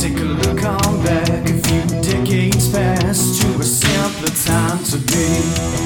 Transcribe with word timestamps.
Take 0.00 0.16
a 0.16 0.22
look 0.22 0.64
on 0.64 1.04
back 1.04 1.46
a 1.46 1.52
few 1.52 1.82
decades 2.00 2.72
past 2.72 3.42
to 3.42 3.60
a 3.60 3.62
simpler 3.62 4.34
time 4.34 4.82
to 4.84 4.96
be. 4.96 5.79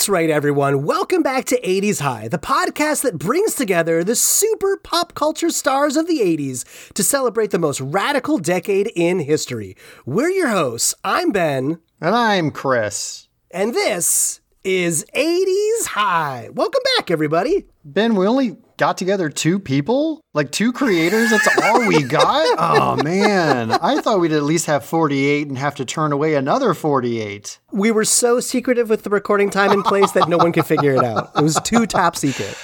That's 0.00 0.08
right, 0.08 0.30
everyone. 0.30 0.84
Welcome 0.84 1.22
back 1.22 1.44
to 1.44 1.60
80s 1.60 2.00
High, 2.00 2.26
the 2.28 2.38
podcast 2.38 3.02
that 3.02 3.18
brings 3.18 3.54
together 3.54 4.02
the 4.02 4.16
super 4.16 4.78
pop 4.78 5.12
culture 5.12 5.50
stars 5.50 5.94
of 5.94 6.06
the 6.06 6.20
80s 6.20 6.92
to 6.94 7.02
celebrate 7.02 7.50
the 7.50 7.58
most 7.58 7.82
radical 7.82 8.38
decade 8.38 8.90
in 8.96 9.18
history. 9.18 9.76
We're 10.06 10.30
your 10.30 10.48
hosts. 10.48 10.94
I'm 11.04 11.32
Ben, 11.32 11.80
And 12.00 12.14
I'm 12.14 12.50
Chris. 12.50 13.28
and 13.50 13.74
this 13.74 14.40
is 14.64 15.04
80s 15.14 15.88
High. 15.88 16.48
Welcome 16.50 16.80
back, 16.96 17.10
everybody. 17.10 17.66
Ben, 17.84 18.14
we 18.14 18.26
only 18.26 18.56
got 18.80 18.96
together 18.96 19.28
two 19.28 19.58
people? 19.60 20.22
Like 20.32 20.50
two 20.50 20.72
creators? 20.72 21.28
That's 21.30 21.46
all 21.62 21.86
we 21.86 22.02
got? 22.02 22.30
Oh, 22.80 22.96
man. 23.02 23.72
I 23.72 24.00
thought 24.00 24.20
we'd 24.20 24.32
at 24.32 24.42
least 24.42 24.66
have 24.66 24.84
48 24.84 25.48
and 25.48 25.58
have 25.58 25.74
to 25.76 25.84
turn 25.84 26.12
away 26.12 26.34
another 26.34 26.72
48. 26.72 27.58
We 27.72 27.90
were 27.90 28.04
so 28.04 28.40
secretive 28.40 28.88
with 28.88 29.02
the 29.02 29.10
recording 29.10 29.50
time 29.50 29.70
and 29.70 29.84
place 29.84 30.12
that 30.12 30.28
no 30.28 30.38
one 30.38 30.52
could 30.52 30.64
figure 30.66 30.94
it 30.94 31.04
out. 31.04 31.30
It 31.36 31.42
was 31.42 31.56
too 31.62 31.86
top 31.86 32.16
secret. 32.16 32.56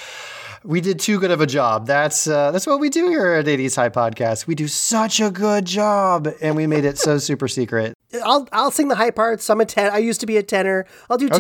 We 0.65 0.81
did 0.81 0.99
too 0.99 1.21
good 1.21 1.31
of 1.31 1.41
a 1.41 1.47
job. 1.47 1.87
That's 1.87 2.27
uh, 2.27 2.51
that's 2.51 2.67
what 2.67 2.81
we 2.81 2.89
do 2.89 3.09
here 3.09 3.33
at 3.35 3.47
80s 3.47 3.77
High 3.77 3.91
Podcast. 3.91 4.47
We 4.49 4.55
do 4.57 4.67
such 4.67 5.21
a 5.21 5.31
good 5.31 5.65
job, 5.65 6.27
and 6.41 6.57
we 6.57 6.67
made 6.67 6.85
it 6.85 6.99
so 6.99 7.19
super 7.19 7.47
secret. 7.47 7.95
I'll 8.25 8.49
I'll 8.51 8.73
sing 8.73 8.89
the 8.89 8.97
high 8.97 9.13
parts. 9.13 9.49
I'm 9.49 9.61
a 9.61 9.65
ten. 9.65 9.93
I 9.93 9.99
used 9.99 10.21
to 10.21 10.27
be 10.27 10.39
a 10.39 10.43
tenor. 10.43 10.85
I'll 11.09 11.19
do 11.19 11.27
Okay. 11.27 11.39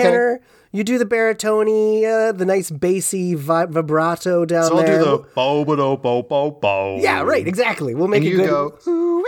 You 0.76 0.84
do 0.84 0.98
the 0.98 1.06
baritone, 1.06 1.68
uh, 2.04 2.32
the 2.32 2.44
nice 2.44 2.70
bassy 2.70 3.34
vi- 3.34 3.64
vibrato 3.64 4.44
down 4.44 4.76
there. 4.76 4.76
So 4.76 4.76
I'll 4.76 4.86
do 4.86 5.22
the 5.22 5.28
bo 5.34 5.64
bo 5.64 5.74
do 5.76 5.96
bo 5.96 6.22
bo 6.22 6.50
bo. 6.50 6.98
yeah, 7.00 7.22
right. 7.22 7.48
Exactly. 7.48 7.94
We'll 7.94 8.08
make 8.08 8.18
And 8.18 8.26
it 8.26 8.30
you 8.32 8.36
good. 8.36 8.72
go. 8.84 8.86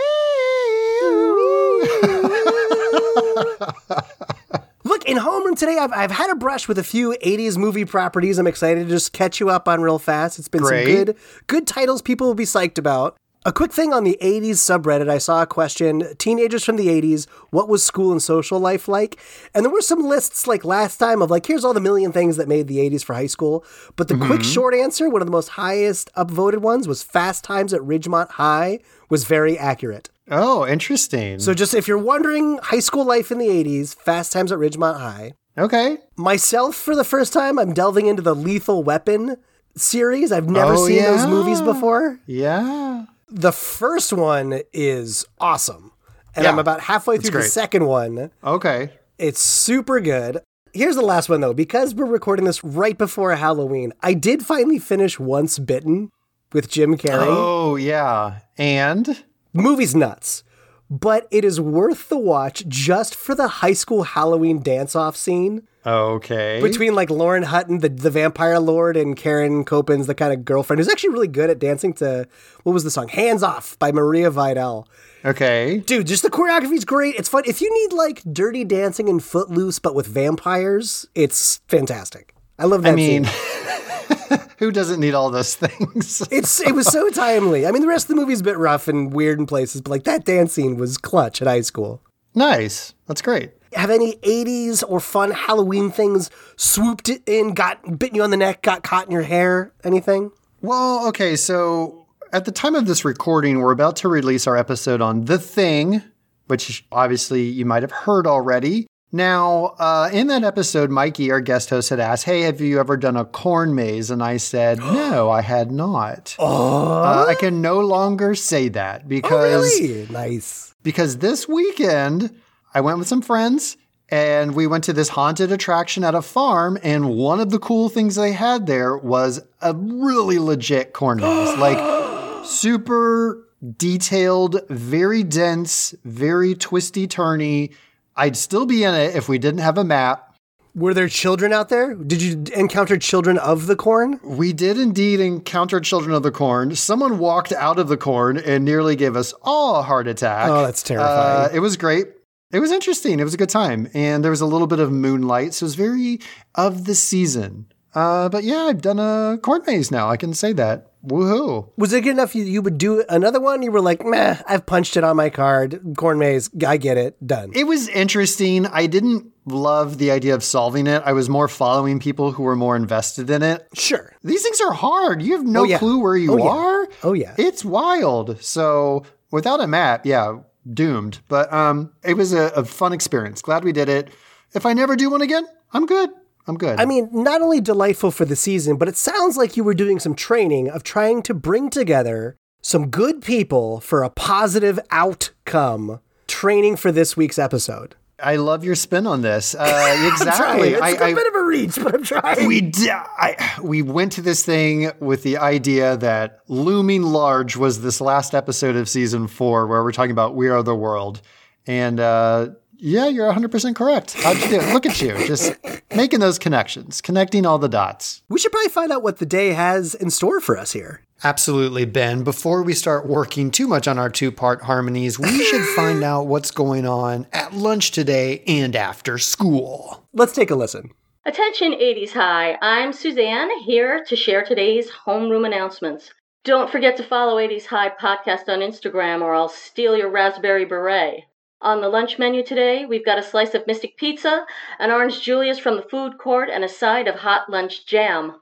Look, 4.83 5.05
in 5.05 5.17
homeroom 5.17 5.57
today, 5.57 5.77
I've, 5.77 5.91
I've 5.91 6.11
had 6.11 6.29
a 6.31 6.35
brush 6.35 6.67
with 6.67 6.79
a 6.79 6.83
few 6.83 7.11
80s 7.23 7.57
movie 7.57 7.85
properties. 7.85 8.39
I'm 8.39 8.47
excited 8.47 8.85
to 8.85 8.89
just 8.89 9.13
catch 9.13 9.39
you 9.39 9.49
up 9.49 9.67
on 9.67 9.81
real 9.81 9.99
fast. 9.99 10.39
It's 10.39 10.47
been 10.47 10.61
Great. 10.61 10.85
some 10.85 10.95
good 11.05 11.17
good 11.47 11.67
titles 11.67 12.01
people 12.01 12.27
will 12.27 12.33
be 12.35 12.45
psyched 12.45 12.77
about. 12.77 13.17
A 13.45 13.53
quick 13.53 13.71
thing 13.71 13.93
on 13.93 14.03
the 14.03 14.17
80s 14.21 14.55
subreddit, 14.57 15.09
I 15.09 15.17
saw 15.17 15.41
a 15.41 15.47
question 15.47 16.03
teenagers 16.17 16.65
from 16.65 16.75
the 16.75 16.87
80s, 16.87 17.25
what 17.51 17.69
was 17.69 17.81
school 17.81 18.11
and 18.11 18.21
social 18.21 18.59
life 18.59 18.89
like? 18.89 19.17
And 19.55 19.63
there 19.63 19.71
were 19.71 19.81
some 19.81 20.03
lists 20.03 20.45
like 20.45 20.65
last 20.65 20.97
time 20.97 21.21
of 21.21 21.31
like, 21.31 21.45
here's 21.45 21.63
all 21.63 21.73
the 21.73 21.79
million 21.79 22.11
things 22.11 22.35
that 22.35 22.49
made 22.49 22.67
the 22.67 22.79
80s 22.79 23.01
for 23.05 23.13
high 23.13 23.27
school. 23.27 23.63
But 23.95 24.09
the 24.09 24.17
quick 24.17 24.41
mm-hmm. 24.41 24.51
short 24.51 24.75
answer, 24.75 25.09
one 25.09 25.21
of 25.21 25.25
the 25.25 25.31
most 25.31 25.49
highest 25.49 26.09
upvoted 26.17 26.57
ones, 26.57 26.85
was 26.85 27.01
Fast 27.01 27.45
Times 27.45 27.73
at 27.73 27.79
Ridgemont 27.79 28.31
High, 28.31 28.79
was 29.09 29.23
very 29.23 29.57
accurate. 29.57 30.09
Oh, 30.29 30.67
interesting. 30.67 31.39
So 31.39 31.53
just 31.53 31.73
if 31.73 31.87
you're 31.87 31.97
wondering 31.97 32.57
high 32.61 32.81
school 32.81 33.05
life 33.05 33.31
in 33.31 33.37
the 33.37 33.47
80s, 33.47 33.95
Fast 33.95 34.33
Times 34.33 34.51
at 34.51 34.59
Ridgemont 34.59 34.99
High. 34.99 35.31
okay. 35.57 35.97
Myself, 36.17 36.75
for 36.75 36.93
the 36.93 37.05
first 37.05 37.31
time, 37.31 37.57
I'm 37.57 37.73
delving 37.73 38.07
into 38.07 38.21
the 38.21 38.35
Lethal 38.35 38.83
Weapon 38.83 39.37
series. 39.77 40.33
I've 40.33 40.49
never 40.49 40.73
Oh, 40.73 40.85
seen 40.87 41.03
those 41.03 41.25
movies 41.25 41.61
before. 41.61 42.19
Yeah. 42.25 43.05
The 43.31 43.51
first 43.51 44.11
one 44.13 44.61
is 44.73 45.25
awesome. 45.39 45.91
And 46.35 46.43
Yeah, 46.43 46.51
I'm 46.51 46.59
about 46.59 46.81
halfway 46.81 47.17
through 47.17 47.41
the 47.41 47.47
second 47.47 47.85
one. 47.85 48.31
Okay. 48.43 48.91
It's 49.17 49.41
super 49.41 49.99
good. 49.99 50.39
Here's 50.73 50.95
the 50.95 51.01
last 51.01 51.29
one, 51.29 51.41
though. 51.41 51.53
Because 51.53 51.93
we're 51.95 52.05
recording 52.05 52.45
this 52.45 52.63
right 52.63 52.97
before 52.97 53.35
Halloween, 53.35 53.93
I 54.01 54.13
did 54.13 54.45
finally 54.45 54.79
finish 54.79 55.19
Once 55.19 55.59
Bitten 55.59 56.11
with 56.53 56.69
Jim 56.69 56.97
Carrey. 56.97 57.25
Oh, 57.27 57.75
yeah. 57.75 58.39
And 58.57 59.23
movie's 59.53 59.95
nuts, 59.95 60.43
but 60.89 61.27
it 61.31 61.43
is 61.43 61.59
worth 61.59 62.09
the 62.09 62.17
watch 62.17 62.67
just 62.67 63.15
for 63.15 63.35
the 63.35 63.47
high 63.47 63.73
school 63.73 64.03
Halloween 64.03 64.61
dance 64.61 64.95
off 64.95 65.15
scene. 65.15 65.67
Okay. 65.89 66.61
between 66.61 66.93
like 66.95 67.09
Lauren 67.09 67.43
Hutton, 67.43 67.79
the, 67.79 67.89
the 67.89 68.09
vampire 68.09 68.59
lord, 68.59 68.95
and 68.95 69.15
Karen 69.15 69.65
Kopins 69.65 70.05
the 70.07 70.15
kind 70.15 70.31
of 70.33 70.45
girlfriend 70.45 70.79
who's 70.79 70.89
actually 70.89 71.09
really 71.09 71.27
good 71.27 71.49
at 71.49 71.59
dancing 71.59 71.93
to 71.95 72.27
what 72.63 72.73
was 72.73 72.83
the 72.83 72.91
song? 72.91 73.07
Hands 73.07 73.41
Off 73.43 73.77
by 73.79 73.91
Maria 73.91 74.29
Vidal. 74.29 74.87
okay. 75.25 75.79
Dude, 75.85 76.07
just 76.07 76.23
the 76.23 76.29
choreography's 76.29 76.85
great. 76.85 77.15
It's 77.15 77.29
fun. 77.29 77.43
If 77.45 77.61
you 77.61 77.73
need 77.73 77.93
like 77.93 78.21
dirty 78.31 78.63
dancing 78.63 79.09
and 79.09 79.23
footloose 79.23 79.79
but 79.79 79.95
with 79.95 80.07
vampires, 80.07 81.07
it's 81.15 81.57
fantastic. 81.67 82.33
I 82.57 82.65
love 82.65 82.83
that 82.83 82.93
I 82.93 82.95
mean, 82.95 83.25
scene. 83.25 84.39
who 84.57 84.71
doesn't 84.71 84.99
need 84.99 85.13
all 85.13 85.29
those 85.29 85.55
things? 85.63 86.27
It's 86.31 86.59
it 86.61 86.75
was 86.75 86.87
so 86.87 87.09
timely. 87.09 87.65
I 87.65 87.71
mean, 87.71 87.81
the 87.81 87.87
rest 87.87 88.05
of 88.09 88.15
the 88.15 88.21
movie's 88.21 88.41
a 88.41 88.43
bit 88.43 88.57
rough 88.57 88.87
and 88.87 89.13
weird 89.13 89.39
in 89.39 89.45
places, 89.45 89.81
but 89.81 89.91
like 89.91 90.03
that 90.03 90.25
dance 90.25 90.53
scene 90.53 90.75
was 90.77 90.97
clutch 90.97 91.41
at 91.41 91.47
high 91.47 91.61
school. 91.61 92.01
nice. 92.35 92.93
That's 93.07 93.21
great. 93.21 93.51
Have 93.73 93.89
any 93.89 94.15
80s 94.17 94.83
or 94.87 94.99
fun 94.99 95.31
Halloween 95.31 95.91
things 95.91 96.29
swooped 96.55 97.09
in, 97.27 97.53
got 97.53 97.99
bitten 97.99 98.15
you 98.15 98.23
on 98.23 98.31
the 98.31 98.37
neck, 98.37 98.61
got 98.63 98.83
caught 98.83 99.05
in 99.05 99.11
your 99.11 99.21
hair? 99.21 99.71
Anything? 99.83 100.31
Well, 100.61 101.07
okay. 101.09 101.35
So 101.35 102.07
at 102.33 102.45
the 102.45 102.51
time 102.51 102.75
of 102.75 102.85
this 102.87 103.05
recording, 103.05 103.59
we're 103.59 103.71
about 103.71 103.95
to 103.97 104.07
release 104.09 104.47
our 104.47 104.57
episode 104.57 105.01
on 105.01 105.25
The 105.25 105.37
Thing, 105.37 106.01
which 106.47 106.85
obviously 106.91 107.43
you 107.43 107.65
might 107.65 107.83
have 107.83 107.91
heard 107.91 108.25
already. 108.25 108.87
Now, 109.11 109.75
uh, 109.79 110.09
in 110.13 110.27
that 110.27 110.43
episode, 110.43 110.91
Mikey, 110.91 111.31
our 111.31 111.41
guest 111.41 111.71
host, 111.71 111.89
had 111.89 111.99
asked, 111.99 112.25
Hey, 112.25 112.41
have 112.41 112.61
you 112.61 112.79
ever 112.79 112.95
done 112.97 113.17
a 113.17 113.25
corn 113.25 113.73
maze? 113.73 114.11
And 114.11 114.21
I 114.21 114.37
said, 114.37 114.77
No, 114.79 115.29
I 115.31 115.41
had 115.41 115.71
not. 115.71 116.35
Uh, 116.37 117.25
I 117.27 117.33
can 117.35 117.61
no 117.61 117.79
longer 117.79 118.35
say 118.35 118.69
that 118.69 119.07
because 119.07 119.63
Oh, 119.75 119.79
Really? 119.81 120.07
Nice. 120.11 120.75
because 120.83 121.17
this 121.17 121.47
weekend 121.47 122.39
I 122.73 122.81
went 122.81 122.99
with 122.99 123.07
some 123.07 123.21
friends 123.21 123.77
and 124.09 124.55
we 124.55 124.67
went 124.67 124.83
to 124.85 124.93
this 124.93 125.09
haunted 125.09 125.51
attraction 125.51 126.03
at 126.03 126.15
a 126.15 126.21
farm 126.21 126.77
and 126.83 127.09
one 127.09 127.39
of 127.39 127.49
the 127.51 127.59
cool 127.59 127.89
things 127.89 128.15
they 128.15 128.31
had 128.31 128.65
there 128.65 128.97
was 128.97 129.41
a 129.61 129.73
really 129.75 130.39
legit 130.39 130.93
corn 130.93 131.19
maze 131.19 131.57
like 131.57 132.45
super 132.45 133.45
detailed 133.77 134.61
very 134.69 135.23
dense 135.23 135.93
very 136.03 136.55
twisty 136.55 137.07
turny 137.07 137.73
I'd 138.15 138.35
still 138.37 138.65
be 138.65 138.83
in 138.83 138.93
it 138.93 139.15
if 139.15 139.29
we 139.29 139.37
didn't 139.37 139.61
have 139.61 139.77
a 139.77 139.83
map 139.83 140.35
Were 140.75 140.93
there 140.93 141.07
children 141.07 141.53
out 141.53 141.69
there? 141.69 141.95
Did 141.95 142.21
you 142.21 142.43
encounter 142.55 142.97
children 142.97 143.37
of 143.37 143.67
the 143.67 143.75
corn? 143.75 144.19
we 144.23 144.53
did 144.53 144.77
indeed 144.77 145.19
encounter 145.19 145.79
children 145.79 146.13
of 146.13 146.23
the 146.23 146.31
corn 146.31 146.75
someone 146.75 147.19
walked 147.19 147.51
out 147.51 147.79
of 147.79 147.87
the 147.87 147.97
corn 147.97 148.37
and 148.37 148.63
nearly 148.65 148.95
gave 148.95 149.15
us 149.15 149.33
all 149.41 149.77
a 149.77 149.83
heart 149.83 150.07
attack 150.07 150.49
Oh, 150.49 150.63
that's 150.63 150.83
terrifying. 150.83 151.49
Uh, 151.51 151.55
it 151.55 151.59
was 151.59 151.77
great. 151.77 152.07
It 152.51 152.59
was 152.59 152.71
interesting. 152.71 153.19
It 153.19 153.23
was 153.23 153.33
a 153.33 153.37
good 153.37 153.49
time. 153.49 153.89
And 153.93 154.23
there 154.23 154.31
was 154.31 154.41
a 154.41 154.45
little 154.45 154.67
bit 154.67 154.79
of 154.79 154.91
moonlight. 154.91 155.53
So 155.53 155.63
it 155.63 155.67
was 155.67 155.75
very 155.75 156.19
of 156.55 156.85
the 156.85 156.95
season. 156.95 157.67
Uh, 157.93 158.29
but 158.29 158.43
yeah, 158.43 158.63
I've 158.63 158.81
done 158.81 158.99
a 158.99 159.37
corn 159.41 159.61
maze 159.67 159.91
now. 159.91 160.09
I 160.09 160.17
can 160.17 160.33
say 160.33 160.53
that. 160.53 160.87
Woohoo. 161.05 161.71
Was 161.77 161.93
it 161.93 162.01
good 162.01 162.11
enough 162.11 162.35
you, 162.35 162.43
you 162.43 162.61
would 162.61 162.77
do 162.77 163.03
another 163.09 163.39
one? 163.39 163.61
You 163.61 163.71
were 163.71 163.81
like, 163.81 164.03
meh, 164.05 164.35
I've 164.47 164.65
punched 164.65 164.97
it 164.97 165.03
on 165.03 165.15
my 165.15 165.29
card. 165.29 165.79
Corn 165.97 166.19
maze, 166.19 166.49
I 166.67 166.77
get 166.77 166.97
it. 166.97 167.15
Done. 167.25 167.51
It 167.55 167.63
was 167.65 167.87
interesting. 167.87 168.65
I 168.67 168.85
didn't 168.85 169.31
love 169.45 169.97
the 169.97 170.11
idea 170.11 170.35
of 170.35 170.43
solving 170.43 170.87
it. 170.87 171.01
I 171.05 171.13
was 171.13 171.29
more 171.29 171.47
following 171.47 171.99
people 171.99 172.31
who 172.31 172.43
were 172.43 172.55
more 172.55 172.75
invested 172.75 173.29
in 173.29 173.41
it. 173.43 173.67
sure. 173.73 174.13
These 174.23 174.43
things 174.43 174.59
are 174.61 174.73
hard. 174.73 175.21
You 175.21 175.33
have 175.37 175.45
no 175.45 175.61
Oh, 175.61 175.63
yeah. 175.63 175.77
clue 175.79 175.99
where 175.99 176.17
you 176.17 176.33
Oh, 176.33 176.37
yeah. 176.37 176.49
are. 176.49 176.87
Oh, 177.03 177.13
yeah. 177.13 177.33
It's 177.37 177.63
wild. 177.65 178.41
So 178.43 179.03
without 179.31 179.61
a 179.61 179.67
map, 179.67 180.05
yeah, 180.05 180.39
doomed. 180.71 181.19
But 181.27 181.51
um, 181.51 181.93
it 182.03 182.15
was 182.15 182.33
a, 182.33 182.47
a 182.55 182.65
fun 182.65 182.93
experience. 182.93 183.41
Glad 183.41 183.63
we 183.63 183.71
did 183.71 183.89
it. 183.89 184.09
If 184.53 184.65
I 184.65 184.73
never 184.73 184.95
do 184.95 185.09
one 185.09 185.21
again, 185.21 185.45
I'm 185.73 185.85
good. 185.85 186.09
I'm 186.47 186.57
good. 186.57 186.79
I 186.79 186.85
mean, 186.85 187.09
not 187.11 187.41
only 187.41 187.61
delightful 187.61 188.09
for 188.11 188.25
the 188.25 188.35
season, 188.35 188.77
but 188.77 188.87
it 188.87 188.97
sounds 188.97 189.37
like 189.37 189.55
you 189.55 189.63
were 189.63 189.75
doing 189.75 189.99
some 189.99 190.15
training 190.15 190.69
of 190.69 190.83
trying 190.83 191.21
to 191.23 191.33
bring 191.33 191.69
together 191.69 192.37
some 192.61 192.89
good 192.89 193.21
people 193.21 193.79
for 193.79 194.03
a 194.03 194.09
positive 194.09 194.79
outcome 194.89 195.99
training 196.27 196.75
for 196.75 196.91
this 196.91 197.15
week's 197.15 197.39
episode. 197.39 197.95
I 198.21 198.35
love 198.37 198.63
your 198.63 198.75
spin 198.75 199.07
on 199.07 199.21
this. 199.21 199.55
Uh, 199.55 200.09
exactly. 200.13 200.69
It's 200.69 200.81
I, 200.81 200.89
a 200.91 201.03
I- 201.03 201.13
bit 201.13 201.27
of 201.27 201.35
a 201.35 201.43
reach, 201.43 201.75
but 201.81 201.93
I'm 201.95 202.03
trying. 202.03 202.47
we 202.47 202.61
di- 202.61 203.35
we 203.61 203.81
went 203.81 204.11
to 204.13 204.21
this 204.21 204.43
thing 204.45 204.91
with 204.99 205.23
the 205.23 205.37
idea 205.37 205.97
that 205.97 206.39
looming 206.47 207.03
large 207.03 207.55
was 207.57 207.81
this 207.81 207.99
last 208.01 208.33
episode 208.35 208.75
of 208.75 208.87
season 208.89 209.27
four, 209.27 209.67
where 209.67 209.83
we're 209.83 209.91
talking 209.91 210.11
about 210.11 210.35
We 210.35 210.49
Are 210.49 210.61
the 210.63 210.75
World, 210.75 211.21
and 211.67 211.99
uh, 211.99 212.49
Yeah, 212.77 213.07
you're 213.07 213.31
100% 213.31 213.75
correct. 213.75 214.13
How'd 214.21 214.37
you 214.37 214.49
do 214.49 214.55
it? 214.61 214.73
Look 214.73 214.85
at 214.85 215.01
you, 215.01 215.17
just 215.25 215.53
making 215.95 216.19
those 216.19 216.39
connections, 216.39 217.01
connecting 217.01 217.45
all 217.45 217.57
the 217.59 217.69
dots. 217.69 218.21
We 218.29 218.39
should 218.39 218.51
probably 218.51 218.69
find 218.69 218.91
out 218.91 219.03
what 219.03 219.17
the 219.17 219.25
day 219.25 219.49
has 219.53 219.93
in 219.95 220.09
store 220.09 220.39
for 220.39 220.57
us 220.57 220.71
here. 220.71 221.01
Absolutely, 221.23 221.85
Ben. 221.85 222.23
Before 222.23 222.63
we 222.63 222.73
start 222.73 223.05
working 223.05 223.51
too 223.51 223.67
much 223.67 223.87
on 223.87 223.99
our 223.99 224.09
two 224.09 224.31
part 224.31 224.63
harmonies, 224.63 225.19
we 225.19 225.43
should 225.43 225.65
find 225.75 226.03
out 226.03 226.27
what's 226.27 226.51
going 226.51 226.87
on 226.87 227.27
at 227.33 227.53
lunch 227.53 227.91
today 227.91 228.41
and 228.47 228.75
after 228.75 229.17
school. 229.17 230.07
Let's 230.13 230.33
take 230.33 230.49
a 230.49 230.55
listen. 230.55 230.91
Attention 231.25 231.73
80s 231.73 232.11
High, 232.11 232.57
I'm 232.61 232.93
Suzanne 232.93 233.49
here 233.59 234.03
to 234.07 234.15
share 234.15 234.43
today's 234.43 234.89
homeroom 234.89 235.45
announcements. 235.45 236.11
Don't 236.45 236.71
forget 236.71 236.95
to 236.97 237.03
follow 237.03 237.35
80s 237.35 237.65
High 237.65 237.89
podcast 237.89 238.47
on 238.47 238.59
Instagram 238.59 239.21
or 239.21 239.35
I'll 239.35 239.49
steal 239.49 239.97
your 239.97 240.09
raspberry 240.09 240.63
beret. 240.63 241.25
On 241.61 241.81
the 241.81 241.89
lunch 241.89 242.17
menu 242.17 242.41
today, 242.41 242.85
we've 242.85 243.03
got 243.03 243.17
a 243.17 243.23
slice 243.23 243.53
of 243.53 243.67
Mystic 243.67 243.97
Pizza, 243.97 244.45
an 244.79 244.91
orange 244.91 245.21
Julius 245.21 245.59
from 245.59 245.75
the 245.75 245.81
food 245.81 246.17
court, 246.17 246.49
and 246.49 246.63
a 246.63 246.69
side 246.69 247.05
of 247.05 247.15
hot 247.15 247.49
lunch 247.49 247.85
jam. 247.85 248.39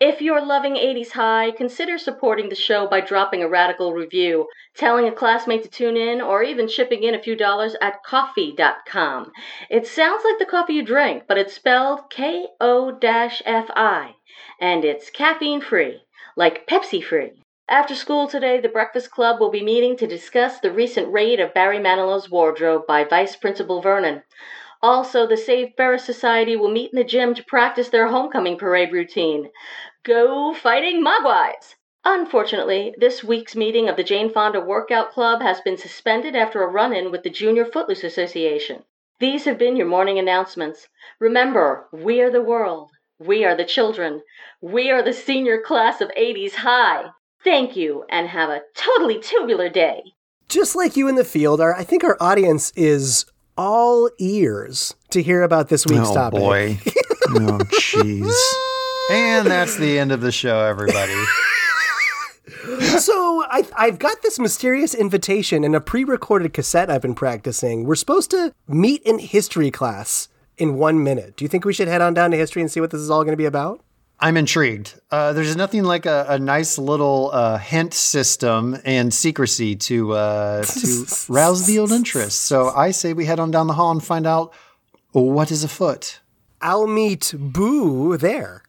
If 0.00 0.22
you're 0.22 0.42
loving 0.42 0.76
80s 0.76 1.10
High, 1.10 1.50
consider 1.50 1.98
supporting 1.98 2.48
the 2.48 2.54
show 2.54 2.86
by 2.86 3.02
dropping 3.02 3.42
a 3.42 3.48
radical 3.48 3.92
review, 3.92 4.48
telling 4.74 5.06
a 5.06 5.12
classmate 5.12 5.64
to 5.64 5.68
tune 5.68 5.98
in, 5.98 6.22
or 6.22 6.42
even 6.42 6.66
chipping 6.66 7.02
in 7.02 7.14
a 7.14 7.22
few 7.22 7.36
dollars 7.36 7.76
at 7.82 8.02
ko-fi.com. 8.02 9.32
It 9.68 9.86
sounds 9.86 10.24
like 10.24 10.38
the 10.38 10.46
coffee 10.46 10.74
you 10.74 10.82
drink, 10.82 11.24
but 11.28 11.36
it's 11.36 11.52
spelled 11.52 12.08
K 12.08 12.46
O 12.58 12.98
F 13.02 13.70
I, 13.76 14.14
and 14.62 14.82
it's 14.82 15.10
caffeine 15.10 15.60
free, 15.60 16.04
like 16.36 16.66
Pepsi 16.66 17.04
free. 17.04 17.32
After 17.68 17.96
school 17.96 18.28
today, 18.28 18.60
the 18.60 18.68
Breakfast 18.68 19.10
Club 19.10 19.40
will 19.40 19.50
be 19.50 19.60
meeting 19.60 19.96
to 19.96 20.06
discuss 20.06 20.60
the 20.60 20.70
recent 20.70 21.12
raid 21.12 21.40
of 21.40 21.52
Barry 21.52 21.80
Manilow's 21.80 22.30
wardrobe 22.30 22.86
by 22.86 23.02
Vice 23.02 23.34
Principal 23.34 23.80
Vernon. 23.80 24.22
Also, 24.80 25.26
the 25.26 25.36
Save 25.36 25.74
Ferris 25.76 26.04
Society 26.04 26.54
will 26.54 26.70
meet 26.70 26.92
in 26.92 26.96
the 26.96 27.02
gym 27.02 27.34
to 27.34 27.44
practice 27.44 27.88
their 27.88 28.06
homecoming 28.06 28.56
parade 28.56 28.92
routine. 28.92 29.50
Go 30.04 30.54
fighting 30.54 31.02
Mogwais! 31.02 31.74
Unfortunately, 32.04 32.94
this 32.98 33.24
week's 33.24 33.56
meeting 33.56 33.88
of 33.88 33.96
the 33.96 34.04
Jane 34.04 34.30
Fonda 34.30 34.60
Workout 34.60 35.10
Club 35.10 35.42
has 35.42 35.60
been 35.60 35.76
suspended 35.76 36.36
after 36.36 36.62
a 36.62 36.68
run 36.68 36.92
in 36.92 37.10
with 37.10 37.24
the 37.24 37.30
Junior 37.30 37.64
Footloose 37.64 38.04
Association. 38.04 38.84
These 39.18 39.44
have 39.44 39.58
been 39.58 39.74
your 39.74 39.88
morning 39.88 40.20
announcements. 40.20 40.86
Remember, 41.18 41.88
we 41.90 42.20
are 42.20 42.30
the 42.30 42.40
world. 42.40 42.92
We 43.18 43.44
are 43.44 43.56
the 43.56 43.64
children. 43.64 44.22
We 44.60 44.92
are 44.92 45.02
the 45.02 45.12
senior 45.12 45.60
class 45.60 46.00
of 46.00 46.12
80s 46.16 46.54
High. 46.54 47.06
Thank 47.46 47.76
you, 47.76 48.04
and 48.10 48.26
have 48.26 48.50
a 48.50 48.62
totally 48.74 49.20
tubular 49.20 49.68
day. 49.68 50.02
Just 50.48 50.74
like 50.74 50.96
you 50.96 51.06
in 51.06 51.14
the 51.14 51.22
field, 51.22 51.60
our, 51.60 51.76
I 51.76 51.84
think 51.84 52.02
our 52.02 52.16
audience 52.18 52.72
is 52.74 53.24
all 53.56 54.10
ears 54.18 54.96
to 55.10 55.22
hear 55.22 55.44
about 55.44 55.68
this 55.68 55.86
week's 55.86 56.10
topic. 56.10 56.40
oh, 56.40 56.48
topic. 56.48 56.84
boy. 56.84 56.92
oh, 57.28 57.58
jeez. 57.78 58.34
And 59.12 59.46
that's 59.46 59.76
the 59.76 59.96
end 59.96 60.10
of 60.10 60.22
the 60.22 60.32
show, 60.32 60.58
everybody. 60.58 61.14
so 62.98 63.44
I, 63.48 63.64
I've 63.76 64.00
got 64.00 64.22
this 64.22 64.40
mysterious 64.40 64.92
invitation 64.92 65.62
and 65.62 65.76
a 65.76 65.80
pre-recorded 65.80 66.52
cassette 66.52 66.90
I've 66.90 67.02
been 67.02 67.14
practicing. 67.14 67.84
We're 67.84 67.94
supposed 67.94 68.32
to 68.32 68.52
meet 68.66 69.02
in 69.04 69.20
history 69.20 69.70
class 69.70 70.28
in 70.58 70.78
one 70.78 71.04
minute. 71.04 71.36
Do 71.36 71.44
you 71.44 71.48
think 71.48 71.64
we 71.64 71.72
should 71.72 71.86
head 71.86 72.00
on 72.00 72.12
down 72.12 72.32
to 72.32 72.36
history 72.36 72.60
and 72.60 72.72
see 72.72 72.80
what 72.80 72.90
this 72.90 73.00
is 73.00 73.08
all 73.08 73.22
going 73.22 73.34
to 73.34 73.36
be 73.36 73.44
about? 73.44 73.84
I'm 74.18 74.36
intrigued. 74.36 74.98
Uh, 75.10 75.34
there's 75.34 75.56
nothing 75.56 75.84
like 75.84 76.06
a, 76.06 76.24
a 76.28 76.38
nice 76.38 76.78
little 76.78 77.30
uh, 77.32 77.58
hint 77.58 77.92
system 77.92 78.76
and 78.84 79.12
secrecy 79.12 79.76
to 79.76 80.12
uh, 80.12 80.64
to 80.64 81.06
rouse 81.28 81.66
the 81.66 81.78
old 81.78 81.92
interest. 81.92 82.40
So 82.40 82.70
I 82.70 82.92
say 82.92 83.12
we 83.12 83.26
head 83.26 83.38
on 83.38 83.50
down 83.50 83.66
the 83.66 83.74
hall 83.74 83.90
and 83.90 84.02
find 84.02 84.26
out 84.26 84.54
what 85.12 85.50
is 85.50 85.64
afoot. 85.64 86.20
I'll 86.62 86.86
meet 86.86 87.34
Boo 87.36 88.16
there. 88.16 88.62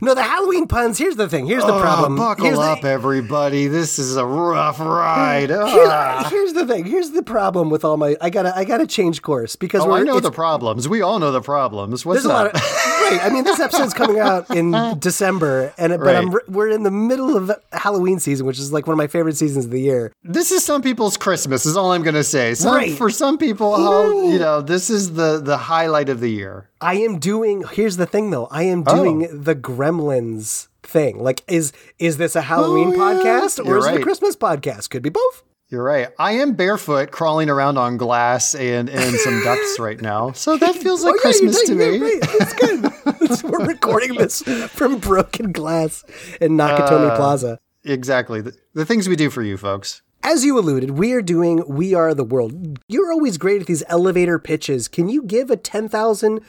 No, 0.00 0.14
the 0.14 0.22
Halloween 0.22 0.66
puns. 0.68 0.98
Here's 0.98 1.16
the 1.16 1.28
thing. 1.28 1.46
Here's 1.46 1.64
the 1.64 1.72
Oh, 1.74 1.80
problem. 1.80 2.16
buckle 2.16 2.44
here's 2.46 2.58
up, 2.58 2.82
The, 2.82 2.88
everybody. 2.88 3.66
This 3.66 3.98
is 3.98 4.16
a 4.16 4.24
rough 4.24 4.78
ride. 4.80 5.50
here's, 5.50 5.60
Ah. 5.90 6.26
here's 6.30 6.52
the 6.52 6.66
thing. 6.66 6.84
Here's 6.84 7.10
the 7.10 7.22
problem 7.22 7.70
with 7.70 7.84
all 7.84 7.96
my. 7.96 8.16
I 8.20 8.30
gotta. 8.30 8.56
I 8.56 8.64
gotta 8.64 8.86
change 8.86 9.22
course 9.22 9.56
because 9.56 9.82
Oh, 9.82 9.88
we're, 9.88 9.98
I 9.98 10.02
know 10.02 10.20
the 10.20 10.30
problems. 10.30 10.88
We 10.88 11.02
all 11.02 11.18
know 11.18 11.32
the 11.32 11.40
problems. 11.40 12.04
What's 12.06 12.22
There's 12.22 12.26
a 12.26 12.28
lot 12.36 12.46
up? 12.48 12.54
of 12.54 12.60
right. 12.62 13.20
I 13.22 13.30
mean, 13.30 13.44
this 13.44 13.58
episode's 13.60 13.94
coming 13.94 14.18
out 14.18 14.50
in 14.54 14.72
December, 14.98 15.72
and 15.78 15.92
but 15.98 16.14
I'm, 16.16 16.30
Right. 16.30 16.48
we're 16.48 16.68
in 16.68 16.82
the 16.82 16.90
middle 16.90 17.36
of 17.36 17.50
Halloween 17.72 18.18
season, 18.20 18.46
which 18.46 18.58
is 18.58 18.72
like 18.72 18.86
one 18.86 18.92
of 18.94 18.98
my 18.98 19.06
favorite 19.06 19.36
seasons 19.36 19.64
of 19.64 19.70
the 19.70 19.80
year. 19.80 20.12
this 20.24 20.52
is 20.52 20.64
some 20.64 20.82
people's 20.82 21.16
Christmas. 21.16 21.66
Is 21.66 21.76
all 21.76 21.92
I'm 21.92 22.02
going 22.02 22.14
to 22.14 22.24
say. 22.24 22.54
Some, 22.54 22.74
Right. 22.74 22.92
For 22.96 23.10
some 23.10 23.38
people, 23.38 24.30
you 24.30 24.38
know, 24.38 24.60
this 24.60 24.90
is 24.90 25.14
the 25.14 25.40
the 25.42 25.56
highlight 25.56 26.08
of 26.08 26.20
the 26.20 26.30
year. 26.30 26.67
I 26.80 26.94
am 26.96 27.18
doing. 27.18 27.64
Here's 27.72 27.96
the 27.96 28.06
thing, 28.06 28.30
though. 28.30 28.46
I 28.50 28.62
am 28.64 28.84
Oh. 28.86 28.96
doing 28.96 29.42
the 29.42 29.54
Gremlins 29.54 30.68
thing. 30.82 31.18
Like, 31.22 31.42
is 31.48 31.72
is 31.98 32.16
this 32.16 32.36
a 32.36 32.42
Halloween 32.42 32.88
Oh, 32.96 33.22
yeah. 33.22 33.40
podcast 33.40 33.60
or 33.64 33.68
You're 33.68 33.78
is 33.78 33.86
it 33.86 34.00
a. 34.00 34.02
Christmas 34.02 34.36
podcast? 34.36 34.90
Could 34.90 35.02
be 35.02 35.10
both. 35.10 35.42
You're 35.70 35.82
right. 35.82 36.08
I 36.18 36.32
am 36.32 36.54
barefoot, 36.54 37.10
crawling 37.10 37.50
around 37.50 37.76
on 37.76 37.96
glass 37.98 38.54
and 38.54 38.88
and 38.88 39.16
some 39.16 39.42
ducks 39.44 39.78
right 39.78 40.00
now. 40.00 40.32
So 40.32 40.56
that 40.56 40.74
feels 40.76 41.04
like 41.04 41.12
Oh, 41.12 41.16
yeah, 41.16 41.20
Christmas 41.20 41.62
to 41.64 41.74
me. 41.74 41.98
right. 41.98 42.20
It's 42.22 42.54
good. 42.54 43.42
We're 43.50 43.66
recording 43.66 44.14
this 44.14 44.42
from 44.70 44.98
broken 44.98 45.52
glass 45.52 46.04
in 46.40 46.52
Nakatomi 46.56 47.10
Uh, 47.10 47.16
Plaza. 47.16 47.58
Exactly. 47.84 48.40
The, 48.40 48.54
the 48.74 48.84
things 48.86 49.08
we 49.08 49.16
do 49.16 49.28
for 49.30 49.42
you 49.42 49.56
folks. 49.58 50.00
As 50.22 50.44
you 50.44 50.58
alluded, 50.58 50.90
we 50.90 51.12
are 51.12 51.22
doing 51.22 51.62
We 51.68 51.94
Are 51.94 52.12
the 52.12 52.24
World. 52.24 52.80
You're 52.88 53.12
always 53.12 53.38
great 53.38 53.60
at 53.60 53.66
these 53.66 53.84
elevator 53.88 54.38
pitches. 54.38 54.88
Can 54.88 55.08
you 55.08 55.22
give 55.22 55.48
a 55.50 55.56
10,000 55.56 56.40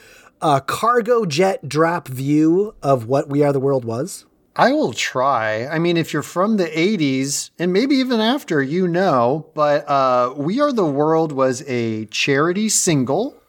uh, 0.41 0.59
cargo 0.61 1.25
jet 1.25 1.69
drop 1.69 2.07
view 2.07 2.73
of 2.81 3.05
what 3.05 3.29
We 3.29 3.43
Are 3.43 3.53
the 3.53 3.59
World 3.59 3.85
was? 3.85 4.25
I 4.55 4.71
will 4.71 4.91
try. 4.93 5.67
I 5.67 5.77
mean, 5.77 5.97
if 5.97 6.11
you're 6.11 6.23
from 6.23 6.57
the 6.57 6.65
80s 6.65 7.51
and 7.59 7.71
maybe 7.71 7.95
even 7.95 8.19
after, 8.19 8.61
you 8.61 8.87
know, 8.87 9.49
but 9.53 9.87
uh, 9.87 10.33
We 10.35 10.59
Are 10.59 10.73
the 10.73 10.85
World 10.85 11.31
was 11.31 11.63
a 11.67 12.05
charity 12.07 12.69
single. 12.69 13.41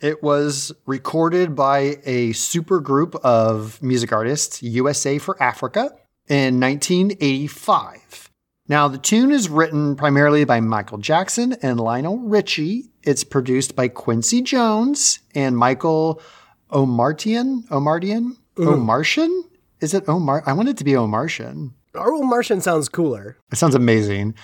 It 0.00 0.22
was 0.22 0.72
recorded 0.86 1.54
by 1.54 1.98
a 2.04 2.32
super 2.32 2.80
group 2.80 3.14
of 3.24 3.80
music 3.82 4.12
artists, 4.12 4.62
USA 4.62 5.18
for 5.18 5.40
Africa, 5.42 5.92
in 6.28 6.60
1985. 6.60 8.07
Now, 8.68 8.86
the 8.86 8.98
tune 8.98 9.32
is 9.32 9.48
written 9.48 9.96
primarily 9.96 10.44
by 10.44 10.60
Michael 10.60 10.98
Jackson 10.98 11.54
and 11.62 11.80
Lionel 11.80 12.18
Richie. 12.18 12.90
It's 13.02 13.24
produced 13.24 13.74
by 13.74 13.88
Quincy 13.88 14.42
Jones 14.42 15.20
and 15.34 15.56
Michael 15.56 16.20
Omartian. 16.70 17.66
Omartian? 17.68 18.36
Omartian? 18.56 19.44
Is 19.80 19.94
it 19.94 20.06
Omar? 20.06 20.42
I 20.44 20.52
want 20.52 20.68
it 20.68 20.76
to 20.78 20.84
be 20.84 20.92
Omartian. 20.92 21.72
Our 21.94 22.10
Martian 22.18 22.60
sounds 22.60 22.90
cooler. 22.90 23.38
It 23.50 23.56
sounds 23.56 23.74
amazing. 23.74 24.34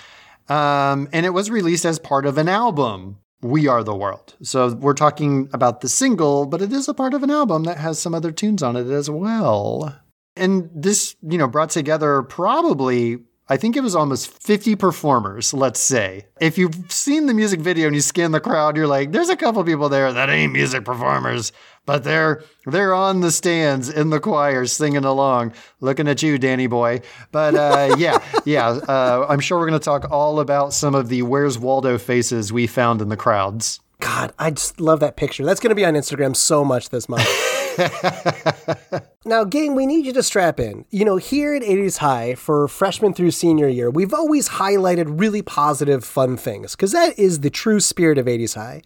Um, 0.49 1.07
and 1.13 1.25
it 1.25 1.33
was 1.33 1.51
released 1.51 1.85
as 1.85 1.99
part 1.99 2.25
of 2.25 2.39
an 2.39 2.49
album, 2.49 3.19
We 3.41 3.67
Are 3.67 3.83
the 3.83 3.95
World. 3.95 4.35
So 4.41 4.73
we're 4.73 4.93
talking 4.93 5.49
about 5.53 5.81
the 5.81 5.89
single, 5.89 6.47
but 6.47 6.63
it 6.63 6.73
is 6.73 6.87
a 6.87 6.95
part 6.95 7.13
of 7.13 7.21
an 7.21 7.29
album 7.29 7.63
that 7.65 7.77
has 7.77 7.99
some 7.99 8.15
other 8.15 8.31
tunes 8.31 8.63
on 8.63 8.75
it 8.75 8.87
as 8.87 9.07
well. 9.07 9.95
And 10.35 10.69
this, 10.73 11.15
you 11.21 11.37
know, 11.37 11.47
brought 11.47 11.69
together 11.69 12.23
probably, 12.23 13.19
I 13.47 13.57
think 13.57 13.75
it 13.77 13.83
was 13.83 13.95
almost 13.95 14.41
50 14.41 14.75
performers, 14.75 15.53
let's 15.53 15.79
say. 15.79 16.25
If 16.41 16.57
you've 16.57 16.91
seen 16.91 17.27
the 17.27 17.33
music 17.33 17.59
video 17.59 17.85
and 17.85 17.95
you 17.95 18.01
scan 18.01 18.31
the 18.31 18.39
crowd, 18.39 18.75
you're 18.75 18.87
like, 18.87 19.11
there's 19.11 19.29
a 19.29 19.35
couple 19.35 19.63
people 19.63 19.87
there 19.87 20.11
that 20.11 20.31
ain't 20.31 20.51
music 20.51 20.83
performers, 20.83 21.51
but 21.85 22.03
they're 22.03 22.43
they're 22.65 22.95
on 22.95 23.21
the 23.21 23.31
stands 23.31 23.87
in 23.87 24.09
the 24.09 24.19
choir 24.19 24.65
singing 24.65 25.05
along. 25.05 25.53
Looking 25.79 26.07
at 26.07 26.23
you, 26.23 26.39
Danny 26.39 26.65
boy. 26.65 27.01
But 27.31 27.53
uh, 27.53 27.95
yeah, 27.99 28.17
yeah, 28.45 28.67
uh, 28.67 29.27
I'm 29.29 29.39
sure 29.39 29.59
we're 29.59 29.69
going 29.69 29.79
to 29.79 29.85
talk 29.85 30.09
all 30.09 30.39
about 30.39 30.73
some 30.73 30.95
of 30.95 31.09
the 31.09 31.21
Where's 31.21 31.59
Waldo 31.59 31.99
faces 31.99 32.51
we 32.51 32.65
found 32.65 32.99
in 32.99 33.09
the 33.09 33.17
crowds. 33.17 33.79
God, 33.99 34.33
I 34.39 34.49
just 34.49 34.81
love 34.81 34.99
that 35.01 35.17
picture. 35.17 35.45
That's 35.45 35.59
going 35.59 35.69
to 35.69 35.75
be 35.75 35.85
on 35.85 35.93
Instagram 35.93 36.35
so 36.35 36.65
much 36.65 36.89
this 36.89 37.07
month. 37.07 37.27
now, 39.25 39.43
gang, 39.43 39.75
we 39.75 39.85
need 39.85 40.05
you 40.05 40.13
to 40.13 40.23
strap 40.23 40.59
in. 40.59 40.85
You 40.89 41.05
know, 41.05 41.17
here 41.17 41.53
at 41.53 41.61
80s 41.61 41.97
High, 41.97 42.35
for 42.35 42.67
freshman 42.67 43.13
through 43.13 43.31
senior 43.31 43.67
year, 43.67 43.89
we've 43.89 44.13
always 44.13 44.49
highlighted 44.49 45.19
really 45.19 45.41
positive, 45.41 46.03
fun 46.03 46.37
things, 46.37 46.75
because 46.75 46.91
that 46.91 47.17
is 47.17 47.41
the 47.41 47.49
true 47.49 47.79
spirit 47.79 48.17
of 48.17 48.25
80s 48.25 48.55
High. 48.55 48.81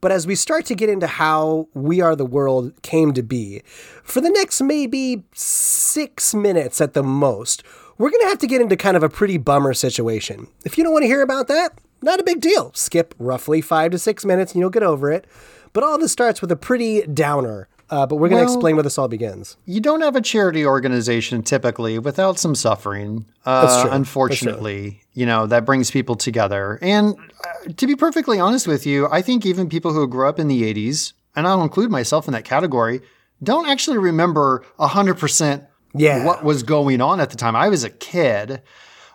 But 0.00 0.12
as 0.12 0.26
we 0.26 0.34
start 0.34 0.66
to 0.66 0.74
get 0.74 0.90
into 0.90 1.06
how 1.06 1.68
We 1.74 2.00
Are 2.00 2.14
the 2.14 2.26
World 2.26 2.72
came 2.82 3.12
to 3.14 3.22
be, 3.22 3.62
for 4.04 4.20
the 4.20 4.30
next 4.30 4.60
maybe 4.60 5.24
six 5.32 6.34
minutes 6.34 6.80
at 6.80 6.92
the 6.94 7.02
most, 7.02 7.62
we're 7.98 8.10
going 8.10 8.22
to 8.22 8.28
have 8.28 8.38
to 8.38 8.46
get 8.46 8.60
into 8.60 8.76
kind 8.76 8.96
of 8.96 9.02
a 9.02 9.08
pretty 9.08 9.38
bummer 9.38 9.72
situation. 9.72 10.48
If 10.64 10.76
you 10.76 10.84
don't 10.84 10.92
want 10.92 11.04
to 11.04 11.08
hear 11.08 11.22
about 11.22 11.48
that, 11.48 11.78
not 12.02 12.20
a 12.20 12.24
big 12.24 12.40
deal. 12.40 12.72
Skip 12.74 13.14
roughly 13.18 13.60
five 13.60 13.90
to 13.92 13.98
six 13.98 14.24
minutes 14.24 14.52
and 14.52 14.60
you'll 14.60 14.70
get 14.70 14.82
over 14.82 15.10
it. 15.10 15.26
But 15.72 15.82
all 15.82 15.98
this 15.98 16.12
starts 16.12 16.40
with 16.40 16.52
a 16.52 16.56
pretty 16.56 17.02
downer. 17.02 17.68
Uh, 17.88 18.04
but 18.06 18.16
we're 18.16 18.28
going 18.28 18.40
to 18.40 18.46
Well- 18.46 18.54
explain 18.54 18.74
where 18.76 18.82
this 18.82 18.98
all 18.98 19.06
begins. 19.08 19.56
You 19.64 19.80
don't 19.80 20.00
have 20.00 20.16
a 20.16 20.20
charity 20.20 20.66
organization 20.66 21.42
typically 21.42 21.98
without 22.00 22.38
some 22.38 22.54
suffering. 22.56 23.26
Uh, 23.44 23.66
That's 23.66 23.82
true. 23.82 23.90
Unfortunately, 23.92 25.00
you 25.14 25.24
know, 25.24 25.46
that 25.46 25.64
brings 25.64 25.90
people 25.90 26.16
together. 26.16 26.78
And 26.82 27.14
uh, 27.44 27.72
to 27.76 27.86
be 27.86 27.94
perfectly 27.94 28.40
honest 28.40 28.66
with 28.66 28.86
you, 28.86 29.08
I 29.10 29.22
think 29.22 29.46
even 29.46 29.68
people 29.68 29.92
who 29.92 30.06
grew 30.08 30.28
up 30.28 30.38
in 30.40 30.48
the 30.48 30.62
80s, 30.62 31.12
and 31.36 31.46
I'll 31.46 31.62
include 31.62 31.90
myself 31.90 32.26
in 32.26 32.32
that 32.32 32.44
category, 32.44 33.02
don't 33.42 33.68
actually 33.68 33.98
remember 33.98 34.64
100% 34.80 35.62
Yeah. 35.94 36.24
what 36.24 36.42
was 36.42 36.62
going 36.64 37.00
on 37.00 37.20
at 37.20 37.30
the 37.30 37.36
time. 37.36 37.54
I 37.54 37.68
was 37.68 37.84
a 37.84 37.90
kid 37.90 38.62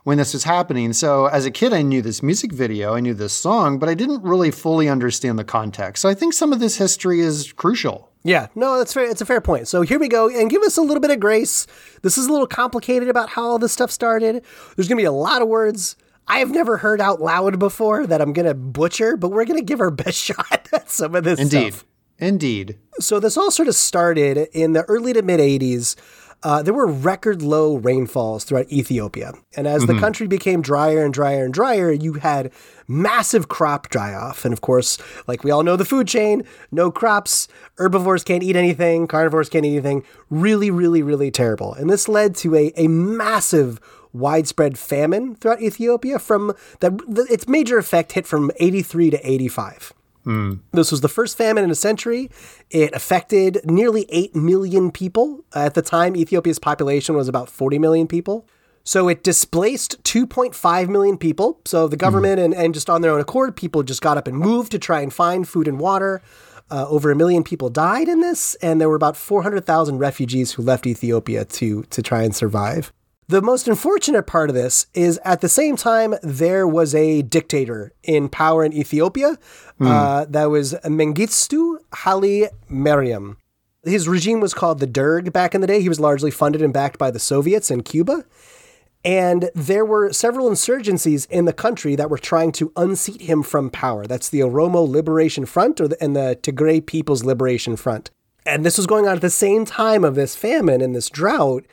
when 0.04 0.18
this 0.18 0.34
was 0.34 0.44
happening. 0.46 0.94
So 0.94 1.26
as 1.26 1.46
a 1.46 1.52
kid, 1.52 1.74
I 1.74 1.82
knew 1.82 2.02
this 2.02 2.24
music 2.24 2.54
video, 2.54 2.96
I 2.96 3.02
knew 3.02 3.14
this 3.14 3.34
song, 3.34 3.80
but 3.80 3.90
I 3.90 3.96
didn't 3.96 4.24
really 4.24 4.50
fully 4.52 4.88
understand 4.88 5.38
the 5.38 5.44
context. 5.44 6.02
So 6.02 6.08
I 6.10 6.14
think 6.14 6.34
some 6.34 6.54
of 6.54 6.60
this 6.60 6.78
history 6.78 7.20
is 7.20 7.52
crucial. 7.52 8.11
Yeah, 8.24 8.48
no, 8.54 8.78
that's 8.78 8.94
fair. 8.94 9.10
It's 9.10 9.22
a 9.22 9.26
fair 9.26 9.42
point. 9.42 9.68
So 9.68 9.82
here 9.82 9.98
we 10.00 10.08
go, 10.08 10.30
and 10.30 10.50
give 10.50 10.62
us 10.62 10.78
a 10.78 10.82
little 10.82 11.02
bit 11.02 11.12
of 11.12 11.20
grace. 11.20 11.66
This 12.04 12.18
is 12.18 12.28
a 12.28 12.32
little 12.32 12.48
complicated 12.48 13.10
about 13.10 13.30
how 13.30 13.44
all 13.44 13.60
this 13.60 13.74
stuff 13.74 13.90
started. 13.90 14.44
There's 14.76 14.88
going 14.88 14.98
to 14.98 15.02
be 15.02 15.06
a 15.06 15.12
lot 15.12 15.42
of 15.42 15.48
words 15.48 15.96
I've 16.28 16.52
never 16.52 16.78
heard 16.78 17.02
out 17.02 17.20
loud 17.20 17.60
before 17.60 18.06
that 18.08 18.22
I'm 18.22 18.32
going 18.34 18.46
to 18.46 18.54
butcher, 18.54 19.18
but 19.18 19.30
we're 19.30 19.46
going 19.46 19.60
to 19.60 19.66
give 19.66 19.82
our 19.82 19.92
best 19.92 20.18
shot 20.18 20.70
at 20.72 20.90
some 20.90 21.16
of 21.16 21.24
this 21.24 21.40
Indeed. 21.40 21.74
stuff. 21.74 21.86
Indeed. 22.20 22.78
So 23.00 23.20
this 23.20 23.36
all 23.36 23.50
sort 23.50 23.68
of 23.68 23.76
started 23.76 24.48
in 24.54 24.74
the 24.74 24.84
early 24.84 25.12
to 25.14 25.24
mid 25.24 25.40
80s. 25.40 25.96
Uh, 26.44 26.64
there 26.64 26.74
were 26.74 26.88
record 26.88 27.42
low 27.44 27.76
rainfalls 27.76 28.44
throughout 28.44 28.72
Ethiopia. 28.72 29.34
And 29.56 29.68
as 29.68 29.86
the 29.86 30.00
country 30.00 30.26
became 30.26 30.64
drier 30.64 31.06
and 31.06 31.14
drier 31.14 31.46
and 31.46 31.54
drier, 31.54 31.92
you 31.92 32.14
had 32.14 32.52
massive 32.88 33.48
crop 33.48 33.90
dry 33.90 34.14
off. 34.16 34.44
And 34.44 34.52
of 34.52 34.62
course, 34.62 34.98
like 35.28 35.44
we 35.44 35.52
all 35.52 35.62
know 35.62 35.76
the 35.76 35.86
food 35.86 36.08
chain, 36.08 36.44
no 36.72 36.90
crops, 36.90 37.48
herbivores 37.78 38.24
can't 38.24 38.42
eat 38.42 38.56
anything, 38.56 39.06
carnivores 39.06 39.50
can't 39.50 39.66
eat 39.66 39.74
anything. 39.74 40.04
Really, 40.32 40.72
really, 40.72 41.04
really 41.04 41.30
terrible. 41.30 41.76
And 41.76 41.90
this 41.90 42.10
led 42.10 42.36
to 42.38 42.56
a, 42.56 42.72
a 42.76 42.88
massive 42.88 43.80
widespread 44.14 44.78
famine 44.78 45.36
throughout 45.36 45.62
Ethiopia 45.62 46.20
from 46.20 46.54
that 46.80 47.00
its 47.30 47.48
major 47.48 47.78
effect 47.78 48.14
hit 48.14 48.26
from 48.26 48.52
83 48.60 49.12
to 49.12 49.30
85. 49.32 49.94
This 50.72 50.92
was 50.92 51.02
the 51.02 51.10
first 51.10 51.38
famine 51.38 51.64
in 51.64 51.72
a 51.72 51.76
century. 51.76 52.30
It 52.70 52.94
affected 52.94 53.62
nearly 53.66 54.06
8 54.10 54.36
million 54.36 54.92
people. 54.92 55.44
At 55.54 55.74
the 55.74 55.82
time, 55.82 56.16
Ethiopia's 56.16 56.60
population 56.60 57.16
was 57.16 57.28
about 57.28 57.50
40 57.50 57.80
million 57.80 58.08
people. 58.08 58.48
So 58.84 59.08
it 59.10 59.24
displaced 59.24 60.02
2.5 60.04 60.90
million 60.90 61.18
people. 61.18 61.60
So 61.66 61.88
the 61.88 61.98
government 61.98 62.40
and, 62.40 62.54
and 62.54 62.74
just 62.74 62.90
on 62.90 63.02
their 63.02 63.12
own 63.12 63.20
accord, 63.20 63.56
people 63.56 63.84
just 63.84 64.02
got 64.02 64.18
up 64.18 64.28
and 64.28 64.38
moved 64.38 64.72
to 64.72 64.80
try 64.80 65.02
and 65.02 65.14
find 65.14 65.48
food 65.48 65.68
and 65.68 65.80
water. 65.80 66.22
Uh, 66.72 66.88
over 66.88 67.12
a 67.12 67.16
million 67.16 67.44
people 67.44 67.70
died 67.70 68.08
in 68.08 68.22
this, 68.22 68.56
and 68.56 68.80
there 68.80 68.88
were 68.88 68.96
about 68.96 69.18
400,000 69.18 69.98
refugees 69.98 70.54
who 70.54 70.64
left 70.64 70.88
Ethiopia 70.88 71.44
to, 71.44 71.84
to 71.84 72.02
try 72.02 72.24
and 72.24 72.34
survive. 72.34 72.94
The 73.32 73.42
most 73.42 73.70
unfortunate 73.70 74.24
part 74.24 74.50
of 74.50 74.56
this 74.56 74.88
is 74.94 75.18
at 75.24 75.40
the 75.40 75.48
same 75.48 75.78
time, 75.78 76.16
there 76.22 76.68
was 76.68 76.94
a 76.94 77.22
dictator 77.22 77.94
in 78.04 78.28
power 78.28 78.66
in 78.66 78.74
Ethiopia. 78.74 79.38
Uh, 79.80 80.26
that 80.26 80.50
was 80.50 80.74
Mengistu 80.84 81.78
Haile 81.94 82.50
Mariam. 82.68 83.38
His 83.86 84.10
regime 84.10 84.42
was 84.42 84.54
called 84.54 84.80
the 84.80 84.86
Derg 84.86 85.32
back 85.32 85.56
in 85.56 85.62
the 85.62 85.68
day. 85.68 85.82
He 85.82 85.88
was 85.88 85.98
largely 85.98 86.30
funded 86.30 86.62
and 86.62 86.74
backed 86.74 86.98
by 86.98 87.10
the 87.10 87.20
Soviets 87.20 87.72
and 87.72 87.86
Cuba. 87.86 88.26
And 89.06 89.50
there 89.56 89.86
were 89.86 90.12
several 90.12 90.50
insurgencies 90.50 91.26
in 91.30 91.46
the 91.46 91.54
country 91.54 91.96
that 91.96 92.10
were 92.10 92.18
trying 92.18 92.52
to 92.52 92.74
unseat 92.76 93.22
him 93.22 93.44
from 93.44 93.70
power. 93.70 94.06
That's 94.08 94.28
the 94.28 94.42
Oromo 94.42 94.86
Liberation 94.86 95.46
Front 95.46 95.80
or 95.80 95.88
the, 95.88 96.04
and 96.04 96.18
the 96.18 96.38
Tigray 96.44 96.86
People's 96.86 97.24
Liberation 97.24 97.78
Front. 97.78 98.12
And 98.46 98.66
this 98.66 98.76
was 98.76 98.88
going 98.88 99.08
on 99.08 99.16
at 99.16 99.22
the 99.22 99.30
same 99.30 99.64
time 99.64 100.04
of 100.04 100.16
this 100.16 100.36
famine 100.36 100.82
and 100.82 100.94
this 100.94 101.10
drought. 101.10 101.66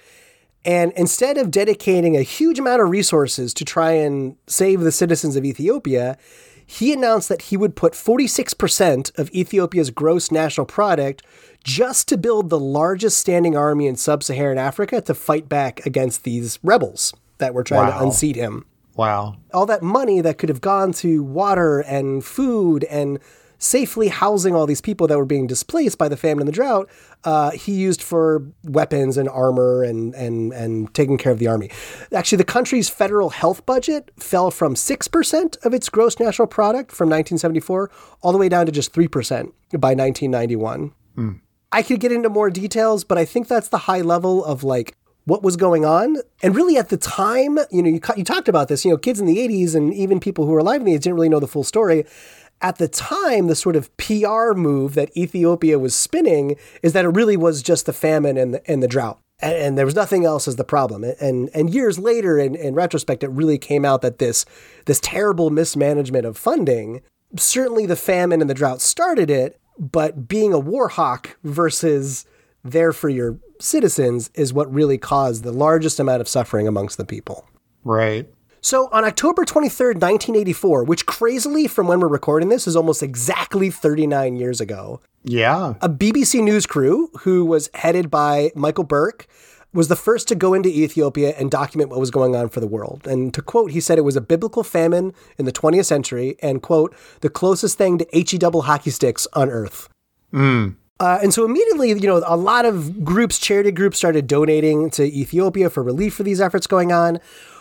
And 0.65 0.93
instead 0.97 1.39
of 1.39 1.51
dedicating 1.51 2.17
a 2.17 2.23
huge 2.23 2.59
amount 2.59 2.83
of 2.83 2.91
resources 2.91 3.55
to 3.55 3.65
try 3.65 3.93
and 3.93 4.37
save 4.47 4.81
the 4.81 4.93
citizens 4.93 5.37
of 5.37 5.45
Ethiopia, 5.45 6.19
he 6.67 6.93
announced 6.93 7.29
that 7.31 7.43
he 7.43 7.57
would 7.57 7.75
put 7.77 7.95
46% 7.95 9.19
of 9.19 9.31
Ethiopia's 9.31 9.91
gross 9.91 10.31
national 10.31 10.67
product 10.67 11.23
just 11.65 12.09
to 12.09 12.19
build 12.19 12.51
the 12.51 12.59
largest 12.61 13.19
standing 13.19 13.57
army 13.57 13.87
in 13.87 13.97
sub 13.97 14.23
Saharan 14.23 14.59
Africa 14.59 15.01
to 15.03 15.15
fight 15.15 15.49
back 15.49 15.85
against 15.87 16.25
these 16.25 16.59
rebels 16.63 17.15
that 17.39 17.55
were 17.55 17.65
trying 17.65 17.89
Wow. 17.89 17.99
to 17.99 18.05
unseat 18.05 18.37
him 18.37 18.67
Wow. 18.97 19.37
all 19.55 19.65
that 19.67 19.83
money 19.83 20.21
that 20.21 20.39
could 20.39 20.49
have 20.49 20.61
gone 20.61 20.93
to 20.95 21.23
water 21.23 21.81
and 21.81 22.25
food 22.25 22.85
and 22.85 23.19
safely 23.59 24.09
housing 24.09 24.55
all 24.55 24.67
these 24.67 24.81
people 24.81 25.07
that 25.07 25.19
were 25.19 25.25
being 25.25 25.47
displaced 25.47 25.99
by 25.99 26.09
the 26.09 26.17
famine 26.17 26.43
and 26.43 26.49
the 26.49 26.53
drought, 26.53 26.89
uh, 27.25 27.51
he 27.51 27.73
used 27.73 28.03
for 28.03 28.45
weapons 28.65 29.17
and 29.17 29.29
armor 29.29 29.83
and, 29.83 30.15
and, 30.15 30.53
and 30.53 30.93
taking 30.95 31.19
care 31.19 31.33
of 31.33 31.39
the 31.39 31.47
army. 31.47 31.71
Actually, 32.13 32.39
the 32.39 32.45
country's 32.45 32.89
federal 32.89 33.31
health 33.31 33.67
budget 33.67 34.11
fell 34.17 34.51
from 34.51 34.75
6% 34.75 35.65
of 35.65 35.75
its 35.75 35.89
gross 35.89 36.19
national 36.19 36.49
product 36.49 36.93
from 36.93 37.09
1974 37.09 37.91
all 38.23 38.33
the 38.33 38.39
way 38.39 38.49
down 38.49 38.67
to 38.67 38.73
just 38.73 38.93
3% 38.93 39.53
by 39.73 39.95
1991. 39.95 40.93
I 41.73 41.83
could 41.83 42.01
get 42.01 42.13
into 42.13 42.31
more 42.31 42.51
details, 42.51 43.05
but 43.05 43.19
I 43.19 43.25
think 43.25 43.49
that's 43.49 43.69
the 43.69 43.79
high 43.79 44.01
level 44.01 44.45
of 44.45 44.65
like 44.65 44.97
what 45.25 45.43
was 45.43 45.57
going 45.57 45.85
on. 45.85 46.17
And 46.43 46.57
really 46.57 46.79
at 46.79 46.89
the 46.89 46.97
time, 46.97 47.59
you 47.71 47.83
know, 47.83 47.91
you, 47.91 48.01
you 48.17 48.25
talked 48.25 48.49
about 48.49 48.69
this, 48.69 48.85
you 48.85 48.91
know, 48.91 48.97
kids 48.97 49.21
in 49.21 49.27
the 49.27 49.37
80s 49.37 49.75
and 49.75 49.93
even 49.93 50.21
people 50.21 50.47
who 50.47 50.53
were 50.53 50.61
alive 50.61 50.81
in 50.81 50.87
the 50.87 50.95
80s 50.95 51.03
didn't 51.03 51.15
really 51.17 51.29
know 51.29 51.41
the 51.41 51.47
full 51.47 51.65
story. 51.65 52.07
At 52.61 52.79
the 52.79 52.89
time, 52.89 53.47
the 53.47 53.55
sort 53.55 53.77
of 53.77 53.95
PR 53.97 54.53
move 54.55 54.95
that 54.95 55.17
Ethiopia 55.17 55.79
was 55.79 55.95
spinning 55.95 56.57
is 56.83 56.93
that 56.93 57.05
it 57.05 57.09
really 57.09 57.37
was 57.37 57.63
just 57.63 57.87
the 57.87 57.93
famine 57.93 58.37
and 58.37 58.55
the, 58.55 58.71
and 58.71 58.83
the 58.83 58.89
drought. 58.89 59.21
And, 59.41 59.55
and 59.55 59.79
there 59.79 59.87
was 59.87 59.95
nothing 59.95 60.25
else 60.25 60.49
as 60.49 60.57
the 60.57 60.65
problem. 60.65 61.05
And 61.05 61.51
and 61.55 61.73
years 61.73 61.99
later, 61.99 62.39
in, 62.39 62.57
in 62.57 62.75
retrospect, 62.75 63.23
it 63.23 63.29
really 63.29 63.59
came 63.59 63.85
out 63.85 64.03
that 64.03 64.19
this 64.19 64.45
this 64.87 65.01
terrible 65.01 65.51
mismanagement 65.51 66.27
of 66.27 66.37
funding, 66.37 67.03
certainly 67.37 67.87
the 67.87 67.97
famine 67.97 68.41
and 68.41 68.51
the 68.51 68.55
drought 68.55 68.81
started 68.81 69.31
it, 69.31 69.61
but 69.79 70.27
being 70.27 70.53
a 70.53 70.59
war 70.59 70.89
hawk 70.89 71.39
versus 71.45 72.27
there 72.65 72.93
for 72.93 73.09
your 73.09 73.39
citizens 73.61 74.31
is 74.35 74.53
what 74.53 74.73
really 74.73 74.99
caused 74.99 75.45
the 75.45 75.53
largest 75.53 76.01
amount 76.01 76.21
of 76.21 76.29
suffering 76.29 76.67
amongst 76.67 76.97
the 76.99 77.05
people. 77.05 77.47
Right. 77.85 78.29
So 78.61 78.89
on 78.93 79.05
October 79.05 79.45
23rd, 79.45 79.95
1984, 80.01 80.85
which 80.85 81.07
crazily 81.07 81.67
from 81.67 81.87
when 81.87 82.01
we're 82.01 82.09
recording 82.09 82.49
this 82.49 82.67
is 82.67 82.77
almost 82.77 83.03
exactly 83.03 83.71
39 83.71 84.37
years 84.37 84.61
ago, 84.61 85.01
Yeah. 85.25 85.75
a 85.81 85.89
BBC 85.89 86.43
News 86.43 86.67
crew 86.67 87.11
who 87.21 87.45
was 87.45 87.71
headed 87.75 88.11
by 88.11 88.51
Michael 88.55 88.85
Buerk 88.85 89.27
was 89.75 89.89
the 89.89 89.97
first 89.97 90.27
to 90.29 90.35
go 90.35 90.55
into 90.55 90.69
Ethiopia 90.69 91.35
and 91.39 91.51
document 91.51 91.91
what 91.91 92.01
was 92.01 92.11
going 92.11 92.35
on 92.35 92.49
for 92.49 92.59
the 92.61 92.67
world. 92.67 93.07
And 93.07 93.33
to 93.35 93.43
quote, 93.43 93.71
he 93.73 93.81
said 93.81 93.99
it 93.99 94.03
was 94.03 94.17
a 94.17 94.21
biblical 94.21 94.65
famine 94.65 95.13
in 95.37 95.45
the 95.45 95.53
20th 95.53 95.85
century 95.87 96.37
and 96.43 96.63
quote, 96.63 96.95
the 97.21 97.29
closest 97.29 97.77
thing 97.79 97.99
to 97.99 98.07
HE 98.13 98.39
double 98.39 98.63
hockey 98.63 98.91
sticks 98.91 99.27
on 99.35 99.51
earth. 99.51 99.89
Uh, 101.01 101.19
and 101.23 101.33
so 101.33 101.45
immediately, 101.45 101.91
you 101.91 102.09
know, 102.09 102.23
a 102.27 102.37
lot 102.37 102.65
of 102.65 103.05
groups, 103.05 103.39
charity 103.39 103.71
groups 103.71 103.99
started 103.99 104.27
donating 104.27 104.91
to 104.91 105.05
Ethiopia 105.05 105.71
for 105.71 105.83
relief 105.83 106.15
for 106.15 106.25
these 106.25 106.41
efforts 106.41 106.67
going 106.67 106.91
on. 106.91 107.21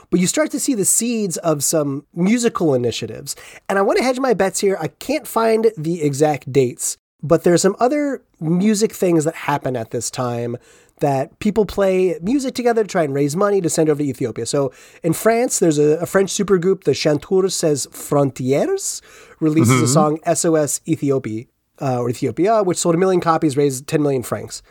But 0.09 0.19
you 0.19 0.27
start 0.27 0.51
to 0.51 0.59
see 0.59 0.73
the 0.73 0.85
seeds 0.85 1.37
of 1.37 1.63
some 1.63 2.05
musical 2.13 2.73
initiatives. 2.73 3.35
And 3.67 3.77
I 3.77 3.81
want 3.81 3.97
to 3.97 4.03
hedge 4.03 4.19
my 4.19 4.33
bets 4.33 4.59
here. 4.59 4.77
I 4.79 4.87
can't 4.87 5.27
find 5.27 5.71
the 5.77 6.01
exact 6.01 6.51
dates, 6.51 6.97
but 7.21 7.43
there's 7.43 7.61
some 7.61 7.75
other 7.79 8.23
music 8.39 8.93
things 8.93 9.25
that 9.25 9.35
happen 9.35 9.75
at 9.75 9.91
this 9.91 10.09
time 10.09 10.57
that 10.99 11.37
people 11.39 11.65
play 11.65 12.17
music 12.21 12.55
together 12.55 12.83
to 12.83 12.87
try 12.87 13.03
and 13.03 13.13
raise 13.13 13.35
money 13.35 13.61
to 13.61 13.69
send 13.69 13.89
over 13.89 14.01
to 14.01 14.07
Ethiopia. 14.07 14.45
So 14.45 14.71
in 15.03 15.13
France, 15.13 15.59
there's 15.59 15.77
a, 15.77 15.99
a 15.99 16.05
French 16.05 16.31
supergroup, 16.31 16.85
the 16.85 16.93
Chanteurs 16.93 17.55
Sans 17.55 17.85
Frontières, 17.87 19.01
releases 19.39 19.81
a 19.81 19.87
song 19.87 20.19
SOS 20.25 20.81
Ethiopia, 20.87 21.45
uh, 21.79 21.99
or 21.99 22.09
Ethiopia, 22.09 22.63
which 22.63 22.77
sold 22.77 22.95
a 22.95 22.97
million 22.97 23.21
copies, 23.21 23.55
raised 23.55 23.87
10 23.87 24.01
million 24.01 24.23
francs. 24.23 24.63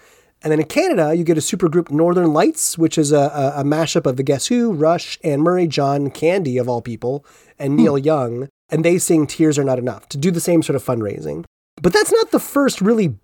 And 0.43 0.53
then 0.53 0.61
in 0.61 0.67
Canada, 0.67 1.15
you 1.15 1.25
get 1.25 1.39
a 1.39 1.41
supergroup 1.41 1.91
Northern 1.91 2.33
Lights, 2.33 2.77
which 2.79 2.99
is 2.99 3.11
a, 3.11 3.19
a, 3.57 3.61
a 3.61 3.65
mashup 3.65 4.07
of 4.07 4.17
the 4.17 4.23
Guess 4.23 4.47
Who, 4.47 4.73
Rush, 4.73 5.19
Anne 5.25 5.41
Murray, 5.41 5.67
John 5.67 6.11
Candy, 6.11 6.59
of 6.59 6.69
all 6.69 6.83
people, 6.83 7.25
and 7.59 7.77
Neil 7.77 7.99
Young. 7.99 8.49
And 8.69 8.85
they 8.85 8.99
sing 8.99 9.27
Tears 9.27 9.59
Are 9.59 9.65
Not 9.65 9.79
Enough 9.79 10.09
to 10.11 10.19
do 10.19 10.31
the 10.31 10.41
same 10.41 10.63
sort 10.63 10.77
of 10.77 10.85
fundraising. 10.85 11.45
But 11.81 11.93
that's 11.93 12.13
not 12.13 12.31
the 12.31 12.41
first 12.41 12.81
really 12.81 13.17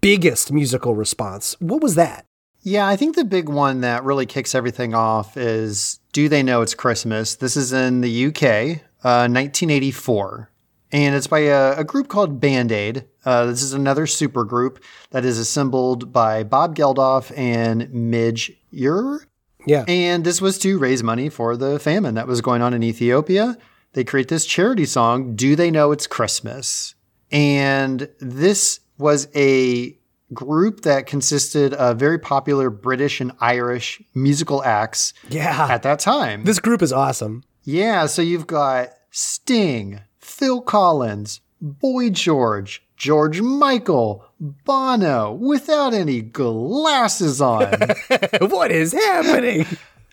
biggest 0.00 0.52
musical 0.52 0.94
response. 0.94 1.56
What 1.60 1.82
was 1.82 1.94
that? 1.96 2.26
Yeah, 2.62 2.86
I 2.86 2.94
think 2.94 3.16
the 3.16 3.24
big 3.24 3.48
one 3.48 3.80
that 3.80 4.04
really 4.04 4.26
kicks 4.26 4.54
everything 4.54 4.94
off 4.94 5.36
is 5.36 5.98
Do 6.12 6.28
They 6.28 6.44
Know 6.44 6.62
It's 6.62 6.74
Christmas? 6.74 7.34
This 7.34 7.56
is 7.56 7.72
in 7.72 8.02
the 8.02 8.26
UK, 8.26 8.82
uh, 9.02 9.26
1984. 9.26 10.51
And 10.92 11.14
it's 11.14 11.26
by 11.26 11.40
a, 11.40 11.78
a 11.78 11.84
group 11.84 12.08
called 12.08 12.38
Band 12.40 12.70
Aid. 12.70 13.06
Uh, 13.24 13.46
this 13.46 13.62
is 13.62 13.72
another 13.72 14.06
super 14.06 14.44
group 14.44 14.82
that 15.10 15.24
is 15.24 15.38
assembled 15.38 16.12
by 16.12 16.42
Bob 16.44 16.76
Geldof 16.76 17.36
and 17.36 17.90
Midge 17.92 18.52
Ure. 18.70 19.26
Yeah. 19.66 19.84
And 19.88 20.24
this 20.24 20.40
was 20.42 20.58
to 20.60 20.78
raise 20.78 21.02
money 21.02 21.28
for 21.28 21.56
the 21.56 21.78
famine 21.78 22.14
that 22.16 22.26
was 22.26 22.40
going 22.40 22.62
on 22.62 22.74
in 22.74 22.82
Ethiopia. 22.82 23.56
They 23.94 24.04
create 24.04 24.28
this 24.28 24.44
charity 24.44 24.84
song, 24.84 25.34
Do 25.36 25.54
They 25.56 25.70
Know 25.70 25.92
It's 25.92 26.06
Christmas? 26.06 26.94
And 27.30 28.08
this 28.20 28.80
was 28.98 29.28
a 29.34 29.96
group 30.34 30.80
that 30.82 31.06
consisted 31.06 31.74
of 31.74 31.98
very 31.98 32.18
popular 32.18 32.70
British 32.70 33.20
and 33.20 33.32
Irish 33.40 34.02
musical 34.14 34.62
acts 34.64 35.12
Yeah. 35.28 35.68
at 35.70 35.82
that 35.82 35.98
time. 36.00 36.44
This 36.44 36.58
group 36.58 36.82
is 36.82 36.92
awesome. 36.92 37.44
yeah, 37.64 38.06
so 38.06 38.20
you've 38.22 38.46
got 38.46 38.88
Sting, 39.10 40.00
Phil 40.42 40.60
Collins, 40.60 41.40
Boy 41.60 42.10
George, 42.10 42.82
George 42.96 43.40
Michael, 43.40 44.24
Bono, 44.40 45.30
without 45.34 45.94
any 45.94 46.20
glasses 46.20 47.40
on. 47.40 47.70
what 48.40 48.72
is 48.72 48.90
happening? 48.92 49.66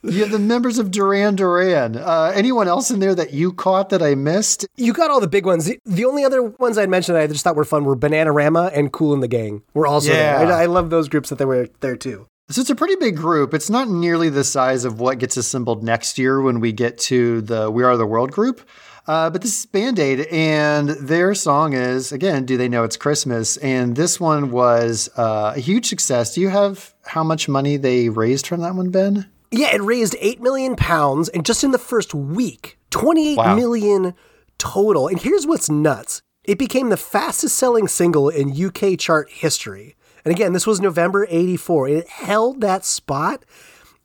you 0.04 0.22
have 0.22 0.30
the 0.30 0.38
members 0.38 0.78
of 0.78 0.92
Duran 0.92 1.36
Duran. 1.36 1.96
Uh, 1.98 2.32
anyone 2.36 2.68
else 2.68 2.92
in 2.92 3.00
there 3.00 3.16
that 3.16 3.34
you 3.34 3.52
caught 3.52 3.90
that 3.90 4.04
I 4.04 4.14
missed? 4.14 4.68
You 4.76 4.94
got 4.94 5.10
all 5.10 5.20
the 5.20 5.28
big 5.28 5.48
ones. 5.48 5.66
The- 5.84 6.06
only 6.06 6.24
other 6.24 6.44
ones 6.44 6.78
I'd 6.78 6.90
mentioned 6.90 7.16
that 7.16 7.24
I 7.24 7.26
just 7.28 7.44
thought 7.44 7.56
were 7.56 7.66
fun 7.66 7.86
were 7.86 7.98
Bananarama 7.98 8.70
and 8.78 8.94
Kool 8.94 9.18
& 9.18 9.20
the 9.20 9.28
Gang. 9.28 9.64
Were 9.74 9.88
also 9.88 10.12
Yeah. 10.14 10.46
there. 10.46 10.54
I, 10.54 10.62
I 10.62 10.66
love 10.68 10.92
those 10.92 11.10
groups 11.10 11.30
that 11.30 11.40
they 11.40 11.46
were 11.46 11.70
there 11.80 11.96
too. 11.98 12.28
So 12.52 12.62
it's 12.62 12.70
a 12.70 12.76
pretty 12.76 12.98
big 12.98 13.16
group. 13.16 13.56
It's 13.56 13.72
not 13.72 13.90
nearly 13.90 14.30
the 14.30 14.44
size 14.44 14.86
of 14.86 15.00
what 15.00 15.18
gets 15.18 15.38
assembled 15.38 15.84
next 15.84 16.20
year 16.20 16.40
when 16.40 16.60
we 16.60 16.72
get 16.72 17.00
to 17.00 17.42
the 17.42 17.72
We 17.72 17.84
Are 17.84 17.98
the 17.98 18.06
World 18.06 18.32
group. 18.32 18.62
Uh, 19.10 19.28
but 19.28 19.42
this 19.42 19.58
is 19.58 19.66
Band 19.66 19.98
Aid, 19.98 20.28
and 20.28 20.90
their 20.90 21.34
song 21.34 21.74
is, 21.74 22.12
again, 22.12 22.46
Do 22.46 22.58
They 22.58 22.70
Know 22.70 22.84
It's 22.84 22.96
Christmas? 22.96 23.58
And 23.58 23.96
this 23.96 24.20
one 24.20 24.52
was 24.52 25.10
uh, 25.18 25.54
a 25.56 25.60
huge 25.60 25.88
success. 25.88 26.36
Do 26.36 26.42
you 26.42 26.50
have 26.50 26.94
how 27.06 27.24
much 27.24 27.50
money 27.50 27.76
they 27.76 28.10
raised 28.10 28.46
from 28.46 28.62
that 28.62 28.76
one, 28.76 28.92
Ben? 28.92 29.28
Yeah, 29.50 29.74
it 29.74 29.82
raised 29.82 30.16
eight 30.20 30.40
million 30.42 30.76
pounds, 30.76 31.28
and 31.28 31.44
just 31.44 31.64
in 31.64 31.72
the 31.72 31.80
first 31.80 32.14
week, 32.14 32.78
twenty-eight 32.92 33.38
Wow. 33.40 33.56
million 33.56 34.14
total. 34.60 35.08
And 35.08 35.20
here's 35.20 35.48
what's 35.48 35.72
nuts: 35.72 36.22
it 36.44 36.60
became 36.60 36.90
the 36.90 36.96
fastest-selling 36.96 37.88
single 37.88 38.30
in 38.30 38.54
UK 38.64 38.96
chart 39.00 39.32
history. 39.32 39.96
And 40.24 40.32
again, 40.32 40.54
this 40.54 40.68
was 40.68 40.80
November 40.82 41.26
'84, 41.32 41.88
and 41.88 41.98
it 41.98 42.08
held 42.10 42.62
that 42.62 42.86
spot 42.86 43.44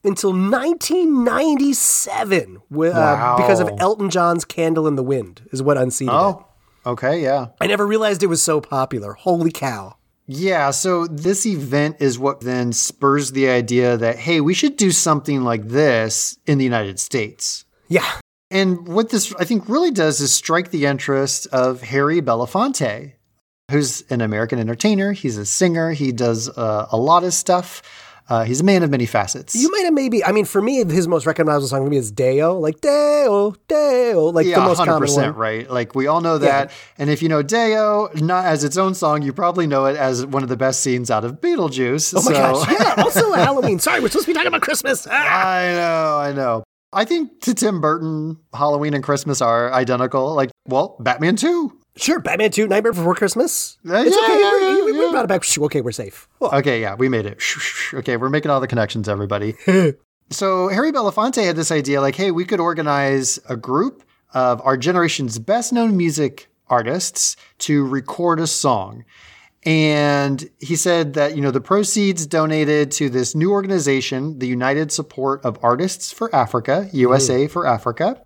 until 0.05 0.33
1997 0.33 2.61
wi- 2.71 2.93
uh, 2.95 3.37
because 3.37 3.61
of 3.61 3.71
Elton 3.79 4.11
John's 4.11 4.45
"Candle 4.45 4.87
in 4.87 4.97
the 4.97 5.03
Wind" 5.03 5.43
is 5.53 5.63
what 5.63 5.77
unseated 5.79 6.13
it. 6.15 6.17
Oh, 6.17 6.47
okay, 6.87 7.23
yeah. 7.23 7.49
I 7.61 7.67
never 7.67 7.87
realized 7.87 8.23
it 8.23 8.27
was 8.27 8.43
so 8.43 8.61
popular. 8.61 9.15
Holy 9.15 9.51
cow! 9.51 9.97
Yeah, 10.27 10.71
so 10.71 11.07
this 11.07 11.45
event 11.47 11.97
is 12.01 12.19
what 12.19 12.41
then 12.41 12.73
spurs 12.73 13.33
the 13.33 13.49
idea 13.49 13.97
that, 13.99 14.17
hey, 14.17 14.41
we 14.41 14.55
should 14.55 14.77
do 14.77 14.91
something 14.91 15.43
like 15.45 15.69
this 15.69 16.39
in 16.47 16.59
the 16.59 16.65
United 16.65 16.99
States. 16.99 17.65
Yeah, 17.89 18.11
And 18.51 18.89
what 18.89 19.11
this, 19.11 19.35
I 19.39 19.45
think, 19.45 19.69
really 19.69 19.91
does 19.91 20.21
is 20.23 20.33
strike 20.33 20.71
the 20.71 20.87
interest 20.87 21.47
of 21.49 21.83
Harry 21.83 22.23
Belafonte, 22.23 23.13
who's 23.71 24.03
an 24.09 24.23
American 24.23 24.59
entertainer. 24.59 25.13
He's 25.13 25.37
a 25.37 25.45
singer. 25.45 25.91
He 25.93 26.11
does 26.11 26.49
uh, 26.49 26.87
a 26.91 26.97
lot 26.97 27.25
of 27.25 27.35
stuff. 27.35 27.83
Uh, 28.29 28.45
he's 28.45 28.61
a 28.61 28.65
man 28.65 28.83
of 28.83 28.91
many 28.91 29.05
facets. 29.05 29.55
you 29.55 29.71
might 29.71 29.85
have 29.85 29.93
maybe. 29.93 30.25
I 30.25 30.33
mean, 30.33 30.47
for 30.47 30.63
me, 30.63 30.83
his 30.85 31.07
most 31.07 31.27
recognizable 31.27 31.69
song 31.69 31.85
for 31.85 31.91
me 31.91 31.99
is 31.99 32.11
"Day-O," 32.11 32.59
like 32.59 32.81
"Day-O, 32.81 33.55
Day-O," 33.69 34.27
like 34.31 34.47
yeah, 34.47 34.61
the 34.61 34.65
most 34.65 34.79
hundred 34.79 35.07
common 35.09 35.13
one. 35.15 35.35
right. 35.35 35.71
Like 35.71 35.95
we 35.95 36.07
all 36.07 36.21
know 36.23 36.39
that. 36.39 36.73
And 36.97 37.11
if 37.11 37.23
you 37.23 37.29
know 37.29 37.43
Day-O 37.43 38.09
not 38.15 38.47
as 38.47 38.65
its 38.65 38.77
own 38.79 38.95
song, 38.95 39.23
you 39.23 39.33
probably 39.33 39.67
know 39.67 39.85
it 39.87 39.97
as 39.97 40.25
one 40.25 40.43
of 40.43 40.49
the 40.49 40.57
best 40.57 40.81
scenes 40.81 41.11
out 41.11 41.25
of 41.25 41.41
Beetlejuice. 41.41 42.15
Oh 42.17 42.23
my 42.23 42.33
so, 42.33 42.33
gosh! 42.33 42.71
Yeah. 42.71 42.95
Also 43.05 43.33
Halloween. 43.33 43.79
Sorry, 43.79 44.01
we're 44.01 44.09
supposed 44.09 44.25
to 44.27 44.31
be 44.31 44.35
talking 44.35 44.49
about 44.49 44.63
Christmas. 44.63 45.07
Ah! 45.11 45.57
I 45.59 45.73
know, 45.73 46.19
I 46.19 46.33
know. 46.33 46.65
I 46.93 47.05
think 47.05 47.41
to 47.43 47.55
Tim 47.55 47.81
Burton, 47.81 48.39
Halloween 48.55 48.95
and 48.95 49.03
Christmas 49.03 49.43
are 49.43 49.73
identical. 49.73 50.33
Like, 50.35 50.51
well, 50.67 50.97
Batman 51.01 51.37
too. 51.37 51.79
Sure, 51.97 52.19
Batman 52.19 52.51
Two, 52.51 52.67
Nightmare 52.67 52.93
Before 52.93 53.15
Christmas. 53.15 53.79
Uh, 53.89 53.95
it's 53.95 54.17
yeah, 54.17 54.25
okay. 54.25 54.41
yeah, 54.41 54.53
we, 54.53 54.59
we, 54.59 54.93
yeah, 54.93 54.99
we 54.99 55.05
yeah. 55.05 55.11
brought 55.13 55.25
it 55.25 55.29
back. 55.29 55.45
Okay, 55.59 55.81
we're 55.81 55.93
safe. 55.93 56.29
Well, 56.41 56.53
Okay, 56.55 56.81
yeah, 56.81 56.95
we 56.95 57.09
made 57.09 57.27
it. 57.27 57.41
Okay, 57.93 58.17
we're 58.17 58.31
making 58.31 58.51
all 58.51 58.61
the 58.61 58.67
connections, 58.67 59.09
everybody. 59.09 59.55
so 60.31 60.69
Harry 60.69 60.91
Belafonte 60.91 61.45
had 61.45 61.55
this 61.55 61.71
idea, 61.71 62.01
like, 62.01 62.17
hey, 62.17 62.33
we 62.33 62.45
could 62.45 62.59
organize 62.59 63.39
a 63.49 63.57
group 63.57 64.03
of 64.33 64.61
our 64.65 64.77
generation's 64.77 65.39
best 65.39 65.73
known 65.73 65.97
music 65.97 66.49
artists 66.69 67.37
to 67.59 67.87
record 67.87 68.41
a 68.41 68.47
song. 68.47 69.05
And 69.65 70.51
he 70.59 70.77
said 70.77 71.15
that, 71.15 71.37
you 71.37 71.43
know, 71.43 71.51
the 71.51 71.61
proceeds 71.61 72.27
donated 72.27 72.91
to 72.93 73.09
this 73.09 73.35
new 73.35 73.53
organization, 73.53 74.39
the 74.39 74.47
United 74.47 74.93
Support 74.93 75.45
of 75.45 75.59
Artists 75.63 76.13
for 76.13 76.35
Africa, 76.35 76.89
USA 76.93 77.47
for 77.47 77.67
Africa. 77.67 78.21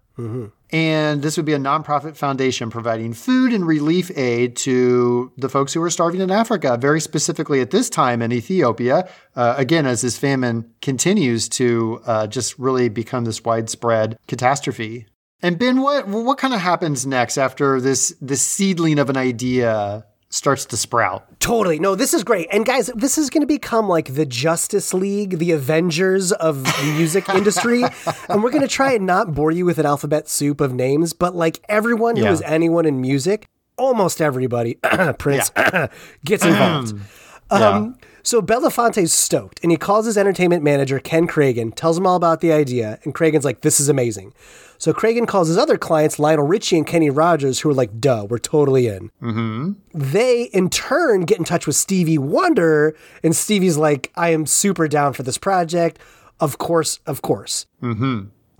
And 0.70 1.22
this 1.22 1.37
would 1.37 1.46
be 1.46 1.54
a 1.54 1.59
nonprofit 1.59 2.16
foundation 2.16 2.68
providing 2.68 3.14
food 3.14 3.52
and 3.52 3.66
relief 3.66 4.11
aid 4.16 4.54
to 4.57 5.33
the 5.38 5.48
folks 5.48 5.72
who 5.72 5.83
are 5.83 5.90
starving 5.90 6.20
in 6.20 6.31
Africa, 6.31 6.76
very 6.78 7.00
specifically 7.00 7.61
at 7.61 7.70
this 7.70 7.88
time 7.88 8.20
in 8.20 8.33
Ethiopia. 8.33 9.09
Uh, 9.35 9.54
again, 9.57 9.87
as 9.87 10.02
this 10.02 10.18
famine 10.18 10.70
continues 10.83 11.48
to 11.50 12.00
uh, 12.04 12.26
just 12.26 12.59
really 12.59 12.90
become 12.90 13.24
this 13.24 13.42
widespread 13.42 14.18
catastrophe. 14.26 15.07
And 15.40 15.59
Ben, 15.59 15.81
what 15.81 16.09
what 16.09 16.37
kind 16.37 16.52
of 16.52 16.61
happens 16.61 17.07
next 17.07 17.38
after 17.38 17.81
this 17.81 18.14
this 18.20 18.42
seedling 18.42 18.98
of 18.98 19.09
an 19.09 19.16
idea 19.16 20.04
starts 20.30 20.64
to 20.66 20.76
sprout? 20.76 21.24
totally. 21.40 21.78
No, 21.78 21.94
this 21.94 22.12
is 22.12 22.24
great. 22.24 22.48
And 22.52 22.66
guys, 22.66 22.90
this 22.94 23.16
is 23.16 23.30
going 23.30 23.40
to 23.40 23.46
become 23.46 23.88
like 23.88 24.14
the 24.14 24.26
Justice 24.26 24.92
League, 24.92 25.38
the 25.38 25.52
Avengers 25.52 26.32
of 26.32 26.64
the 26.64 26.94
music 26.96 27.28
industry. 27.40 27.82
And 28.28 28.42
we're 28.42 28.50
going 28.50 28.62
to 28.62 28.68
try 28.68 28.92
and 28.92 29.06
not 29.06 29.34
bore 29.34 29.50
you 29.50 29.64
with 29.64 29.78
an 29.78 29.86
alphabet 29.86 30.28
soup 30.28 30.60
of 30.60 30.74
names, 30.74 31.12
but 31.14 31.34
like 31.34 31.60
everyone 31.68 32.16
who 32.16 32.24
Yeah. 32.24 32.32
is 32.32 32.42
anyone 32.42 32.84
in 32.86 33.00
music, 33.00 33.46
almost 33.78 34.20
everybody, 34.20 34.74
Prince, 35.18 35.50
gets 36.24 36.44
involved. 36.44 36.96
Um, 37.50 37.98
so 38.22 38.42
Belafonte's 38.42 39.12
stoked, 39.12 39.61
and 39.62 39.70
he 39.70 39.78
calls 39.78 40.04
his 40.06 40.18
entertainment 40.18 40.62
manager 40.62 40.98
Ken 40.98 41.26
Kragen, 41.26 41.74
tells 41.74 41.96
him 41.96 42.06
all 42.06 42.16
about 42.16 42.40
the 42.40 42.52
idea, 42.52 42.98
and 43.04 43.14
Kragen's 43.14 43.44
like, 43.44 43.62
"This 43.62 43.80
is 43.80 43.88
amazing." 43.88 44.34
So 44.76 44.92
Kragen 44.92 45.26
calls 45.26 45.48
his 45.48 45.58
other 45.58 45.76
clients, 45.76 46.18
Lionel 46.18 46.46
Richie 46.46 46.76
and 46.76 46.87
Kenny 46.87 47.11
Rogers, 47.11 47.61
who 47.61 47.70
are 47.70 47.74
like, 47.74 48.00
"Duh, 48.00 48.26
we're 48.28 48.38
totally 48.38 48.87
in." 48.87 49.11
Mm-hmm. 49.22 49.72
They 49.94 50.44
in 50.52 50.68
turn 50.70 51.22
get 51.22 51.38
in 51.38 51.44
touch 51.44 51.66
with 51.66 51.76
Stevie 51.76 52.18
Wonder, 52.18 52.94
and 53.22 53.34
Stevie's 53.34 53.76
like, 53.76 54.12
"I 54.14 54.30
am 54.30 54.46
super 54.46 54.88
down 54.88 55.14
for 55.14 55.22
this 55.22 55.38
project." 55.38 55.98
Of 56.40 56.58
course, 56.58 57.00
of 57.06 57.22
course. 57.22 57.66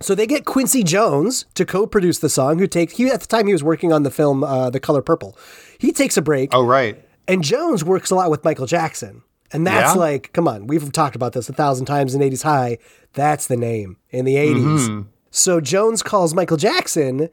So 0.01 0.15
they 0.15 0.27
get 0.27 0.45
Quincy 0.45 0.83
Jones 0.83 1.45
to 1.55 1.65
co-produce 1.65 2.19
the 2.19 2.29
song. 2.29 2.59
Who 2.59 2.67
takes 2.67 2.93
he 2.93 3.07
at 3.07 3.21
the 3.21 3.27
time 3.27 3.47
he 3.47 3.53
was 3.53 3.63
working 3.63 3.91
on 3.93 4.03
the 4.03 4.11
film 4.11 4.43
uh, 4.43 4.69
The 4.69 4.79
Color 4.79 5.01
Purple. 5.01 5.37
He 5.77 5.91
takes 5.91 6.17
a 6.17 6.21
break. 6.21 6.49
Oh, 6.53 6.65
right. 6.65 7.03
And 7.29 7.43
Jones 7.43 7.83
works 7.83 8.11
a 8.11 8.15
lot 8.15 8.29
with 8.31 8.43
Michael 8.43 8.65
Jackson. 8.65 9.21
And 9.51 9.65
that's 9.65 9.95
Yeah? 9.95 9.99
like, 9.99 10.33
come 10.33 10.47
on, 10.47 10.67
we've 10.67 10.91
talked 10.91 11.15
about 11.15 11.33
this 11.33 11.47
a 11.49 11.53
thousand 11.53 11.85
times 11.85 12.13
in 12.13 12.21
80s 12.21 12.43
High. 12.43 12.77
That's 13.13 13.47
the 13.47 13.57
name 13.57 13.97
in 14.09 14.25
the 14.25 14.35
80s. 14.35 14.55
Mm-hmm. 14.79 15.01
So 15.31 15.61
Jones 15.61 16.03
calls 16.03 16.33
Michael 16.33 16.57
Jackson, 16.57 17.29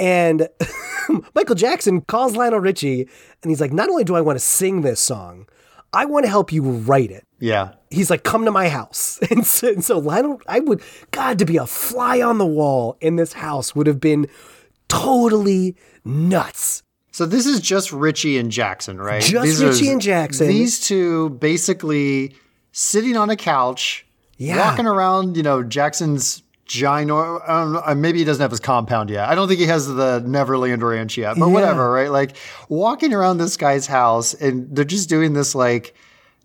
and 0.00 0.48
Michael 1.34 1.54
Jackson 1.54 2.00
calls 2.00 2.34
Lionel 2.36 2.60
Richie, 2.60 3.02
and 3.42 3.50
he's 3.50 3.60
like, 3.60 3.72
not 3.72 3.88
only 3.88 4.04
do 4.04 4.16
I 4.16 4.20
want 4.20 4.36
to 4.36 4.44
sing 4.44 4.80
this 4.82 5.00
song, 5.00 5.46
I 5.92 6.04
want 6.06 6.24
to 6.24 6.30
help 6.30 6.52
you 6.52 6.62
write 6.62 7.10
it. 7.10 7.24
Yeah. 7.38 7.72
He's 7.90 8.10
like, 8.10 8.22
come 8.24 8.44
to 8.44 8.50
my 8.50 8.68
house. 8.68 9.18
And 9.30 9.46
so, 9.46 9.68
and 9.68 9.84
so 9.84 9.98
Lionel, 9.98 10.40
I 10.48 10.60
would, 10.60 10.82
God, 11.10 11.38
to 11.38 11.44
be 11.44 11.56
a 11.58 11.66
fly 11.66 12.20
on 12.20 12.38
the 12.38 12.46
wall 12.46 12.96
in 13.00 13.16
this 13.16 13.34
house 13.34 13.74
would 13.74 13.86
have 13.86 14.00
been 14.00 14.26
totally 14.88 15.76
nuts. 16.04 16.82
So 17.12 17.26
this 17.26 17.46
is 17.46 17.60
just 17.60 17.92
Richie 17.92 18.38
and 18.38 18.50
Jackson, 18.50 18.98
right? 18.98 19.22
Just 19.22 19.62
are- 19.62 19.68
Richie 19.68 19.90
and 19.90 20.00
Jackson. 20.00 20.48
These 20.48 20.80
two 20.80 21.30
basically 21.30 22.34
sitting 22.72 23.16
on 23.16 23.28
a 23.30 23.36
couch, 23.36 24.04
Yeah. 24.38 24.56
walking 24.58 24.86
around, 24.86 25.36
you 25.36 25.42
know, 25.42 25.62
Jackson's 25.62 26.42
giant, 26.64 27.10
or 27.10 27.42
I 27.48 27.60
don't 27.64 27.72
know, 27.74 27.82
uh, 27.84 27.94
maybe 27.94 28.18
he 28.20 28.24
doesn't 28.24 28.40
have 28.40 28.50
his 28.50 28.60
compound 28.60 29.10
yet. 29.10 29.28
I 29.28 29.34
don't 29.34 29.46
think 29.46 29.60
he 29.60 29.66
has 29.66 29.86
the 29.86 30.22
Neverland 30.26 30.82
Ranch 30.82 31.18
yet, 31.18 31.36
but 31.38 31.46
Yeah. 31.48 31.52
whatever, 31.52 31.92
right? 31.92 32.10
Like 32.10 32.34
walking 32.70 33.12
around 33.12 33.36
this 33.38 33.58
guy's 33.58 33.86
house 33.86 34.32
and 34.32 34.68
they're 34.74 34.84
just 34.86 35.10
doing 35.10 35.34
this 35.34 35.54
like 35.54 35.94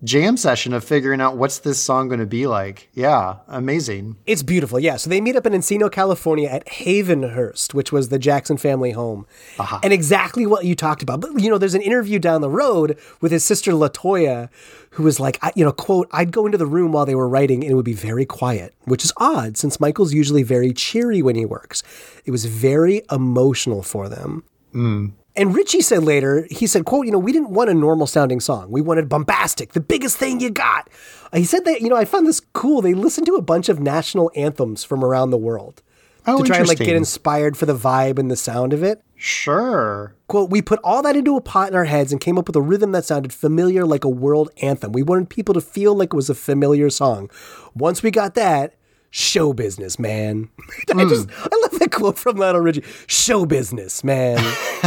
jam 0.04 0.38
session 0.38 0.74
of 0.74 0.84
figuring 0.84 1.22
out 1.22 1.38
what's 1.38 1.60
this 1.60 1.80
song 1.80 2.08
going 2.08 2.20
to 2.20 2.26
be 2.26 2.48
like. 2.48 2.90
Yeah, 2.94 3.38
amazing. 3.48 4.18
It's 4.26 4.44
beautiful, 4.44 4.80
yeah. 4.80 4.98
So 4.98 5.10
they 5.10 5.22
meet 5.22 5.36
up 5.36 5.46
in 5.46 5.54
Encino, 5.54 5.92
California 5.92 6.48
at 6.48 6.66
Havenhurst, 6.68 7.74
which 7.74 7.92
was 7.92 8.10
the 8.10 8.20
Jackson 8.20 8.58
family 8.58 8.92
home. 8.92 9.26
Uh-huh. 9.60 9.80
And 9.84 9.94
exactly 9.94 10.46
what 10.46 10.66
you 10.66 10.76
talked 10.76 11.02
about. 11.02 11.22
But, 11.22 11.42
you 11.42 11.50
know, 11.50 11.58
there's 11.58 11.76
an 11.76 11.82
interview 11.82 12.20
down 12.20 12.42
the 12.42 12.50
road 12.50 12.98
with 13.22 13.32
his 13.32 13.44
sister 13.44 13.72
Latoya, 13.72 14.50
who 14.92 15.04
was 15.04 15.20
like, 15.20 15.40
I, 15.42 15.52
you 15.56 15.66
know, 15.66 15.72
quote, 15.72 16.08
I'd 16.12 16.32
go 16.32 16.46
into 16.46 16.58
the 16.58 16.66
room 16.66 16.92
while 16.92 17.06
they 17.06 17.16
were 17.16 17.28
writing 17.30 17.64
and 17.64 17.72
it 17.72 17.76
would 17.76 17.86
be 17.86 17.94
very 17.94 18.26
quiet, 18.26 18.74
which 18.86 19.04
is 19.04 19.14
odd 19.18 19.58
since 19.58 19.80
Michael's 19.80 20.14
usually 20.14 20.44
very 20.44 20.74
cheery 20.74 21.22
when 21.22 21.36
he 21.36 21.46
works. 21.46 21.84
It 22.26 22.32
was 22.32 22.46
very 22.46 23.04
emotional 23.12 23.84
for 23.84 24.10
them. 24.10 24.44
Hmm. 24.72 25.08
And 25.38 25.56
Richie 25.56 25.82
said 25.82 26.04
later, 26.04 26.48
he 26.50 26.66
said, 26.66 26.86
quote, 26.86 27.06
you 27.06 27.12
know, 27.12 27.20
we 27.20 27.32
didn't 27.32 27.52
want 27.52 27.70
a 27.70 27.74
normal 27.74 28.08
sounding 28.08 28.40
song. 28.40 28.72
We 28.72 28.82
wanted 28.82 29.08
bombastic, 29.08 29.74
the 29.74 29.80
biggest 29.80 30.18
thing 30.18 30.40
you 30.40 30.50
got. 30.50 30.90
He 31.32 31.46
said 31.46 31.64
that, 31.66 31.82
you 31.82 31.90
know, 31.90 31.96
I 31.96 32.06
found 32.06 32.26
this 32.26 32.40
cool. 32.40 32.82
They 32.82 32.96
listened 32.96 33.28
to 33.28 33.36
a 33.36 33.42
bunch 33.42 33.70
of 33.70 33.80
national 33.80 34.32
anthems 34.36 34.84
from 34.84 35.04
around 35.04 35.30
the 35.30 35.38
world 35.38 35.84
Oh, 36.30 36.44
to 36.44 36.44
try 36.44 36.58
and 36.58 36.68
like 36.68 36.80
get 36.80 36.96
inspired 36.96 37.56
for 37.56 37.66
the 37.66 37.76
vibe 37.76 38.20
and 38.20 38.30
the 38.30 38.36
sound 38.36 38.74
of 38.74 38.84
it. 38.84 39.02
Sure. 39.16 40.14
Quote, 40.28 40.50
we 40.50 40.62
put 40.62 40.80
all 40.84 41.02
that 41.02 41.16
into 41.16 41.38
a 41.38 41.42
pot 41.42 41.70
in 41.70 41.76
our 41.76 41.86
heads 41.86 42.12
and 42.12 42.20
came 42.20 42.38
up 42.38 42.48
with 42.48 42.56
a 42.58 42.62
rhythm 42.62 42.92
that 42.92 43.06
sounded 43.06 43.32
familiar 43.32 43.86
like 43.86 44.04
a 44.04 44.10
world 44.10 44.50
anthem. 44.62 44.92
We 44.92 45.04
wanted 45.04 45.30
people 45.30 45.54
to 45.54 45.62
feel 45.62 45.96
like 45.96 46.10
it 46.14 46.16
was 46.16 46.30
a 46.30 46.36
familiar 46.36 46.90
song. 46.90 47.32
Once 47.74 48.04
we 48.04 48.12
got 48.12 48.36
that, 48.36 48.76
show 49.18 49.52
business, 49.52 49.98
man. 49.98 50.50
I 50.90 51.04
hmm. 51.04 51.10
just, 51.10 51.30
I 51.32 51.58
love 51.64 51.80
that 51.80 51.92
quote 51.92 52.20
from 52.20 52.38
Lionel 52.38 52.62
Richie. 52.62 52.84
Show 53.08 53.46
business, 53.46 54.04
man. 54.04 54.38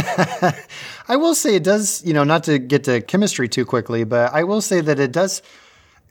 I 1.07 1.15
will 1.17 1.35
say 1.35 1.55
it 1.55 1.63
does, 1.63 2.01
you 2.05 2.13
know, 2.13 2.23
not 2.23 2.45
to 2.45 2.57
get 2.57 2.85
to 2.85 3.01
chemistry 3.01 3.49
too 3.49 3.65
quickly, 3.65 4.05
but 4.05 4.33
I 4.33 4.43
will 4.43 4.61
say 4.61 4.79
that 4.81 4.99
it 4.99 5.11
does, 5.11 5.41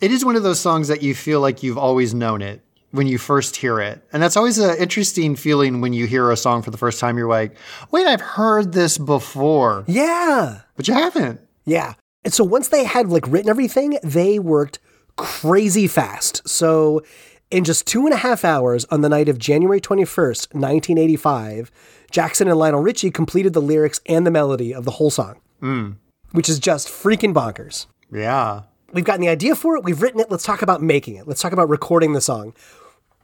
it 0.01 0.11
is 0.13 0.25
one 0.25 0.37
of 0.37 0.43
those 0.43 0.61
songs 0.61 0.89
that 0.89 1.03
you 1.03 1.15
feel 1.15 1.41
like 1.41 1.63
you've 1.63 1.79
always 1.79 2.13
known 2.13 2.43
it 2.43 2.63
when 2.91 3.07
you 3.07 3.17
first 3.17 3.57
hear 3.57 3.81
it. 3.81 4.05
And 4.13 4.23
that's 4.23 4.37
always 4.37 4.59
an 4.59 4.77
interesting 4.77 5.35
feeling 5.35 5.81
when 5.81 5.95
you 5.95 6.07
hear 6.07 6.31
a 6.31 6.37
song 6.37 6.61
for 6.61 6.71
the 6.71 6.79
first 6.79 7.01
time. 7.01 7.17
You're 7.17 7.29
like, 7.29 7.57
wait, 7.91 8.07
I've 8.07 8.21
heard 8.21 8.73
this 8.73 8.99
before, 8.99 9.85
yeah. 9.87 10.61
but 10.77 10.89
you 10.89 10.95
haven't. 10.95 11.41
Yeah. 11.65 11.95
And 12.25 12.35
so 12.35 12.45
once 12.45 12.69
they 12.69 12.85
had 12.85 13.09
like 13.09 13.27
written 13.29 13.49
everything, 13.49 13.99
they 14.03 14.39
worked 14.39 14.79
crazy 15.17 15.87
fast. 15.87 16.47
So 16.47 17.03
in 17.51 17.65
just 17.65 17.87
two 17.87 18.05
and 18.07 18.15
a 18.15 18.19
half 18.19 18.45
hours 18.45 18.85
on 18.87 19.01
the 19.01 19.09
night 19.09 19.29
of 19.29 19.39
January 19.39 19.81
21st, 19.81 20.55
1985, 20.55 21.71
Jackson 22.11 22.49
and 22.49 22.59
Lionel 22.59 22.81
Richie 22.81 23.11
completed 23.11 23.53
the 23.53 23.63
lyrics 23.63 24.01
and 24.07 24.27
the 24.27 24.31
melody 24.31 24.73
of 24.73 24.85
the 24.85 24.93
whole 24.93 25.11
song, 25.11 25.41
hmm. 25.61 25.93
which 26.33 26.49
is 26.49 26.59
just 26.59 26.89
freaking 26.89 27.35
bonkers. 27.35 27.87
Yeah. 28.13 28.63
We've 28.93 29.05
gotten 29.05 29.21
the 29.21 29.29
idea 29.29 29.55
for 29.55 29.77
it. 29.77 29.85
We've 29.85 30.01
written 30.01 30.21
it. 30.21 30.31
Let's 30.31 30.45
talk 30.45 30.63
about 30.63 30.83
making 30.83 31.17
it. 31.17 31.27
Let's 31.27 31.41
talk 31.41 31.53
about 31.53 31.69
recording 31.69 32.13
the 32.13 32.21
song. 32.21 32.55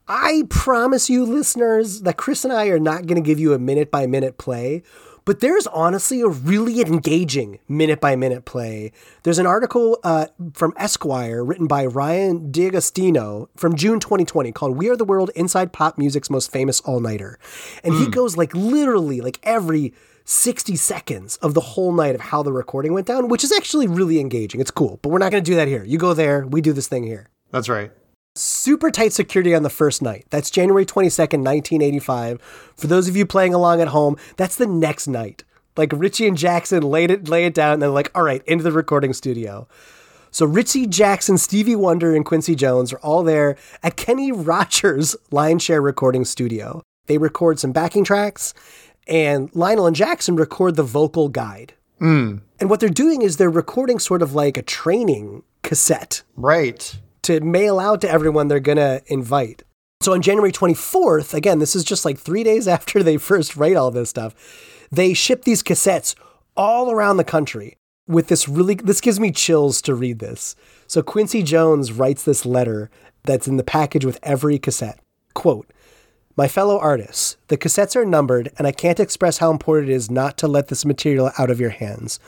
I 0.08 0.44
promise 0.48 1.10
you, 1.10 1.24
listeners, 1.24 2.02
that 2.02 2.16
Chris 2.16 2.44
and 2.44 2.52
I 2.52 2.66
are 2.66 2.78
not 2.78 3.06
going 3.06 3.20
to 3.20 3.26
give 3.26 3.40
you 3.40 3.52
a 3.52 3.58
minute 3.58 3.90
by 3.90 4.06
minute 4.06 4.38
play, 4.38 4.84
but 5.26 5.40
there's 5.40 5.66
honestly 5.66 6.22
a 6.22 6.28
really 6.28 6.80
engaging 6.80 7.58
minute 7.68 8.00
by 8.00 8.16
minute 8.16 8.46
play. 8.46 8.92
There's 9.24 9.38
an 9.38 9.46
article 9.46 9.98
uh, 10.02 10.26
from 10.54 10.72
Esquire 10.78 11.44
written 11.44 11.66
by 11.66 11.84
Ryan 11.84 12.50
D'Agostino 12.50 13.50
from 13.56 13.76
June 13.76 14.00
2020 14.00 14.52
called 14.52 14.76
We 14.78 14.88
Are 14.88 14.96
the 14.96 15.04
World 15.04 15.30
Inside 15.34 15.72
Pop 15.72 15.98
Music's 15.98 16.30
Most 16.30 16.50
Famous 16.50 16.80
All 16.82 17.00
Nighter. 17.00 17.38
And 17.84 17.92
he 17.94 18.08
goes 18.08 18.36
like 18.36 18.54
literally 18.54 19.20
like 19.20 19.38
every 19.42 19.92
60 20.24 20.76
seconds 20.76 21.36
of 21.38 21.54
the 21.54 21.60
whole 21.60 21.92
night 21.92 22.14
of 22.14 22.20
how 22.20 22.42
the 22.42 22.52
recording 22.52 22.94
went 22.94 23.06
down, 23.06 23.28
which 23.28 23.44
is 23.44 23.52
actually 23.52 23.88
really 23.88 24.20
engaging. 24.20 24.60
It's 24.60 24.70
cool, 24.70 24.98
but 25.02 25.10
we're 25.10 25.18
not 25.18 25.32
going 25.32 25.42
to 25.42 25.50
do 25.50 25.56
that 25.56 25.68
here. 25.68 25.84
You 25.84 25.98
go 25.98 26.14
there, 26.14 26.46
we 26.46 26.60
do 26.60 26.72
this 26.72 26.88
thing 26.88 27.04
here 27.04 27.30
That's 27.50 27.68
right. 27.68 27.90
Super 28.36 28.90
tight 28.90 29.12
security 29.12 29.54
on 29.54 29.62
the 29.62 29.70
first 29.70 30.02
night. 30.02 30.26
That's 30.30 30.50
January 30.50 30.86
22nd, 30.86 31.44
1985. 31.44 32.40
For 32.76 32.86
those 32.86 33.08
of 33.08 33.16
you 33.16 33.26
playing 33.26 33.54
along 33.54 33.80
at 33.80 33.88
home, 33.88 34.16
that's 34.36 34.56
the 34.56 34.66
next 34.66 35.08
night. 35.08 35.44
Like 35.76 35.92
Richie 35.94 36.26
and 36.26 36.36
Jackson 36.36 36.82
laid 36.82 37.10
it, 37.10 37.28
lay 37.28 37.44
it 37.46 37.54
down, 37.54 37.74
and 37.74 37.82
they're 37.82 37.90
like, 37.90 38.10
all 38.14 38.22
right, 38.22 38.42
into 38.46 38.64
the 38.64 38.72
recording 38.72 39.12
studio. 39.12 39.68
So 40.30 40.44
Richie 40.46 40.86
Jackson, 40.86 41.38
Stevie 41.38 41.76
Wonder, 41.76 42.14
and 42.14 42.24
Quincy 42.24 42.54
Jones 42.54 42.92
are 42.92 42.98
all 42.98 43.22
there 43.22 43.56
at 43.82 43.96
Kenny 43.96 44.32
Rogers' 44.32 45.16
Lion 45.30 45.58
Share 45.58 45.80
recording 45.80 46.24
studio. 46.24 46.82
They 47.06 47.18
record 47.18 47.58
some 47.58 47.72
backing 47.72 48.04
tracks, 48.04 48.52
and 49.06 49.54
Lionel 49.54 49.86
and 49.86 49.96
Jackson 49.96 50.36
record 50.36 50.76
the 50.76 50.82
vocal 50.82 51.28
guide. 51.28 51.74
Hmm. 51.98 52.38
And 52.60 52.68
what 52.68 52.80
they're 52.80 52.88
doing 52.88 53.22
is 53.22 53.36
they're 53.36 53.48
recording 53.50 53.98
sort 53.98 54.22
of 54.22 54.34
like 54.34 54.56
a 54.56 54.62
training 54.62 55.42
cassette 55.62 56.22
Right. 56.36 56.98
To 57.26 57.40
mail 57.40 57.78
out 57.78 58.00
to 58.00 58.10
everyone 58.10 58.48
they're 58.48 58.60
going 58.60 58.78
to 58.78 59.02
invite. 59.06 59.62
So 60.00 60.12
on 60.12 60.22
January 60.22 60.52
24th, 60.52 61.34
again, 61.34 61.58
this 61.58 61.74
is 61.74 61.84
just 61.84 62.04
like 62.04 62.18
three 62.18 62.44
days 62.44 62.68
after 62.76 63.02
they 63.02 63.16
first 63.16 63.56
write 63.56 63.76
all 63.76 63.90
this 63.90 64.10
stuff, 64.10 64.34
they 64.90 65.14
ship 65.14 65.42
these 65.42 65.62
cassettes 65.62 66.14
all 66.56 66.90
around 66.90 67.16
the 67.16 67.24
country 67.24 67.76
with 68.06 68.28
this 68.28 68.48
really, 68.48 68.76
this 68.76 69.00
gives 69.00 69.18
me 69.18 69.32
chills 69.32 69.82
to 69.82 69.94
read 69.94 70.20
this. 70.20 70.54
So 70.86 71.02
Quincy 71.02 71.42
Jones 71.42 71.90
writes 71.90 72.22
this 72.22 72.46
letter 72.46 72.90
that's 73.24 73.48
in 73.48 73.56
the 73.56 73.64
package 73.64 74.04
with 74.04 74.20
every 74.22 74.58
cassette. 74.58 75.00
Quote, 75.34 75.72
my 76.36 76.48
fellow 76.48 76.78
artists, 76.78 77.38
the 77.48 77.56
cassettes 77.56 77.96
are 77.96 78.04
numbered, 78.04 78.52
and 78.58 78.66
I 78.66 78.72
can't 78.72 79.00
express 79.00 79.38
how 79.38 79.50
important 79.50 79.90
it 79.90 79.94
is 79.94 80.10
not 80.10 80.36
to 80.38 80.46
let 80.46 80.68
this 80.68 80.84
material 80.84 81.32
out 81.38 81.50
of 81.50 81.58
your 81.58 81.70
hands. 81.70 82.20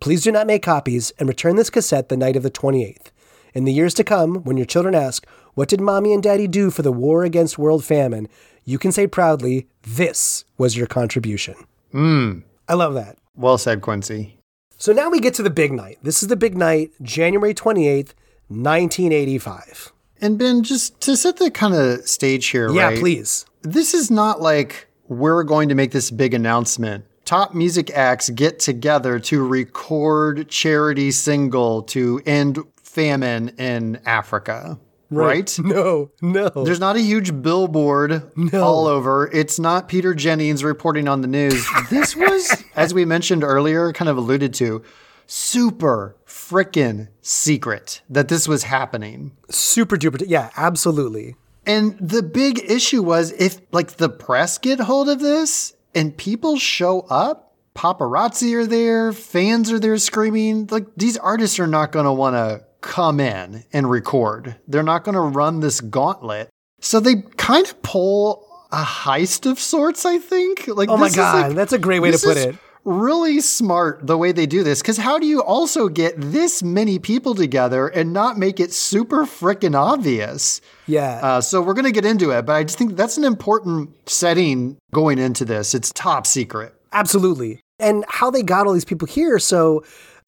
Please 0.00 0.22
do 0.22 0.30
not 0.30 0.46
make 0.46 0.62
copies 0.62 1.12
and 1.18 1.28
return 1.28 1.56
this 1.56 1.70
cassette 1.70 2.10
the 2.10 2.16
night 2.16 2.36
of 2.36 2.42
the 2.42 2.50
28th. 2.50 3.06
In 3.54 3.64
the 3.64 3.72
years 3.72 3.94
to 3.94 4.04
come, 4.04 4.42
when 4.44 4.56
your 4.56 4.66
children 4.66 4.94
ask, 4.94 5.26
What 5.54 5.68
did 5.68 5.80
mommy 5.80 6.12
and 6.12 6.22
daddy 6.22 6.46
do 6.48 6.70
for 6.70 6.82
the 6.82 6.92
war 6.92 7.24
against 7.24 7.58
world 7.58 7.84
famine? 7.84 8.28
you 8.66 8.78
can 8.78 8.90
say 8.92 9.06
proudly, 9.06 9.68
This 9.82 10.44
was 10.58 10.76
your 10.76 10.86
contribution. 10.86 11.54
Hmm. 11.92 12.40
I 12.68 12.74
love 12.74 12.94
that. 12.94 13.16
Well 13.36 13.58
said, 13.58 13.80
Quincy. 13.82 14.38
So 14.76 14.92
now 14.92 15.08
we 15.08 15.20
get 15.20 15.34
to 15.34 15.42
the 15.42 15.50
big 15.50 15.72
night. 15.72 15.98
This 16.02 16.22
is 16.22 16.28
the 16.28 16.36
big 16.36 16.56
night, 16.56 16.90
January 17.02 17.54
28th, 17.54 18.12
1985. 18.48 19.92
And 20.20 20.38
Ben, 20.38 20.62
just 20.62 21.00
to 21.02 21.16
set 21.16 21.36
the 21.36 21.50
kind 21.50 21.74
of 21.74 22.08
stage 22.08 22.46
here, 22.48 22.70
Yeah, 22.72 22.86
right? 22.88 22.98
please. 22.98 23.46
This 23.62 23.94
is 23.94 24.10
not 24.10 24.40
like 24.40 24.88
we're 25.08 25.42
going 25.44 25.68
to 25.68 25.74
make 25.74 25.92
this 25.92 26.10
big 26.10 26.34
announcement. 26.34 27.04
Top 27.24 27.54
music 27.54 27.90
acts 27.90 28.30
get 28.30 28.58
together 28.58 29.18
to 29.18 29.46
record 29.46 30.48
charity 30.48 31.10
single 31.10 31.82
to 31.84 32.20
end 32.26 32.58
famine 32.94 33.50
in 33.58 34.00
Africa. 34.06 34.78
Right? 35.10 35.58
No, 35.64 36.10
no. 36.20 36.48
There's 36.48 36.80
not 36.80 36.96
a 36.96 37.00
huge 37.00 37.42
billboard 37.42 38.22
all 38.52 38.86
over. 38.86 39.30
It's 39.32 39.58
not 39.58 39.88
Peter 39.88 40.14
Jennings 40.14 40.62
reporting 40.64 41.08
on 41.08 41.20
the 41.20 41.28
news. 41.28 41.66
This 41.90 42.16
was, 42.16 42.64
as 42.76 42.94
we 42.94 43.04
mentioned 43.04 43.44
earlier, 43.44 43.92
kind 43.92 44.08
of 44.08 44.16
alluded 44.16 44.54
to, 44.54 44.82
super 45.26 46.16
frickin' 46.26 47.08
secret 47.22 48.02
that 48.10 48.28
this 48.28 48.46
was 48.46 48.64
happening. 48.64 49.32
Super 49.50 49.96
duper. 49.96 50.22
Yeah, 50.26 50.50
absolutely. 50.56 51.36
And 51.66 51.98
the 51.98 52.22
big 52.22 52.58
issue 52.70 53.02
was 53.02 53.32
if 53.32 53.60
like 53.72 53.92
the 53.92 54.08
press 54.08 54.58
get 54.58 54.80
hold 54.80 55.08
of 55.08 55.20
this 55.20 55.74
and 55.94 56.16
people 56.16 56.58
show 56.58 57.00
up, 57.02 57.54
paparazzi 57.74 58.54
are 58.54 58.66
there, 58.66 59.12
fans 59.12 59.72
are 59.72 59.78
there 59.78 59.96
screaming, 59.98 60.66
like 60.70 60.86
these 60.96 61.16
artists 61.16 61.58
are 61.58 61.66
not 61.66 61.92
going 61.92 62.04
to 62.04 62.12
want 62.12 62.34
to 62.34 62.64
come 62.84 63.18
in 63.18 63.64
and 63.72 63.90
record. 63.90 64.56
They're 64.68 64.82
not 64.82 65.02
going 65.04 65.14
to 65.14 65.20
run 65.20 65.60
this 65.60 65.80
gauntlet. 65.80 66.50
So 66.80 67.00
they 67.00 67.16
kind 67.36 67.66
of 67.66 67.82
pull 67.82 68.46
a 68.70 68.82
heist 68.82 69.50
of 69.50 69.58
sorts, 69.58 70.04
I 70.04 70.18
think. 70.18 70.68
Like 70.68 70.88
Oh 70.90 70.96
my 70.96 71.04
this 71.06 71.12
is, 71.12 71.16
God, 71.16 71.46
like- 71.48 71.56
that's 71.56 71.72
a 71.72 71.78
great 71.78 72.00
way 72.00 72.10
to 72.10 72.18
put 72.18 72.36
it. 72.36 72.56
Really 72.84 73.40
smart 73.40 74.06
the 74.06 74.18
way 74.18 74.32
they 74.32 74.44
do 74.44 74.62
this. 74.62 74.82
Because 74.82 74.98
how 74.98 75.18
do 75.18 75.26
you 75.26 75.42
also 75.42 75.88
get 75.88 76.14
this 76.18 76.62
many 76.62 76.98
people 76.98 77.34
together 77.34 77.88
and 77.88 78.12
not 78.12 78.36
make 78.36 78.60
it 78.60 78.72
super 78.74 79.24
freaking 79.24 79.74
obvious? 79.74 80.60
Yeah. 80.86 81.18
Uh, 81.22 81.40
so 81.40 81.62
we're 81.62 81.72
going 81.72 81.86
to 81.86 81.92
get 81.92 82.04
into 82.04 82.30
it, 82.30 82.44
but 82.44 82.52
I 82.52 82.64
just 82.64 82.76
think 82.76 82.94
that's 82.96 83.16
an 83.16 83.24
important 83.24 83.90
setting 84.06 84.76
going 84.92 85.18
into 85.18 85.46
this. 85.46 85.74
It's 85.74 85.90
top 85.94 86.26
secret. 86.26 86.74
Absolutely. 86.92 87.62
And 87.78 88.04
how 88.08 88.30
they 88.30 88.42
got 88.42 88.66
all 88.66 88.74
these 88.74 88.84
people 88.84 89.08
here. 89.08 89.38
So 89.38 89.82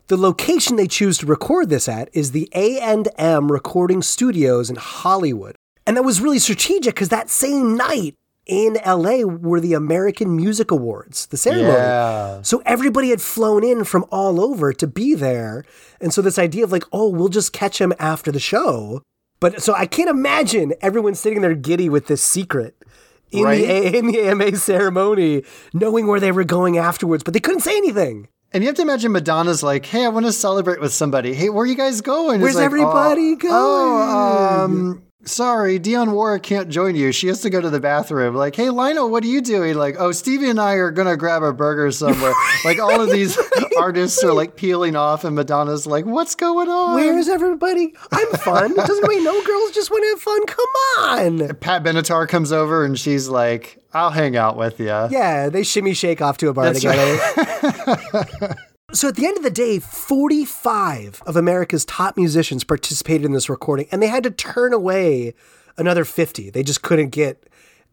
the 0.09 0.17
location 0.17 0.77
they 0.77 0.87
choose 0.87 1.19
to 1.19 1.27
record 1.27 1.69
this 1.69 1.89
at 1.89 2.09
is 2.13 2.31
the 2.33 2.49
A&M 2.55 3.51
Recording 3.51 4.03
Studios 4.03 4.71
in 4.71 4.77
Hollywood. 4.77 5.57
And 5.87 5.97
that 5.97 6.03
was 6.03 6.21
really 6.21 6.39
strategic 6.39 6.95
because 6.95 7.09
that 7.11 7.31
same 7.31 7.77
night 7.77 8.15
in 8.47 8.77
LA 8.87 9.23
were 9.25 9.59
the 9.61 9.73
American 9.75 10.37
Music 10.37 10.71
Awards, 10.71 11.27
the 11.27 11.37
ceremony. 11.37 11.69
Yeah. 11.73 12.43
So 12.43 12.63
everybody 12.65 13.11
had 13.11 13.21
flown 13.21 13.65
in 13.65 13.83
from 13.85 14.05
all 14.11 14.41
over 14.41 14.73
to 14.73 14.87
be 14.87 15.15
there. 15.15 15.65
And 16.01 16.13
so 16.15 16.23
this 16.23 16.39
idea 16.39 16.63
of 16.65 16.71
like, 16.71 16.85
oh, 16.93 17.09
we'll 17.09 17.29
just 17.29 17.53
catch 17.53 17.81
him 17.81 17.93
after 17.99 18.31
the 18.31 18.39
show. 18.39 19.03
But 19.41 19.61
so 19.63 19.75
I 19.75 19.87
can't 19.87 20.09
imagine 20.09 20.73
everyone 20.81 21.15
sitting 21.17 21.41
there 21.41 21.55
giddy 21.55 21.89
with 21.89 22.07
this 22.07 22.23
secret 22.23 22.77
in 23.33 23.43
Right? 23.43 23.59
the 23.59 23.67
A- 23.71 23.99
in 23.99 24.07
the 24.07 24.21
AMA 24.21 24.57
ceremony, 24.57 25.43
knowing 25.75 26.07
where 26.07 26.21
they 26.21 26.31
were 26.33 26.45
going 26.45 26.79
afterwards, 26.79 27.25
but 27.25 27.35
they 27.35 27.41
couldn't 27.41 27.61
say 27.63 27.77
anything. 27.77 28.29
And 28.53 28.63
you 28.63 28.69
have 28.69 28.77
to 28.77 28.83
imagine 28.83 29.13
Madonna's 29.13 29.63
like, 29.63 29.85
hey, 29.85 30.05
I 30.05 30.09
want 30.09 30.25
to 30.27 30.33
celebrate 30.33 30.81
with 30.81 30.93
somebody. 30.93 31.35
Hey, 31.35 31.51
where 31.51 31.65
are 31.65 31.67
you 31.67 31.75
guys 31.77 32.01
going? 32.01 32.41
Where's 32.41 32.55
like, 32.55 32.65
everybody 32.65 33.33
"Oh, 33.33 33.37
going?" 33.37 33.53
Oh, 33.53 34.63
um, 34.65 35.03
sorry, 35.27 35.79
Dionne 35.79 36.13
Warwick 36.13 36.43
can't 36.43 36.69
join 36.69 36.97
you. 36.97 37.13
She 37.13 37.27
has 37.29 37.41
to 37.43 37.51
go 37.51 37.61
to 37.61 37.69
the 37.69 37.81
bathroom. 37.81 38.35
Like, 38.35 38.57
hey, 38.57 38.71
Lionel, 38.71 39.11
what 39.11 39.25
are 39.25 39.29
you 39.29 39.41
doing? 39.41 39.75
Like, 39.75 39.97
oh, 39.99 40.13
Stevie 40.13 40.49
and 40.49 40.61
I 40.61 40.75
are 40.75 40.91
going 40.91 41.09
to 41.09 41.17
grab 41.17 41.43
a 41.43 41.53
burger 41.53 41.91
somewhere. 41.91 42.33
like, 42.65 42.79
all 42.79 43.01
of 43.01 43.11
these 43.11 43.39
artists 43.79 44.23
are 44.25 44.33
like 44.33 44.57
peeling 44.57 44.97
off, 44.97 45.25
and 45.25 45.37
Madonna's 45.37 45.87
like, 45.87 46.07
what's 46.07 46.35
going 46.35 46.69
on? 46.69 46.95
Where's 46.95 47.29
everybody? 47.29 47.95
I'm 48.13 48.29
fun. 48.39 48.75
Doesn't 48.77 49.09
mean 49.09 49.25
no 49.25 49.45
girls 49.45 49.73
just 49.73 49.91
want 49.91 50.05
to 50.05 50.09
have 50.11 50.21
fun. 50.21 50.47
Come 50.47 51.49
on. 51.51 51.57
Pat 51.57 51.83
Benatar 51.83 52.29
comes 52.29 52.53
over 52.53 52.85
and 52.85 52.99
she's 52.99 53.29
like, 53.29 53.83
I'll 53.93 54.11
hang 54.11 54.37
out 54.37 54.57
with 54.57 54.79
you. 54.81 54.87
Yeah, 54.87 55.49
they 55.49 55.63
shimmy 55.63 55.95
shake 55.95 56.21
off 56.21 56.39
to 56.39 56.49
a 56.49 56.53
bar 56.53 56.73
That's 56.73 56.81
together. 56.81 58.57
so 58.93 59.09
at 59.09 59.17
the 59.17 59.27
end 59.27 59.37
of 59.37 59.43
the 59.43 59.51
day, 59.51 59.79
45 59.79 61.23
of 61.27 61.37
America's 61.37 61.85
top 61.85 62.17
musicians 62.17 62.65
participated 62.65 63.25
in 63.25 63.33
this 63.33 63.49
recording, 63.49 63.89
and 63.91 64.01
they 64.01 64.07
had 64.07 64.23
to 64.23 64.31
turn 64.31 64.73
away 64.73 65.35
another 65.77 66.05
50. 66.05 66.51
They 66.51 66.63
just 66.63 66.83
couldn't 66.83 67.11
get 67.11 67.49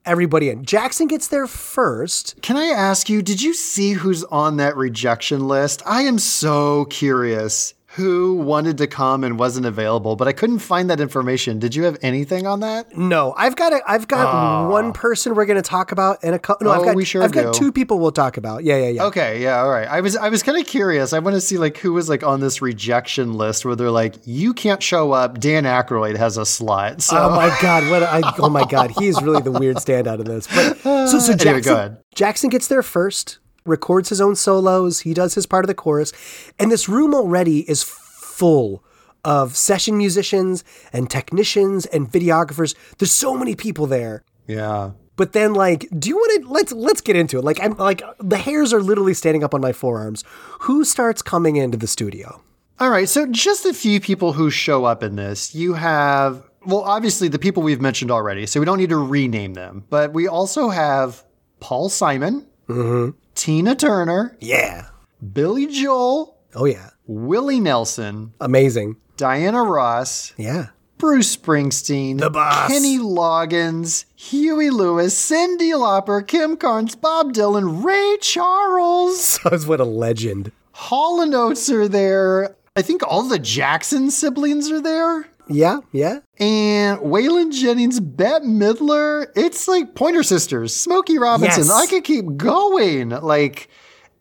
everybody 0.06 0.50
in. 0.50 0.66
Jackson 0.66 1.08
gets 1.08 1.28
there 1.28 1.48
first. 1.48 2.42
Can 2.42 2.58
I 2.58 2.66
ask 2.66 3.10
you, 3.10 3.22
did 3.22 3.42
you 3.42 3.54
see 3.54 3.94
who's 3.94 4.24
on 4.26 4.58
that 4.58 4.78
rejection 4.78 5.48
list? 5.48 5.82
I 5.86 6.04
am 6.04 6.20
so 6.20 6.86
curious 6.86 7.74
who 7.96 8.36
wanted 8.38 8.78
to 8.80 8.88
come 8.88 9.24
and 9.24 9.38
wasn't 9.38 9.66
available, 9.66 10.16
but 10.16 10.28
I 10.28 10.32
couldn't 10.34 10.60
find 10.60 10.90
that 10.90 11.00
information. 11.00 11.60
Did 11.60 11.76
you 11.76 11.84
have 11.84 11.98
anything 12.02 12.48
on 12.48 12.62
that? 12.62 12.98
No, 12.98 13.34
I've 13.38 13.56
got 13.56 13.72
a, 13.72 13.82
I've 13.86 14.08
got 14.08 14.26
ah. 14.26 14.68
one 14.68 14.94
person 14.94 15.36
we're 15.36 15.46
going 15.46 15.62
to 15.62 15.68
talk 15.70 15.92
about 15.92 16.18
and 16.24 16.34
a 16.34 16.40
couple. 16.40 16.66
No, 16.66 16.72
I've 16.72 16.82
Oh, 16.82 16.86
got 16.86 16.96
we 16.96 17.06
sure 17.06 17.22
I've 17.22 17.32
got 17.32 17.54
two 17.54 17.72
people 17.72 18.00
we'll 18.00 18.12
talk 18.12 18.38
about. 18.38 18.64
Yeah, 18.64 18.78
yeah, 18.78 18.90
yeah. 18.90 19.04
Okay, 19.06 19.42
yeah, 19.44 19.60
all 19.60 19.70
right. 19.70 19.88
I 19.88 20.02
was 20.02 20.16
I 20.16 20.30
was 20.30 20.42
kind 20.42 20.58
of 20.58 20.66
curious. 20.66 21.14
I 21.14 21.20
want 21.20 21.36
to 21.36 21.42
see 21.42 21.58
like 21.58 21.78
who 21.78 21.94
was 21.94 22.10
like 22.10 22.24
on 22.24 22.40
this 22.40 22.62
rejection 22.62 23.34
list 23.34 23.64
where 23.64 23.76
they're 23.76 23.92
like, 23.92 24.16
you 24.26 24.54
can't 24.54 24.82
show 24.82 25.12
up. 25.12 25.40
Dan 25.40 25.64
Aykroyd 25.66 26.18
has 26.18 26.38
a 26.38 26.46
slot. 26.46 27.02
So 27.02 27.16
Oh 27.18 27.30
my 27.30 27.56
god! 27.62 27.90
What 27.92 28.02
I, 28.04 28.34
oh 28.40 28.50
my 28.50 28.66
god! 28.66 28.92
He's 28.98 29.22
really 29.22 29.42
the 29.44 29.52
weird 29.52 29.78
standout 29.78 30.20
in 30.20 30.26
this. 30.26 30.48
But 30.48 30.78
so 30.80 31.20
so 31.20 31.34
Anyway, 31.34 31.44
Jackson, 31.46 31.74
ahead. 31.74 31.98
Jackson 32.16 32.50
gets 32.50 32.68
there 32.68 32.82
first, 32.84 33.38
records 33.66 34.10
his 34.10 34.22
own 34.22 34.36
solos. 34.36 35.02
He 35.02 35.14
does 35.14 35.36
his 35.36 35.46
part 35.46 35.64
of 35.66 35.68
the 35.68 35.74
chorus, 35.76 36.12
and 36.60 36.72
this 36.72 36.88
room 36.90 37.14
already 37.14 37.70
is 37.70 37.84
full 37.84 38.84
of 39.26 39.56
session 39.56 39.98
musicians 39.98 40.64
and 40.92 41.10
technicians 41.10 41.86
and 41.88 42.12
videographers. 42.12 42.76
There's 42.98 43.12
so 43.12 43.36
many 43.38 43.56
people 43.56 43.88
there. 43.88 44.24
yeah. 44.48 44.92
But 45.16 45.34
then, 45.34 45.54
like, 45.54 45.88
do 46.00 46.10
you 46.10 46.16
want 46.16 46.42
to 46.44 46.50
let's 46.50 46.72
let's 46.72 47.00
get 47.00 47.16
into 47.16 47.38
it? 47.38 47.44
Like, 47.44 47.60
I'm 47.62 47.78
like 47.78 48.02
the 48.20 48.38
hairs 48.38 48.74
are 48.74 48.82
literally 48.82 49.14
standing 49.14 49.44
up 49.44 49.54
on 49.54 49.62
my 49.62 49.72
forearms. 49.72 50.24
Who 50.62 50.84
starts 50.84 51.22
coming 51.22 51.56
into 51.56 51.78
the 51.78 51.86
studio? 51.86 52.42
All 52.80 52.90
right, 52.90 53.08
so 53.08 53.28
just 53.28 53.64
a 53.66 53.74
few 53.76 54.00
people 54.00 54.34
who 54.34 54.50
show 54.50 54.86
up 54.86 55.04
in 55.04 55.16
this. 55.16 55.54
You 55.54 55.76
have, 55.76 56.44
well, 56.66 56.82
obviously 56.82 57.28
the 57.28 57.38
people 57.38 57.62
we've 57.62 57.80
mentioned 57.80 58.10
already, 58.10 58.48
so 58.48 58.60
we 58.60 58.66
don't 58.66 58.80
need 58.80 58.90
to 58.90 58.98
rename 58.98 59.54
them. 59.54 59.86
But 59.92 60.14
we 60.14 60.28
also 60.28 60.70
have 60.70 61.24
Paul 61.60 61.90
Simon, 61.90 62.48
mm-hmm. 62.68 63.16
Tina 63.36 63.76
Turner, 63.76 64.36
Yeah. 64.40 64.88
Billy 65.34 65.68
Joel, 65.68 66.38
Oh 66.56 66.66
yeah. 66.66 66.90
Willie 67.08 67.60
Nelson, 67.60 68.34
Amazing. 68.40 68.98
Diana 69.18 69.64
Ross, 69.64 70.34
Yeah. 70.38 70.68
Bruce 70.98 71.36
Springsteen, 71.36 72.20
The 72.20 72.30
boss. 72.30 72.70
Kenny 72.72 72.98
Loggins, 72.98 74.06
Huey 74.16 74.70
Lewis, 74.70 75.14
Cyndi 75.20 75.72
Lauper, 75.74 76.26
Kim 76.26 76.56
Carnes, 76.56 76.96
Bob 76.96 77.34
Dylan, 77.34 77.84
Ray 77.84 78.18
Charles, 78.22 79.40
That's 79.44 79.66
what 79.66 79.80
a 79.80 79.86
legend. 79.86 80.52
Hall 80.72 81.22
and 81.22 81.34
Oates 81.36 81.70
are 81.70 81.88
there. 81.88 82.56
I 82.76 82.82
think 82.82 83.04
all 83.06 83.24
the 83.24 83.38
Jackson 83.40 84.10
siblings 84.10 84.72
are 84.72 84.82
there. 84.82 85.28
Yeah. 85.48 85.80
Yeah. 85.92 86.20
And 86.40 87.00
Waylon 87.00 87.52
Jennings, 87.52 88.00
Bette 88.00 88.46
Midler, 88.46 89.28
it's 89.36 89.68
like 89.68 89.96
Pointer 89.96 90.24
Sisters, 90.24 90.76
Smokey 90.76 91.18
Robinson. 91.18 91.66
Yes. 91.66 91.72
I 91.72 91.88
could 91.88 92.04
keep 92.04 92.38
going. 92.38 93.10
Like, 93.10 93.70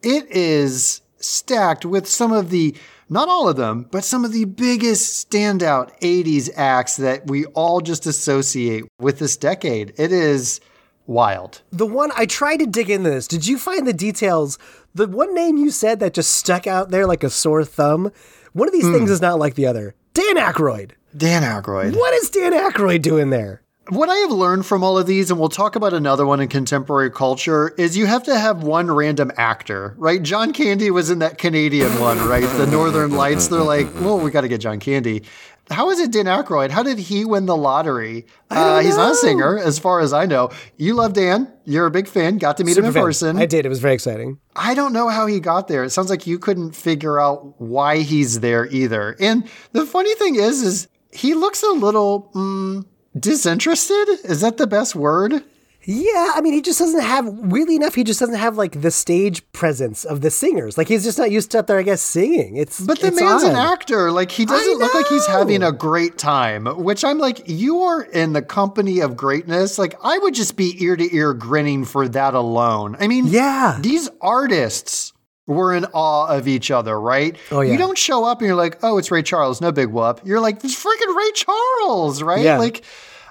it 0.02 0.30
is 0.30 1.02
stacked 1.18 1.84
with 1.84 2.06
some 2.06 2.32
of 2.32 2.50
the, 2.50 2.74
not 3.08 3.28
all 3.28 3.48
of 3.48 3.56
them, 3.56 3.86
but 3.90 4.04
some 4.04 4.24
of 4.24 4.32
the 4.32 4.44
biggest 4.44 5.30
standout 5.30 5.98
80s 6.00 6.50
acts 6.56 6.96
that 6.96 7.28
we 7.28 7.44
all 7.46 7.80
just 7.80 8.06
associate 8.06 8.84
with 8.98 9.18
this 9.18 9.36
decade. 9.36 9.92
It 9.96 10.12
is 10.12 10.60
wild. 11.06 11.62
The 11.70 11.86
one 11.86 12.10
I 12.16 12.26
tried 12.26 12.58
to 12.58 12.66
dig 12.66 12.90
into 12.90 13.10
this. 13.10 13.28
Did 13.28 13.46
you 13.46 13.58
find 13.58 13.86
the 13.86 13.92
details? 13.92 14.58
The 14.94 15.06
one 15.06 15.34
name 15.34 15.56
you 15.56 15.70
said 15.70 16.00
that 16.00 16.14
just 16.14 16.34
stuck 16.34 16.66
out 16.66 16.90
there 16.90 17.06
like 17.06 17.24
a 17.24 17.30
sore 17.30 17.64
thumb. 17.64 18.10
One 18.52 18.68
of 18.68 18.72
these 18.72 18.86
hmm. 18.86 18.92
things 18.92 19.10
is 19.10 19.20
not 19.20 19.38
like 19.38 19.54
the 19.54 19.66
other. 19.66 19.94
Dan 20.14 20.36
Aykroyd. 20.36 20.92
Dan 21.16 21.42
Aykroyd. 21.42 21.96
What 21.96 22.14
is 22.14 22.30
Dan 22.30 22.52
Aykroyd 22.52 23.02
doing 23.02 23.30
there? 23.30 23.62
What 23.88 24.08
I 24.08 24.14
have 24.18 24.30
learned 24.30 24.64
from 24.64 24.84
all 24.84 24.96
of 24.96 25.06
these, 25.06 25.30
and 25.30 25.40
we'll 25.40 25.48
talk 25.48 25.74
about 25.74 25.92
another 25.92 26.24
one 26.24 26.40
in 26.40 26.48
contemporary 26.48 27.10
culture, 27.10 27.74
is 27.76 27.96
you 27.96 28.06
have 28.06 28.22
to 28.24 28.38
have 28.38 28.62
one 28.62 28.88
random 28.88 29.32
actor, 29.36 29.94
right? 29.98 30.22
John 30.22 30.52
Candy 30.52 30.90
was 30.92 31.10
in 31.10 31.18
that 31.18 31.36
Canadian 31.36 31.98
one, 31.98 32.18
right? 32.28 32.46
The 32.58 32.66
Northern 32.68 33.10
Lights. 33.10 33.48
They're 33.48 33.60
like, 33.60 33.92
well, 33.96 34.20
we 34.20 34.30
got 34.30 34.42
to 34.42 34.48
get 34.48 34.60
John 34.60 34.78
Candy. 34.78 35.24
How 35.68 35.90
is 35.90 35.98
it 35.98 36.12
Dan 36.12 36.26
Aykroyd? 36.26 36.70
How 36.70 36.84
did 36.84 36.98
he 36.98 37.24
win 37.24 37.46
the 37.46 37.56
lottery? 37.56 38.26
Uh, 38.50 38.80
he's 38.80 38.96
not 38.96 39.12
a 39.12 39.14
singer, 39.16 39.58
as 39.58 39.80
far 39.80 40.00
as 40.00 40.12
I 40.12 40.26
know. 40.26 40.50
You 40.76 40.94
love 40.94 41.12
Dan. 41.12 41.52
You're 41.64 41.86
a 41.86 41.90
big 41.90 42.06
fan. 42.06 42.38
Got 42.38 42.58
to 42.58 42.64
meet 42.64 42.76
him 42.76 42.84
in 42.84 42.92
fan. 42.92 43.02
person. 43.02 43.36
I 43.36 43.46
did. 43.46 43.66
It 43.66 43.68
was 43.68 43.80
very 43.80 43.94
exciting. 43.94 44.38
I 44.54 44.74
don't 44.74 44.92
know 44.92 45.08
how 45.08 45.26
he 45.26 45.40
got 45.40 45.66
there. 45.66 45.82
It 45.82 45.90
sounds 45.90 46.10
like 46.10 46.26
you 46.26 46.38
couldn't 46.38 46.76
figure 46.76 47.18
out 47.18 47.60
why 47.60 47.98
he's 47.98 48.40
there 48.40 48.66
either. 48.66 49.16
And 49.18 49.48
the 49.72 49.86
funny 49.86 50.14
thing 50.14 50.36
is, 50.36 50.62
is 50.62 50.88
he 51.12 51.34
looks 51.34 51.62
a 51.62 51.70
little 51.70 52.30
mm, 52.34 52.84
disinterested. 53.18 54.08
Is 54.24 54.40
that 54.40 54.56
the 54.56 54.66
best 54.66 54.94
word? 54.94 55.44
Yeah, 55.84 56.34
I 56.36 56.40
mean, 56.42 56.52
he 56.52 56.62
just 56.62 56.78
doesn't 56.78 57.00
have, 57.02 57.26
weirdly 57.26 57.74
enough, 57.74 57.96
he 57.96 58.04
just 58.04 58.20
doesn't 58.20 58.36
have 58.36 58.56
like 58.56 58.82
the 58.82 58.92
stage 58.92 59.42
presence 59.50 60.04
of 60.04 60.20
the 60.20 60.30
singers. 60.30 60.78
Like 60.78 60.86
he's 60.86 61.02
just 61.02 61.18
not 61.18 61.32
used 61.32 61.50
to 61.50 61.58
up 61.58 61.66
there, 61.66 61.76
I 61.76 61.82
guess, 61.82 62.00
singing. 62.00 62.56
It's 62.56 62.78
But 62.80 63.00
the 63.00 63.08
it's 63.08 63.20
man's 63.20 63.42
an 63.42 63.56
actor. 63.56 64.12
Like 64.12 64.30
he 64.30 64.44
doesn't 64.46 64.78
look 64.78 64.94
like 64.94 65.08
he's 65.08 65.26
having 65.26 65.64
a 65.64 65.72
great 65.72 66.18
time. 66.18 66.66
Which 66.66 67.04
I'm 67.04 67.18
like, 67.18 67.42
you 67.48 67.80
are 67.82 68.02
in 68.02 68.32
the 68.32 68.42
company 68.42 69.00
of 69.00 69.16
greatness. 69.16 69.76
Like 69.76 69.96
I 70.04 70.18
would 70.18 70.34
just 70.34 70.56
be 70.56 70.80
ear 70.84 70.94
to 70.94 71.16
ear 71.16 71.34
grinning 71.34 71.84
for 71.84 72.06
that 72.10 72.34
alone. 72.34 72.96
I 73.00 73.08
mean, 73.08 73.26
Yeah. 73.26 73.78
these 73.80 74.08
artists 74.20 75.11
were 75.46 75.74
in 75.74 75.84
awe 75.86 76.26
of 76.28 76.46
each 76.46 76.70
other, 76.70 76.98
right? 77.00 77.36
Oh, 77.50 77.60
yeah. 77.60 77.72
You 77.72 77.78
don't 77.78 77.98
show 77.98 78.24
up 78.24 78.40
and 78.40 78.46
you're 78.46 78.56
like, 78.56 78.78
oh, 78.82 78.98
it's 78.98 79.10
Ray 79.10 79.22
Charles, 79.22 79.60
no 79.60 79.72
big 79.72 79.88
whoop. 79.88 80.20
You're 80.24 80.40
like, 80.40 80.64
it's 80.64 80.82
freaking 80.82 81.16
Ray 81.16 81.32
Charles, 81.34 82.22
right? 82.22 82.44
Yeah. 82.44 82.58
Like, 82.58 82.84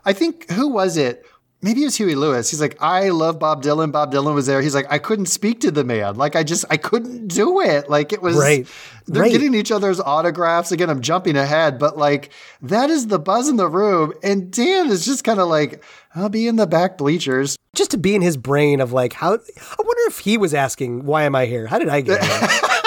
I 0.03 0.13
think 0.13 0.49
who 0.51 0.67
was 0.67 0.97
it? 0.97 1.25
Maybe 1.63 1.81
it 1.81 1.85
was 1.85 1.95
Huey 1.95 2.15
Lewis. 2.15 2.49
He's 2.49 2.59
like, 2.59 2.75
I 2.81 3.09
love 3.09 3.37
Bob 3.37 3.61
Dylan. 3.61 3.91
Bob 3.91 4.11
Dylan 4.11 4.33
was 4.33 4.47
there. 4.47 4.61
He's 4.63 4.73
like, 4.73 4.87
I 4.89 4.97
couldn't 4.97 5.27
speak 5.27 5.59
to 5.61 5.69
the 5.69 5.83
man. 5.83 6.15
Like, 6.15 6.35
I 6.35 6.41
just, 6.43 6.65
I 6.71 6.77
couldn't 6.77 7.27
do 7.27 7.61
it. 7.61 7.87
Like, 7.89 8.11
it 8.13 8.21
was, 8.21 8.35
Right. 8.35 8.67
they're 9.05 9.21
Right. 9.23 9.31
getting 9.31 9.53
each 9.53 9.71
other's 9.71 9.99
autographs. 9.99 10.71
Again, 10.71 10.89
I'm 10.89 11.01
jumping 11.01 11.37
ahead, 11.37 11.77
but 11.77 11.97
like, 11.97 12.31
that 12.63 12.89
is 12.89 13.07
the 13.07 13.19
buzz 13.19 13.47
in 13.47 13.57
the 13.57 13.67
room. 13.67 14.11
And 14.23 14.49
Dan 14.51 14.89
is 14.89 15.05
just 15.05 15.23
kind 15.23 15.39
of 15.39 15.47
like, 15.49 15.83
I'll 16.15 16.29
be 16.29 16.47
in 16.47 16.55
the 16.55 16.65
back 16.67 16.97
bleachers. 16.97 17.57
Just 17.75 17.91
to 17.91 17.97
be 17.97 18.15
in 18.15 18.21
his 18.23 18.37
brain 18.37 18.81
of 18.81 18.91
like, 18.91 19.13
how, 19.13 19.33
I 19.33 19.75
wonder 19.77 20.01
if 20.07 20.19
he 20.19 20.37
was 20.37 20.53
asking, 20.55 21.05
why 21.05 21.23
am 21.23 21.35
I 21.35 21.45
here? 21.45 21.67
How 21.67 21.77
did 21.79 21.89
I 21.89 22.01
get 22.01 22.23
here? 22.23 22.49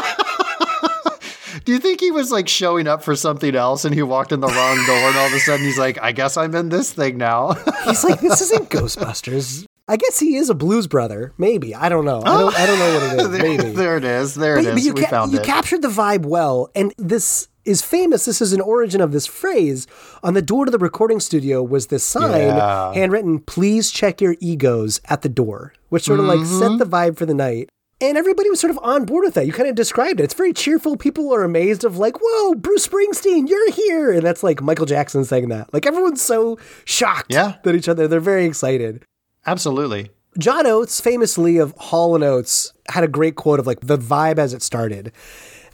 Do 1.65 1.73
you 1.73 1.79
think 1.79 2.01
he 2.01 2.11
was 2.11 2.31
like 2.31 2.47
showing 2.49 2.87
up 2.87 3.03
for 3.03 3.17
something 3.17 3.55
else 3.55 3.85
and 3.85 3.95
he 3.95 4.03
walked 4.03 4.33
in 4.33 4.41
the 4.41 4.47
wrong 4.49 4.77
door 4.87 4.97
and 4.97 5.17
all 5.17 5.27
of 5.27 5.33
a 5.33 5.39
sudden 5.39 5.65
he's 5.65 5.79
like, 5.79 5.99
I 6.03 6.13
guess 6.13 6.37
I'm 6.37 6.55
in 6.55 6.69
this 6.69 6.93
thing 6.93 7.17
now? 7.17 7.53
He's 7.85 8.05
like, 8.05 8.21
this 8.21 8.41
isn't 8.43 8.69
Ghostbusters. 8.71 9.67
I 9.89 9.97
guess 9.97 10.19
he 10.19 10.37
is 10.37 10.49
a 10.51 10.55
blues 10.55 10.87
brother. 10.87 11.33
Maybe. 11.37 11.75
I 11.75 11.89
don't 11.91 12.05
know. 12.07 12.23
I 12.25 12.39
don't, 12.39 12.59
I 12.59 12.67
don't 12.67 12.79
know 12.79 12.95
what 12.95 13.03
it 13.03 13.21
is. 13.21 13.31
there, 13.39 13.43
Maybe. 13.43 13.71
there 13.75 13.97
it 13.99 14.05
is. 14.05 14.35
There 14.35 14.59
it 14.59 14.65
But- 14.65 14.69
is. 14.69 14.75
but 14.75 14.83
you, 14.83 14.93
we 14.95 15.03
ca- 15.03 15.11
found 15.11 15.33
you 15.33 15.39
it. 15.41 15.45
captured 15.45 15.83
the 15.83 15.89
vibe 15.89 16.25
well, 16.27 16.71
and 16.75 16.95
this 16.99 17.49
is 17.67 17.83
famous. 17.83 18.25
This 18.25 18.41
is 18.43 18.53
an 18.55 18.61
origin 18.63 19.01
of 19.03 19.13
this 19.13 19.27
phrase. 19.27 19.87
On 20.23 20.33
the 20.35 20.43
door 20.43 20.65
to 20.65 20.71
the 20.71 20.79
recording 20.79 21.21
studio 21.21 21.63
was 21.63 21.87
this 21.89 22.05
sign, 22.05 22.41
Yeah. 22.57 22.93
handwritten, 22.95 23.39
"Please 23.41 23.91
check 23.91 24.21
your 24.23 24.37
egos 24.41 25.01
at 25.07 25.21
the 25.23 25.29
door," 25.31 25.73
which 25.91 26.05
sort 26.05 26.19
of 26.21 26.27
like 26.27 26.41
Mm-hmm. 26.41 26.59
set 26.59 26.79
the 26.79 26.87
vibe 26.87 27.17
for 27.19 27.27
the 27.27 27.35
night. 27.35 27.69
And 28.05 28.19
everybody 28.19 28.51
was 28.51 28.61
sort 28.61 28.71
of 28.71 28.79
on 28.83 29.05
board 29.07 29.25
with 29.25 29.35
that. 29.35 29.47
You 29.47 29.53
kind 29.53 29.69
of 29.69 29.75
described 29.75 30.21
it. 30.21 30.25
It's 30.25 30.35
very 30.35 30.53
cheerful. 30.53 30.97
People 30.97 31.33
are 31.35 31.43
amazed 31.43 31.85
of 31.85 31.97
like, 31.97 32.17
"Whoa, 32.21 32.55
Bruce 32.55 32.87
Springsteen, 32.87 33.49
you're 33.49 33.71
here!" 33.71 34.13
And 34.13 34.23
that's 34.23 34.43
like 34.43 34.61
Michael 34.63 34.87
Jackson 34.87 35.25
saying 35.25 35.49
that. 35.49 35.73
Like 35.73 35.87
everyone's 35.87 36.21
so 36.23 36.59
shocked 36.85 37.33
Yeah. 37.33 37.55
that 37.65 37.75
each 37.75 37.89
other. 37.89 38.07
They're 38.07 38.21
very 38.21 38.45
excited. 38.45 39.05
Absolutely. 39.47 40.11
John 40.39 40.67
Oates, 40.67 41.01
famously 41.01 41.59
of 41.59 41.73
Hall 41.79 42.15
and 42.15 42.25
Oates, 42.25 42.73
had 42.91 43.05
a 43.05 43.09
great 43.09 43.37
quote 43.37 43.61
of 43.61 43.67
like 43.67 43.81
the 43.81 43.97
vibe 43.97 44.39
as 44.39 44.53
it 44.53 44.63
started. 44.63 45.13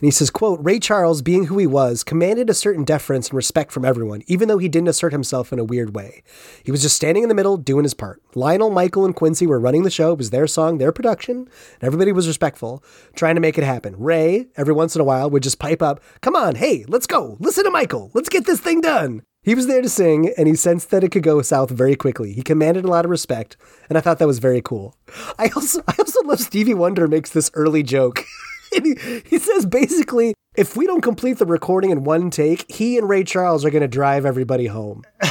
And 0.01 0.07
he 0.07 0.11
says, 0.11 0.31
quote, 0.31 0.59
Ray 0.63 0.79
Charles, 0.79 1.21
being 1.21 1.45
who 1.45 1.59
he 1.59 1.67
was, 1.67 2.03
commanded 2.03 2.49
a 2.49 2.55
certain 2.55 2.83
deference 2.83 3.27
and 3.27 3.35
respect 3.35 3.71
from 3.71 3.85
everyone, 3.85 4.23
even 4.25 4.47
though 4.47 4.57
he 4.57 4.67
didn't 4.67 4.87
assert 4.87 5.11
himself 5.11 5.53
in 5.53 5.59
a 5.59 5.63
weird 5.63 5.93
way. 5.95 6.23
He 6.63 6.71
was 6.71 6.81
just 6.81 6.95
standing 6.95 7.21
in 7.21 7.29
the 7.29 7.35
middle, 7.35 7.55
doing 7.55 7.83
his 7.83 7.93
part. 7.93 8.19
Lionel, 8.33 8.71
Michael, 8.71 9.05
and 9.05 9.15
Quincy 9.15 9.45
were 9.45 9.59
running 9.59 9.83
the 9.83 9.91
show. 9.91 10.13
It 10.13 10.17
was 10.17 10.31
their 10.31 10.47
song, 10.47 10.79
their 10.79 10.91
production, 10.91 11.35
and 11.35 11.83
everybody 11.83 12.11
was 12.11 12.27
respectful, 12.27 12.83
trying 13.15 13.35
to 13.35 13.41
make 13.41 13.59
it 13.59 13.63
happen. 13.63 13.93
Ray, 13.95 14.47
every 14.57 14.73
once 14.73 14.95
in 14.95 15.01
a 15.01 15.05
while, 15.05 15.29
would 15.29 15.43
just 15.43 15.59
pipe 15.59 15.83
up, 15.83 16.01
Come 16.21 16.35
on, 16.35 16.55
hey, 16.55 16.83
let's 16.87 17.05
go. 17.05 17.37
Listen 17.39 17.65
to 17.65 17.69
Michael. 17.69 18.09
Let's 18.15 18.29
get 18.29 18.47
this 18.47 18.59
thing 18.59 18.81
done. 18.81 19.21
He 19.43 19.53
was 19.53 19.67
there 19.67 19.83
to 19.83 19.89
sing, 19.89 20.33
and 20.35 20.47
he 20.47 20.55
sensed 20.55 20.89
that 20.89 21.03
it 21.03 21.11
could 21.11 21.21
go 21.21 21.43
south 21.43 21.69
very 21.69 21.95
quickly. 21.95 22.33
He 22.33 22.41
commanded 22.41 22.85
a 22.85 22.89
lot 22.89 23.05
of 23.05 23.11
respect, 23.11 23.55
and 23.87 23.99
I 23.99 24.01
thought 24.01 24.17
that 24.17 24.27
was 24.27 24.39
very 24.39 24.63
cool. 24.63 24.95
I 25.37 25.49
also, 25.55 25.83
I 25.87 25.93
also 25.99 26.23
love 26.23 26.39
Stevie 26.39 26.73
Wonder 26.73 27.07
makes 27.07 27.29
this 27.29 27.51
early 27.53 27.83
joke. 27.83 28.25
he, 28.71 29.21
he 29.25 29.37
says 29.39 29.65
basically, 29.65 30.33
if 30.55 30.75
we 30.75 30.85
don't 30.85 31.01
complete 31.01 31.37
the 31.37 31.45
recording 31.45 31.91
in 31.91 32.03
one 32.03 32.29
take, 32.29 32.69
he 32.69 32.97
and 32.97 33.07
Ray 33.07 33.23
Charles 33.23 33.63
are 33.63 33.69
going 33.69 33.81
to 33.81 33.87
drive 33.87 34.25
everybody 34.25 34.67
home. 34.67 35.03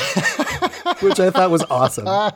Which 1.00 1.20
I 1.20 1.30
thought 1.30 1.50
was 1.50 1.64
awesome. 1.70 2.06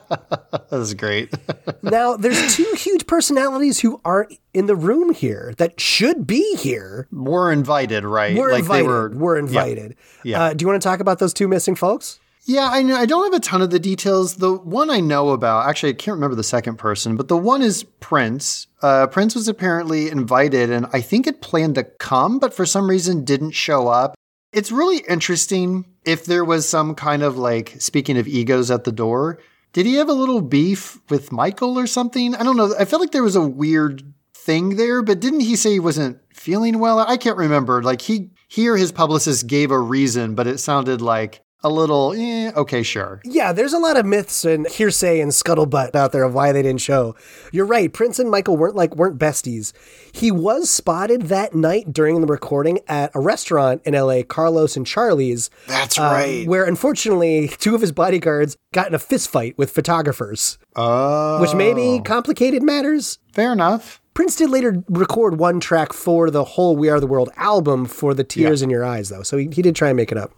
That 0.71 0.79
was 0.79 0.95
great. 0.95 1.33
Now, 1.83 2.17
there's 2.17 2.57
two 2.57 2.71
huge 2.79 3.07
personalities 3.07 3.81
who 3.81 4.01
aren't 4.07 4.39
in 4.55 4.65
the 4.67 4.75
room 4.75 5.13
here 5.13 5.53
that 5.59 5.79
should 5.79 6.27
be 6.27 6.57
here. 6.57 7.07
We're 7.13 7.53
invited, 7.53 8.05
right? 8.05 8.35
We're 8.35 8.53
like 8.53 8.61
invited. 8.61 8.85
they 8.85 8.89
were. 8.89 9.11
We're 9.11 9.37
invited. 9.39 9.97
Yeah. 10.23 10.43
Uh, 10.43 10.55
do 10.55 10.63
you 10.63 10.67
want 10.67 10.81
to 10.81 10.89
talk 10.89 11.01
about 11.01 11.19
those 11.19 11.35
two 11.35 11.47
missing 11.47 11.75
folks? 11.75 12.21
Yeah, 12.47 12.69
I 12.71 12.83
know. 12.83 12.97
I 12.97 13.07
don't 13.07 13.25
have 13.25 13.33
a 13.33 13.43
ton 13.43 13.63
of 13.63 13.71
the 13.71 13.79
details. 13.79 14.37
The 14.37 14.53
one 14.53 14.91
I 14.91 15.01
know 15.01 15.31
about, 15.31 15.67
actually, 15.67 15.91
I 15.91 15.95
can't 15.95 16.17
remember 16.17 16.37
the 16.37 16.45
second 16.45 16.77
person, 16.77 17.17
but 17.17 17.29
the 17.29 17.39
one 17.39 17.63
is 17.63 17.85
Prince. 18.01 18.67
Uh, 18.83 19.07
Prince 19.07 19.35
was 19.35 19.49
apparently 19.49 20.11
invited, 20.11 20.71
and 20.71 20.87
I 20.93 21.01
think 21.01 21.27
it 21.27 21.41
planned 21.41 21.77
to 21.77 21.85
come, 21.85 22.39
but 22.39 22.53
for 22.53 22.67
some 22.67 22.91
reason 22.91 23.25
didn't 23.25 23.53
show 23.53 23.89
up. 23.89 24.15
It's 24.53 24.71
really 24.71 24.99
interesting 25.09 25.87
if 26.05 26.27
there 26.27 26.45
was 26.45 26.69
some 26.69 26.95
kind 26.95 27.23
of 27.23 27.39
like, 27.39 27.77
speaking 27.81 28.19
of 28.19 28.29
egos 28.29 28.71
at 28.71 28.85
the 28.85 28.93
door, 28.93 29.41
did 29.73 29.87
he 29.87 29.95
have 29.95 30.11
a 30.11 30.13
little 30.13 30.43
beef 30.43 31.01
with 31.09 31.33
Michael 31.33 31.79
or 31.79 31.87
something? 31.87 32.35
I 32.35 32.43
don't 32.43 32.59
know. 32.59 32.75
I 32.79 32.85
felt 32.85 33.01
like 33.01 33.11
there 33.13 33.23
was 33.23 33.37
a 33.37 33.47
weird 33.47 34.05
thing 34.35 34.77
there, 34.77 35.03
but 35.03 35.19
didn't 35.19 35.41
he 35.41 35.57
say 35.57 35.73
he 35.73 35.81
wasn't 35.81 36.21
feeling 36.33 36.79
well? 36.79 36.99
I 36.99 37.17
can't 37.17 37.39
remember. 37.39 37.83
Like 37.83 38.03
he, 38.03 38.31
he 38.49 38.69
or 38.69 38.77
his 38.77 38.93
publicist 38.93 39.47
gave 39.47 39.71
a 39.71 39.79
reason, 39.79 40.35
but 40.35 40.47
it 40.47 40.59
sounded 40.59 41.01
like 41.01 41.41
a 41.65 41.69
little, 41.69 42.13
eh, 42.17 42.53
okay, 42.55 42.83
sure. 42.83 43.21
Yeah, 43.25 43.53
there's 43.53 43.73
a 43.73 43.79
lot 43.79 43.97
of 43.97 44.05
myths 44.07 44.45
and 44.45 44.69
hearsay 44.69 45.21
and 45.21 45.33
scuttlebutt 45.33 45.95
out 45.97 46.13
there 46.13 46.23
of 46.23 46.35
why 46.35 46.53
they 46.53 46.63
didn't 46.63 46.83
show. 46.83 47.17
You're 47.51 47.67
right. 47.67 47.93
Prince 47.93 48.19
and 48.19 48.31
Michael 48.31 48.57
weren't 48.57 48.77
like 48.77 48.95
weren't 48.95 49.19
besties. 49.19 49.73
He 50.13 50.31
was 50.31 50.71
spotted 50.71 51.23
that 51.23 51.55
night 51.55 51.93
during 51.93 52.21
the 52.21 52.27
recording 52.27 52.79
at 52.87 53.11
a 53.15 53.21
restaurant 53.21 53.81
in 53.85 53.95
LA, 53.95 54.23
Carlos 54.23 54.77
and 54.77 54.87
Charlie's. 54.87 55.51
That's 55.67 55.99
uh, 55.99 56.03
right. 56.03 56.47
Where 56.47 56.65
unfortunately 56.65 57.49
two 57.49 57.75
of 57.75 57.81
his 57.81 57.93
bodyguards 57.93 58.57
got 58.73 58.87
in 58.89 58.95
a 58.95 58.99
fist 58.99 59.31
fight 59.31 59.57
with 59.59 59.71
photographers, 59.71 60.59
Oh, 60.77 61.41
which 61.41 61.55
maybe 61.55 62.01
complicated 62.05 62.63
matters. 62.63 63.19
fair 63.33 63.53
enough. 63.53 64.01
Prince 64.13 64.37
did 64.37 64.51
later 64.51 64.85
record 64.89 65.41
one 65.41 65.59
track 65.59 65.93
for 65.93 66.31
the 66.31 66.45
whole 66.45 66.77
We 66.77 66.89
Are 66.89 67.01
the 67.01 67.07
World 67.09 67.31
album 67.37 67.85
for 67.87 68.15
the 68.15 68.23
Tears 68.23 68.63
in 68.63 68.71
Your 68.71 68.85
Eyes, 68.85 69.09
though. 69.09 69.25
So 69.25 69.37
he, 69.37 69.49
he 69.51 69.61
did 69.61 69.75
try 69.75 69.89
and 69.89 69.97
make 69.97 70.13
it 70.13 70.19
up. 70.19 70.31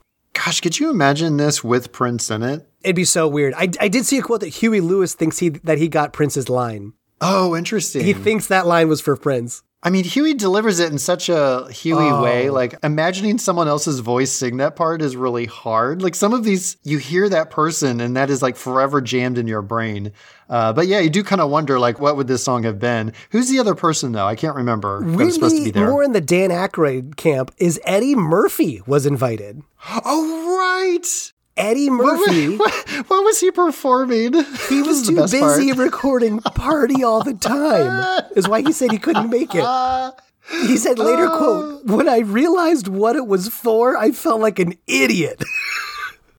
Gosh, 0.45 0.61
could 0.61 0.79
you 0.79 0.91
imagine 0.91 1.39
this 1.39 1.65
with 1.65 1.93
Prince 1.93 2.31
in 2.31 2.43
it? 2.43 2.69
It'd 2.83 2.95
be 2.95 3.05
so 3.05 3.27
weird. 3.27 3.55
I, 3.55 3.71
I 3.81 3.89
did 3.89 4.05
see 4.05 4.19
a 4.19 4.23
quote 4.23 4.41
that 4.41 4.49
Huey 4.49 4.81
Lewis 4.81 5.15
thinks 5.15 5.39
he 5.39 5.49
that 5.49 5.79
he 5.79 5.89
got 5.89 6.13
Prince's 6.13 6.49
line. 6.49 6.93
Oh, 7.21 7.57
interesting. 7.57 8.05
He 8.05 8.13
thinks 8.13 8.47
that 8.49 8.67
line 8.67 8.89
was 8.89 9.01
for 9.01 9.17
Prince. 9.17 9.63
I 9.83 9.91
mean, 9.91 10.05
Huey 10.05 10.35
delivers 10.35 10.81
it 10.81 10.91
in 10.91 10.99
such 10.99 11.29
a 11.29 11.69
Huey 11.71 12.09
Oh. 12.11 12.23
way. 12.23 12.51
Like, 12.51 12.75
imagining 12.83 13.39
someone 13.39 13.69
else's 13.69 14.01
voice 14.01 14.33
sing 14.33 14.57
that 14.57 14.75
part 14.75 15.01
is 15.01 15.15
really 15.17 15.45
hard. 15.45 16.03
Like, 16.03 16.15
some 16.17 16.33
of 16.33 16.43
these, 16.45 16.77
you 16.83 16.99
hear 16.99 17.29
that 17.29 17.51
person, 17.51 18.01
and 18.01 18.17
that 18.17 18.29
is 18.31 18.43
like 18.43 18.57
forever 18.57 19.01
jammed 19.01 19.39
in 19.39 19.47
your 19.47 19.63
brain. 19.63 20.13
Uh, 20.49 20.73
but 20.73 20.87
yeah, 20.89 20.99
you 21.01 21.11
do 21.11 21.23
kind 21.23 21.41
of 21.41 21.51
wonder, 21.51 21.79
like, 21.79 22.01
what 22.01 22.17
would 22.17 22.27
this 22.27 22.43
song 22.43 22.63
have 22.65 22.79
been? 22.81 23.13
Who's 23.31 23.49
the 23.51 23.61
other 23.61 23.75
person, 23.75 24.13
though? 24.13 24.27
I 24.27 24.35
can't 24.35 24.57
remember. 24.57 25.01
that 25.05 25.17
was 25.25 25.35
supposed 25.35 25.55
to 25.55 25.61
be 25.61 25.65
Really, 25.67 25.71
there. 25.73 25.91
more 25.91 26.03
in 26.03 26.13
the 26.13 26.21
Dan 26.21 26.51
Aykroyd 26.51 27.17
camp 27.17 27.53
is 27.59 27.79
Eddie 27.85 28.17
Murphy 28.17 28.81
was 28.87 29.07
invited. 29.07 29.63
oh, 30.05 30.57
right. 30.59 31.33
Eddie 31.57 31.91
Murphy, 31.91 32.49
what, 32.57 32.73
what 33.09 33.25
was 33.25 33.41
he 33.41 33.51
performing? 33.51 34.33
he 34.69 34.83
was 34.83 35.07
too 35.09 35.17
busy 35.17 35.73
recording 35.73 36.41
"Party 36.41 37.03
All 37.03 37.23
the 37.23 37.35
Time," 37.35 38.25
is 38.37 38.49
why 38.49 38.61
he 38.63 38.73
said 38.73 38.91
he 38.93 38.99
couldn't 38.99 39.31
make 39.31 39.55
it. 39.55 39.65
He 40.67 40.77
said 40.77 40.99
later, 40.99 41.29
"quote 41.29 41.85
When 41.87 42.09
I 42.09 42.19
realized 42.19 42.89
what 42.89 43.17
it 43.17 43.27
was 43.27 43.49
for, 43.49 43.97
I 43.97 44.13
felt 44.13 44.41
like 44.41 44.59
an 44.59 44.75
idiot." 44.87 45.43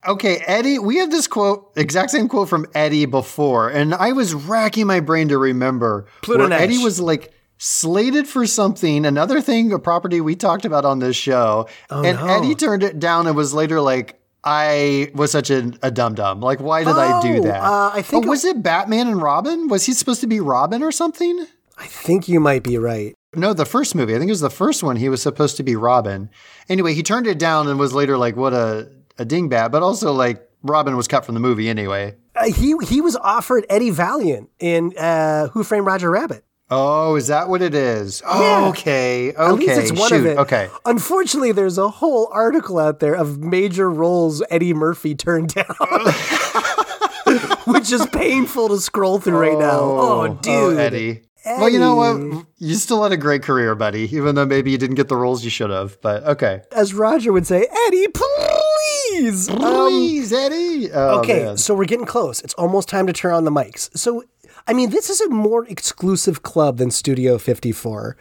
Okay, 0.07 0.37
Eddie, 0.47 0.79
we 0.79 0.95
had 0.97 1.11
this 1.11 1.27
quote, 1.27 1.73
exact 1.75 2.11
same 2.11 2.29
quote 2.29 2.47
from 2.47 2.65
Eddie 2.73 3.05
before, 3.05 3.67
and 3.69 3.93
I 3.93 4.13
was 4.13 4.33
racking 4.33 4.87
my 4.87 5.01
brain 5.01 5.27
to 5.27 5.37
remember. 5.37 6.05
Pluto 6.21 6.47
where 6.47 6.57
Eddie 6.57 6.77
was 6.77 7.01
like 7.01 7.33
slated 7.57 8.25
for 8.25 8.45
something, 8.45 9.05
another 9.05 9.41
thing, 9.41 9.73
a 9.73 9.79
property 9.79 10.21
we 10.21 10.33
talked 10.33 10.63
about 10.63 10.85
on 10.85 10.99
this 10.99 11.17
show, 11.17 11.67
oh, 11.89 12.03
and 12.05 12.17
Oh, 12.19 12.25
no. 12.25 12.33
Eddie 12.35 12.55
turned 12.55 12.83
it 12.83 12.99
down 12.99 13.27
and 13.27 13.35
was 13.35 13.53
later 13.53 13.81
like, 13.81 14.16
I 14.43 15.11
was 15.13 15.31
such 15.31 15.49
a, 15.49 15.71
a 15.81 15.91
dum 15.91 16.15
dum. 16.15 16.41
Like, 16.41 16.59
why 16.59 16.83
did 16.83 16.95
I 16.95 17.21
do 17.21 17.39
Oh, 17.39 17.43
that? 17.43 17.61
uh, 17.63 17.91
I 17.93 18.01
think- 18.01 18.25
oh, 18.25 18.29
was 18.29 18.45
it 18.45 18.63
Batman 18.63 19.07
and 19.07 19.21
Robin? 19.21 19.67
Was 19.67 19.85
he 19.85 19.93
supposed 19.93 20.21
to 20.21 20.27
be 20.27 20.39
Robin 20.39 20.81
or 20.83 20.91
something? 20.91 21.47
I 21.77 21.85
think 21.87 22.27
you 22.27 22.39
might 22.39 22.63
be 22.63 22.77
right. 22.77 23.13
No, 23.35 23.53
the 23.53 23.65
first 23.65 23.93
movie. 23.93 24.15
I 24.15 24.17
think 24.19 24.29
it 24.29 24.31
was 24.31 24.39
the 24.41 24.49
first 24.49 24.81
one. 24.83 24.95
He 24.95 25.09
was 25.09 25.21
supposed 25.21 25.57
to 25.57 25.63
be 25.63 25.75
Robin. 25.75 26.29
Anyway, 26.69 26.93
he 26.93 27.03
turned 27.03 27.27
it 27.27 27.37
down 27.37 27.67
and 27.67 27.77
was 27.77 27.93
later 27.93 28.17
like, 28.17 28.35
what 28.35 28.53
a, 28.53 28.89
a 29.19 29.25
dingbat, 29.25 29.69
but 29.71 29.83
also 29.83 30.11
like, 30.13 30.43
Robin 30.63 30.95
was 30.97 31.07
cut 31.07 31.23
from 31.25 31.35
the 31.35 31.39
movie 31.41 31.69
anyway. 31.69 32.15
Uh, 32.35 32.45
he 32.51 32.73
he 32.83 32.99
was 32.99 33.15
offered 33.17 33.65
Eddie 33.69 33.91
Valiant 33.91 34.49
in 34.59 34.91
uh, 34.97 35.49
Who 35.49 35.63
Framed 35.63 35.85
Roger 35.85 36.09
Rabbit. 36.09 36.43
Oh, 36.69 37.15
is 37.15 37.27
that 37.27 37.47
what 37.47 37.61
it 37.61 37.73
is? 37.73 38.21
Yeah. 38.25 38.29
Oh, 38.33 38.69
okay. 38.69 39.31
Okay. 39.31 39.37
At 39.41 39.53
least 39.53 39.91
it's 39.91 39.99
one 39.99 40.09
Shoot. 40.09 40.19
of 40.19 40.25
it. 40.25 40.37
Okay. 40.39 40.69
Unfortunately, 40.85 41.53
there's 41.53 41.77
a 41.77 41.87
whole 41.87 42.29
article 42.33 42.77
out 42.77 42.99
there 42.99 43.13
of 43.13 43.37
major 43.39 43.89
roles 43.89 44.43
Eddie 44.49 44.73
Murphy 44.73 45.15
turned 45.15 45.53
down, 45.53 45.65
which 47.67 47.91
is 47.91 48.05
painful 48.07 48.67
to 48.69 48.79
scroll 48.79 49.19
through 49.19 49.39
right 49.39 49.57
now. 49.57 49.79
Oh, 49.79 50.39
dude, 50.41 50.77
Eddie. 50.77 51.23
Well, 51.45 51.69
you 51.69 51.79
know 51.79 51.95
what? 51.95 52.45
You 52.57 52.75
still 52.75 53.01
had 53.03 53.13
a 53.13 53.17
great 53.17 53.41
career, 53.41 53.73
buddy, 53.73 54.13
even 54.13 54.35
though 54.35 54.45
maybe 54.45 54.69
you 54.71 54.77
didn't 54.77 54.97
get 54.97 55.07
the 55.07 55.15
roles 55.15 55.45
you 55.45 55.49
should 55.49 55.69
have. 55.69 55.97
But 56.01 56.23
okay. 56.25 56.63
As 56.73 56.93
Roger 56.93 57.31
would 57.31 57.47
say, 57.47 57.65
Eddie, 57.87 58.07
please. 58.09 59.49
Um, 59.49 59.57
Please, 59.57 60.33
Eddie. 60.33 60.91
Oh, 60.91 61.19
okay, 61.19 61.45
man. 61.45 61.57
so 61.57 61.73
we're 61.73 61.85
getting 61.85 62.05
close. 62.05 62.41
It's 62.41 62.53
almost 62.55 62.89
time 62.89 63.07
to 63.07 63.13
turn 63.13 63.33
on 63.33 63.45
the 63.45 63.51
mics. 63.51 63.89
So, 63.97 64.23
I 64.67 64.73
mean, 64.73 64.89
this 64.89 65.09
is 65.09 65.21
a 65.21 65.29
more 65.29 65.65
exclusive 65.65 66.43
club 66.43 66.77
than 66.77 66.91
Studio 66.91 67.37
54. 67.37 68.17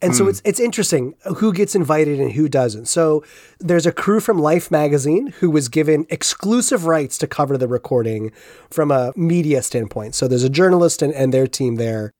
And 0.00 0.12
Hmm. 0.12 0.18
so 0.18 0.26
it's 0.28 0.42
it's 0.44 0.58
interesting 0.58 1.14
who 1.36 1.52
gets 1.52 1.74
invited 1.76 2.18
and 2.18 2.32
who 2.32 2.48
doesn't. 2.48 2.86
So 2.88 3.22
there's 3.60 3.86
a 3.86 3.92
crew 3.92 4.18
from 4.18 4.38
Life 4.38 4.68
magazine 4.70 5.28
who 5.38 5.48
was 5.50 5.68
given 5.68 6.06
exclusive 6.10 6.86
rights 6.86 7.16
to 7.18 7.26
cover 7.28 7.56
the 7.56 7.68
recording 7.68 8.32
from 8.68 8.90
a 8.90 9.12
media 9.14 9.62
standpoint. 9.62 10.14
So 10.16 10.26
there's 10.26 10.42
a 10.42 10.48
journalist 10.50 11.02
and, 11.02 11.14
and 11.14 11.32
their 11.32 11.46
team 11.46 11.76
there. 11.76 12.10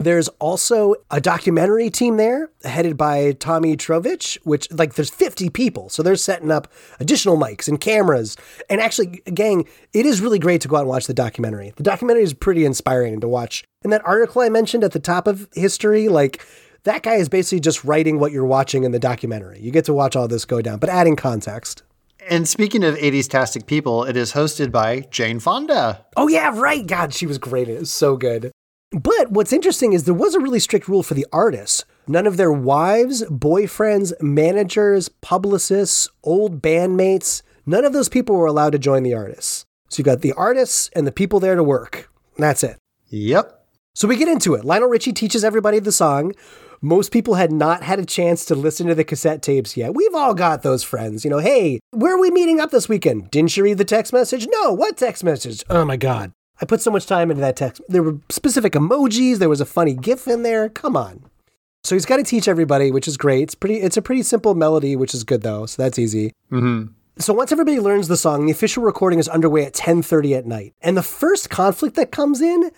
There's 0.00 0.28
also 0.38 0.94
a 1.10 1.20
documentary 1.20 1.90
team 1.90 2.18
there 2.18 2.50
headed 2.62 2.96
by 2.96 3.32
Tommy 3.32 3.76
Trbovich, 3.76 4.38
which 4.44 4.70
like 4.70 4.94
there's 4.94 5.10
50 5.10 5.50
people. 5.50 5.88
So 5.88 6.04
they're 6.04 6.14
setting 6.14 6.52
up 6.52 6.72
additional 7.00 7.36
mics 7.36 7.66
and 7.66 7.80
cameras. 7.80 8.36
And 8.70 8.80
actually, 8.80 9.22
gang, 9.34 9.66
it 9.92 10.06
is 10.06 10.20
really 10.20 10.38
great 10.38 10.60
to 10.60 10.68
go 10.68 10.76
out 10.76 10.82
and 10.82 10.88
watch 10.88 11.08
the 11.08 11.14
documentary. 11.14 11.72
The 11.76 11.82
documentary 11.82 12.22
is 12.22 12.32
pretty 12.32 12.64
inspiring 12.64 13.20
to 13.20 13.28
watch. 13.28 13.64
And 13.82 13.92
that 13.92 14.06
article 14.06 14.40
I 14.40 14.48
mentioned 14.48 14.84
at 14.84 14.92
the 14.92 15.00
top 15.00 15.26
of 15.26 15.48
history, 15.52 16.08
like 16.08 16.46
that 16.84 17.02
guy 17.02 17.14
is 17.14 17.28
basically 17.28 17.60
just 17.60 17.82
writing 17.82 18.20
what 18.20 18.30
you're 18.30 18.46
watching 18.46 18.84
in 18.84 18.92
the 18.92 19.00
documentary. 19.00 19.58
You 19.58 19.72
get 19.72 19.84
to 19.86 19.92
watch 19.92 20.14
all 20.14 20.28
this 20.28 20.44
go 20.44 20.62
down, 20.62 20.78
but 20.78 20.90
adding 20.90 21.16
context. 21.16 21.82
And 22.30 22.46
speaking 22.46 22.84
of 22.84 22.94
80s 22.96 23.28
tastic 23.28 23.66
people, 23.66 24.04
it 24.04 24.16
is 24.16 24.32
hosted 24.32 24.70
by 24.70 25.00
Jane 25.10 25.40
Fonda. 25.40 26.04
Oh 26.16 26.28
yeah, 26.28 26.52
right. 26.54 26.86
God, 26.86 27.14
she 27.14 27.26
was 27.26 27.38
great. 27.38 27.68
It 27.68 27.80
was 27.80 27.90
so 27.90 28.16
good. 28.16 28.52
But 28.90 29.30
what's 29.30 29.52
interesting 29.52 29.92
is 29.92 30.04
there 30.04 30.14
was 30.14 30.34
a 30.34 30.40
really 30.40 30.60
strict 30.60 30.88
rule 30.88 31.02
for 31.02 31.14
the 31.14 31.26
artists. 31.32 31.84
None 32.06 32.26
of 32.26 32.38
their 32.38 32.52
wives, 32.52 33.22
boyfriends, 33.24 34.12
managers, 34.20 35.10
publicists, 35.20 36.08
old 36.24 36.62
bandmates, 36.62 37.42
none 37.66 37.84
of 37.84 37.92
those 37.92 38.08
people 38.08 38.36
were 38.36 38.46
allowed 38.46 38.72
to 38.72 38.78
join 38.78 39.02
the 39.02 39.14
artists. 39.14 39.66
So 39.90 40.00
you 40.00 40.04
got 40.04 40.22
the 40.22 40.32
artists 40.32 40.90
and 40.94 41.06
the 41.06 41.12
people 41.12 41.38
there 41.38 41.54
to 41.54 41.62
work. 41.62 42.10
That's 42.38 42.62
it. 42.62 42.78
Yep. 43.08 43.54
So 43.94 44.08
we 44.08 44.16
get 44.16 44.28
into 44.28 44.54
it. 44.54 44.64
Lionel 44.64 44.88
Richie 44.88 45.12
teaches 45.12 45.44
everybody 45.44 45.80
the 45.80 45.92
song. 45.92 46.32
Most 46.80 47.12
people 47.12 47.34
had 47.34 47.50
not 47.50 47.82
had 47.82 47.98
a 47.98 48.06
chance 48.06 48.44
to 48.46 48.54
listen 48.54 48.86
to 48.86 48.94
the 48.94 49.04
cassette 49.04 49.42
tapes 49.42 49.76
yet. 49.76 49.94
We've 49.94 50.14
all 50.14 50.32
got 50.32 50.62
those 50.62 50.84
friends. 50.84 51.24
You 51.24 51.30
know, 51.30 51.38
hey, 51.38 51.80
where 51.90 52.14
are 52.14 52.20
we 52.20 52.30
meeting 52.30 52.60
up 52.60 52.70
this 52.70 52.88
weekend? 52.88 53.30
Didn't 53.30 53.56
you 53.56 53.64
read 53.64 53.78
the 53.78 53.84
text 53.84 54.12
message? 54.12 54.46
No, 54.50 54.72
what 54.72 54.96
text 54.96 55.24
message? 55.24 55.64
Oh 55.68 55.84
my 55.84 55.96
God. 55.96 56.32
I 56.60 56.64
put 56.64 56.80
so 56.80 56.90
much 56.90 57.06
time 57.06 57.30
into 57.30 57.40
that 57.40 57.56
text. 57.56 57.80
There 57.88 58.02
were 58.02 58.18
specific 58.30 58.72
emojis, 58.72 59.38
there 59.38 59.48
was 59.48 59.60
a 59.60 59.66
funny 59.66 59.94
GIF 59.94 60.26
in 60.26 60.42
there. 60.42 60.68
Come 60.68 60.96
on. 60.96 61.24
So 61.84 61.94
he's 61.94 62.04
got 62.06 62.16
to 62.16 62.24
teach 62.24 62.48
everybody, 62.48 62.90
which 62.90 63.06
is 63.06 63.16
great. 63.16 63.42
It's 63.44 63.54
pretty 63.54 63.76
it's 63.76 63.96
a 63.96 64.02
pretty 64.02 64.22
simple 64.22 64.54
melody, 64.54 64.96
which 64.96 65.14
is 65.14 65.24
good 65.24 65.42
though, 65.42 65.66
so 65.66 65.80
that's 65.82 65.98
easy. 65.98 66.32
Mm-hmm. 66.50 66.92
So 67.18 67.32
once 67.32 67.50
everybody 67.50 67.80
learns 67.80 68.08
the 68.08 68.16
song, 68.16 68.46
the 68.46 68.52
official 68.52 68.82
recording 68.82 69.18
is 69.18 69.28
underway 69.28 69.64
at 69.64 69.74
10:30 69.74 70.36
at 70.36 70.46
night. 70.46 70.74
And 70.82 70.96
the 70.96 71.02
first 71.02 71.50
conflict 71.50 71.94
that 71.96 72.10
comes 72.12 72.40
in 72.40 72.70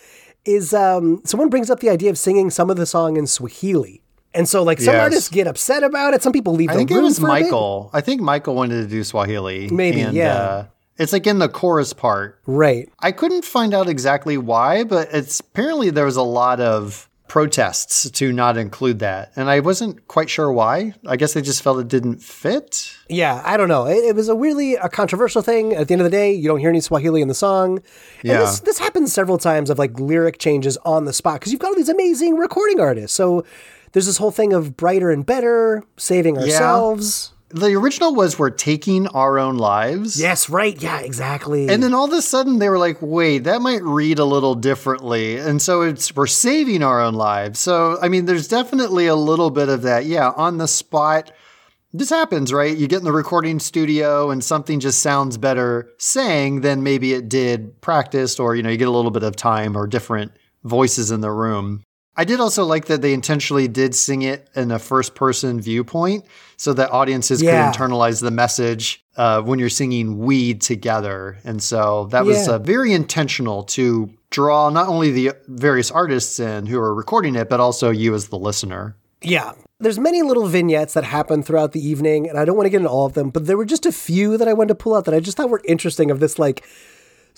is 0.44 0.72
um, 0.74 1.22
someone 1.24 1.48
brings 1.48 1.70
up 1.70 1.80
the 1.80 1.88
idea 1.90 2.10
of 2.10 2.18
singing 2.18 2.50
some 2.50 2.70
of 2.70 2.76
the 2.76 2.86
song 2.86 3.16
in 3.16 3.26
Swahili. 3.26 4.02
And 4.32 4.48
so 4.48 4.62
like 4.62 4.80
some 4.80 4.94
Yes. 4.94 5.02
artists 5.02 5.28
get 5.28 5.46
upset 5.46 5.82
about 5.82 6.14
it, 6.14 6.22
some 6.22 6.32
people 6.32 6.54
leave 6.54 6.70
I 6.70 6.74
the 6.74 6.78
think 6.80 6.90
it 6.92 7.00
was 7.00 7.18
for 7.18 7.28
a 7.28 7.34
bit. 7.34 7.42
Michael. 7.44 7.90
I 7.92 8.00
think 8.00 8.20
Michael 8.20 8.54
wanted 8.54 8.82
to 8.82 8.86
do 8.86 9.02
Swahili. 9.02 9.68
Maybe, 9.70 10.00
and, 10.02 10.14
yeah. 10.14 10.34
Uh, 10.36 10.66
it's 11.00 11.12
like 11.12 11.26
in 11.26 11.38
the 11.40 11.48
chorus 11.48 11.92
part. 11.92 12.38
Right. 12.46 12.88
I 13.00 13.10
couldn't 13.10 13.44
find 13.44 13.74
out 13.74 13.88
exactly 13.88 14.38
why, 14.38 14.84
but 14.84 15.08
it's 15.12 15.40
apparently 15.40 15.90
there 15.90 16.04
was 16.04 16.16
a 16.16 16.22
lot 16.22 16.60
of 16.60 17.08
protests 17.26 18.10
to 18.10 18.32
not 18.32 18.56
include 18.56 18.98
that. 18.98 19.30
And 19.36 19.48
I 19.48 19.60
wasn't 19.60 20.08
quite 20.08 20.28
sure 20.28 20.50
why. 20.50 20.94
I 21.06 21.16
guess 21.16 21.32
they 21.32 21.42
just 21.42 21.62
felt 21.62 21.78
it 21.78 21.86
didn't 21.86 22.20
fit. 22.22 22.92
Yeah, 23.08 23.40
I 23.44 23.56
don't 23.56 23.68
know. 23.68 23.86
It, 23.86 24.04
it 24.04 24.16
was 24.16 24.28
a 24.28 24.34
really 24.34 24.74
a 24.74 24.88
controversial 24.88 25.40
thing. 25.40 25.72
At 25.72 25.86
the 25.88 25.94
end 25.94 26.00
of 26.02 26.04
the 26.06 26.10
day, 26.10 26.32
you 26.32 26.48
don't 26.48 26.58
hear 26.58 26.70
any 26.70 26.80
Swahili 26.80 27.22
in 27.22 27.28
the 27.28 27.34
song. 27.34 27.76
And 27.78 27.84
Yeah. 28.24 28.38
this, 28.40 28.60
this 28.60 28.78
happens 28.80 29.12
several 29.12 29.38
times 29.38 29.70
of 29.70 29.78
like 29.78 29.98
lyric 30.00 30.38
changes 30.38 30.76
on 30.84 31.04
the 31.04 31.12
spot 31.12 31.38
because 31.38 31.52
you've 31.52 31.60
got 31.60 31.68
all 31.68 31.76
these 31.76 31.88
amazing 31.88 32.36
recording 32.36 32.80
artists. 32.80 33.16
So 33.16 33.44
there's 33.92 34.06
this 34.06 34.16
whole 34.18 34.32
thing 34.32 34.52
of 34.52 34.76
brighter 34.76 35.10
and 35.12 35.24
better, 35.24 35.84
saving 35.96 36.36
ourselves. 36.36 37.32
The 37.50 37.74
original 37.74 38.14
was 38.14 38.38
we're 38.38 38.50
taking 38.50 39.08
our 39.08 39.38
own 39.38 39.56
lives. 39.56 40.20
Yes, 40.20 40.48
right. 40.48 40.80
Yeah, 40.80 41.00
exactly. 41.00 41.68
And 41.68 41.82
then 41.82 41.94
all 41.94 42.04
of 42.04 42.12
a 42.12 42.22
sudden 42.22 42.58
they 42.58 42.68
were 42.68 42.78
like, 42.78 42.98
wait, 43.00 43.44
that 43.44 43.60
might 43.60 43.82
read 43.82 44.18
a 44.18 44.24
little 44.24 44.54
differently. 44.54 45.36
And 45.36 45.60
so 45.60 45.82
it's 45.82 46.14
we're 46.14 46.26
saving 46.26 46.82
our 46.82 47.00
own 47.00 47.14
lives. 47.14 47.58
So 47.58 47.98
I 48.00 48.08
mean, 48.08 48.26
there's 48.26 48.48
definitely 48.48 49.06
a 49.06 49.16
little 49.16 49.50
bit 49.50 49.68
of 49.68 49.82
that. 49.82 50.06
Yeah, 50.06 50.30
on 50.36 50.58
the 50.58 50.68
spot. 50.68 51.32
This 51.92 52.10
happens, 52.10 52.52
right? 52.52 52.76
You 52.76 52.86
get 52.86 53.00
in 53.00 53.04
the 53.04 53.10
recording 53.10 53.58
studio 53.58 54.30
and 54.30 54.44
something 54.44 54.78
just 54.78 55.00
sounds 55.00 55.36
better 55.36 55.90
saying 55.98 56.60
than 56.60 56.84
maybe 56.84 57.14
it 57.14 57.28
did 57.28 57.80
practiced, 57.80 58.38
or 58.38 58.54
you 58.54 58.62
know, 58.62 58.70
you 58.70 58.76
get 58.76 58.86
a 58.86 58.92
little 58.92 59.10
bit 59.10 59.24
of 59.24 59.34
time 59.34 59.76
or 59.76 59.88
different 59.88 60.30
voices 60.62 61.10
in 61.10 61.20
the 61.20 61.32
room. 61.32 61.82
I 62.20 62.24
did 62.24 62.38
also 62.38 62.64
like 62.66 62.84
that 62.86 63.00
they 63.00 63.14
intentionally 63.14 63.66
did 63.66 63.94
sing 63.94 64.20
it 64.22 64.46
in 64.54 64.70
a 64.70 64.78
first 64.78 65.14
person 65.14 65.58
viewpoint 65.58 66.26
so 66.58 66.74
that 66.74 66.90
audiences 66.92 67.40
Yeah. 67.40 67.72
could 67.72 67.80
internalize 67.80 68.20
the 68.20 68.30
message 68.30 69.02
uh, 69.16 69.40
when 69.40 69.58
you're 69.58 69.70
singing 69.70 70.18
we 70.18 70.52
together. 70.52 71.38
And 71.44 71.62
so 71.62 72.08
that 72.10 72.26
was 72.26 72.46
Yeah. 72.46 72.54
uh, 72.54 72.58
very 72.58 72.92
intentional 72.92 73.62
to 73.76 74.10
draw 74.28 74.68
not 74.68 74.86
only 74.88 75.10
the 75.10 75.32
various 75.48 75.90
artists 75.90 76.38
in 76.38 76.66
who 76.66 76.78
are 76.78 76.94
recording 76.94 77.36
it, 77.36 77.48
but 77.48 77.58
also 77.58 77.88
you 77.88 78.14
as 78.14 78.28
the 78.28 78.38
listener. 78.38 78.96
Yeah. 79.22 79.52
There's 79.82 79.98
many 79.98 80.20
little 80.20 80.46
vignettes 80.46 80.92
that 80.92 81.04
happen 81.04 81.42
throughout 81.42 81.72
the 81.72 81.80
evening, 81.92 82.28
and 82.28 82.38
I 82.38 82.44
don't 82.44 82.56
want 82.56 82.66
to 82.66 82.70
get 82.70 82.78
into 82.84 82.90
all 82.90 83.06
of 83.06 83.14
them, 83.14 83.30
but 83.30 83.46
there 83.46 83.56
were 83.56 83.64
just 83.64 83.86
a 83.86 83.92
few 83.92 84.36
that 84.36 84.46
I 84.46 84.52
wanted 84.52 84.68
to 84.68 84.74
pull 84.74 84.94
out 84.94 85.06
that 85.06 85.14
I 85.14 85.20
just 85.20 85.38
thought 85.38 85.48
were 85.48 85.62
interesting 85.64 86.10
of 86.10 86.20
this 86.20 86.38
like 86.38 86.62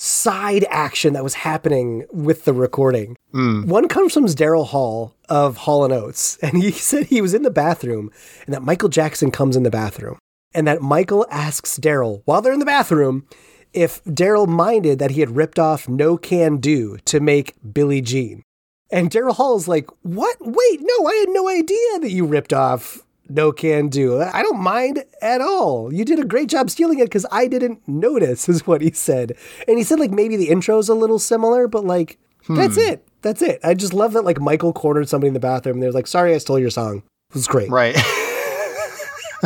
side 0.02 0.66
action 0.68 1.12
that 1.12 1.22
was 1.22 1.34
happening 1.34 2.04
with 2.10 2.44
the 2.44 2.52
recording. 2.52 3.16
Hmm. 3.30 3.68
One 3.68 3.86
comes 3.86 4.12
from 4.12 4.26
Daryl 4.26 4.66
Hall 4.66 5.14
of 5.28 5.58
Hall 5.58 5.84
and 5.84 5.92
Oates, 5.92 6.36
and 6.42 6.60
he 6.60 6.72
said 6.72 7.06
he 7.06 7.22
was 7.22 7.34
in 7.34 7.42
the 7.42 7.50
bathroom 7.50 8.10
and 8.44 8.52
that 8.52 8.64
Michael 8.64 8.88
Jackson 8.88 9.30
comes 9.30 9.54
in 9.54 9.62
the 9.62 9.70
bathroom. 9.70 10.18
And 10.54 10.66
that 10.66 10.82
Michael 10.82 11.24
asks 11.30 11.78
Daryl 11.78 12.22
while 12.24 12.42
they're 12.42 12.52
in 12.52 12.58
the 12.58 12.66
bathroom 12.66 13.26
if 13.72 14.02
Daryl 14.04 14.48
minded 14.48 14.98
that 14.98 15.12
he 15.12 15.20
had 15.20 15.36
ripped 15.36 15.58
off 15.58 15.88
No 15.88 16.18
Can 16.18 16.56
Do 16.56 16.98
to 17.04 17.20
make 17.20 17.54
Billie 17.72 18.02
Jean. 18.02 18.42
And 18.90 19.08
Daryl 19.08 19.36
Hall 19.36 19.56
is 19.56 19.68
like, 19.68 19.88
What? 20.02 20.36
Wait, 20.40 20.80
no, 20.82 21.06
I 21.06 21.14
had 21.14 21.28
no 21.30 21.48
idea 21.48 22.00
that 22.00 22.10
you 22.10 22.26
ripped 22.26 22.52
off 22.52 23.02
No 23.28 23.52
Can 23.52 23.88
Do. 23.88 24.20
I 24.20 24.42
don't 24.42 24.60
mind 24.60 25.04
at 25.20 25.40
all. 25.40 25.92
You 25.92 26.04
did 26.04 26.18
a 26.18 26.24
great 26.24 26.48
job 26.48 26.70
stealing 26.70 26.98
it 26.98 27.04
because 27.04 27.26
I 27.30 27.46
didn't 27.46 27.86
notice, 27.86 28.48
is 28.48 28.66
what 28.66 28.80
he 28.80 28.92
said. 28.92 29.36
And 29.68 29.78
he 29.78 29.84
said, 29.84 30.00
like, 30.00 30.10
maybe 30.10 30.36
the 30.36 30.48
intro's 30.48 30.88
a 30.88 30.94
little 30.94 31.18
similar, 31.18 31.68
but 31.68 31.84
like, 31.84 32.18
that's 32.48 32.74
hmm. 32.74 32.80
it. 32.80 33.08
That's 33.22 33.40
it. 33.40 33.60
I 33.62 33.74
just 33.74 33.94
love 33.94 34.14
that, 34.14 34.24
like, 34.24 34.40
Michael 34.40 34.72
cornered 34.72 35.08
somebody 35.08 35.28
in 35.28 35.34
the 35.34 35.40
bathroom 35.40 35.76
and 35.76 35.82
they're 35.82 35.92
like, 35.92 36.08
Sorry, 36.08 36.34
I 36.34 36.38
stole 36.38 36.58
your 36.58 36.70
song. 36.70 37.02
It 37.30 37.34
was 37.34 37.46
great. 37.46 37.70
Right. 37.70 37.96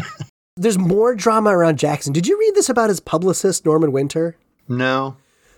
There's 0.56 0.78
more 0.78 1.14
drama 1.14 1.56
around 1.56 1.78
Jackson. 1.78 2.12
Did 2.12 2.26
you 2.26 2.38
read 2.38 2.54
this 2.54 2.68
about 2.68 2.88
his 2.88 3.00
publicist, 3.00 3.64
Norman 3.66 3.92
Winter? 3.92 4.36
no. 4.68 5.16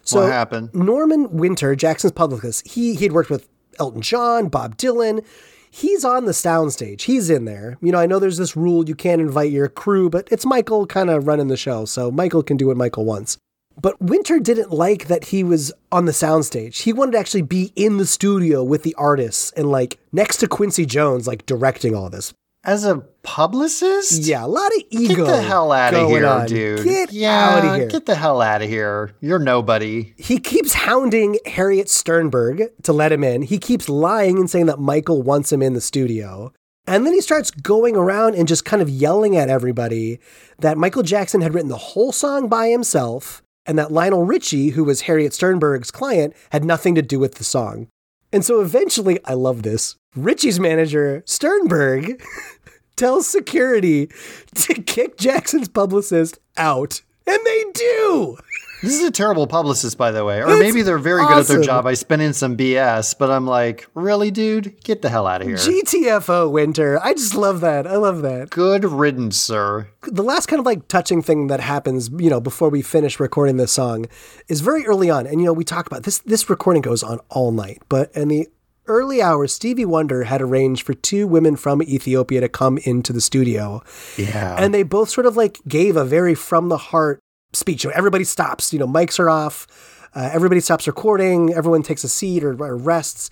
So 0.09 0.23
what 0.23 0.33
happened? 0.33 0.71
Norman 0.73 1.31
Winter, 1.37 1.77
Jackson's 1.77 2.13
publicist, 2.13 2.67
he 2.67 2.95
he 2.95 3.05
had 3.05 3.13
worked 3.13 3.29
with 3.29 3.47
Elton 3.79 4.01
John, 4.01 4.49
Bob 4.49 4.79
Dylan. 4.79 5.23
He's 5.71 6.05
on 6.05 6.25
the 6.25 6.33
soundstage. 6.33 7.03
He's 7.03 7.31
in 7.31 7.45
there. 7.45 7.77
You 7.81 7.93
know, 7.93 7.99
I 7.99 8.07
know 8.07 8.19
there's 8.19 8.39
this 8.39 8.57
rule 8.57 8.89
you 8.89 8.95
can't 8.95 9.21
invite 9.21 9.53
your 9.53 9.69
crew, 9.69 10.11
but 10.11 10.29
it's 10.31 10.47
Michael 10.47 10.87
kind 10.87 11.11
of 11.11 11.27
running 11.27 11.49
the 11.49 11.57
show, 11.57 11.85
so 11.85 12.11
Michael 12.11 12.43
can 12.43 12.57
do 12.57 12.69
what 12.69 12.77
Michael 12.77 13.05
wants. 13.05 13.39
But 13.81 14.01
Winter 14.01 14.41
didn't 14.41 14.73
like 14.73 15.07
that 15.07 15.27
he 15.27 15.45
was 15.45 15.73
on 15.93 16.07
the 16.07 16.13
soundstage. 16.13 16.83
He 16.83 16.93
wanted 16.93 17.13
to 17.13 17.19
actually 17.19 17.43
be 17.43 17.73
in 17.77 17.99
the 17.99 18.07
studio 18.07 18.65
with 18.65 18.83
the 18.83 18.95
artists 18.97 19.53
and 19.53 19.71
like 19.71 19.99
next 20.11 20.39
to 20.39 20.49
Quincy 20.49 20.85
Jones, 20.85 21.29
like 21.29 21.47
directing 21.47 21.95
all 21.95 22.11
this. 22.11 22.35
As 22.69 22.85
a 22.85 22.99
publicist? 23.23 24.25
Yeah, 24.25 24.45
a 24.45 24.47
lot 24.47 24.71
of 24.77 24.83
ego. 24.91 25.25
Get 25.25 25.27
the 25.27 25.41
hell 25.41 25.73
out 25.73 25.95
of 25.95 26.07
here, 26.11 26.27
on. 26.27 26.47
dude. 26.47 26.85
Get 26.85 27.11
yeah, 27.11 27.49
out 27.49 27.65
of 27.65 27.77
here. 27.77 27.89
Get 27.89 28.05
the 28.05 28.15
hell 28.15 28.43
out 28.43 28.61
of 28.61 28.69
here. 28.69 29.15
You're 29.23 29.39
nobody. 29.39 30.13
He 30.19 30.39
keeps 30.39 30.75
hounding 30.75 31.39
Harriet 31.47 31.89
Sternberg 31.89 32.65
to 32.83 32.93
let 32.93 33.11
him 33.11 33.25
in. 33.25 33.41
He 33.41 33.57
keeps 33.57 33.89
lying 33.89 34.37
and 34.37 34.51
saying 34.51 34.67
that 34.67 34.79
Michael 34.79 35.23
wants 35.23 35.51
him 35.51 35.63
in 35.63 35.73
the 35.73 35.81
studio. 35.81 36.53
And 36.87 37.07
then 37.07 37.15
he 37.15 37.23
starts 37.23 37.51
going 37.51 37.97
around 37.97 38.35
and 38.35 38.47
just 38.47 38.67
kind 38.67 38.83
of 38.83 38.91
yelling 38.91 39.35
at 39.35 39.49
everybody 39.49 40.21
that 40.59 40.77
Michael 40.77 41.03
Jackson 41.03 41.41
had 41.41 41.55
written 41.55 41.71
the 41.71 41.79
whole 41.79 42.13
song 42.13 42.51
by 42.51 42.69
himself 42.69 43.43
and 43.65 43.79
that 43.79 43.93
Lionel 43.93 44.25
Richie, 44.25 44.71
who 44.71 44.85
was 44.85 45.03
Harriet 45.03 45.33
Sternberg's 45.33 45.91
client, 45.91 46.35
had 46.53 46.67
nothing 46.67 46.95
to 46.97 47.03
do 47.03 47.19
with 47.19 47.37
the 47.37 47.45
song. 47.45 47.89
And 48.31 48.45
so 48.45 48.61
eventually, 48.61 49.19
I 49.25 49.33
love 49.33 49.63
this. 49.63 49.97
Richie's 50.15 50.59
manager, 50.59 51.23
Sternberg, 51.27 52.23
tells 52.99 53.29
security 53.29 54.11
to 54.55 54.75
kick 54.83 55.17
Jackson's 55.17 55.69
publicist 55.69 56.39
out. 56.57 57.03
And 57.27 57.39
they 57.45 57.65
do! 57.75 58.37
This 58.81 58.95
is 58.95 59.03
a 59.03 59.11
terrible 59.11 59.49
publicist, 59.49 59.99
by 59.99 60.13
the 60.13 60.25
way. 60.25 60.41
Or 60.41 60.51
It's 60.51 60.61
maybe 60.61 60.83
they're 60.83 60.99
very 60.99 61.27
good 61.27 61.39
at 61.39 61.47
their 61.49 61.61
job. 61.61 61.85
I 61.85 61.95
spin 61.95 62.21
in 62.21 62.33
some 62.33 62.57
BS, 62.57 63.19
but 63.19 63.29
I'm 63.29 63.45
like, 63.45 63.89
really, 63.95 64.31
dude? 64.31 64.83
Get 64.85 65.03
the 65.03 65.09
hell 65.09 65.27
out 65.27 65.41
of 65.41 65.49
here. 65.49 65.57
GTFO 65.57 66.51
Winter. 66.51 67.01
I 67.03 67.13
just 67.13 67.35
love 67.35 67.61
that. 67.61 67.89
I 67.89 67.97
love 67.97 68.23
that. 68.23 68.51
Good 68.51 68.85
riddance, 68.85 69.37
sir. 69.37 69.89
The 70.03 70.23
last 70.23 70.47
kind 70.47 70.61
of 70.61 70.67
like 70.67 70.87
touching 70.87 71.23
thing 71.23 71.49
that 71.49 71.59
happens, 71.59 72.09
you 72.19 72.31
know, 72.31 72.41
before 72.41 72.69
we 72.69 72.81
finish 72.83 73.19
recording 73.19 73.57
this 73.57 73.73
song 73.73 74.07
is 74.47 74.61
very 74.61 74.87
early 74.87 75.11
on. 75.11 75.27
And 75.27 75.41
you 75.41 75.47
know, 75.47 75.53
we 75.53 75.65
talk 75.65 75.89
about 75.89 76.05
this 76.05 76.21
this 76.21 76.49
recording 76.49 76.83
goes 76.83 77.03
on 77.03 77.19
all 77.31 77.51
night, 77.51 77.83
but 77.89 78.15
and 78.15 78.31
the 78.31 78.49
early 78.89 79.23
hours, 79.23 79.53
Stevie 79.53 79.85
Wonder 79.85 80.25
had 80.25 80.41
arranged 80.43 80.85
for 80.85 80.95
two 80.95 81.27
women 81.27 81.57
from 81.57 81.83
Ethiopia 81.83 82.41
to 82.41 82.49
come 82.49 82.79
into 82.79 83.13
the 83.13 83.21
studio. 83.21 83.83
Yeah. 84.17 84.57
And 84.59 84.75
they 84.75 84.83
both 84.83 85.11
sort 85.11 85.27
of 85.27 85.37
like 85.37 85.61
gave 85.69 85.97
a 85.97 86.05
very 86.05 86.35
from 86.35 86.69
the 86.69 86.79
heart 86.79 87.21
speech. 87.53 87.85
You 87.85 87.91
know, 87.91 87.97
everybody 87.97 88.25
stops, 88.25 88.73
you 88.73 88.79
know, 88.79 88.87
mics 88.87 89.19
are 89.19 89.31
off, 89.31 89.67
uh, 90.15 90.31
everybody 90.33 90.61
stops 90.61 90.87
recording, 90.87 91.53
everyone 91.55 91.83
takes 91.83 92.05
a 92.05 92.09
seat 92.09 92.43
or, 92.45 92.53
or 92.63 92.77
rests. 92.77 93.31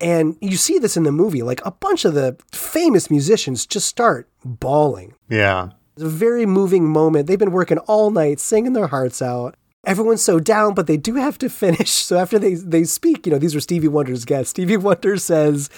And 0.00 0.36
you 0.40 0.56
see 0.56 0.78
this 0.78 0.96
in 0.96 1.02
the 1.02 1.12
movie, 1.12 1.42
like 1.42 1.60
a 1.66 1.70
bunch 1.70 2.04
of 2.04 2.14
the 2.14 2.38
famous 2.52 3.10
musicians 3.10 3.66
just 3.66 3.86
start 3.86 4.28
bawling. 4.44 5.14
yeah. 5.28 5.70
It's 5.96 6.04
a 6.06 6.08
very 6.08 6.46
moving 6.46 6.88
moment. 6.88 7.26
They've 7.26 7.38
been 7.38 7.50
working 7.50 7.76
all 7.78 8.10
night, 8.10 8.40
singing 8.40 8.72
their 8.72 8.86
hearts 8.86 9.20
out. 9.20 9.56
Everyone's 9.84 10.22
so 10.22 10.38
down, 10.38 10.74
but 10.74 10.86
they 10.86 10.98
do 10.98 11.14
have 11.14 11.38
to 11.38 11.48
finish. 11.48 11.90
So 12.10 12.18
after 12.18 12.38
they 12.38 12.54
they 12.54 12.84
speak, 12.84 13.24
you 13.26 13.32
know, 13.32 13.38
these 13.38 13.54
were 13.54 13.60
Stevie 13.60 13.88
Wonder's 13.88 14.24
guests. 14.24 14.50
Stevie 14.50 14.76
Wonder 14.76 15.16
says, 15.16 15.70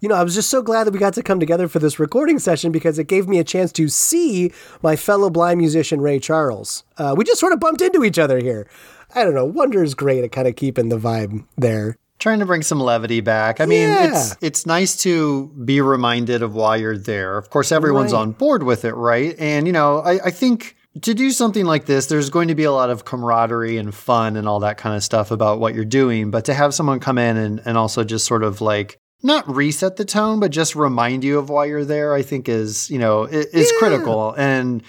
you 0.00 0.08
know, 0.08 0.14
I 0.14 0.22
was 0.22 0.34
just 0.34 0.48
so 0.48 0.62
glad 0.62 0.84
that 0.84 0.92
we 0.92 0.98
got 1.00 1.14
to 1.14 1.22
come 1.22 1.40
together 1.40 1.66
for 1.68 1.78
this 1.80 1.98
recording 1.98 2.38
session 2.38 2.70
because 2.72 2.98
it 2.98 3.06
gave 3.08 3.28
me 3.28 3.38
a 3.38 3.44
chance 3.44 3.72
to 3.72 3.88
see 3.88 4.52
my 4.82 4.94
fellow 4.96 5.28
blind 5.30 5.58
musician 5.58 6.00
Ray 6.00 6.20
Charles. 6.20 6.84
Uh, 6.96 7.14
we 7.16 7.24
just 7.24 7.40
sort 7.40 7.52
of 7.52 7.58
bumped 7.60 7.80
into 7.82 8.04
each 8.04 8.18
other 8.18 8.38
here. 8.38 8.68
I 9.14 9.24
don't 9.24 9.34
know. 9.34 9.44
Wonder 9.44 9.82
is 9.82 9.94
great 9.96 10.22
at 10.24 10.30
kind 10.32 10.46
of 10.46 10.54
keeping 10.56 10.88
the 10.88 10.98
vibe 10.98 11.44
there. 11.58 11.96
Trying 12.20 12.38
to 12.38 12.46
bring 12.46 12.62
some 12.62 12.78
levity 12.80 13.20
back. 13.20 13.60
I 13.60 13.66
mean, 13.66 13.88
Yeah. 13.88 14.10
it's 14.10 14.36
it's 14.40 14.66
nice 14.66 14.94
to 15.02 15.48
be 15.64 15.80
reminded 15.80 16.42
of 16.42 16.54
why 16.54 16.76
you're 16.76 16.96
there. 16.98 17.36
Of 17.36 17.50
course, 17.50 17.72
everyone's 17.72 18.12
Right. 18.12 18.20
on 18.20 18.32
board 18.32 18.62
with 18.62 18.84
it, 18.84 18.92
right? 18.94 19.34
And 19.38 19.66
you 19.66 19.72
know, 19.72 19.98
I, 20.00 20.20
I 20.26 20.30
think 20.30 20.76
to 21.02 21.14
do 21.14 21.30
something 21.30 21.64
like 21.64 21.86
this, 21.86 22.06
there's 22.06 22.30
going 22.30 22.48
to 22.48 22.54
be 22.54 22.64
a 22.64 22.72
lot 22.72 22.90
of 22.90 23.04
camaraderie 23.04 23.76
and 23.76 23.94
fun 23.94 24.36
and 24.36 24.48
all 24.48 24.60
that 24.60 24.76
kind 24.76 24.96
of 24.96 25.04
stuff 25.04 25.30
about 25.30 25.60
what 25.60 25.74
you're 25.74 25.84
doing. 25.84 26.30
But 26.30 26.46
to 26.46 26.54
have 26.54 26.74
someone 26.74 27.00
come 27.00 27.18
in 27.18 27.36
and, 27.36 27.60
and 27.64 27.78
also 27.78 28.02
just 28.04 28.26
sort 28.26 28.42
of 28.42 28.60
like 28.60 28.98
not 29.22 29.48
reset 29.48 29.96
the 29.96 30.04
tone, 30.04 30.40
but 30.40 30.50
just 30.50 30.74
remind 30.74 31.24
you 31.24 31.38
of 31.38 31.48
why 31.50 31.66
you're 31.66 31.84
there, 31.84 32.14
I 32.14 32.22
think 32.22 32.48
is, 32.48 32.90
you 32.90 32.98
know, 32.98 33.24
is 33.24 33.72
critical. 33.78 34.32
And 34.32 34.82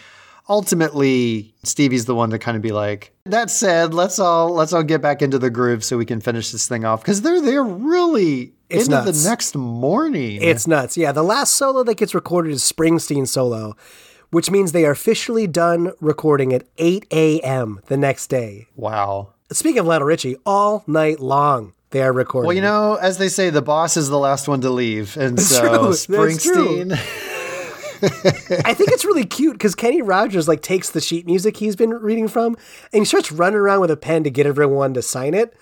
ultimately 0.49 1.53
Stevie's 1.63 2.05
the 2.05 2.15
one 2.15 2.29
to 2.31 2.39
kind 2.39 2.55
of 2.55 2.63
be 2.63 2.71
like, 2.71 3.13
that 3.25 3.49
said, 3.49 3.93
let's 3.93 4.19
all 4.19 4.53
let's 4.53 4.73
all 4.73 4.83
get 4.83 5.01
back 5.01 5.21
into 5.21 5.37
the 5.39 5.49
groove 5.49 5.83
so 5.83 5.97
we 5.97 6.05
can 6.05 6.19
finish 6.21 6.51
this 6.51 6.67
thing 6.67 6.85
off. 6.85 7.01
Because 7.01 7.21
they're 7.21 7.41
there 7.41 7.63
really 7.63 8.53
It's 8.69 8.85
into 8.85 9.03
nuts. 9.03 9.23
the 9.23 9.29
next 9.29 9.55
morning. 9.55 10.41
It's 10.41 10.65
nuts. 10.67 10.97
Yeah, 10.97 11.11
the 11.11 11.23
last 11.23 11.55
solo 11.55 11.83
that 11.83 11.95
gets 11.95 12.15
recorded 12.15 12.51
is 12.51 12.61
Springsteen 12.63 13.27
solo, 13.27 13.75
which 14.31 14.49
means 14.49 14.71
they 14.71 14.85
are 14.85 14.91
officially 14.91 15.47
done 15.47 15.93
recording 16.01 16.53
at 16.53 16.63
8 16.77 17.05
a.m. 17.11 17.79
the 17.87 17.97
next 17.97 18.27
day. 18.27 18.67
wow. 18.75 19.33
Speaking 19.51 19.79
of 19.79 19.85
Lionel 19.85 20.07
Richie, 20.07 20.37
all 20.45 20.83
night 20.87 21.19
long 21.19 21.73
they 21.91 22.01
are 22.01 22.13
recording. 22.13 22.47
Well, 22.47 22.55
you 22.55 22.61
know, 22.61 22.95
as 22.95 23.17
they 23.17 23.27
say, 23.27 23.49
the 23.49 23.61
boss 23.61 23.97
is 23.97 24.07
the 24.07 24.17
last 24.17 24.47
one 24.47 24.61
to 24.61 24.69
leave, 24.69 25.17
and 25.17 25.37
so 25.39 25.59
true. 25.61 25.89
Springsteen. 25.89 26.91
I 28.03 28.73
think 28.73 28.91
it's 28.91 29.05
really 29.05 29.25
cute 29.25 29.53
because 29.53 29.75
Kenny 29.75 30.01
Rogers 30.01 30.47
like 30.47 30.61
takes 30.61 30.89
the 30.89 31.01
sheet 31.01 31.27
music 31.27 31.57
he's 31.57 31.75
been 31.75 31.91
reading 31.91 32.27
from 32.27 32.57
and 32.91 33.01
he 33.01 33.05
starts 33.05 33.31
running 33.31 33.59
around 33.59 33.81
with 33.81 33.91
a 33.91 33.97
pen 33.97 34.23
to 34.23 34.31
get 34.31 34.47
everyone 34.47 34.95
to 34.95 35.03
sign 35.03 35.35
it. 35.35 35.53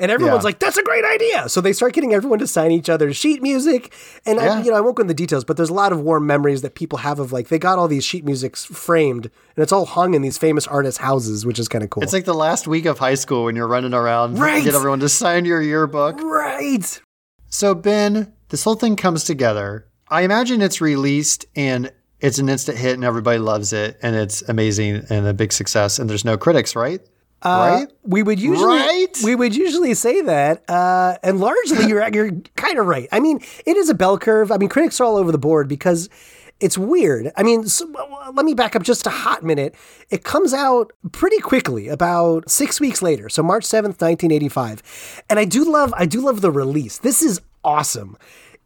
And 0.00 0.10
everyone's 0.10 0.42
Yeah. 0.42 0.48
like, 0.48 0.58
"That's 0.60 0.76
a 0.76 0.82
great 0.82 1.04
idea!" 1.04 1.48
So 1.48 1.60
they 1.60 1.72
start 1.72 1.92
getting 1.92 2.14
everyone 2.14 2.38
to 2.38 2.46
sign 2.46 2.70
each 2.70 2.88
other's 2.88 3.16
sheet 3.16 3.42
music. 3.42 3.92
And 4.24 4.38
I, 4.38 4.62
you 4.62 4.70
know, 4.70 4.76
I 4.76 4.80
won't 4.80 4.96
go 4.96 5.00
into 5.02 5.08
the 5.12 5.14
details, 5.14 5.44
but 5.44 5.56
there's 5.56 5.70
a 5.70 5.74
lot 5.74 5.92
of 5.92 6.00
warm 6.00 6.26
memories 6.26 6.62
that 6.62 6.74
people 6.74 6.98
have 6.98 7.18
of 7.18 7.32
like 7.32 7.48
they 7.48 7.58
got 7.58 7.78
all 7.78 7.88
these 7.88 8.04
sheet 8.04 8.24
musics 8.24 8.64
framed, 8.64 9.26
and 9.56 9.62
it's 9.62 9.72
all 9.72 9.86
hung 9.86 10.14
in 10.14 10.22
these 10.22 10.38
famous 10.38 10.66
artists' 10.66 11.00
houses, 11.00 11.44
which 11.44 11.58
is 11.58 11.66
kind 11.68 11.82
of 11.82 11.90
cool. 11.90 12.02
It's 12.02 12.12
like 12.12 12.24
the 12.26 12.34
last 12.34 12.68
week 12.68 12.86
of 12.86 12.98
high 12.98 13.14
school 13.16 13.44
when 13.44 13.56
you're 13.56 13.66
running 13.68 13.92
around 13.94 14.38
Right. 14.38 14.58
to 14.60 14.64
get 14.64 14.74
everyone 14.74 15.00
to 15.00 15.08
sign 15.08 15.44
your 15.44 15.60
yearbook. 15.60 16.20
right. 16.22 17.00
So, 17.50 17.74
Ben, 17.74 18.32
this 18.50 18.64
whole 18.64 18.74
thing 18.74 18.94
comes 18.94 19.24
together. 19.24 19.86
I 20.08 20.22
imagine 20.22 20.62
it's 20.62 20.80
released, 20.80 21.46
and 21.56 21.90
it's 22.20 22.38
an 22.38 22.48
instant 22.48 22.76
hit 22.78 22.94
and 22.94 23.04
everybody 23.04 23.38
loves 23.38 23.72
it 23.72 23.96
and 24.02 24.16
it's 24.16 24.42
amazing 24.48 25.04
and 25.08 25.24
a 25.26 25.32
big 25.32 25.52
success 25.52 26.00
and 26.00 26.10
there's 26.10 26.24
no 26.24 26.36
critics, 26.36 26.74
right? 26.74 27.00
Uh, 27.40 27.86
we 28.02 28.22
would 28.22 28.40
usually 28.40 28.78
Right? 28.78 29.16
we 29.22 29.34
would 29.34 29.54
usually 29.54 29.94
say 29.94 30.20
that, 30.22 30.68
uh, 30.68 31.16
and 31.22 31.38
largely 31.40 31.86
you're 31.86 32.06
you're 32.12 32.32
kind 32.56 32.78
of 32.78 32.86
right. 32.86 33.08
I 33.12 33.20
mean, 33.20 33.40
it 33.64 33.76
is 33.76 33.88
a 33.88 33.94
bell 33.94 34.18
curve. 34.18 34.50
I 34.50 34.56
mean, 34.58 34.68
critics 34.68 35.00
are 35.00 35.04
all 35.04 35.16
over 35.16 35.30
the 35.30 35.38
board 35.38 35.68
because 35.68 36.08
it's 36.60 36.76
weird. 36.76 37.30
I 37.36 37.44
mean, 37.44 37.68
so, 37.68 37.88
well, 37.92 38.32
let 38.34 38.44
me 38.44 38.54
back 38.54 38.74
up 38.74 38.82
just 38.82 39.06
a 39.06 39.10
hot 39.10 39.44
minute. 39.44 39.76
It 40.10 40.24
comes 40.24 40.52
out 40.52 40.90
pretty 41.12 41.38
quickly, 41.38 41.86
about 41.86 42.50
six 42.50 42.80
weeks 42.80 43.02
later, 43.02 43.28
so 43.28 43.44
March 43.44 43.64
seventh, 43.64 44.00
nineteen 44.00 44.32
eighty 44.32 44.48
five, 44.48 44.82
and 45.30 45.38
I 45.38 45.44
do 45.44 45.70
love 45.70 45.94
I 45.96 46.06
do 46.06 46.20
love 46.20 46.40
the 46.40 46.50
release. 46.50 46.98
This 46.98 47.22
is 47.22 47.40
awesome. 47.62 48.16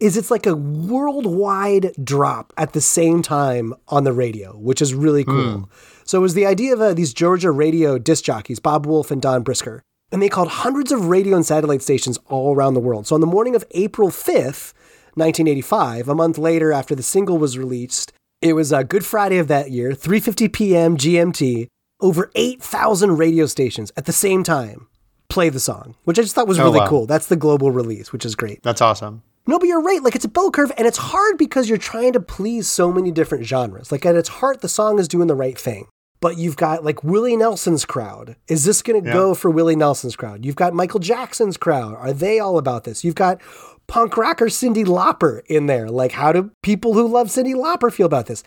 Is 0.03 0.17
it's 0.17 0.33
like 0.33 0.47
a 0.47 0.57
worldwide 0.57 1.93
drop 2.03 2.53
at 2.57 2.73
the 2.73 2.81
same 2.81 3.23
time 3.23 3.73
on 3.87 4.03
the 4.03 4.13
radio, 4.13 4.57
which 4.57 4.83
is 4.83 4.95
really 4.95 5.23
cool. 5.23 5.71
So 6.03 6.19
it 6.19 6.23
was 6.23 6.35
the 6.35 6.45
idea 6.45 6.73
of 6.73 6.81
uh, 6.81 6.93
these 6.93 7.15
Georgia 7.15 7.53
radio 7.53 7.99
disc 7.99 8.25
jockeys, 8.25 8.59
Bob 8.59 8.85
Wolf 8.85 9.13
and 9.13 9.23
Don 9.23 9.45
Brisker. 9.45 9.81
And 10.11 10.21
they 10.21 10.29
called 10.29 10.49
hundreds 10.49 10.91
of 10.91 11.07
radio 11.07 11.37
and 11.37 11.47
satellite 11.47 11.83
stations 11.83 12.19
all 12.27 12.53
around 12.53 12.75
the 12.75 12.81
world. 12.81 13.07
So 13.07 13.15
on 13.15 13.21
the 13.21 13.29
morning 13.29 13.55
of 13.55 13.65
April 13.71 14.09
5th, 14.09 14.75
1985, 15.15 16.09
a 16.09 16.15
month 16.17 16.37
later 16.37 16.73
after 16.73 16.97
the 16.97 17.03
single 17.05 17.39
was 17.39 17.57
released, 17.57 18.13
it 18.41 18.55
was 18.55 18.73
uh, 18.73 18.83
Good 18.83 19.07
Friday 19.07 19.39
of 19.39 19.47
that 19.47 19.71
year, 19.71 19.93
3:50 19.93 20.53
p.m. 20.53 20.97
GMT, 20.97 21.69
over 22.01 22.33
8,000 22.35 23.17
radio 23.17 23.47
stations 23.47 23.93
at 23.97 24.07
the 24.07 24.13
same 24.13 24.43
time 24.43 24.89
play 25.29 25.49
the 25.49 25.61
song, 25.61 25.95
which 26.03 26.19
I 26.19 26.23
just 26.23 26.35
thought 26.35 26.49
was 26.49 26.59
really 26.59 26.81
wow. 26.81 26.89
cool. 26.89 27.07
That's 27.07 27.27
the 27.27 27.37
global 27.37 27.71
release, 27.71 28.13
which 28.13 28.27
is 28.27 28.35
great. 28.35 28.65
That's 28.65 28.83
awesome. 28.83 29.23
No, 29.47 29.59
but 29.59 29.67
you're 29.67 29.83
right. 29.83 30.03
Like 30.03 30.15
it's 30.15 30.25
a 30.25 30.29
bell 30.29 30.51
curve, 30.51 30.73
and 30.77 30.87
it's 30.87 30.99
hard 30.99 31.37
because 31.37 31.69
you're 31.69 31.79
trying 31.79 32.13
to 32.13 32.21
please 32.21 32.69
so 32.69 32.93
many 32.93 33.11
different 33.11 33.45
genres. 33.45 33.91
Like 33.91 34.07
at 34.07 34.15
its 34.15 34.29
heart, 34.29 34.61
the 34.61 34.69
song 34.69 34.99
is 34.99 35.09
doing 35.09 35.27
the 35.27 35.35
right 35.35 35.59
thing. 35.59 35.89
But 36.21 36.39
you've 36.39 36.57
got 36.57 36.85
like 36.85 37.03
Willie 37.03 37.37
Nelson's 37.37 37.85
crowd. 37.85 38.37
Is 38.47 38.65
this 38.65 38.81
going 38.81 39.03
to 39.03 39.11
go 39.13 39.35
for 39.35 39.51
Willie 39.51 39.75
Nelson's 39.75 40.15
crowd? 40.15 40.45
You've 40.45 40.55
got 40.55 40.73
Michael 40.73 41.01
Jackson's 41.01 41.57
crowd. 41.57 41.97
Are 41.97 42.13
they 42.13 42.39
all 42.39 42.59
about 42.59 42.85
this? 42.85 43.03
You've 43.03 43.17
got 43.17 43.41
punk 43.89 44.17
rocker 44.17 44.47
Cyndi 44.47 44.85
Lauper 44.85 45.43
in 45.47 45.67
there. 45.67 45.91
Like, 45.91 46.13
how 46.13 46.31
do 46.33 46.53
people 46.63 46.95
who 46.95 47.09
love 47.09 47.27
Cyndi 47.27 47.55
Lauper 47.57 47.93
feel 47.93 48.07
about 48.07 48.27
this? 48.27 48.45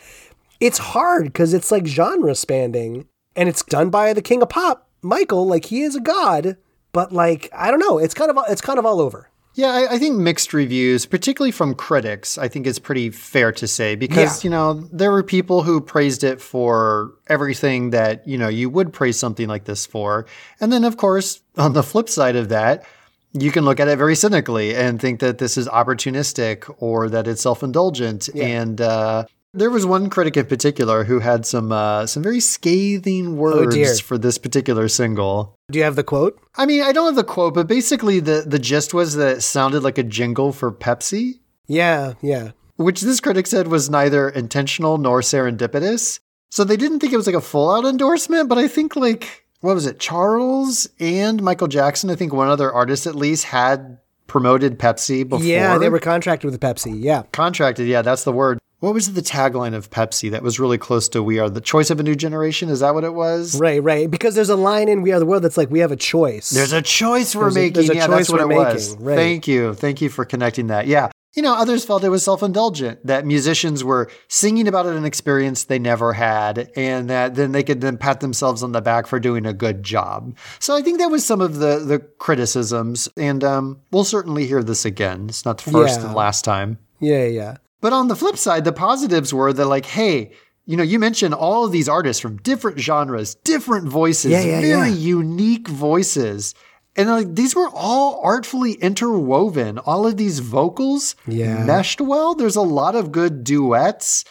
It's 0.62 0.78
hard 0.78 1.26
because 1.26 1.54
it's 1.54 1.70
like 1.70 1.86
genre 1.86 2.34
spanning, 2.34 3.10
and 3.36 3.50
it's 3.50 3.62
done 3.64 3.90
by 3.90 4.14
the 4.14 4.22
king 4.22 4.42
of 4.42 4.48
pop, 4.48 4.88
Michael. 5.02 5.46
Like 5.46 5.66
he 5.66 5.82
is 5.82 5.98
a 5.98 6.02
god, 6.02 6.56
but 6.94 7.12
like 7.12 7.50
I 7.54 7.72
don't 7.72 7.80
know. 7.80 7.98
It's 7.98 8.14
kind 8.14 8.32
of 8.32 8.38
it's 8.48 8.62
kind 8.62 8.80
of 8.80 8.86
all 8.86 9.02
over. 9.02 9.30
Yeah, 9.56 9.72
I, 9.72 9.94
I 9.94 10.00
think 10.00 10.18
mixed 10.18 10.54
reviews, 10.54 11.06
particularly 11.06 11.52
from 11.52 11.76
critics, 11.76 12.38
I 12.38 12.50
think 12.50 12.68
is 12.68 12.78
pretty 12.78 13.10
fair 13.10 13.54
to 13.54 13.68
say 13.68 13.96
because, 13.96 14.44
Yeah. 14.44 14.48
you 14.48 14.50
know, 14.52 14.74
there 14.92 15.12
were 15.12 15.24
people 15.24 15.64
who 15.64 15.80
praised 15.80 16.26
it 16.26 16.42
for 16.42 17.14
everything 17.28 17.92
that, 17.92 18.28
you 18.28 18.38
know, 18.38 18.50
you 18.50 18.70
would 18.70 18.92
praise 18.92 19.18
something 19.18 19.48
like 19.48 19.64
this 19.64 19.86
for. 19.86 20.26
And 20.60 20.74
then, 20.74 20.84
of 20.84 20.98
course, 20.98 21.40
on 21.58 21.72
the 21.72 21.84
flip 21.84 22.10
side 22.10 22.36
of 22.36 22.50
that, 22.50 22.86
you 23.32 23.50
can 23.50 23.64
look 23.64 23.80
at 23.80 23.88
it 23.88 23.98
very 23.98 24.16
cynically 24.16 24.76
and 24.76 25.00
think 25.00 25.22
that 25.22 25.38
this 25.38 25.58
is 25.58 25.68
opportunistic 25.70 26.74
or 26.80 27.10
that 27.10 27.26
it's 27.26 27.42
self-indulgent. 27.42 28.30
And 28.36 28.82
uh, 28.82 29.26
there 29.56 29.70
was 29.70 29.86
one 29.86 30.10
critic 30.10 30.38
in 30.38 30.46
particular 30.46 31.04
who 31.06 31.20
had 31.20 31.46
some 31.46 31.72
uh, 31.72 32.06
some 32.06 32.22
very 32.24 32.40
scathing 32.40 33.28
Oh, 33.28 33.32
words 33.32 34.00
for 34.00 34.18
this 34.18 34.38
particular 34.38 34.88
single. 34.88 35.56
Do 35.72 35.80
you 35.80 35.86
have 35.86 35.96
the 35.96 36.04
quote? 36.04 36.40
I 36.56 36.66
mean, 36.66 36.84
I 36.84 36.92
don't 36.92 37.06
have 37.08 37.16
the 37.16 37.24
quote, 37.24 37.54
but 37.54 37.68
basically 37.68 38.20
the 38.20 38.44
the 38.46 38.60
gist 38.60 38.94
was 38.94 39.16
that 39.16 39.38
it 39.38 39.42
sounded 39.42 39.82
like 39.84 39.98
a 39.98 40.04
jingle 40.04 40.52
for 40.52 40.72
Pepsi, 40.72 41.40
Yeah, 41.68 42.14
yeah. 42.22 42.52
which 42.76 43.02
this 43.02 43.20
critic 43.20 43.48
said 43.48 43.68
was 43.68 43.90
neither 43.90 44.30
intentional 44.30 44.98
nor 44.98 45.22
serendipitous. 45.22 46.20
So 46.52 46.64
they 46.64 46.78
didn't 46.78 47.00
think 47.00 47.12
it 47.14 47.18
was 47.18 47.28
like 47.28 47.36
a 47.36 47.42
full 47.42 47.72
out 47.74 47.86
endorsement, 47.86 48.50
but 48.50 48.58
I 48.58 48.68
think 48.68 48.96
like 48.96 49.46
what 49.62 49.74
was 49.74 49.86
it? 49.88 50.00
Charles 50.00 50.88
and 51.00 51.42
Michael 51.42 51.68
Jackson, 51.68 52.10
I 52.12 52.16
think 52.16 52.34
one 52.34 52.50
other 52.50 52.72
artist 52.72 53.08
at 53.08 53.16
least 53.16 53.46
had 53.46 53.98
promoted 54.28 54.78
Pepsi 54.78 55.28
before. 55.28 55.44
Yeah, 55.46 55.78
they 55.78 55.90
were 55.90 56.00
contracted 56.00 56.50
with 56.52 56.60
Pepsi. 56.60 56.94
Yeah. 57.02 57.24
contracted. 57.32 57.88
Yeah, 57.88 58.02
that's 58.04 58.24
the 58.26 58.32
word. 58.32 58.60
What 58.80 58.94
was 58.94 59.14
the 59.14 59.22
tagline 59.22 59.74
of 59.74 59.90
Pepsi 59.90 60.30
that 60.32 60.44
was 60.44 60.60
really 60.60 60.78
close 60.78 61.08
to 61.10 61.24
"We 61.24 61.40
are 61.40 61.50
the 61.50 61.62
choice 61.62 61.90
of 61.90 62.00
a 62.00 62.04
new 62.04 62.16
generation"? 62.16 62.70
Is 62.70 62.82
that 62.82 62.94
what 62.94 63.04
it 63.04 63.14
was? 63.14 63.60
Right, 63.60 63.82
right. 63.82 64.10
Because 64.12 64.36
there's 64.36 64.50
a 64.50 64.56
line 64.56 64.90
in 64.90 65.02
We 65.02 65.12
Are 65.14 65.20
the 65.20 65.26
World 65.26 65.44
that's 65.44 65.58
like, 65.58 65.72
we 65.72 65.80
have 65.80 65.92
a 65.92 65.96
choice. 65.96 66.50
There's 66.50 66.74
a 66.74 66.82
choice 66.82 67.36
we're 67.36 67.44
There's 67.44 67.56
a- 67.56 67.60
making. 67.60 67.74
there's 67.74 67.90
a 67.90 67.96
yeah, 67.96 68.08
that's 68.08 68.30
what 68.30 68.42
it 68.42 68.48
we're 68.48 68.58
was. 68.58 68.92
making, 68.92 69.06
right. 69.06 69.16
Thank 69.16 69.48
you. 69.48 69.74
Thank 69.74 70.02
you 70.02 70.10
for 70.10 70.26
connecting 70.26 70.68
that. 70.68 70.88
Yeah. 70.88 71.10
You 71.36 71.42
know, 71.42 71.54
others 71.54 71.84
felt 71.84 72.04
it 72.06 72.10
was 72.10 72.24
self 72.24 72.44
indulgent, 72.44 73.06
that 73.06 73.26
musicians 73.26 73.84
were 73.84 74.10
singing 74.30 74.68
about 74.70 74.86
an 74.86 75.04
experience 75.04 75.66
they 75.66 75.80
never 75.80 76.14
had, 76.14 76.70
and 76.78 77.10
that 77.10 77.36
then 77.36 77.52
they 77.54 77.64
could 77.64 77.82
then 77.82 77.98
pat 77.98 78.20
themselves 78.22 78.64
on 78.64 78.72
the 78.72 78.82
back 78.82 79.06
for 79.08 79.20
doing 79.20 79.46
a 79.46 79.52
good 79.54 79.84
job. 79.84 80.36
So 80.60 80.74
I 80.76 80.82
think 80.82 81.00
that 81.00 81.08
was 81.12 81.26
some 81.26 81.42
of 81.42 81.56
the, 81.58 81.80
the 81.80 82.00
criticisms, 82.00 83.10
and 83.18 83.44
um, 83.44 83.82
we'll 83.92 84.06
certainly 84.06 84.48
hear 84.48 84.64
this 84.64 84.86
again. 84.86 85.26
It's 85.28 85.44
not 85.44 85.58
the 85.58 85.72
first 85.72 86.00
Yeah. 86.00 86.06
and 86.08 86.16
last 86.16 86.46
time. 86.46 86.78
yeah, 87.02 87.26
yeah. 87.26 87.58
But 87.86 87.94
on 87.94 88.08
the 88.08 88.16
flip 88.16 88.36
side, 88.36 88.64
the 88.64 88.74
positives 88.74 89.32
were 89.32 89.54
that, 89.54 89.68
like, 89.68 89.86
hey, 89.86 90.32
you 90.66 90.76
know, 90.76 90.82
you 90.82 90.98
mentioned 90.98 91.36
all 91.36 91.66
of 91.66 91.72
these 91.72 91.88
artists 91.88 92.20
from 92.20 92.38
different 92.38 92.80
genres, 92.80 93.36
different 93.36 93.88
voices, 93.88 94.32
Yeah, 94.32 94.42
yeah, 94.42 94.60
very 94.60 94.90
yeah. 94.90 94.96
unique 94.96 95.68
voices. 95.68 96.56
And 96.96 97.08
like 97.12 97.36
these 97.36 97.56
were 97.56 97.70
all 97.72 98.22
artfully 98.24 98.72
interwoven. 98.74 99.78
All 99.78 100.08
of 100.08 100.18
these 100.18 100.40
vocals 100.40 101.16
meshed 101.64 102.02
well. 102.02 102.34
There's 102.34 102.56
a 102.56 102.62
lot 102.62 102.96
of 102.96 103.12
good 103.12 103.44
duets 103.44 104.26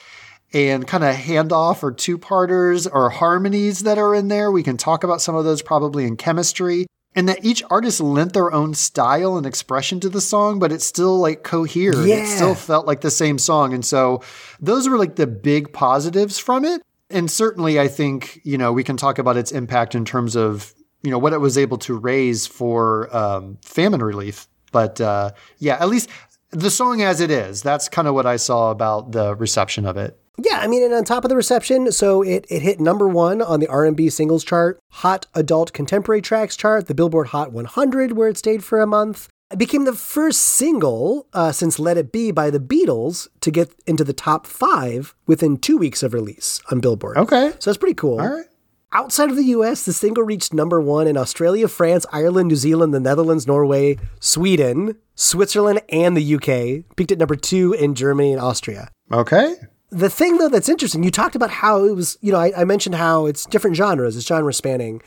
and 0.53 0.85
kind 0.85 1.05
of 1.05 1.15
handoff 1.15 1.85
or 1.85 1.93
two 1.93 2.19
parters 2.19 2.89
or 2.89 3.09
harmonies 3.09 3.85
that 3.85 3.99
are 3.99 4.17
in 4.17 4.27
there. 4.27 4.51
We 4.51 4.65
can 4.65 4.77
talk 4.77 5.05
about 5.05 5.23
some 5.23 5.37
of 5.37 5.45
those 5.45 5.63
probably 5.63 6.07
in 6.07 6.17
chemistry. 6.17 6.87
And 7.17 7.29
that 7.29 7.45
each 7.45 7.63
artist 7.71 8.01
lent 8.01 8.33
their 8.33 8.53
own 8.53 8.75
style 8.75 9.37
and 9.37 9.47
expression 9.47 10.01
to 10.01 10.09
the 10.09 10.21
song, 10.21 10.59
but 10.59 10.73
it 10.73 10.83
still 10.83 11.19
like 11.19 11.45
cohered. 11.45 11.95
It 11.95 12.27
still 12.27 12.57
felt 12.57 12.87
like 12.87 13.03
the 13.03 13.11
same 13.11 13.39
song. 13.39 13.73
And 13.73 13.85
so 13.85 14.23
those 14.59 14.89
were 14.89 14.99
like 14.99 15.15
the 15.15 15.29
big 15.29 15.73
positives 15.73 16.39
from 16.39 16.65
it. 16.65 16.83
And 17.11 17.31
certainly 17.31 17.79
I 17.79 17.87
think, 17.87 18.41
you 18.43 18.59
know, 18.59 18.73
we 18.73 18.83
can 18.83 18.97
talk 18.97 19.19
about 19.19 19.37
its 19.37 19.53
impact 19.53 19.95
in 19.95 20.05
terms 20.05 20.35
of, 20.35 20.75
you 21.03 21.11
know, 21.11 21.19
what 21.19 21.33
it 21.33 21.39
was 21.41 21.57
able 21.57 21.79
to 21.79 21.97
raise 21.97 22.49
for 22.49 23.15
um, 23.15 23.59
famine 23.63 24.03
relief. 24.03 24.49
But 24.73 25.01
uh, 25.01 25.31
yeah, 25.59 25.77
at 25.79 25.89
least 25.89 26.11
the 26.51 26.71
song 26.71 27.03
as 27.03 27.21
it 27.21 27.31
is, 27.31 27.63
that's 27.63 27.89
kind 27.89 28.09
of 28.09 28.15
what 28.15 28.27
I 28.27 28.37
saw 28.37 28.73
about 28.73 29.13
the 29.13 29.37
reception 29.37 29.87
of 29.87 29.97
it. 29.97 30.19
Yeah, 30.39 30.59
I 30.59 30.67
mean, 30.67 30.83
and 30.83 30.93
on 30.93 31.05
top 31.05 31.25
of 31.25 31.29
the 31.29 31.37
reception, 31.37 31.93
so 31.93 32.23
it, 32.23 32.45
it 32.49 32.63
hit 32.63 32.81
number 32.81 33.07
one 33.07 33.41
on 33.41 33.61
the 33.61 33.69
R&B 33.69 34.11
singles 34.11 34.45
chart, 34.45 34.81
Hot 34.91 35.27
Adult 35.35 35.73
Contemporary 35.73 36.21
Tracks 36.21 36.57
chart, 36.57 36.87
the 36.87 36.95
Billboard 36.95 37.29
Hot 37.29 37.53
100, 37.53 38.13
where 38.13 38.29
it 38.29 38.37
stayed 38.37 38.65
for 38.65 38.81
a 38.81 38.87
month. 38.87 39.29
It 39.53 39.59
became 39.59 39.85
the 39.85 39.93
first 39.93 40.41
single 40.41 41.29
uh, 41.33 41.53
since 41.53 41.79
Let 41.79 41.97
It 41.97 42.11
Be 42.11 42.33
by 42.33 42.51
the 42.51 42.59
Beatles 42.59 43.29
to 43.41 43.53
get 43.53 43.73
into 43.87 44.03
the 44.03 44.13
top 44.13 44.47
five 44.47 45.15
within 45.27 45.57
two 45.57 45.79
weeks 45.79 46.03
of 46.03 46.13
release 46.13 46.61
on 46.71 46.81
Billboard. 46.81 47.17
Okay. 47.17 47.53
So 47.61 47.71
that's 47.71 47.79
pretty 47.79 47.95
cool. 47.95 48.21
All 48.21 48.35
right. 48.35 48.47
Outside 48.91 49.29
of 49.31 49.37
the 49.37 49.45
US, 49.47 49.85
the 49.85 49.93
single 49.93 50.23
reached 50.23 50.55
number 50.55 50.81
one 50.81 51.07
in 51.07 51.17
Australia, 51.17 51.69
France, 51.69 52.07
Ireland, 52.13 52.49
New 52.49 52.57
Zealand, 52.57 52.95
the 52.95 53.01
Netherlands, 53.01 53.47
Norway, 53.47 53.99
Sweden, 54.21 54.97
Switzerland, 55.15 55.83
and 55.89 56.17
the 56.17 56.35
UK. 56.35 56.97
Peaked 56.97 57.13
at 57.13 57.19
number 57.19 57.37
two 57.37 57.73
in 57.73 57.95
Germany 57.95 58.33
and 58.33 58.41
Austria. 58.41 58.91
Okay. 59.13 59.55
The 59.95 60.11
thing, 60.11 60.39
though, 60.39 60.49
that's 60.49 60.69
interesting, 60.69 61.05
you 61.05 61.11
talked 61.11 61.37
about 61.37 61.51
how 61.51 61.85
it 61.85 61.95
was, 61.95 62.19
you 62.21 62.33
know, 62.33 62.39
I, 62.39 62.53
I 62.57 62.65
mentioned 62.65 62.97
how 62.97 63.27
it's 63.27 63.47
different 63.47 63.77
genres, 63.77 64.17
it's 64.17 64.27
genre 64.27 64.53
spanning. 64.53 65.01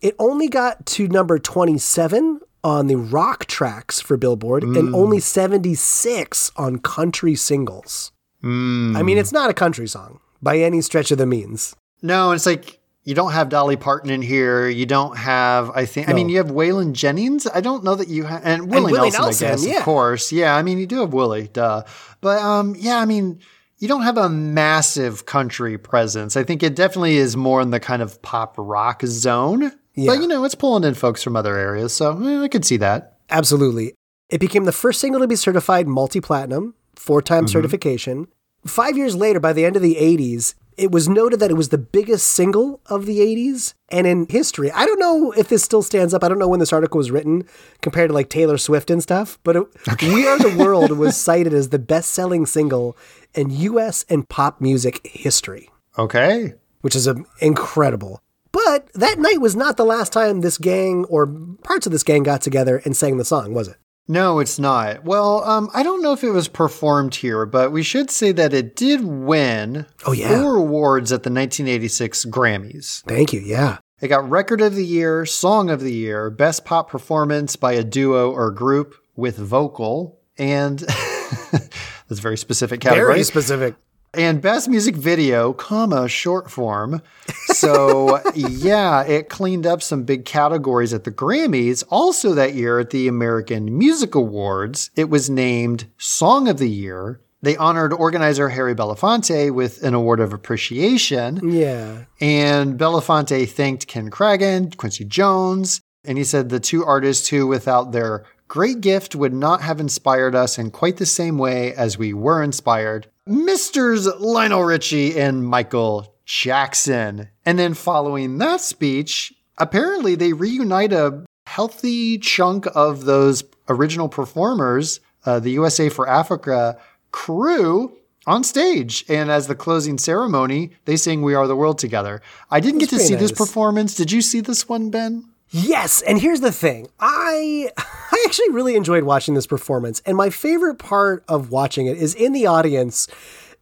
It 0.00 0.16
only 0.18 0.48
got 0.48 0.86
to 0.86 1.06
number 1.06 1.38
27 1.38 2.40
on 2.64 2.86
the 2.86 2.96
rock 2.96 3.46
tracks 3.46 4.00
for 4.00 4.16
Billboard 4.16 4.62
and 4.62 4.94
only 4.94 5.20
76 5.20 6.52
on 6.56 6.78
country 6.78 7.34
singles. 7.34 8.12
I 8.42 9.02
mean, 9.02 9.18
it's 9.18 9.32
not 9.32 9.50
a 9.50 9.54
country 9.54 9.86
song 9.86 10.20
by 10.40 10.58
any 10.58 10.80
stretch 10.80 11.10
of 11.10 11.18
the 11.18 11.26
means. 11.26 11.76
No, 12.02 12.32
it's 12.32 12.46
like 12.46 12.80
you 13.04 13.14
don't 13.14 13.32
have 13.32 13.48
Dolly 13.48 13.76
Parton 13.76 14.10
in 14.10 14.22
here. 14.22 14.68
You 14.68 14.86
don't 14.86 15.16
have, 15.16 15.70
I 15.70 15.86
think, 15.86 16.08
I 16.08 16.12
mean, 16.12 16.28
you 16.28 16.38
have 16.38 16.48
Waylon 16.48 16.92
Jennings. 16.92 17.46
I 17.46 17.60
don't 17.60 17.84
know 17.84 17.94
that 17.94 18.08
you 18.08 18.24
have, 18.24 18.42
and 18.44 18.70
Willie 18.70 18.92
Willie 18.92 19.10
Nelson, 19.10 19.22
Nelson, 19.22 19.46
I 19.46 19.50
guess, 19.50 19.66
yeah. 19.66 19.78
of 19.78 19.84
course. 19.84 20.32
Yeah, 20.32 20.56
I 20.56 20.62
mean, 20.62 20.78
you 20.78 20.86
do 20.86 21.00
have 21.00 21.12
Willie, 21.12 21.48
duh. 21.48 21.84
But 22.20 22.40
um, 22.40 22.74
yeah, 22.78 22.98
I 22.98 23.04
mean, 23.04 23.40
you 23.82 23.88
don't 23.88 24.02
have 24.02 24.16
a 24.16 24.28
massive 24.28 25.26
country 25.26 25.76
presence. 25.76 26.36
I 26.36 26.44
think 26.44 26.62
it 26.62 26.76
definitely 26.76 27.16
is 27.16 27.36
more 27.36 27.60
in 27.60 27.70
the 27.70 27.80
kind 27.80 28.00
of 28.00 28.22
pop 28.22 28.54
rock 28.56 29.02
zone. 29.04 29.72
Yeah. 29.96 30.06
But 30.06 30.20
you 30.20 30.28
know, 30.28 30.44
it's 30.44 30.54
pulling 30.54 30.84
in 30.84 30.94
folks 30.94 31.20
from 31.20 31.34
other 31.34 31.58
areas, 31.58 31.92
so 31.92 32.16
eh, 32.22 32.44
I 32.44 32.46
could 32.46 32.64
see 32.64 32.76
that. 32.76 33.18
Absolutely. 33.28 33.94
It 34.30 34.38
became 34.38 34.66
the 34.66 34.72
first 34.72 35.00
single 35.00 35.20
to 35.20 35.26
be 35.26 35.34
certified 35.34 35.88
multi 35.88 36.20
platinum, 36.20 36.76
four 36.94 37.20
time 37.20 37.48
certification. 37.48 38.28
Five 38.64 38.96
years 38.96 39.16
later, 39.16 39.40
by 39.40 39.52
the 39.52 39.64
end 39.64 39.74
of 39.74 39.82
the 39.82 39.96
80s, 39.96 40.54
It 40.76 40.90
was 40.90 41.08
noted 41.08 41.40
that 41.40 41.50
it 41.50 41.54
was 41.56 41.68
the 41.68 41.78
biggest 41.78 42.26
single 42.26 42.80
of 42.86 43.06
the 43.06 43.18
80s 43.18 43.74
and 43.90 44.06
in 44.06 44.26
history. 44.28 44.70
I 44.72 44.86
don't 44.86 44.98
know 44.98 45.32
if 45.32 45.48
this 45.48 45.62
still 45.62 45.82
stands 45.82 46.14
up. 46.14 46.24
I 46.24 46.28
don't 46.28 46.38
know 46.38 46.48
when 46.48 46.60
this 46.60 46.72
article 46.72 46.98
was 46.98 47.10
written 47.10 47.44
compared 47.82 48.08
to 48.10 48.14
like 48.14 48.28
Taylor 48.28 48.58
Swift 48.58 48.90
and 48.90 49.02
stuff, 49.02 49.38
but 49.44 49.56
it, 49.56 49.64
We 50.02 50.26
Are 50.26 50.38
the 50.38 50.56
World 50.64 50.92
was 50.92 51.16
cited 51.16 51.52
as 51.52 51.68
the 51.68 51.78
best 51.78 52.12
selling 52.12 52.46
single 52.46 52.96
in 53.34 53.50
US 53.50 54.04
and 54.08 54.28
pop 54.28 54.60
music 54.60 55.06
history, 55.06 55.70
Okay. 55.98 56.54
which 56.80 56.96
is 56.96 57.06
um, 57.06 57.26
incredible. 57.40 58.22
But 58.50 58.92
that 58.94 59.18
night 59.18 59.40
was 59.40 59.56
not 59.56 59.76
the 59.76 59.84
last 59.84 60.12
time 60.12 60.40
this 60.40 60.58
gang 60.58 61.04
or 61.06 61.26
parts 61.64 61.86
of 61.86 61.92
this 61.92 62.02
gang 62.02 62.22
got 62.22 62.42
together 62.42 62.82
and 62.84 62.96
sang 62.96 63.16
the 63.16 63.24
song, 63.24 63.54
was 63.54 63.68
it? 63.68 63.76
No, 64.08 64.40
it's 64.40 64.58
not. 64.58 65.04
Well, 65.04 65.44
um, 65.44 65.70
I 65.72 65.82
don't 65.82 66.02
know 66.02 66.12
if 66.12 66.24
it 66.24 66.30
was 66.30 66.48
performed 66.48 67.14
here, 67.14 67.46
but 67.46 67.70
we 67.72 67.82
should 67.82 68.10
say 68.10 68.32
that 68.32 68.52
it 68.52 68.74
did 68.76 69.04
win 69.04 69.86
Oh, 70.04 70.12
yeah. 70.12 70.28
four 70.40 70.56
awards 70.56 71.12
at 71.12 71.22
the 71.22 71.30
1986 71.30 72.24
Grammys. 72.26 73.02
Thank 73.04 73.32
you. 73.32 73.40
Yeah. 73.40 73.78
It 74.00 74.08
got 74.08 74.28
Record 74.28 74.60
of 74.60 74.74
the 74.74 74.84
Year, 74.84 75.24
Song 75.24 75.70
of 75.70 75.80
the 75.80 75.92
Year, 75.92 76.28
Best 76.30 76.64
Pop 76.64 76.90
Performance 76.90 77.54
by 77.54 77.72
a 77.74 77.84
Duo 77.84 78.32
or 78.32 78.50
Group 78.50 78.96
with 79.14 79.36
Vocal, 79.38 80.18
and 80.36 80.78
that's 81.52 81.70
a 82.10 82.14
very 82.14 82.36
specific 82.36 82.80
category. 82.80 83.12
Very 83.12 83.22
specific. 83.24 83.76
And 84.14 84.42
best 84.42 84.68
music 84.68 84.94
video, 84.94 85.54
comma 85.54 86.06
short 86.06 86.50
form. 86.50 87.00
So 87.46 88.20
yeah, 88.34 89.04
it 89.04 89.30
cleaned 89.30 89.66
up 89.66 89.82
some 89.82 90.02
big 90.02 90.26
categories 90.26 90.92
at 90.92 91.04
the 91.04 91.10
Grammys. 91.10 91.82
Also 91.88 92.34
that 92.34 92.54
year 92.54 92.78
at 92.78 92.90
the 92.90 93.08
American 93.08 93.78
Music 93.78 94.14
Awards, 94.14 94.90
it 94.96 95.08
was 95.08 95.30
named 95.30 95.86
Song 95.96 96.46
of 96.46 96.58
the 96.58 96.68
Year. 96.68 97.20
They 97.40 97.56
honored 97.56 97.94
organizer 97.94 98.50
Harry 98.50 98.74
Belafonte 98.74 99.50
with 99.50 99.82
an 99.82 99.94
award 99.94 100.20
of 100.20 100.34
appreciation. 100.34 101.50
Yeah. 101.50 102.04
And 102.20 102.78
Belafonte 102.78 103.48
thanked 103.48 103.86
Ken 103.86 104.10
Kragen, 104.10 104.76
Quincy 104.76 105.06
Jones, 105.06 105.80
and 106.04 106.18
he 106.18 106.24
said 106.24 106.50
the 106.50 106.60
two 106.60 106.84
artists 106.84 107.28
who, 107.28 107.46
without 107.46 107.92
their 107.92 108.24
great 108.52 108.82
gift, 108.82 109.16
would 109.16 109.32
not 109.32 109.62
have 109.62 109.80
inspired 109.80 110.34
us 110.34 110.58
in 110.58 110.70
quite 110.70 110.98
the 110.98 111.06
same 111.06 111.38
way 111.38 111.72
as 111.72 111.96
we 111.96 112.12
were 112.12 112.42
inspired. 112.42 113.06
Misters 113.26 114.06
Lionel 114.20 114.62
Richie 114.62 115.18
and 115.18 115.42
Michael 115.42 116.14
Jackson. 116.26 117.30
And 117.46 117.58
then 117.58 117.72
following 117.72 118.36
that 118.38 118.60
speech, 118.60 119.32
apparently 119.56 120.16
they 120.16 120.34
reunite 120.34 120.92
a 120.92 121.24
healthy 121.46 122.18
chunk 122.18 122.66
of 122.74 123.06
those 123.06 123.42
original 123.70 124.10
performers, 124.10 125.00
uh, 125.24 125.40
the 125.40 125.52
USA 125.52 125.88
for 125.88 126.06
Africa 126.06 126.78
crew 127.10 127.96
on 128.26 128.44
stage. 128.44 129.06
And 129.08 129.30
as 129.30 129.46
the 129.46 129.54
closing 129.54 129.96
ceremony, 129.96 130.72
they 130.84 130.96
sing 130.96 131.22
We 131.22 131.32
Are 131.32 131.46
the 131.46 131.56
World 131.56 131.78
together. 131.78 132.20
I 132.50 132.60
didn't 132.60 132.80
get 132.80 132.90
to 132.90 132.98
see 132.98 133.14
this 133.14 133.32
performance. 133.32 133.94
Did 133.94 134.12
you 134.12 134.20
see 134.20 134.40
this 134.40 134.68
one, 134.68 134.90
Ben? 134.90 135.31
Yes, 135.52 136.00
and 136.00 136.18
here's 136.18 136.40
the 136.40 136.50
thing. 136.50 136.88
I 136.98 137.70
I 137.78 138.24
actually 138.26 138.50
really 138.50 138.74
enjoyed 138.74 139.04
watching 139.04 139.34
this 139.34 139.46
performance, 139.46 140.02
and 140.06 140.16
my 140.16 140.30
favorite 140.30 140.78
part 140.78 141.24
of 141.28 141.50
watching 141.50 141.86
it 141.86 141.98
is 141.98 142.14
in 142.14 142.32
the 142.32 142.46
audience 142.46 143.06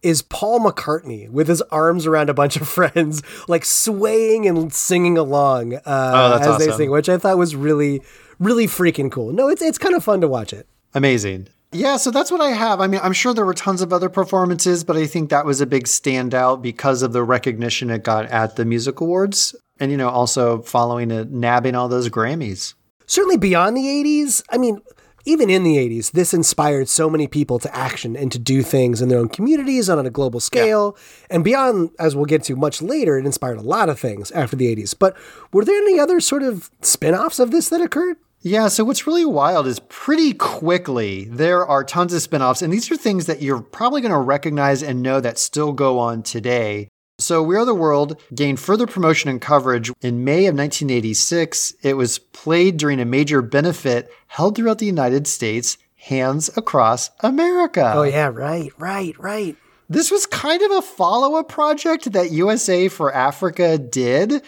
is 0.01 0.21
Paul 0.23 0.59
McCartney 0.61 1.29
with 1.29 1.47
his 1.47 1.61
arms 1.63 2.07
around 2.07 2.29
a 2.29 2.33
bunch 2.33 2.55
of 2.55 2.67
friends, 2.67 3.21
like 3.47 3.65
swaying 3.65 4.47
and 4.47 4.73
singing 4.73 5.17
along 5.17 5.75
uh, 5.75 5.79
Oh, 5.85 6.29
that's 6.37 6.47
as 6.47 6.57
they 6.57 6.71
sing, 6.71 6.89
which 6.91 7.09
I 7.09 7.17
thought 7.17 7.37
was 7.37 7.55
really, 7.55 8.01
really 8.39 8.67
freaking 8.67 9.11
cool. 9.11 9.31
No, 9.33 9.49
it's 9.49 9.61
it's 9.61 9.77
kind 9.77 9.93
of 9.93 10.03
fun 10.03 10.21
to 10.21 10.27
watch 10.27 10.53
it. 10.53 10.67
Amazing. 10.93 11.47
Yeah, 11.73 11.95
so 11.95 12.11
that's 12.11 12.31
what 12.31 12.41
I 12.41 12.49
have. 12.49 12.81
I 12.81 12.87
mean, 12.87 12.99
I'm 13.01 13.13
sure 13.13 13.33
there 13.33 13.45
were 13.45 13.53
tons 13.53 13.81
of 13.81 13.93
other 13.93 14.09
performances, 14.09 14.83
but 14.83 14.97
I 14.97 15.07
think 15.07 15.29
that 15.29 15.45
was 15.45 15.61
a 15.61 15.65
big 15.65 15.85
standout 15.85 16.61
because 16.61 17.01
of 17.01 17.13
the 17.13 17.23
recognition 17.23 17.89
it 17.89 18.03
got 18.03 18.25
at 18.25 18.57
the 18.57 18.65
music 18.65 18.99
awards. 18.99 19.55
And, 19.81 19.91
you 19.91 19.97
know, 19.97 20.09
also 20.09 20.61
following 20.61 21.11
it, 21.11 21.31
nabbing 21.31 21.75
all 21.75 21.89
those 21.89 22.07
Grammys. 22.07 22.75
Certainly 23.07 23.37
beyond 23.37 23.75
the 23.75 23.85
80s, 23.85 24.43
I 24.49 24.57
mean, 24.57 24.79
even 25.25 25.49
in 25.49 25.63
the 25.63 25.77
80s, 25.77 26.11
this 26.11 26.33
inspired 26.33 26.87
so 26.87 27.09
many 27.09 27.27
people 27.27 27.59
to 27.59 27.75
action 27.75 28.15
and 28.15 28.31
to 28.31 28.39
do 28.39 28.63
things 28.63 29.01
in 29.01 29.09
their 29.09 29.19
own 29.19 29.29
communities 29.29 29.89
on 29.89 30.05
a 30.05 30.09
global 30.09 30.39
scale. 30.39 30.97
And 31.29 31.43
beyond, 31.43 31.89
as 31.99 32.15
we'll 32.15 32.25
get 32.25 32.43
to 32.43 32.55
much 32.55 32.81
later, 32.81 33.17
it 33.17 33.25
inspired 33.25 33.57
a 33.57 33.61
lot 33.61 33.89
of 33.89 33.99
things 33.99 34.31
after 34.31 34.55
the 34.55 34.73
80s. 34.73 34.95
But 34.97 35.17
were 35.51 35.65
there 35.65 35.75
any 35.75 35.99
other 35.99 36.19
sort 36.19 36.43
of 36.43 36.69
spin 36.81 37.13
offs 37.13 37.39
of 37.39 37.51
this 37.51 37.69
that 37.69 37.81
occurred? 37.81 38.17
Yeah, 38.43 38.69
so 38.69 38.83
what's 38.83 39.05
really 39.05 39.25
wild 39.25 39.67
is 39.67 39.79
pretty 39.87 40.33
quickly 40.33 41.25
there 41.25 41.63
are 41.63 41.83
tons 41.83 42.11
of 42.11 42.23
spin-offs 42.23 42.63
and 42.63 42.73
these 42.73 42.89
are 42.89 42.97
things 42.97 43.27
that 43.27 43.43
you're 43.43 43.61
probably 43.61 44.01
going 44.01 44.11
to 44.11 44.17
recognize 44.17 44.81
and 44.81 45.03
know 45.03 45.19
that 45.19 45.37
still 45.37 45.73
go 45.73 45.99
on 45.99 46.23
today. 46.23 46.87
So 47.21 47.43
We 47.43 47.55
Are 47.55 47.65
the 47.65 47.75
World 47.75 48.19
gained 48.33 48.59
further 48.59 48.87
promotion 48.87 49.29
and 49.29 49.39
coverage 49.39 49.91
in 50.01 50.23
May 50.23 50.47
of 50.47 50.55
1986. 50.55 51.75
It 51.83 51.93
was 51.93 52.17
played 52.17 52.77
during 52.77 52.99
a 52.99 53.05
major 53.05 53.41
benefit 53.41 54.11
held 54.27 54.55
throughout 54.55 54.79
the 54.79 54.85
United 54.87 55.27
States, 55.27 55.77
Hands 55.97 56.49
Across 56.57 57.11
America. 57.19 57.93
Oh, 57.95 58.03
yeah, 58.03 58.31
right, 58.33 58.71
right, 58.77 59.17
right. 59.19 59.55
This 59.87 60.09
was 60.09 60.25
kind 60.25 60.61
of 60.63 60.71
a 60.71 60.81
follow 60.81 61.35
up 61.35 61.47
project 61.47 62.11
that 62.13 62.31
USA 62.31 62.87
for 62.87 63.13
Africa 63.13 63.77
did. 63.77 64.41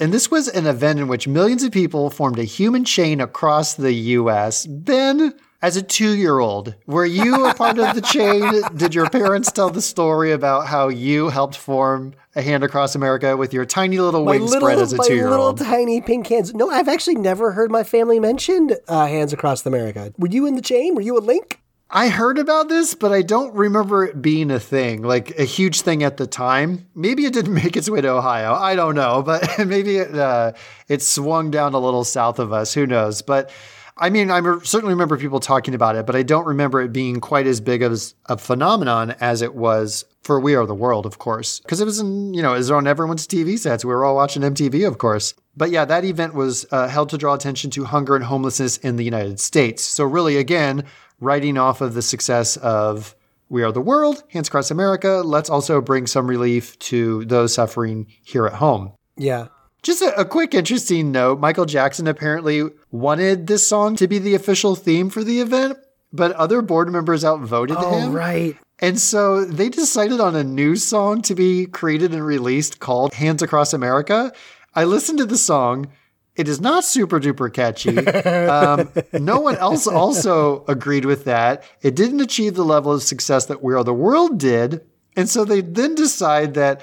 And 0.00 0.12
this 0.12 0.30
was 0.30 0.48
an 0.48 0.66
event 0.66 0.98
in 0.98 1.08
which 1.08 1.28
millions 1.28 1.62
of 1.62 1.70
people 1.70 2.10
formed 2.10 2.38
a 2.38 2.44
human 2.44 2.84
chain 2.84 3.20
across 3.20 3.74
the 3.74 3.92
US. 3.92 4.66
Ben, 4.66 5.32
as 5.62 5.76
a 5.76 5.82
two 5.82 6.14
year 6.16 6.38
old, 6.38 6.74
were 6.86 7.06
you 7.06 7.46
a 7.46 7.54
part 7.54 7.78
of 7.78 7.94
the 7.94 8.00
chain? 8.00 8.62
Did 8.76 8.94
your 8.94 9.08
parents 9.10 9.50
tell 9.50 9.70
the 9.70 9.82
story 9.82 10.32
about 10.32 10.66
how 10.66 10.88
you 10.88 11.28
helped 11.28 11.56
form 11.56 12.14
a 12.34 12.42
hand 12.42 12.62
across 12.62 12.94
America 12.94 13.36
with 13.36 13.54
your 13.54 13.64
tiny 13.64 13.98
little 13.98 14.24
My 14.24 14.32
wing 14.32 14.42
little, 14.42 14.60
spread 14.60 14.78
as 14.78 14.92
a 14.92 14.98
two 14.98 15.14
year 15.14 15.28
old? 15.28 15.58
little 15.58 15.66
tiny 15.70 16.00
pink 16.00 16.26
hands. 16.26 16.54
No, 16.54 16.70
I've 16.70 16.88
actually 16.88 17.16
never 17.16 17.52
heard 17.52 17.70
my 17.70 17.82
family 17.84 18.20
mentioned 18.20 18.76
uh, 18.88 19.06
Hands 19.06 19.32
Across 19.32 19.64
America. 19.66 20.12
Were 20.18 20.28
you 20.28 20.46
in 20.46 20.54
the 20.54 20.62
chain? 20.62 20.94
Were 20.94 21.02
you 21.02 21.16
a 21.16 21.20
link? 21.20 21.60
I 21.88 22.08
heard 22.08 22.38
about 22.38 22.68
this, 22.68 22.96
but 22.96 23.12
I 23.12 23.22
don't 23.22 23.54
remember 23.54 24.04
it 24.04 24.20
being 24.20 24.50
a 24.50 24.58
thing, 24.58 25.02
like 25.02 25.38
a 25.38 25.44
huge 25.44 25.82
thing 25.82 26.02
at 26.02 26.16
the 26.16 26.26
time. 26.26 26.88
Maybe 26.96 27.24
it 27.26 27.32
didn't 27.32 27.54
make 27.62 27.76
its 27.76 27.88
way 27.88 28.00
to 28.00 28.08
Ohio. 28.08 28.54
I 28.54 28.74
don't 28.74 28.96
know, 28.96 29.22
but 29.22 29.48
maybe 29.66 29.98
it, 29.98 30.14
uh, 30.14 30.52
it 30.88 31.00
swung 31.00 31.50
down 31.52 31.74
a 31.74 31.78
little 31.78 32.02
south 32.04 32.40
of 32.40 32.52
us. 32.52 32.74
Who 32.74 32.86
knows? 32.88 33.22
But 33.22 33.50
I 33.98 34.10
mean, 34.10 34.30
I 34.30 34.40
certainly 34.62 34.92
remember 34.92 35.16
people 35.16 35.40
talking 35.40 35.74
about 35.74 35.96
it, 35.96 36.04
but 36.04 36.14
I 36.14 36.22
don't 36.22 36.46
remember 36.46 36.82
it 36.82 36.92
being 36.92 37.18
quite 37.18 37.46
as 37.46 37.60
big 37.62 37.82
of 37.82 37.98
a 38.26 38.36
phenomenon 38.36 39.12
as 39.20 39.40
it 39.40 39.54
was 39.54 40.04
for 40.22 40.38
We 40.38 40.54
Are 40.54 40.66
the 40.66 40.74
World, 40.74 41.06
of 41.06 41.18
course, 41.18 41.60
because 41.60 41.80
it 41.80 41.86
was 41.86 41.98
in, 41.98 42.34
you 42.34 42.42
know, 42.42 42.52
it 42.52 42.58
was 42.58 42.70
on 42.70 42.86
everyone's 42.86 43.26
TV 43.26 43.58
sets. 43.58 43.84
We 43.84 43.94
were 43.94 44.04
all 44.04 44.16
watching 44.16 44.42
MTV, 44.42 44.86
of 44.86 44.98
course. 44.98 45.32
But 45.56 45.70
yeah, 45.70 45.86
that 45.86 46.04
event 46.04 46.34
was 46.34 46.66
uh, 46.70 46.88
held 46.88 47.08
to 47.10 47.18
draw 47.18 47.32
attention 47.32 47.70
to 47.70 47.84
hunger 47.84 48.14
and 48.14 48.24
homelessness 48.24 48.76
in 48.78 48.96
the 48.96 49.04
United 49.04 49.40
States. 49.40 49.82
So 49.82 50.04
really, 50.04 50.36
again, 50.36 50.84
writing 51.20 51.56
off 51.56 51.80
of 51.80 51.94
the 51.94 52.02
success 52.02 52.58
of 52.58 53.14
We 53.48 53.62
Are 53.62 53.72
the 53.72 53.80
World, 53.80 54.24
Hands 54.28 54.46
Across 54.46 54.70
America, 54.70 55.22
let's 55.24 55.48
also 55.48 55.80
bring 55.80 56.06
some 56.06 56.26
relief 56.26 56.78
to 56.80 57.24
those 57.24 57.54
suffering 57.54 58.06
here 58.22 58.46
at 58.46 58.54
home. 58.54 58.92
Yeah. 59.16 59.48
Just 59.82 60.02
a, 60.02 60.20
a 60.20 60.24
quick 60.24 60.52
interesting 60.52 61.12
note 61.12 61.38
Michael 61.38 61.64
Jackson 61.64 62.08
apparently 62.08 62.68
wanted 63.00 63.46
this 63.46 63.66
song 63.66 63.96
to 63.96 64.08
be 64.08 64.18
the 64.18 64.34
official 64.34 64.74
theme 64.76 65.10
for 65.10 65.22
the 65.24 65.40
event, 65.40 65.78
but 66.12 66.32
other 66.32 66.62
board 66.62 66.90
members 66.90 67.24
outvoted 67.24 67.76
Oh, 67.78 67.90
him. 67.98 68.12
right. 68.12 68.56
And 68.78 69.00
so 69.00 69.44
they 69.44 69.68
decided 69.70 70.20
on 70.20 70.36
a 70.36 70.44
new 70.44 70.76
song 70.76 71.22
to 71.22 71.34
be 71.34 71.66
created 71.66 72.12
and 72.12 72.24
released 72.24 72.78
called 72.80 73.14
Hands 73.14 73.40
Across 73.42 73.72
America. 73.72 74.32
I 74.74 74.84
listened 74.84 75.18
to 75.18 75.26
the 75.26 75.38
song. 75.38 75.88
It 76.34 76.48
is 76.48 76.60
not 76.60 76.84
super 76.84 77.18
duper 77.18 77.52
catchy. 77.52 77.96
Um, 78.46 78.90
no 79.12 79.40
one 79.40 79.56
else 79.56 79.86
also 79.86 80.64
agreed 80.68 81.06
with 81.06 81.24
that. 81.24 81.64
It 81.80 81.96
didn't 81.96 82.20
achieve 82.20 82.54
the 82.54 82.64
level 82.64 82.92
of 82.92 83.02
success 83.02 83.46
that 83.46 83.62
We 83.62 83.72
Are 83.74 83.82
the 83.84 83.94
World 83.94 84.38
did. 84.38 84.82
And 85.16 85.28
so 85.30 85.44
they 85.46 85.62
then 85.62 85.94
decide 85.94 86.52
that, 86.54 86.82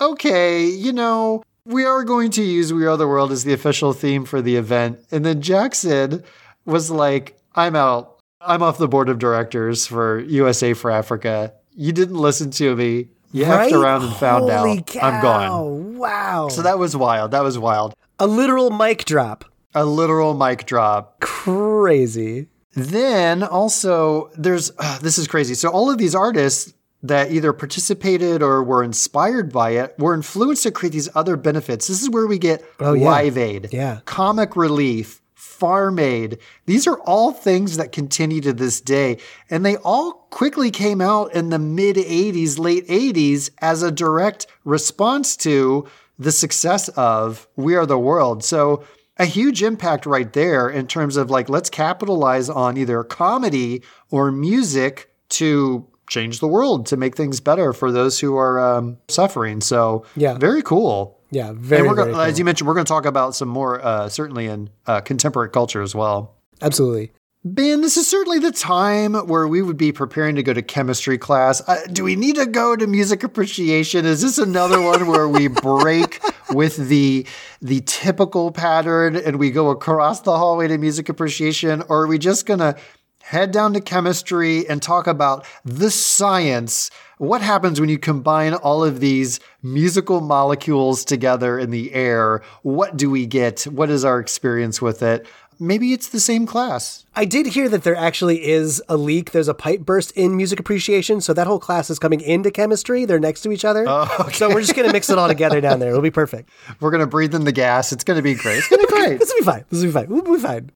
okay, 0.00 0.66
you 0.66 0.92
know, 0.92 1.42
we 1.64 1.84
are 1.84 2.02
going 2.04 2.30
to 2.32 2.42
use 2.42 2.72
We 2.72 2.86
Are 2.86 2.96
the 2.96 3.06
World 3.06 3.30
as 3.30 3.44
the 3.44 3.52
official 3.52 3.92
theme 3.92 4.24
for 4.24 4.42
the 4.42 4.56
event. 4.56 5.04
And 5.10 5.24
then 5.24 5.40
Jackson 5.40 6.24
was 6.64 6.90
like, 6.90 7.38
I'm 7.54 7.76
out. 7.76 8.18
I'm 8.40 8.62
off 8.62 8.78
the 8.78 8.88
board 8.88 9.08
of 9.08 9.18
directors 9.18 9.86
for 9.86 10.18
USA 10.20 10.74
for 10.74 10.90
Africa. 10.90 11.54
You 11.74 11.92
didn't 11.92 12.16
listen 12.16 12.50
to 12.52 12.74
me. 12.74 13.08
You 13.30 13.46
right? 13.46 13.72
effed 13.72 13.80
around 13.80 14.02
and 14.02 14.14
found 14.16 14.50
Holy 14.50 14.78
out. 14.78 14.86
Cow. 14.86 15.00
I'm 15.00 15.22
gone. 15.22 15.48
Oh 15.48 15.66
wow. 15.98 16.48
So 16.48 16.62
that 16.62 16.78
was 16.78 16.96
wild. 16.96 17.30
That 17.30 17.42
was 17.42 17.58
wild. 17.58 17.94
a 18.18 18.26
literal 18.26 18.70
mic 18.70 19.04
drop. 19.04 19.44
A 19.74 19.84
literal 19.84 20.34
mic 20.34 20.66
drop. 20.66 21.20
Crazy. 21.20 22.48
Then 22.74 23.42
also, 23.42 24.30
there's 24.36 24.72
uh, 24.78 24.98
this 24.98 25.16
is 25.16 25.28
crazy. 25.28 25.54
So 25.54 25.70
all 25.70 25.90
of 25.90 25.96
these 25.96 26.14
artists 26.14 26.74
that 27.02 27.32
either 27.32 27.52
participated 27.52 28.42
or 28.42 28.62
were 28.62 28.82
inspired 28.82 29.52
by 29.52 29.70
it 29.70 29.94
were 29.98 30.14
influenced 30.14 30.62
to 30.62 30.70
create 30.70 30.92
these 30.92 31.08
other 31.14 31.36
benefits. 31.36 31.88
This 31.88 32.02
is 32.02 32.10
where 32.10 32.26
we 32.26 32.38
get 32.38 32.64
Oh, 32.78 32.92
yeah. 32.92 33.04
Live 33.06 33.36
Aid, 33.36 33.68
Yeah. 33.72 34.00
Comic 34.04 34.54
Relief, 34.56 35.20
Farm 35.34 35.98
Aid. 35.98 36.38
These 36.66 36.86
are 36.86 36.98
all 37.00 37.32
things 37.32 37.76
that 37.76 37.92
continue 37.92 38.40
to 38.42 38.52
this 38.52 38.80
day. 38.80 39.18
And 39.50 39.64
they 39.66 39.76
all 39.78 40.12
quickly 40.30 40.70
came 40.70 41.00
out 41.00 41.34
in 41.34 41.50
the 41.50 41.58
mid 41.58 41.96
80s, 41.96 42.58
late 42.58 42.86
80s 42.88 43.50
as 43.60 43.82
a 43.82 43.90
direct 43.90 44.46
response 44.64 45.36
to 45.38 45.86
the 46.18 46.32
success 46.32 46.88
of 46.90 47.48
We 47.56 47.74
Are 47.74 47.86
the 47.86 47.98
World. 47.98 48.44
So, 48.44 48.84
a 49.18 49.24
huge 49.26 49.62
impact 49.62 50.06
right 50.06 50.32
there 50.32 50.68
in 50.68 50.86
terms 50.86 51.16
of 51.16 51.30
like, 51.30 51.48
let's 51.48 51.68
capitalize 51.68 52.48
on 52.48 52.76
either 52.76 53.04
comedy 53.04 53.82
or 54.10 54.32
music 54.32 55.12
to 55.30 55.86
change 56.12 56.40
the 56.40 56.46
world, 56.46 56.86
to 56.86 56.96
make 56.96 57.16
things 57.16 57.40
better 57.40 57.72
for 57.72 57.90
those 57.90 58.20
who 58.20 58.36
are 58.36 58.60
um, 58.60 58.98
suffering. 59.08 59.60
So, 59.60 60.04
Yeah. 60.16 60.34
very 60.38 60.62
cool. 60.62 61.18
Yeah, 61.30 61.52
very, 61.54 61.80
and 61.80 61.88
we're 61.88 61.96
very 61.96 62.12
gonna, 62.12 62.24
as 62.24 62.38
you 62.38 62.44
mentioned, 62.44 62.68
we're 62.68 62.74
going 62.74 62.84
to 62.84 62.92
talk 62.92 63.06
about 63.06 63.34
some 63.34 63.48
more, 63.48 63.82
uh, 63.82 64.08
certainly 64.10 64.46
in 64.46 64.68
uh, 64.86 65.00
contemporary 65.00 65.48
culture 65.48 65.80
as 65.80 65.94
well. 65.94 66.34
Absolutely. 66.60 67.10
Ben, 67.44 67.80
this 67.80 67.96
is 67.96 68.06
certainly 68.06 68.38
the 68.38 68.52
time 68.52 69.14
where 69.14 69.48
we 69.48 69.62
would 69.62 69.76
be 69.76 69.90
preparing 69.90 70.36
to 70.36 70.44
go 70.44 70.52
to 70.52 70.62
chemistry 70.62 71.18
class. 71.18 71.60
Uh, 71.66 71.80
do 71.90 72.04
we 72.04 72.14
need 72.14 72.36
to 72.36 72.46
go 72.46 72.76
to 72.76 72.86
music 72.86 73.24
appreciation? 73.24 74.06
Is 74.06 74.20
this 74.22 74.38
another 74.38 74.80
one 74.80 75.06
where 75.12 75.26
we 75.28 75.48
break 75.48 76.22
with 76.50 76.76
the 76.76 77.26
the 77.60 77.80
typical 77.84 78.52
pattern 78.52 79.16
and 79.16 79.40
we 79.40 79.50
go 79.50 79.70
across 79.70 80.20
the 80.20 80.36
hallway 80.36 80.68
to 80.68 80.78
music 80.78 81.08
appreciation, 81.08 81.82
or 81.88 82.02
are 82.02 82.06
we 82.06 82.16
just 82.18 82.46
gonna 82.46 82.76
head 83.22 83.50
down 83.50 83.72
to 83.74 83.80
chemistry 83.80 84.68
and 84.68 84.82
talk 84.82 85.06
about 85.06 85.46
the 85.64 85.90
science? 85.90 86.90
What 87.18 87.40
happens 87.40 87.80
when 87.80 87.88
you 87.88 87.98
combine 87.98 88.54
all 88.54 88.82
of 88.84 89.00
these 89.00 89.38
musical 89.62 90.20
molecules 90.20 91.04
together 91.04 91.58
in 91.58 91.70
the 91.70 91.92
air? 91.92 92.42
What 92.62 92.96
do 92.96 93.08
we 93.10 93.26
get? 93.26 93.62
What 93.62 93.90
is 93.90 94.04
our 94.04 94.18
experience 94.18 94.82
with 94.82 95.02
it? 95.02 95.26
Maybe 95.60 95.92
it's 95.92 96.08
the 96.08 96.18
same 96.18 96.44
class. 96.44 97.04
I 97.14 97.24
did 97.24 97.46
hear 97.46 97.68
that 97.68 97.84
there 97.84 97.94
actually 97.94 98.48
is 98.48 98.82
a 98.88 98.96
leak. 98.96 99.30
There's 99.30 99.46
a 99.46 99.54
pipe 99.54 99.82
burst 99.82 100.10
in 100.16 100.36
music 100.36 100.58
appreciation, 100.58 101.20
so 101.20 101.32
that 101.34 101.46
whole 101.46 101.60
class 101.60 101.88
is 101.88 102.00
coming 102.00 102.20
into 102.20 102.50
chemistry. 102.50 103.04
They're 103.04 103.20
next 103.20 103.42
to 103.42 103.52
each 103.52 103.64
other. 103.64 103.84
Oh, 103.86 104.28
so 104.32 104.48
we're 104.48 104.62
just 104.62 104.74
going 104.74 104.88
to 104.88 104.92
mix 104.92 105.08
it 105.08 105.18
all 105.18 105.28
together 105.28 105.60
down 105.60 105.78
there. 105.78 105.90
It'll 105.90 106.02
be 106.02 106.10
perfect. 106.10 106.50
We're 106.80 106.90
gonna 106.90 107.06
breathe 107.06 107.34
in 107.34 107.44
the 107.44 107.52
gas. 107.52 107.92
It's 107.92 108.02
gonna 108.02 108.22
be 108.22 108.34
great. 108.34 108.58
It's 108.58 108.68
gonna 108.68 108.82
be 108.82 108.88
great. 108.92 109.18
This 109.20 109.28
will 109.32 109.40
be 109.40 109.44
fine. 109.44 109.64
This 109.70 109.80
will 109.82 109.88
be 109.88 109.92
fine. 109.92 110.08
We'll 110.08 110.22
be 110.36 110.42
fine. 110.42 110.70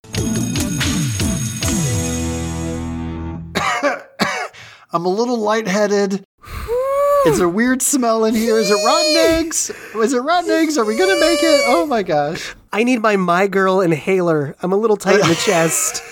I'm 4.92 5.04
a 5.04 5.08
little 5.08 5.38
lightheaded. 5.38 6.24
It's 7.26 7.40
a 7.40 7.48
weird 7.48 7.82
smell 7.82 8.24
in 8.24 8.34
here. 8.34 8.56
Is 8.56 8.70
it 8.70 8.74
rotten 8.84 9.16
eggs? 9.44 9.70
Is 9.96 10.12
it 10.12 10.20
rotten 10.20 10.50
eggs? 10.50 10.78
Are 10.78 10.84
we 10.84 10.96
gonna 10.96 11.18
make 11.18 11.40
it? 11.42 11.62
Oh 11.66 11.84
my 11.86 12.02
gosh. 12.04 12.54
I 12.72 12.84
need 12.84 13.00
my 13.02 13.16
My 13.16 13.48
Girl 13.48 13.80
inhaler. 13.80 14.54
I'm 14.62 14.72
a 14.72 14.76
little 14.76 14.96
tight 14.96 15.20
in 15.20 15.28
the 15.28 15.34
chest. 15.44 16.02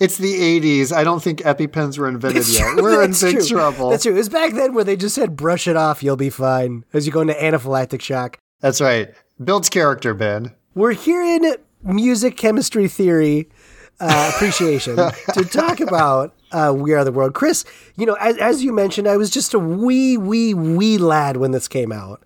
It's 0.00 0.18
the 0.18 0.32
80s. 0.60 0.92
I 0.92 1.04
don't 1.04 1.22
think 1.22 1.40
EpiPens 1.40 1.98
were 1.98 2.08
invented 2.08 2.46
yet. 2.48 2.76
We're 2.76 3.02
in 3.02 3.10
That's 3.10 3.22
big 3.22 3.36
true. 3.38 3.46
trouble. 3.48 3.90
That's 3.90 4.02
true. 4.04 4.12
It 4.12 4.16
was 4.18 4.28
back 4.28 4.52
then 4.54 4.74
where 4.74 4.84
they 4.84 4.96
just 4.96 5.14
said, 5.14 5.36
brush 5.36 5.66
it 5.66 5.76
off, 5.76 6.02
you'll 6.02 6.16
be 6.16 6.30
fine, 6.30 6.84
as 6.92 7.06
you 7.06 7.12
go 7.12 7.20
into 7.20 7.34
anaphylactic 7.34 8.00
shock. 8.00 8.38
That's 8.60 8.80
right. 8.80 9.08
Builds 9.42 9.68
character, 9.68 10.14
Ben. 10.14 10.54
We're 10.74 10.92
here 10.92 11.22
in 11.22 11.56
music 11.82 12.36
chemistry 12.36 12.88
theory 12.88 13.48
uh, 14.00 14.32
appreciation 14.34 14.96
to 14.96 15.44
talk 15.44 15.80
about 15.80 16.34
uh, 16.52 16.72
We 16.76 16.92
Are 16.94 17.04
the 17.04 17.12
World. 17.12 17.34
Chris, 17.34 17.64
you 17.96 18.06
know, 18.06 18.14
as, 18.20 18.36
as 18.38 18.62
you 18.64 18.72
mentioned, 18.72 19.08
I 19.08 19.16
was 19.16 19.30
just 19.30 19.54
a 19.54 19.58
wee, 19.58 20.16
wee, 20.16 20.54
wee 20.54 20.98
lad 20.98 21.36
when 21.36 21.50
this 21.50 21.68
came 21.68 21.92
out. 21.92 22.22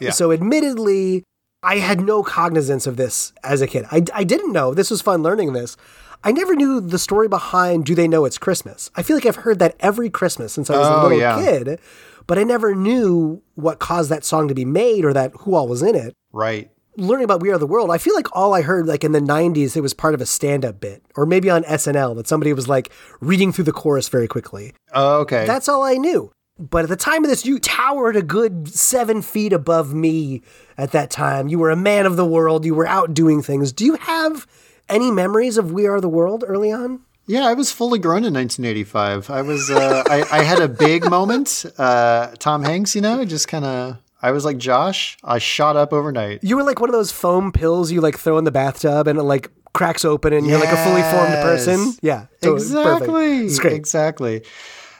Yeah. 0.00 0.10
So, 0.10 0.32
admittedly, 0.32 1.24
I 1.62 1.78
had 1.78 2.00
no 2.00 2.22
cognizance 2.22 2.86
of 2.86 2.96
this 2.96 3.32
as 3.42 3.60
a 3.62 3.66
kid. 3.66 3.86
I, 3.90 4.04
I 4.12 4.24
didn't 4.24 4.52
know. 4.52 4.74
This 4.74 4.90
was 4.90 5.00
fun 5.00 5.22
learning 5.22 5.52
this. 5.54 5.76
I 6.22 6.32
never 6.32 6.54
knew 6.54 6.80
the 6.80 6.98
story 6.98 7.28
behind 7.28 7.84
Do 7.84 7.94
They 7.94 8.08
Know 8.08 8.24
It's 8.24 8.38
Christmas? 8.38 8.90
I 8.96 9.02
feel 9.02 9.16
like 9.16 9.26
I've 9.26 9.36
heard 9.36 9.58
that 9.58 9.76
every 9.80 10.08
Christmas 10.10 10.52
since 10.54 10.70
I 10.70 10.78
was 10.78 10.88
a 10.88 10.94
Oh, 10.94 11.02
little 11.02 11.18
yeah. 11.18 11.36
kid, 11.42 11.78
but 12.26 12.38
I 12.38 12.44
never 12.44 12.74
knew 12.74 13.42
what 13.56 13.78
caused 13.78 14.10
that 14.10 14.24
song 14.24 14.48
to 14.48 14.54
be 14.54 14.64
made 14.64 15.04
or 15.04 15.12
that 15.12 15.32
who 15.40 15.54
all 15.54 15.68
was 15.68 15.82
in 15.82 15.94
it 15.94 16.14
Right. 16.32 16.70
Learning 16.96 17.24
about 17.24 17.42
We 17.42 17.50
Are 17.50 17.58
the 17.58 17.66
World, 17.66 17.90
I 17.90 17.98
feel 17.98 18.14
like 18.14 18.34
all 18.36 18.54
I 18.54 18.62
heard 18.62 18.86
like 18.86 19.04
in 19.04 19.12
the 19.12 19.20
90s, 19.20 19.76
it 19.76 19.80
was 19.80 19.94
part 19.94 20.14
of 20.14 20.20
a 20.20 20.26
stand 20.26 20.64
up 20.64 20.80
bit 20.80 21.02
or 21.16 21.26
maybe 21.26 21.50
on 21.50 21.64
SNL 21.64 22.16
that 22.16 22.28
somebody 22.28 22.52
was 22.52 22.68
like 22.68 22.90
reading 23.20 23.52
through 23.52 23.64
the 23.64 23.72
chorus 23.72 24.08
very 24.08 24.28
quickly. 24.28 24.72
Oh, 24.92 25.20
okay. 25.20 25.46
That's 25.46 25.68
all 25.68 25.82
I 25.82 25.94
knew. 25.94 26.30
But 26.58 26.84
at 26.84 26.88
the 26.88 26.96
time 26.96 27.24
of 27.24 27.30
this, 27.30 27.44
you 27.44 27.58
towered 27.58 28.14
a 28.14 28.22
good 28.22 28.68
seven 28.68 29.22
feet 29.22 29.52
above 29.52 29.92
me 29.92 30.42
at 30.78 30.92
that 30.92 31.10
time. 31.10 31.48
You 31.48 31.58
were 31.58 31.70
a 31.70 31.76
man 31.76 32.06
of 32.06 32.16
the 32.16 32.24
world. 32.24 32.64
You 32.64 32.74
were 32.74 32.86
out 32.86 33.12
doing 33.12 33.42
things. 33.42 33.72
Do 33.72 33.84
you 33.84 33.96
have 33.96 34.46
any 34.88 35.10
memories 35.10 35.58
of 35.58 35.72
We 35.72 35.86
Are 35.86 36.00
the 36.00 36.08
World 36.08 36.44
early 36.46 36.70
on? 36.70 37.00
Yeah, 37.26 37.46
I 37.46 37.54
was 37.54 37.72
fully 37.72 37.98
grown 37.98 38.24
in 38.24 38.34
1985. 38.34 39.30
I 39.30 39.42
was, 39.42 39.70
uh, 39.70 40.04
I, 40.06 40.24
I 40.30 40.42
had 40.42 40.60
a 40.60 40.68
big 40.68 41.08
moment. 41.10 41.64
Uh, 41.78 42.28
Tom 42.38 42.62
Hanks, 42.62 42.94
you 42.94 43.00
know, 43.00 43.24
just 43.24 43.48
kind 43.48 43.64
of, 43.64 43.96
I 44.24 44.30
was 44.30 44.42
like 44.46 44.56
Josh. 44.56 45.18
I 45.22 45.36
shot 45.36 45.76
up 45.76 45.92
overnight. 45.92 46.42
You 46.42 46.56
were 46.56 46.62
like 46.62 46.80
one 46.80 46.88
of 46.88 46.94
those 46.94 47.12
foam 47.12 47.52
pills 47.52 47.92
you 47.92 48.00
like 48.00 48.18
throw 48.18 48.38
in 48.38 48.44
the 48.44 48.50
bathtub 48.50 49.06
and 49.06 49.18
it 49.18 49.22
like 49.22 49.50
cracks 49.74 50.02
open 50.02 50.32
and 50.32 50.46
you're 50.46 50.58
like 50.58 50.72
a 50.72 50.82
fully 50.82 51.02
formed 51.02 51.34
person. 51.42 51.92
Yeah. 52.00 52.26
Exactly. 52.40 53.44
It's 53.44 53.58
great. 53.58 53.74
Exactly. 53.74 54.42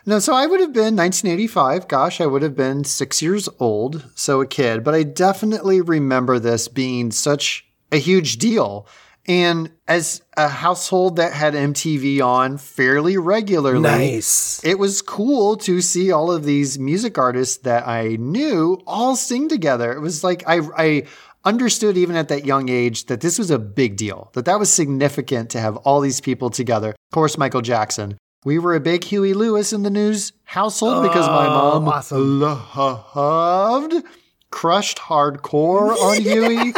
No, 0.05 0.19
so 0.19 0.35
I 0.35 0.45
would 0.45 0.61
have 0.61 0.75
been 0.75 0.95
1985. 0.95 1.89
Gosh, 1.89 2.21
I 2.21 2.27
would 2.27 2.43
have 2.43 2.55
been 2.55 2.85
six 2.85 3.23
years 3.23 3.49
old, 3.59 4.05
so 4.15 4.43
a 4.43 4.47
kid. 4.47 4.85
But 4.85 4.93
I 4.93 5.03
definitely 5.05 5.81
remember 5.81 6.39
this 6.39 6.69
being 6.69 7.11
such 7.11 7.67
a 7.93 7.97
huge 7.97 8.37
deal. 8.37 8.87
And 9.27 9.71
as 9.89 10.23
a 10.37 10.49
household 10.49 11.17
that 11.17 11.33
had 11.33 11.55
MTV 11.55 12.21
on 12.25 12.59
fairly 12.59 13.17
regularly, 13.17 13.81
Nice. 13.81 14.63
it 14.65 14.79
was 14.79 15.01
cool 15.01 15.57
to 15.59 15.81
see 15.81 16.13
all 16.13 16.31
of 16.31 16.45
these 16.45 16.79
music 16.79 17.17
artists 17.17 17.59
that 17.59 17.89
I 17.89 18.17
knew 18.17 18.83
all 18.87 19.17
sing 19.17 19.49
together. 19.49 19.93
It 19.93 20.01
was 20.01 20.23
like 20.23 20.45
I, 20.47 20.61
I 20.77 21.03
understood 21.45 21.97
even 21.97 22.17
at 22.17 22.29
that 22.29 22.45
young 22.45 22.69
age 22.69 23.07
that 23.07 23.21
this 23.23 23.39
was 23.39 23.51
a 23.51 23.59
big 23.59 23.97
deal, 23.97 24.31
that 24.35 24.45
that 24.45 24.59
was 24.59 24.71
significant 24.71 25.51
to 25.51 25.61
have 25.61 25.77
all 25.79 26.01
these 26.01 26.21
people 26.21 26.51
together. 26.51 26.91
Of 26.91 27.15
course, 27.15 27.39
Michael 27.39 27.63
Jackson. 27.63 28.19
We 28.45 28.59
were 28.59 28.75
a 28.75 28.81
big 28.81 29.05
Huey 29.05 29.33
Lewis 29.33 29.73
and 29.73 29.87
the 29.87 29.91
News 29.91 30.33
household 30.45 31.03
because 31.03 31.27
my 31.27 31.47
oh, 31.47 31.81
mom 31.81 31.89
awesome. 31.89 32.41
loved, 32.41 34.07
crushed 34.51 34.99
hardcore 34.99 35.97
on 35.97 36.21
Huey. 36.21 36.75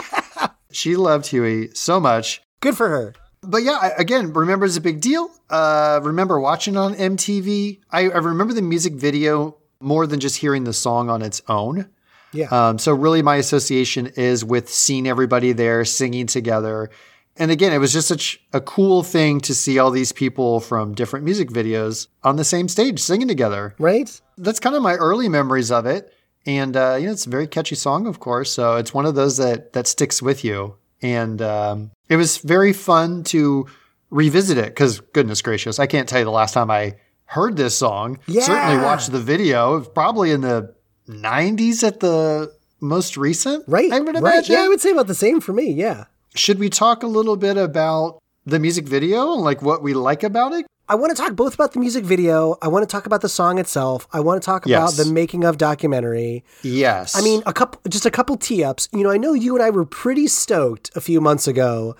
She 0.76 0.94
loved 0.94 1.26
Huey 1.28 1.70
so 1.72 1.98
much 1.98 2.42
Good 2.60 2.76
for 2.76 2.88
her. 2.90 3.14
but 3.42 3.62
yeah, 3.62 3.78
I, 3.80 3.88
again, 3.98 4.32
remember 4.34 4.66
it's 4.66 4.76
a 4.76 4.80
big 4.82 5.00
deal. 5.00 5.30
Uh, 5.48 6.00
remember 6.02 6.38
watching 6.38 6.76
on 6.76 6.94
MTV. 6.94 7.80
I, 7.90 8.00
I 8.10 8.18
remember 8.18 8.52
the 8.52 8.60
music 8.60 8.92
video 8.92 9.56
more 9.80 10.06
than 10.06 10.20
just 10.20 10.36
hearing 10.36 10.64
the 10.64 10.72
song 10.72 11.08
on 11.08 11.22
its 11.22 11.40
own. 11.48 11.88
Yeah. 12.32 12.48
Um, 12.48 12.78
so 12.78 12.92
really, 12.92 13.22
my 13.22 13.36
association 13.36 14.08
is 14.16 14.44
with 14.44 14.68
seeing 14.68 15.08
everybody 15.08 15.52
there 15.52 15.84
singing 15.86 16.26
together. 16.26 16.90
And 17.38 17.50
again, 17.50 17.72
it 17.72 17.78
was 17.78 17.92
just 17.92 18.08
such 18.08 18.40
a 18.52 18.60
cool 18.60 19.02
thing 19.02 19.40
to 19.42 19.54
see 19.54 19.78
all 19.78 19.90
these 19.90 20.12
people 20.12 20.60
from 20.60 20.94
different 20.94 21.24
music 21.24 21.48
videos 21.50 22.08
on 22.22 22.36
the 22.36 22.44
same 22.44 22.68
stage 22.68 22.98
singing 22.98 23.28
together. 23.28 23.74
right? 23.78 24.20
That's 24.36 24.60
kind 24.60 24.76
of 24.76 24.82
my 24.82 24.94
early 24.94 25.28
memories 25.28 25.70
of 25.70 25.86
it. 25.86 26.12
And 26.46 26.76
uh, 26.76 26.96
you 26.98 27.06
know, 27.06 27.12
it's 27.12 27.26
a 27.26 27.30
very 27.30 27.46
catchy 27.46 27.74
song, 27.74 28.06
of 28.06 28.20
course. 28.20 28.52
So 28.52 28.76
it's 28.76 28.94
one 28.94 29.04
of 29.04 29.14
those 29.14 29.36
that 29.38 29.72
that 29.72 29.86
sticks 29.86 30.22
with 30.22 30.44
you. 30.44 30.76
And 31.02 31.42
um, 31.42 31.90
it 32.08 32.16
was 32.16 32.38
very 32.38 32.72
fun 32.72 33.22
to 33.24 33.66
revisit 34.10 34.56
it 34.56 34.66
because, 34.68 35.00
goodness 35.00 35.42
gracious, 35.42 35.78
I 35.78 35.86
can't 35.86 36.08
tell 36.08 36.20
you 36.20 36.24
the 36.24 36.30
last 36.30 36.54
time 36.54 36.70
I 36.70 36.96
heard 37.26 37.56
this 37.56 37.76
song. 37.76 38.18
Yeah. 38.26 38.42
Certainly 38.42 38.84
watched 38.84 39.12
the 39.12 39.20
video. 39.20 39.80
Probably 39.80 40.30
in 40.30 40.40
the 40.40 40.74
'90s 41.08 41.82
at 41.82 42.00
the 42.00 42.54
most 42.80 43.16
recent. 43.16 43.64
Right. 43.66 43.92
I 43.92 44.00
would 44.00 44.20
right. 44.22 44.48
Yeah, 44.48 44.62
I 44.62 44.68
would 44.68 44.80
say 44.80 44.90
about 44.90 45.08
the 45.08 45.14
same 45.14 45.40
for 45.40 45.52
me. 45.52 45.72
Yeah. 45.72 46.04
Should 46.34 46.58
we 46.58 46.68
talk 46.68 47.02
a 47.02 47.06
little 47.06 47.36
bit 47.36 47.56
about 47.56 48.22
the 48.44 48.58
music 48.58 48.86
video 48.86 49.32
and 49.32 49.42
like 49.42 49.62
what 49.62 49.82
we 49.82 49.94
like 49.94 50.22
about 50.22 50.52
it? 50.52 50.66
I 50.88 50.94
want 50.94 51.14
to 51.16 51.20
talk 51.20 51.34
both 51.34 51.54
about 51.54 51.72
the 51.72 51.80
music 51.80 52.04
video. 52.04 52.56
I 52.62 52.68
want 52.68 52.88
to 52.88 52.92
talk 52.92 53.06
about 53.06 53.20
the 53.20 53.28
song 53.28 53.58
itself. 53.58 54.06
I 54.12 54.20
want 54.20 54.40
to 54.40 54.46
talk 54.46 54.66
about 54.66 54.92
the 54.92 55.04
making 55.04 55.44
of 55.44 55.58
documentary. 55.58 56.44
Yes. 56.62 57.16
I 57.16 57.22
mean, 57.22 57.42
a 57.44 57.52
couple, 57.52 57.80
just 57.88 58.06
a 58.06 58.10
couple 58.10 58.36
tee 58.36 58.62
ups. 58.62 58.88
You 58.92 59.02
know, 59.02 59.10
I 59.10 59.16
know 59.16 59.32
you 59.34 59.54
and 59.56 59.62
I 59.64 59.70
were 59.70 59.84
pretty 59.84 60.28
stoked 60.28 60.90
a 60.94 61.00
few 61.00 61.20
months 61.20 61.48
ago 61.48 61.96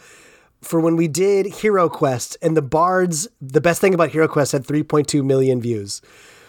for 0.63 0.81
when 0.81 0.97
we 0.97 1.09
did 1.09 1.47
Hero 1.47 1.89
Quest 1.89 2.37
and 2.41 2.57
the 2.57 2.63
Bards. 2.63 3.27
The 3.41 3.61
best 3.61 3.81
thing 3.81 3.93
about 3.93 4.11
Hero 4.11 4.29
Quest 4.29 4.53
had 4.53 4.65
3.2 4.65 5.25
million 5.25 5.61
views. 5.61 6.01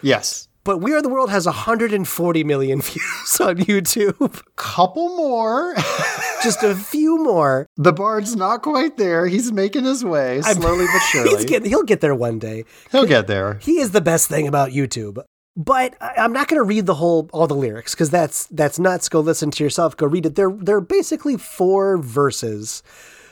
yes. 0.02 0.47
But 0.64 0.78
We 0.78 0.92
Are 0.92 1.00
the 1.00 1.08
World 1.08 1.30
has 1.30 1.46
140 1.46 2.44
million 2.44 2.80
views 2.82 3.40
on 3.40 3.56
YouTube. 3.56 4.42
Couple 4.56 5.16
more. 5.16 5.74
Just 6.42 6.62
a 6.62 6.74
few 6.74 7.22
more. 7.22 7.66
The 7.76 7.92
bard's 7.92 8.36
not 8.36 8.62
quite 8.62 8.96
there. 8.96 9.26
He's 9.26 9.50
making 9.50 9.84
his 9.84 10.04
way 10.04 10.40
slowly 10.42 10.86
but 10.86 10.98
surely. 11.10 11.30
He's 11.30 11.44
getting, 11.44 11.68
he'll 11.68 11.82
get 11.82 12.00
there 12.00 12.14
one 12.14 12.38
day. 12.38 12.64
He'll 12.92 13.06
get 13.06 13.26
there. 13.26 13.54
He 13.62 13.78
is 13.78 13.92
the 13.92 14.00
best 14.00 14.28
thing 14.28 14.46
about 14.46 14.70
YouTube. 14.70 15.22
But 15.56 15.96
I'm 16.00 16.32
not 16.32 16.46
going 16.46 16.60
to 16.60 16.64
read 16.64 16.86
the 16.86 16.94
whole 16.94 17.28
all 17.32 17.48
the 17.48 17.54
lyrics 17.54 17.92
because 17.92 18.10
that's 18.10 18.46
that's 18.46 18.78
nuts. 18.78 19.08
Go 19.08 19.18
listen 19.18 19.50
to 19.50 19.64
yourself. 19.64 19.96
Go 19.96 20.06
read 20.06 20.24
it. 20.26 20.36
They're 20.36 20.52
they're 20.52 20.80
basically 20.80 21.36
four 21.36 21.98
verses. 21.98 22.84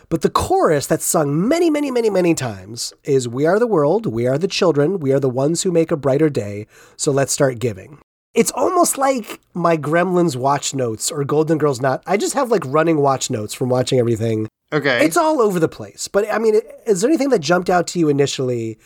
But 0.08 0.22
the 0.22 0.30
chorus 0.30 0.86
that's 0.86 1.04
sung 1.04 1.48
many, 1.48 1.68
many, 1.68 1.90
many, 1.90 2.10
many 2.10 2.34
times 2.34 2.92
is 3.02 3.28
We 3.28 3.44
are 3.44 3.58
the 3.58 3.66
world, 3.66 4.06
we 4.06 4.26
are 4.26 4.38
the 4.38 4.46
children, 4.46 5.00
we 5.00 5.12
are 5.12 5.18
the 5.18 5.28
ones 5.28 5.62
who 5.62 5.72
make 5.72 5.90
a 5.90 5.96
brighter 5.96 6.30
day, 6.30 6.66
so 6.96 7.10
let's 7.10 7.32
start 7.32 7.58
giving. 7.58 7.98
It's 8.32 8.52
almost 8.52 8.98
like 8.98 9.40
my 9.54 9.76
Gremlins 9.76 10.36
watch 10.36 10.74
notes 10.74 11.10
or 11.10 11.24
Golden 11.24 11.58
Girls 11.58 11.80
not. 11.80 12.02
I 12.06 12.16
just 12.16 12.34
have 12.34 12.50
like 12.50 12.62
running 12.66 12.98
watch 12.98 13.30
notes 13.30 13.54
from 13.54 13.68
watching 13.68 13.98
everything. 13.98 14.46
Okay. 14.72 15.04
It's 15.04 15.16
all 15.16 15.40
over 15.40 15.58
the 15.58 15.68
place. 15.68 16.06
But 16.06 16.30
I 16.30 16.38
mean, 16.38 16.60
is 16.86 17.00
there 17.00 17.10
anything 17.10 17.30
that 17.30 17.40
jumped 17.40 17.70
out 17.70 17.86
to 17.88 17.98
you 17.98 18.08
initially 18.08 18.78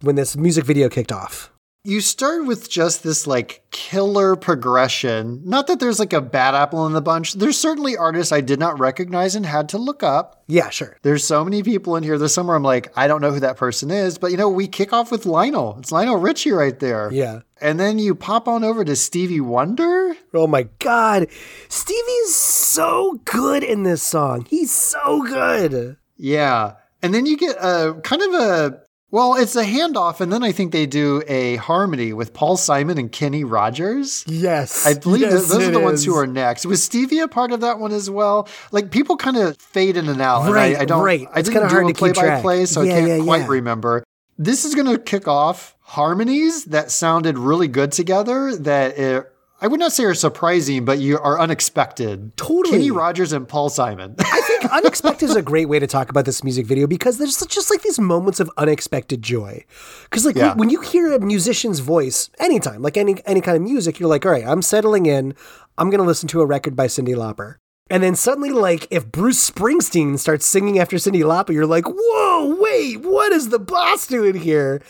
when 0.00 0.16
this 0.16 0.36
music 0.36 0.64
video 0.64 0.88
kicked 0.88 1.12
off? 1.12 1.50
You 1.86 2.00
start 2.00 2.46
with 2.46 2.68
just 2.68 3.02
this 3.02 3.26
like 3.26 3.62
killer 3.70 4.34
progression. 4.34 5.40
Not 5.44 5.68
that 5.68 5.78
there's 5.78 6.00
like 6.00 6.12
a 6.12 6.20
bad 6.20 6.54
apple 6.54 6.86
in 6.86 6.92
the 6.92 7.00
bunch. 7.00 7.34
There's 7.34 7.58
certainly 7.58 7.96
artists 7.96 8.32
I 8.32 8.40
did 8.40 8.58
not 8.58 8.78
recognize 8.78 9.34
and 9.34 9.46
had 9.46 9.68
to 9.70 9.78
look 9.78 10.02
up. 10.02 10.42
Yeah, 10.48 10.70
sure. 10.70 10.96
There's 11.02 11.24
so 11.24 11.44
many 11.44 11.62
people 11.62 11.94
in 11.96 12.02
here. 12.02 12.18
There's 12.18 12.34
somewhere 12.34 12.56
I'm 12.56 12.62
like, 12.62 12.92
I 12.96 13.06
don't 13.06 13.20
know 13.20 13.30
who 13.30 13.40
that 13.40 13.56
person 13.56 13.90
is. 13.90 14.18
But 14.18 14.32
you 14.32 14.36
know, 14.36 14.48
we 14.48 14.66
kick 14.66 14.92
off 14.92 15.12
with 15.12 15.26
Lionel. 15.26 15.76
It's 15.78 15.92
Lionel 15.92 16.16
Richie 16.16 16.50
right 16.50 16.78
there. 16.78 17.10
Yeah. 17.12 17.40
And 17.60 17.78
then 17.78 17.98
you 17.98 18.14
pop 18.14 18.48
on 18.48 18.64
over 18.64 18.84
to 18.84 18.96
Stevie 18.96 19.40
Wonder. 19.40 20.16
Oh 20.34 20.46
my 20.46 20.64
God. 20.80 21.28
Stevie's 21.68 22.34
so 22.34 23.20
good 23.24 23.62
in 23.62 23.84
this 23.84 24.02
song. 24.02 24.44
He's 24.50 24.72
so 24.72 25.22
good. 25.22 25.96
Yeah. 26.16 26.74
And 27.02 27.14
then 27.14 27.26
you 27.26 27.36
get 27.36 27.56
a 27.56 28.00
kind 28.02 28.22
of 28.22 28.34
a 28.34 28.80
well, 29.10 29.34
it's 29.36 29.54
a 29.56 29.64
handoff, 29.64 30.20
and 30.20 30.32
then 30.32 30.42
I 30.42 30.52
think 30.52 30.72
they 30.72 30.84
do 30.86 31.22
a 31.28 31.56
harmony 31.56 32.12
with 32.12 32.34
Paul 32.34 32.56
Simon 32.56 32.98
and 32.98 33.10
Kenny 33.10 33.44
Rogers. 33.44 34.24
Yes. 34.26 34.84
I 34.86 34.94
believe 34.98 35.22
yes, 35.22 35.48
those 35.48 35.68
are 35.68 35.70
the 35.70 35.80
ones 35.80 36.04
who 36.04 36.14
are 36.16 36.26
next. 36.26 36.66
Was 36.66 36.82
Stevie 36.82 37.20
a 37.20 37.28
part 37.28 37.52
of 37.52 37.60
that 37.60 37.78
one 37.78 37.92
as 37.92 38.10
well? 38.10 38.48
Like 38.72 38.90
people 38.90 39.16
kind 39.16 39.36
of 39.36 39.56
fade 39.58 39.96
in 39.96 40.08
and 40.08 40.20
out. 40.20 40.42
and 40.46 40.52
Right, 40.54 40.76
I, 40.76 40.80
I 40.80 40.84
don't. 40.84 41.04
right. 41.04 41.26
I 41.32 41.38
It's 41.40 41.48
didn't 41.48 41.68
do 41.68 41.74
hard 41.74 41.84
a 41.84 41.88
to 41.88 41.92
keep 41.92 41.98
play 41.98 42.12
by 42.12 42.22
track. 42.22 42.42
play, 42.42 42.66
so 42.66 42.82
Yeah, 42.82 42.92
I 42.92 42.96
can't 42.96 43.08
yeah, 43.18 43.24
quite 43.24 43.40
yeah. 43.42 43.46
remember. 43.48 44.04
This 44.38 44.64
is 44.64 44.74
going 44.74 44.88
to 44.88 44.98
kick 44.98 45.28
off 45.28 45.76
harmonies 45.80 46.64
that 46.66 46.90
sounded 46.90 47.38
really 47.38 47.68
good 47.68 47.92
together. 47.92 48.54
That 48.56 48.98
it, 48.98 49.32
I 49.58 49.68
would 49.68 49.80
not 49.80 49.92
say 49.92 50.04
are 50.04 50.12
surprising, 50.14 50.84
but 50.84 50.98
you 50.98 51.18
are 51.18 51.40
unexpected. 51.40 52.36
Totally. 52.36 52.72
Kenny 52.76 52.90
Rogers 52.90 53.32
and 53.32 53.48
Paul 53.48 53.70
Simon. 53.70 54.14
I 54.18 54.40
think 54.42 54.66
unexpected 54.70 55.30
is 55.30 55.36
a 55.36 55.40
great 55.40 55.66
way 55.68 55.78
to 55.78 55.86
talk 55.86 56.10
about 56.10 56.26
this 56.26 56.44
music 56.44 56.66
video 56.66 56.86
because 56.86 57.16
there's 57.16 57.40
just 57.46 57.70
like 57.70 57.80
these 57.80 57.98
moments 57.98 58.38
of 58.38 58.50
unexpected 58.58 59.22
joy. 59.22 59.64
Because 60.04 60.26
like 60.26 60.36
Yeah. 60.36 60.48
when, 60.48 60.58
when 60.58 60.70
you 60.70 60.82
hear 60.82 61.10
a 61.12 61.20
musician's 61.20 61.78
voice, 61.80 62.28
anytime, 62.38 62.82
like 62.82 62.98
any 62.98 63.16
any 63.24 63.40
kind 63.40 63.56
of 63.56 63.62
music, 63.62 63.98
you're 63.98 64.10
like, 64.10 64.26
all 64.26 64.32
right, 64.32 64.46
I'm 64.46 64.60
settling 64.60 65.06
in. 65.06 65.34
I'm 65.78 65.88
gonna 65.88 66.02
listen 66.02 66.28
to 66.30 66.42
a 66.42 66.46
record 66.46 66.76
by 66.76 66.86
Cyndi 66.86 67.14
Lauper. 67.16 67.56
And 67.88 68.02
then 68.02 68.16
suddenly, 68.16 68.50
like, 68.50 68.88
if 68.90 69.06
Bruce 69.12 69.48
Springsteen 69.48 70.18
starts 70.18 70.44
singing 70.44 70.76
after 70.78 70.96
Cyndi 70.96 71.22
Lauper, 71.22 71.54
you're 71.54 71.66
like, 71.66 71.84
whoa, 71.86 72.56
wait, 72.60 73.00
what 73.00 73.30
is 73.32 73.50
the 73.50 73.60
boss 73.60 74.08
doing 74.08 74.34
here? 74.34 74.82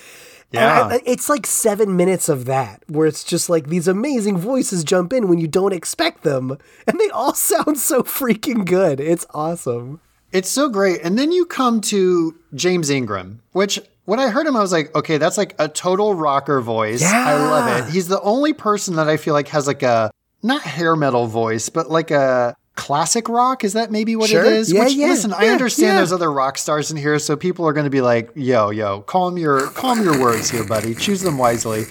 Yeah. 0.56 0.88
I- 0.92 1.00
it's 1.06 1.28
like 1.28 1.46
seven 1.46 1.96
minutes 1.96 2.28
of 2.28 2.44
that, 2.46 2.82
where 2.88 3.06
it's 3.06 3.22
just 3.24 3.48
like 3.48 3.68
these 3.68 3.86
amazing 3.88 4.36
voices 4.38 4.82
jump 4.84 5.12
in 5.12 5.28
when 5.28 5.38
you 5.38 5.46
don't 5.48 5.72
expect 5.72 6.22
them, 6.22 6.56
and 6.86 6.98
they 7.00 7.08
all 7.10 7.34
sound 7.52 7.78
so 7.78 8.02
freaking 8.02 8.64
good. 8.64 9.00
It's 9.00 9.26
awesome. 9.34 10.00
It's 10.32 10.50
so 10.50 10.68
great. 10.68 11.00
And 11.02 11.18
then 11.18 11.32
you 11.32 11.46
come 11.46 11.80
to 11.82 12.34
James 12.54 12.90
Ingram, 12.90 13.40
which 13.52 13.80
when 14.04 14.18
I 14.20 14.28
heard 14.28 14.46
him, 14.46 14.56
I 14.56 14.60
was 14.60 14.72
like, 14.72 14.94
okay, 14.94 15.18
that's 15.18 15.38
like 15.38 15.54
a 15.58 15.68
total 15.68 16.14
rocker 16.14 16.60
voice. 16.60 17.02
I 17.02 17.34
love 17.34 17.88
it. 17.88 17.92
He's 17.92 18.08
the 18.08 18.20
only 18.20 18.52
person 18.52 18.96
that 18.96 19.08
I 19.08 19.16
feel 19.16 19.34
like 19.34 19.48
has 19.48 19.66
like 19.66 19.82
a 19.82 20.10
not 20.42 20.62
hair 20.62 20.94
metal 20.96 21.26
voice, 21.26 21.68
but 21.68 21.90
like 21.90 22.10
a 22.10 22.54
classic 22.76 23.28
rock. 23.28 23.64
Is 23.64 23.72
that 23.72 23.90
maybe 23.90 24.14
what 24.14 24.30
Sure. 24.30 24.44
it 24.44 24.52
is? 24.52 24.72
Yeah, 24.72 24.84
which 24.84 24.94
yeah, 24.94 25.08
listen, 25.08 25.32
I 25.32 25.48
understand 25.48 25.88
yeah. 25.88 25.94
there's 25.96 26.12
other 26.12 26.30
rock 26.30 26.58
stars 26.58 26.90
in 26.90 26.96
here, 26.96 27.18
so 27.18 27.36
people 27.36 27.66
are 27.66 27.72
gonna 27.72 27.90
be 27.90 28.00
like, 28.00 28.30
yo, 28.36 28.70
yo, 28.70 29.00
calm 29.02 29.36
your 29.36 29.68
calm 29.70 30.02
your 30.02 30.20
words 30.20 30.50
here, 30.50 30.64
buddy. 30.64 30.94
Choose 30.94 31.22
them 31.22 31.38
wisely. 31.38 31.84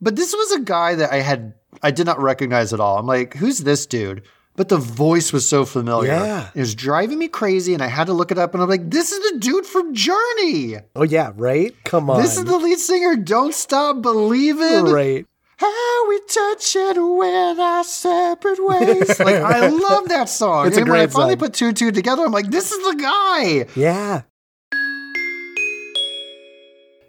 But 0.00 0.16
this 0.16 0.32
was 0.32 0.52
a 0.52 0.60
guy 0.60 0.94
that 0.96 1.12
I 1.12 1.20
had 1.20 1.54
I 1.82 1.90
did 1.90 2.06
not 2.06 2.20
recognize 2.20 2.72
at 2.72 2.80
all. 2.80 2.98
I'm 2.98 3.06
like, 3.06 3.34
who's 3.34 3.58
this 3.60 3.86
dude? 3.86 4.22
But 4.56 4.68
the 4.68 4.76
voice 4.76 5.32
was 5.32 5.48
so 5.48 5.64
familiar. 5.64 6.10
Yeah. 6.10 6.50
It 6.52 6.58
was 6.58 6.74
driving 6.74 7.16
me 7.20 7.28
crazy, 7.28 7.74
and 7.74 7.82
I 7.82 7.86
had 7.86 8.08
to 8.08 8.12
look 8.12 8.32
it 8.32 8.38
up. 8.38 8.54
And 8.54 8.62
I'm 8.62 8.68
like, 8.68 8.90
this 8.90 9.12
is 9.12 9.30
the 9.30 9.38
dude 9.38 9.64
from 9.66 9.94
Journey. 9.94 10.78
Oh 10.96 11.04
yeah, 11.04 11.30
right? 11.36 11.72
Come 11.84 12.10
on. 12.10 12.20
This 12.20 12.36
is 12.36 12.44
the 12.44 12.58
lead 12.58 12.80
singer. 12.80 13.14
Don't 13.14 13.54
stop 13.54 14.02
believing. 14.02 14.86
right. 14.86 15.26
How 15.58 16.08
we 16.08 16.20
touch 16.28 16.76
it 16.76 16.96
went 16.96 17.58
our 17.58 17.82
separate 17.82 18.64
ways. 18.64 19.18
like 19.18 19.42
I 19.42 19.66
love 19.66 20.08
that 20.08 20.28
song. 20.28 20.68
It's 20.68 20.76
a 20.76 20.82
and 20.82 20.88
when 20.88 21.00
I 21.00 21.08
finally 21.08 21.32
song. 21.32 21.38
put 21.40 21.54
two 21.54 21.66
and 21.66 21.76
two 21.76 21.90
together, 21.90 22.24
I'm 22.24 22.30
like, 22.30 22.46
this 22.46 22.70
is 22.70 22.78
the 22.78 22.94
guy. 23.02 23.66
Yeah. 23.74 24.22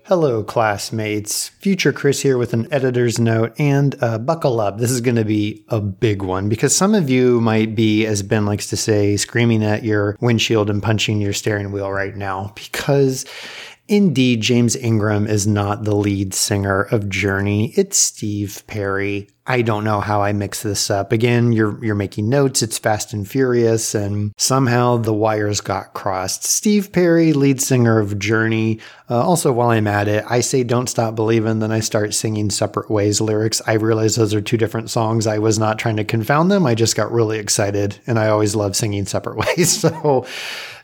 Hello, 0.05 0.43
classmates. 0.43 1.49
Future 1.49 1.93
Chris 1.93 2.23
here 2.23 2.39
with 2.39 2.53
an 2.53 2.67
editor's 2.73 3.19
note 3.19 3.53
and 3.59 3.95
uh, 4.01 4.17
buckle 4.17 4.59
up. 4.59 4.79
This 4.79 4.89
is 4.89 5.01
going 5.01 5.17
to 5.17 5.23
be 5.23 5.63
a 5.69 5.79
big 5.79 6.23
one 6.23 6.49
because 6.49 6.75
some 6.75 6.95
of 6.95 7.11
you 7.11 7.39
might 7.41 7.75
be, 7.75 8.07
as 8.07 8.23
Ben 8.23 8.47
likes 8.47 8.65
to 8.71 8.75
say, 8.77 9.15
screaming 9.17 9.63
at 9.63 9.83
your 9.83 10.17
windshield 10.19 10.71
and 10.71 10.81
punching 10.81 11.21
your 11.21 11.33
steering 11.33 11.71
wheel 11.71 11.91
right 11.91 12.15
now 12.15 12.51
because 12.55 13.23
indeed 13.89 14.39
James 14.41 14.75
Ingram 14.75 15.27
is 15.27 15.47
not 15.47 15.83
the 15.83 15.95
lead 15.95 16.33
singer 16.33 16.83
of 16.83 17.09
Journey. 17.09 17.73
It's 17.75 17.97
Steve 17.97 18.63
Perry. 18.67 19.27
I 19.47 19.63
don't 19.63 19.83
know 19.83 19.99
how 19.99 20.21
I 20.21 20.31
mix 20.31 20.61
this 20.61 20.91
up. 20.91 21.11
Again, 21.11 21.51
you're 21.51 21.83
you're 21.83 21.95
making 21.95 22.29
notes. 22.29 22.61
It's 22.61 22.77
Fast 22.77 23.13
and 23.13 23.27
Furious, 23.27 23.95
and 23.95 24.31
somehow 24.37 24.97
the 24.97 25.13
wires 25.13 25.59
got 25.59 25.95
crossed. 25.95 26.43
Steve 26.43 26.91
Perry, 26.91 27.33
lead 27.33 27.59
singer 27.59 27.97
of 27.97 28.19
Journey. 28.19 28.79
Uh, 29.09 29.23
also, 29.23 29.51
while 29.51 29.71
I'm 29.71 29.87
at 29.87 30.07
it, 30.07 30.23
I 30.29 30.41
say 30.41 30.63
"Don't 30.63 30.87
Stop 30.87 31.15
Believing," 31.15 31.57
then 31.59 31.71
I 31.71 31.79
start 31.79 32.13
singing 32.13 32.51
"Separate 32.51 32.91
Ways" 32.91 33.19
lyrics. 33.19 33.59
I 33.65 33.73
realize 33.73 34.15
those 34.15 34.35
are 34.35 34.41
two 34.41 34.57
different 34.57 34.91
songs. 34.91 35.25
I 35.25 35.39
was 35.39 35.57
not 35.57 35.79
trying 35.79 35.97
to 35.97 36.03
confound 36.03 36.51
them. 36.51 36.67
I 36.67 36.75
just 36.75 36.95
got 36.95 37.11
really 37.11 37.39
excited, 37.39 37.97
and 38.05 38.19
I 38.19 38.27
always 38.27 38.55
love 38.55 38.75
singing 38.75 39.07
"Separate 39.07 39.37
Ways." 39.57 39.79
So, 39.79 40.27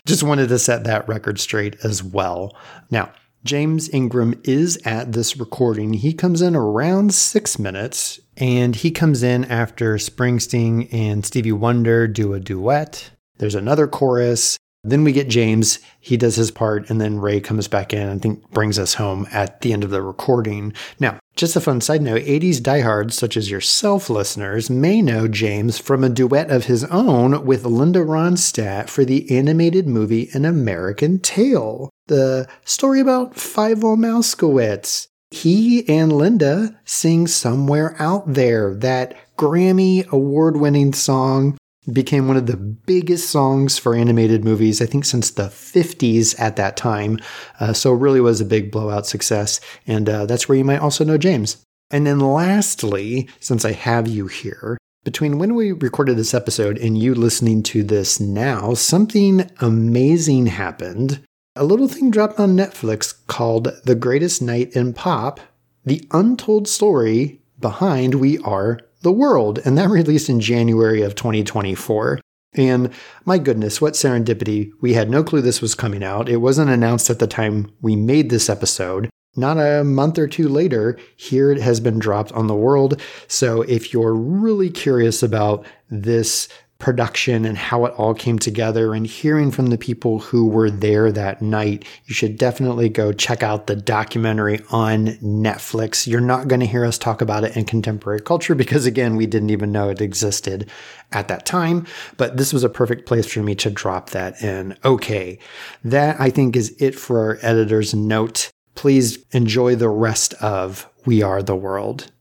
just 0.06 0.24
wanted 0.24 0.50
to 0.50 0.60
set 0.60 0.84
that 0.86 1.08
record 1.08 1.40
straight 1.40 1.78
as 1.84 2.04
well. 2.04 2.56
Now. 2.90 3.12
James 3.44 3.94
Ingram 3.94 4.42
is 4.44 4.78
at 4.86 5.12
this 5.12 5.38
recording. 5.38 5.94
He 5.94 6.14
comes 6.14 6.42
in 6.42 6.56
around 6.56 7.14
six 7.14 7.60
minutes, 7.60 8.20
and 8.38 8.76
he 8.76 8.90
comes 8.90 9.22
in 9.22 9.46
after 9.46 9.98
Springsteen 9.98 10.92
and 10.92 11.24
Stevie 11.24 11.52
Wonder 11.52 12.08
do 12.08 12.34
a 12.34 12.40
duet. 12.40 13.12
There's 13.38 13.54
another 13.54 13.86
chorus. 13.86 14.58
Then 14.84 15.04
we 15.04 15.12
get 15.12 15.30
James. 15.30 15.78
He 16.00 16.18
does 16.18 16.36
his 16.36 16.50
part, 16.50 16.90
and 16.90 17.00
then 17.00 17.20
Ray 17.20 17.40
comes 17.40 17.68
back 17.68 17.94
in 17.94 18.00
and 18.00 18.12
I 18.14 18.18
think 18.18 18.50
brings 18.50 18.80
us 18.80 18.96
home 18.96 19.28
at 19.32 19.62
the 19.62 19.74
end 19.74 19.84
of 19.84 19.92
the 19.92 20.02
recording. 20.02 20.74
Now, 21.00 21.20
just 21.36 21.56
a 21.56 21.62
fun 21.62 21.82
side 21.82 22.02
note 22.02 22.22
80s 22.24 22.62
diehards, 22.62 23.16
such 23.16 23.36
as 23.36 23.52
yourself 23.52 24.10
listeners, 24.10 24.70
may 24.70 25.02
know 25.02 25.28
James 25.28 25.78
from 25.78 26.04
a 26.04 26.10
duet 26.10 26.50
of 26.50 26.66
his 26.66 26.84
own 26.86 27.46
with 27.46 27.66
Linda 27.66 28.00
Ronstadt 28.00 28.90
for 28.90 29.04
the 29.04 29.30
animated 29.36 29.88
movie 29.88 30.30
An 30.34 30.46
American 30.46 31.20
Tail, 31.20 31.90
the 32.08 32.48
story 32.64 33.00
about 33.00 33.36
Fievel 33.36 33.98
Mousekewitz. 33.98 35.08
He 35.32 35.88
and 35.90 36.14
Linda 36.14 36.80
sing 36.86 37.28
Somewhere 37.28 37.96
Out 38.00 38.34
There, 38.34 38.74
that 38.76 39.16
Grammy 39.38 40.08
award 40.08 40.56
winning 40.56 40.94
song 40.94 41.58
became 41.92 42.28
one 42.28 42.38
of 42.38 42.46
the 42.46 42.58
biggest 42.58 43.30
songs 43.30 43.78
for 43.78 43.96
animated 43.96 44.44
movies, 44.44 44.82
I 44.82 44.86
think, 44.86 45.06
since 45.06 45.32
the 45.32 45.48
50s 45.48 46.40
at 46.40 46.56
that 46.56 46.78
time. 46.78 47.20
Uh, 47.60 47.74
so, 47.74 47.92
really 47.92 48.22
was 48.22 48.42
a 48.42 48.46
big 48.46 48.72
blowout 48.72 49.06
success. 49.06 49.60
And 49.88 50.10
uh, 50.10 50.26
that's 50.26 50.48
where 50.50 50.58
you 50.58 50.66
might 50.66 50.82
also 50.82 51.04
know 51.04 51.18
James. 51.18 51.64
And 51.92 52.08
then, 52.08 52.20
lastly, 52.20 53.30
since 53.40 53.64
I 53.64 53.72
have 53.74 54.08
you 54.08 54.28
here, 54.28 54.78
between 55.04 55.38
when 55.38 55.54
we 55.54 55.72
recorded 55.72 56.18
this 56.18 56.34
episode 56.34 56.80
and 56.80 56.98
you 56.98 57.14
listening 57.14 57.62
to 57.64 57.84
this 57.84 58.20
now, 58.20 58.74
something 58.74 59.50
amazing 59.60 60.48
happened. 60.48 61.22
A 61.56 61.64
little 61.64 61.88
thing 61.88 62.10
dropped 62.10 62.40
on 62.40 62.58
Netflix 62.58 63.14
called 63.28 63.72
The 63.84 63.96
Greatest 63.96 64.42
Night 64.42 64.76
in 64.76 64.94
Pop 64.94 65.40
The 65.86 66.06
Untold 66.12 66.68
Story 66.68 67.40
Behind 67.60 68.16
We 68.16 68.40
Are 68.40 68.80
the 69.06 69.12
World. 69.14 69.60
And 69.64 69.78
that 69.78 69.90
released 70.02 70.28
in 70.28 70.42
January 70.42 71.02
of 71.02 71.16
2024. 71.16 72.20
And 72.58 72.92
my 73.26 73.38
goodness, 73.38 73.80
what 73.80 73.94
serendipity. 73.94 74.72
We 74.82 74.94
had 74.94 75.10
no 75.10 75.24
clue 75.24 75.42
this 75.42 75.62
was 75.62 75.76
coming 75.76 76.04
out. 76.04 76.28
It 76.28 76.38
wasn't 76.38 76.70
announced 76.70 77.10
at 77.10 77.20
the 77.20 77.28
time 77.28 77.72
we 77.82 77.96
made 77.96 78.30
this 78.30 78.50
episode. 78.50 79.10
Not 79.38 79.58
a 79.58 79.84
month 79.84 80.18
or 80.18 80.28
two 80.28 80.48
later, 80.48 80.98
here 81.18 81.52
it 81.52 81.60
has 81.60 81.82
been 81.82 82.00
dropped 82.00 82.32
on 82.32 82.48
the 82.48 82.56
world. 82.56 83.02
So 83.28 83.64
if 83.64 83.92
you're 83.92 84.16
really 84.16 84.70
curious 84.70 85.22
about 85.22 85.66
this 85.90 86.48
production 86.78 87.46
and 87.46 87.58
how 87.58 87.86
it 87.86 87.94
all 87.94 88.14
came 88.14 88.38
together 88.38 88.94
and 88.94 89.08
hearing 89.08 89.50
from 89.50 89.68
the 89.68 89.78
people 89.78 90.20
who 90.20 90.48
were 90.48 90.70
there 90.70 91.12
that 91.12 91.42
night, 91.42 91.86
you 92.06 92.14
should 92.14 92.38
definitely 92.38 92.90
go 92.90 93.14
check 93.14 93.42
out 93.42 93.68
the 93.68 93.76
documentary 93.76 94.60
on 94.72 95.08
Netflix. 95.18 96.06
You're 96.06 96.20
not 96.20 96.48
going 96.48 96.60
to 96.60 96.66
hear 96.66 96.86
us 96.86 96.98
talk 96.98 97.22
about 97.22 97.44
it 97.46 97.56
in 97.56 97.66
contemporary 97.66 98.20
culture 98.20 98.56
because, 98.56 98.86
again, 98.86 99.16
we 99.16 99.26
didn't 99.26 99.52
even 99.52 99.72
know 99.72 99.90
it 99.90 100.02
existed 100.02 100.70
at 101.12 101.28
that 101.30 101.46
time. 101.46 101.88
But 102.18 102.38
this 102.38 102.52
was 102.52 102.64
a 102.64 102.70
perfect 102.70 103.06
place 103.06 103.32
for 103.32 103.42
me 103.42 103.56
to 103.56 103.70
drop 103.70 104.10
that 104.10 104.42
in. 104.44 104.78
Okay, 104.84 105.40
that 105.84 106.20
I 106.20 106.30
think 106.30 106.56
is 106.56 106.76
it 106.80 106.96
for 106.96 107.20
our 107.22 107.40
editor's 107.42 107.94
note. 107.94 108.52
Please 108.76 109.24
enjoy 109.32 109.76
the 109.76 109.90
rest 109.90 110.34
of 110.36 110.90
We 111.06 111.22
Are 111.22 111.42
the 111.42 111.56
World. 111.56 112.12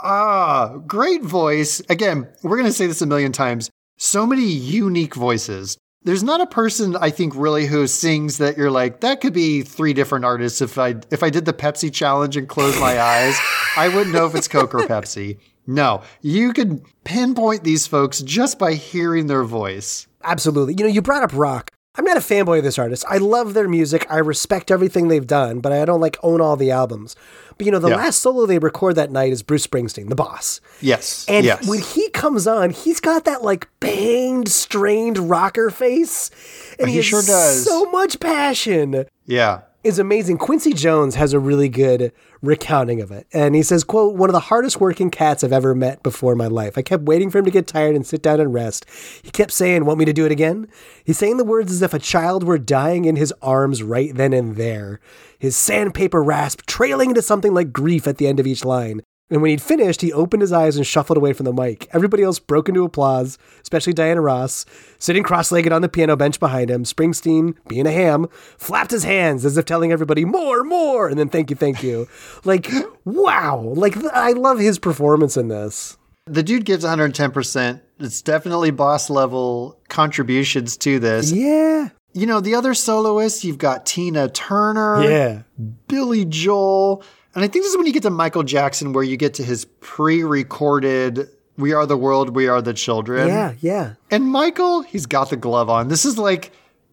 Ah, 0.00 0.76
great 0.86 1.22
voice. 1.22 1.80
Again, 1.88 2.28
we're 2.42 2.56
going 2.56 2.66
to 2.68 2.72
say 2.72 2.86
this 2.86 3.02
a 3.02 3.06
million 3.06 3.32
times. 3.32 3.70
So 3.96 4.26
many 4.26 4.44
unique 4.44 5.14
voices. 5.14 5.76
There's 6.04 6.22
not 6.22 6.40
a 6.40 6.46
person 6.46 6.96
I 6.96 7.10
think 7.10 7.34
really 7.34 7.66
who 7.66 7.86
sings 7.86 8.38
that 8.38 8.56
you're 8.56 8.70
like 8.70 9.00
that 9.00 9.20
could 9.20 9.32
be 9.32 9.62
three 9.62 9.92
different 9.92 10.24
artists 10.24 10.60
if 10.60 10.78
I 10.78 10.94
if 11.10 11.24
I 11.24 11.30
did 11.30 11.44
the 11.44 11.52
Pepsi 11.52 11.92
challenge 11.92 12.36
and 12.36 12.48
closed 12.48 12.78
my 12.80 13.00
eyes, 13.00 13.36
I 13.76 13.88
wouldn't 13.88 14.14
know 14.14 14.24
if 14.24 14.34
it's 14.36 14.48
Coke 14.48 14.74
or 14.74 14.86
Pepsi. 14.86 15.38
No, 15.66 16.02
you 16.22 16.54
could 16.54 16.82
pinpoint 17.04 17.64
these 17.64 17.86
folks 17.86 18.22
just 18.22 18.58
by 18.58 18.72
hearing 18.74 19.26
their 19.26 19.44
voice. 19.44 20.06
Absolutely. 20.24 20.74
You 20.78 20.84
know, 20.84 20.90
you 20.90 21.02
brought 21.02 21.24
up 21.24 21.32
rock. 21.34 21.70
I'm 21.98 22.04
not 22.04 22.16
a 22.16 22.20
fanboy 22.20 22.58
of 22.58 22.64
this 22.64 22.78
artist. 22.78 23.04
I 23.08 23.18
love 23.18 23.54
their 23.54 23.68
music. 23.68 24.06
I 24.08 24.18
respect 24.18 24.70
everything 24.70 25.08
they've 25.08 25.26
done, 25.26 25.58
but 25.58 25.72
I 25.72 25.84
don't 25.84 26.00
like 26.00 26.16
own 26.22 26.40
all 26.40 26.56
the 26.56 26.70
albums. 26.70 27.16
But 27.56 27.66
you 27.66 27.72
know, 27.72 27.80
the 27.80 27.88
Yeah. 27.88 27.96
last 27.96 28.20
solo 28.20 28.46
they 28.46 28.58
record 28.58 28.94
that 28.94 29.10
night 29.10 29.32
is 29.32 29.42
Bruce 29.42 29.66
Springsteen, 29.66 30.08
the 30.08 30.14
boss. 30.14 30.60
Yes. 30.80 31.26
And 31.28 31.44
yes. 31.44 31.66
when 31.66 31.80
he 31.80 32.08
comes 32.10 32.46
on, 32.46 32.70
he's 32.70 33.00
got 33.00 33.24
that 33.24 33.42
like 33.42 33.68
banged, 33.80 34.48
strained 34.48 35.18
rocker 35.18 35.70
face. 35.70 36.30
And 36.78 36.88
He 36.88 36.96
has 36.96 37.04
sure 37.04 37.22
does. 37.22 37.64
so 37.64 37.90
much 37.90 38.20
passion. 38.20 39.04
yeah. 39.26 39.62
Is 39.88 39.98
amazing. 39.98 40.36
Quincy 40.36 40.74
Jones 40.74 41.14
has 41.14 41.32
a 41.32 41.40
really 41.40 41.70
good 41.70 42.12
recounting 42.42 43.00
of 43.00 43.10
it. 43.10 43.26
And 43.32 43.54
he 43.54 43.62
says, 43.62 43.84
quote, 43.84 44.16
one 44.16 44.28
of 44.28 44.34
the 44.34 44.40
hardest 44.40 44.82
working 44.82 45.08
cats 45.10 45.42
I've 45.42 45.50
ever 45.50 45.74
met 45.74 46.02
before 46.02 46.32
in 46.32 46.38
my 46.38 46.46
life. 46.46 46.76
I 46.76 46.82
kept 46.82 47.04
waiting 47.04 47.30
for 47.30 47.38
him 47.38 47.46
to 47.46 47.50
get 47.50 47.66
tired 47.66 47.96
and 47.96 48.06
sit 48.06 48.20
down 48.20 48.38
and 48.38 48.52
rest. 48.52 48.84
He 49.22 49.30
kept 49.30 49.50
saying, 49.50 49.86
want 49.86 49.98
me 49.98 50.04
to 50.04 50.12
do 50.12 50.26
it 50.26 50.30
again? 50.30 50.68
He's 51.04 51.16
saying 51.16 51.38
the 51.38 51.42
words 51.44 51.72
as 51.72 51.80
if 51.80 51.94
a 51.94 51.98
child 51.98 52.44
were 52.44 52.58
dying 52.58 53.06
in 53.06 53.16
his 53.16 53.32
arms 53.40 53.82
right 53.82 54.14
then 54.14 54.34
and 54.34 54.56
there. 54.56 55.00
His 55.38 55.56
sandpaper 55.56 56.22
rasp 56.22 56.66
trailing 56.66 57.08
into 57.08 57.22
something 57.22 57.54
like 57.54 57.72
grief 57.72 58.06
at 58.06 58.18
the 58.18 58.26
end 58.26 58.38
of 58.38 58.46
each 58.46 58.66
line. 58.66 59.00
And 59.30 59.42
when 59.42 59.50
he'd 59.50 59.60
finished, 59.60 60.00
he 60.00 60.12
opened 60.12 60.40
his 60.40 60.52
eyes 60.52 60.76
and 60.76 60.86
shuffled 60.86 61.18
away 61.18 61.34
from 61.34 61.44
the 61.44 61.52
mic. 61.52 61.86
Everybody 61.92 62.22
else 62.22 62.38
broke 62.38 62.68
into 62.68 62.84
applause, 62.84 63.36
especially 63.62 63.92
Diana 63.92 64.22
Ross, 64.22 64.64
sitting 64.98 65.22
cross 65.22 65.52
legged 65.52 65.70
on 65.72 65.82
the 65.82 65.88
piano 65.88 66.16
bench 66.16 66.40
behind 66.40 66.70
him. 66.70 66.84
Springsteen, 66.84 67.54
being 67.68 67.86
a 67.86 67.92
ham, 67.92 68.26
flapped 68.56 68.90
his 68.90 69.04
hands 69.04 69.44
as 69.44 69.58
if 69.58 69.66
telling 69.66 69.92
everybody, 69.92 70.24
more, 70.24 70.64
more, 70.64 71.08
and 71.08 71.18
then 71.18 71.28
thank 71.28 71.50
you, 71.50 71.56
thank 71.56 71.82
you. 71.82 72.08
Like, 72.44 72.70
wow. 73.04 73.58
Like, 73.76 73.96
I 74.14 74.32
love 74.32 74.58
his 74.58 74.78
performance 74.78 75.36
in 75.36 75.48
this. 75.48 75.98
The 76.26 76.42
dude 76.42 76.64
gives 76.64 76.84
110%. 76.84 77.80
It's 77.98 78.22
definitely 78.22 78.70
boss 78.70 79.10
level 79.10 79.78
contributions 79.88 80.76
to 80.78 80.98
this. 80.98 81.30
Yeah. 81.32 81.90
You 82.14 82.26
know, 82.26 82.40
the 82.40 82.54
other 82.54 82.72
soloists, 82.74 83.44
you've 83.44 83.58
got 83.58 83.84
Tina 83.84 84.28
Turner, 84.30 85.02
Yeah. 85.02 85.42
Billy 85.88 86.24
Joel. 86.24 87.02
And 87.34 87.44
I 87.44 87.48
think 87.48 87.64
this 87.64 87.72
is 87.72 87.76
when 87.76 87.86
you 87.86 87.92
get 87.92 88.02
to 88.04 88.10
Michael 88.10 88.42
Jackson, 88.42 88.92
where 88.92 89.04
you 89.04 89.16
get 89.16 89.34
to 89.34 89.44
his 89.44 89.64
pre 89.80 90.22
recorded 90.24 91.28
We 91.56 91.72
Are 91.72 91.86
the 91.86 91.96
World, 91.96 92.34
We 92.34 92.48
Are 92.48 92.60
the 92.62 92.74
Children. 92.74 93.28
Yeah, 93.28 93.54
yeah. 93.60 93.94
And 94.10 94.26
Michael, 94.26 94.82
he's 94.82 95.06
got 95.06 95.30
the 95.30 95.36
glove 95.36 95.68
on. 95.70 95.88
This 95.88 96.04
is 96.04 96.18
like 96.18 96.52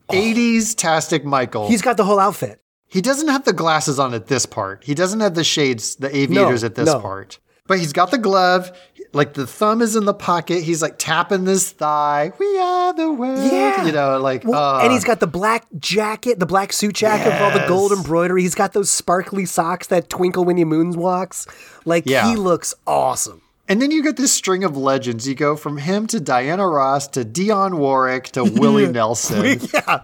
80s 0.09 0.75
Tastic 0.75 1.25
Michael. 1.25 1.67
He's 1.67 1.81
got 1.81 1.97
the 1.97 2.03
whole 2.03 2.19
outfit. 2.19 2.61
he 2.87 3.01
doesn't 3.01 3.27
have 3.29 3.45
the 3.45 3.53
glasses 3.53 3.97
on 3.99 4.13
at 4.13 4.27
this 4.27 4.45
part. 4.45 4.83
He 4.83 4.93
doesn't 4.93 5.19
have 5.21 5.33
the 5.35 5.43
shades, 5.43 5.95
the 5.95 6.15
aviators 6.15 6.61
No, 6.61 6.65
at 6.67 6.75
this 6.75 6.85
no. 6.87 6.99
part. 6.99 7.39
But 7.67 7.79
he's 7.79 7.93
got 7.93 8.11
the 8.11 8.19
glove. 8.19 8.71
Like 9.15 9.33
the 9.33 9.47
thumb 9.47 9.81
is 9.81 9.95
in 9.95 10.03
the 10.05 10.13
pocket. 10.13 10.61
He's 10.61 10.81
like 10.81 10.99
tapping 10.99 11.45
this 11.45 11.71
thigh. 11.71 12.33
We 12.37 12.59
are 12.59 12.93
the 12.93 13.11
world. 13.13 13.39
Yeah. 13.51 13.85
You 13.85 13.93
know, 13.93 14.19
like, 14.19 14.43
Well, 14.43 14.75
uh, 14.77 14.83
and 14.83 14.91
he's 14.91 15.05
got 15.05 15.21
the 15.21 15.27
black 15.27 15.65
jacket, 15.79 16.37
the 16.37 16.45
black 16.45 16.73
suit 16.73 16.95
jacket 16.95 17.29
with 17.31 17.41
all 17.41 17.51
the 17.51 17.65
gold 17.67 17.93
embroidery. 17.93 18.41
He's 18.41 18.55
got 18.55 18.73
those 18.73 18.89
sparkly 18.89 19.45
socks 19.45 19.87
that 19.87 20.09
twinkle 20.09 20.43
when 20.43 20.57
he 20.57 20.65
moonwalks. 20.65 21.47
Like, 21.85 22.05
Yeah. 22.05 22.29
he 22.29 22.35
looks 22.35 22.73
awesome. 22.85 23.41
And 23.69 23.81
then 23.81 23.89
you 23.89 24.03
get 24.03 24.17
this 24.17 24.31
string 24.33 24.63
of 24.63 24.75
legends. 24.77 25.27
You 25.27 25.33
go 25.33 25.55
from 25.55 25.77
him 25.77 26.05
to 26.07 26.19
Diana 26.19 26.67
Ross 26.67 27.07
to 27.07 27.23
Dionne 27.25 27.75
Warwick 27.77 28.25
to 28.33 28.43
Willie 28.43 28.87
Nelson. 28.91 29.59
Yeah. 29.73 30.01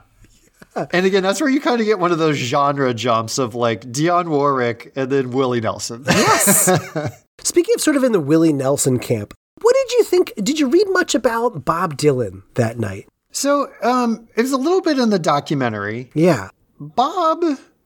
And 0.93 1.05
again, 1.05 1.21
that's 1.21 1.41
where 1.41 1.49
you 1.49 1.59
kind 1.59 1.81
of 1.81 1.85
get 1.85 1.99
one 1.99 2.13
of 2.13 2.17
those 2.17 2.37
genre 2.37 2.93
jumps 2.93 3.37
of 3.39 3.55
like 3.55 3.81
Dionne 3.91 4.29
Warwick 4.29 4.93
and 4.95 5.11
then 5.11 5.31
Willie 5.31 5.59
Nelson. 5.59 6.05
Speaking 7.43 7.75
of 7.75 7.81
sort 7.81 7.95
of 7.97 8.03
in 8.03 8.11
the 8.11 8.19
Willie 8.19 8.53
Nelson 8.53 8.99
camp, 8.99 9.33
what 9.61 9.75
did 9.75 9.91
you 9.97 10.03
think? 10.03 10.33
Did 10.37 10.59
you 10.59 10.67
read 10.67 10.87
much 10.89 11.15
about 11.15 11.65
Bob 11.65 11.97
Dylan 11.97 12.43
that 12.55 12.77
night? 12.79 13.07
so 13.33 13.71
um, 13.81 14.27
it 14.35 14.41
was 14.41 14.51
a 14.51 14.57
little 14.57 14.81
bit 14.81 14.99
in 14.99 15.09
the 15.09 15.19
documentary. 15.19 16.09
Yeah. 16.13 16.49
Bob 16.79 17.43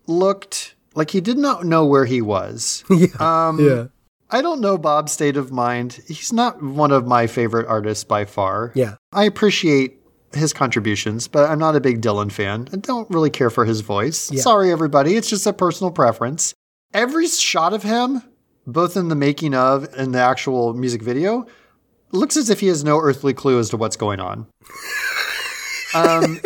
looked 0.08 0.74
like 0.96 1.12
he 1.12 1.22
did 1.22 1.38
not 1.38 1.66
know 1.66 1.86
where 1.86 2.06
he 2.06 2.22
was. 2.22 2.84
Yeah. 2.90 3.08
Um, 3.20 3.60
yeah. 3.60 3.86
I 4.32 4.42
don't 4.42 4.60
know 4.60 4.78
Bob's 4.78 5.12
state 5.12 5.38
of 5.38 5.52
mind. 5.52 6.02
He's 6.08 6.34
not 6.34 6.62
one 6.64 6.92
of 6.92 7.06
my 7.06 7.28
favorite 7.28 7.68
artists 7.68 8.04
by 8.04 8.26
far. 8.26 8.72
Yeah. 8.74 8.96
I 9.14 9.26
appreciate 9.26 10.00
his 10.34 10.52
contributions, 10.52 11.28
but 11.28 11.48
I'm 11.50 11.60
not 11.60 11.76
a 11.76 11.80
big 11.80 12.02
Dylan 12.02 12.32
fan. 12.32 12.68
I 12.74 12.78
don't 12.78 13.10
really 13.12 13.30
care 13.30 13.52
for 13.52 13.66
his 13.66 13.82
voice. 13.82 14.32
Yeah. 14.32 14.42
Sorry, 14.42 14.72
everybody. 14.72 15.16
It's 15.16 15.30
just 15.30 15.46
a 15.46 15.54
personal 15.54 15.92
preference. 15.92 16.54
Every 16.94 17.28
shot 17.28 17.74
of 17.74 17.84
him, 17.84 18.24
both 18.68 18.98
in 18.98 19.10
the 19.10 19.16
making 19.16 19.54
of 19.54 19.84
and 19.96 20.14
the 20.14 20.20
actual 20.20 20.74
music 20.74 21.02
video, 21.02 21.46
looks 22.12 22.38
as 22.38 22.50
if 22.50 22.60
he 22.60 22.68
has 22.68 22.84
no 22.84 23.00
earthly 23.00 23.34
clue 23.34 23.60
as 23.60 23.70
to 23.70 23.78
what's 23.78 23.96
going 23.96 24.20
on. 24.20 24.48
Um, 25.96 26.42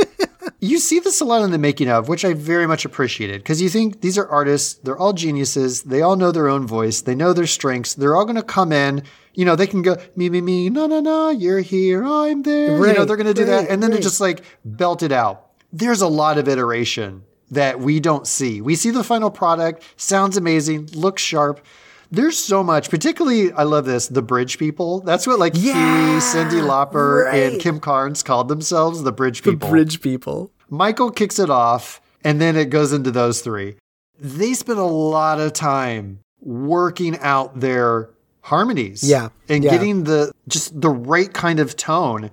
you 0.60 0.80
see 0.80 1.00
this 1.00 1.22
a 1.22 1.26
lot 1.26 1.44
in 1.44 1.52
the 1.52 1.58
making 1.58 1.90
of, 1.90 2.08
which 2.08 2.24
I 2.24 2.34
very 2.34 2.68
much 2.68 2.86
appreciated 2.86 3.42
because 3.42 3.62
you 3.62 3.70
think 3.70 4.02
these 4.02 4.18
are 4.18 4.28
artists, 4.28 4.76
they're 4.76 4.98
all 4.98 5.14
geniuses, 5.14 5.84
they 5.84 6.02
all 6.02 6.16
know 6.16 6.32
their 6.32 6.48
own 6.48 6.68
voice, 6.68 7.02
they 7.02 7.16
know 7.16 7.34
their 7.34 7.48
strengths, 7.48 7.96
they're 7.96 8.16
all 8.16 8.26
going 8.26 8.36
to 8.36 8.44
come 8.44 8.72
in. 8.72 9.04
You 9.34 9.46
know, 9.46 9.56
they 9.56 9.68
can 9.68 9.82
go 9.82 9.98
me, 10.16 10.30
me, 10.30 10.42
me, 10.42 10.70
no, 10.70 10.86
no, 10.86 11.00
no, 11.00 11.30
you're 11.30 11.62
here, 11.62 12.04
I'm 12.04 12.44
there. 12.44 12.86
you 12.88 12.94
know, 12.94 13.06
they're 13.06 13.18
going 13.18 13.28
to 13.28 13.34
do 13.34 13.42
right, 13.42 13.62
that, 13.62 13.70
and 13.70 13.82
then 13.82 13.92
right. 13.92 13.98
they 13.98 14.04
just 14.04 14.22
like 14.22 14.44
belt 14.66 15.02
it 15.02 15.12
out. 15.12 15.48
There's 15.72 16.02
a 16.02 16.08
lot 16.08 16.38
of 16.38 16.48
iteration 16.48 17.24
that 17.52 17.80
we 17.80 18.00
don't 18.00 18.28
see. 18.28 18.62
We 18.62 18.76
see 18.76 18.92
the 18.92 19.04
final 19.04 19.32
product, 19.32 19.84
sounds 19.98 20.38
amazing, 20.38 20.88
looks 20.94 21.22
sharp. 21.22 21.66
There's 22.12 22.38
so 22.38 22.64
much, 22.64 22.90
particularly 22.90 23.52
I 23.52 23.64
love 23.64 23.86
this, 23.86 24.08
the 24.08 24.22
bridge 24.22 24.58
people. 24.58 25.02
That's 25.02 25.28
what 25.28 25.38
like 25.40 25.54
Yeah, 25.56 25.74
Huey, 25.74 26.20
Cyndi 26.20 26.62
Lauper, 26.62 27.32
and. 27.32 27.60
Kim 27.62 27.80
Carnes 27.80 28.24
called 28.24 28.48
themselves, 28.48 29.04
the 29.04 29.12
bridge 29.12 29.44
people. 29.44 29.68
The 29.68 29.72
bridge 29.72 30.02
people. 30.02 30.52
Michael 30.70 31.12
kicks 31.12 31.40
it 31.40 31.50
off, 31.50 32.02
and 32.24 32.42
then 32.42 32.56
it 32.56 32.70
goes 32.70 32.94
into 32.94 33.12
those 33.12 33.42
three. 33.42 33.76
They 34.20 34.54
spend 34.54 34.80
a 34.80 34.84
lot 34.84 35.40
of 35.40 35.54
time 35.54 36.20
working 36.42 37.18
out 37.20 37.60
their 37.60 38.10
harmonies. 38.42 39.04
Yeah, 39.04 39.30
And 39.48 39.64
yeah. 39.64 39.72
getting 39.72 40.04
the 40.06 40.32
just 40.48 40.80
the 40.80 40.90
right 40.90 41.32
kind 41.32 41.60
of 41.60 41.76
tone. 41.76 42.32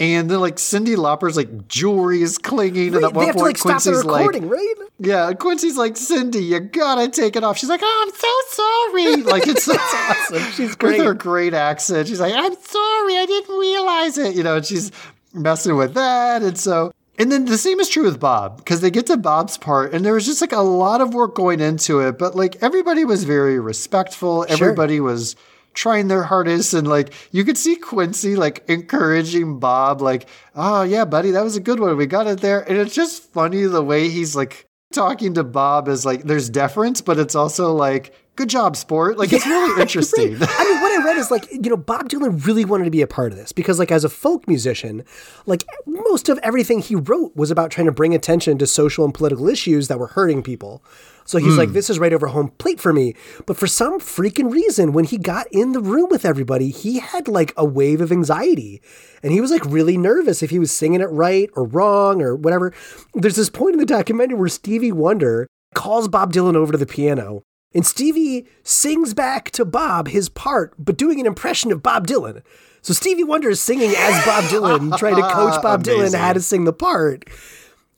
And 0.00 0.28
then 0.28 0.40
like 0.40 0.56
Cyndi 0.56 0.96
Lauper's 0.96 1.36
like 1.36 1.68
jewelry 1.68 2.20
is 2.22 2.36
clinging, 2.36 2.94
and 2.94 2.96
Right, 2.96 3.04
at 3.04 3.12
they 3.12 3.16
one 3.16 3.26
have 3.26 3.36
to 3.36 3.40
point 3.42 3.64
like 3.64 3.80
Quincy's 3.80 4.04
like, 4.04 4.28
right? 4.42 4.74
yeah, 4.98 5.32
Quincy's 5.34 5.76
like, 5.76 5.94
Cyndi, 5.94 6.42
you 6.44 6.58
gotta 6.58 7.08
take 7.08 7.36
it 7.36 7.44
off. 7.44 7.58
She's 7.58 7.68
like, 7.68 7.80
oh, 7.82 8.04
I'm 8.04 8.12
so 8.12 9.22
sorry. 9.22 9.22
Like 9.22 9.46
it's 9.46 9.64
so 9.64 9.74
awesome. 9.78 10.42
She's 10.52 10.70
with 10.70 10.78
great. 10.78 11.00
her 11.00 11.14
great 11.14 11.54
accent. 11.54 12.08
She's 12.08 12.18
like, 12.18 12.34
I'm 12.34 12.54
sorry, 12.60 13.18
I 13.18 13.24
didn't 13.26 13.56
realize 13.56 14.18
it. 14.18 14.34
You 14.34 14.42
know, 14.42 14.56
and 14.56 14.66
she's 14.66 14.90
messing 15.32 15.76
with 15.76 15.94
that. 15.94 16.42
And 16.42 16.58
so, 16.58 16.90
and 17.16 17.30
then 17.30 17.44
the 17.44 17.56
same 17.58 17.78
is 17.78 17.88
true 17.88 18.02
with 18.02 18.18
Bob 18.18 18.56
because 18.56 18.80
they 18.80 18.90
get 18.90 19.06
to 19.06 19.16
Bob's 19.16 19.56
part, 19.56 19.94
and 19.94 20.04
there 20.04 20.14
was 20.14 20.26
just 20.26 20.40
like 20.40 20.50
a 20.52 20.58
lot 20.60 21.02
of 21.02 21.14
work 21.14 21.36
going 21.36 21.60
into 21.60 22.00
it. 22.00 22.18
But 22.18 22.34
like 22.34 22.56
everybody 22.62 23.04
was 23.04 23.22
very 23.22 23.60
respectful. 23.60 24.44
Everybody 24.48 24.98
was 24.98 25.36
trying 25.74 26.08
their 26.08 26.22
hardest 26.22 26.74
and 26.74 26.86
like 26.88 27.12
you 27.32 27.44
could 27.44 27.58
see 27.58 27.76
Quincy 27.76 28.36
like 28.36 28.64
encouraging 28.68 29.58
Bob 29.58 30.00
like 30.00 30.28
oh 30.54 30.82
yeah 30.82 31.04
buddy 31.04 31.30
that 31.32 31.44
was 31.44 31.56
a 31.56 31.60
good 31.60 31.80
one 31.80 31.96
we 31.96 32.06
got 32.06 32.26
it 32.26 32.40
there 32.40 32.60
and 32.60 32.78
it's 32.78 32.94
just 32.94 33.22
funny 33.32 33.64
the 33.64 33.82
way 33.82 34.08
he's 34.08 34.34
like 34.34 34.68
talking 34.92 35.34
to 35.34 35.44
Bob 35.44 35.88
is 35.88 36.06
like 36.06 36.22
there's 36.22 36.48
deference 36.48 37.00
but 37.00 37.18
it's 37.18 37.34
also 37.34 37.72
like 37.72 38.14
good 38.36 38.48
job 38.48 38.76
sport 38.76 39.18
like 39.18 39.32
it's 39.32 39.46
really 39.46 39.80
interesting 39.80 40.38
Right. 40.38 40.48
I 40.50 40.64
mean, 40.64 40.80
what 40.80 41.00
I 41.00 41.04
read 41.04 41.16
is 41.18 41.30
like, 41.30 41.50
you 41.50 41.70
know, 41.70 41.76
Bob 41.76 42.08
Dylan 42.08 42.44
really 42.46 42.64
wanted 42.64 42.84
to 42.84 42.90
be 42.90 43.02
a 43.02 43.06
part 43.06 43.32
of 43.32 43.38
this 43.38 43.52
because, 43.52 43.78
like, 43.78 43.90
as 43.92 44.04
a 44.04 44.08
folk 44.08 44.46
musician, 44.48 45.04
like, 45.46 45.64
most 45.86 46.28
of 46.28 46.38
everything 46.42 46.80
he 46.80 46.94
wrote 46.94 47.34
was 47.36 47.50
about 47.50 47.70
trying 47.70 47.86
to 47.86 47.92
bring 47.92 48.14
attention 48.14 48.58
to 48.58 48.66
social 48.66 49.04
and 49.04 49.14
political 49.14 49.48
issues 49.48 49.88
that 49.88 49.98
were 49.98 50.08
hurting 50.08 50.42
people. 50.42 50.82
So 51.24 51.38
he's 51.38 51.56
like, 51.56 51.70
hmm. 51.70 51.74
this 51.74 51.88
is 51.88 51.98
right 51.98 52.12
over 52.12 52.26
home 52.26 52.50
plate 52.58 52.80
for 52.80 52.92
me. 52.92 53.14
But 53.46 53.56
for 53.56 53.66
some 53.66 53.98
freaking 53.98 54.52
reason, 54.52 54.92
when 54.92 55.04
he 55.04 55.16
got 55.16 55.46
in 55.50 55.72
the 55.72 55.80
room 55.80 56.08
with 56.10 56.24
everybody, 56.24 56.70
he 56.70 56.98
had 56.98 57.28
like 57.28 57.52
a 57.56 57.64
wave 57.64 58.00
of 58.00 58.12
anxiety. 58.12 58.82
And 59.22 59.32
he 59.32 59.40
was 59.40 59.50
like 59.50 59.64
really 59.64 59.96
nervous 59.96 60.42
if 60.42 60.50
he 60.50 60.58
was 60.58 60.70
singing 60.70 61.00
it 61.00 61.10
right 61.10 61.48
or 61.54 61.64
wrong 61.64 62.20
or 62.20 62.36
whatever. 62.36 62.74
There's 63.14 63.36
this 63.36 63.50
point 63.50 63.74
in 63.74 63.80
the 63.80 63.86
documentary 63.86 64.38
where 64.38 64.48
Stevie 64.48 64.92
Wonder 64.92 65.46
calls 65.74 66.08
Bob 66.08 66.32
Dylan 66.32 66.56
over 66.56 66.72
to 66.72 66.78
the 66.78 66.86
piano. 66.86 67.42
And 67.74 67.84
Stevie 67.84 68.46
sings 68.62 69.14
back 69.14 69.50
to 69.52 69.64
Bob 69.64 70.08
his 70.08 70.28
part, 70.28 70.74
but 70.78 70.96
doing 70.96 71.18
an 71.18 71.26
impression 71.26 71.72
of 71.72 71.82
Bob 71.82 72.06
Dylan. 72.06 72.42
So 72.82 72.92
Stevie 72.92 73.24
Wonder 73.24 73.48
is 73.48 73.60
singing 73.60 73.92
as 73.96 74.24
Bob 74.26 74.44
Dylan, 74.44 74.96
trying 74.98 75.16
to 75.16 75.22
coach 75.22 75.60
Bob 75.62 75.82
Dylan 75.82 76.14
how 76.14 76.34
to 76.34 76.40
sing 76.40 76.64
the 76.64 76.72
part. 76.72 77.24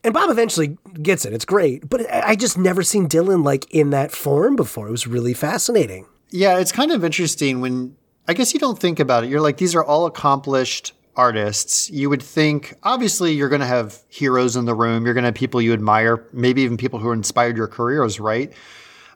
And 0.06 0.14
Bob 0.14 0.30
eventually 0.30 0.78
gets 1.02 1.24
it. 1.24 1.32
It's 1.32 1.44
great. 1.44 1.90
But 1.90 2.06
I 2.12 2.36
just 2.36 2.56
never 2.56 2.84
seen 2.84 3.08
Dylan 3.08 3.44
like 3.44 3.66
in 3.74 3.90
that 3.90 4.12
form 4.12 4.54
before. 4.54 4.86
It 4.86 4.92
was 4.92 5.08
really 5.08 5.34
fascinating. 5.34 6.06
Yeah, 6.30 6.58
it's 6.60 6.70
kind 6.70 6.92
of 6.92 7.04
interesting 7.04 7.60
when 7.60 7.96
I 8.28 8.34
guess 8.34 8.54
you 8.54 8.60
don't 8.60 8.78
think 8.78 9.00
about 9.00 9.24
it. 9.24 9.30
You're 9.30 9.40
like, 9.40 9.56
these 9.56 9.74
are 9.74 9.82
all 9.82 10.06
accomplished 10.06 10.92
artists. 11.16 11.90
You 11.90 12.08
would 12.08 12.22
think, 12.22 12.74
obviously, 12.84 13.32
you're 13.32 13.48
going 13.48 13.62
to 13.62 13.66
have 13.66 14.00
heroes 14.08 14.54
in 14.54 14.64
the 14.64 14.76
room. 14.76 15.04
You're 15.04 15.14
going 15.14 15.24
to 15.24 15.28
have 15.28 15.34
people 15.34 15.60
you 15.60 15.72
admire, 15.72 16.24
maybe 16.32 16.62
even 16.62 16.76
people 16.76 17.00
who 17.00 17.10
inspired 17.10 17.56
your 17.56 17.66
careers, 17.66 18.20
right? 18.20 18.52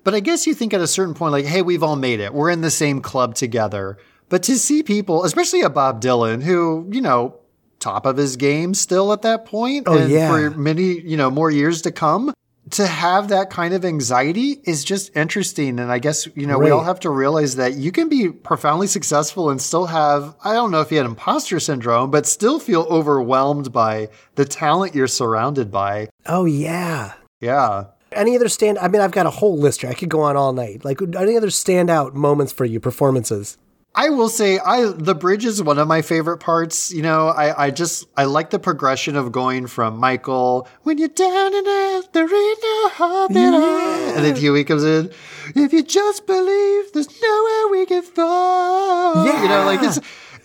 But 0.03 0.15
I 0.15 0.21
guess 0.21 0.45
you 0.45 0.55
think 0.55 0.75
at 0.75 0.81
a 0.81 0.89
certain 0.89 1.15
point, 1.15 1.31
like, 1.31 1.45
hey, 1.45 1.63
we've 1.63 1.85
all 1.85 1.95
made 1.95 2.19
it. 2.19 2.35
We're 2.35 2.51
in 2.51 2.63
the 2.63 2.71
same 2.71 3.01
club 3.01 3.37
together. 3.37 3.97
But 4.29 4.43
to 4.45 4.59
see 4.59 4.83
people, 4.83 5.23
especially 5.23 5.61
a 5.63 5.71
Bob 5.71 6.03
Dylan, 6.03 6.43
who, 6.43 6.89
you 6.91 7.01
know, 7.01 7.37
top 7.81 8.07
of 8.07 8.17
his 8.17 8.37
game 8.37 8.75
still 8.75 9.13
at 9.13 9.23
that 9.23 9.45
point, 9.47 9.85
Oh, 9.89 9.97
and 9.99 10.11
yeah. 10.11 10.29
for 10.31 10.51
many, 10.51 11.01
you 11.01 11.17
know, 11.17 11.31
more 11.31 11.51
years 11.51 11.83
to 11.83 11.91
come, 11.93 12.33
to 12.71 12.87
have 12.87 13.29
that 13.29 13.51
kind 13.51 13.75
of 13.75 13.85
anxiety 13.85 14.61
is 14.65 14.85
just 14.85 15.17
interesting. 15.17 15.81
And 15.81 15.91
I 15.91 15.99
guess, 15.99 16.29
you 16.37 16.47
know, 16.47 16.59
we 16.59 16.71
all 16.71 16.85
have 16.85 17.01
to 17.01 17.11
realize 17.11 17.57
that 17.57 17.75
you 17.75 17.91
can 17.91 18.09
be 18.09 18.29
profoundly 18.29 18.87
successful 18.87 19.51
and 19.51 19.61
still 19.61 19.87
have, 19.87 20.37
I 20.45 20.53
don't 20.53 20.71
know 20.71 20.81
if 20.81 20.93
you 20.93 20.99
had 20.99 21.07
imposter 21.07 21.59
syndrome, 21.59 22.11
but 22.13 22.27
still 22.27 22.61
feel 22.61 22.83
overwhelmed 22.83 23.73
by 23.73 24.11
the 24.37 24.45
talent 24.45 24.95
you're 24.95 25.09
surrounded 25.09 25.73
by. 25.73 26.11
Oh, 26.27 26.45
yeah. 26.45 27.15
Yeah. 27.41 27.87
Any 28.13 28.37
other 28.37 28.49
stand? 28.49 28.79
I 28.79 28.89
mean, 28.89 29.01
I've 29.03 29.11
got 29.13 29.27
a 29.27 29.31
whole 29.31 29.57
list 29.59 29.81
here. 29.81 29.91
I 29.91 29.95
could 29.95 30.09
go 30.09 30.21
on 30.21 30.37
all 30.37 30.53
night. 30.53 30.85
Like, 30.85 31.01
any 31.01 31.37
other 31.37 31.49
standout 31.49 32.13
moments 32.15 32.53
for 32.53 32.65
you, 32.65 32.79
performances? 32.79 33.57
I 33.95 34.11
will 34.11 34.29
say 34.29 34.59
I 34.59 34.93
the 34.93 35.15
bridge 35.15 35.45
is 35.45 35.63
one 35.63 35.79
of 35.79 35.89
my 35.89 36.01
favorite 36.03 36.39
parts. 36.39 36.93
You 36.93 37.03
know, 37.03 37.29
I, 37.29 37.67
I 37.67 37.71
just 37.71 38.07
I 38.17 38.25
like 38.25 38.51
the 38.51 38.59
progression 38.59 39.17
of 39.17 39.33
going 39.33 39.67
from 39.67 39.99
Michael, 39.99 40.69
when 40.85 40.99
you're 40.99 41.09
down 41.09 41.55
and 41.55 41.67
out, 41.67 42.13
there 42.13 42.25
ain't 42.25 42.59
no 42.63 42.89
hope 42.91 43.31
at 43.33 43.55
all. 43.55 44.15
And 44.17 44.25
then 44.25 44.37
Huey 44.37 44.65
comes 44.65 44.85
in, 44.85 45.11
if 45.57 45.73
you 45.73 45.83
just 45.83 46.27
believe 46.27 46.93
there's 46.93 47.21
nowhere 47.21 47.69
we 47.73 47.87
can 47.87 48.03
fall. 48.03 49.27
Yeah. 49.27 49.43
You 49.43 49.49
know, 49.49 49.65
like 49.65 49.83
it's 49.83 49.99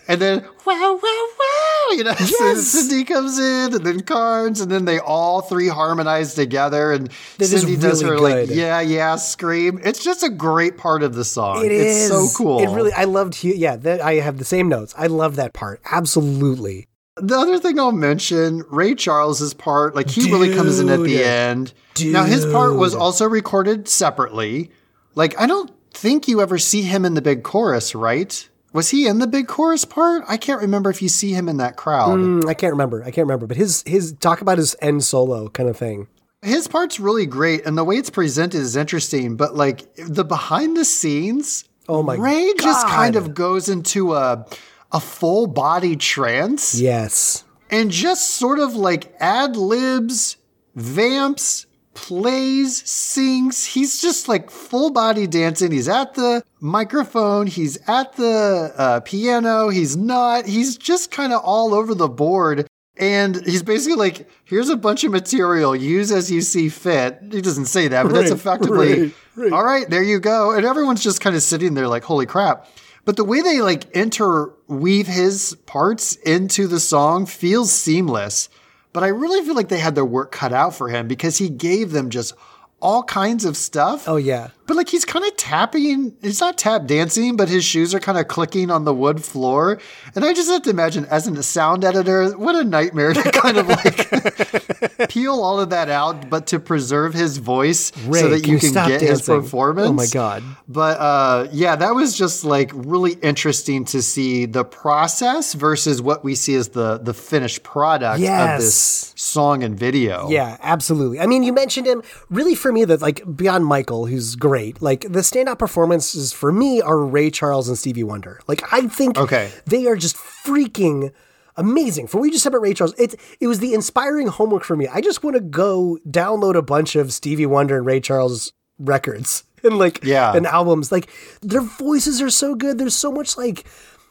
and 0.08 0.20
then 0.20 0.42
wow, 0.64 1.00
wow, 1.02 1.26
wow, 1.38 1.92
you 1.92 2.04
know, 2.04 2.14
Yes. 2.20 2.74
Cyndi 2.74 3.06
comes 3.06 3.38
in 3.38 3.74
and 3.74 3.84
then 3.84 4.00
Carnes, 4.00 4.60
and 4.60 4.70
then 4.70 4.84
they 4.84 4.98
all 4.98 5.42
three 5.42 5.68
harmonize 5.68 6.34
together 6.34 6.92
and 6.92 7.08
That 7.38 7.44
Cyndi 7.44 7.80
does 7.80 8.02
her 8.02 8.12
really 8.12 8.46
like 8.46 8.50
yeah, 8.50 8.80
yeah 8.80 9.16
scream. 9.16 9.80
It's 9.84 10.02
just 10.02 10.22
a 10.22 10.30
great 10.30 10.76
part 10.76 11.02
of 11.02 11.14
the 11.14 11.24
song. 11.24 11.64
It 11.64 11.72
it's 11.72 11.96
is 11.96 12.08
so 12.08 12.36
cool. 12.36 12.60
It 12.60 12.74
really. 12.74 12.92
I 12.92 13.04
loved. 13.04 13.42
Yeah, 13.42 13.76
that, 13.76 14.00
I 14.00 14.14
have 14.14 14.38
the 14.38 14.44
same 14.44 14.68
notes. 14.68 14.94
I 14.96 15.06
love 15.08 15.36
that 15.36 15.52
part. 15.52 15.80
Absolutely. 15.90 16.88
The 17.18 17.36
other 17.36 17.58
thing 17.58 17.78
I'll 17.80 17.92
mention, 17.92 18.62
Ray 18.68 18.94
Charles's 18.94 19.54
part, 19.54 19.94
like 19.94 20.10
he 20.10 20.30
really 20.30 20.54
comes 20.54 20.78
in 20.80 20.90
at 20.90 20.98
the 21.00 21.06
Dude. 21.06 21.20
end. 21.20 21.72
Now 22.04 22.24
his 22.24 22.44
part 22.44 22.76
was 22.76 22.94
also 22.94 23.24
recorded 23.26 23.88
separately. 23.88 24.70
Like 25.14 25.38
I 25.40 25.46
don't 25.46 25.70
think 25.92 26.28
you 26.28 26.42
ever 26.42 26.58
see 26.58 26.82
him 26.82 27.06
in 27.06 27.14
the 27.14 27.22
big 27.22 27.42
chorus, 27.42 27.94
right? 27.94 28.48
Was 28.76 28.90
he 28.90 29.06
in 29.08 29.18
the 29.18 29.26
big 29.26 29.48
chorus 29.48 29.84
part? 29.84 30.22
I 30.28 30.36
can't 30.36 30.60
remember 30.60 30.90
if 30.90 31.00
you 31.02 31.08
see 31.08 31.32
him 31.32 31.48
in 31.48 31.56
that 31.56 31.76
crowd. 31.76 32.18
Mm, 32.18 32.46
I 32.46 32.54
can't 32.54 32.72
remember. 32.72 33.02
I 33.02 33.06
can't 33.10 33.26
remember. 33.26 33.46
But 33.46 33.56
his 33.56 33.82
his 33.86 34.12
talk 34.20 34.40
about 34.42 34.58
his 34.58 34.76
end 34.80 35.02
solo 35.02 35.48
kind 35.48 35.68
of 35.68 35.76
thing. 35.76 36.08
His 36.42 36.68
part's 36.68 37.00
really 37.00 37.26
great, 37.26 37.64
and 37.66 37.76
the 37.76 37.82
way 37.84 37.96
it's 37.96 38.10
presented 38.10 38.60
is 38.60 38.76
interesting. 38.76 39.36
But 39.36 39.56
like 39.56 39.92
the 39.96 40.24
behind 40.24 40.76
the 40.76 40.84
scenes, 40.84 41.64
Oh 41.88 42.02
my 42.02 42.16
Ray 42.16 42.52
just 42.60 42.86
kind 42.86 43.16
of 43.16 43.34
goes 43.34 43.68
into 43.68 44.14
a 44.14 44.46
a 44.92 45.00
full 45.00 45.46
body 45.48 45.96
trance. 45.96 46.74
Yes. 46.78 47.42
and 47.70 47.90
just 47.90 48.32
sort 48.32 48.58
of 48.60 48.76
like 48.76 49.12
ad 49.18 49.56
libs, 49.56 50.36
vamps, 50.76 51.65
plays, 51.96 52.88
sings. 52.88 53.64
He's 53.64 54.00
just 54.00 54.28
like 54.28 54.50
full 54.50 54.90
body 54.90 55.26
dancing. 55.26 55.72
He's 55.72 55.88
at 55.88 56.14
the 56.14 56.44
microphone, 56.60 57.48
he's 57.48 57.78
at 57.88 58.12
the 58.12 58.72
uh, 58.76 59.00
piano, 59.00 59.68
he's 59.68 59.96
not. 59.96 60.46
He's 60.46 60.76
just 60.76 61.10
kind 61.10 61.32
of 61.32 61.40
all 61.42 61.74
over 61.74 61.94
the 61.94 62.08
board. 62.08 62.68
And 62.98 63.44
he's 63.44 63.62
basically 63.62 63.96
like, 63.96 64.28
here's 64.44 64.68
a 64.68 64.76
bunch 64.76 65.04
of 65.04 65.10
material, 65.10 65.74
use 65.74 66.12
as 66.12 66.30
you 66.30 66.40
see 66.40 66.68
fit. 66.68 67.18
He 67.30 67.40
doesn't 67.42 67.66
say 67.66 67.88
that, 67.88 68.04
but 68.04 68.12
that's 68.12 68.30
effectively, 68.30 69.00
right, 69.00 69.14
right. 69.36 69.52
all 69.52 69.64
right, 69.64 69.88
there 69.90 70.02
you 70.02 70.18
go. 70.18 70.52
And 70.52 70.64
everyone's 70.64 71.02
just 71.02 71.20
kind 71.20 71.36
of 71.36 71.42
sitting 71.42 71.74
there 71.74 71.88
like, 71.88 72.04
holy 72.04 72.26
crap. 72.26 72.68
But 73.04 73.16
the 73.16 73.24
way 73.24 73.40
they 73.40 73.60
like 73.60 73.90
interweave 73.90 75.06
his 75.06 75.56
parts 75.66 76.16
into 76.16 76.66
the 76.66 76.80
song 76.80 77.26
feels 77.26 77.72
seamless. 77.72 78.48
But 78.96 79.04
I 79.04 79.08
really 79.08 79.44
feel 79.44 79.54
like 79.54 79.68
they 79.68 79.78
had 79.78 79.94
their 79.94 80.06
work 80.06 80.32
cut 80.32 80.54
out 80.54 80.74
for 80.74 80.88
him 80.88 81.06
because 81.06 81.36
he 81.36 81.50
gave 81.50 81.90
them 81.90 82.08
just 82.08 82.32
all 82.80 83.02
kinds 83.02 83.44
of 83.44 83.54
stuff. 83.54 84.08
Oh 84.08 84.16
yeah. 84.16 84.52
But 84.66 84.76
like 84.76 84.88
he's 84.88 85.04
kind 85.04 85.24
of 85.24 85.36
tapping, 85.36 86.16
he's 86.22 86.40
not 86.40 86.58
tap 86.58 86.86
dancing, 86.86 87.36
but 87.36 87.48
his 87.48 87.64
shoes 87.64 87.94
are 87.94 88.00
kind 88.00 88.18
of 88.18 88.26
clicking 88.28 88.70
on 88.70 88.84
the 88.84 88.92
wood 88.94 89.24
floor. 89.24 89.78
And 90.14 90.24
I 90.24 90.32
just 90.32 90.50
have 90.50 90.62
to 90.62 90.70
imagine, 90.70 91.04
as 91.06 91.26
a 91.26 91.42
sound 91.42 91.84
editor, 91.84 92.36
what 92.36 92.56
a 92.56 92.64
nightmare 92.64 93.12
to 93.12 93.30
kind 93.32 93.58
of 93.58 93.68
like 93.68 95.08
peel 95.08 95.34
all 95.34 95.60
of 95.60 95.70
that 95.70 95.88
out, 95.88 96.28
but 96.28 96.48
to 96.48 96.58
preserve 96.58 97.14
his 97.14 97.38
voice 97.38 97.96
Ray, 98.06 98.20
so 98.20 98.28
that 98.30 98.42
can 98.42 98.52
you 98.54 98.58
can 98.58 98.72
get 98.72 99.00
his 99.00 99.22
performance. 99.22 99.88
Oh 99.88 99.92
my 99.92 100.06
God. 100.06 100.42
But 100.68 100.98
uh, 100.98 101.48
yeah, 101.52 101.76
that 101.76 101.94
was 101.94 102.16
just 102.16 102.44
like 102.44 102.72
really 102.74 103.12
interesting 103.12 103.84
to 103.86 104.02
see 104.02 104.46
the 104.46 104.64
process 104.64 105.54
versus 105.54 106.02
what 106.02 106.24
we 106.24 106.34
see 106.34 106.54
as 106.54 106.68
the 106.70 106.98
the 106.98 107.14
finished 107.14 107.62
product 107.62 108.20
of 108.20 108.60
this 108.60 109.12
song 109.16 109.62
and 109.62 109.78
video. 109.78 110.28
Yeah, 110.28 110.56
absolutely. 110.60 111.20
I 111.20 111.26
mean, 111.26 111.42
you 111.42 111.52
mentioned 111.52 111.86
him. 111.86 112.02
Really, 112.30 112.54
for 112.54 112.72
me, 112.72 112.84
that 112.84 113.00
like 113.00 113.22
beyond 113.36 113.66
Michael, 113.66 114.06
who's 114.06 114.34
great. 114.34 114.55
Like 114.80 115.00
the 115.02 115.20
standout 115.20 115.58
performances 115.58 116.32
for 116.32 116.50
me 116.52 116.80
are 116.80 116.98
Ray 116.98 117.30
Charles 117.30 117.68
and 117.68 117.76
Stevie 117.78 118.04
Wonder. 118.04 118.40
Like 118.46 118.62
I 118.72 118.88
think 118.88 119.18
Okay. 119.18 119.50
they 119.66 119.86
are 119.86 119.96
just 119.96 120.16
freaking 120.16 121.12
amazing. 121.56 122.06
For 122.06 122.18
what 122.18 122.22
we 122.22 122.30
just 122.30 122.42
said 122.42 122.50
about 122.50 122.62
Ray 122.62 122.74
Charles, 122.74 122.94
it 122.98 123.14
it 123.40 123.46
was 123.46 123.60
the 123.60 123.74
inspiring 123.74 124.26
homework 124.28 124.64
for 124.64 124.76
me. 124.76 124.88
I 124.88 125.00
just 125.00 125.22
want 125.24 125.34
to 125.36 125.40
go 125.40 125.98
download 126.08 126.54
a 126.54 126.62
bunch 126.62 126.96
of 126.96 127.12
Stevie 127.12 127.46
Wonder 127.46 127.76
and 127.78 127.86
Ray 127.86 128.00
Charles 128.00 128.52
records 128.78 129.44
and 129.64 129.78
like 129.78 130.02
Yeah. 130.04 130.34
and 130.34 130.46
albums. 130.46 130.92
Like 130.92 131.08
their 131.42 131.62
voices 131.62 132.20
are 132.22 132.30
so 132.30 132.54
good. 132.54 132.78
There's 132.78 132.94
so 132.96 133.10
much 133.12 133.36
like 133.38 133.64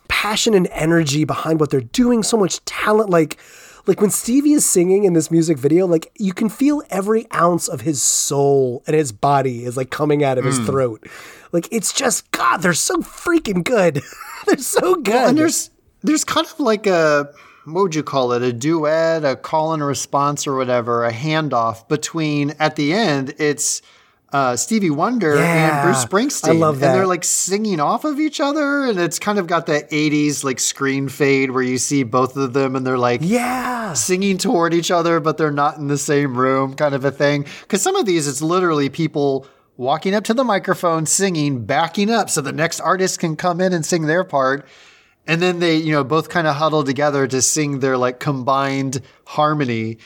passion 0.07 0.53
and 0.53 0.67
energy 0.71 1.23
behind 1.23 1.59
what 1.59 1.69
they're 1.71 1.81
doing. 1.81 2.23
So 2.23 2.37
much 2.37 2.63
talent. 2.65 3.09
Like 3.09 3.37
like 3.87 4.01
when 4.01 4.09
Stevie 4.09 4.53
is 4.53 4.65
singing 4.65 5.03
in 5.03 5.13
this 5.13 5.29
music 5.29 5.57
video, 5.57 5.85
like 5.87 6.11
you 6.17 6.33
can 6.33 6.49
feel 6.49 6.81
every 6.89 7.27
ounce 7.33 7.67
of 7.67 7.81
his 7.81 8.01
soul 8.01 8.83
and 8.87 8.95
his 8.95 9.11
body 9.11 9.63
is 9.65 9.77
like 9.77 9.89
coming 9.89 10.23
out 10.23 10.37
of 10.37 10.45
his 10.45 10.57
Hmm. 10.57 10.65
throat. 10.65 11.07
Like 11.51 11.67
it's 11.71 11.93
just 11.93 12.29
God, 12.31 12.57
they're 12.57 12.73
so 12.73 12.97
freaking 12.97 13.63
good. 13.63 14.01
they're 14.47 14.57
so 14.57 14.95
good. 14.95 15.15
and 15.29 15.37
there's 15.37 15.69
there's 16.03 16.23
kind 16.23 16.45
of 16.45 16.59
like 16.59 16.85
a 16.87 17.29
what 17.65 17.81
would 17.81 17.95
you 17.95 18.03
call 18.03 18.31
it 18.33 18.43
a 18.43 18.53
duet 18.53 19.25
a 19.25 19.35
call 19.35 19.73
and 19.73 19.81
a 19.81 19.85
response 19.85 20.45
or 20.45 20.55
whatever 20.55 21.03
a 21.03 21.11
handoff 21.11 21.87
between 21.87 22.51
at 22.59 22.75
the 22.75 22.93
end 22.93 23.33
it's 23.39 23.81
uh, 24.31 24.55
Stevie 24.55 24.89
Wonder 24.89 25.35
Yeah, 25.35 25.81
and 25.81 25.85
Bruce 25.85 26.05
Springsteen. 26.05 26.49
I 26.49 26.51
love 26.53 26.79
that. 26.79 26.87
And 26.87 26.95
they're 26.95 27.07
like 27.07 27.23
singing 27.23 27.79
off 27.79 28.05
of 28.05 28.19
each 28.19 28.39
other. 28.39 28.85
And 28.85 28.99
it's 28.99 29.19
kind 29.19 29.39
of 29.39 29.47
got 29.47 29.67
that 29.67 29.89
80s 29.91 30.43
like 30.43 30.59
screen 30.59 31.09
fade 31.09 31.51
where 31.51 31.63
you 31.63 31.77
see 31.77 32.03
both 32.03 32.35
of 32.35 32.53
them 32.53 32.75
and 32.75 32.85
they're 32.85 32.97
like 32.97 33.21
yeah. 33.23 33.93
singing 33.93 34.37
toward 34.37 34.73
each 34.73 34.91
other, 34.91 35.19
but 35.19 35.37
they're 35.37 35.51
not 35.51 35.77
in 35.77 35.87
the 35.87 35.97
same 35.97 36.37
room, 36.37 36.75
kind 36.75 36.95
of 36.95 37.05
a 37.05 37.11
thing. 37.11 37.45
Because 37.61 37.81
some 37.81 37.95
of 37.95 38.05
these, 38.05 38.27
it's 38.27 38.41
literally 38.41 38.89
people 38.89 39.47
walking 39.77 40.13
up 40.13 40.23
to 40.25 40.33
the 40.33 40.43
microphone, 40.43 41.05
singing, 41.05 41.65
backing 41.65 42.09
up 42.09 42.29
so 42.29 42.41
the 42.41 42.51
next 42.51 42.79
artist 42.79 43.19
can 43.19 43.35
come 43.35 43.61
in 43.61 43.73
and 43.73 43.85
sing 43.85 44.07
their 44.07 44.23
part. 44.23 44.67
And 45.27 45.41
then 45.41 45.59
they, 45.59 45.77
you 45.77 45.91
know, 45.91 46.03
both 46.03 46.29
kind 46.29 46.45
of 46.45 46.55
huddle 46.55 46.83
together 46.83 47.27
to 47.27 47.41
sing 47.41 47.79
their 47.79 47.97
like 47.97 48.19
combined 48.19 49.01
harmony. 49.25 49.97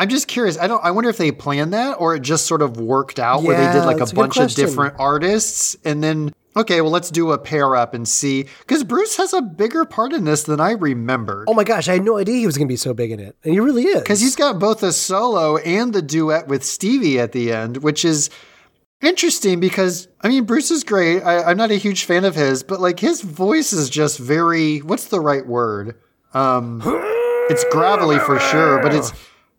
I'm 0.00 0.08
just 0.08 0.28
curious. 0.28 0.58
I 0.58 0.66
don't. 0.66 0.82
I 0.82 0.92
wonder 0.92 1.10
if 1.10 1.18
they 1.18 1.30
planned 1.30 1.74
that 1.74 2.00
or 2.00 2.14
it 2.14 2.22
just 2.22 2.46
sort 2.46 2.62
of 2.62 2.80
worked 2.80 3.18
out 3.18 3.42
where 3.42 3.54
they 3.54 3.70
did 3.78 3.84
like 3.84 4.00
a 4.00 4.04
a 4.04 4.14
bunch 4.14 4.38
of 4.38 4.50
different 4.54 4.94
artists 4.98 5.76
and 5.84 6.02
then 6.02 6.32
okay, 6.56 6.80
well 6.80 6.90
let's 6.90 7.10
do 7.10 7.32
a 7.32 7.38
pair 7.38 7.76
up 7.76 7.92
and 7.92 8.08
see 8.08 8.46
because 8.60 8.82
Bruce 8.82 9.18
has 9.18 9.34
a 9.34 9.42
bigger 9.42 9.84
part 9.84 10.14
in 10.14 10.24
this 10.24 10.44
than 10.44 10.58
I 10.58 10.70
remembered. 10.70 11.48
Oh 11.48 11.54
my 11.54 11.64
gosh, 11.64 11.86
I 11.86 11.92
had 11.92 12.02
no 12.02 12.16
idea 12.16 12.36
he 12.36 12.46
was 12.46 12.56
going 12.56 12.66
to 12.66 12.72
be 12.72 12.76
so 12.76 12.94
big 12.94 13.10
in 13.10 13.20
it, 13.20 13.36
and 13.44 13.52
he 13.52 13.60
really 13.60 13.84
is. 13.84 14.00
Because 14.00 14.22
he's 14.22 14.36
got 14.36 14.58
both 14.58 14.82
a 14.82 14.90
solo 14.94 15.58
and 15.58 15.92
the 15.92 16.00
duet 16.00 16.48
with 16.48 16.64
Stevie 16.64 17.20
at 17.20 17.32
the 17.32 17.52
end, 17.52 17.76
which 17.78 18.02
is 18.02 18.30
interesting 19.02 19.60
because 19.60 20.08
I 20.22 20.28
mean 20.28 20.44
Bruce 20.44 20.70
is 20.70 20.82
great. 20.82 21.20
I, 21.20 21.42
I'm 21.42 21.58
not 21.58 21.70
a 21.70 21.76
huge 21.76 22.04
fan 22.04 22.24
of 22.24 22.34
his, 22.34 22.62
but 22.62 22.80
like 22.80 23.00
his 23.00 23.20
voice 23.20 23.74
is 23.74 23.90
just 23.90 24.18
very 24.18 24.78
what's 24.78 25.08
the 25.08 25.20
right 25.20 25.46
word? 25.46 25.94
Um 26.32 26.80
it's 27.50 27.64
gravelly 27.70 28.18
for 28.20 28.38
sure, 28.38 28.80
but 28.80 28.94
it's 28.94 29.12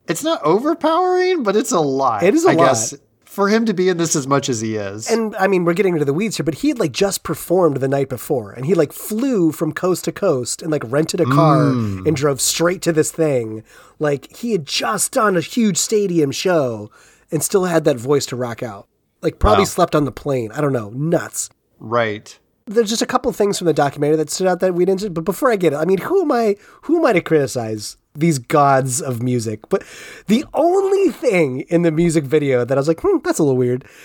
it's 0.07 0.23
not 0.23 0.41
overpowering, 0.43 1.43
but 1.43 1.55
it's 1.55 1.71
a 1.71 1.79
lot. 1.79 2.23
It 2.23 2.33
is 2.33 2.45
a 2.45 2.49
I 2.49 2.53
lot. 2.53 2.65
guess 2.65 2.93
for 3.23 3.47
him 3.47 3.65
to 3.65 3.73
be 3.73 3.87
in 3.87 3.95
this 3.97 4.13
as 4.13 4.27
much 4.27 4.49
as 4.49 4.59
he 4.59 4.75
is. 4.75 5.09
And 5.09 5.33
I 5.37 5.47
mean, 5.47 5.63
we're 5.63 5.73
getting 5.73 5.93
into 5.93 6.03
the 6.03 6.13
weeds 6.13 6.35
here, 6.35 6.43
but 6.43 6.55
he 6.55 6.67
had 6.67 6.79
like 6.79 6.91
just 6.91 7.23
performed 7.23 7.77
the 7.77 7.87
night 7.87 8.09
before, 8.09 8.51
and 8.51 8.65
he 8.65 8.73
like 8.73 8.91
flew 8.91 9.51
from 9.53 9.71
coast 9.71 10.03
to 10.05 10.11
coast 10.11 10.61
and 10.61 10.69
like 10.71 10.83
rented 10.85 11.21
a 11.21 11.25
car 11.25 11.67
mm. 11.71 12.05
and 12.05 12.15
drove 12.15 12.41
straight 12.41 12.81
to 12.81 12.91
this 12.91 13.09
thing. 13.11 13.63
Like 13.99 14.35
he 14.35 14.51
had 14.51 14.65
just 14.65 15.13
done 15.13 15.37
a 15.37 15.41
huge 15.41 15.77
stadium 15.77 16.31
show 16.31 16.91
and 17.31 17.41
still 17.41 17.65
had 17.65 17.85
that 17.85 17.95
voice 17.97 18.25
to 18.27 18.35
rock 18.35 18.61
out. 18.61 18.87
Like 19.21 19.39
probably 19.39 19.61
Wow. 19.61 19.65
slept 19.65 19.95
on 19.95 20.03
the 20.05 20.11
plane. 20.11 20.51
I 20.51 20.59
don't 20.61 20.73
know, 20.73 20.89
nuts. 20.89 21.49
right. 21.79 22.37
There's 22.67 22.89
just 22.89 23.01
a 23.01 23.07
couple 23.07 23.31
things 23.33 23.57
from 23.57 23.65
the 23.65 23.73
documentary 23.73 24.15
that 24.17 24.29
stood 24.29 24.47
out 24.47 24.59
that 24.59 24.75
we 24.75 24.85
didn't. 24.85 25.13
But 25.13 25.25
before 25.25 25.51
I 25.51 25.55
get 25.55 25.73
it, 25.73 25.77
I 25.77 25.83
mean, 25.85 25.97
who 25.97 26.21
am 26.21 26.31
I? 26.31 26.55
Who 26.83 26.99
am 26.99 27.05
I 27.05 27.13
to 27.13 27.19
criticize 27.21 27.97
these 28.15 28.39
gods 28.39 29.01
of 29.01 29.21
music? 29.23 29.67
But 29.69 29.83
the 30.27 30.45
only 30.53 31.09
thing 31.09 31.61
in 31.69 31.81
the 31.83 31.91
music 31.91 32.23
video 32.23 32.65
that 32.65 32.77
I 32.77 32.79
was 32.79 32.87
like, 32.87 33.01
hmm, 33.01 33.17
that's 33.23 33.39
a 33.39 33.43
little 33.43 33.57
weird. 33.57 33.85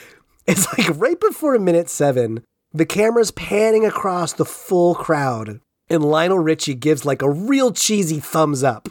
It's 0.49 0.67
like 0.79 0.97
right 0.97 1.19
before 1.19 1.59
minute 1.59 1.89
seven, 1.91 2.45
the 2.73 2.87
camera's 2.87 3.33
panning 3.33 3.85
across 3.85 4.33
the 4.33 4.45
full 4.45 4.95
crowd, 4.95 5.59
and 5.91 6.05
Lionel 6.05 6.39
Richie 6.39 6.75
gives 6.75 7.05
like 7.05 7.21
a 7.21 7.29
real 7.29 7.73
cheesy 7.73 8.21
thumbs 8.21 8.63
up, 8.63 8.89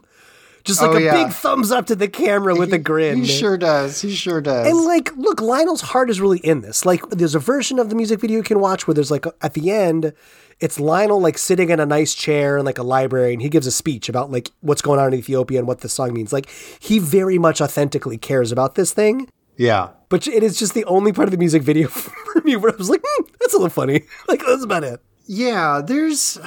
just 0.66 0.82
like 0.82 0.92
Oh, 0.92 0.98
a 0.98 1.02
yeah. 1.02 1.24
big 1.24 1.32
thumbs 1.34 1.72
up 1.72 1.86
to 1.86 1.96
the 1.96 2.10
camera 2.10 2.56
with 2.56 2.74
a 2.74 2.78
grin. 2.78 3.20
He 3.20 3.26
sure 3.26 3.56
does. 3.58 4.02
He 4.02 4.14
sure 4.14 4.42
does. 4.42 4.68
And 4.68 4.84
like, 4.84 5.16
look, 5.16 5.40
Lionel's 5.40 5.80
heart 5.80 6.10
is 6.10 6.20
really 6.20 6.40
in 6.40 6.60
this. 6.60 6.86
Like, 6.86 7.08
there's 7.10 7.36
a 7.36 7.40
version 7.40 7.80
of 7.80 7.88
the 7.88 7.96
music 7.96 8.20
video 8.20 8.36
you 8.36 8.44
can 8.44 8.60
watch 8.60 8.86
where 8.86 8.94
there's 8.94 9.12
like 9.12 9.26
at 9.42 9.54
the 9.54 9.72
end, 9.72 10.12
it's 10.60 10.80
Lionel 10.80 11.20
like 11.20 11.38
sitting 11.38 11.70
in 11.70 11.80
a 11.80 11.86
nice 11.86 12.14
chair 12.14 12.58
in 12.58 12.66
like 12.66 12.78
a 12.78 12.84
library, 12.84 13.34
and 13.34 13.42
he 13.42 13.50
gives 13.50 13.68
a 13.68 13.72
speech 13.72 14.10
about 14.10 14.32
like 14.32 14.52
what's 14.62 14.82
going 14.82 15.00
on 15.00 15.14
in 15.14 15.20
Ethiopia 15.20 15.60
and 15.60 15.68
what 15.68 15.82
the 15.82 15.90
song 15.90 16.14
means. 16.14 16.32
Like, 16.32 16.50
he 16.80 17.00
very 17.00 17.38
much 17.38 17.62
authentically 17.62 18.18
cares 18.18 18.52
about 18.52 18.76
this 18.76 18.94
thing. 18.94 19.28
yeah. 19.58 19.90
But 20.08 20.28
it 20.28 20.44
is 20.44 20.58
just 20.58 20.74
the 20.76 20.86
only 20.86 21.12
part 21.12 21.28
of 21.28 21.32
the 21.32 21.38
music 21.38 21.64
video 21.64 21.88
for 21.90 22.42
me 22.42 22.56
where 22.56 22.72
I 22.72 22.76
was 22.78 22.90
like, 22.90 23.02
hmm, 23.06 23.26
that's 23.40 23.54
a 23.54 23.58
little 23.58 23.70
funny. 23.70 24.04
Like, 24.28 24.42
that's 24.46 24.64
about 24.64 24.84
it. 24.84 25.02
Yeah, 25.26 25.82
there's 25.86 26.38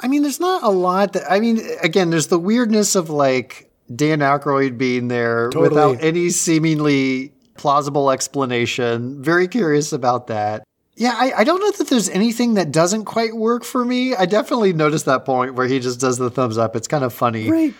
I 0.00 0.06
mean 0.08 0.22
there's 0.22 0.38
not 0.38 0.62
a 0.62 0.68
lot 0.68 1.14
that 1.14 1.24
I 1.30 1.40
mean 1.40 1.60
again 1.82 2.10
there's 2.10 2.26
the 2.28 2.38
weirdness 2.38 2.94
of 2.94 3.08
like 3.10 3.70
Dan 3.94 4.20
Aykroyd 4.20 4.76
being 4.78 5.08
there 5.08 5.48
Totally. 5.50 5.68
without 5.70 6.04
any 6.04 6.28
seemingly 6.30 7.32
plausible 7.56 8.10
explanation. 8.10 9.20
Very 9.22 9.48
curious 9.48 9.92
about 9.92 10.26
that. 10.28 10.62
Yeah, 10.98 11.14
I, 11.16 11.32
I 11.38 11.44
don't 11.44 11.60
know 11.60 11.70
that 11.70 11.86
there's 11.88 12.08
anything 12.08 12.54
that 12.54 12.72
doesn't 12.72 13.04
quite 13.04 13.34
work 13.36 13.62
for 13.62 13.84
me. 13.84 14.16
I 14.16 14.26
definitely 14.26 14.72
noticed 14.72 15.04
that 15.04 15.24
point 15.24 15.54
where 15.54 15.68
he 15.68 15.78
just 15.78 16.00
does 16.00 16.18
the 16.18 16.28
thumbs 16.28 16.58
up. 16.58 16.74
It's 16.74 16.88
kind 16.88 17.04
of 17.04 17.14
funny. 17.14 17.48
Right. 17.48 17.74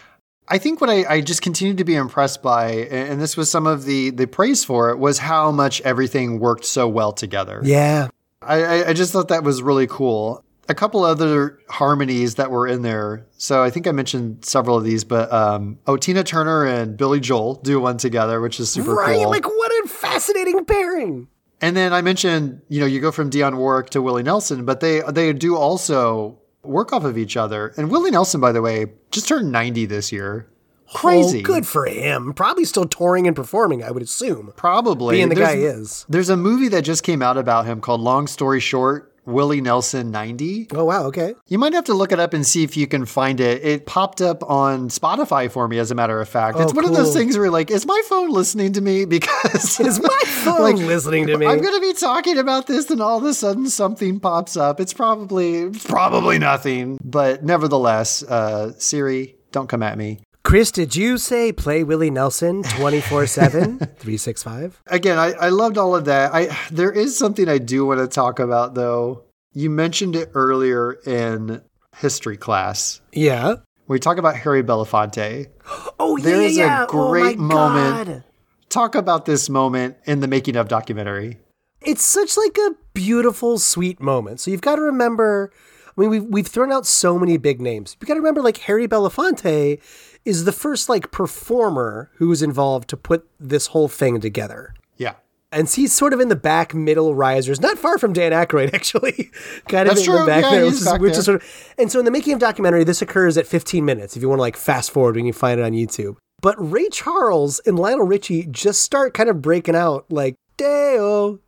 I 0.47 0.59
think 0.59 0.81
what 0.81 0.89
I, 0.89 1.05
I 1.05 1.21
just 1.21 1.43
continued 1.43 1.79
to 1.79 1.85
be 1.85 1.97
impressed 1.97 2.43
by, 2.43 2.71
and 2.71 3.21
this 3.21 3.37
was 3.37 3.51
some 3.51 3.67
of 3.67 3.85
the 3.85 4.11
the 4.11 4.27
praise 4.27 4.65
for 4.65 4.91
it, 4.91 4.99
was 4.99 5.19
how 5.19 5.51
much 5.51 5.81
everything 5.81 6.39
worked 6.39 6.65
so 6.65 6.89
well 6.89 7.13
together. 7.13 7.61
Yeah. 7.65 8.09
I, 8.41 8.63
I, 8.63 8.89
I 8.91 8.93
just 8.93 9.13
thought 9.13 9.29
that 9.29 9.43
was 9.43 9.63
really 9.63 9.89
cool. 9.89 10.45
A 10.69 10.75
couple 10.75 11.03
other 11.03 11.59
harmonies 11.69 12.37
that 12.37 12.51
were 12.51 12.69
in 12.69 12.83
there. 12.83 13.27
So 13.37 13.65
I 13.65 13.71
think 13.71 13.89
I 13.89 13.93
mentioned 13.93 14.45
several 14.45 14.77
of 14.77 14.85
these, 14.85 15.03
but 15.03 15.33
um, 15.33 15.79
oh, 15.87 15.97
Tina 15.97 16.23
Turner 16.23 16.67
and 16.67 16.97
Billy 16.97 17.21
Joel 17.21 17.57
do 17.57 17.81
one 17.81 17.97
together, 17.99 18.41
which 18.41 18.61
is 18.61 18.71
super 18.71 18.95
right. 18.95 19.17
cool. 19.17 19.25
Right, 19.25 19.31
like, 19.31 19.47
what 19.47 19.73
a 19.85 19.89
fascinating 19.89 20.65
pairing. 20.65 21.27
And 21.61 21.77
then 21.77 21.93
I 21.93 22.03
mentioned, 22.03 22.61
you 22.69 22.81
know, 22.81 22.87
you 22.87 23.01
go 23.01 23.11
from 23.13 23.31
Dionne 23.31 23.57
Warwick 23.57 23.91
to 23.91 24.03
Willie 24.03 24.23
Nelson, 24.23 24.65
but 24.65 24.81
they 24.81 25.01
they 25.11 25.33
do 25.33 25.57
also 25.57 26.39
work 26.63 26.93
off 26.93 27.05
of 27.05 27.17
each 27.19 27.37
other. 27.37 27.73
And 27.77 27.91
Willie 27.91 28.11
Nelson, 28.11 28.41
by 28.41 28.53
the 28.53 28.63
way, 28.63 28.87
just 29.11 29.29
turned 29.29 29.51
ninety 29.53 29.87
this 29.87 30.13
year. 30.13 30.49
Crazy, 30.95 31.41
Oh, 31.41 31.43
good 31.43 31.67
for 31.67 31.85
him. 31.85 32.33
Probably 32.33 32.65
still 32.65 32.87
touring 32.87 33.27
and 33.27 33.37
performing, 33.37 33.85
I 33.85 33.91
would 33.91 34.03
assume. 34.03 34.55
Probably 34.57 35.17
Being 35.17 35.29
the 35.29 35.35
There's- 35.35 35.53
guy 35.55 35.61
is. 35.61 36.07
There's 36.09 36.31
a 36.31 36.37
movie 36.37 36.69
that 36.69 36.81
just 36.83 37.03
came 37.03 37.21
out 37.21 37.37
about 37.37 37.67
him 37.67 37.83
called 37.83 38.01
Long 38.01 38.27
Story 38.27 38.59
Short, 38.59 39.13
Willie 39.29 39.61
Nelson 39.61 40.11
90. 40.11 40.69
Oh, 40.75 40.85
wow. 40.85 41.05
Okay. 41.05 41.35
You 41.47 41.59
might 41.59 41.75
have 41.75 41.85
to 41.85 41.95
look 41.95 42.13
it 42.13 42.19
up 42.19 42.33
and 42.35 42.47
see 42.47 42.63
if 42.65 42.77
you 42.77 42.87
can 42.87 43.05
find 43.05 43.41
it. 43.41 43.63
It 43.65 43.87
popped 43.87 44.21
up 44.21 44.43
on 44.49 44.89
Spotify 44.89 45.51
for 45.51 45.69
me, 45.69 45.79
as 45.79 45.91
a 45.91 45.95
matter 45.95 46.21
of 46.21 46.29
fact. 46.29 46.59
it's 46.59 46.73
Oh, 46.73 46.75
one 46.75 46.85
of 46.85 46.95
those 46.95 47.15
things 47.15 47.37
where, 47.37 47.51
like, 47.51 47.71
is 47.71 47.87
my 47.87 48.01
phone 48.09 48.31
listening 48.31 48.73
to 48.73 48.81
me? 48.81 49.05
Because 49.19 49.79
Is 49.81 50.01
my 50.01 50.21
phone 50.27 50.63
Like, 50.63 50.77
listening 50.77 51.27
to 51.27 51.37
me? 51.37 51.47
I'm 51.47 51.61
going 51.61 51.75
to 51.75 51.81
be 51.81 51.93
talking 51.93 52.39
about 52.39 52.67
this, 52.67 52.91
and 52.91 53.01
all 53.01 53.19
of 53.19 53.25
a 53.25 53.35
sudden 53.35 53.69
something 53.69 54.21
pops 54.21 54.57
up. 54.57 54.81
It's 54.81 54.93
probably 54.95 55.63
it's 55.63 55.87
probably 55.87 56.39
nothing, 56.39 56.99
but 57.05 57.43
nevertheless, 57.45 58.23
uh, 58.23 58.73
Siri, 58.79 59.35
don't 59.53 59.69
come 59.69 59.83
at 59.83 59.99
me. 59.99 60.21
Chris, 60.49 60.71
did 60.71 60.97
you 60.97 61.19
say 61.19 61.53
play 61.53 61.85
Willie 61.85 62.11
Nelson 62.11 62.63
24 62.63 63.27
7, 63.27 63.79
365? 63.79 64.81
Again, 64.87 65.19
I, 65.19 65.33
I 65.33 65.49
loved 65.51 65.77
all 65.77 65.95
of 65.95 66.07
that. 66.07 66.33
I 66.33 66.47
there 66.71 66.91
is 66.91 67.19
something 67.19 67.51
I 67.51 67.59
do 67.59 67.85
want 67.85 68.01
to 68.01 68.09
talk 68.09 68.39
about 68.39 68.75
though. 68.75 69.25
You 69.53 69.69
mentioned 69.69 70.17
it 70.17 70.31
earlier 70.33 70.93
in 71.05 71.61
history 71.99 72.39
class. 72.39 73.03
Yeah. 73.13 73.57
We 73.89 73.99
talk 73.99 74.17
about 74.17 74.37
Harry 74.37 74.63
Belafonte. 74.63 75.49
Oh, 76.01 76.17
yeah. 76.17 76.25
There 76.25 76.43
is 76.43 76.57
a 76.57 76.61
yeah. 76.61 76.87
oh, 76.89 77.13
my 77.13 77.21
great 77.21 77.39
moment. 77.39 78.07
God. 78.07 78.25
Talk 78.71 78.95
about 78.95 79.27
this 79.27 79.51
moment 79.51 79.99
in 80.07 80.21
the 80.21 80.29
making 80.29 80.57
of 80.57 80.69
documentary. 80.69 81.37
It's 81.83 82.03
such 82.03 82.39
like 82.39 82.57
a 82.57 82.71
beautiful, 82.95 83.59
sweet 83.59 84.01
moment. 84.01 84.41
So 84.41 84.51
you've 84.51 84.63
got 84.63 84.77
to 84.77 84.83
remember. 84.83 85.53
I 85.89 86.01
mean, 86.01 86.09
we've 86.09 86.25
we've 86.25 86.47
thrown 86.47 86.73
out 86.73 86.87
so 86.87 87.19
many 87.19 87.37
big 87.37 87.61
names. 87.61 87.99
You've 88.01 88.09
got 88.09 88.15
to 88.15 88.21
remember, 88.21 88.41
like 88.41 88.57
Harry 88.59 88.89
Belafonte 88.89 89.81
is 90.29 90.45
the 90.45 90.53
first 90.53 90.89
like 90.89 91.11
performer 91.11 92.11
who 92.17 92.29
was 92.29 92.43
involved 92.43 92.89
to 92.91 92.97
put 92.97 93.27
this 93.41 93.69
whole 93.69 93.89
thing 93.89 94.21
together. 94.21 94.75
Yeah. 94.97 95.15
And 95.51 95.67
he's 95.69 95.95
sort 95.95 96.13
of 96.13 96.21
in 96.21 96.29
the 96.29 96.37
back 96.37 96.75
middle 96.75 97.15
risers, 97.15 97.59
not 97.61 97.79
far 97.79 97.97
from 97.97 98.13
Dan 98.13 98.33
Aykroyd, 98.33 98.75
actually. 98.79 99.31
kind 99.69 99.89
of 99.89 99.95
That's 99.97 100.07
in 100.07 100.15
the 100.15 100.27
back 100.27 100.45
Yeah, 100.45 100.51
there, 100.51 100.65
which, 100.67 100.75
is, 100.75 100.85
back 100.85 101.01
which 101.01 101.13
there. 101.13 101.19
is 101.21 101.25
sort 101.25 101.43
of. 101.43 101.75
And 101.79 101.91
so 101.91 101.99
in 101.99 102.05
the 102.05 102.11
making 102.11 102.35
of 102.35 102.39
documentary, 102.39 102.85
this 102.85 103.01
occurs 103.01 103.39
at 103.39 103.47
15 103.47 103.83
minutes. 103.85 104.15
If 104.17 104.23
you 104.23 104.29
want 104.29 104.39
to 104.39 104.43
like 104.43 104.57
fast 104.59 104.91
forward, 104.91 105.17
when 105.17 105.25
you 105.25 105.33
find 105.33 105.59
it 105.59 105.63
on 105.65 105.73
YouTube. 105.73 106.17
But 106.43 106.55
Ray 106.59 106.89
Charles 106.91 107.61
and 107.67 107.79
Lionel 107.79 108.07
Richie 108.07 108.47
just 108.51 108.81
start 108.83 109.15
kind 109.15 109.29
of 109.31 109.41
breaking 109.41 109.75
out 109.75 110.05
like 110.11 110.35
Day-O, 110.59 111.39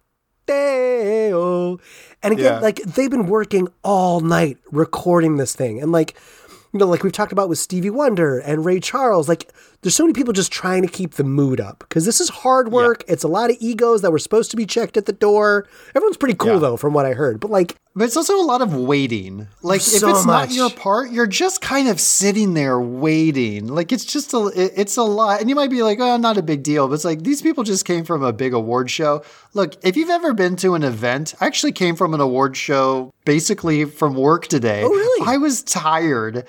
Day-O, 0.47 1.79
and 2.23 2.33
again, 2.33 2.45
Yeah. 2.55 2.59
like 2.61 2.77
they've 2.77 3.11
been 3.11 3.27
working 3.27 3.69
all 3.85 4.21
night 4.21 4.59
recording 4.71 5.37
this 5.37 5.55
thing, 5.55 5.81
and 5.83 5.93
like. 5.93 6.17
You 6.73 6.79
know, 6.79 6.87
like 6.87 7.03
we've 7.03 7.13
talked 7.13 7.33
about 7.33 7.49
with 7.49 7.59
Stevie 7.59 7.91
Wonder 7.91 8.39
and 8.39 8.65
Ray 8.65 8.79
Charles, 8.79 9.29
like 9.29 9.53
there's 9.83 9.95
so 9.97 10.05
many 10.05 10.13
people 10.13 10.33
just 10.33 10.53
trying 10.53 10.83
to 10.83 10.89
keep 10.89 11.15
the 11.15 11.25
mood 11.25 11.61
up 11.61 11.79
because 11.81 12.05
this 12.05 12.21
is 12.21 12.29
hard 12.29 12.71
work. 12.71 13.03
It's 13.09 13.25
a 13.25 13.29
lot 13.29 13.51
of 13.51 13.57
egos 13.61 14.03
that 14.03 14.11
were 14.13 14.19
supposed 14.19 14.51
to 14.51 14.57
be 14.57 14.67
checked 14.67 14.97
at 14.97 15.07
the 15.07 15.13
door. 15.13 15.67
Everyone's 15.95 16.17
pretty 16.19 16.35
cool 16.37 16.55
Yeah. 16.55 16.59
though, 16.59 16.77
from 16.77 16.93
what 16.93 17.07
I 17.07 17.15
heard. 17.15 17.41
But 17.41 17.51
like, 17.51 17.77
But 17.97 18.05
it's 18.05 18.17
also 18.17 18.41
a 18.41 18.45
lot 18.45 18.63
of 18.63 18.73
waiting. 18.73 19.49
Like 19.63 19.81
So 19.81 20.09
if 20.09 20.15
it's 20.15 20.25
much. 20.27 20.51
not 20.51 20.53
your 20.55 20.71
part, 20.71 21.11
you're 21.11 21.27
just 21.27 21.61
kind 21.61 21.89
of 21.89 21.99
sitting 22.01 22.55
there 22.55 22.79
waiting. 22.81 23.67
Like 23.67 23.91
it's 23.91 24.05
just 24.05 24.33
a 24.33 24.47
it- 24.55 24.75
it's 24.77 24.97
a 24.97 25.03
lot. 25.03 25.41
And 25.41 25.49
you 25.49 25.57
might 25.57 25.71
be 25.71 25.83
like, 25.83 25.99
"Oh, 25.99 26.17
not 26.17 26.37
a 26.39 26.43
big 26.43 26.63
deal." 26.63 26.87
But 26.87 26.95
it's 26.95 27.05
like 27.05 27.25
these 27.25 27.43
people 27.43 27.65
just 27.65 27.85
came 27.85 28.05
from 28.05 28.23
a 28.23 28.33
big 28.33 28.55
award 28.55 28.91
show. 28.91 29.23
Look, 29.55 29.75
if 29.83 29.97
you've 29.97 30.09
ever 30.11 30.33
been 30.33 30.55
to 30.57 30.75
an 30.75 30.85
event, 30.85 31.35
I 31.41 31.47
actually 31.47 31.73
came 31.73 31.97
from 31.97 32.15
an 32.15 32.21
award 32.21 32.57
show 32.57 33.11
basically 33.25 33.85
from 33.87 34.15
work 34.15 34.47
today. 34.47 34.83
Oh, 34.85 34.89
really? 34.89 35.27
I 35.27 35.37
was 35.39 35.63
tired. 35.63 36.45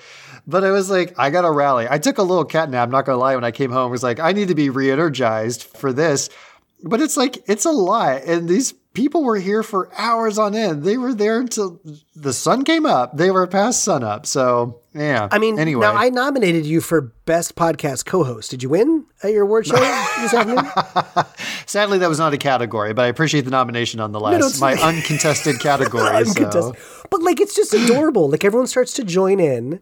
But 0.46 0.64
I 0.64 0.70
was 0.72 0.90
like, 0.90 1.14
I 1.18 1.30
gotta 1.30 1.50
rally. 1.50 1.86
I 1.88 1.98
took 1.98 2.18
a 2.18 2.22
little 2.22 2.44
cat 2.44 2.68
nap, 2.68 2.88
not 2.88 3.04
gonna 3.06 3.18
lie, 3.18 3.34
when 3.34 3.44
I 3.44 3.50
came 3.52 3.70
home. 3.70 3.88
I 3.88 3.90
was 3.90 4.02
like, 4.02 4.18
I 4.18 4.32
need 4.32 4.48
to 4.48 4.54
be 4.54 4.70
re-energized 4.70 5.62
for 5.64 5.92
this. 5.92 6.28
But 6.82 7.00
it's 7.00 7.16
like 7.16 7.44
it's 7.48 7.64
a 7.64 7.70
lot. 7.70 8.22
And 8.24 8.48
these 8.48 8.72
people 8.92 9.22
were 9.22 9.36
here 9.38 9.62
for 9.62 9.88
hours 9.96 10.36
on 10.38 10.54
end. 10.56 10.82
They 10.82 10.98
were 10.98 11.14
there 11.14 11.38
until 11.40 11.80
the 12.16 12.32
sun 12.32 12.64
came 12.64 12.84
up. 12.86 13.16
They 13.16 13.30
were 13.30 13.46
past 13.46 13.84
sun 13.84 14.02
up. 14.02 14.26
So 14.26 14.80
yeah. 14.92 15.28
I 15.30 15.38
mean, 15.38 15.60
anyway. 15.60 15.82
now 15.82 15.94
I 15.94 16.08
nominated 16.08 16.66
you 16.66 16.80
for 16.80 17.00
best 17.24 17.54
podcast 17.54 18.04
co-host. 18.04 18.50
Did 18.50 18.64
you 18.64 18.68
win 18.68 19.06
at 19.22 19.30
your 19.32 19.44
award 19.44 19.66
show 19.68 19.76
this 19.76 20.34
afternoon? 20.34 21.24
Sadly 21.66 21.98
that 21.98 22.08
was 22.08 22.18
not 22.18 22.34
a 22.34 22.38
category, 22.38 22.92
but 22.92 23.02
I 23.04 23.08
appreciate 23.08 23.42
the 23.42 23.50
nomination 23.52 23.98
nonetheless. 23.98 24.32
no, 24.40 24.46
it's- 24.46 24.60
My 24.60 24.74
uncontested 24.82 25.60
category. 25.60 26.04
Uncontested. 26.16 26.52
so. 26.52 27.06
But 27.10 27.22
like, 27.22 27.40
it's 27.40 27.54
just 27.54 27.72
adorable. 27.74 28.28
Like 28.28 28.44
everyone 28.44 28.66
starts 28.66 28.92
to 28.94 29.04
join 29.04 29.38
in, 29.38 29.80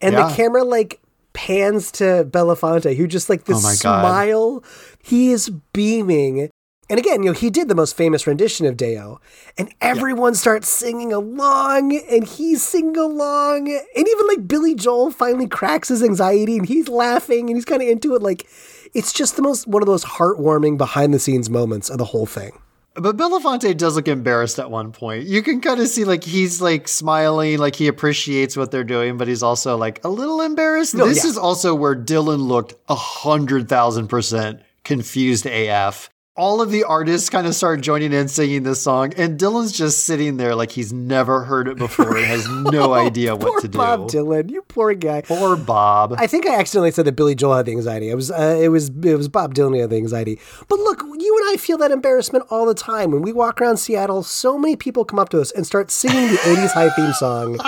and 0.00 0.12
Yeah. 0.14 0.28
the 0.28 0.34
camera 0.34 0.64
like 0.64 1.00
pans 1.32 1.92
to 1.92 2.26
Belafonte, 2.28 2.96
who 2.96 3.06
just 3.06 3.28
like 3.28 3.44
this 3.44 3.64
Oh 3.64 3.70
smile. 3.70 4.64
He 5.02 5.30
is 5.30 5.50
beaming. 5.72 6.50
And 6.90 6.98
again, 6.98 7.22
you 7.22 7.28
know, 7.28 7.34
he 7.34 7.50
did 7.50 7.68
the 7.68 7.74
most 7.74 7.96
famous 7.96 8.26
rendition 8.26 8.64
of 8.64 8.76
Day-O, 8.78 9.20
and 9.58 9.72
everyone 9.82 10.34
starts 10.34 10.70
singing 10.70 11.12
along, 11.12 11.94
and 12.10 12.24
he's 12.24 12.66
singing 12.66 12.96
along, 12.96 13.68
and 13.68 14.08
even 14.08 14.26
like 14.26 14.48
Billy 14.48 14.74
Joel 14.74 15.10
finally 15.10 15.46
cracks 15.46 15.88
his 15.88 16.02
anxiety, 16.02 16.56
and 16.56 16.66
he's 16.66 16.88
laughing, 16.88 17.50
and 17.50 17.58
he's 17.58 17.66
kind 17.66 17.82
of 17.82 17.88
into 17.88 18.14
it. 18.14 18.22
Like, 18.22 18.46
it's 18.94 19.12
just 19.12 19.36
the 19.36 19.42
most 19.42 19.66
one 19.66 19.82
of 19.82 19.86
those 19.86 20.02
heartwarming 20.02 20.78
behind 20.78 21.12
the 21.12 21.18
scenes 21.18 21.50
moments 21.50 21.90
of 21.90 21.98
the 21.98 22.06
whole 22.06 22.24
thing. 22.24 22.52
But 23.00 23.16
Belafonte 23.16 23.76
does 23.76 23.96
look 23.96 24.08
embarrassed 24.08 24.58
at 24.58 24.70
one 24.70 24.92
point. 24.92 25.26
You 25.26 25.42
can 25.42 25.60
kind 25.60 25.80
of 25.80 25.88
see 25.88 26.04
like 26.04 26.24
he's 26.24 26.60
like 26.60 26.88
smiling, 26.88 27.58
like 27.58 27.76
he 27.76 27.86
appreciates 27.86 28.56
what 28.56 28.70
they're 28.70 28.84
doing, 28.84 29.16
but 29.16 29.28
he's 29.28 29.42
also 29.42 29.76
like 29.76 30.04
a 30.04 30.08
little 30.08 30.40
embarrassed. 30.40 30.94
No, 30.94 31.06
this 31.06 31.24
yeah. 31.24 31.30
is 31.30 31.38
also 31.38 31.74
where 31.74 31.94
Dylan 31.94 32.48
looked 32.48 32.74
a 32.88 32.94
hundred 32.94 33.68
thousand 33.68 34.08
percent 34.08 34.60
confused 34.84 35.46
AF. 35.46 36.10
All 36.38 36.62
of 36.62 36.70
the 36.70 36.84
artists 36.84 37.28
kind 37.30 37.48
of 37.48 37.54
start 37.56 37.80
joining 37.80 38.12
in 38.12 38.28
singing 38.28 38.62
this 38.62 38.80
song, 38.80 39.12
and 39.16 39.36
Dylan's 39.36 39.72
just 39.72 40.04
sitting 40.04 40.36
there 40.36 40.54
like 40.54 40.70
he's 40.70 40.92
never 40.92 41.42
heard 41.42 41.66
it 41.66 41.76
before 41.76 42.16
and 42.16 42.24
has 42.26 42.48
no 42.48 42.92
idea 42.92 43.34
what 43.34 43.60
to 43.60 43.66
do. 43.66 43.76
Bob 43.76 44.08
Dylan, 44.08 44.48
you 44.48 44.62
poor 44.62 44.94
guy. 44.94 45.22
Poor 45.22 45.56
Bob. 45.56 46.14
I 46.16 46.28
think 46.28 46.46
I 46.46 46.54
accidentally 46.54 46.92
said 46.92 47.06
that 47.06 47.16
Billy 47.16 47.34
Joel 47.34 47.56
had 47.56 47.66
the 47.66 47.72
anxiety. 47.72 48.08
It 48.08 48.14
was 48.14 48.30
uh, 48.30 48.56
it 48.62 48.68
was 48.68 48.88
it 48.88 49.16
was 49.16 49.26
Bob 49.28 49.52
Dylan 49.52 49.74
who 49.74 49.80
had 49.80 49.90
the 49.90 49.96
anxiety. 49.96 50.38
But 50.68 50.78
look, 50.78 51.02
you 51.02 51.38
and 51.42 51.52
I 51.52 51.56
feel 51.56 51.76
that 51.78 51.90
embarrassment 51.90 52.44
all 52.50 52.66
the 52.66 52.74
time 52.74 53.10
when 53.10 53.22
we 53.22 53.32
walk 53.32 53.60
around 53.60 53.78
Seattle. 53.78 54.22
So 54.22 54.56
many 54.56 54.76
people 54.76 55.04
come 55.04 55.18
up 55.18 55.30
to 55.30 55.40
us 55.40 55.50
and 55.50 55.66
start 55.66 55.90
singing 55.90 56.28
the 56.28 56.36
'80s 56.36 56.70
high 56.70 56.90
theme 56.90 57.14
song, 57.14 57.58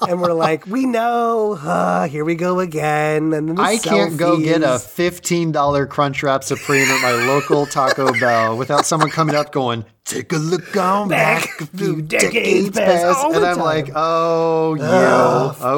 and 0.08 0.22
we're 0.22 0.34
like, 0.34 0.68
"We 0.68 0.86
know, 0.86 1.58
uh, 1.60 2.06
here 2.06 2.24
we 2.24 2.36
go 2.36 2.60
again." 2.60 3.32
And 3.32 3.58
I 3.58 3.76
can't 3.76 4.16
go 4.16 4.38
get 4.38 4.62
a 4.62 4.78
fifteen 4.78 5.50
dollar 5.50 5.84
Crunchwrap 5.84 6.44
Supreme 6.44 6.88
at 6.88 7.02
my 7.02 7.26
local 7.26 7.66
Taco 7.66 8.03
Bell 8.12 8.56
without 8.56 8.84
someone 8.86 9.10
coming 9.10 9.34
up 9.34 9.52
going, 9.52 9.84
"Take 10.04 10.32
a 10.32 10.36
look 10.36 10.76
on 10.76 11.08
back, 11.08 11.48
a 11.60 11.66
few 11.66 12.02
decades 12.02 12.70
past," 12.78 13.24
all 13.24 13.34
and 13.34 13.44
I'm 13.44 13.56
time. 13.56 13.64
like, 13.64 13.90
"Oh, 13.94 14.74
you 14.74 14.82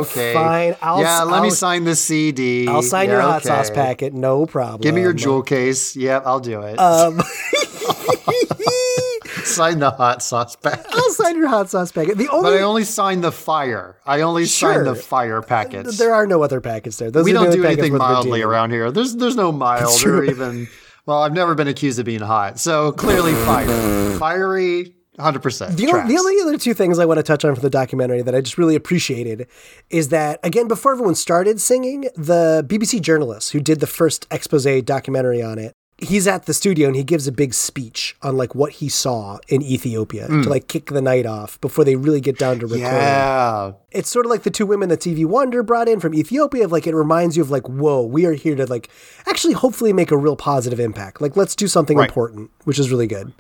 okay? 0.01 0.35
fine, 0.35 0.77
I'll- 0.83 1.01
yeah, 1.01 1.23
let 1.23 1.43
me 1.43 1.49
I'll- 1.49 1.55
sign 1.55 1.85
the 1.85 1.95
CD. 1.97 2.67
I'll 2.69 2.83
sign 2.83 3.09
Yeah, 3.09 3.15
your 3.15 3.23
hot 3.23 3.43
sauce 3.45 3.71
packet, 3.71 4.13
no 4.15 4.47
problem. 4.47 4.81
Give 4.81 4.95
me 4.95 5.01
your 5.03 5.13
jewel 5.13 5.43
case. 5.43 5.95
Yep, 5.97 6.23
I'll 6.27 6.41
do 6.41 6.61
it. 6.63 6.77
Um, 6.79 7.21
sign 9.45 9.79
the 9.79 9.91
hot 9.91 10.23
sauce 10.23 10.57
packet. 10.57 10.87
I'll 10.93 11.11
sign 11.13 11.37
your 11.37 11.49
hot 11.49 11.71
sauce 11.71 11.93
packet. 11.93 12.19
The 12.19 12.27
But 12.27 12.35
only 12.35 12.59
I 12.59 12.63
only 12.63 12.85
sign 12.85 13.21
the 13.21 13.33
fire. 13.33 13.97
I 14.05 14.21
only 14.23 14.45
sign 14.47 14.85
the 14.85 14.95
Sure. 14.95 15.03
fire 15.03 15.43
packets. 15.43 15.99
there 15.99 16.15
are 16.15 16.27
no 16.27 16.43
other 16.43 16.61
packets 16.61 16.97
there. 16.97 17.11
Those 17.11 17.25
we 17.25 17.33
don't 17.33 17.51
do 17.53 17.65
anything 17.65 17.97
mildly 17.97 18.43
around 18.43 18.71
here. 18.73 18.91
There's 18.91 19.15
there's 19.17 19.37
no 19.37 19.53
mild 19.65 20.05
or 20.05 20.25
even 20.25 20.69
well, 21.07 21.23
I've 21.23 21.33
never 21.33 21.55
been 21.55 21.69
accused 21.69 21.99
of 21.99 22.05
being 22.05 22.21
hot. 22.21 22.59
So 22.59 22.93
clearly 22.93 23.33
fire. 23.33 24.17
Fiery 24.19 24.97
100%. 25.19 25.77
The, 25.77 25.87
the 25.87 26.19
only 26.19 26.41
other 26.43 26.59
two 26.59 26.75
things 26.75 26.99
I 26.99 27.07
want 27.07 27.19
to 27.19 27.23
touch 27.23 27.45
on 27.45 27.55
for 27.55 27.61
the 27.61 27.71
documentary 27.71 28.23
that 28.23 28.35
I 28.35 28.41
just 28.41 28.59
really 28.59 28.75
appreciated 28.75 29.47
is 29.89 30.09
that, 30.11 30.41
again, 30.43 30.69
before 30.69 30.93
everyone 30.93 31.15
started 31.15 31.61
singing, 31.61 32.03
the 32.17 32.65
BBC 32.69 33.01
journalist 33.01 33.53
who 33.53 33.61
did 33.61 33.81
the 33.81 33.87
first 33.87 34.27
expose 34.31 34.67
documentary 34.83 35.43
on 35.43 35.59
it, 35.59 35.76
he's 35.99 36.27
at 36.27 36.45
the 36.45 36.53
studio 36.53 36.89
and 36.89 36.97
he 36.97 37.03
gives 37.03 37.27
a 37.27 37.33
big 37.33 37.55
speech 37.55 38.17
on 38.23 38.37
like 38.37 38.55
what 38.55 38.73
he 38.73 38.89
saw 38.89 39.39
in 39.49 39.63
Ethiopia 39.63 40.27
to 40.27 40.33
hmm. 40.33 40.43
like 40.43 40.69
kick 40.69 40.87
the 40.87 41.01
night 41.01 41.25
off 41.25 41.59
before 41.61 41.85
they 41.85 41.97
really 41.97 42.21
get 42.21 42.39
down 42.39 42.59
to 42.59 42.67
recording. 42.67 42.83
Yeah. 42.83 43.73
It's 43.91 44.11
sort 44.11 44.27
of 44.27 44.31
like 44.31 44.43
the 44.43 44.51
two 44.51 44.67
women 44.67 44.91
that 44.91 45.01
Stevie 45.01 45.25
Wonder 45.25 45.63
brought 45.63 45.89
in 45.89 46.01
from 46.01 46.15
Ethiopia. 46.15 46.65
Of 46.67 46.73
like, 46.73 46.87
it 46.87 46.95
reminds 46.95 47.37
you 47.37 47.43
of 47.43 47.51
like, 47.51 47.67
whoa, 47.69 48.03
we 48.03 48.27
are 48.27 48.35
here 48.35 48.55
to 48.57 48.67
like 48.67 48.91
actually 49.27 49.55
hopefully 49.55 49.93
make 49.93 50.11
a 50.11 50.19
real 50.19 50.37
positive 50.37 50.81
impact. 50.81 51.21
Like, 51.21 51.37
let's 51.37 51.57
do 51.57 51.67
something 51.67 51.97
Right. 51.97 52.09
important, 52.09 52.51
which 52.65 52.79
is 52.79 52.91
really 52.91 53.07
good. 53.07 53.33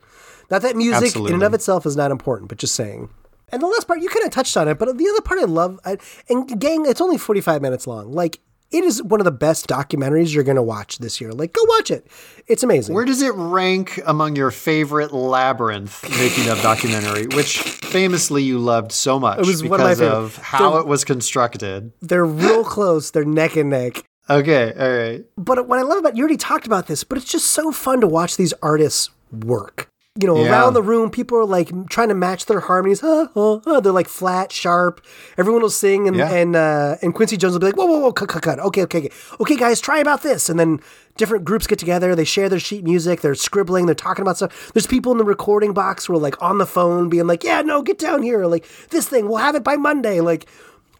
Not 0.50 0.62
that 0.62 0.76
music 0.76 1.14
in 1.16 1.34
and 1.34 1.42
of 1.42 1.52
itself 1.52 1.84
is 1.84 1.96
not 1.96 2.10
important, 2.10 2.48
but 2.48 2.58
just 2.58 2.74
saying. 2.74 3.10
And 3.50 3.62
the 3.62 3.66
last 3.66 3.86
part, 3.86 4.00
you 4.00 4.08
kind 4.08 4.24
of 4.24 4.32
touched 4.32 4.56
on 4.56 4.66
it, 4.68 4.78
but 4.78 4.96
the 4.96 5.08
other 5.08 5.20
part 5.20 5.40
I 5.40 5.44
love, 5.44 5.78
I, 5.84 5.98
and 6.28 6.58
gang, 6.58 6.84
it's 6.86 7.00
only 7.00 7.16
45 7.16 7.62
minutes 7.62 7.86
long. 7.86 8.12
Like, 8.12 8.40
it 8.70 8.84
is 8.84 9.02
one 9.02 9.20
of 9.20 9.24
the 9.24 9.30
best 9.30 9.66
documentaries 9.68 10.34
you're 10.34 10.44
going 10.44 10.56
to 10.56 10.62
watch 10.62 10.98
this 10.98 11.20
year. 11.20 11.32
Like, 11.32 11.52
go 11.52 11.62
watch 11.68 11.90
it. 11.90 12.06
It's 12.46 12.62
amazing. 12.62 12.94
Where 12.94 13.04
does 13.04 13.22
it 13.22 13.32
rank 13.34 14.00
among 14.06 14.36
your 14.36 14.50
favorite 14.50 15.12
labyrinth 15.12 16.02
making 16.18 16.48
of 16.50 16.60
documentary, 16.62 17.26
which 17.28 17.58
famously 17.58 18.42
you 18.42 18.58
loved 18.58 18.92
so 18.92 19.18
much 19.20 19.38
it 19.38 19.46
was 19.46 19.62
because 19.62 19.78
one 19.80 19.90
of 19.92 20.00
of 20.02 20.36
how 20.38 20.72
The- 20.72 20.78
it 20.80 20.86
was 20.86 21.04
constructed? 21.04 21.92
They're 22.00 22.24
real 22.26 22.64
close. 22.76 23.10
They're 23.10 23.24
neck 23.24 23.56
and 23.56 23.70
neck. 23.70 24.02
Okay, 24.28 24.72
all 24.76 24.96
right. 24.98 25.24
But 25.36 25.68
what 25.68 25.78
I 25.78 25.82
love 25.82 25.98
about 25.98 26.16
you 26.16 26.22
already 26.24 26.36
talked 26.36 26.66
about 26.66 26.88
this, 26.88 27.04
but 27.04 27.16
it's 27.16 27.30
just 27.30 27.46
so 27.46 27.70
fun 27.70 28.00
to 28.00 28.08
watch 28.08 28.36
these 28.36 28.52
artists 28.60 29.10
work. 29.32 29.88
You 30.18 30.26
know, 30.26 30.36
Yeah. 30.42 30.50
around 30.50 30.72
the 30.72 30.82
room, 30.82 31.10
people 31.10 31.36
are 31.38 31.44
like 31.44 31.70
trying 31.90 32.08
to 32.08 32.14
match 32.14 32.46
their 32.46 32.60
harmonies. 32.60 33.00
Huh, 33.00 33.28
huh, 33.34 33.60
huh. 33.64 33.80
They're 33.80 33.92
like 33.92 34.08
flat, 34.08 34.50
sharp. 34.50 35.00
Everyone 35.36 35.60
will 35.62 35.68
sing, 35.70 36.08
and 36.08 36.16
Yeah. 36.16 36.30
and 36.32 36.56
uh, 36.56 36.96
and 37.02 37.14
Quincy 37.14 37.36
Jones 37.36 37.52
will 37.52 37.60
be 37.60 37.66
like, 37.66 37.76
"Whoa, 37.76 37.84
whoa, 37.86 37.98
whoa, 37.98 38.12
cut, 38.12 38.28
cut, 38.30 38.42
cut. 38.42 38.58
Okay, 38.58 38.82
okay, 38.84 38.98
okay, 38.98 39.10
okay, 39.40 39.56
guys, 39.56 39.80
try 39.80 39.98
about 39.98 40.22
this." 40.22 40.48
And 40.48 40.58
then 40.58 40.80
different 41.18 41.44
groups 41.44 41.66
get 41.66 41.78
together. 41.78 42.14
They 42.14 42.24
share 42.24 42.48
their 42.48 42.58
sheet 42.58 42.84
music. 42.84 43.20
They're 43.20 43.34
scribbling. 43.34 43.86
They're 43.86 43.94
talking 43.94 44.22
about 44.22 44.36
stuff. 44.36 44.70
There's 44.72 44.86
people 44.86 45.12
in 45.12 45.18
the 45.18 45.24
recording 45.24 45.72
box 45.74 46.06
who 46.06 46.14
are 46.14 46.18
like 46.18 46.40
on 46.42 46.58
the 46.58 46.66
phone, 46.66 47.08
being 47.08 47.26
like, 47.26 47.44
"Yeah, 47.44 47.60
no, 47.62 47.82
get 47.82 47.98
down 47.98 48.22
here." 48.22 48.46
Like 48.46 48.64
this 48.90 49.06
thing, 49.08 49.28
we'll 49.28 49.36
have 49.38 49.54
it 49.54 49.64
by 49.64 49.76
Monday. 49.76 50.20
Like. 50.20 50.46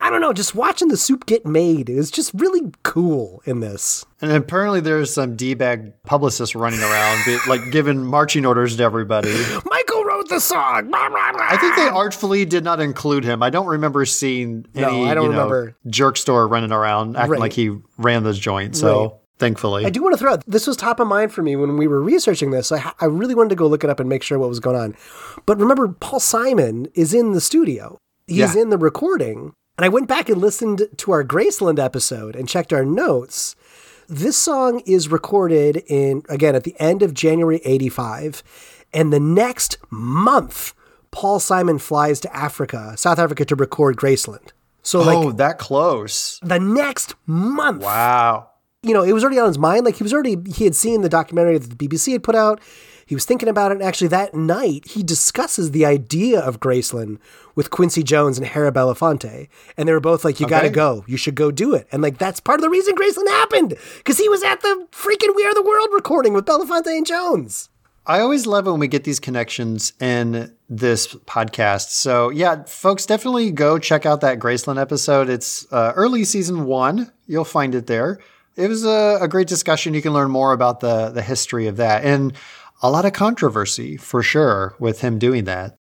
I 0.01 0.11
don't 0.11 0.21
know, 0.21 0.33
just 0.33 0.55
watching 0.55 0.89
the 0.89 0.97
soup 0.97 1.27
get 1.27 1.45
made 1.47 1.89
is 1.91 2.11
just 2.11 2.33
really 2.35 2.71
cool 2.83 3.43
in 3.45 3.61
this. 3.61 4.05
And 4.21 4.31
apparently 4.33 4.81
there's 4.81 5.13
some 5.13 5.37
D-bag 5.37 5.93
publicist 6.05 6.55
running 6.55 6.81
around, 6.81 7.25
be- 7.25 7.39
like 7.49 7.71
giving 7.73 8.05
marching 8.05 8.45
orders 8.47 8.77
to 8.77 8.83
everybody. 8.83 9.33
Michael 9.65 10.05
wrote 10.05 10.29
the 10.29 10.39
song. 10.41 10.89
Blah, 10.91 11.09
blah, 11.09 11.33
blah. 11.33 11.47
I 11.49 11.57
think 11.57 11.77
they 11.77 11.89
artfully 11.89 12.45
did 12.45 12.63
not 12.63 12.79
include 12.81 13.25
him. 13.25 13.43
I 13.43 13.51
don't 13.51 13.67
remember 13.67 14.05
seeing 14.05 14.67
No, 14.75 15.05
I 15.05 15.15
don't 15.15 15.25
you 15.27 15.33
know, 15.33 15.43
remember. 15.49 15.77
jerk 15.89 16.17
store 16.17 16.47
running 16.47 16.73
around 16.73 17.17
acting 17.17 17.33
Right. 17.33 17.41
like 17.41 17.53
he 17.55 17.77
ran 17.99 18.23
this 18.23 18.39
joint. 18.39 18.77
So 18.77 19.01
Right. 19.03 19.11
thankfully. 19.39 19.87
I 19.87 19.91
do 19.91 20.03
want 20.03 20.13
to 20.13 20.19
throw 20.19 20.33
out 20.35 20.45
this 20.47 20.67
was 20.67 20.77
top 20.77 21.01
of 21.01 21.09
mind 21.09 21.33
for 21.33 21.43
me 21.43 21.57
when 21.57 21.77
we 21.79 21.89
were 21.89 22.03
researching 22.03 22.51
this. 22.51 22.71
I, 22.71 22.93
I 23.01 23.07
really 23.07 23.35
wanted 23.35 23.51
to 23.51 23.57
go 23.57 23.67
look 23.67 23.83
it 23.83 23.91
up 23.91 23.99
and 24.01 24.09
make 24.09 24.23
sure 24.23 24.39
what 24.39 24.49
was 24.49 24.61
going 24.61 24.77
on. 24.77 24.95
But 25.47 25.59
remember, 25.59 25.89
Paul 25.89 26.21
Simon 26.21 26.87
is 26.95 27.13
in 27.15 27.33
the 27.33 27.41
studio. 27.41 27.99
He's 28.27 28.55
Yeah. 28.55 28.63
in 28.63 28.71
the 28.71 28.79
recording. 28.79 29.53
And 29.79 29.85
I 29.85 29.89
went 29.89 30.09
back 30.09 30.29
and 30.29 30.41
listened 30.41 30.89
to 30.97 31.13
our 31.13 31.23
Graceland 31.23 31.79
episode 31.79 32.35
and 32.35 32.49
checked 32.49 32.73
our 32.73 32.85
notes. 32.85 33.55
This 34.09 34.37
song 34.37 34.81
is 34.87 35.09
recorded 35.11 35.83
in, 35.87 36.23
again, 36.29 36.55
at 36.55 36.65
the 36.65 36.75
end 36.79 37.03
of 37.03 37.13
January 37.13 37.61
85. 37.65 38.43
And 38.95 39.13
the 39.13 39.21
next 39.21 39.77
month, 39.91 40.73
Paul 41.11 41.41
Simon 41.41 41.79
flies 41.79 42.21
to 42.21 42.35
Africa, 42.35 42.95
South 42.97 43.19
Africa, 43.19 43.45
to 43.45 43.55
record 43.57 43.97
Graceland. 43.97 44.51
So, 44.83 45.03
like, 45.03 45.19
oh, 45.19 45.33
that 45.33 45.59
close. 45.59 46.39
the 46.43 46.61
next 46.61 47.15
month 47.27 47.83
Wow. 47.83 48.51
you 48.83 48.95
know, 48.95 49.03
it 49.03 49.13
was 49.13 49.25
already 49.25 49.41
on 49.41 49.49
his 49.49 49.59
mind. 49.59 49.85
Like 49.85 49.97
he 49.97 50.05
was 50.05 50.13
already, 50.15 50.37
he 50.55 50.65
had 50.65 50.77
seen 50.77 51.03
the 51.03 51.09
documentary 51.09 51.59
that 51.59 51.77
the 51.77 51.89
BBC 51.89 52.13
had 52.13 52.23
put 52.23 52.37
out. 52.37 52.61
He 53.05 53.15
was 53.15 53.25
thinking 53.25 53.49
about 53.49 53.73
it. 53.73 53.77
And 53.77 53.83
actually, 53.83 54.09
that 54.09 54.33
night, 54.35 54.87
he 54.89 55.03
discusses 55.03 55.73
the 55.73 55.85
idea 55.85 56.41
of 56.41 56.61
Graceland 56.61 57.19
with 57.57 57.71
Quincy 57.71 58.05
Jones 58.05 58.39
and 58.39 58.47
Harry 58.47 58.71
Belafonte. 58.71 59.49
And 59.77 59.89
they 59.89 59.93
were 59.93 59.99
both 59.99 60.25
like, 60.25 60.39
you 60.39 60.47
got 60.47 60.63
to 60.63 60.71
go. 60.71 61.05
You 61.09 61.17
should 61.17 61.35
go 61.35 61.51
do 61.51 61.75
it. 61.75 61.89
And 61.91 62.01
like, 62.03 62.19
that's 62.19 62.39
part 62.39 62.61
of 62.61 62.63
the 62.63 62.71
reason 62.71 62.95
Graceland 62.95 63.29
happened 63.29 63.75
because 63.97 64.19
he 64.19 64.29
was 64.29 64.45
at 64.45 64.61
the 64.61 64.87
freaking 64.93 65.35
We 65.35 65.45
Are 65.45 65.55
the 65.55 65.63
World 65.63 65.89
recording 65.93 66.35
with 66.35 66.45
Belafonte 66.45 66.97
and 66.97 67.05
Jones. 67.07 67.71
I 68.09 68.21
always 68.21 68.47
love 68.47 68.69
it 68.69 68.71
when 68.71 68.79
we 68.79 68.87
get 68.87 69.03
these 69.03 69.19
connections 69.19 69.93
in 70.01 70.55
this 70.69 71.09
podcast. 71.09 71.89
So, 71.89 72.31
yeah, 72.31 72.63
folks, 72.63 73.05
definitely 73.05 73.51
go 73.51 73.81
check 73.81 74.07
out 74.07 74.21
that 74.21 74.39
Graceland 74.39 74.81
episode. 74.81 75.29
It's 75.29 75.67
uh, 75.73 75.93
early 75.97 76.23
season 76.23 76.67
one. 76.67 77.11
You'll 77.27 77.45
find 77.45 77.75
it 77.75 77.89
there. 77.89 78.21
It 78.55 78.69
was 78.69 78.85
a, 78.85 79.19
a 79.21 79.27
great 79.27 79.49
discussion. 79.49 79.93
You 79.93 80.03
can 80.03 80.13
learn 80.13 80.31
more 80.31 80.53
about 80.53 80.79
the, 80.81 81.11
the 81.11 81.23
history 81.23 81.67
of 81.67 81.79
that 81.79 82.05
and 82.05 82.33
a 82.81 82.91
lot 82.91 83.05
of 83.05 83.13
controversy 83.13 83.97
for 83.97 84.23
sure 84.23 84.77
with 84.79 85.01
him 85.01 85.19
doing 85.19 85.45
that. 85.45 85.77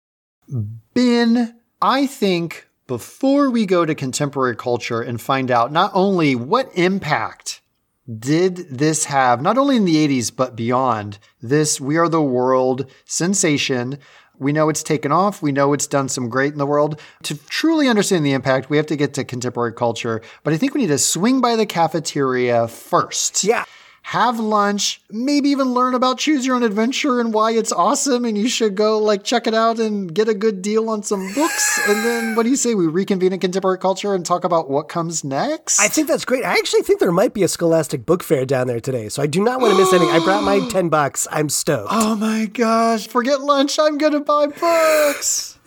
Ben, 0.93 1.59
I 1.83 2.07
think 2.07 2.69
before 2.87 3.49
we 3.49 3.65
go 3.65 3.85
to 3.85 3.93
contemporary 3.93 4.55
culture 4.55 5.01
and 5.01 5.19
find 5.19 5.51
out 5.51 5.69
not 5.69 5.91
only 5.93 6.33
what 6.33 6.71
impact 6.75 7.59
did 8.07 8.55
this 8.69 9.03
have, 9.05 9.41
not 9.41 9.57
only 9.57 9.75
in 9.75 9.83
the 9.83 9.97
80s, 10.07 10.33
but 10.33 10.55
beyond, 10.55 11.19
this 11.41 11.81
We 11.81 11.97
Are 11.97 12.07
the 12.07 12.21
World 12.21 12.89
sensation? 13.03 13.99
We 14.39 14.53
know 14.53 14.69
it's 14.69 14.81
taken 14.81 15.11
off. 15.11 15.41
We 15.41 15.51
know 15.51 15.73
it's 15.73 15.85
done 15.85 16.07
some 16.07 16.29
great 16.29 16.53
in 16.53 16.57
the 16.57 16.65
world. 16.65 17.01
To 17.23 17.35
truly 17.49 17.89
understand 17.89 18.25
the 18.25 18.31
impact, 18.31 18.69
we 18.69 18.77
have 18.77 18.87
to 18.87 18.95
get 18.95 19.13
to 19.15 19.25
contemporary 19.25 19.73
culture. 19.73 20.21
But 20.45 20.53
I 20.53 20.57
think 20.57 20.73
we 20.73 20.81
need 20.81 20.87
to 20.87 20.97
swing 20.97 21.41
by 21.41 21.57
the 21.57 21.65
cafeteria 21.65 22.69
first 22.69 23.43
Yeah. 23.43 23.65
Have 24.05 24.37
lunch, 24.37 25.01
maybe 25.09 25.49
even 25.49 25.73
learn 25.73 25.95
about 25.95 26.17
Choose 26.19 26.45
Your 26.45 26.55
Own 26.57 26.63
Adventure 26.63 27.19
and 27.21 27.33
why 27.33 27.51
it's 27.51 27.71
awesome 27.71 28.25
and 28.25 28.37
you 28.37 28.49
should 28.49 28.75
go 28.75 28.99
like 28.99 29.23
check 29.23 29.47
it 29.47 29.53
out 29.53 29.79
and 29.79 30.13
get 30.13 30.27
a 30.27 30.33
good 30.33 30.61
deal 30.61 30.89
on 30.89 31.03
some 31.03 31.33
books. 31.33 31.79
and 31.87 32.03
then 32.05 32.35
what 32.35 32.43
do 32.43 32.49
you 32.49 32.57
say? 32.57 32.75
We 32.75 32.85
reconvene 32.85 33.31
in 33.33 33.39
contemporary 33.39 33.77
culture 33.79 34.13
and 34.13 34.25
talk 34.25 34.43
about 34.43 34.69
what 34.69 34.89
comes 34.89 35.23
next? 35.23 35.79
I 35.79 35.87
think 35.87 36.07
that's 36.09 36.25
great. 36.25 36.43
I 36.43 36.51
actually 36.57 36.81
think 36.81 36.99
there 36.99 37.13
might 37.13 37.33
be 37.33 37.43
a 37.43 37.47
Scholastic 37.47 38.05
book 38.05 38.23
fair 38.23 38.45
down 38.45 38.67
there 38.67 38.81
today. 38.81 39.07
So 39.09 39.23
I 39.23 39.27
do 39.27 39.41
not 39.41 39.61
want 39.61 39.73
to 39.73 39.79
miss 39.79 39.93
anything. 39.93 40.13
I 40.13 40.19
brought 40.23 40.43
my 40.43 40.67
10 40.69 40.89
bucks. 40.89 41.25
I'm 41.31 41.47
stoked. 41.49 41.89
Oh 41.91 42.15
my 42.15 42.45
gosh, 42.47 43.07
forget 43.07 43.39
lunch. 43.41 43.79
I'm 43.79 43.97
going 43.97 44.13
to 44.13 44.19
buy 44.19 44.47
books. 44.47 45.57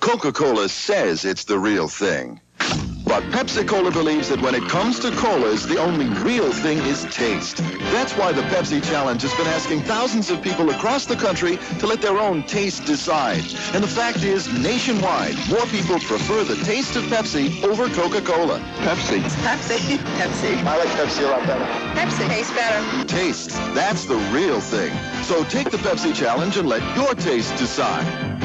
Coca 0.00 0.32
Cola 0.32 0.68
says 0.70 1.24
it's 1.26 1.44
the 1.44 1.58
real 1.58 1.88
thing. 1.88 2.40
But 3.04 3.22
Pepsi 3.24 3.66
Cola 3.66 3.90
believes 3.90 4.28
that 4.28 4.40
when 4.40 4.54
it 4.54 4.62
comes 4.68 4.98
to 5.00 5.10
colas, 5.12 5.66
the 5.66 5.78
only 5.78 6.06
real 6.22 6.52
thing 6.52 6.78
is 6.78 7.04
taste. 7.10 7.58
That's 7.92 8.12
why 8.16 8.32
the 8.32 8.42
Pepsi 8.42 8.82
Challenge 8.82 9.22
has 9.22 9.34
been 9.34 9.46
asking 9.46 9.82
thousands 9.82 10.30
of 10.30 10.42
people 10.42 10.70
across 10.70 11.06
the 11.06 11.16
country 11.16 11.58
to 11.78 11.86
let 11.86 12.02
their 12.02 12.18
own 12.18 12.42
taste 12.44 12.84
decide. 12.84 13.42
And 13.72 13.82
the 13.82 13.88
fact 13.88 14.24
is, 14.24 14.52
nationwide, 14.52 15.36
more 15.48 15.66
people 15.66 15.98
prefer 16.00 16.44
the 16.44 16.56
taste 16.64 16.96
of 16.96 17.04
Pepsi 17.04 17.62
over 17.64 17.88
Coca-Cola. 17.88 18.58
Pepsi. 18.78 19.20
Pepsi. 19.20 19.96
Pepsi. 20.18 20.64
I 20.64 20.76
like 20.76 20.88
Pepsi 20.88 21.24
a 21.24 21.30
lot 21.30 21.46
better. 21.46 21.64
Pepsi 21.98 22.28
tastes 22.28 22.52
better. 22.52 23.04
Taste, 23.06 23.50
that's 23.74 24.04
the 24.04 24.16
real 24.32 24.60
thing. 24.60 24.96
So 25.22 25.44
take 25.44 25.70
the 25.70 25.78
Pepsi 25.78 26.14
Challenge 26.14 26.56
and 26.56 26.68
let 26.68 26.82
your 26.96 27.14
taste 27.14 27.56
decide. 27.56 28.37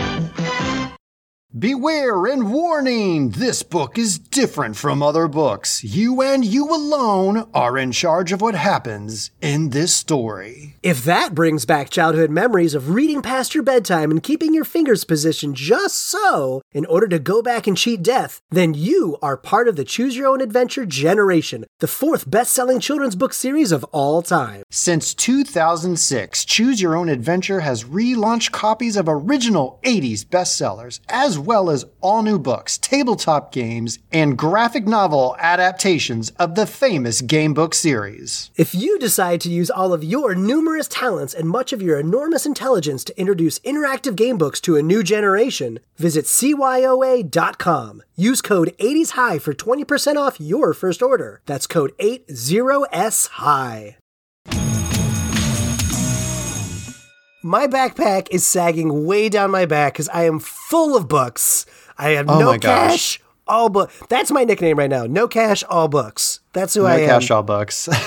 Beware 1.57 2.25
and 2.25 2.51
warning! 2.51 3.30
This 3.30 3.61
book 3.61 3.95
is 3.95 4.17
different 4.17 4.75
from 4.75 5.03
other 5.03 5.27
books. 5.27 5.84
You 5.84 6.19
and 6.19 6.43
you 6.43 6.73
alone 6.73 7.47
are 7.53 7.77
in 7.77 7.91
charge 7.91 8.31
of 8.31 8.41
what 8.41 8.55
happens 8.55 9.30
in 9.39 9.69
this 9.69 9.93
story. 9.93 10.77
If 10.81 11.03
that 11.03 11.35
brings 11.35 11.67
back 11.67 11.91
childhood 11.91 12.31
memories 12.31 12.73
of 12.73 12.89
reading 12.89 13.21
past 13.21 13.53
your 13.53 13.63
bedtime 13.63 14.09
and 14.09 14.23
keeping 14.23 14.55
your 14.55 14.63
fingers 14.63 15.03
positioned 15.03 15.55
just 15.55 15.99
so 15.99 16.63
in 16.71 16.88
order 16.88 17.07
to 17.09 17.19
go 17.19 17.43
back 17.43 17.67
and 17.67 17.77
cheat 17.77 18.01
death, 18.01 18.41
then 18.49 18.73
you 18.73 19.19
are 19.21 19.38
part 19.38 19.67
of 19.67 19.75
the 19.75 19.85
Choose 19.85 20.17
Your 20.17 20.30
Own 20.30 20.41
Adventure 20.41 20.88
generation, 20.88 21.65
the 21.81 21.88
fourth 21.88 22.27
best 22.27 22.51
selling 22.51 22.80
children's 22.80 23.15
book 23.15 23.31
series 23.31 23.71
of 23.71 23.84
all 23.91 24.23
time. 24.23 24.63
Since 24.71 25.13
2006, 25.13 26.45
Choose 26.45 26.81
Your 26.81 26.95
Own 26.95 27.09
Adventure 27.09 27.59
has 27.59 27.84
relaunched 27.84 28.51
copies 28.51 28.97
of 28.97 29.07
original 29.07 29.80
80s 29.84 30.25
bestsellers, 30.25 30.99
as 31.09 31.43
well 31.45 31.70
as 31.70 31.86
all 32.02 32.22
new 32.22 32.38
books, 32.38 32.78
tabletop 32.78 33.52
games, 33.52 33.99
and 34.11 34.38
graphic 34.38 34.86
novel 34.86 35.36
adaptations 35.40 36.32
of 36.40 36.56
the 36.56 36.68
famous 36.68 37.22
game 37.22 37.53
book 37.53 37.74
series. 37.74 38.52
If 38.56 38.76
you 38.76 38.99
decide 38.99 39.41
to 39.41 39.49
use 39.49 39.70
all 39.70 39.94
of 39.94 40.03
your 40.03 40.36
numerous 40.36 40.88
talents 40.88 41.34
and 41.34 41.49
much 41.49 41.74
of 41.74 41.82
your 41.82 41.99
enormous 41.99 42.45
intelligence 42.45 43.03
to 43.06 43.20
introduce 43.20 43.60
interactive 43.60 44.15
game 44.15 44.38
books 44.38 44.61
to 44.61 44.76
a 44.76 44.84
new 44.84 45.03
generation, 45.03 45.80
visit 45.98 46.26
CYOA.com. 46.26 48.03
Use 48.15 48.41
code 48.41 48.76
80SHIGH 48.80 49.41
for 49.41 49.53
20% 49.53 50.18
off 50.18 50.40
your 50.40 50.74
first 50.74 51.02
order. 51.02 51.41
That's 51.45 51.65
code 51.68 51.94
80SHIGH. 51.99 53.95
My 57.45 57.68
backpack 57.68 58.30
is 58.32 58.48
sagging 58.48 59.06
way 59.06 59.28
down 59.28 59.52
my 59.52 59.65
back 59.65 59.94
because 59.94 60.07
I 60.10 60.24
am 60.24 60.40
full 60.40 60.95
of 60.95 61.10
books. 61.10 61.65
I 61.98 62.11
have 62.11 62.30
Oh 62.30 62.40
no 62.40 62.57
cash, 62.57 63.20
all 63.45 63.68
book. 63.68 63.91
That's 64.07 64.32
my 64.32 64.45
nickname 64.45 64.80
right 64.80 64.90
now. 64.90 65.06
No 65.06 65.28
cash, 65.28 65.61
all 65.65 65.90
books. 65.90 66.40
That's 66.53 66.74
who 66.74 66.84
No 66.84 66.88
I 66.88 66.94
am. 66.95 67.02
No 67.02 67.07
cash 67.07 67.32
all 67.32 67.44
books. 67.44 67.90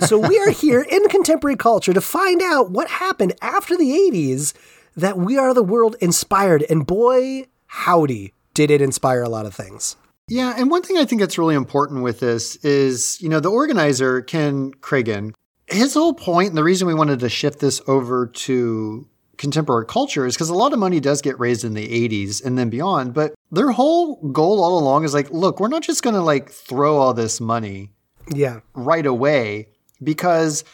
So 0.00 0.18
we 0.18 0.36
are 0.40 0.50
here 0.50 0.80
in 0.80 1.04
contemporary 1.08 1.54
culture 1.54 1.92
to 1.92 2.00
find 2.00 2.42
out 2.42 2.72
what 2.72 2.88
happened 2.88 3.34
after 3.40 3.76
the 3.76 3.92
80s 3.92 4.52
that 4.96 5.16
We 5.16 5.38
Are 5.38 5.54
the 5.54 5.62
World 5.62 5.94
inspired. 6.00 6.64
And 6.68 6.84
boy, 6.84 7.44
howdy, 7.66 8.34
did 8.54 8.72
it 8.72 8.82
inspire 8.82 9.22
a 9.22 9.28
lot 9.28 9.46
of 9.46 9.54
things. 9.54 9.94
Yeah, 10.26 10.52
and 10.58 10.68
one 10.68 10.82
thing 10.82 10.98
I 10.98 11.04
think 11.04 11.20
that's 11.20 11.38
really 11.38 11.54
important 11.54 12.02
with 12.02 12.18
this 12.18 12.56
is, 12.56 13.22
you 13.22 13.28
know, 13.28 13.38
the 13.38 13.52
organizer, 13.52 14.20
Ken 14.20 14.72
Kragen, 14.80 15.32
his 15.70 15.94
whole 15.94 16.14
point 16.14 16.48
and 16.48 16.56
the 16.58 16.64
reason 16.64 16.86
we 16.88 16.94
wanted 16.94 17.20
to 17.20 17.28
shift 17.28 17.58
this 17.60 17.80
over 17.86 18.26
to 18.26 19.06
contemporary 19.36 19.86
culture 19.86 20.26
is 20.26 20.34
because 20.34 20.48
a 20.48 20.54
lot 20.54 20.72
of 20.72 20.78
money 20.78 20.98
does 20.98 21.22
get 21.22 21.38
raised 21.38 21.64
in 21.64 21.74
the 21.74 22.08
80s 22.08 22.44
and 22.44 22.58
then 22.58 22.70
beyond, 22.70 23.14
but 23.14 23.34
their 23.52 23.70
whole 23.70 24.16
goal 24.32 24.62
all 24.62 24.78
along 24.78 25.04
is 25.04 25.14
like, 25.14 25.30
look, 25.30 25.60
we're 25.60 25.68
not 25.68 25.82
just 25.82 26.02
going 26.02 26.14
to 26.14 26.22
like 26.22 26.50
throw 26.50 26.96
all 26.98 27.14
this 27.14 27.40
money 27.40 27.90
Yeah. 28.34 28.60
right 28.74 29.06
away 29.06 29.68
because 30.02 30.64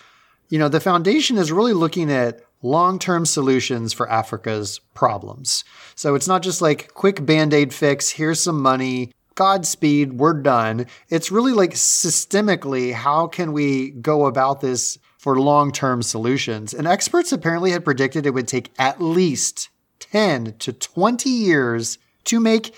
you 0.48 0.58
know 0.58 0.68
the 0.68 0.80
foundation 0.80 1.36
is 1.38 1.50
really 1.52 1.72
looking 1.74 2.10
at 2.10 2.40
long-term 2.62 3.26
solutions 3.26 3.92
for 3.92 4.08
Africa's 4.10 4.78
problems. 4.94 5.64
So 5.94 6.14
it's 6.14 6.26
not 6.28 6.42
just 6.42 6.62
like 6.62 6.94
quick 6.94 7.24
band-aid 7.26 7.74
fix, 7.74 8.08
here's 8.10 8.40
some 8.40 8.62
money, 8.62 9.12
Godspeed, 9.34 10.14
we're 10.14 10.40
done. 10.40 10.86
It's 11.08 11.30
really 11.32 11.52
like 11.52 11.72
systemically 11.72 12.92
how 12.92 13.26
can 13.26 13.52
we 13.52 13.90
go 13.90 14.26
about 14.26 14.60
this 14.60 14.98
for 15.18 15.40
long-term 15.40 16.02
solutions? 16.02 16.72
And 16.72 16.86
experts 16.86 17.32
apparently 17.32 17.70
had 17.70 17.84
predicted 17.84 18.26
it 18.26 18.34
would 18.34 18.48
take 18.48 18.70
at 18.78 19.00
least 19.00 19.70
10 20.00 20.54
to 20.58 20.72
20 20.72 21.28
years 21.30 21.98
to 22.24 22.40
make 22.40 22.74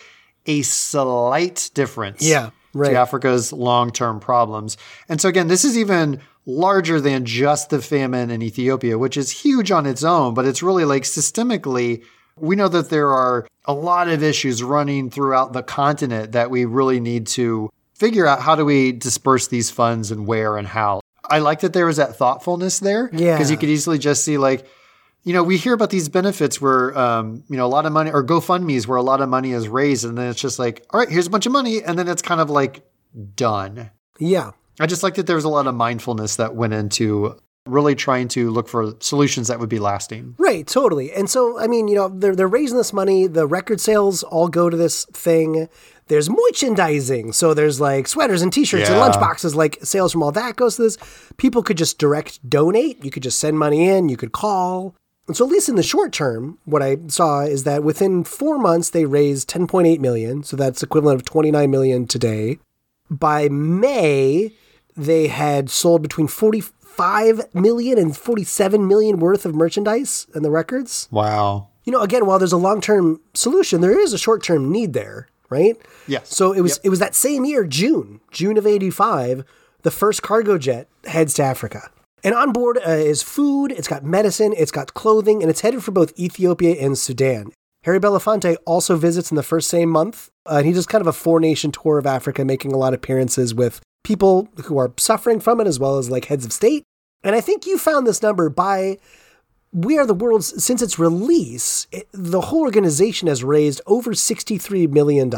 a 0.47 0.63
slight 0.63 1.71
difference 1.75 2.23
Yeah, 2.23 2.51
right. 2.73 2.91
to 2.91 2.97
Africa's 2.97 3.53
long 3.53 3.91
term 3.91 4.21
problems. 4.21 4.77
And 5.09 5.21
so, 5.21 5.29
again, 5.29 5.49
this 5.49 5.65
is 5.65 5.77
even 5.77 6.21
larger 6.47 7.01
than 7.01 7.25
just 7.25 7.71
the 7.71 7.83
famine 7.83 8.31
in 8.31 8.43
Ethiopia, 8.43 8.97
which 8.97 9.17
is 9.17 9.31
huge 9.31 9.71
on 9.73 9.85
its 9.85 10.05
own, 10.05 10.33
but 10.35 10.47
it's 10.47 10.63
really 10.63 10.85
like 10.85 11.03
systemically. 11.03 12.03
We 12.39 12.57
know 12.57 12.69
that 12.69 12.91
there 12.91 13.11
are 13.11 13.47
a 13.65 13.73
lot 13.73 14.09
of 14.09 14.23
issues 14.23 14.63
running 14.63 15.11
throughout 15.11 15.53
the 15.53 15.63
continent 15.63 16.33
that 16.33 16.51
we 16.51 16.65
really 16.65 17.01
need 17.01 17.27
to 17.29 17.71
figure 17.95 18.27
out 18.27 18.41
how 18.43 18.55
do 18.55 18.65
we 18.65 18.93
disperse 18.93 19.49
these 19.49 19.71
funds 19.71 20.11
and 20.11 20.27
where 20.27 20.57
and 20.57 20.69
how. 20.69 21.01
I 21.29 21.39
like 21.39 21.61
that 21.61 21.73
there 21.73 21.87
was 21.87 21.97
that 21.97 22.17
thoughtfulness 22.17 22.79
there. 22.79 23.11
Yeah. 23.13 23.35
Because 23.35 23.51
you 23.51 23.57
could 23.57 23.69
easily 23.69 23.99
just 23.99 24.25
see, 24.25 24.39
like, 24.39 24.67
you 25.25 25.33
know, 25.33 25.43
we 25.43 25.57
hear 25.57 25.75
about 25.75 25.91
these 25.91 26.09
benefits 26.09 26.61
where, 26.61 26.97
um, 26.97 27.43
you 27.49 27.57
know, 27.57 27.67
a 27.67 27.69
lot 27.69 27.85
of 27.85 27.93
money 27.93 28.13
or 28.13 28.23
GoFundMe's 28.23 28.87
where 28.87 28.97
a 28.97 29.03
lot 29.03 29.21
of 29.21 29.29
money 29.29 29.53
is 29.53 29.67
raised, 29.67 30.05
and 30.05 30.17
then 30.17 30.31
it's 30.31 30.41
just 30.41 30.59
like, 30.59 30.87
all 30.91 31.01
right, 31.01 31.09
here's 31.09 31.27
a 31.27 31.31
bunch 31.31 31.47
of 31.47 31.53
money, 31.53 31.83
and 31.83 31.99
then 31.99 32.07
it's 32.07 32.23
kind 32.23 32.41
of 32.41 32.49
like 32.49 32.85
done. 33.35 33.91
Yeah. 34.21 34.53
I 34.79 34.87
just 34.87 35.03
like 35.03 35.15
that 35.15 35.27
there 35.27 35.37
was 35.37 35.45
a 35.45 35.49
lot 35.49 35.67
of 35.67 35.75
mindfulness 35.75 36.37
that 36.37 36.55
went 36.55 36.75
into 36.75 37.41
really 37.67 37.95
trying 37.95 38.29
to 38.29 38.51
look 38.51 38.69
for 38.69 38.95
solutions 39.01 39.49
that 39.49 39.59
would 39.59 39.69
be 39.69 39.79
lasting. 39.79 40.35
Right, 40.39 40.67
totally. 40.67 41.13
And 41.13 41.29
so, 41.29 41.59
I 41.59 41.67
mean, 41.67 41.89
you 41.89 41.95
know, 41.95 42.09
they're, 42.09 42.37
they're 42.37 42.49
raising 42.49 42.77
this 42.77 42.93
money. 42.93 43.27
The 43.27 43.47
record 43.47 43.81
sales 43.81 44.23
all 44.23 44.49
go 44.49 44.71
to 44.71 44.77
this 44.77 45.05
thing. 45.07 45.69
There's 46.09 46.31
merchandising. 46.31 47.33
So 47.33 47.53
there's 47.53 47.81
like 47.81 48.07
sweaters 48.07 48.43
and 48.43 48.53
t-shirts 48.53 48.89
and 48.89 48.99
lunchboxes, 49.01 49.55
like 49.55 49.79
sales 49.83 50.13
from 50.13 50.23
all 50.23 50.33
that 50.33 50.57
goes 50.57 50.77
to 50.77 50.83
this. 50.83 50.99
People 51.37 51.63
could 51.63 51.77
just 51.77 51.99
direct 51.99 52.49
donate. 52.49 53.05
You 53.05 53.11
could 53.11 53.25
just 53.25 53.41
send 53.41 53.59
money 53.59 53.89
in. 53.89 54.09
You 54.09 54.17
could 54.17 54.33
call. 54.33 54.95
And 55.27 55.37
so 55.37 55.45
at 55.45 55.51
least 55.51 55.69
in 55.69 55.75
the 55.75 55.83
short 55.83 56.13
term, 56.13 56.59
what 56.65 56.83
I 56.83 56.99
saw 57.09 57.41
is 57.41 57.65
that 57.65 57.83
within 57.83 58.23
four 58.23 58.59
months, 58.59 58.91
they 58.91 59.05
raised 59.05 59.51
10.8 59.51 59.99
million. 59.99 60.45
So 60.45 60.57
that's 60.57 60.83
equivalent 60.83 61.21
of 61.21 61.25
29 61.25 61.69
million 61.71 62.07
today. 62.07 62.59
By 63.11 63.49
May, 63.49 64.53
they 64.97 65.27
had 65.27 65.69
sold 65.69 66.03
between 66.03 66.29
45 66.97 67.55
million 67.55 67.99
and 67.99 68.17
47 68.17 68.89
million 68.89 69.19
worth 69.19 69.45
of 69.45 69.55
merchandise 69.55 70.27
and 70.35 70.45
the 70.45 70.51
records. 70.51 71.09
Wow. 71.11 71.69
You 71.85 71.93
know, 71.93 72.01
again, 72.01 72.27
while 72.27 72.39
there's 72.39 72.53
a 72.53 72.57
long-term 72.57 73.21
solution, 73.35 73.81
there 73.81 73.99
is 73.99 74.13
a 74.13 74.19
short-term 74.19 74.73
need 74.73 74.95
there, 74.95 75.29
right? 75.51 75.77
Yes. 76.09 76.35
So 76.35 76.53
it 76.53 76.63
was 76.63 76.81
it 76.83 76.89
was 76.89 76.99
that 76.99 77.15
same 77.15 77.45
year, 77.45 77.65
June, 77.65 78.21
June 78.31 78.57
of 78.57 78.67
85, 78.67 79.45
the 79.83 79.91
first 79.91 80.23
cargo 80.23 80.57
jet 80.59 80.89
heads 81.05 81.35
to 81.35 81.43
Africa. 81.43 81.91
And 82.25 82.35
on 82.35 82.53
board 82.53 82.79
uh, 82.79 82.91
is 82.91 83.23
food, 83.23 83.73
it's 83.73 83.89
got 83.89 84.03
medicine, 84.03 84.55
it's 84.57 84.73
got 84.73 84.95
clothing, 84.95 85.43
and 85.43 85.51
it's 85.51 85.61
headed 85.61 85.85
for 85.85 85.93
both 85.93 86.19
Ethiopia 86.19 86.77
and 86.81 86.97
Sudan. 86.97 87.53
Harry 87.85 88.01
Belafonte 88.01 88.57
also 88.65 88.97
visits 88.97 89.31
in 89.31 89.37
the 89.37 89.45
first 89.45 89.69
same 89.69 89.91
month. 89.91 90.29
Uh, 90.45 90.57
and 90.57 90.67
he 90.67 90.73
does 90.73 90.87
kind 90.87 91.03
of 91.03 91.07
a 91.07 91.13
four 91.13 91.39
nation 91.41 91.71
tour 91.71 91.99
of 91.99 92.07
Africa, 92.07 92.45
making 92.45 92.73
a 92.73 92.77
lot 92.77 92.95
of 92.95 92.99
appearances 92.99 93.55
with 93.55 93.81
people 94.07 94.49
who 94.67 94.79
are 94.79 94.93
suffering 94.97 95.41
from 95.41 95.61
it, 95.61 95.67
as 95.67 95.81
well 95.81 95.99
as 95.99 96.09
like 96.09 96.27
heads 96.27 96.45
of 96.47 96.53
state. 96.53 96.85
And 97.25 97.35
I 97.35 97.41
think 97.41 97.67
you 97.67 97.77
found 97.77 98.07
this 98.07 98.23
number 98.23 98.49
by 98.49 98.99
We 99.73 99.99
Are 99.99 100.07
the 100.07 100.15
World's, 100.15 100.63
since 100.63 100.81
its 100.81 100.97
release, 100.97 101.89
it, 101.91 102.07
the 102.13 102.43
whole 102.43 102.61
organization 102.61 103.27
has 103.27 103.43
raised 103.43 103.81
over 103.85 104.13
$63 104.13 104.89
million. 104.91 105.33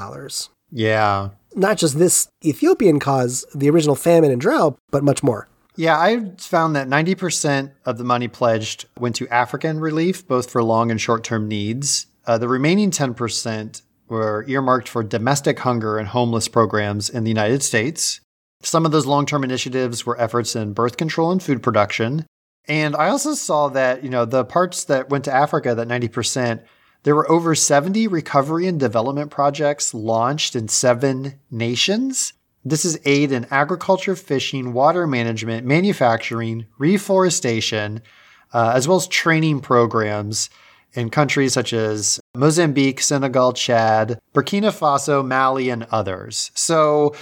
Yeah. 0.71 1.31
Not 1.55 1.79
just 1.79 1.99
this 1.99 2.29
Ethiopian 2.45 3.01
cause, 3.01 3.47
the 3.55 3.71
original 3.71 3.97
famine 3.97 4.31
and 4.31 4.41
drought, 4.41 4.77
but 4.91 5.03
much 5.03 5.23
more. 5.23 5.49
Yeah, 5.75 5.99
I 5.99 6.33
found 6.39 6.77
that 6.77 6.89
90% 6.89 7.73
of 7.87 7.97
the 7.97 8.05
money 8.05 8.29
pledged 8.29 8.85
went 8.99 9.17
to 9.17 9.29
African 9.29 9.81
relief, 9.81 10.29
both 10.29 10.51
for 10.51 10.63
long 10.63 10.91
and 10.91 11.01
short 11.01 11.25
term 11.25 11.49
needs. 11.49 12.07
Uh, 12.27 12.37
the 12.37 12.49
remaining 12.49 12.91
10% 12.91 13.81
were 14.09 14.45
earmarked 14.47 14.89
for 14.89 15.03
domestic 15.03 15.61
hunger 15.61 15.97
and 15.97 16.09
homeless 16.09 16.49
programs 16.49 17.09
in 17.09 17.25
the 17.25 17.31
United 17.31 17.63
States. 17.63 18.21
Some 18.63 18.85
of 18.85 18.93
those 18.93 19.07
long 19.07 19.27
term 19.27 19.45
initiatives 19.45 20.05
were 20.05 20.21
efforts 20.21 20.57
in 20.57 20.73
birth 20.73 20.97
control 20.97 21.31
and 21.31 21.43
food 21.43 21.63
production. 21.63 22.27
And 22.67 22.95
I 22.97 23.09
also 23.09 23.35
saw 23.35 23.69
that, 23.69 24.05
you 24.05 24.11
know, 24.11 24.25
the 24.25 24.45
parts 24.45 24.85
that 24.85 25.09
went 25.09 25.25
to 25.25 25.35
Africa, 25.35 25.75
that 25.75 25.89
90%, 25.89 26.63
there 27.05 27.15
were 27.15 27.31
over 27.31 27.55
70 27.55 28.09
recovery 28.09 28.67
and 28.67 28.79
development 28.79 29.31
projects 29.31 29.95
launched 29.95 30.55
in 30.55 30.69
seven 30.69 31.39
nations. 31.51 32.35
This 32.65 32.85
is 32.85 33.01
aid 33.07 33.33
in 33.33 33.47
agriculture, 33.51 34.17
fishing, 34.17 34.75
water 34.75 35.07
management, 35.07 35.67
manufacturing, 35.67 36.67
reforestation, 36.77 38.03
uh, 38.53 38.73
as 38.75 38.87
well 38.87 38.99
as 38.99 39.07
training 39.07 39.61
programs 39.61 40.51
in 40.93 41.09
countries 41.09 41.53
such 41.53 41.73
as 41.73 42.19
Mozambique, 42.35 43.01
Senegal, 43.01 43.53
Chad, 43.53 44.19
Burkina 44.35 44.73
Faso, 44.73 45.27
Mali, 45.27 45.71
and 45.71 45.87
others. 45.91 46.51
So 46.55 47.15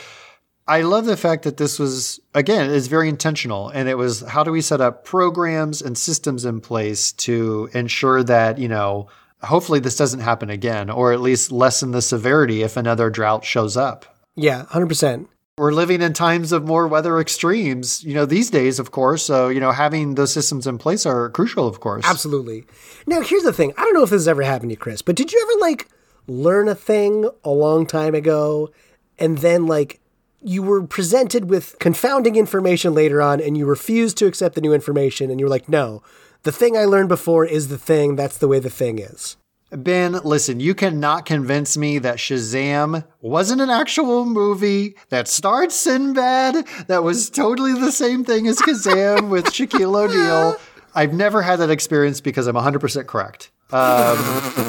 I 0.69 0.83
love 0.83 1.05
the 1.05 1.17
fact 1.17 1.45
that 1.45 1.59
this 1.59 1.79
was, 1.79 2.19
again, 2.35 2.71
is 2.71 2.89
very 2.89 3.09
intentional. 3.09 3.69
And 3.69 3.89
it 3.89 3.97
was 3.97 4.21
how 4.23 4.43
do 4.43 4.51
we 4.51 4.61
set 4.61 4.81
up 4.81 5.05
programs 5.05 5.81
and 5.81 5.97
systems 5.97 6.45
in 6.45 6.61
place 6.61 7.13
to 7.13 7.71
ensure 7.73 8.23
that, 8.25 8.59
you 8.59 8.69
know, 8.69 9.09
hopefully 9.43 9.79
this 9.79 9.97
doesn't 9.97 10.21
happen 10.21 10.51
again, 10.51 10.91
or 10.91 11.13
at 11.13 11.21
least 11.21 11.53
lessen 11.53 11.93
the 11.93 12.03
severity 12.03 12.63
if 12.63 12.77
another 12.77 13.11
drought 13.11 13.45
shows 13.45 13.77
up. 13.77 14.17
Yeah, 14.35 14.65
100%. 14.71 15.29
We're 15.59 15.73
living 15.73 16.03
in 16.03 16.13
times 16.13 16.53
of 16.53 16.67
more 16.67 16.87
weather 16.87 17.19
extremes, 17.19 18.05
you 18.05 18.13
know, 18.13 18.27
these 18.27 18.51
days, 18.51 18.79
of 18.79 18.91
course. 18.91 19.23
So, 19.23 19.49
you 19.49 19.61
know, 19.61 19.73
having 19.73 20.15
those 20.15 20.33
systems 20.33 20.67
in 20.67 20.77
place 20.77 21.07
are 21.07 21.31
crucial, 21.31 21.67
of 21.67 21.81
course. 21.81 22.05
Absolutely. 22.05 22.67
Now, 23.07 23.23
here's 23.23 23.45
the 23.45 23.55
thing. 23.55 23.73
I 23.79 23.85
don't 23.85 23.95
know 23.95 24.03
if 24.03 24.11
this 24.11 24.21
has 24.23 24.29
ever 24.29 24.43
happened 24.43 24.71
to 24.71 24.75
you, 24.75 24.79
Chris, 24.79 25.01
but 25.01 25.17
did 25.17 25.33
you 25.33 25.41
ever 25.43 25.61
like 25.61 25.89
learn 26.27 26.69
a 26.69 26.75
thing 26.75 27.31
a 27.43 27.51
long 27.51 27.87
time 27.87 28.15
ago 28.15 28.71
and 29.19 29.39
then 29.39 29.67
like 29.67 30.01
you 30.47 30.63
were 30.63 30.87
presented 30.87 31.51
with 31.51 31.77
confounding 31.81 32.37
information 32.37 32.95
later 32.95 33.21
on 33.21 33.41
and 33.41 33.59
you 33.59 33.67
refused 33.67 34.17
to 34.19 34.27
accept 34.27 34.55
the 34.55 34.61
new 34.61 34.73
information 34.73 35.29
and 35.31 35.41
you 35.41 35.47
were 35.47 35.51
like, 35.51 35.69
no, 35.69 36.03
the 36.45 36.53
thing 36.53 36.77
I 36.77 36.85
learned 36.85 37.09
before 37.09 37.45
is 37.45 37.67
the 37.67 37.79
thing. 37.79 38.15
That's 38.15 38.39
the 38.39 38.47
way 38.47 38.61
the 38.61 38.71
thing 38.71 39.01
is. 39.01 39.37
Ben, 39.73 40.13
listen, 40.23 40.61
you 40.61 40.77
cannot 40.77 41.27
convince 41.27 41.77
me 41.77 41.99
that 41.99 42.19
Shazam 42.19 43.05
wasn't 43.21 43.61
an 43.61 43.71
actual 43.71 44.25
movie 44.25 44.97
that 45.09 45.27
starred 45.27 45.73
Sinbad, 45.73 46.65
that 46.87 47.03
was 47.03 47.29
totally 47.29 47.75
the 47.75 47.91
same 47.91 48.25
thing 48.25 48.47
as 48.47 48.61
Kazam 48.61 49.29
with 49.31 49.47
Shaquille 49.47 49.97
O'Neal. 49.97 50.57
I've 50.95 51.13
never 51.13 51.43
had 51.43 51.57
that 51.57 51.71
experience 51.71 52.21
because 52.21 52.47
I'm 52.47 52.55
100% 52.55 53.07
correct. 53.09 53.51
Um, 53.73 54.17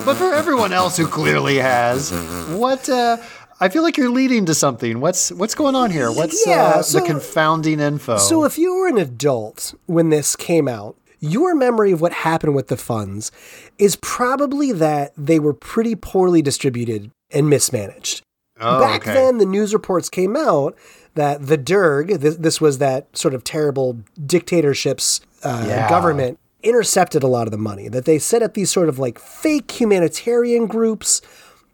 but 0.05 0.15
for 0.15 0.33
everyone 0.33 0.73
else 0.73 0.97
who 0.97 1.05
clearly 1.05 1.57
has, 1.57 2.11
what? 2.49 2.89
Uh, 2.89 3.17
I 3.59 3.69
feel 3.69 3.81
like 3.84 3.97
you're 3.97 4.09
leading 4.11 4.45
to 4.45 4.53
something. 4.55 4.99
What's 4.99 5.31
what's 5.31 5.55
going 5.55 5.75
on 5.75 5.89
here? 5.91 6.11
What's 6.11 6.45
Yeah, 6.45 6.63
uh, 6.75 6.81
so- 6.84 6.99
the 6.99 7.05
confounding 7.05 7.79
info? 7.79 8.17
So, 8.17 8.43
if 8.43 8.57
you 8.57 8.75
were 8.75 8.88
an 8.88 8.97
adult 8.97 9.73
when 9.88 10.09
this 10.09 10.35
came 10.35 10.67
out, 10.67 10.95
your 11.19 11.55
memory 11.55 11.91
of 11.91 11.99
what 11.99 12.13
happened 12.13 12.53
with 12.55 12.67
the 12.67 12.77
funds 12.77 13.31
is 13.79 13.95
probably 13.97 14.71
that 14.73 15.13
they 15.17 15.39
were 15.39 15.53
pretty 15.53 15.95
poorly 15.95 16.41
distributed 16.43 17.09
and 17.31 17.49
mismanaged. 17.49 18.21
Oh, 18.59 18.79
Back 18.79 19.01
okay. 19.01 19.13
then, 19.13 19.38
the 19.39 19.45
news 19.45 19.73
reports 19.73 20.09
came 20.09 20.35
out 20.35 20.75
that 21.15 21.47
the 21.47 21.57
Derg, 21.57 22.19
this, 22.19 22.35
this 22.38 22.61
was 22.61 22.77
that 22.77 23.15
sort 23.17 23.34
of 23.34 23.43
terrible 23.43 23.99
dictatorship's 24.23 25.21
uh, 25.43 25.65
Yeah. 25.67 25.89
government, 25.89 26.38
intercepted 26.63 27.23
a 27.23 27.27
lot 27.27 27.47
of 27.47 27.51
the 27.51 27.57
money. 27.57 27.88
That 27.88 28.05
they 28.05 28.19
set 28.19 28.41
up 28.43 28.53
these 28.53 28.69
sort 28.71 28.89
of 28.89 28.97
like 28.99 29.17
fake 29.19 29.69
humanitarian 29.71 30.65
groups, 30.67 31.21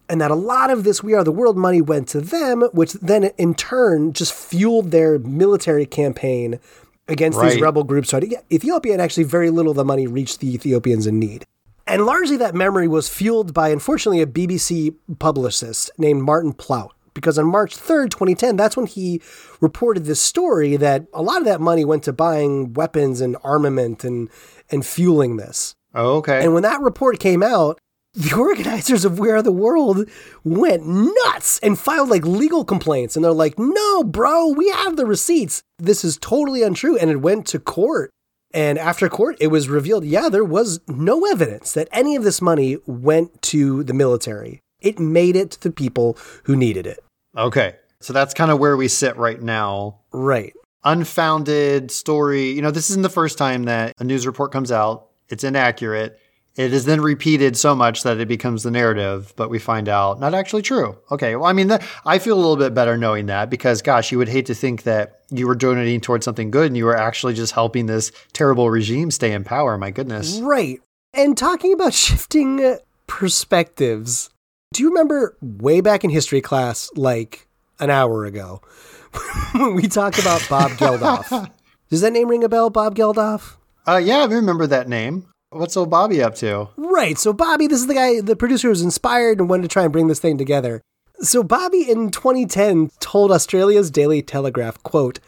and 0.09 0.21
that 0.21 0.31
a 0.31 0.35
lot 0.35 0.69
of 0.69 0.83
this 0.83 1.01
We 1.03 1.13
Are 1.13 1.23
the 1.23 1.31
World 1.31 1.57
money 1.57 1.81
went 1.81 2.07
to 2.09 2.21
them, 2.21 2.61
which 2.73 2.93
then 2.93 3.25
in 3.37 3.55
turn 3.55 4.13
just 4.13 4.33
fueled 4.33 4.91
their 4.91 5.19
military 5.19 5.85
campaign 5.85 6.59
against 7.07 7.39
these 7.41 7.59
rebel 7.59 7.83
groups. 7.83 8.09
So 8.09 8.19
Ethiopia 8.51 8.93
had 8.93 9.01
actually 9.01 9.23
very 9.23 9.49
little 9.49 9.71
of 9.71 9.77
the 9.77 9.85
money 9.85 10.07
reached 10.07 10.39
the 10.39 10.53
Ethiopians 10.53 11.07
in 11.07 11.19
need. 11.19 11.45
And 11.85 12.05
largely 12.05 12.37
that 12.37 12.55
memory 12.55 12.87
was 12.87 13.09
fueled 13.09 13.53
by, 13.53 13.69
unfortunately, 13.69 14.21
a 14.21 14.25
BBC 14.25 14.95
publicist 15.19 15.91
named 15.97 16.21
Martin 16.21 16.53
Plaut. 16.53 16.93
Because 17.13 17.37
on 17.37 17.45
March 17.45 17.77
3rd, 17.77 18.09
2010, 18.09 18.55
that's 18.55 18.75
when 18.75 18.87
he 18.87 19.21
reported 19.61 20.05
this 20.05 20.19
story 20.19 20.77
that 20.77 21.05
a 21.13 21.21
lot 21.21 21.37
of 21.37 21.45
that 21.45 21.61
money 21.61 21.85
went 21.85 22.03
to 22.03 22.13
buying 22.13 22.73
weapons 22.73 23.21
and 23.21 23.37
armament 23.43 24.03
and, 24.03 24.29
and 24.71 24.83
fueling 24.83 25.37
this. 25.37 25.75
oh, 25.93 26.17
okay. 26.17 26.43
And 26.43 26.55
when 26.55 26.63
that 26.63 26.81
report 26.81 27.19
came 27.19 27.43
out, 27.43 27.79
the 28.13 28.35
organizers 28.37 29.05
of 29.05 29.19
We 29.19 29.31
Are 29.31 29.41
the 29.41 29.51
World 29.51 30.07
went 30.43 30.85
nuts 30.85 31.59
and 31.59 31.77
filed 31.79 32.09
like 32.09 32.25
legal 32.25 32.63
complaints. 32.63 33.15
And 33.15 33.25
they're 33.25 33.31
like, 33.31 33.57
no, 33.57 34.03
bro, 34.03 34.49
we 34.49 34.69
have 34.69 34.97
the 34.97 35.05
receipts. 35.05 35.63
This 35.79 36.03
is 36.03 36.17
totally 36.17 36.61
untrue. 36.63 36.97
And 36.97 37.09
it 37.09 37.17
went 37.17 37.47
to 37.47 37.59
court. 37.59 38.11
And 38.53 38.77
after 38.77 39.09
court, 39.09 39.37
it 39.39 39.47
was 39.47 39.67
revealed 39.67 40.05
yeah, 40.05 40.29
there 40.29 40.43
was 40.45 40.79
no 40.87 41.25
evidence 41.25 41.71
that 41.73 41.87
any 41.91 42.15
of 42.15 42.23
this 42.23 42.39
money 42.41 42.77
went 42.85 43.41
to 43.43 43.83
the 43.83 43.93
military. 43.93 44.59
It 44.79 44.99
made 44.99 45.35
it 45.35 45.51
to 45.51 45.61
the 45.61 45.71
people 45.71 46.17
who 46.43 46.55
needed 46.55 46.85
it. 46.85 46.99
okay. 47.37 47.75
So 47.99 48.11
that's 48.11 48.33
kind 48.33 48.51
of 48.51 48.59
where 48.59 48.75
we 48.75 48.89
sit 48.89 49.15
right 49.15 49.41
now. 49.41 50.01
Right. 50.11 50.53
unfounded 50.83 51.89
story. 51.89 52.51
You 52.51 52.61
know, 52.61 52.69
this 52.69 52.89
isn't 52.89 53.01
the 53.01 53.09
first 53.09 53.37
time 53.37 53.63
that 53.63 53.93
a 53.97 54.03
news 54.03 54.27
report 54.27 54.51
comes 54.51 54.73
out. 54.73 55.07
It's 55.29 55.45
inaccurate. 55.45 56.19
It 56.55 56.71
is 56.71 56.85
then 56.85 57.01
repeated 57.01 57.57
so 57.57 57.73
much 57.73 58.03
that 58.03 58.19
it 58.19 58.27
becomes 58.27 58.61
the 58.61 58.69
narrative, 58.69 59.33
but 59.35 59.49
we 59.49 59.57
find 59.57 59.89
out 59.89 60.19
not 60.19 60.35
actually 60.35 60.61
true. 60.61 60.95
Okay. 61.09 61.35
Well, 61.35 61.47
I 61.47 61.53
mean, 61.53 61.67
that, 61.69 61.83
I 62.05 62.19
feel 62.19 62.35
a 62.35 62.39
little 62.39 62.57
bit 62.57 62.75
better 62.75 62.95
knowing 62.95 63.25
that 63.25 63.49
because, 63.49 63.81
gosh, 63.81 64.11
you 64.11 64.19
would 64.19 64.29
hate 64.29 64.45
to 64.45 64.53
think 64.53 64.83
that 64.83 65.21
you 65.31 65.47
were 65.47 65.55
donating 65.55 65.99
towards 65.99 66.25
something 66.25 66.51
good 66.51 66.67
and 66.67 66.77
you 66.77 66.85
were 66.85 66.95
actually 66.95 67.33
just 67.33 67.53
helping 67.53 67.87
this 67.87 68.11
terrible 68.33 68.69
regime 68.69 69.09
stay 69.09 69.31
in 69.31 69.43
power. 69.43 69.79
My 69.79 69.89
goodness. 69.89 70.39
Right. 70.39 70.79
And 71.11 71.35
talking 71.35 71.73
about 71.73 71.93
shifting 71.95 72.63
uh, 72.63 72.77
perspectives, 73.07 74.29
do 74.73 74.83
you 74.83 74.89
remember 74.89 75.35
way 75.41 75.81
back 75.81 76.03
in 76.03 76.11
history 76.11 76.41
class, 76.41 76.91
like 76.95 77.47
an 77.79 77.89
hour 77.89 78.25
ago, 78.25 78.61
when 79.53 79.73
we 79.73 79.87
talked 79.87 80.19
about 80.19 80.45
Bob 80.47 80.71
Geldof? 80.71 81.49
Does 81.89 82.01
that 82.01 82.13
name 82.13 82.27
ring 82.27 82.43
a 82.43 82.49
bell, 82.49 82.69
Bob 82.69 82.95
Geldof? 82.95 83.57
Uh, 83.87 83.97
yeah, 83.97 84.19
I 84.19 84.25
remember 84.25 84.67
that 84.67 84.87
name. 84.87 85.27
What's 85.53 85.77
old 85.77 85.91
Bobby 85.91 86.21
up 86.23 86.33
to? 86.35 86.69
Right. 86.77 87.17
So 87.17 87.31
Bobby, 87.31 87.67
this 87.67 87.79
is 87.79 87.87
the 87.87 87.93
guy, 87.93 88.21
the 88.21 88.35
producer 88.35 88.69
was 88.69 88.81
inspired 88.81 89.39
and 89.39 89.47
wanted 89.47 89.63
to 89.63 89.67
try 89.67 89.83
and 89.83 89.91
bring 89.91 90.07
this 90.07 90.19
thing 90.19 90.37
together. 90.37 90.81
So 91.19 91.43
Bobby 91.43 91.89
in 91.89 92.09
2010 92.09 92.89
told 92.99 93.31
Australia's 93.31 93.91
Daily 93.91 94.23
Telegraph, 94.23 94.81
quote, 94.81 95.19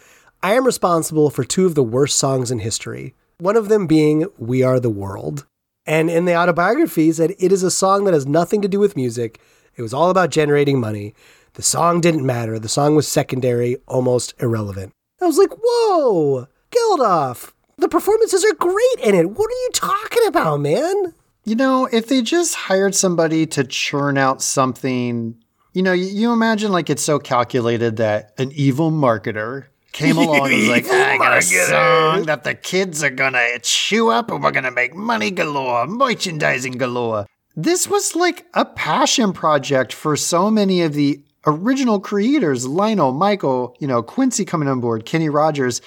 I 0.42 0.54
am 0.56 0.66
responsible 0.66 1.30
for 1.30 1.44
two 1.44 1.68
of 1.68 1.76
the 1.76 1.84
worst 1.84 2.18
songs 2.18 2.50
in 2.50 2.60
history. 2.60 3.14
One 3.38 3.56
of 3.56 3.70
them 3.70 3.86
being 3.86 4.26
We 4.38 4.64
Are 4.64 4.80
the 4.80 4.90
World. 4.90 5.46
And 5.86 6.10
in 6.10 6.26
the 6.26 6.36
autobiography 6.36 7.06
he 7.06 7.14
said 7.14 7.36
it 7.38 7.52
is 7.52 7.62
a 7.62 7.70
song 7.70 8.06
that 8.06 8.16
has 8.16 8.26
nothing 8.26 8.64
to 8.64 8.68
do 8.68 8.80
with 8.80 8.96
music. 8.96 9.40
It 9.76 9.84
was 9.84 9.94
all 9.94 10.10
about 10.10 10.32
generating 10.32 10.80
money. 10.80 11.14
The 11.54 11.62
song 11.62 12.02
didn't 12.02 12.26
matter. 12.26 12.58
The 12.58 12.68
song 12.68 12.96
was 12.96 13.08
secondary, 13.08 13.78
almost 13.88 14.34
irrelevant. 14.40 14.92
I 15.22 15.26
was 15.26 15.38
like, 15.38 15.52
whoa, 15.52 16.48
Geldof. 16.72 17.52
The 17.78 17.90
performances 17.90 18.44
are 18.46 18.54
great 18.54 19.00
in 19.04 19.16
it. 19.16 19.30
What 19.32 19.50
are 19.50 19.62
you 19.64 19.70
talking 19.74 20.28
about, 20.28 20.62
man? 20.62 21.14
You 21.44 21.56
know, 21.56 21.88
if 21.92 22.08
they 22.08 22.22
just 22.22 22.56
hired 22.56 22.96
somebody 22.96 23.46
to 23.48 23.64
churn 23.64 24.18
out 24.18 24.42
something, 24.42 25.36
you 25.74 25.84
know, 25.84 25.94
you, 25.94 26.08
you 26.08 26.32
imagine 26.34 26.72
like 26.72 26.90
it's 26.90 27.04
so 27.04 27.20
calculated 27.20 27.98
that 27.98 28.34
an 28.38 28.52
evil 28.54 28.92
marketer 28.92 29.66
came 29.92 30.18
along 30.18 30.52
and 30.52 30.56
was 30.56 30.68
like, 30.70 30.90
I 30.90 31.18
got 31.18 31.38
a 31.38 31.42
song 31.42 32.24
that 32.26 32.44
the 32.44 32.56
kids 32.56 33.04
are 33.04 33.10
gonna 33.10 33.60
chew 33.62 34.10
up 34.10 34.32
and 34.32 34.42
we're 34.42 34.52
gonna 34.52 34.72
make 34.72 34.96
money 34.96 35.32
galore, 35.32 35.86
merchandising 35.86 36.78
galore. 36.78 37.26
This 37.56 37.88
was 37.88 38.16
like 38.16 38.46
a 38.54 38.66
passion 38.66 39.32
project 39.32 39.94
for 39.94 40.18
so 40.18 40.50
many 40.50 40.82
of 40.82 40.94
the 40.94 41.22
original 41.46 42.00
creators, 42.00 42.68
Lionel, 42.68 43.14
Michael, 43.14 43.76
you 43.80 43.88
know, 43.88 44.02
Quincy 44.02 44.46
coming 44.46 44.68
on 44.68 44.82
board, 44.82 45.06
Kenny 45.06 45.30
Rogers. 45.30 45.82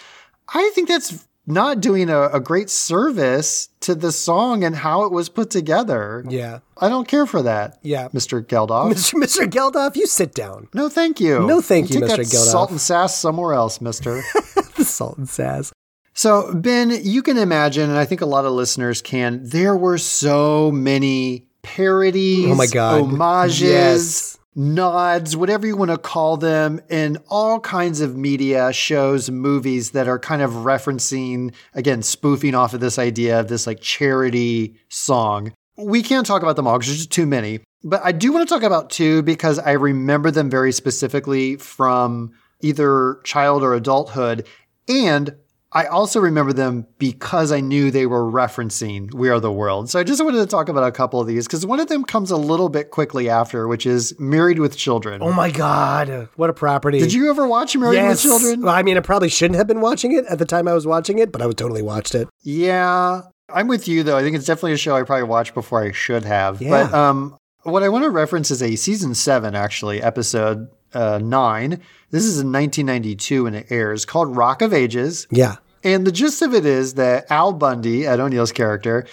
I 0.54 0.70
think 0.74 0.88
that's 0.88 1.27
not 1.48 1.80
doing 1.80 2.10
a, 2.10 2.28
a 2.28 2.40
great 2.40 2.68
service 2.70 3.70
to 3.80 3.94
the 3.94 4.12
song 4.12 4.62
and 4.62 4.76
how 4.76 5.04
it 5.04 5.12
was 5.12 5.28
put 5.28 5.50
together. 5.50 6.24
Yeah. 6.28 6.60
I 6.76 6.88
don't 6.88 7.08
care 7.08 7.26
for 7.26 7.42
that. 7.42 7.78
Yeah. 7.82 8.08
Mr. 8.08 8.44
Geldof. 8.44 8.92
Mr. 8.92 9.14
Mr. 9.14 9.46
Geldof, 9.50 9.96
you 9.96 10.06
sit 10.06 10.34
down. 10.34 10.68
No, 10.74 10.88
thank 10.88 11.20
you. 11.20 11.46
No, 11.46 11.60
thank 11.60 11.90
you, 11.90 12.00
take 12.00 12.10
Mr. 12.10 12.24
Geldof. 12.24 12.50
Salt 12.50 12.70
and 12.70 12.80
sass 12.80 13.16
somewhere 13.16 13.54
else, 13.54 13.80
Mister. 13.80 14.22
The 14.76 14.84
salt 14.84 15.18
and 15.18 15.28
sass. 15.28 15.72
so, 16.14 16.54
Ben, 16.54 16.92
you 17.02 17.20
can 17.20 17.36
imagine, 17.36 17.90
and 17.90 17.98
I 17.98 18.04
think 18.04 18.20
a 18.20 18.26
lot 18.26 18.44
of 18.44 18.52
listeners 18.52 19.02
can. 19.02 19.40
There 19.42 19.76
were 19.76 19.98
so 19.98 20.70
many 20.70 21.48
parodies. 21.62 22.46
Oh 22.46 22.54
my 22.54 22.66
God. 22.68 23.00
Homages. 23.00 23.60
Yes. 23.60 24.37
Nods, 24.60 25.36
whatever 25.36 25.68
you 25.68 25.76
want 25.76 25.92
to 25.92 25.98
call 25.98 26.36
them, 26.36 26.80
in 26.90 27.16
all 27.28 27.60
kinds 27.60 28.00
of 28.00 28.16
media, 28.16 28.72
shows, 28.72 29.30
movies 29.30 29.92
that 29.92 30.08
are 30.08 30.18
kind 30.18 30.42
of 30.42 30.50
referencing, 30.50 31.54
again, 31.74 32.02
spoofing 32.02 32.56
off 32.56 32.74
of 32.74 32.80
this 32.80 32.98
idea 32.98 33.38
of 33.38 33.46
this 33.46 33.68
like 33.68 33.80
charity 33.80 34.74
song. 34.88 35.52
We 35.76 36.02
can't 36.02 36.26
talk 36.26 36.42
about 36.42 36.56
them 36.56 36.66
all 36.66 36.76
because 36.76 36.88
there's 36.88 36.98
just 36.98 37.12
too 37.12 37.24
many. 37.24 37.60
But 37.84 38.00
I 38.04 38.10
do 38.10 38.32
want 38.32 38.48
to 38.48 38.52
talk 38.52 38.64
about 38.64 38.90
two 38.90 39.22
because 39.22 39.60
I 39.60 39.72
remember 39.72 40.32
them 40.32 40.50
very 40.50 40.72
specifically 40.72 41.54
from 41.54 42.32
either 42.60 43.20
child 43.22 43.62
or 43.62 43.74
adulthood. 43.74 44.44
And 44.88 45.36
I 45.70 45.84
also 45.84 46.18
remember 46.20 46.54
them 46.54 46.86
because 46.98 47.52
I 47.52 47.60
knew 47.60 47.90
they 47.90 48.06
were 48.06 48.24
referencing 48.24 49.12
We 49.12 49.28
Are 49.28 49.38
the 49.38 49.52
World. 49.52 49.90
So 49.90 50.00
I 50.00 50.02
just 50.04 50.24
wanted 50.24 50.38
to 50.38 50.46
talk 50.46 50.70
about 50.70 50.84
a 50.84 50.90
couple 50.90 51.20
of 51.20 51.26
these 51.26 51.46
because 51.46 51.66
one 51.66 51.78
of 51.78 51.88
them 51.88 52.04
comes 52.04 52.30
a 52.30 52.36
little 52.38 52.70
bit 52.70 52.90
quickly 52.90 53.28
after, 53.28 53.68
which 53.68 53.84
is 53.84 54.18
Married 54.18 54.58
with 54.60 54.78
Children. 54.78 55.22
Oh 55.22 55.32
my 55.32 55.50
God. 55.50 56.30
What 56.36 56.48
a 56.48 56.54
property. 56.54 56.98
Did 57.00 57.12
you 57.12 57.28
ever 57.28 57.46
watch 57.46 57.76
Married 57.76 57.96
Yes. 57.96 58.24
with 58.24 58.32
Children? 58.32 58.62
Well, 58.62 58.74
I 58.74 58.82
mean, 58.82 58.96
I 58.96 59.00
probably 59.00 59.28
shouldn't 59.28 59.58
have 59.58 59.66
been 59.66 59.82
watching 59.82 60.12
it 60.12 60.24
at 60.26 60.38
the 60.38 60.46
time 60.46 60.66
I 60.68 60.72
was 60.72 60.86
watching 60.86 61.18
it, 61.18 61.32
but 61.32 61.42
I 61.42 61.46
would 61.46 61.58
totally 61.58 61.82
watched 61.82 62.14
it. 62.14 62.28
Yeah. 62.42 63.20
I'm 63.50 63.68
with 63.68 63.88
you 63.88 64.02
though. 64.02 64.16
I 64.16 64.22
think 64.22 64.36
it's 64.36 64.46
definitely 64.46 64.72
a 64.72 64.78
show 64.78 64.96
I 64.96 65.02
probably 65.02 65.24
watched 65.24 65.52
before 65.54 65.82
I 65.82 65.92
should 65.92 66.24
have. 66.24 66.62
Yeah. 66.62 66.70
But 66.70 66.94
um 66.94 67.36
what 67.64 67.82
I 67.82 67.90
want 67.90 68.04
to 68.04 68.10
reference 68.10 68.50
is 68.50 68.62
a 68.62 68.76
season 68.76 69.14
seven, 69.14 69.54
actually, 69.54 70.00
episode 70.00 70.68
uh, 70.94 71.18
nine. 71.22 71.80
This 72.10 72.24
is 72.24 72.40
in 72.40 72.52
1992 72.52 73.44
when 73.44 73.54
it 73.54 73.66
airs, 73.70 74.04
called 74.04 74.36
Rock 74.36 74.62
of 74.62 74.72
Ages. 74.72 75.26
Yeah. 75.30 75.56
And 75.84 76.06
the 76.06 76.12
gist 76.12 76.42
of 76.42 76.54
it 76.54 76.66
is 76.66 76.94
that 76.94 77.30
Al 77.30 77.52
Bundy, 77.52 78.06
Ed 78.06 78.20
O'Neill's 78.20 78.52
character, 78.52 79.06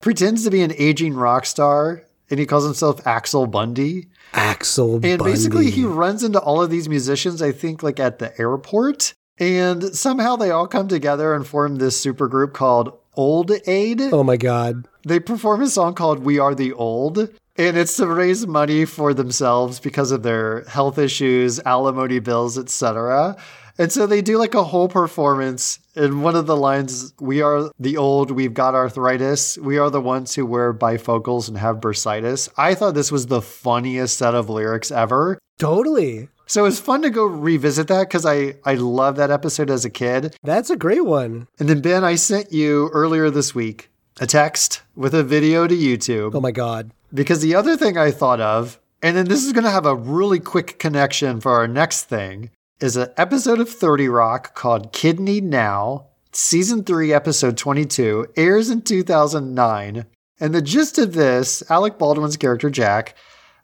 pretends 0.00 0.44
to 0.44 0.50
be 0.50 0.62
an 0.62 0.72
aging 0.78 1.14
rock 1.14 1.44
star 1.46 2.02
and 2.30 2.40
he 2.40 2.46
calls 2.46 2.64
himself 2.64 3.06
Axel 3.06 3.46
Bundy. 3.46 4.08
Axel 4.32 4.94
And 4.94 5.18
Bundy. 5.18 5.24
basically, 5.24 5.70
he 5.70 5.84
runs 5.84 6.24
into 6.24 6.40
all 6.40 6.60
of 6.62 6.70
these 6.70 6.88
musicians, 6.88 7.40
I 7.40 7.52
think, 7.52 7.82
like 7.82 8.00
at 8.00 8.18
the 8.18 8.38
airport. 8.40 9.14
And 9.38 9.94
somehow 9.94 10.36
they 10.36 10.50
all 10.50 10.66
come 10.66 10.88
together 10.88 11.34
and 11.34 11.46
form 11.46 11.76
this 11.76 12.00
super 12.00 12.26
group 12.26 12.52
called 12.54 12.98
Old 13.14 13.52
Aid. 13.66 14.00
Oh 14.00 14.24
my 14.24 14.36
god. 14.36 14.88
They 15.06 15.20
perform 15.20 15.62
a 15.62 15.68
song 15.68 15.94
called 15.94 16.20
We 16.20 16.38
Are 16.38 16.54
the 16.54 16.72
Old. 16.72 17.28
And 17.58 17.76
it's 17.76 17.96
to 17.96 18.06
raise 18.06 18.46
money 18.46 18.84
for 18.84 19.14
themselves 19.14 19.80
because 19.80 20.10
of 20.10 20.22
their 20.22 20.64
health 20.64 20.98
issues, 20.98 21.58
alimony 21.60 22.18
bills, 22.18 22.58
etc. 22.58 23.36
And 23.78 23.92
so 23.92 24.06
they 24.06 24.22
do 24.22 24.38
like 24.38 24.54
a 24.54 24.64
whole 24.64 24.88
performance. 24.88 25.78
And 25.94 26.22
one 26.22 26.36
of 26.36 26.46
the 26.46 26.56
lines, 26.56 27.14
We 27.20 27.42
are 27.42 27.70
the 27.78 27.96
old, 27.96 28.30
we've 28.30 28.54
got 28.54 28.74
arthritis. 28.74 29.58
We 29.58 29.78
are 29.78 29.90
the 29.90 30.00
ones 30.00 30.34
who 30.34 30.46
wear 30.46 30.72
bifocals 30.72 31.48
and 31.48 31.58
have 31.58 31.80
bursitis. 31.80 32.48
I 32.56 32.74
thought 32.74 32.94
this 32.94 33.12
was 33.12 33.26
the 33.26 33.42
funniest 33.42 34.18
set 34.18 34.34
of 34.34 34.50
lyrics 34.50 34.90
ever. 34.90 35.38
Totally. 35.58 36.28
So 36.46 36.62
it 36.62 36.68
was 36.68 36.80
fun 36.80 37.02
to 37.02 37.10
go 37.10 37.24
revisit 37.24 37.88
that 37.88 38.08
because 38.08 38.24
I, 38.24 38.54
I 38.64 38.74
love 38.74 39.16
that 39.16 39.30
episode 39.32 39.68
as 39.70 39.84
a 39.84 39.90
kid. 39.90 40.36
That's 40.42 40.70
a 40.70 40.76
great 40.76 41.04
one. 41.04 41.48
And 41.58 41.68
then, 41.68 41.80
Ben, 41.80 42.04
I 42.04 42.14
sent 42.14 42.52
you 42.52 42.88
earlier 42.92 43.30
this 43.30 43.54
week 43.54 43.90
a 44.20 44.26
text 44.26 44.82
with 44.94 45.14
a 45.14 45.22
video 45.22 45.66
to 45.66 45.74
YouTube 45.74 46.34
Oh 46.34 46.40
my 46.40 46.50
god. 46.52 46.90
because 47.12 47.40
the 47.40 47.54
other 47.54 47.76
thing 47.76 47.96
I 47.98 48.10
thought 48.10 48.40
of, 48.40 48.80
and 49.02 49.16
then 49.16 49.26
this 49.26 49.44
is 49.44 49.52
going 49.52 49.64
to 49.64 49.70
have 49.70 49.86
a 49.86 49.94
really 49.94 50.40
quick 50.40 50.78
connection 50.78 51.40
for 51.40 51.52
our 51.52 51.68
next 51.68 52.04
thing, 52.04 52.50
is 52.80 52.96
an 52.96 53.10
episode 53.16 53.60
of 53.60 53.68
30 53.68 54.08
Rock 54.08 54.54
called 54.54 54.92
Kidney 54.92 55.40
Now, 55.40 56.06
season 56.32 56.82
3, 56.84 57.12
episode 57.12 57.56
22, 57.56 58.28
airs 58.36 58.70
in 58.70 58.82
2009. 58.82 60.06
And 60.40 60.54
the 60.54 60.62
gist 60.62 60.98
of 60.98 61.14
this, 61.14 61.62
Alec 61.70 61.98
Baldwin's 61.98 62.36
character 62.36 62.68
Jack 62.70 63.14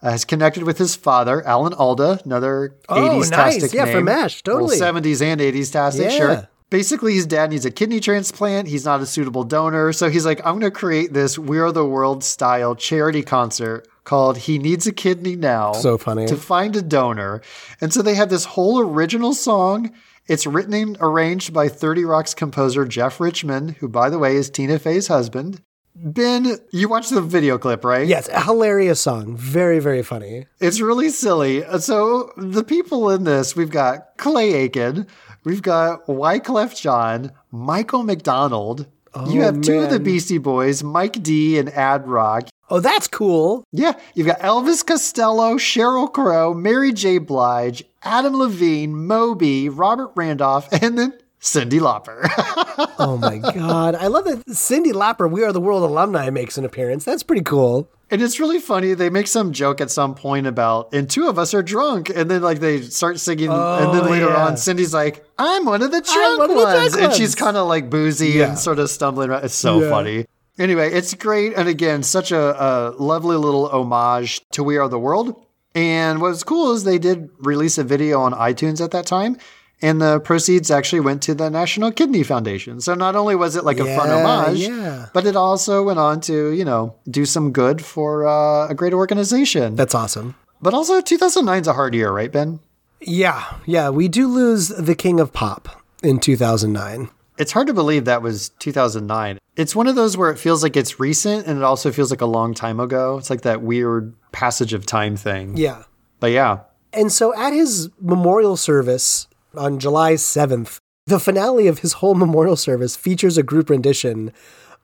uh, 0.02 0.10
has 0.12 0.24
connected 0.24 0.62
with 0.64 0.78
his 0.78 0.94
father, 0.96 1.46
Alan 1.46 1.74
Alda, 1.74 2.20
another 2.24 2.76
Oh, 2.88 2.94
80s 3.20 3.30
nice. 3.30 3.54
tastic 3.58 3.72
Yeah, 3.74 3.84
name. 3.84 3.94
from 3.96 4.04
MASH, 4.04 4.42
totally. 4.42 4.76
70s 4.78 5.20
and 5.22 5.40
80s 5.40 5.70
tastic, 5.70 6.10
Yeah. 6.10 6.16
sure. 6.16 6.48
Basically, 6.72 7.12
his 7.12 7.26
dad 7.26 7.50
needs 7.50 7.66
a 7.66 7.70
kidney 7.70 8.00
transplant. 8.00 8.66
He's 8.66 8.86
not 8.86 9.02
a 9.02 9.06
suitable 9.06 9.44
donor. 9.44 9.92
So 9.92 10.08
he's 10.08 10.24
like, 10.24 10.38
I'm 10.38 10.58
going 10.58 10.62
to 10.62 10.70
create 10.70 11.12
this 11.12 11.38
We 11.38 11.58
Are 11.58 11.70
the 11.70 11.84
World 11.84 12.24
style 12.24 12.74
charity 12.74 13.22
concert 13.22 13.86
called 14.04 14.38
He 14.38 14.58
Needs 14.58 14.86
a 14.86 14.92
Kidney 14.92 15.36
Now. 15.36 15.74
So 15.74 15.98
funny. 15.98 16.26
To 16.28 16.34
find 16.34 16.74
a 16.74 16.80
donor. 16.80 17.42
And 17.82 17.92
so 17.92 18.00
they 18.00 18.14
have 18.14 18.30
this 18.30 18.46
whole 18.46 18.80
original 18.80 19.34
song. 19.34 19.92
It's 20.28 20.46
written 20.46 20.72
and 20.72 20.96
arranged 20.98 21.52
by 21.52 21.68
30 21.68 22.04
Rock's 22.06 22.32
composer 22.32 22.86
Jeff 22.86 23.20
Richmond, 23.20 23.72
who, 23.72 23.88
by 23.88 24.08
the 24.08 24.18
way, 24.18 24.36
is 24.36 24.48
Tina 24.48 24.78
Fey's 24.78 25.08
husband. 25.08 25.60
Ben, 25.94 26.56
you 26.70 26.88
watched 26.88 27.10
the 27.10 27.20
video 27.20 27.58
clip, 27.58 27.84
right? 27.84 28.08
Yes, 28.08 28.26
a 28.28 28.42
hilarious 28.42 28.98
song. 28.98 29.36
Very, 29.36 29.78
very 29.78 30.02
funny. 30.02 30.46
It's 30.58 30.80
really 30.80 31.10
silly. 31.10 31.64
So 31.80 32.32
the 32.38 32.64
people 32.64 33.10
in 33.10 33.24
this, 33.24 33.54
we've 33.54 33.68
got 33.68 34.16
Clay 34.16 34.54
Aiken, 34.54 35.06
we've 35.44 35.62
got 35.62 36.06
Wyclef 36.06 36.74
Jean, 36.80 37.32
Michael 37.50 38.02
McDonald. 38.02 38.86
you 39.28 39.42
Oh, 39.42 39.44
have 39.44 39.60
two 39.60 39.80
of 39.80 39.90
the. 39.90 40.00
Beastie 40.00 40.38
Boys, 40.38 40.82
Mike 40.82 41.22
D 41.22 41.58
and 41.58 41.68
Ad 41.70 42.06
Rock. 42.08 42.48
Oh, 42.70 42.80
that's 42.80 43.06
cool. 43.08 43.64
Yeah, 43.70 43.92
you've 44.14 44.26
got 44.26 44.40
Elvis 44.40 44.86
Costello, 44.86 45.56
Sheryl 45.56 46.10
Crow, 46.10 46.54
Mary 46.54 46.92
J. 46.92 47.18
Blige, 47.18 47.84
Adam 48.02 48.34
Levine, 48.34 48.94
Moby, 49.06 49.68
Robert 49.68 50.12
Randolph, 50.14 50.68
and 50.82 50.98
then 50.98 51.12
Cyndi 51.42 51.80
Lauper. 51.80 52.28
Oh 52.98 53.16
my 53.18 53.38
god. 53.38 53.94
I 53.96 54.06
love 54.06 54.24
that 54.24 54.46
Cyndi 54.46 54.92
Lauper, 54.92 55.30
We 55.30 55.44
Are 55.44 55.52
the 55.52 55.60
World 55.60 55.82
alumni, 55.82 56.30
makes 56.30 56.56
an 56.56 56.64
appearance. 56.64 57.04
That's 57.04 57.22
pretty 57.22 57.42
cool. 57.42 57.90
And 58.10 58.22
it's 58.22 58.38
really 58.40 58.60
funny. 58.60 58.94
They 58.94 59.10
make 59.10 59.26
some 59.26 59.52
joke 59.52 59.80
at 59.80 59.90
some 59.90 60.14
point 60.14 60.46
about, 60.46 60.92
and 60.94 61.08
two 61.10 61.28
of 61.28 61.38
us 61.38 61.52
are 61.52 61.62
drunk. 61.62 62.10
And 62.14 62.30
then, 62.30 62.42
like, 62.42 62.60
they 62.60 62.80
start 62.82 63.18
singing. 63.18 63.48
and 63.48 63.92
then 63.94 64.04
Oh, 64.04 64.08
later 64.10 64.26
yeah. 64.28 64.46
on, 64.46 64.52
Cyndi's 64.54 64.94
like, 64.94 65.24
I'm 65.38 65.64
one 65.64 65.82
of 65.82 65.90
the 65.90 66.00
drunk 66.00 66.38
one 66.38 66.50
of 66.50 66.56
the 66.56 66.62
ones. 66.64 66.96
and 66.96 67.12
she's 67.12 67.34
kind 67.34 67.56
of 67.56 67.66
like 67.66 67.90
boozy 67.90 68.28
Yeah. 68.30 68.50
and 68.50 68.58
sort 68.58 68.78
of 68.78 68.88
stumbling 68.90 69.30
around. 69.30 69.44
It's 69.44 69.54
so 69.54 69.80
Yeah. 69.80 69.90
funny. 69.90 70.26
Anyway, 70.58 70.92
it's 70.92 71.12
great. 71.14 71.54
And 71.54 71.68
again, 71.68 72.02
such 72.02 72.30
a, 72.32 72.62
a 72.62 72.90
lovely 72.98 73.36
little 73.36 73.68
homage 73.68 74.40
to 74.52 74.62
We 74.62 74.76
Are 74.78 74.88
the 74.88 74.98
World. 74.98 75.34
And 75.74 76.20
what's 76.20 76.44
cool 76.44 76.72
is 76.72 76.84
they 76.84 76.98
did 76.98 77.30
release 77.40 77.78
a 77.78 77.84
video 77.84 78.20
on 78.20 78.32
iTunes 78.32 78.82
at 78.82 78.90
that 78.92 79.06
time. 79.06 79.38
And 79.82 80.00
the 80.00 80.20
proceeds 80.20 80.70
actually 80.70 81.00
went 81.00 81.22
to 81.22 81.34
the 81.34 81.50
National 81.50 81.90
Kidney 81.90 82.22
Foundation. 82.22 82.80
So 82.80 82.94
not 82.94 83.16
only 83.16 83.34
was 83.34 83.56
it 83.56 83.64
like 83.64 83.80
a 83.80 83.96
fun 83.96 84.10
homage, 84.10 84.60
yeah. 84.60 85.08
but 85.12 85.26
it 85.26 85.34
also 85.34 85.82
went 85.82 85.98
on 85.98 86.20
to, 86.22 86.52
you 86.52 86.64
know, 86.64 86.94
do 87.10 87.26
some 87.26 87.50
good 87.50 87.84
for 87.84 88.26
uh, 88.26 88.68
a 88.68 88.74
great 88.74 88.94
organization. 88.94 89.74
That's 89.74 89.94
awesome. 89.94 90.36
but 90.60 90.72
also 90.72 91.00
2009 91.00 91.62
is 91.62 91.66
a 91.66 91.72
hard 91.72 91.94
year, 91.94 92.12
right, 92.12 92.30
Ben? 92.30 92.60
Yeah, 93.00 93.56
yeah. 93.66 93.90
We 93.90 94.06
do 94.06 94.28
lose 94.28 94.68
the 94.68 94.94
king 94.94 95.18
of 95.18 95.32
pop 95.32 95.82
in 96.04 96.20
2009. 96.20 97.10
It's 97.38 97.50
hard 97.50 97.66
to 97.66 97.74
believe 97.74 98.04
that 98.04 98.22
was 98.22 98.50
2009. 98.60 99.38
It's 99.56 99.74
one 99.74 99.88
of 99.88 99.96
those 99.96 100.16
where 100.16 100.30
it 100.30 100.38
feels 100.38 100.62
like 100.62 100.76
it's 100.76 101.00
recent 101.00 101.46
and 101.46 101.58
it 101.58 101.64
also 101.64 101.90
feels 101.90 102.10
like 102.10 102.20
a 102.20 102.26
long 102.26 102.54
time 102.54 102.78
ago. 102.78 103.18
It's 103.18 103.30
like 103.30 103.42
that 103.42 103.62
weird 103.62 104.14
passage 104.30 104.72
of 104.72 104.86
time 104.86 105.16
thing. 105.16 105.56
Yeah. 105.56 105.82
But 106.20 106.30
yeah, 106.30 106.60
And 106.92 107.10
so 107.10 107.34
at 107.34 107.52
his 107.52 107.88
memorial 108.00 108.56
service 108.56 109.26
on 109.56 109.78
July 109.78 110.14
7th, 110.14 110.78
the 111.06 111.20
finale 111.20 111.66
of 111.66 111.80
his 111.80 111.94
whole 111.94 112.14
memorial 112.14 112.56
service 112.56 112.96
features 112.96 113.36
a 113.36 113.42
group 113.42 113.70
rendition 113.70 114.32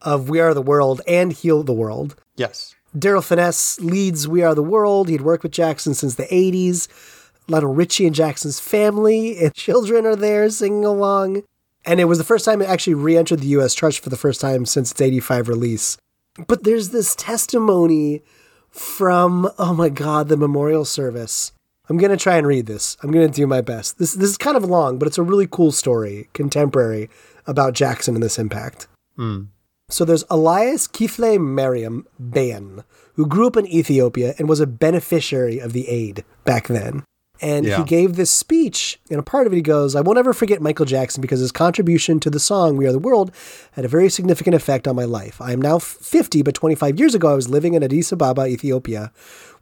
of 0.02 0.28
We 0.28 0.40
Are 0.40 0.54
the 0.54 0.62
World 0.62 1.00
and 1.06 1.32
Heal 1.32 1.62
the 1.62 1.72
World. 1.72 2.16
yes. 2.36 2.74
Darryl 2.96 3.20
Phinnessee 3.22 3.82
leads 3.82 4.26
We 4.26 4.42
Are 4.42 4.54
the 4.54 4.62
World. 4.62 5.10
He'd 5.10 5.20
worked 5.20 5.42
with 5.42 5.52
Jackson 5.52 5.92
since 5.92 6.14
the 6.14 6.24
80s. 6.24 6.88
Lionel 7.46 7.74
Richie 7.74 8.06
and 8.06 8.14
Jackson's 8.14 8.60
family 8.60 9.38
and 9.38 9.54
children 9.66 10.06
are 10.06 10.16
there 10.16 10.48
singing 10.48 10.86
along. 10.86 11.42
And 11.84 12.00
it 12.00 12.06
was 12.06 12.16
the 12.16 12.24
first 12.24 12.46
time 12.46 12.62
it 12.62 12.68
actually 12.68 12.94
re 12.94 13.16
entered 13.16 13.40
the 13.40 13.48
US 13.58 13.74
charts 13.74 13.98
for 13.98 14.08
the 14.08 14.16
first 14.16 14.40
time 14.40 14.64
since 14.64 14.90
its 14.90 15.00
85 15.00 15.48
release. 15.48 15.98
But 16.46 16.64
there's 16.64 16.88
this 16.88 17.14
testimony 17.14 18.22
from, 18.70 19.50
oh 19.58 19.74
my 19.74 19.90
God, 19.90 20.28
the 20.28 20.36
memorial 20.36 20.86
service. 20.86 21.52
I'm 21.88 21.96
going 21.96 22.10
to 22.10 22.16
try 22.16 22.36
and 22.36 22.46
read 22.46 22.66
this. 22.66 22.96
I'm 23.02 23.10
going 23.10 23.26
to 23.26 23.32
do 23.32 23.46
my 23.46 23.60
best. 23.60 23.98
This, 23.98 24.12
this 24.14 24.30
is 24.30 24.36
kind 24.36 24.56
of 24.56 24.64
long, 24.64 24.98
but 24.98 25.06
it's 25.08 25.18
a 25.18 25.22
really 25.22 25.46
cool 25.50 25.72
story, 25.72 26.28
contemporary, 26.34 27.08
about 27.46 27.72
Jackson 27.72 28.14
and 28.14 28.22
this 28.22 28.38
impact. 28.38 28.88
Hmm. 29.16 29.44
So 29.88 30.04
there's 30.04 30.24
Elias 30.28 30.86
Kifle 30.86 31.38
Mariam 31.40 32.06
Bayan, 32.18 32.84
who 33.14 33.26
grew 33.26 33.46
up 33.46 33.56
in 33.56 33.66
Ethiopia 33.66 34.34
and 34.38 34.46
was 34.48 34.60
a 34.60 34.66
beneficiary 34.66 35.58
of 35.58 35.72
the 35.72 35.88
aid 35.88 36.24
back 36.44 36.68
then. 36.68 37.04
And 37.40 37.64
Yeah. 37.64 37.78
he 37.78 37.84
gave 37.84 38.16
this 38.16 38.30
speech, 38.32 39.00
and 39.10 39.18
a 39.18 39.22
part 39.22 39.46
of 39.46 39.52
it 39.52 39.56
he 39.56 39.62
goes, 39.62 39.94
I 39.94 40.00
won't 40.00 40.18
ever 40.18 40.34
forget 40.34 40.60
Michael 40.60 40.84
Jackson 40.84 41.20
because 41.22 41.38
his 41.40 41.52
contribution 41.52 42.18
to 42.20 42.30
the 42.30 42.40
song 42.40 42.76
We 42.76 42.86
Are 42.86 42.92
the 42.92 42.98
World 42.98 43.30
had 43.72 43.84
a 43.84 43.88
very 43.88 44.10
significant 44.10 44.54
effect 44.56 44.88
on 44.88 44.96
my 44.96 45.04
life. 45.04 45.40
I 45.40 45.52
am 45.52 45.62
now 45.62 45.78
50, 45.78 46.42
but 46.42 46.54
25 46.56 46.98
years 46.98 47.14
ago 47.14 47.30
I 47.32 47.36
was 47.36 47.48
living 47.48 47.74
in 47.74 47.82
Addis 47.84 48.12
Ababa, 48.12 48.46
Ethiopia, 48.46 49.12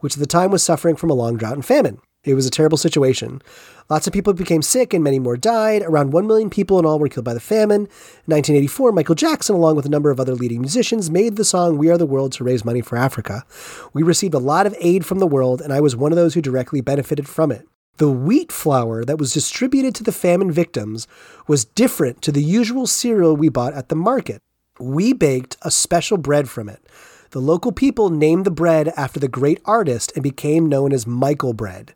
which 0.00 0.14
at 0.14 0.20
the 0.20 0.26
time 0.26 0.50
was 0.50 0.64
suffering 0.64 0.96
from 0.96 1.10
a 1.10 1.14
long 1.14 1.36
drought 1.36 1.52
and 1.54 1.64
famine. 1.64 1.98
It 2.26 2.34
was 2.34 2.44
a 2.44 2.50
terrible 2.50 2.76
situation. 2.76 3.40
Lots 3.88 4.08
of 4.08 4.12
people 4.12 4.32
became 4.32 4.60
sick 4.60 4.92
and 4.92 5.04
many 5.04 5.20
more 5.20 5.36
died. 5.36 5.82
Around 5.82 6.12
1 6.12 6.26
million 6.26 6.50
people 6.50 6.76
in 6.80 6.84
all 6.84 6.98
were 6.98 7.08
killed 7.08 7.24
by 7.24 7.34
the 7.34 7.40
famine. 7.40 7.82
In 7.82 8.34
1984, 8.34 8.90
Michael 8.90 9.14
Jackson, 9.14 9.54
along 9.54 9.76
with 9.76 9.86
a 9.86 9.90
number 9.90 10.10
of 10.10 10.18
other 10.18 10.34
leading 10.34 10.60
musicians, 10.60 11.08
made 11.08 11.36
the 11.36 11.44
song 11.44 11.78
We 11.78 11.88
Are 11.88 11.96
the 11.96 12.04
World 12.04 12.32
to 12.32 12.44
raise 12.44 12.64
money 12.64 12.80
for 12.80 12.98
Africa. 12.98 13.44
We 13.92 14.02
received 14.02 14.34
a 14.34 14.40
lot 14.40 14.66
of 14.66 14.74
aid 14.80 15.06
from 15.06 15.20
the 15.20 15.26
world, 15.26 15.60
and 15.60 15.72
I 15.72 15.80
was 15.80 15.94
one 15.94 16.10
of 16.10 16.16
those 16.16 16.34
who 16.34 16.42
directly 16.42 16.80
benefited 16.80 17.28
from 17.28 17.52
it. 17.52 17.68
The 17.98 18.10
wheat 18.10 18.50
flour 18.50 19.04
that 19.04 19.18
was 19.18 19.32
distributed 19.32 19.94
to 19.94 20.02
the 20.02 20.10
famine 20.10 20.50
victims 20.50 21.06
was 21.46 21.64
different 21.64 22.22
to 22.22 22.32
the 22.32 22.42
usual 22.42 22.88
cereal 22.88 23.36
we 23.36 23.48
bought 23.48 23.72
at 23.74 23.88
the 23.88 23.94
market. 23.94 24.42
We 24.80 25.12
baked 25.12 25.56
a 25.62 25.70
special 25.70 26.18
bread 26.18 26.50
from 26.50 26.68
it. 26.68 26.84
The 27.30 27.40
local 27.40 27.72
people 27.72 28.10
named 28.10 28.44
the 28.44 28.50
bread 28.50 28.92
after 28.96 29.20
the 29.20 29.28
great 29.28 29.60
artist 29.64 30.12
and 30.14 30.22
became 30.22 30.68
known 30.68 30.92
as 30.92 31.06
Michael 31.06 31.52
bread. 31.52 31.94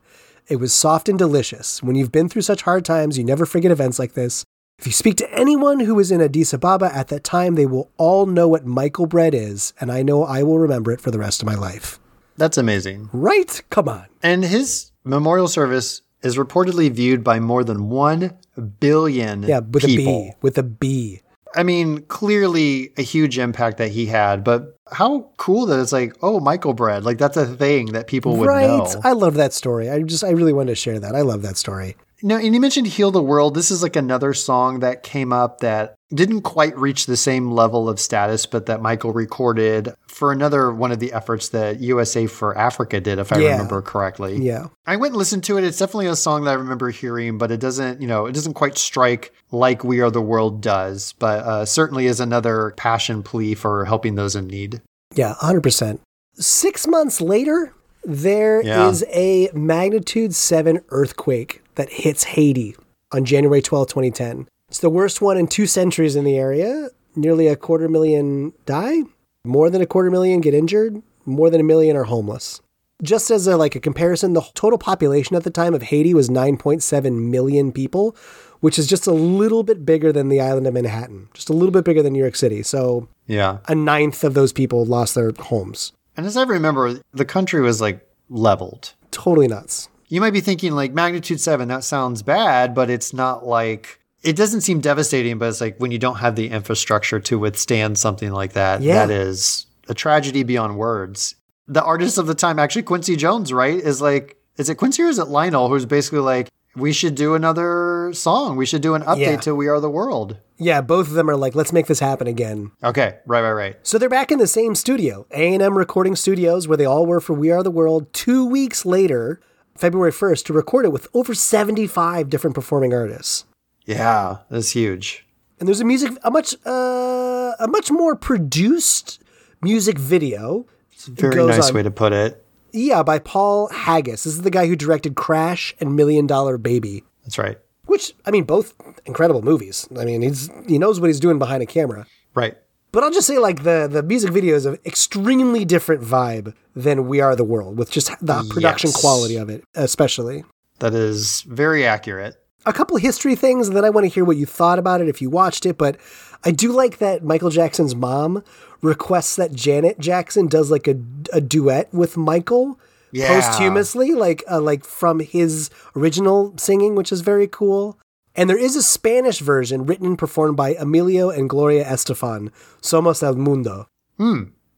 It 0.50 0.56
was 0.56 0.72
soft 0.72 1.08
and 1.08 1.16
delicious. 1.16 1.80
When 1.80 1.94
you've 1.94 2.10
been 2.10 2.28
through 2.28 2.42
such 2.42 2.62
hard 2.62 2.84
times, 2.84 3.16
you 3.16 3.22
never 3.22 3.46
forget 3.46 3.70
events 3.70 4.00
like 4.00 4.14
this. 4.14 4.44
If 4.80 4.86
you 4.86 4.90
speak 4.92 5.16
to 5.18 5.32
anyone 5.32 5.78
who 5.78 5.94
was 5.94 6.10
in 6.10 6.20
Addis 6.20 6.52
Ababa 6.52 6.90
at 6.92 7.06
that 7.08 7.22
time, 7.22 7.54
they 7.54 7.66
will 7.66 7.88
all 7.98 8.26
know 8.26 8.48
what 8.48 8.66
Michael 8.66 9.06
bread 9.06 9.32
is, 9.32 9.72
and 9.80 9.92
I 9.92 10.02
know 10.02 10.24
I 10.24 10.42
will 10.42 10.58
remember 10.58 10.90
it 10.90 11.00
for 11.00 11.12
the 11.12 11.20
rest 11.20 11.40
of 11.40 11.46
my 11.46 11.54
life. 11.54 12.00
That's 12.36 12.58
amazing. 12.58 13.10
Right? 13.12 13.62
Come 13.70 13.88
on. 13.88 14.06
And 14.24 14.42
his 14.42 14.90
memorial 15.04 15.46
service 15.46 16.02
is 16.22 16.36
reportedly 16.36 16.90
viewed 16.90 17.22
by 17.22 17.38
more 17.38 17.62
than 17.62 17.88
1 17.88 18.36
billion 18.80 19.44
Yeah, 19.44 19.60
with 19.60 19.84
people. 19.84 20.14
a 20.14 20.30
B. 20.30 20.32
With 20.42 20.58
a 20.58 20.62
B. 20.64 21.20
I 21.54 21.62
mean, 21.62 22.02
clearly 22.02 22.92
a 22.96 23.02
huge 23.02 23.38
impact 23.38 23.78
that 23.78 23.90
he 23.90 24.06
had, 24.06 24.44
but 24.44 24.76
how 24.92 25.30
cool 25.36 25.66
that 25.66 25.80
it's 25.80 25.92
like, 25.92 26.16
oh, 26.22 26.40
Michael 26.40 26.74
Bread. 26.74 27.04
Like 27.04 27.18
that's 27.18 27.36
a 27.36 27.46
thing 27.46 27.86
that 27.86 28.06
people 28.06 28.36
would 28.36 28.48
right. 28.48 28.66
know. 28.66 29.00
I 29.02 29.12
love 29.12 29.34
that 29.34 29.52
story. 29.52 29.90
I 29.90 30.02
just 30.02 30.24
I 30.24 30.30
really 30.30 30.52
wanted 30.52 30.72
to 30.72 30.76
share 30.76 31.00
that. 31.00 31.14
I 31.14 31.22
love 31.22 31.42
that 31.42 31.56
story. 31.56 31.96
No, 32.22 32.36
and 32.36 32.54
you 32.54 32.60
mentioned 32.60 32.86
Heal 32.86 33.10
the 33.10 33.22
World. 33.22 33.54
This 33.54 33.70
is 33.70 33.82
like 33.82 33.96
another 33.96 34.34
song 34.34 34.80
that 34.80 35.02
came 35.02 35.32
up 35.32 35.60
that 35.60 35.96
didn't 36.12 36.42
quite 36.42 36.76
reach 36.76 37.06
the 37.06 37.16
same 37.16 37.50
level 37.50 37.88
of 37.88 37.98
status, 37.98 38.44
but 38.44 38.66
that 38.66 38.82
Michael 38.82 39.12
recorded 39.12 39.94
for 40.10 40.32
another 40.32 40.72
one 40.72 40.92
of 40.92 40.98
the 40.98 41.12
efforts 41.12 41.48
that 41.50 41.80
USA 41.80 42.26
for 42.26 42.56
Africa 42.58 43.00
did, 43.00 43.18
if 43.18 43.32
I 43.32 43.38
Yeah. 43.38 43.52
remember 43.52 43.80
correctly. 43.80 44.36
Yeah. 44.36 44.66
I 44.86 44.96
went 44.96 45.12
and 45.12 45.18
listened 45.18 45.44
to 45.44 45.56
it. 45.56 45.64
It's 45.64 45.78
definitely 45.78 46.06
a 46.06 46.16
song 46.16 46.44
that 46.44 46.50
I 46.50 46.54
remember 46.54 46.90
hearing, 46.90 47.38
but 47.38 47.50
it 47.50 47.60
doesn't, 47.60 48.00
you 48.02 48.06
know, 48.08 48.26
it 48.26 48.32
doesn't 48.32 48.54
quite 48.54 48.76
strike 48.76 49.32
like 49.52 49.84
We 49.84 50.00
Are 50.00 50.10
the 50.10 50.20
World 50.20 50.60
does, 50.60 51.14
but 51.18 51.38
uh, 51.44 51.64
certainly 51.64 52.06
is 52.06 52.20
another 52.20 52.74
passion 52.76 53.22
plea 53.22 53.54
for 53.54 53.84
helping 53.84 54.16
those 54.16 54.34
in 54.36 54.46
need. 54.48 54.82
Yeah, 55.14 55.34
100%. 55.40 56.00
Six 56.34 56.86
months 56.86 57.20
later, 57.20 57.72
there 58.04 58.60
is 58.60 59.02
Yeah. 59.08 59.16
a 59.18 59.50
magnitude 59.54 60.34
7 60.34 60.80
earthquake 60.90 61.62
that 61.76 61.88
hits 61.90 62.24
Haiti 62.24 62.76
on 63.12 63.24
January 63.24 63.62
12, 63.62 63.88
2010. 63.88 64.48
It's 64.68 64.78
the 64.78 64.90
worst 64.90 65.20
one 65.20 65.36
in 65.36 65.46
two 65.46 65.66
centuries 65.66 66.14
in 66.16 66.24
the 66.24 66.36
area. 66.38 66.88
Nearly 67.16 67.48
a 67.48 67.56
quarter 67.56 67.88
million 67.88 68.52
die. 68.66 69.02
More 69.44 69.70
than 69.70 69.80
a 69.80 69.86
quarter 69.86 70.10
million 70.10 70.40
get 70.40 70.52
injured. 70.54 71.02
More 71.24 71.48
than 71.50 71.60
a 71.60 71.64
million 71.64 71.96
are 71.96 72.04
homeless. 72.04 72.60
Just 73.02 73.30
as 73.30 73.46
a 73.46 73.56
like 73.56 73.74
a 73.74 73.80
comparison, 73.80 74.34
the 74.34 74.42
total 74.52 74.78
population 74.78 75.34
at 75.34 75.44
the 75.44 75.50
time 75.50 75.72
of 75.74 75.82
Haiti 75.82 76.12
was 76.12 76.28
9.7 76.28 77.30
million 77.30 77.72
people, 77.72 78.14
which 78.60 78.78
is 78.78 78.86
just 78.86 79.06
a 79.06 79.12
little 79.12 79.62
bit 79.62 79.86
bigger 79.86 80.12
than 80.12 80.28
the 80.28 80.40
island 80.42 80.66
of 80.66 80.74
Manhattan, 80.74 81.28
just 81.32 81.48
a 81.48 81.54
little 81.54 81.70
bit 81.70 81.84
bigger 81.84 82.02
than 82.02 82.12
New 82.12 82.18
York 82.18 82.36
City. 82.36 82.62
So 82.62 83.08
Yeah. 83.26 83.58
a 83.68 83.74
ninth 83.74 84.22
of 84.24 84.34
those 84.34 84.52
people 84.52 84.84
lost 84.84 85.14
their 85.14 85.32
homes. 85.38 85.92
And 86.18 86.26
as 86.26 86.36
I 86.36 86.42
remember, 86.42 87.00
the 87.14 87.24
country 87.24 87.62
was 87.62 87.80
like 87.80 88.06
leveled. 88.28 88.92
Totally 89.10 89.48
nuts. 89.48 89.88
You 90.08 90.20
might 90.20 90.32
be 90.34 90.40
thinking 90.42 90.72
like 90.72 90.92
magnitude 90.92 91.40
seven, 91.40 91.68
that 91.68 91.84
sounds 91.84 92.22
bad, 92.22 92.74
but 92.74 92.90
it's 92.90 93.14
not 93.14 93.46
like 93.46 93.99
it 94.22 94.36
doesn't 94.36 94.60
seem 94.62 94.80
devastating, 94.80 95.38
but 95.38 95.48
it's 95.48 95.60
like 95.60 95.76
when 95.78 95.90
you 95.90 95.98
don't 95.98 96.16
have 96.16 96.36
the 96.36 96.48
infrastructure 96.50 97.20
to 97.20 97.38
withstand 97.38 97.98
something 97.98 98.32
like 98.32 98.52
that, 98.54 98.82
Yeah. 98.82 99.06
that 99.06 99.10
is 99.10 99.66
a 99.88 99.94
tragedy 99.94 100.42
beyond 100.42 100.76
words. 100.76 101.34
The 101.66 101.82
artist 101.82 102.18
of 102.18 102.26
the 102.26 102.34
time, 102.34 102.58
actually 102.58 102.82
Quincy 102.82 103.16
Jones, 103.16 103.52
right, 103.52 103.78
is 103.78 104.00
like, 104.02 104.36
is 104.56 104.68
it 104.68 104.74
Quincy 104.76 105.02
or 105.02 105.06
is 105.06 105.18
it 105.18 105.28
Lionel 105.28 105.68
who's 105.68 105.86
basically 105.86 106.18
like, 106.20 106.48
we 106.76 106.92
should 106.92 107.16
do 107.16 107.34
another 107.34 108.12
song. 108.14 108.56
We 108.56 108.64
should 108.66 108.82
do 108.82 108.94
an 108.94 109.02
update 109.02 109.18
Yeah. 109.18 109.36
to 109.38 109.54
We 109.56 109.66
Are 109.68 109.80
the 109.80 109.90
World. 109.90 110.36
Yeah, 110.56 110.80
both 110.82 111.08
of 111.08 111.14
them 111.14 111.28
are 111.28 111.36
like, 111.36 111.54
let's 111.56 111.72
make 111.72 111.86
this 111.86 111.98
happen 111.98 112.26
again. 112.28 112.70
Okay, 112.84 113.16
right, 113.26 113.40
right, 113.42 113.52
right. 113.52 113.76
So 113.82 113.98
they're 113.98 114.08
back 114.08 114.30
in 114.30 114.38
the 114.38 114.46
same 114.46 114.74
studio, 114.76 115.26
A&M 115.32 115.76
Recording 115.76 116.14
Studios, 116.14 116.68
where 116.68 116.76
they 116.76 116.84
all 116.84 117.06
were 117.06 117.20
for 117.20 117.32
We 117.32 117.50
Are 117.50 117.62
the 117.64 117.70
World, 117.72 118.12
two 118.12 118.46
weeks 118.46 118.84
later, 118.86 119.40
February 119.76 120.12
1st, 120.12 120.44
to 120.46 120.52
record 120.52 120.84
it 120.84 120.92
with 120.92 121.08
over 121.14 121.34
75 121.34 122.28
different 122.28 122.54
performing 122.54 122.94
artists. 122.94 123.44
Yeah, 123.90 124.38
that's 124.50 124.70
huge. 124.70 125.26
And 125.58 125.68
there's 125.68 125.80
a 125.80 125.84
music, 125.84 126.12
a 126.22 126.30
much, 126.30 126.54
uh, 126.64 127.52
a 127.58 127.66
much 127.68 127.90
more 127.90 128.14
produced 128.16 129.18
music 129.62 129.98
video. 129.98 130.66
Very 131.08 131.34
goes 131.34 131.56
nice 131.56 131.68
on- 131.68 131.74
way 131.74 131.82
to 131.82 131.90
put 131.90 132.12
it. 132.12 132.44
Yeah, 132.72 133.02
by 133.02 133.18
Paul 133.18 133.68
Haggis. 133.68 134.22
This 134.24 134.34
is 134.34 134.42
the 134.42 134.50
guy 134.50 134.66
who 134.68 134.76
directed 134.76 135.16
Crash 135.16 135.74
and 135.80 135.96
Million 135.96 136.26
Dollar 136.26 136.56
Baby. 136.56 137.02
That's 137.24 137.36
right. 137.36 137.58
Which, 137.86 138.14
I 138.24 138.30
mean, 138.30 138.44
both 138.44 138.74
incredible 139.06 139.42
movies. 139.42 139.88
I 139.98 140.04
mean, 140.04 140.22
he's 140.22 140.48
he 140.68 140.78
knows 140.78 141.00
what 141.00 141.08
he's 141.08 141.18
doing 141.18 141.38
behind 141.40 141.62
a 141.62 141.66
camera. 141.66 142.06
Right. 142.34 142.56
But 142.92 143.02
I'll 143.02 143.10
just 143.10 143.26
say, 143.26 143.38
like 143.38 143.64
the 143.64 143.88
the 143.90 144.02
music 144.04 144.30
video 144.30 144.54
is 144.54 144.66
an 144.66 144.78
extremely 144.86 145.64
different 145.64 146.02
vibe 146.02 146.54
than 146.76 147.08
We 147.08 147.20
Are 147.20 147.34
the 147.34 147.44
World, 147.44 147.76
with 147.76 147.90
just 147.90 148.08
the 148.24 148.46
production 148.48 148.88
Yes. 148.90 149.00
quality 149.00 149.34
of 149.36 149.50
it, 149.50 149.64
especially. 149.74 150.44
That 150.78 150.94
is 150.94 151.42
very 151.42 151.84
accurate. 151.84 152.36
A 152.66 152.72
couple 152.72 152.96
of 152.96 153.02
history 153.02 153.34
things, 153.34 153.68
and 153.68 153.76
then 153.76 153.84
I 153.84 153.90
want 153.90 154.04
to 154.04 154.08
hear 154.08 154.24
what 154.24 154.36
you 154.36 154.44
thought 154.46 154.78
about 154.78 155.00
it 155.00 155.08
if 155.08 155.22
you 155.22 155.30
watched 155.30 155.64
it. 155.64 155.78
But 155.78 155.96
I 156.44 156.50
do 156.50 156.72
like 156.72 156.98
that 156.98 157.24
Michael 157.24 157.50
Jackson's 157.50 157.94
mom 157.94 158.44
requests 158.82 159.36
that 159.36 159.52
Janet 159.52 159.98
Jackson 159.98 160.46
does 160.46 160.70
like 160.70 160.86
a, 160.86 160.96
a 161.32 161.40
duet 161.40 161.92
with 161.92 162.16
Michael 162.16 162.78
Yeah. 163.12 163.28
posthumously, 163.28 164.12
like 164.12 164.44
uh, 164.50 164.60
like 164.60 164.84
from 164.84 165.20
his 165.20 165.70
original 165.96 166.54
singing, 166.58 166.94
which 166.94 167.10
is 167.12 167.22
very 167.22 167.46
cool. 167.48 167.98
And 168.36 168.48
there 168.48 168.58
is 168.58 168.76
a 168.76 168.82
Spanish 168.82 169.40
version 169.40 169.86
written 169.86 170.06
and 170.06 170.18
performed 170.18 170.56
by 170.56 170.74
Emilio 170.74 171.30
and 171.30 171.48
Gloria 171.50 171.84
Estefan, 171.84 172.50
Somos 172.80 173.22
el 173.22 173.34
Mundo. 173.36 173.86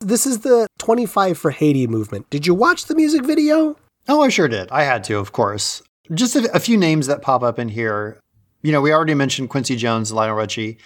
This 0.00 0.26
is 0.26 0.40
the 0.40 0.66
25 0.78 1.36
for 1.36 1.50
Haiti 1.50 1.86
movement. 1.86 2.28
Did 2.30 2.46
you 2.46 2.54
watch 2.54 2.86
the 2.86 2.94
music 2.94 3.24
video? 3.24 3.76
Oh, 4.08 4.22
I 4.22 4.28
sure 4.30 4.48
did. 4.48 4.70
I 4.70 4.84
had 4.84 5.04
to, 5.04 5.18
of 5.18 5.32
course. 5.32 5.82
Just 6.14 6.36
a, 6.36 6.50
a 6.54 6.60
few 6.60 6.76
names 6.76 7.06
that 7.06 7.22
pop 7.22 7.42
up 7.42 7.58
in 7.58 7.68
here. 7.68 8.18
You 8.62 8.72
know, 8.72 8.80
we 8.80 8.92
already 8.92 9.14
mentioned 9.14 9.50
Quincy 9.50 9.76
Jones, 9.76 10.12
Lionel 10.12 10.36
Richie. 10.36 10.78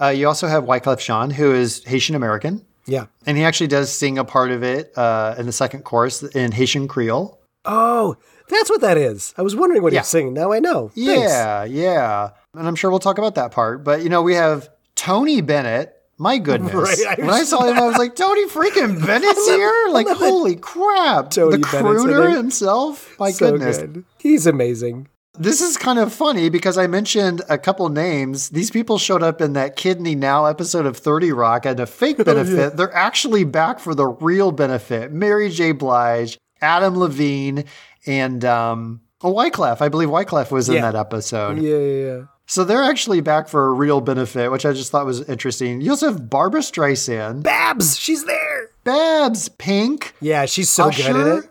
Uh, 0.00 0.08
you 0.08 0.28
also 0.28 0.46
have 0.46 0.64
Wyclef 0.64 0.98
Jean, 0.98 1.30
who 1.30 1.52
is 1.52 1.82
Haitian 1.84 2.14
American, 2.14 2.64
Yeah. 2.86 3.06
and 3.26 3.36
he 3.36 3.44
actually 3.44 3.68
does 3.68 3.90
sing 3.90 4.18
a 4.18 4.24
part 4.24 4.50
of 4.50 4.62
it 4.62 4.92
uh, 4.96 5.34
in 5.38 5.46
the 5.46 5.52
second 5.52 5.82
chorus 5.84 6.22
in 6.22 6.52
Haitian 6.52 6.86
Creole. 6.86 7.40
Oh, 7.64 8.16
that's 8.48 8.70
what 8.70 8.80
that 8.82 8.96
is. 8.98 9.34
I 9.36 9.42
was 9.42 9.56
wondering 9.56 9.82
what 9.82 9.92
he 9.92 9.96
Yeah. 9.96 10.02
was 10.02 10.08
singing. 10.08 10.34
Now 10.34 10.52
I 10.52 10.60
know. 10.60 10.88
Thanks. 10.88 10.98
Yeah, 11.32 11.64
yeah. 11.64 12.30
And 12.54 12.68
I'm 12.68 12.76
sure 12.76 12.90
we'll 12.90 13.00
talk 13.00 13.18
about 13.18 13.34
that 13.36 13.50
part. 13.50 13.82
But, 13.82 14.02
you 14.02 14.08
know, 14.08 14.22
we 14.22 14.34
have 14.34 14.68
Tony 14.94 15.40
Bennett. 15.40 15.95
My 16.18 16.38
goodness. 16.48 16.74
Right, 16.74 17.18
I 17.18 17.20
when 17.20 17.30
I 17.30 17.44
saw 17.44 17.64
him, 17.64 17.76
I 17.76 17.86
was 17.86 17.96
like, 17.98 18.14
Tony 18.16 18.46
freaking 18.48 19.04
Bennett's 19.06 19.46
here? 19.48 19.86
Like, 19.90 20.08
holy 20.08 20.56
crap. 20.56 21.30
Tony 21.30 21.58
the 21.58 21.62
crooner 21.62 22.34
himself? 22.36 23.14
My 23.18 23.30
so 23.30 23.50
goodness. 23.52 23.78
good. 23.78 24.04
He's 24.18 24.46
amazing. 24.46 25.08
This 25.38 25.60
is 25.60 25.76
kind 25.76 25.98
of 25.98 26.14
funny 26.14 26.48
because 26.48 26.78
I 26.78 26.86
mentioned 26.86 27.42
a 27.50 27.58
couple 27.58 27.86
names. 27.90 28.48
These 28.48 28.70
people 28.70 28.96
showed 28.96 29.22
up 29.22 29.42
in 29.42 29.52
that 29.52 29.76
Kidney 29.76 30.14
Now 30.14 30.46
episode 30.46 30.86
of 30.86 30.96
30 30.96 31.32
Rock 31.32 31.66
at 31.66 31.78
a 31.78 31.84
fake 31.86 32.16
benefit. 32.24 32.78
They're 32.78 32.94
actually 32.94 33.44
back 33.44 33.78
for 33.78 33.94
the 33.94 34.06
real 34.06 34.50
benefit. 34.52 35.12
Mary 35.12 35.50
J. 35.50 35.72
Blige, 35.72 36.38
Adam 36.62 36.96
Levine, 36.98 37.64
and 38.06 38.42
um, 38.46 39.02
oh, 39.22 39.34
Wyclef. 39.34 39.82
I 39.82 39.90
believe 39.90 40.08
Wyclef 40.08 40.50
was 40.50 40.70
in 40.70 40.76
Yeah. 40.76 40.90
that 40.90 40.94
episode. 40.94 41.58
Yeah, 41.58 41.76
yeah, 41.76 42.04
yeah. 42.16 42.22
So 42.46 42.62
they're 42.64 42.82
actually 42.84 43.20
back 43.20 43.48
for 43.48 43.66
a 43.66 43.72
real 43.72 44.00
benefit, 44.00 44.50
which 44.52 44.64
I 44.64 44.72
just 44.72 44.92
thought 44.92 45.04
was 45.04 45.28
interesting. 45.28 45.80
You 45.80 45.90
also 45.90 46.06
have 46.12 46.30
Barbra 46.30 46.60
Streisand, 46.60 47.42
Babs, 47.42 47.98
she's 47.98 48.24
there. 48.24 48.70
Babs, 48.84 49.48
Pink, 49.48 50.14
Yeah, 50.20 50.46
she's 50.46 50.70
so 50.70 50.90
good 50.90 51.06
at 51.16 51.38
it. 51.44 51.50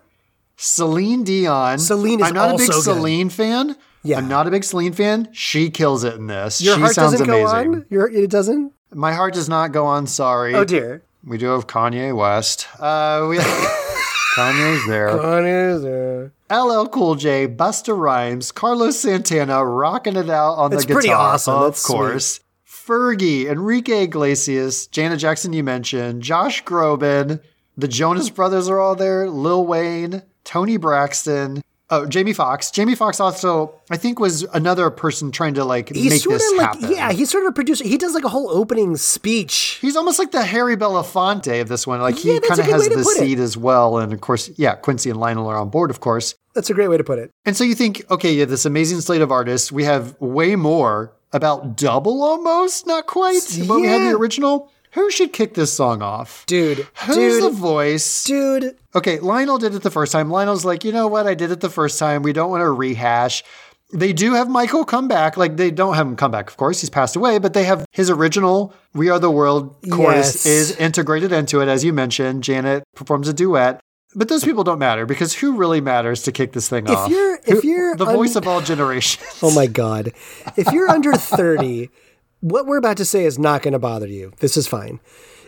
Celine 0.56 1.22
Dion. 1.22 1.78
Celine 1.78 2.20
is 2.20 2.28
I'm 2.28 2.34
not 2.34 2.54
a 2.54 2.56
big 2.58 2.70
good. 2.70 2.82
Celine 2.82 3.28
fan. 3.28 3.76
Yeah. 4.02 4.16
I'm 4.18 4.28
not 4.28 4.46
a 4.46 4.50
big 4.50 4.64
Celine 4.64 4.94
fan. 4.94 5.28
She 5.32 5.68
kills 5.68 6.02
it 6.02 6.14
in 6.14 6.28
this. 6.28 6.62
Your 6.62 6.76
she 6.76 6.80
heart 6.80 6.94
sounds 6.94 7.12
doesn't 7.12 7.28
amazing. 7.28 7.72
go 7.72 7.76
on. 7.78 7.86
Your 7.90 8.08
it 8.10 8.30
doesn't. 8.30 8.72
My 8.94 9.12
heart 9.12 9.34
does 9.34 9.48
not 9.50 9.72
go 9.72 9.84
on. 9.84 10.06
Sorry. 10.06 10.54
Oh 10.54 10.64
dear. 10.64 11.02
We 11.24 11.36
do 11.36 11.46
have 11.48 11.66
Kanye 11.66 12.16
West. 12.16 12.68
Uh, 12.80 13.26
we 13.28 13.36
Kanye's 14.36 14.86
there. 14.86 15.08
Kanye's 15.10 15.82
there. 15.82 16.32
LL 16.50 16.86
Cool 16.86 17.16
J, 17.16 17.48
Busta 17.48 17.96
Rhymes, 17.96 18.52
Carlos 18.52 18.98
Santana 19.00 19.64
rocking 19.64 20.16
it 20.16 20.30
out 20.30 20.54
on 20.54 20.70
the 20.70 20.76
guitar. 20.76 20.90
It's 20.90 20.94
pretty 20.94 21.12
awesome. 21.12 21.54
Of 21.54 21.62
That's 21.72 21.86
course. 21.86 22.40
Fergie, 22.66 23.46
Enrique 23.46 24.04
Iglesias, 24.04 24.86
Janet 24.86 25.18
Jackson, 25.18 25.52
you 25.52 25.64
mentioned, 25.64 26.22
Josh 26.22 26.62
Groban, 26.62 27.40
the 27.76 27.88
Jonas 27.88 28.30
Brothers 28.30 28.68
are 28.68 28.78
all 28.78 28.94
there, 28.94 29.28
Lil 29.28 29.66
Wayne, 29.66 30.22
Toni 30.44 30.76
Braxton. 30.76 31.62
Oh, 31.88 32.04
Jamie 32.04 32.32
Foxx. 32.32 32.70
Jamie 32.72 32.96
Foxx 32.96 33.20
also, 33.20 33.72
I 33.90 33.96
think, 33.96 34.18
was 34.18 34.42
another 34.52 34.90
person 34.90 35.30
trying 35.30 35.54
to 35.54 35.64
like 35.64 35.90
He's 35.94 36.10
make 36.10 36.20
sort 36.22 36.38
this 36.38 36.50
of 36.50 36.58
like 36.58 36.66
happen. 36.80 36.90
yeah, 36.90 37.12
he's 37.12 37.30
sort 37.30 37.44
of 37.44 37.50
a 37.50 37.52
producer. 37.52 37.84
He 37.84 37.96
does 37.96 38.12
like 38.12 38.24
a 38.24 38.28
whole 38.28 38.50
opening 38.50 38.96
speech. 38.96 39.78
He's 39.80 39.94
almost 39.96 40.18
like 40.18 40.32
the 40.32 40.44
Harry 40.44 40.76
Belafonte 40.76 41.60
of 41.60 41.68
this 41.68 41.86
one. 41.86 42.00
Like 42.00 42.24
Yeah, 42.24 42.34
he 42.34 42.40
kind 42.40 42.58
of 42.58 42.66
has 42.66 42.88
the 42.88 43.02
put 43.02 43.22
it. 43.22 43.38
as 43.38 43.56
well. 43.56 43.98
And 43.98 44.12
of 44.12 44.20
course, 44.20 44.50
yeah, 44.56 44.74
Quincy 44.74 45.10
and 45.10 45.20
Lionel 45.20 45.46
are 45.46 45.56
on 45.56 45.68
board, 45.68 45.90
of 45.90 46.00
course. 46.00 46.34
That's 46.54 46.70
a 46.70 46.74
great 46.74 46.88
way 46.88 46.96
to 46.96 47.04
put 47.04 47.18
it. 47.20 47.30
And 47.44 47.56
so 47.56 47.62
you 47.62 47.74
think, 47.74 48.04
okay, 48.10 48.32
you 48.32 48.40
have 48.40 48.48
this 48.50 48.64
amazing 48.64 49.00
slate 49.02 49.22
of 49.22 49.30
artists. 49.30 49.70
We 49.70 49.84
have 49.84 50.20
way 50.20 50.56
more, 50.56 51.12
about 51.32 51.76
double 51.76 52.22
almost, 52.22 52.86
not 52.86 53.06
quite, 53.06 53.42
what 53.66 53.80
we 53.80 53.86
had 53.88 54.00
in 54.00 54.08
the 54.08 54.16
original. 54.16 54.72
Who 54.96 55.10
should 55.10 55.32
kick 55.32 55.54
this 55.54 55.72
song 55.72 56.00
off? 56.02 56.44
Dude, 56.46 56.86
Who's 57.04 57.16
dude, 57.16 57.42
the 57.44 57.50
voice? 57.50 58.24
dude. 58.24 58.76
Okay, 58.94 59.20
Lionel 59.20 59.58
did 59.58 59.74
it 59.74 59.82
the 59.82 59.90
first 59.90 60.10
time. 60.10 60.30
Lionel's 60.30 60.64
like, 60.64 60.84
you 60.84 60.90
know 60.92 61.06
what? 61.06 61.26
I 61.26 61.34
did 61.34 61.50
it 61.52 61.60
the 61.60 61.68
first 61.70 61.98
time. 61.98 62.22
We 62.22 62.32
don't 62.32 62.50
want 62.50 62.62
to 62.62 62.70
rehash. 62.70 63.44
They 63.92 64.12
do 64.14 64.32
have 64.32 64.48
Michael 64.48 64.84
come 64.86 65.06
back. 65.06 65.36
Like, 65.36 65.56
they 65.58 65.70
don't 65.70 65.94
have 65.94 66.06
him 66.06 66.16
come 66.16 66.30
back, 66.30 66.48
of 66.50 66.56
course. 66.56 66.80
He's 66.80 66.90
passed 66.90 67.14
away, 67.14 67.38
but 67.38 67.52
they 67.52 67.64
have 67.64 67.84
his 67.92 68.08
original 68.10 68.74
We 68.94 69.10
Are 69.10 69.18
the 69.20 69.30
World 69.30 69.76
chorus 69.92 70.44
Yes. 70.44 70.46
is 70.46 70.76
integrated 70.76 71.30
into 71.30 71.60
it, 71.60 71.68
as 71.68 71.84
you 71.84 71.92
mentioned. 71.92 72.42
Janet 72.42 72.82
performs 72.96 73.28
a 73.28 73.32
duet. 73.34 73.80
But 74.14 74.28
those 74.28 74.44
people 74.44 74.64
don't 74.64 74.78
matter 74.78 75.04
because 75.04 75.34
who 75.34 75.56
really 75.56 75.82
matters 75.82 76.22
to 76.22 76.32
kick 76.32 76.52
this 76.52 76.70
thing 76.70 76.86
If 76.86 76.96
off? 76.96 77.10
you're- 77.10 77.38
if 77.44 77.64
you're 77.64 77.94
the 77.96 78.06
un- 78.06 78.14
voice 78.16 78.34
of 78.34 78.48
all 78.48 78.62
generations. 78.62 79.22
Oh 79.42 79.54
my 79.54 79.66
god. 79.66 80.12
If 80.56 80.72
you're 80.72 80.88
under 80.88 81.12
30 81.12 81.90
what 82.40 82.66
we're 82.66 82.78
about 82.78 82.96
to 82.98 83.04
say 83.04 83.24
is 83.24 83.38
not 83.38 83.62
going 83.62 83.72
to 83.72 83.78
bother 83.78 84.06
you. 84.06 84.32
This 84.38 84.56
is 84.56 84.66
fine. 84.66 85.00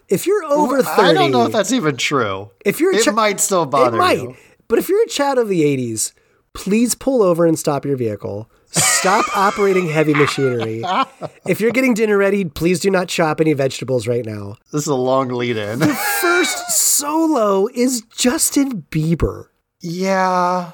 If 0.08 0.26
you're 0.26 0.44
over 0.44 0.82
30, 0.82 1.02
I 1.02 1.12
don't 1.12 1.30
know 1.30 1.44
if 1.44 1.52
that's 1.52 1.72
even 1.72 1.96
true. 1.96 2.50
if 2.64 2.80
you're 2.80 2.92
a 2.92 2.96
it 2.96 3.04
chi- 3.04 3.10
might 3.10 3.40
still 3.40 3.66
bother 3.66 3.96
it 3.96 4.00
might. 4.00 4.18
you. 4.22 4.36
But 4.66 4.78
if 4.78 4.88
you're 4.88 5.02
a 5.02 5.08
child 5.08 5.38
of 5.38 5.48
the 5.48 5.60
80s, 5.62 6.12
please 6.54 6.94
pull 6.94 7.22
over 7.22 7.44
and 7.46 7.58
stop 7.58 7.84
your 7.84 7.96
vehicle. 7.96 8.50
Stop 8.70 9.24
operating 9.36 9.86
heavy 9.88 10.14
machinery. 10.14 10.82
If 11.46 11.60
you're 11.60 11.70
getting 11.72 11.94
dinner 11.94 12.16
ready, 12.16 12.44
please 12.46 12.80
do 12.80 12.90
not 12.90 13.08
chop 13.08 13.40
any 13.40 13.52
vegetables 13.52 14.06
right 14.06 14.24
now. 14.24 14.56
This 14.72 14.82
is 14.82 14.88
a 14.88 14.94
long 14.94 15.28
lead 15.28 15.56
in. 15.56 15.78
the 15.80 15.94
First 16.20 16.70
solo 16.70 17.68
is 17.74 18.02
Justin 18.16 18.82
Bieber. 18.90 19.48
yeah. 19.80 20.72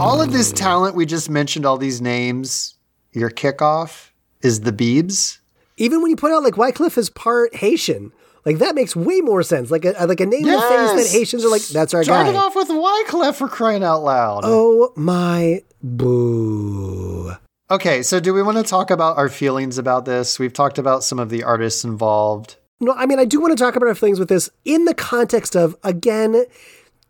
all 0.00 0.22
of 0.22 0.32
this 0.32 0.52
talent 0.52 0.94
we 0.96 1.06
just 1.06 1.28
mentioned, 1.28 1.66
all 1.66 1.76
these 1.76 2.00
names, 2.00 2.74
your 3.12 3.30
kickoff 3.30 4.10
is 4.44 4.60
the 4.60 4.72
Beebs. 4.72 5.38
Even 5.76 6.02
when 6.02 6.10
you 6.10 6.16
put 6.16 6.30
out 6.32 6.42
like 6.44 6.54
Wyclef 6.54 6.96
is 6.98 7.10
part 7.10 7.54
Haitian, 7.56 8.12
like 8.44 8.58
that 8.58 8.74
makes 8.74 8.94
way 8.94 9.20
more 9.20 9.42
sense. 9.42 9.70
Like 9.70 9.84
a 9.84 9.94
like 10.06 10.20
a 10.20 10.26
name 10.26 10.46
and 10.46 10.60
face 10.62 10.70
Yes! 10.70 11.12
that 11.12 11.18
Haitians 11.18 11.44
are 11.44 11.50
like, 11.50 11.62
that's 11.62 11.94
our 11.94 12.04
Started 12.04 12.32
guy. 12.32 12.38
off 12.38 12.54
with 12.54 12.68
Wyclef 12.68 13.34
for 13.34 13.48
crying 13.48 13.82
out 13.82 14.02
loud. 14.04 14.42
Oh 14.44 14.92
my 14.96 15.62
boo. 15.82 17.32
Okay, 17.70 18.02
so 18.02 18.20
do 18.20 18.34
we 18.34 18.42
want 18.42 18.58
to 18.58 18.62
talk 18.62 18.90
about 18.90 19.16
our 19.16 19.28
feelings 19.28 19.78
about 19.78 20.04
this? 20.04 20.38
We've 20.38 20.52
talked 20.52 20.78
about 20.78 21.02
some 21.02 21.18
of 21.18 21.30
the 21.30 21.42
artists 21.42 21.82
involved. 21.82 22.56
No, 22.80 22.92
I 22.92 23.06
mean, 23.06 23.18
I 23.18 23.24
do 23.24 23.40
want 23.40 23.56
to 23.56 23.62
talk 23.62 23.74
about 23.74 23.86
our 23.86 23.94
feelings 23.94 24.18
with 24.18 24.28
this 24.28 24.50
in 24.64 24.84
the 24.84 24.94
context 24.94 25.56
of, 25.56 25.74
again, 25.82 26.44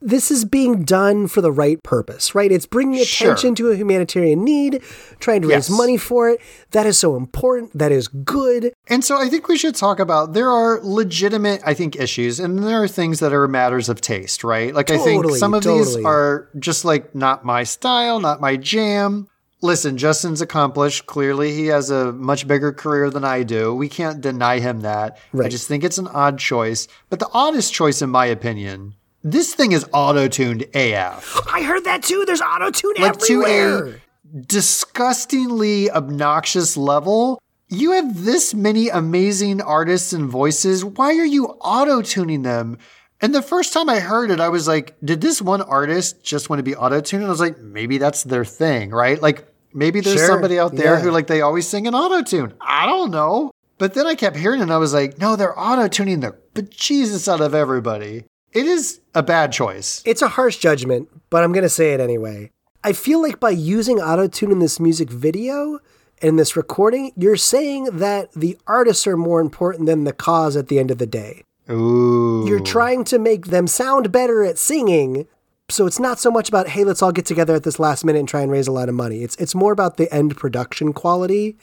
this 0.05 0.31
is 0.31 0.45
being 0.45 0.83
done 0.85 1.27
for 1.27 1.41
the 1.41 1.51
right 1.51 1.83
purpose, 1.83 2.35
right? 2.35 2.53
It's 2.53 2.67
bringing 2.67 3.03
Sure. 3.03 3.33
attention 3.33 3.55
to 3.57 3.71
a 3.71 3.75
humanitarian 3.77 4.45
need, 4.45 4.83
trying 5.19 5.41
to 5.43 5.49
raise 5.49 5.71
money 5.71 5.97
for 5.97 6.29
it. 6.29 6.41
That 6.73 6.85
is 6.87 6.99
so 6.99 7.17
important. 7.17 7.77
That 7.77 7.91
is 7.91 8.09
good. 8.09 8.75
And 8.89 9.03
so 9.03 9.17
I 9.19 9.29
think 9.31 9.49
we 9.49 9.57
should 9.57 9.75
talk 9.75 9.99
about 9.99 10.35
there 10.35 10.51
are 10.51 10.79
legitimate, 10.83 11.63
I 11.65 11.73
think, 11.73 11.97
issues, 11.97 12.39
and 12.39 12.59
there 12.63 12.83
are 12.83 12.89
things 12.89 13.21
that 13.21 13.33
are 13.33 13.49
matters 13.49 13.89
of 13.89 14.03
taste, 14.03 14.45
right? 14.45 14.75
Like 14.75 14.91
I 14.91 14.99
think 14.99 15.25
some 15.37 15.55
of 15.55 15.65
these 15.65 15.97
are 15.97 16.49
just 16.59 16.85
like 16.85 17.15
not 17.15 17.45
my 17.45 17.65
style, 17.65 18.21
not 18.21 18.41
my 18.43 18.57
jam. 18.57 19.29
Listen, 19.63 19.97
Justin's 19.97 20.43
accomplished. 20.43 21.07
Clearly, 21.07 21.53
he 21.53 21.69
has 21.69 21.89
a 21.89 22.13
much 22.13 22.47
bigger 22.47 22.71
career 22.71 23.09
than 23.09 23.25
I 23.25 23.45
do. 23.45 23.75
We 23.75 23.89
can't 23.89 24.21
deny 24.21 24.59
him 24.59 24.83
that. 24.83 25.17
I 25.43 25.49
just 25.49 25.67
think 25.67 25.83
it's 25.83 25.97
an 25.97 26.09
odd 26.09 26.39
choice. 26.39 26.87
But 27.09 27.19
the 27.19 27.31
oddest 27.33 27.73
choice, 27.73 28.03
in 28.03 28.11
my 28.11 28.27
opinion, 28.27 28.95
this 29.25 29.55
thing 29.55 29.73
is 29.73 29.87
auto 29.93 30.29
tuned 30.29 30.63
AF. 30.75 31.41
I 31.51 31.63
heard 31.63 31.85
that 31.85 32.03
too. 32.03 32.25
There's 32.27 32.43
auto 32.43 32.71
tune 32.71 32.95
like 32.99 33.19
to 33.21 33.45
a 33.47 34.37
disgustingly 34.47 35.91
obnoxious 35.91 36.77
level. 36.77 37.41
You 37.69 37.93
have 37.93 38.25
this 38.25 38.55
many 38.55 38.91
amazing 38.91 39.63
artists 39.63 40.13
and 40.13 40.29
voices. 40.29 40.85
Why 40.85 41.17
are 41.17 41.25
you 41.25 41.47
auto 41.47 42.03
tuning 42.03 42.43
them? 42.43 42.77
And 43.23 43.35
the 43.35 43.41
first 43.43 43.73
time 43.73 43.89
I 43.89 44.01
heard 44.01 44.31
it, 44.31 44.41
I 44.41 44.51
was 44.51 44.69
like, 44.69 44.97
did 45.03 45.23
this 45.23 45.41
one 45.41 45.63
artist 45.63 46.23
just 46.23 46.51
want 46.51 46.59
to 46.59 46.63
be 46.63 46.77
auto 46.77 47.01
tuned? 47.01 47.23
And 47.23 47.29
I 47.29 47.31
was 47.31 47.41
like, 47.41 47.59
maybe 47.59 47.97
that's 47.97 48.25
their 48.25 48.45
thing, 48.45 48.91
right? 48.91 49.21
Like, 49.21 49.49
maybe 49.73 50.01
there's 50.01 50.17
Sure, 50.17 50.27
somebody 50.27 50.59
out 50.59 50.75
there 50.75 50.97
yeah. 50.97 51.01
who, 51.01 51.11
like, 51.11 51.27
they 51.27 51.41
always 51.41 51.67
sing 51.67 51.87
in 51.87 51.95
auto 51.95 52.23
tune. 52.23 52.53
I 52.61 52.85
don't 52.85 53.11
know. 53.11 53.51
But 53.79 53.95
then 53.95 54.07
I 54.07 54.15
kept 54.15 54.37
hearing 54.37 54.61
it 54.61 54.65
and 54.65 54.73
I 54.73 54.77
was 54.77 54.93
like, 54.93 55.19
no, 55.19 55.37
they're 55.37 55.59
auto 55.59 55.89
tuning 55.89 56.21
the 56.21 56.37
bejesus 56.55 57.33
out 57.33 57.41
of 57.41 57.55
everybody. 57.55 58.25
It 58.55 58.67
is 58.67 59.01
a 59.15 59.23
bad 59.23 59.53
choice. 59.53 60.01
It's 60.07 60.23
a 60.23 60.29
harsh 60.29 60.59
judgment, 60.59 61.09
but 61.29 61.43
I'm 61.43 61.53
going 61.53 61.65
to 61.65 61.69
say 61.69 61.93
it 61.93 62.01
anyway. 62.01 62.53
I 62.85 62.93
feel 62.93 63.21
like 63.21 63.41
by 63.41 63.51
using 63.51 63.99
autotune 63.99 64.53
in 64.53 64.61
this 64.61 64.79
music 64.79 65.11
video 65.11 65.81
and 66.23 66.39
this 66.39 66.57
recording, 66.57 67.11
you're 67.17 67.37
saying 67.37 67.87
that 67.87 68.33
the 68.33 68.57
artists 68.67 69.07
are 69.07 69.17
more 69.17 69.41
important 69.41 69.87
than 69.87 70.05
the 70.05 70.13
cause 70.13 70.57
at 70.57 70.69
the 70.69 70.79
end 70.79 70.93
of 70.93 70.99
the 70.99 71.07
day. 71.07 71.43
Ooh. 71.69 72.45
You're 72.47 72.61
trying 72.61 73.05
to 73.05 73.19
make 73.19 73.47
them 73.47 73.67
sound 73.67 74.13
better 74.13 74.45
at 74.45 74.59
singing. 74.59 75.27
So 75.71 75.87
it's 75.87 75.99
not 75.99 76.21
so 76.21 76.31
much 76.31 76.49
about, 76.49 76.69
hey, 76.69 76.85
let's 76.85 77.03
all 77.03 77.11
get 77.11 77.27
together 77.27 77.55
at 77.55 77.65
this 77.65 77.79
last 77.79 78.05
minute 78.05 78.19
and 78.21 78.29
try 78.29 78.43
and 78.43 78.53
raise 78.53 78.69
a 78.69 78.73
lot 78.73 78.89
of 78.89 78.95
money. 78.95 79.23
It's 79.23 79.35
it's 79.37 79.55
more 79.55 79.73
about 79.73 79.97
the 79.97 80.13
end 80.15 80.37
production 80.37 80.93
quality. 80.93 81.57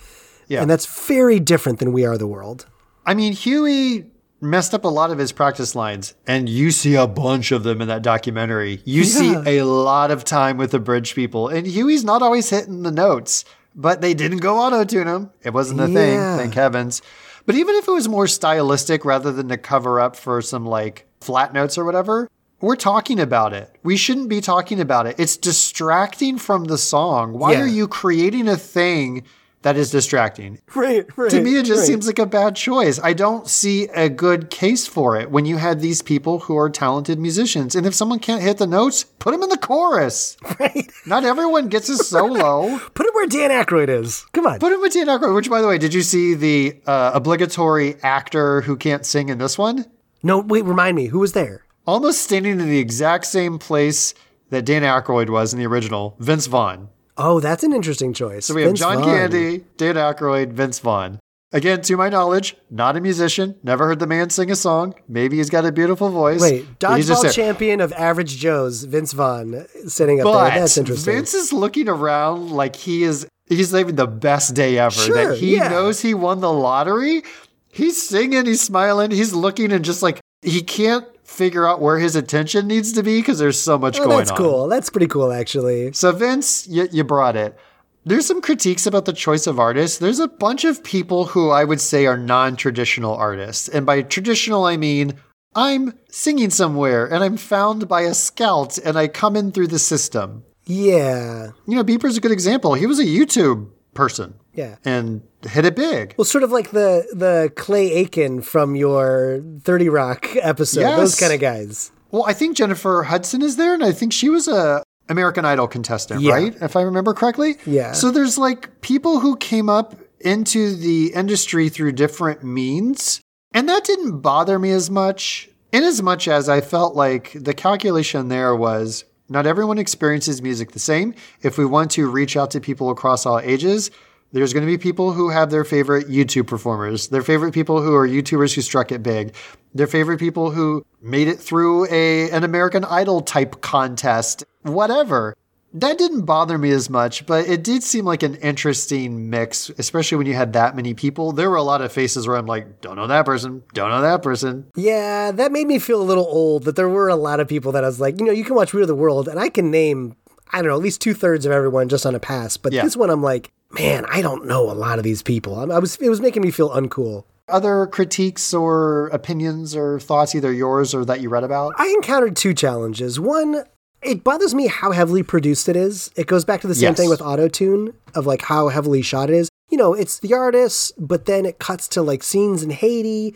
Yeah. 0.47 0.61
And 0.61 0.69
that's 0.69 1.07
very 1.07 1.39
different 1.39 1.79
than 1.79 1.93
We 1.93 2.03
Are 2.03 2.17
the 2.17 2.27
World. 2.27 2.65
I 3.05 3.13
mean, 3.13 3.31
Huey 3.33 4.05
messed 4.41 4.73
up 4.73 4.83
a 4.83 4.87
lot 4.89 5.11
of 5.11 5.17
his 5.19 5.31
practice 5.31 5.75
lines, 5.75 6.15
and 6.27 6.49
you 6.49 6.71
see 6.71 6.95
a 6.95 7.07
bunch 7.07 7.51
of 7.51 7.63
them 7.63 7.81
in 7.81 7.87
that 7.87 8.01
documentary. 8.01 8.81
You 8.85 9.03
see 9.03 9.33
a 9.35 9.63
lot 9.63 10.11
of 10.11 10.23
time 10.23 10.57
with 10.57 10.71
the 10.71 10.79
bridge 10.79 11.13
people, 11.15 11.47
and 11.47 11.67
Huey's 11.67 12.03
not 12.03 12.21
always 12.21 12.49
hitting 12.49 12.81
the 12.83 12.91
notes, 12.91 13.45
but 13.75 14.01
they 14.01 14.13
didn't 14.13 14.39
go 14.39 14.57
auto 14.57 14.83
tune 14.83 15.07
him. 15.07 15.29
It 15.43 15.53
wasn't 15.53 15.79
a 15.81 15.87
Yeah. 15.87 15.93
thing, 15.93 16.19
thank 16.39 16.53
heavens. 16.55 17.01
But 17.45 17.55
even 17.55 17.75
if 17.75 17.87
it 17.87 17.91
was 17.91 18.07
more 18.09 18.27
stylistic 18.27 19.05
rather 19.05 19.31
than 19.31 19.49
to 19.49 19.57
cover 19.57 19.99
up 19.99 20.15
for 20.15 20.41
some 20.41 20.65
like 20.65 21.05
flat 21.21 21.53
notes 21.53 21.77
or 21.77 21.83
whatever, 21.85 22.29
we're 22.59 22.75
talking 22.75 23.19
about 23.19 23.53
it. 23.53 23.75
We 23.83 23.97
shouldn't 23.97 24.29
be 24.29 24.41
talking 24.41 24.79
about 24.79 25.07
it. 25.07 25.15
It's 25.17 25.37
distracting 25.37 26.37
from 26.37 26.65
the 26.65 26.77
song. 26.77 27.33
Why 27.33 27.53
Yeah. 27.53 27.61
are 27.61 27.67
you 27.67 27.87
creating 27.87 28.47
a 28.47 28.57
thing 28.57 29.23
that 29.61 29.77
is 29.77 29.91
distracting? 29.91 30.59
Right, 30.75 31.05
right. 31.17 31.29
To 31.31 31.41
me, 31.41 31.57
it 31.57 31.65
just 31.65 31.85
seems 31.85 32.07
like 32.07 32.19
a 32.19 32.25
bad 32.25 32.55
choice. 32.55 32.99
I 33.01 33.13
don't 33.13 33.47
see 33.47 33.85
a 33.89 34.09
good 34.09 34.49
case 34.49 34.87
for 34.87 35.19
it 35.19 35.29
when 35.29 35.45
you 35.45 35.57
had 35.57 35.79
these 35.79 36.01
people 36.01 36.39
who 36.39 36.57
are 36.57 36.69
talented 36.69 37.19
musicians. 37.19 37.75
And 37.75 37.85
if 37.85 37.93
someone 37.93 38.19
can't 38.19 38.41
hit 38.41 38.57
the 38.57 38.67
notes, 38.67 39.03
put 39.03 39.31
them 39.31 39.43
in 39.43 39.49
the 39.49 39.57
chorus. 39.57 40.37
right. 40.59 40.91
Not 41.05 41.23
everyone 41.23 41.67
gets 41.67 41.89
a 41.89 41.97
solo. 41.97 42.77
Put 42.93 43.05
it 43.05 43.13
where 43.13 43.27
Dan 43.27 43.49
Aykroyd 43.49 43.89
is. 43.89 44.25
Come 44.33 44.45
on. 44.47 44.59
Put 44.59 44.71
them 44.71 44.81
with 44.81 44.93
Dan 44.93 45.07
Aykroyd, 45.07 45.35
which, 45.35 45.49
by 45.49 45.61
the 45.61 45.67
way, 45.67 45.77
did 45.77 45.93
you 45.93 46.01
see 46.01 46.33
the 46.33 46.79
uh, 46.85 47.11
obligatory 47.13 47.95
actor 48.03 48.61
who 48.61 48.75
can't 48.75 49.05
sing 49.05 49.29
in 49.29 49.37
this 49.37 49.57
one? 49.57 49.85
no, 50.23 50.39
wait, 50.39 50.65
remind 50.65 50.95
me, 50.95 51.07
who 51.07 51.19
was 51.19 51.33
there? 51.33 51.65
Almost 51.87 52.21
standing 52.21 52.59
in 52.59 52.69
the 52.69 52.79
exact 52.79 53.25
same 53.25 53.57
place 53.57 54.13
that 54.49 54.65
Dan 54.65 54.83
Aykroyd 54.83 55.29
was 55.29 55.53
in 55.53 55.59
the 55.59 55.65
original, 55.65 56.15
Vince 56.19 56.45
Vaughn. 56.45 56.89
Oh, 57.17 57.39
that's 57.39 57.63
an 57.63 57.73
interesting 57.73 58.13
choice. 58.13 58.45
So 58.45 58.53
we 58.53 58.61
have 58.61 58.69
Vince 58.69 58.79
John 58.79 58.97
Vaughn. 58.97 59.05
Candy, 59.05 59.65
Dan 59.77 59.95
Aykroyd, 59.95 60.53
Vince 60.53 60.79
Vaughn. 60.79 61.19
Again, 61.53 61.81
to 61.81 61.97
my 61.97 62.07
knowledge, 62.07 62.55
not 62.69 62.95
a 62.95 63.01
musician. 63.01 63.55
Never 63.61 63.85
heard 63.85 63.99
the 63.99 64.07
man 64.07 64.29
sing 64.29 64.49
a 64.51 64.55
song. 64.55 64.93
Maybe 65.09 65.35
he's 65.37 65.49
got 65.49 65.65
a 65.65 65.71
beautiful 65.73 66.09
voice. 66.09 66.39
Wait, 66.39 66.65
but 66.79 66.95
he's 66.95 67.09
just 67.09 67.25
dodgeball 67.25 67.33
champion 67.33 67.81
of 67.81 67.91
average 67.93 68.37
Joe's, 68.37 68.85
Vince 68.85 69.11
Vaughn, 69.11 69.65
sitting 69.85 70.21
up 70.21 70.25
But 70.25 70.49
there. 70.49 70.59
That's 70.61 70.77
interesting. 70.77 71.13
Vince 71.13 71.33
is 71.33 71.51
looking 71.51 71.89
around 71.89 72.51
like 72.51 72.77
he 72.77 73.03
is. 73.03 73.27
He's 73.47 73.71
having 73.71 73.95
the 73.95 74.07
best 74.07 74.55
day 74.55 74.77
ever. 74.77 74.95
Sure, 74.95 75.27
that 75.27 75.37
he 75.39 75.57
yeah. 75.57 75.67
knows 75.67 75.99
he 75.99 76.13
won 76.13 76.39
the 76.39 76.53
lottery. 76.53 77.23
He's 77.67 78.01
singing. 78.01 78.45
He's 78.45 78.61
smiling. 78.61 79.11
He's 79.11 79.33
looking 79.33 79.73
and 79.73 79.83
just 79.83 80.01
like 80.01 80.21
he 80.41 80.61
can't 80.61 81.05
figure 81.31 81.67
out 81.67 81.81
where 81.81 81.97
his 81.97 82.15
attention 82.15 82.67
needs 82.67 82.91
to 82.93 83.03
be 83.03 83.19
because 83.19 83.39
there's 83.39 83.59
so 83.59 83.77
much 83.77 83.99
oh, 83.99 84.05
going 84.05 84.17
that's 84.17 84.31
on. 84.31 84.35
That's 84.35 84.49
cool. 84.49 84.67
That's 84.67 84.89
pretty 84.89 85.07
cool, 85.07 85.31
actually. 85.31 85.93
So 85.93 86.11
Vince, 86.11 86.67
you, 86.67 86.87
you 86.91 87.03
brought 87.03 87.35
it. 87.35 87.57
There's 88.03 88.25
some 88.25 88.41
critiques 88.41 88.85
about 88.85 89.05
the 89.05 89.13
choice 89.13 89.47
of 89.47 89.59
artists. 89.59 89.99
There's 89.99 90.19
a 90.19 90.27
bunch 90.27 90.65
of 90.65 90.83
people 90.83 91.25
who 91.25 91.51
I 91.51 91.63
would 91.63 91.79
say 91.79 92.05
are 92.07 92.17
non-traditional 92.17 93.13
artists. 93.13 93.67
And 93.67 93.85
by 93.85 94.01
traditional, 94.01 94.65
I 94.65 94.77
mean 94.77 95.13
I'm 95.55 95.97
singing 96.09 96.49
somewhere 96.49 97.05
and 97.05 97.23
I'm 97.23 97.37
found 97.37 97.87
by 97.87 98.01
a 98.01 98.13
scout 98.13 98.77
and 98.77 98.97
I 98.97 99.07
come 99.07 99.35
in 99.35 99.51
through 99.51 99.67
the 99.67 99.79
system. 99.79 100.43
Yeah. 100.65 101.51
You 101.67 101.75
know, 101.75 101.83
Bieber's 101.83 102.17
a 102.17 102.21
good 102.21 102.31
example. 102.31 102.73
He 102.73 102.85
was 102.85 102.99
a 102.99 103.05
YouTube 103.05 103.69
person 103.93 104.33
Yeah. 104.53 104.75
and 104.85 105.21
hit 105.47 105.65
it 105.65 105.75
big. 105.75 106.13
Well, 106.17 106.25
sort 106.25 106.43
of 106.43 106.51
like 106.51 106.71
the 106.71 107.07
the 107.13 107.51
Clay 107.55 107.91
Aiken 107.93 108.41
from 108.41 108.75
your 108.75 109.41
30 109.61 109.89
Rock 109.89 110.27
episode. 110.35 110.81
Those 110.97 111.19
kind 111.19 111.33
of 111.33 111.39
guys. 111.39 111.91
Well, 112.11 112.25
I 112.27 112.33
think 112.33 112.57
Jennifer 112.57 113.03
Hudson 113.03 113.41
is 113.41 113.55
there, 113.55 113.73
and 113.73 113.83
I 113.83 113.91
think 113.93 114.11
she 114.11 114.29
was 114.29 114.47
a 114.49 114.83
American 115.09 115.45
Idol 115.45 115.67
contestant, 115.67 116.21
Yeah. 116.21 116.33
right? 116.33 116.55
If 116.61 116.75
I 116.75 116.81
remember 116.81 117.13
correctly. 117.13 117.57
Yeah. 117.65 117.93
So 117.93 118.11
there's 118.11 118.37
like 118.37 118.81
people 118.81 119.19
who 119.21 119.35
came 119.37 119.69
up 119.69 119.95
into 120.19 120.75
the 120.75 121.13
industry 121.15 121.69
through 121.69 121.93
different 121.93 122.43
means, 122.43 123.21
and 123.53 123.67
that 123.69 123.83
didn't 123.85 124.19
bother 124.19 124.59
me 124.59 124.71
as 124.71 124.89
much. 124.89 125.47
In 125.71 125.83
as 125.83 126.01
much 126.01 126.27
as 126.27 126.49
I 126.49 126.59
felt 126.59 126.95
like 126.95 127.31
the 127.33 127.53
calculation 127.53 128.27
there 128.27 128.53
was 128.53 129.05
not 129.29 129.47
everyone 129.47 129.77
experiences 129.77 130.41
music 130.41 130.71
the 130.71 130.79
same. 130.79 131.13
If 131.41 131.57
we 131.57 131.65
want 131.65 131.91
to 131.91 132.09
reach 132.09 132.35
out 132.35 132.51
to 132.51 132.59
people 132.59 132.89
across 132.89 133.25
all 133.25 133.39
ages, 133.39 133.89
there's 134.31 134.53
going 134.53 134.65
to 134.65 134.71
be 134.71 134.77
people 134.77 135.11
who 135.13 135.29
have 135.29 135.49
their 135.49 135.63
favorite 135.63 136.07
YouTube 136.07 136.47
performers, 136.47 137.09
their 137.09 137.21
favorite 137.21 137.53
people 137.53 137.81
who 137.81 137.93
are 137.95 138.07
YouTubers 138.07 138.53
who 138.55 138.61
struck 138.61 138.91
it 138.91 139.03
big, 139.03 139.33
their 139.73 139.87
favorite 139.87 140.19
people 140.19 140.51
who 140.51 140.85
made 141.01 141.27
it 141.27 141.39
through 141.39 141.85
a 141.91 142.29
an 142.31 142.43
American 142.43 142.85
Idol 142.85 143.21
type 143.21 143.61
contest, 143.61 144.43
whatever. 144.63 145.35
That 145.73 145.97
didn't 145.97 146.23
bother 146.25 146.57
me 146.57 146.71
as 146.71 146.89
much, 146.89 147.25
but 147.25 147.47
it 147.47 147.63
did 147.63 147.81
seem 147.81 148.03
like 148.03 148.23
an 148.23 148.35
interesting 148.35 149.29
mix, 149.29 149.69
especially 149.77 150.17
when 150.17 150.27
you 150.27 150.33
had 150.33 150.51
that 150.51 150.75
many 150.75 150.93
people. 150.93 151.31
There 151.31 151.49
were 151.49 151.55
a 151.55 151.63
lot 151.63 151.81
of 151.81 151.93
faces 151.93 152.27
where 152.27 152.35
I'm 152.35 152.45
like, 152.45 152.81
don't 152.81 152.97
know 152.97 153.07
that 153.07 153.25
person, 153.25 153.63
don't 153.73 153.89
know 153.89 154.01
that 154.01 154.21
person. 154.21 154.65
Yeah, 154.75 155.31
that 155.31 155.53
made 155.53 155.67
me 155.67 155.79
feel 155.79 156.01
a 156.01 156.03
little 156.03 156.25
old 156.25 156.65
that 156.65 156.75
there 156.75 156.89
were 156.89 157.07
a 157.07 157.15
lot 157.15 157.39
of 157.39 157.47
people 157.47 157.71
that 157.71 157.85
I 157.85 157.87
was 157.87 158.01
like, 158.01 158.19
you 158.19 158.25
know, 158.25 158.33
you 158.33 158.43
can 158.43 158.55
watch 158.55 158.73
We 158.73 158.81
Are 158.81 158.85
the 158.85 158.93
World 158.95 159.29
and 159.29 159.39
I 159.39 159.47
can 159.47 159.71
name, 159.71 160.17
I 160.51 160.57
don't 160.57 160.67
know, 160.67 160.75
at 160.75 160.81
least 160.83 160.99
two 160.99 161.13
thirds 161.13 161.45
of 161.45 161.53
everyone 161.53 161.87
just 161.87 162.05
on 162.05 162.15
a 162.15 162.19
pass. 162.19 162.57
But 162.57 162.73
Yeah. 162.73 162.83
this 162.83 162.97
one, 162.97 163.09
I'm 163.09 163.23
like, 163.23 163.53
man, 163.73 164.05
I 164.09 164.21
don't 164.21 164.45
know 164.45 164.69
a 164.69 164.73
lot 164.73 164.97
of 164.97 165.03
these 165.03 165.21
people. 165.21 165.55
I, 165.59 165.75
I 165.75 165.79
was 165.79 165.95
it 165.97 166.09
was 166.09 166.21
making 166.21 166.41
me 166.43 166.51
feel 166.51 166.69
uncool. 166.69 167.25
Other 167.47 167.85
critiques 167.87 168.53
or 168.53 169.07
opinions 169.07 169.75
or 169.75 169.99
thoughts, 169.99 170.33
either 170.35 170.53
yours 170.53 170.93
or 170.93 171.03
that 171.05 171.19
you 171.21 171.29
read 171.29 171.43
about? 171.43 171.73
I 171.77 171.87
encountered 171.87 172.35
two 172.35 172.53
challenges. 172.53 173.19
One, 173.19 173.63
it 174.01 174.23
bothers 174.23 174.55
me 174.55 174.67
how 174.67 174.91
heavily 174.91 175.21
produced 175.21 175.67
it 175.67 175.75
is. 175.75 176.11
It 176.15 176.27
goes 176.27 176.45
back 176.45 176.61
to 176.61 176.67
the 176.67 176.75
same 176.75 176.89
Yes. 176.89 176.97
thing 176.97 177.09
with 177.09 177.19
autotune 177.19 177.93
of 178.15 178.25
like 178.25 178.43
how 178.43 178.69
heavily 178.69 179.01
shot 179.01 179.29
it 179.29 179.35
is. 179.35 179.49
You 179.69 179.77
know, 179.77 179.93
it's 179.93 180.19
the 180.19 180.33
artist, 180.33 180.93
but 180.97 181.25
then 181.25 181.45
it 181.45 181.59
cuts 181.59 181.87
to 181.89 182.01
like 182.01 182.23
scenes 182.23 182.63
in 182.63 182.69
Haiti. 182.69 183.35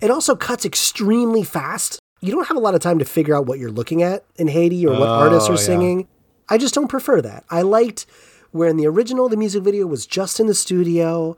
It 0.00 0.10
also 0.10 0.36
cuts 0.36 0.64
extremely 0.64 1.42
fast. 1.42 1.98
You 2.20 2.32
don't 2.32 2.46
have 2.48 2.56
a 2.56 2.60
lot 2.60 2.74
of 2.74 2.80
time 2.80 2.98
to 3.00 3.04
figure 3.04 3.34
out 3.34 3.46
what 3.46 3.58
you're 3.58 3.70
looking 3.70 4.02
at 4.02 4.24
in 4.36 4.48
Haiti 4.48 4.86
or 4.86 4.98
what 4.98 5.08
artists 5.08 5.48
Oh, 5.48 5.52
are 5.52 5.56
yeah. 5.56 5.62
singing. 5.62 6.08
I 6.48 6.58
just 6.58 6.74
don't 6.74 6.88
prefer 6.88 7.20
that. 7.22 7.44
I 7.50 7.62
liked 7.62 8.06
where 8.52 8.68
in 8.68 8.76
the 8.76 8.86
original 8.86 9.28
the 9.28 9.36
music 9.36 9.62
video 9.62 9.86
was 9.86 10.06
just 10.06 10.40
in 10.40 10.46
the 10.46 10.54
studio, 10.54 11.36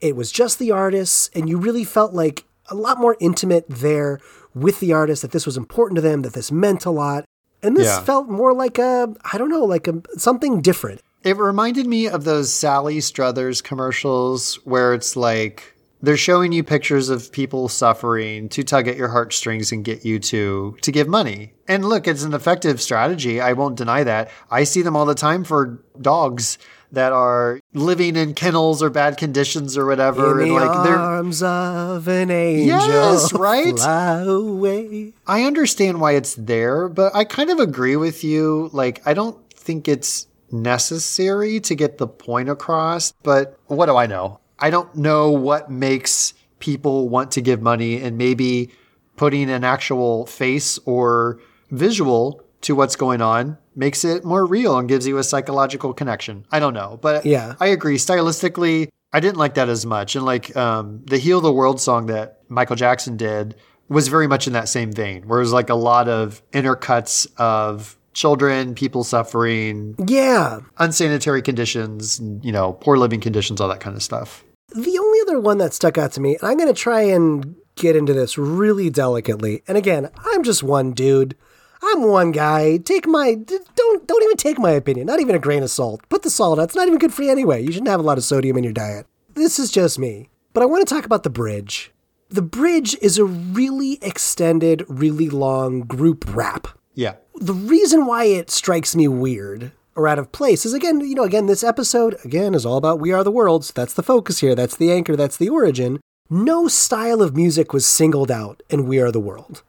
it 0.00 0.16
was 0.16 0.30
just 0.32 0.58
the 0.58 0.70
artists, 0.70 1.30
and 1.34 1.48
you 1.48 1.58
really 1.58 1.84
felt 1.84 2.12
like 2.12 2.44
a 2.68 2.74
lot 2.74 2.98
more 2.98 3.16
intimate 3.20 3.64
there 3.68 4.18
with 4.54 4.80
the 4.80 4.92
artists, 4.92 5.22
that 5.22 5.32
this 5.32 5.46
was 5.46 5.56
important 5.56 5.96
to 5.96 6.00
them, 6.02 6.22
that 6.22 6.32
this 6.32 6.50
meant 6.50 6.84
a 6.84 6.90
lot. 6.90 7.24
And 7.62 7.76
this 7.76 7.86
Yeah. 7.86 8.00
felt 8.00 8.28
more 8.28 8.52
like 8.52 8.78
a, 8.78 9.14
I 9.32 9.38
don't 9.38 9.48
know, 9.50 9.64
like 9.64 9.86
a 9.88 10.02
something 10.18 10.60
different. 10.60 11.00
It 11.22 11.36
reminded 11.36 11.86
me 11.86 12.08
of 12.08 12.24
those 12.24 12.52
Sally 12.52 13.00
Struthers 13.00 13.60
commercials 13.62 14.56
where 14.64 14.94
it's 14.94 15.16
like 15.16 15.74
they're 16.02 16.16
showing 16.16 16.52
you 16.52 16.62
pictures 16.62 17.08
of 17.08 17.32
people 17.32 17.68
suffering 17.68 18.48
to 18.50 18.62
tug 18.62 18.88
at 18.88 18.96
your 18.96 19.08
heartstrings 19.08 19.72
and 19.72 19.84
get 19.84 20.04
you 20.04 20.18
to 20.18 20.76
to 20.82 20.92
give 20.92 21.08
money. 21.08 21.54
And 21.68 21.84
look, 21.84 22.06
it's 22.06 22.22
an 22.22 22.34
effective 22.34 22.80
strategy. 22.80 23.40
I 23.40 23.54
won't 23.54 23.76
deny 23.76 24.04
that. 24.04 24.30
I 24.50 24.64
see 24.64 24.82
them 24.82 24.96
all 24.96 25.06
the 25.06 25.14
time 25.14 25.44
for 25.44 25.82
dogs 26.00 26.58
that 26.92 27.12
are 27.12 27.60
living 27.74 28.16
in 28.16 28.34
kennels 28.34 28.82
or 28.82 28.90
bad 28.90 29.16
conditions 29.16 29.76
or 29.76 29.86
whatever. 29.86 30.40
In 30.40 30.48
and 30.48 30.56
the 30.56 30.66
like 30.66 30.84
they're 30.84 30.96
arms 30.96 31.42
of 31.42 32.06
an 32.08 32.30
angel. 32.30 32.78
Yes, 32.78 33.32
right? 33.32 33.76
Fly 33.76 34.20
away. 34.22 35.12
I 35.26 35.42
understand 35.42 36.00
why 36.00 36.12
it's 36.12 36.34
there, 36.34 36.88
but 36.88 37.14
I 37.14 37.24
kind 37.24 37.50
of 37.50 37.58
agree 37.58 37.96
with 37.96 38.22
you. 38.22 38.70
Like, 38.72 39.02
I 39.06 39.14
don't 39.14 39.36
think 39.52 39.88
it's 39.88 40.28
necessary 40.52 41.60
to 41.60 41.74
get 41.74 41.98
the 41.98 42.06
point 42.06 42.48
across, 42.48 43.12
but 43.22 43.58
what 43.66 43.86
do 43.86 43.96
I 43.96 44.06
know? 44.06 44.40
I 44.58 44.70
don't 44.70 44.94
know 44.96 45.30
what 45.30 45.70
makes 45.70 46.34
people 46.58 47.08
want 47.08 47.30
to 47.32 47.40
give 47.40 47.60
money 47.60 48.00
and 48.00 48.16
maybe 48.16 48.70
putting 49.16 49.50
an 49.50 49.64
actual 49.64 50.26
face 50.26 50.78
or 50.84 51.38
visual 51.70 52.42
to 52.62 52.74
what's 52.74 52.96
going 52.96 53.20
on 53.20 53.58
makes 53.74 54.04
it 54.04 54.24
more 54.24 54.46
real 54.46 54.78
and 54.78 54.88
gives 54.88 55.06
you 55.06 55.18
a 55.18 55.24
psychological 55.24 55.92
connection. 55.92 56.46
I 56.50 56.58
don't 56.60 56.72
know, 56.74 56.98
but 57.02 57.26
Yeah. 57.26 57.54
I 57.60 57.66
agree. 57.66 57.96
Stylistically, 57.98 58.88
I 59.12 59.20
didn't 59.20 59.36
like 59.36 59.54
that 59.54 59.68
as 59.68 59.84
much. 59.84 60.16
And 60.16 60.24
like 60.24 60.56
um, 60.56 61.02
the 61.04 61.18
Heal 61.18 61.40
the 61.40 61.52
World 61.52 61.80
song 61.80 62.06
that 62.06 62.40
Michael 62.48 62.76
Jackson 62.76 63.16
did 63.16 63.54
was 63.88 64.08
very 64.08 64.26
much 64.26 64.46
in 64.46 64.52
that 64.54 64.68
same 64.68 64.90
vein, 64.90 65.28
where 65.28 65.38
it 65.38 65.42
was 65.42 65.52
like 65.52 65.70
a 65.70 65.74
lot 65.74 66.08
of 66.08 66.42
intercuts 66.52 67.26
of 67.36 67.96
children, 68.14 68.74
people 68.74 69.04
suffering, 69.04 69.94
Yeah. 70.08 70.60
unsanitary 70.78 71.42
conditions, 71.42 72.20
you 72.42 72.50
know, 72.50 72.72
poor 72.72 72.96
living 72.96 73.20
conditions, 73.20 73.60
all 73.60 73.68
that 73.68 73.80
kind 73.80 73.94
of 73.94 74.02
stuff. 74.02 74.42
The 74.76 74.98
only 74.98 75.20
other 75.22 75.40
one 75.40 75.58
that 75.58 75.72
stuck 75.74 75.96
out 75.98 76.12
to 76.12 76.20
me, 76.20 76.36
and 76.36 76.44
I'm 76.48 76.56
going 76.56 76.72
to 76.72 76.78
try 76.80 77.00
and 77.02 77.56
get 77.76 77.96
into 77.96 78.12
this 78.12 78.36
really 78.38 78.90
delicately. 78.90 79.62
And 79.66 79.76
again, 79.78 80.10
I'm 80.32 80.42
just 80.42 80.62
one 80.62 80.92
dude. 80.92 81.36
I'm 81.82 82.02
one 82.02 82.32
guy. 82.32 82.78
Take 82.78 83.06
my 83.06 83.34
don't 83.34 84.06
don't 84.06 84.22
even 84.24 84.36
take 84.36 84.58
my 84.58 84.70
opinion. 84.72 85.06
Not 85.06 85.20
even 85.20 85.34
a 85.34 85.38
grain 85.38 85.62
of 85.62 85.70
salt. 85.70 86.00
Put 86.08 86.22
the 86.22 86.30
salt 86.30 86.58
out. 86.58 86.64
It's 86.64 86.74
not 86.74 86.86
even 86.86 86.98
good 86.98 87.12
for 87.14 87.22
you 87.22 87.30
anyway. 87.30 87.62
You 87.62 87.70
shouldn't 87.72 87.88
have 87.88 88.00
a 88.00 88.04
lot 88.04 88.18
of 88.18 88.24
sodium 88.24 88.56
in 88.56 88.64
your 88.64 88.72
diet. 88.72 89.06
This 89.34 89.58
is 89.58 89.70
just 89.70 89.98
me. 89.98 90.28
But 90.54 90.62
I 90.62 90.66
want 90.66 90.86
to 90.86 90.94
talk 90.94 91.04
about 91.04 91.22
the 91.22 91.30
bridge. 91.30 91.92
The 92.30 92.42
bridge 92.42 92.96
is 93.02 93.18
a 93.18 93.24
really 93.24 93.98
extended, 94.02 94.84
really 94.88 95.28
long 95.28 95.80
group 95.82 96.24
rap 96.34 96.66
Yeah. 96.94 97.16
the 97.36 97.52
reason 97.52 98.06
why 98.06 98.24
it 98.24 98.50
strikes 98.50 98.96
me 98.96 99.06
weird 99.06 99.70
or 99.96 100.06
out 100.06 100.18
of 100.18 100.32
place 100.32 100.64
is 100.64 100.74
again, 100.74 101.00
you 101.00 101.14
know, 101.14 101.24
again, 101.24 101.46
this 101.46 101.64
episode 101.64 102.16
again 102.24 102.54
is 102.54 102.66
all 102.66 102.76
about 102.76 103.00
We 103.00 103.12
Are 103.12 103.24
the 103.24 103.30
Worlds. 103.30 103.72
That's 103.72 103.94
the 103.94 104.02
focus 104.02 104.40
here. 104.40 104.54
That's 104.54 104.76
the 104.76 104.92
anchor. 104.92 105.16
That's 105.16 105.36
the 105.36 105.48
origin. 105.48 106.00
No 106.28 106.68
style 106.68 107.22
of 107.22 107.36
music 107.36 107.72
was 107.72 107.86
singled 107.86 108.30
out 108.30 108.62
in 108.68 108.86
We 108.86 109.00
Are 109.00 109.12
the 109.12 109.20
World. 109.20 109.62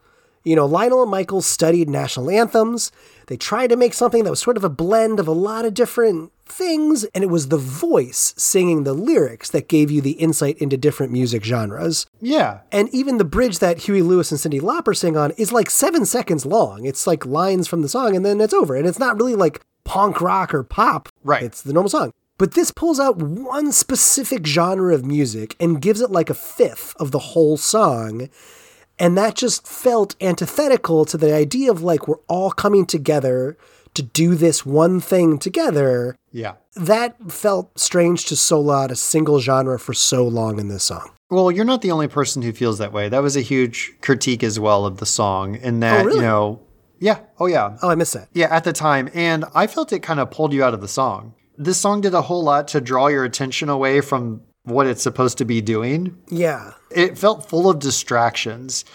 You 0.43 0.55
know, 0.55 0.65
Lionel 0.65 1.01
and 1.01 1.11
Michael 1.11 1.41
studied 1.41 1.89
national 1.89 2.29
anthems. 2.29 2.91
They 3.27 3.35
tried 3.35 3.67
to 3.67 3.75
make 3.75 3.93
something 3.93 4.23
that 4.23 4.29
was 4.29 4.39
sort 4.39 4.55
of 4.55 4.63
a 4.63 4.69
blend 4.69 5.19
of 5.19 5.27
a 5.27 5.33
lot 5.33 5.65
of 5.65 5.73
different 5.73 6.31
things, 6.45 7.03
and 7.13 7.21
it 7.21 7.29
was 7.29 7.49
the 7.49 7.57
voice 7.57 8.33
singing 8.37 8.83
the 8.83 8.93
lyrics 8.93 9.49
that 9.49 9.67
gave 9.67 9.91
you 9.91 9.99
the 9.99 10.11
insight 10.11 10.57
into 10.59 10.77
different 10.77 11.11
music 11.11 11.43
genres. 11.43 12.05
Yeah. 12.21 12.61
And 12.71 12.87
even 12.93 13.17
the 13.17 13.25
bridge 13.25 13.59
that 13.59 13.79
Huey 13.79 14.01
Lewis 14.01 14.31
and 14.31 14.39
Cyndi 14.39 14.61
Lauper 14.61 14.95
sing 14.95 15.17
on 15.17 15.31
is 15.31 15.51
like 15.51 15.69
seven 15.69 16.05
seconds 16.05 16.45
long. 16.45 16.85
It's 16.85 17.05
like 17.05 17.25
lines 17.25 17.67
from 17.67 17.81
the 17.81 17.89
song 17.89 18.15
and 18.15 18.25
then 18.25 18.39
it's 18.39 18.53
over. 18.53 18.75
And 18.75 18.87
it's 18.87 18.99
not 18.99 19.17
really 19.17 19.35
like 19.35 19.61
punk 19.87 20.19
rock 20.21 20.53
or 20.53 20.63
pop. 20.63 21.09
Right. 21.23 21.41
It's 21.41 21.61
the 21.61 21.73
normal 21.73 21.89
song. 21.89 22.11
But 22.37 22.53
this 22.53 22.69
pulls 22.69 22.99
out 22.99 23.17
one 23.17 23.71
specific 23.71 24.45
genre 24.45 24.93
of 24.93 25.05
music 25.05 25.55
and 25.59 25.81
gives 25.81 26.01
it 26.01 26.11
like 26.11 26.29
a 26.29 26.35
fifth 26.35 26.93
of 26.97 27.11
the 27.11 27.19
whole 27.19 27.57
song. 27.57 28.29
And 28.99 29.17
that 29.17 29.35
just 29.35 29.65
felt 29.65 30.15
antithetical 30.21 31.05
to 31.05 31.17
the 31.17 31.33
idea 31.33 31.71
of 31.71 31.81
like 31.81 32.07
we're 32.07 32.19
all 32.27 32.51
coming 32.51 32.85
together 32.85 33.57
to 33.93 34.03
do 34.03 34.35
this 34.35 34.65
one 34.65 34.99
thing 34.99 35.39
together. 35.39 36.15
Yeah. 36.31 36.55
That 36.75 37.31
felt 37.31 37.79
strange 37.79 38.25
to 38.25 38.35
solo 38.35 38.73
out 38.73 38.91
a 38.91 38.95
single 38.95 39.39
genre 39.39 39.79
for 39.79 39.93
so 39.93 40.27
long 40.27 40.59
in 40.59 40.67
this 40.67 40.83
song. 40.83 41.11
Well, 41.29 41.51
you're 41.51 41.65
not 41.65 41.81
the 41.81 41.91
only 41.91 42.07
person 42.07 42.41
who 42.41 42.53
feels 42.53 42.77
that 42.77 42.93
way. 42.93 43.09
That 43.09 43.23
was 43.23 43.35
a 43.35 43.41
huge 43.41 43.93
critique 44.01 44.43
as 44.43 44.59
well 44.59 44.85
of 44.85 44.97
the 44.97 45.05
song, 45.05 45.55
in 45.55 45.79
that, 45.81 46.01
oh, 46.01 46.05
really? 46.05 46.17
you 46.17 46.21
know, 46.21 46.61
yeah, 46.99 47.19
oh 47.39 47.45
yeah, 47.45 47.77
Oh, 47.81 47.89
I 47.89 47.95
missed 47.95 48.13
that. 48.13 48.29
Yeah, 48.33 48.47
at 48.49 48.63
the 48.63 48.73
time. 48.73 49.09
And 49.13 49.45
I 49.53 49.67
felt 49.67 49.93
it 49.93 49.99
kind 49.99 50.19
of 50.19 50.31
pulled 50.31 50.53
you 50.53 50.63
out 50.63 50.73
of 50.73 50.81
the 50.81 50.87
song. 50.87 51.33
This 51.57 51.77
song 51.77 52.01
did 52.01 52.13
a 52.13 52.21
whole 52.23 52.43
lot 52.43 52.67
to 52.69 52.81
draw 52.81 53.07
your 53.07 53.23
attention 53.23 53.69
away 53.69 54.01
from 54.01 54.41
what 54.63 54.85
it's 54.85 55.01
supposed 55.01 55.37
to 55.39 55.45
be 55.45 55.61
doing. 55.61 56.17
Yeah. 56.29 56.73
It 56.91 57.17
felt 57.17 57.49
full 57.49 57.69
of 57.69 57.79
distractions. 57.79 58.85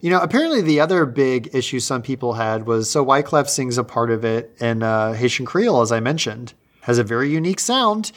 You 0.00 0.10
know, 0.10 0.20
apparently 0.20 0.60
the 0.62 0.80
other 0.80 1.06
big 1.06 1.54
issue 1.54 1.78
some 1.78 2.02
people 2.02 2.34
had 2.34 2.66
was 2.66 2.90
so 2.90 3.04
Wyclef 3.04 3.48
sings 3.48 3.78
a 3.78 3.84
part 3.84 4.10
of 4.10 4.24
it 4.24 4.54
in 4.60 4.82
uh, 4.82 5.12
Haitian 5.12 5.46
Creole, 5.46 5.80
as 5.80 5.92
I 5.92 6.00
mentioned, 6.00 6.54
has 6.80 6.98
a 6.98 7.04
very 7.04 7.30
unique 7.30 7.60
sound. 7.60 8.10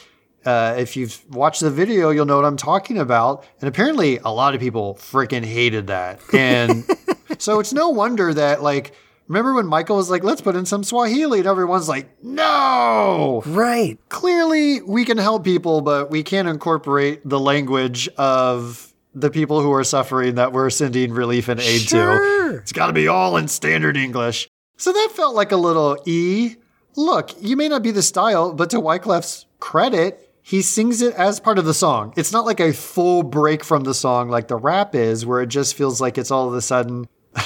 Uh, 0.44 0.74
if 0.78 0.96
you've 0.96 1.24
watched 1.30 1.60
the 1.60 1.70
video, 1.70 2.10
you'll 2.10 2.26
know 2.26 2.36
what 2.36 2.44
I'm 2.44 2.56
talking 2.56 2.98
about. 2.98 3.44
And 3.60 3.68
apparently, 3.68 4.18
a 4.18 4.28
lot 4.28 4.54
of 4.54 4.60
people 4.60 4.94
freaking 4.96 5.44
hated 5.44 5.86
that. 5.88 6.20
And 6.32 6.84
so 7.38 7.60
it's 7.60 7.72
no 7.72 7.88
wonder 7.90 8.34
that, 8.34 8.62
like, 8.62 8.92
remember 9.28 9.54
when 9.54 9.66
Michael 9.66 9.96
was 9.96 10.10
like, 10.10 10.22
let's 10.24 10.40
put 10.40 10.56
in 10.56 10.66
some 10.66 10.84
Swahili? 10.84 11.38
And 11.40 11.48
everyone's 11.48 11.88
like, 11.88 12.08
no. 12.22 13.42
Right. 13.46 13.98
Clearly, 14.08 14.80
we 14.82 15.04
can 15.04 15.18
help 15.18 15.44
people, 15.44 15.80
but 15.80 16.10
we 16.10 16.22
can't 16.22 16.48
incorporate 16.48 17.20
the 17.28 17.40
language 17.40 18.08
of 18.16 18.92
the 19.14 19.30
people 19.30 19.60
who 19.62 19.72
are 19.72 19.84
suffering 19.84 20.34
that 20.34 20.52
we're 20.52 20.70
sending 20.70 21.12
relief 21.12 21.48
and 21.48 21.58
aid 21.60 21.82
Sure. 21.82 22.50
to. 22.52 22.58
It's 22.58 22.72
got 22.72 22.88
to 22.88 22.92
be 22.92 23.08
all 23.08 23.36
in 23.36 23.48
standard 23.48 23.96
English. 23.96 24.48
So 24.76 24.92
that 24.92 25.08
felt 25.14 25.34
like 25.34 25.52
a 25.52 25.56
little 25.56 25.96
E. 26.06 26.56
Look, 26.96 27.30
you 27.42 27.56
may 27.56 27.68
not 27.68 27.82
be 27.82 27.90
the 27.90 28.02
style, 28.02 28.52
but 28.52 28.70
to 28.70 28.80
Wyclef's 28.80 29.46
credit, 29.58 30.22
he 30.42 30.62
sings 30.62 31.02
it 31.02 31.14
as 31.14 31.40
part 31.40 31.58
of 31.58 31.64
the 31.64 31.74
song. 31.74 32.12
It's 32.16 32.32
not 32.32 32.44
like 32.44 32.60
a 32.60 32.72
full 32.72 33.22
break 33.22 33.64
from 33.64 33.84
the 33.84 33.94
song 33.94 34.28
like 34.28 34.48
the 34.48 34.56
rap 34.56 34.94
is, 34.94 35.26
where 35.26 35.40
it 35.40 35.48
just 35.48 35.74
feels 35.74 36.00
like 36.00 36.18
it's 36.18 36.30
all 36.30 36.46
of 36.48 36.54
a 36.54 36.60
sudden. 36.62 37.06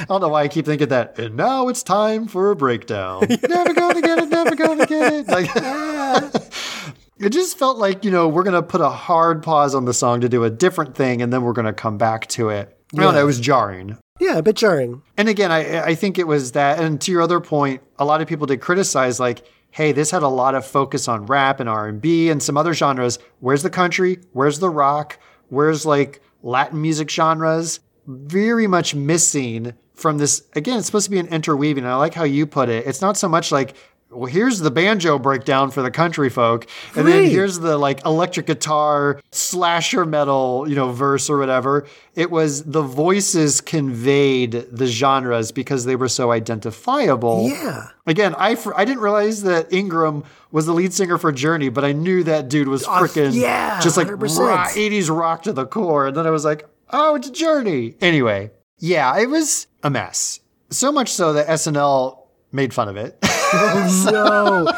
I 0.00 0.04
don't 0.04 0.20
know 0.20 0.28
why 0.28 0.42
I 0.42 0.48
keep 0.48 0.66
thinking 0.66 0.88
that. 0.88 1.18
And 1.18 1.36
now 1.36 1.68
it's 1.68 1.82
time 1.82 2.26
for 2.26 2.50
a 2.50 2.56
breakdown. 2.56 3.26
never 3.48 3.74
gonna 3.74 4.02
get 4.02 4.18
it, 4.18 4.28
never 4.28 4.54
gonna 4.54 4.86
get 4.86 5.12
it. 5.12 5.28
Like, 5.28 5.50
it 7.20 7.30
just 7.30 7.58
felt 7.58 7.78
like, 7.78 8.04
you 8.04 8.10
know, 8.10 8.28
we're 8.28 8.42
going 8.42 8.54
to 8.54 8.62
put 8.62 8.80
a 8.80 8.88
hard 8.88 9.42
pause 9.42 9.74
on 9.74 9.84
the 9.84 9.92
song 9.92 10.22
to 10.22 10.28
do 10.28 10.42
a 10.44 10.50
different 10.50 10.94
thing 10.94 11.20
and 11.20 11.32
then 11.32 11.42
we're 11.42 11.52
going 11.52 11.66
to 11.66 11.72
come 11.72 11.98
back 11.98 12.26
to 12.28 12.48
it. 12.48 12.76
I 12.96 13.02
don't 13.02 13.14
know, 13.14 13.20
it 13.20 13.24
was 13.24 13.38
jarring. 13.38 13.98
Yeah, 14.18 14.38
a 14.38 14.42
bit 14.42 14.56
jarring. 14.56 15.02
And 15.16 15.28
again, 15.28 15.52
I, 15.52 15.82
I 15.82 15.94
think 15.94 16.18
it 16.18 16.26
was 16.26 16.52
that. 16.52 16.80
And 16.80 17.00
to 17.02 17.12
your 17.12 17.22
other 17.22 17.40
point, 17.40 17.82
a 17.98 18.04
lot 18.04 18.20
of 18.20 18.28
people 18.28 18.46
did 18.46 18.60
criticize, 18.60 19.20
like, 19.20 19.46
hey, 19.70 19.92
this 19.92 20.10
had 20.10 20.22
a 20.22 20.28
lot 20.28 20.54
of 20.54 20.66
focus 20.66 21.08
on 21.08 21.26
rap 21.26 21.60
and 21.60 21.68
R&B 21.68 22.30
and 22.30 22.42
some 22.42 22.56
other 22.56 22.74
genres. 22.74 23.18
Where's 23.38 23.62
the 23.62 23.70
country? 23.70 24.18
Where's 24.32 24.58
the 24.58 24.68
rock? 24.68 25.18
Where's 25.48 25.86
like 25.86 26.22
Latin 26.42 26.82
music 26.82 27.10
genres? 27.10 27.80
Very 28.10 28.66
much 28.66 28.94
missing 28.94 29.74
from 29.94 30.18
this. 30.18 30.42
Again, 30.54 30.78
it's 30.78 30.86
supposed 30.86 31.04
to 31.04 31.10
be 31.10 31.18
an 31.18 31.28
interweaving. 31.28 31.84
I 31.84 31.94
like 31.96 32.14
how 32.14 32.24
you 32.24 32.46
put 32.46 32.68
it. 32.68 32.86
It's 32.86 33.00
not 33.00 33.16
so 33.16 33.28
much 33.28 33.52
like 33.52 33.74
well, 34.10 34.26
here's 34.26 34.58
the 34.58 34.70
banjo 34.70 35.18
breakdown 35.18 35.70
for 35.70 35.82
the 35.82 35.90
country 35.90 36.30
folk, 36.30 36.66
and 36.96 37.06
then 37.06 37.26
here's 37.26 37.60
the 37.60 37.78
like 37.78 38.04
electric 38.04 38.46
guitar 38.46 39.20
slasher 39.30 40.04
metal, 40.04 40.64
you 40.68 40.74
know, 40.74 40.90
verse 40.90 41.30
or 41.30 41.38
whatever. 41.38 41.86
It 42.16 42.30
was 42.30 42.64
the 42.64 42.82
voices 42.82 43.60
conveyed 43.60 44.52
the 44.52 44.86
genres 44.86 45.52
because 45.52 45.84
they 45.84 45.94
were 45.94 46.08
so 46.08 46.32
identifiable. 46.32 47.48
Yeah. 47.48 47.88
Again, 48.06 48.34
I 48.36 48.56
fr- 48.56 48.74
I 48.74 48.84
didn't 48.84 49.02
realize 49.02 49.44
that 49.44 49.72
Ingram 49.72 50.24
was 50.50 50.66
the 50.66 50.72
lead 50.72 50.92
singer 50.92 51.16
for 51.16 51.30
Journey, 51.30 51.68
but 51.68 51.84
I 51.84 51.92
knew 51.92 52.24
that 52.24 52.48
dude 52.48 52.66
was 52.66 52.84
freaking 52.84 53.32
yeah, 53.32 53.78
just 53.80 53.96
like 53.96 54.08
100%. 54.08 54.38
rock, 54.40 54.70
80s 54.70 55.16
rock 55.16 55.44
to 55.44 55.52
the 55.52 55.66
core. 55.66 56.08
And 56.08 56.16
then 56.16 56.26
I 56.26 56.30
was 56.30 56.44
like, 56.44 56.68
oh, 56.92 57.14
it's 57.16 57.28
a 57.28 57.32
Journey. 57.32 57.94
Anyway, 58.00 58.50
yeah, 58.78 59.18
it 59.18 59.26
was 59.26 59.66
a 59.82 59.90
mess. 59.90 60.40
So 60.70 60.92
much 60.92 61.12
so 61.12 61.32
that 61.32 61.46
SNL 61.48 62.18
made 62.52 62.72
fun 62.72 62.88
of 62.88 62.96
it. 62.96 63.18
oh, 63.52 64.06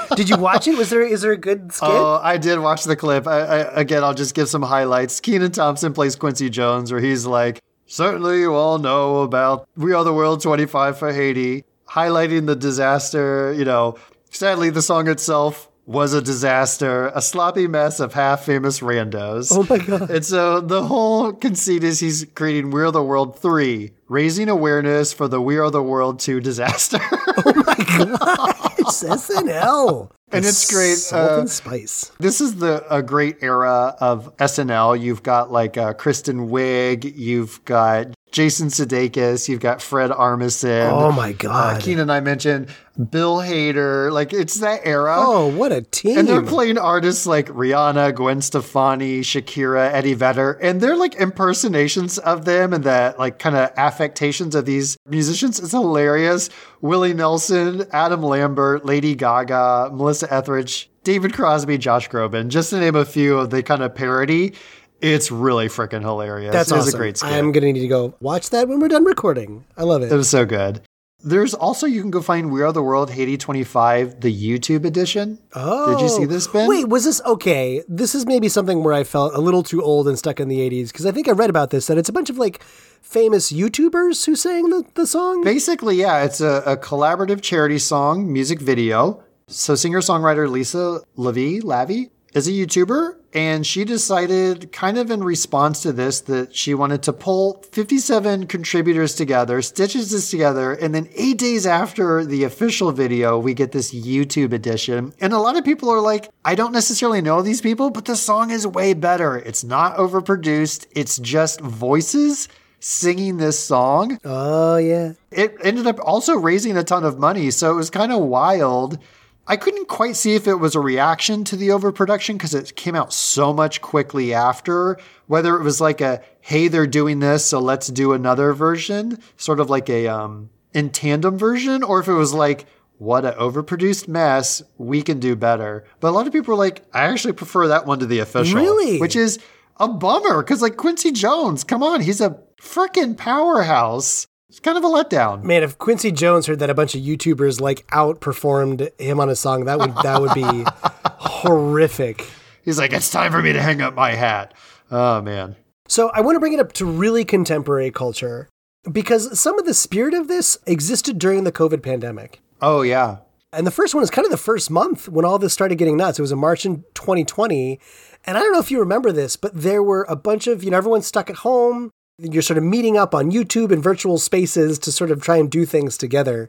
no. 0.08 0.16
Did 0.16 0.30
you 0.30 0.38
watch 0.38 0.66
it? 0.66 0.78
Was 0.78 0.88
there 0.88 1.02
is 1.02 1.20
there 1.20 1.32
a 1.32 1.36
good 1.36 1.72
skit? 1.72 1.88
Oh, 1.90 2.18
I 2.22 2.38
did 2.38 2.58
watch 2.58 2.84
the 2.84 2.96
clip. 2.96 3.26
I, 3.26 3.40
I, 3.40 3.80
again, 3.80 4.02
I'll 4.02 4.14
just 4.14 4.34
give 4.34 4.48
some 4.48 4.62
highlights. 4.62 5.20
Kenan 5.20 5.52
Thompson 5.52 5.92
plays 5.92 6.16
Quincy 6.16 6.48
Jones, 6.48 6.90
where 6.90 7.00
he's 7.00 7.26
like, 7.26 7.60
Certainly 7.86 8.40
you 8.40 8.54
all 8.54 8.78
know 8.78 9.20
about 9.20 9.68
We 9.76 9.92
Are 9.92 10.04
the 10.04 10.14
World 10.14 10.40
25 10.40 10.98
for 10.98 11.12
Haiti, 11.12 11.64
highlighting 11.86 12.46
the 12.46 12.56
disaster. 12.56 13.52
You 13.52 13.66
know, 13.66 13.98
sadly, 14.30 14.70
the 14.70 14.80
song 14.80 15.08
itself 15.08 15.68
was 15.86 16.14
a 16.14 16.22
disaster, 16.22 17.10
a 17.14 17.20
sloppy 17.20 17.66
mess 17.66 17.98
of 18.00 18.14
half 18.14 18.44
famous 18.44 18.80
randos. 18.80 19.48
Oh 19.50 19.66
my 19.68 19.78
God. 19.78 20.10
And 20.10 20.24
so 20.24 20.60
the 20.60 20.84
whole 20.84 21.32
conceit 21.32 21.82
is 21.82 22.00
he's 22.00 22.24
creating 22.34 22.70
We 22.70 22.82
Are 22.82 22.92
the 22.92 23.02
World 23.02 23.38
3, 23.38 23.90
raising 24.08 24.48
awareness 24.48 25.12
for 25.12 25.26
the 25.26 25.40
We 25.40 25.58
Are 25.58 25.70
the 25.70 25.82
World 25.82 26.20
2 26.20 26.40
disaster. 26.40 26.98
Oh 27.44 27.54
my 27.66 27.74
god. 27.74 28.54
It's 28.78 29.02
SNL. 29.02 30.10
And 30.30 30.44
it's 30.44 30.70
great, 30.70 30.96
Salt 30.96 31.30
uh, 31.30 31.40
and 31.40 31.50
spice. 31.50 32.12
This 32.18 32.40
is 32.40 32.56
the 32.56 32.84
a 32.94 33.02
great 33.02 33.38
era 33.42 33.96
of 34.00 34.36
SNL. 34.36 35.00
You've 35.00 35.22
got 35.22 35.50
like 35.50 35.76
uh, 35.76 35.94
Kristen 35.94 36.48
Wiig, 36.48 37.16
you've 37.16 37.64
got 37.64 38.08
Jason 38.32 38.68
Sudeikis, 38.68 39.48
you've 39.48 39.60
got 39.60 39.80
Fred 39.82 40.10
Armisen. 40.10 40.90
Oh 40.90 41.12
my 41.12 41.30
Uh, 41.30 41.34
god. 41.38 41.82
Kenan, 41.82 42.00
and 42.02 42.12
I 42.12 42.20
mentioned 42.20 42.68
Bill 43.10 43.36
Hader. 43.38 44.10
Like 44.10 44.32
it's 44.32 44.54
that 44.60 44.80
era. 44.84 45.14
oh, 45.18 45.48
what 45.48 45.70
a 45.70 45.82
team. 45.82 46.18
And 46.18 46.26
they're 46.26 46.42
playing 46.42 46.78
artists 46.78 47.26
like 47.26 47.48
Rihanna, 47.48 48.14
Gwen 48.14 48.40
Stefani, 48.40 49.20
Shakira, 49.20 49.92
Eddie 49.92 50.14
Vedder, 50.14 50.52
and 50.62 50.80
they're 50.80 50.96
like 50.96 51.14
impersonations 51.16 52.18
of 52.18 52.44
them 52.46 52.72
and 52.72 52.82
the 52.84 53.14
like 53.18 53.38
kind 53.38 53.54
of 53.54 53.70
affectations 53.76 54.54
of 54.54 54.64
these 54.64 54.96
musicians. 55.06 55.60
It's 55.60 55.72
hilarious. 55.72 56.48
Willie 56.80 57.14
Nelson, 57.14 57.84
Adam 57.92 58.22
Lambert, 58.22 58.84
Lady 58.84 59.14
Gaga, 59.14 59.90
Melissa 59.92 60.32
Etheridge, 60.32 60.90
David 61.04 61.32
Crosby, 61.34 61.78
Josh 61.78 62.08
Groban, 62.08 62.48
just 62.48 62.70
to 62.70 62.80
name 62.80 62.96
a 62.96 63.04
few 63.04 63.36
of 63.38 63.50
the 63.50 63.62
kind 63.62 63.82
of 63.82 63.94
parody. 63.94 64.54
It's 65.02 65.32
really 65.32 65.66
freaking 65.66 66.02
hilarious. 66.02 66.52
That's 66.52 66.70
awesome. 66.70 66.94
a 66.94 66.96
great 66.96 67.16
skit. 67.18 67.32
I'm 67.32 67.50
gonna 67.50 67.72
need 67.72 67.80
to 67.80 67.88
go 67.88 68.14
watch 68.20 68.50
that 68.50 68.68
when 68.68 68.78
we're 68.78 68.88
done 68.88 69.04
recording. 69.04 69.64
I 69.76 69.82
love 69.82 70.02
it. 70.02 70.12
It 70.12 70.16
was 70.16 70.30
so 70.30 70.46
good. 70.46 70.80
There's 71.24 71.54
also 71.54 71.86
you 71.86 72.00
can 72.00 72.10
go 72.10 72.20
find 72.20 72.50
We 72.50 72.62
Are 72.62 72.72
the 72.72 72.82
World 72.82 73.10
Haiti 73.10 73.36
25, 73.36 74.20
the 74.20 74.34
YouTube 74.34 74.84
edition. 74.84 75.38
Oh, 75.54 75.92
Did 75.92 76.02
you 76.02 76.08
see 76.08 76.24
this, 76.24 76.48
oh. 76.48 76.52
Ben? 76.52 76.68
Wait, 76.68 76.88
was 76.88 77.04
this 77.04 77.20
okay? 77.22 77.80
This 77.88 78.16
is 78.16 78.26
maybe 78.26 78.48
something 78.48 78.82
where 78.82 78.92
I 78.92 79.04
felt 79.04 79.32
a 79.34 79.40
little 79.40 79.62
too 79.62 79.82
old 79.82 80.08
and 80.08 80.18
stuck 80.18 80.40
in 80.40 80.48
the 80.48 80.58
'80s 80.58 80.88
because 80.88 81.06
I 81.06 81.12
think 81.12 81.28
I 81.28 81.32
read 81.32 81.50
about 81.50 81.70
this 81.70 81.86
that 81.86 81.98
it's 81.98 82.08
a 82.08 82.12
bunch 82.12 82.30
of 82.30 82.38
like 82.38 82.62
famous 82.62 83.52
YouTubers 83.52 84.24
who 84.26 84.34
sang 84.34 84.70
the, 84.70 84.84
the 84.94 85.06
song. 85.06 85.44
Basically, 85.44 85.96
yeah, 85.96 86.24
it's 86.24 86.40
a, 86.40 86.62
a 86.64 86.76
collaborative 86.76 87.40
charity 87.40 87.78
song 87.78 88.32
music 88.32 88.60
video. 88.60 89.22
So 89.48 89.74
singer 89.74 90.00
songwriter 90.00 90.48
Lisa 90.48 91.00
Levy 91.16 91.60
Lavie 91.60 92.10
is 92.34 92.48
a 92.48 92.52
YouTuber, 92.52 93.16
and 93.34 93.66
she 93.66 93.84
decided, 93.84 94.72
kind 94.72 94.98
of 94.98 95.10
in 95.10 95.24
response 95.24 95.80
to 95.82 95.92
this, 95.92 96.20
that 96.22 96.54
she 96.54 96.74
wanted 96.74 97.02
to 97.04 97.12
pull 97.12 97.62
57 97.72 98.46
contributors 98.46 99.14
together, 99.14 99.62
stitches 99.62 100.10
this 100.10 100.30
together, 100.30 100.72
and 100.72 100.94
then 100.94 101.08
eight 101.14 101.38
days 101.38 101.66
after 101.66 102.24
the 102.24 102.44
official 102.44 102.92
video, 102.92 103.38
we 103.38 103.54
get 103.54 103.72
this 103.72 103.94
YouTube 103.94 104.52
edition. 104.52 105.14
And 105.20 105.32
a 105.32 105.38
lot 105.38 105.56
of 105.56 105.64
people 105.64 105.88
are 105.90 106.00
like, 106.00 106.28
I 106.44 106.54
don't 106.54 106.72
necessarily 106.72 107.22
know 107.22 107.40
these 107.40 107.60
people, 107.62 107.90
but 107.90 108.04
the 108.04 108.16
song 108.16 108.50
is 108.50 108.66
way 108.66 108.92
better. 108.92 109.36
It's 109.38 109.64
not 109.64 109.96
overproduced. 109.96 110.86
It's 110.94 111.18
just 111.18 111.60
voices 111.60 112.48
singing 112.84 113.36
this 113.36 113.56
song 113.60 114.18
Oh 114.24 114.76
yeah. 114.76 115.12
it 115.30 115.54
ended 115.62 115.86
up 115.86 116.00
also 116.02 116.34
raising 116.34 116.76
a 116.76 116.82
ton 116.82 117.04
of 117.04 117.16
money. 117.16 117.48
So 117.52 117.70
it 117.70 117.76
was 117.76 117.90
kind 117.90 118.10
of 118.10 118.20
wild. 118.22 118.98
I 119.46 119.56
couldn't 119.56 119.88
quite 119.88 120.16
see 120.16 120.34
if 120.34 120.46
it 120.46 120.54
was 120.54 120.74
a 120.74 120.80
reaction 120.80 121.44
to 121.44 121.56
the 121.56 121.72
overproduction 121.72 122.36
because 122.36 122.54
it 122.54 122.76
came 122.76 122.94
out 122.94 123.12
so 123.12 123.52
much 123.52 123.80
quickly 123.80 124.32
after, 124.32 124.98
whether 125.26 125.56
it 125.56 125.62
was 125.62 125.80
like 125.80 126.00
a, 126.00 126.22
hey, 126.40 126.68
they're 126.68 126.86
doing 126.86 127.18
this, 127.18 127.44
so 127.44 127.58
let's 127.58 127.88
do 127.88 128.12
another 128.12 128.52
version, 128.52 129.18
sort 129.36 129.58
of 129.58 129.68
like 129.68 129.90
a 129.90 130.06
um, 130.06 130.50
in 130.72 130.90
tandem 130.90 131.38
version, 131.38 131.82
or 131.82 131.98
if 132.00 132.08
it 132.08 132.14
was 132.14 132.32
like, 132.32 132.66
what 132.98 133.24
an 133.24 133.34
overproduced 133.34 134.06
mess, 134.06 134.62
we 134.78 135.02
can 135.02 135.18
do 135.18 135.34
better. 135.34 135.84
But 135.98 136.10
a 136.10 136.12
lot 136.12 136.28
of 136.28 136.32
people 136.32 136.54
are 136.54 136.58
like, 136.58 136.84
I 136.94 137.06
actually 137.06 137.32
prefer 137.32 137.66
that 137.68 137.84
one 137.84 137.98
to 137.98 138.06
the 138.06 138.20
official. 138.20 138.60
Really? 138.60 139.00
Which 139.00 139.16
is 139.16 139.40
a 139.78 139.88
bummer 139.88 140.42
because, 140.42 140.62
like, 140.62 140.76
Quincy 140.76 141.10
Jones, 141.10 141.64
come 141.64 141.82
on, 141.82 142.00
he's 142.00 142.20
a 142.20 142.38
freaking 142.60 143.16
powerhouse. 143.16 144.28
It's 144.52 144.60
kind 144.60 144.76
of 144.76 144.84
a 144.84 144.86
letdown. 144.86 145.44
Man, 145.44 145.62
if 145.62 145.78
Quincy 145.78 146.12
Jones 146.12 146.44
heard 146.44 146.58
that 146.58 146.68
a 146.68 146.74
bunch 146.74 146.94
of 146.94 147.00
YouTubers 147.00 147.58
like 147.58 147.86
outperformed 147.86 148.90
him 149.00 149.18
on 149.18 149.30
a 149.30 149.34
song, 149.34 149.64
that 149.64 149.78
would 149.78 149.94
that 150.02 150.20
would 150.20 150.34
be 150.34 150.42
horrific. 151.18 152.30
He's 152.62 152.78
like, 152.78 152.92
it's 152.92 153.08
time 153.08 153.32
for 153.32 153.40
me 153.40 153.54
to 153.54 153.62
hang 153.62 153.80
up 153.80 153.94
my 153.94 154.12
hat. 154.12 154.52
Oh, 154.90 155.22
man. 155.22 155.56
So 155.88 156.10
I 156.10 156.20
want 156.20 156.36
to 156.36 156.40
bring 156.40 156.52
it 156.52 156.60
up 156.60 156.74
to 156.74 156.84
really 156.84 157.24
contemporary 157.24 157.90
culture 157.90 158.50
because 158.92 159.40
some 159.40 159.58
of 159.58 159.64
the 159.64 159.72
spirit 159.72 160.12
of 160.12 160.28
this 160.28 160.58
existed 160.66 161.18
during 161.18 161.44
the 161.44 161.52
COVID 161.52 161.82
pandemic. 161.82 162.42
Oh, 162.60 162.82
yeah. 162.82 163.20
And 163.54 163.66
the 163.66 163.70
first 163.70 163.94
one 163.94 164.04
is 164.04 164.10
kind 164.10 164.26
of 164.26 164.30
the 164.30 164.36
first 164.36 164.70
month 164.70 165.08
when 165.08 165.24
all 165.24 165.38
this 165.38 165.54
started 165.54 165.78
getting 165.78 165.96
nuts. 165.96 166.18
It 166.18 166.22
was 166.22 166.30
in 166.30 166.38
March 166.38 166.66
in 166.66 166.84
2020. 166.92 167.80
And 168.24 168.36
I 168.36 168.40
don't 168.42 168.52
know 168.52 168.60
if 168.60 168.70
you 168.70 168.80
remember 168.80 169.12
this, 169.12 169.34
but 169.34 169.54
there 169.54 169.82
were 169.82 170.04
a 170.10 170.14
bunch 170.14 170.46
of, 170.46 170.62
you 170.62 170.70
know, 170.70 170.76
everyone's 170.76 171.06
stuck 171.06 171.30
at 171.30 171.36
home. 171.36 171.90
You're 172.22 172.42
sort 172.42 172.58
of 172.58 172.64
meeting 172.64 172.96
up 172.96 173.14
on 173.14 173.30
YouTube 173.32 173.72
and 173.72 173.82
virtual 173.82 174.18
spaces 174.18 174.78
to 174.80 174.92
sort 174.92 175.10
of 175.10 175.20
try 175.20 175.36
and 175.38 175.50
do 175.50 175.64
things 175.66 175.96
together. 175.98 176.48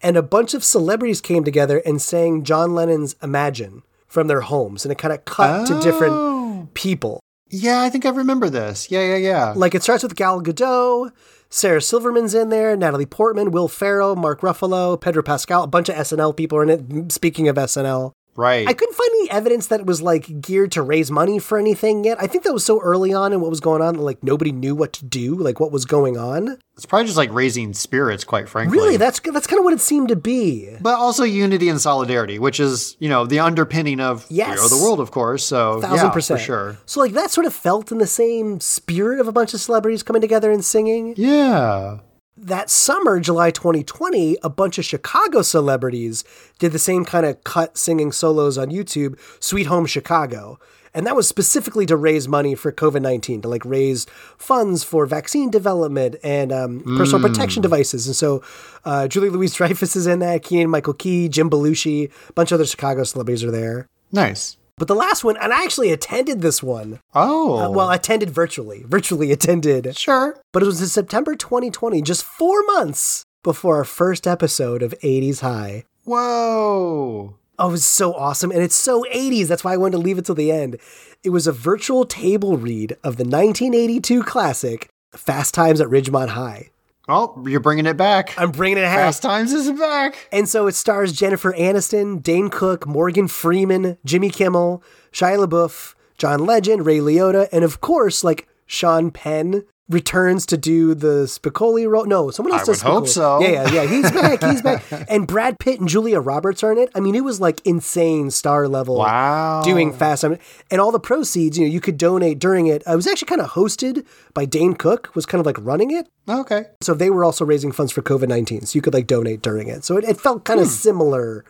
And 0.00 0.16
a 0.16 0.22
bunch 0.22 0.54
of 0.54 0.62
celebrities 0.62 1.20
came 1.20 1.42
together 1.42 1.82
and 1.84 2.00
sang 2.00 2.44
John 2.44 2.74
Lennon's 2.74 3.16
Imagine 3.22 3.82
from 4.06 4.28
their 4.28 4.42
homes. 4.42 4.84
And 4.84 4.92
it 4.92 4.98
kind 4.98 5.12
of 5.12 5.24
cut 5.24 5.66
to 5.66 5.76
Oh. 5.76 5.80
different 5.82 6.74
people. 6.74 7.20
Yeah, 7.50 7.80
I 7.82 7.90
think 7.90 8.04
I 8.06 8.10
remember 8.10 8.48
this. 8.50 8.90
Yeah, 8.90 9.02
yeah, 9.02 9.16
yeah. 9.16 9.52
Like 9.56 9.74
it 9.74 9.82
starts 9.82 10.02
with 10.02 10.14
Gal 10.14 10.40
Gadot, 10.42 11.10
Sarah 11.50 11.80
Silverman's 11.80 12.34
in 12.34 12.50
there, 12.50 12.76
Natalie 12.76 13.06
Portman, 13.06 13.50
Will 13.50 13.68
Ferrell, 13.68 14.14
Mark 14.16 14.42
Ruffalo, 14.42 15.00
Pedro 15.00 15.22
Pascal, 15.22 15.62
a 15.62 15.66
bunch 15.66 15.88
of 15.88 15.94
SNL 15.96 16.36
people 16.36 16.58
are 16.58 16.62
in 16.62 16.68
it. 16.68 17.10
Speaking 17.12 17.48
of 17.48 17.56
SNL, 17.56 18.12
right. 18.38 18.66
I 18.66 18.72
couldn't 18.72 18.94
find 18.94 19.10
any 19.20 19.30
evidence 19.30 19.66
that 19.66 19.80
it 19.80 19.86
was 19.86 20.00
like 20.00 20.40
geared 20.40 20.72
to 20.72 20.82
raise 20.82 21.10
money 21.10 21.38
for 21.38 21.58
anything 21.58 22.04
yet. 22.04 22.16
I 22.20 22.26
think 22.26 22.44
that 22.44 22.52
was 22.54 22.64
so 22.64 22.80
early 22.80 23.12
on 23.12 23.32
and 23.32 23.42
what 23.42 23.50
was 23.50 23.60
going 23.60 23.82
on 23.82 23.96
that 23.96 24.02
like 24.02 24.22
nobody 24.22 24.52
knew 24.52 24.74
what 24.74 24.92
to 24.94 25.04
do, 25.04 25.34
like 25.34 25.60
what 25.60 25.72
was 25.72 25.84
going 25.84 26.16
on. 26.16 26.56
it's 26.76 26.86
probably 26.86 27.06
just 27.06 27.18
like 27.18 27.32
raising 27.32 27.74
spirits, 27.74 28.24
quite 28.24 28.48
frankly. 28.48 28.78
Really, 28.78 28.96
that's 28.96 29.20
that's 29.20 29.46
kind 29.46 29.58
of 29.58 29.64
what 29.64 29.74
it 29.74 29.80
seemed 29.80 30.08
to 30.08 30.16
be. 30.16 30.70
but 30.80 30.94
also 30.94 31.24
unity 31.24 31.68
and 31.68 31.80
solidarity, 31.80 32.38
which 32.38 32.60
is, 32.60 32.96
you 33.00 33.08
know, 33.08 33.26
the 33.26 33.40
underpinning 33.40 34.00
of 34.00 34.24
Yes. 34.30 34.70
The 34.70 34.76
World, 34.76 35.00
of 35.00 35.10
course. 35.10 35.44
So, 35.44 35.80
Thousand 35.80 36.06
yeah, 36.06 36.12
percent 36.12 36.40
for 36.40 36.44
sure. 36.46 36.78
So 36.86 37.00
like 37.00 37.12
that 37.12 37.30
sort 37.30 37.46
of 37.46 37.52
felt 37.52 37.90
in 37.90 37.98
the 37.98 38.06
same 38.06 38.60
spirit 38.60 39.18
of 39.20 39.26
a 39.28 39.32
bunch 39.32 39.52
of 39.54 39.60
celebrities 39.60 40.02
coming 40.02 40.22
together 40.22 40.50
and 40.52 40.64
singing. 40.64 41.14
Yeah. 41.16 41.98
That 42.46 42.70
summer, 42.70 43.20
July 43.20 43.50
2020, 43.50 44.38
a 44.42 44.48
bunch 44.48 44.78
of 44.78 44.84
Chicago 44.84 45.42
celebrities 45.42 46.24
did 46.58 46.72
the 46.72 46.78
same 46.78 47.04
kind 47.04 47.26
of 47.26 47.42
cut 47.44 47.76
singing 47.76 48.12
solos 48.12 48.56
on 48.56 48.68
YouTube, 48.68 49.18
Sweet 49.40 49.66
Home 49.66 49.86
Chicago. 49.86 50.58
And 50.94 51.06
that 51.06 51.14
was 51.14 51.28
specifically 51.28 51.86
to 51.86 51.96
raise 51.96 52.26
money 52.26 52.54
for 52.54 52.72
COVID 52.72 53.02
19, 53.02 53.42
to 53.42 53.48
like 53.48 53.64
raise 53.64 54.06
funds 54.36 54.82
for 54.82 55.06
vaccine 55.06 55.50
development 55.50 56.16
and 56.24 56.50
um, 56.50 56.82
personal 56.96 57.26
protection 57.26 57.62
devices. 57.62 58.06
And 58.06 58.16
so 58.16 58.42
uh, 58.84 59.06
Julie 59.06 59.30
Louise 59.30 59.54
Dreyfus 59.54 59.96
is 59.96 60.06
in 60.06 60.20
that, 60.20 60.42
Keenan 60.42 60.70
Michael 60.70 60.94
Key, 60.94 61.28
Jim 61.28 61.50
Belushi, 61.50 62.10
a 62.28 62.32
bunch 62.32 62.52
of 62.52 62.56
other 62.56 62.66
Chicago 62.66 63.04
celebrities 63.04 63.44
are 63.44 63.50
there. 63.50 63.86
Nice. 64.10 64.56
But 64.78 64.88
the 64.88 64.94
last 64.94 65.24
one, 65.24 65.36
and 65.36 65.52
I 65.52 65.64
actually 65.64 65.90
attended 65.90 66.40
this 66.40 66.62
one. 66.62 67.00
Oh. 67.14 67.58
Uh, 67.58 67.70
well, 67.70 67.90
attended 67.90 68.30
virtually, 68.30 68.84
virtually 68.86 69.32
attended. 69.32 69.96
sure. 69.96 70.40
But 70.52 70.62
it 70.62 70.66
was 70.66 70.80
in 70.80 70.88
September 70.88 71.34
2020, 71.34 72.00
just 72.02 72.24
four 72.24 72.62
months 72.64 73.24
before 73.42 73.76
our 73.76 73.84
first 73.84 74.26
episode 74.26 74.82
of 74.82 74.94
80s 75.02 75.40
High. 75.40 75.84
Whoa. 76.04 77.34
Oh, 77.58 77.68
it 77.68 77.72
was 77.72 77.84
so 77.84 78.14
awesome. 78.14 78.50
And 78.52 78.62
it's 78.62 78.76
so 78.76 79.04
80s. 79.12 79.48
That's 79.48 79.64
why 79.64 79.72
I 79.74 79.76
wanted 79.76 79.96
to 79.98 80.02
leave 80.02 80.18
it 80.18 80.26
till 80.26 80.34
the 80.34 80.52
end. 80.52 80.78
It 81.24 81.30
was 81.30 81.46
a 81.46 81.52
virtual 81.52 82.04
table 82.04 82.56
read 82.56 82.92
of 83.02 83.16
the 83.16 83.24
1982 83.24 84.22
classic, 84.22 84.88
Fast 85.12 85.54
Times 85.54 85.80
at 85.80 85.88
Ridgemont 85.88 86.28
High. 86.28 86.70
Oh, 87.08 87.42
you're 87.46 87.60
bringing 87.60 87.86
it 87.86 87.96
back. 87.96 88.38
I'm 88.38 88.50
bringing 88.50 88.78
it 88.78 88.82
back. 88.82 88.98
Fast 88.98 89.22
Times 89.22 89.52
is 89.52 89.70
back. 89.72 90.28
And 90.30 90.48
so 90.48 90.66
it 90.66 90.74
stars 90.74 91.12
Jennifer 91.12 91.54
Aniston, 91.54 92.22
Dane 92.22 92.50
Cook, 92.50 92.86
Morgan 92.86 93.28
Freeman, 93.28 93.96
Jimmy 94.04 94.28
Kimmel, 94.28 94.82
Shia 95.10 95.46
LaBeouf, 95.46 95.94
John 96.18 96.44
Legend, 96.44 96.84
Ray 96.84 96.98
Liotta, 96.98 97.48
and 97.50 97.64
of 97.64 97.80
course, 97.80 98.22
like 98.22 98.46
Sean 98.66 99.10
Penn 99.10 99.64
returns 99.88 100.44
to 100.46 100.56
do 100.56 100.94
the 100.94 101.24
Spicoli 101.24 101.88
role. 101.88 102.04
No, 102.04 102.30
someone 102.30 102.52
else 102.52 102.68
I 102.68 102.72
does 102.72 102.84
would 102.84 102.90
hope 102.90 103.08
so. 103.08 103.40
Yeah, 103.40 103.70
yeah, 103.70 103.82
yeah. 103.82 103.86
He's 103.88 104.10
back. 104.10 104.42
He's 104.50 104.62
back. 104.62 104.84
And 105.08 105.26
Brad 105.26 105.58
Pitt 105.58 105.80
and 105.80 105.88
Julia 105.88 106.20
Roberts 106.20 106.62
are 106.62 106.72
in 106.72 106.78
it. 106.78 106.90
I 106.94 107.00
mean, 107.00 107.14
it 107.14 107.24
was 107.24 107.40
like 107.40 107.60
insane 107.64 108.30
star 108.30 108.68
level. 108.68 108.96
Wow. 108.96 109.62
Doing 109.64 109.92
fast. 109.92 110.24
I 110.24 110.28
mean, 110.28 110.38
and 110.70 110.80
all 110.80 110.92
the 110.92 111.00
proceeds, 111.00 111.58
you 111.58 111.66
know, 111.66 111.72
you 111.72 111.80
could 111.80 111.96
donate 111.96 112.38
during 112.38 112.66
it. 112.66 112.82
I 112.86 112.96
was 112.96 113.06
actually 113.06 113.26
kind 113.26 113.40
of 113.40 113.50
hosted 113.50 114.06
by 114.34 114.44
Dane 114.44 114.74
Cook, 114.74 115.14
was 115.14 115.26
kind 115.26 115.40
of 115.40 115.46
like 115.46 115.56
running 115.60 115.90
it. 115.90 116.08
Okay. 116.28 116.66
So 116.82 116.94
they 116.94 117.10
were 117.10 117.24
also 117.24 117.44
raising 117.44 117.72
funds 117.72 117.92
for 117.92 118.02
COVID 118.02 118.28
19. 118.28 118.66
So 118.66 118.76
you 118.76 118.82
could 118.82 118.94
like 118.94 119.06
donate 119.06 119.42
during 119.42 119.68
it. 119.68 119.84
So 119.84 119.96
it, 119.96 120.04
it 120.04 120.20
felt 120.20 120.44
kind 120.44 120.60
of 120.60 120.66
hmm. 120.66 120.72
similar. 120.72 121.44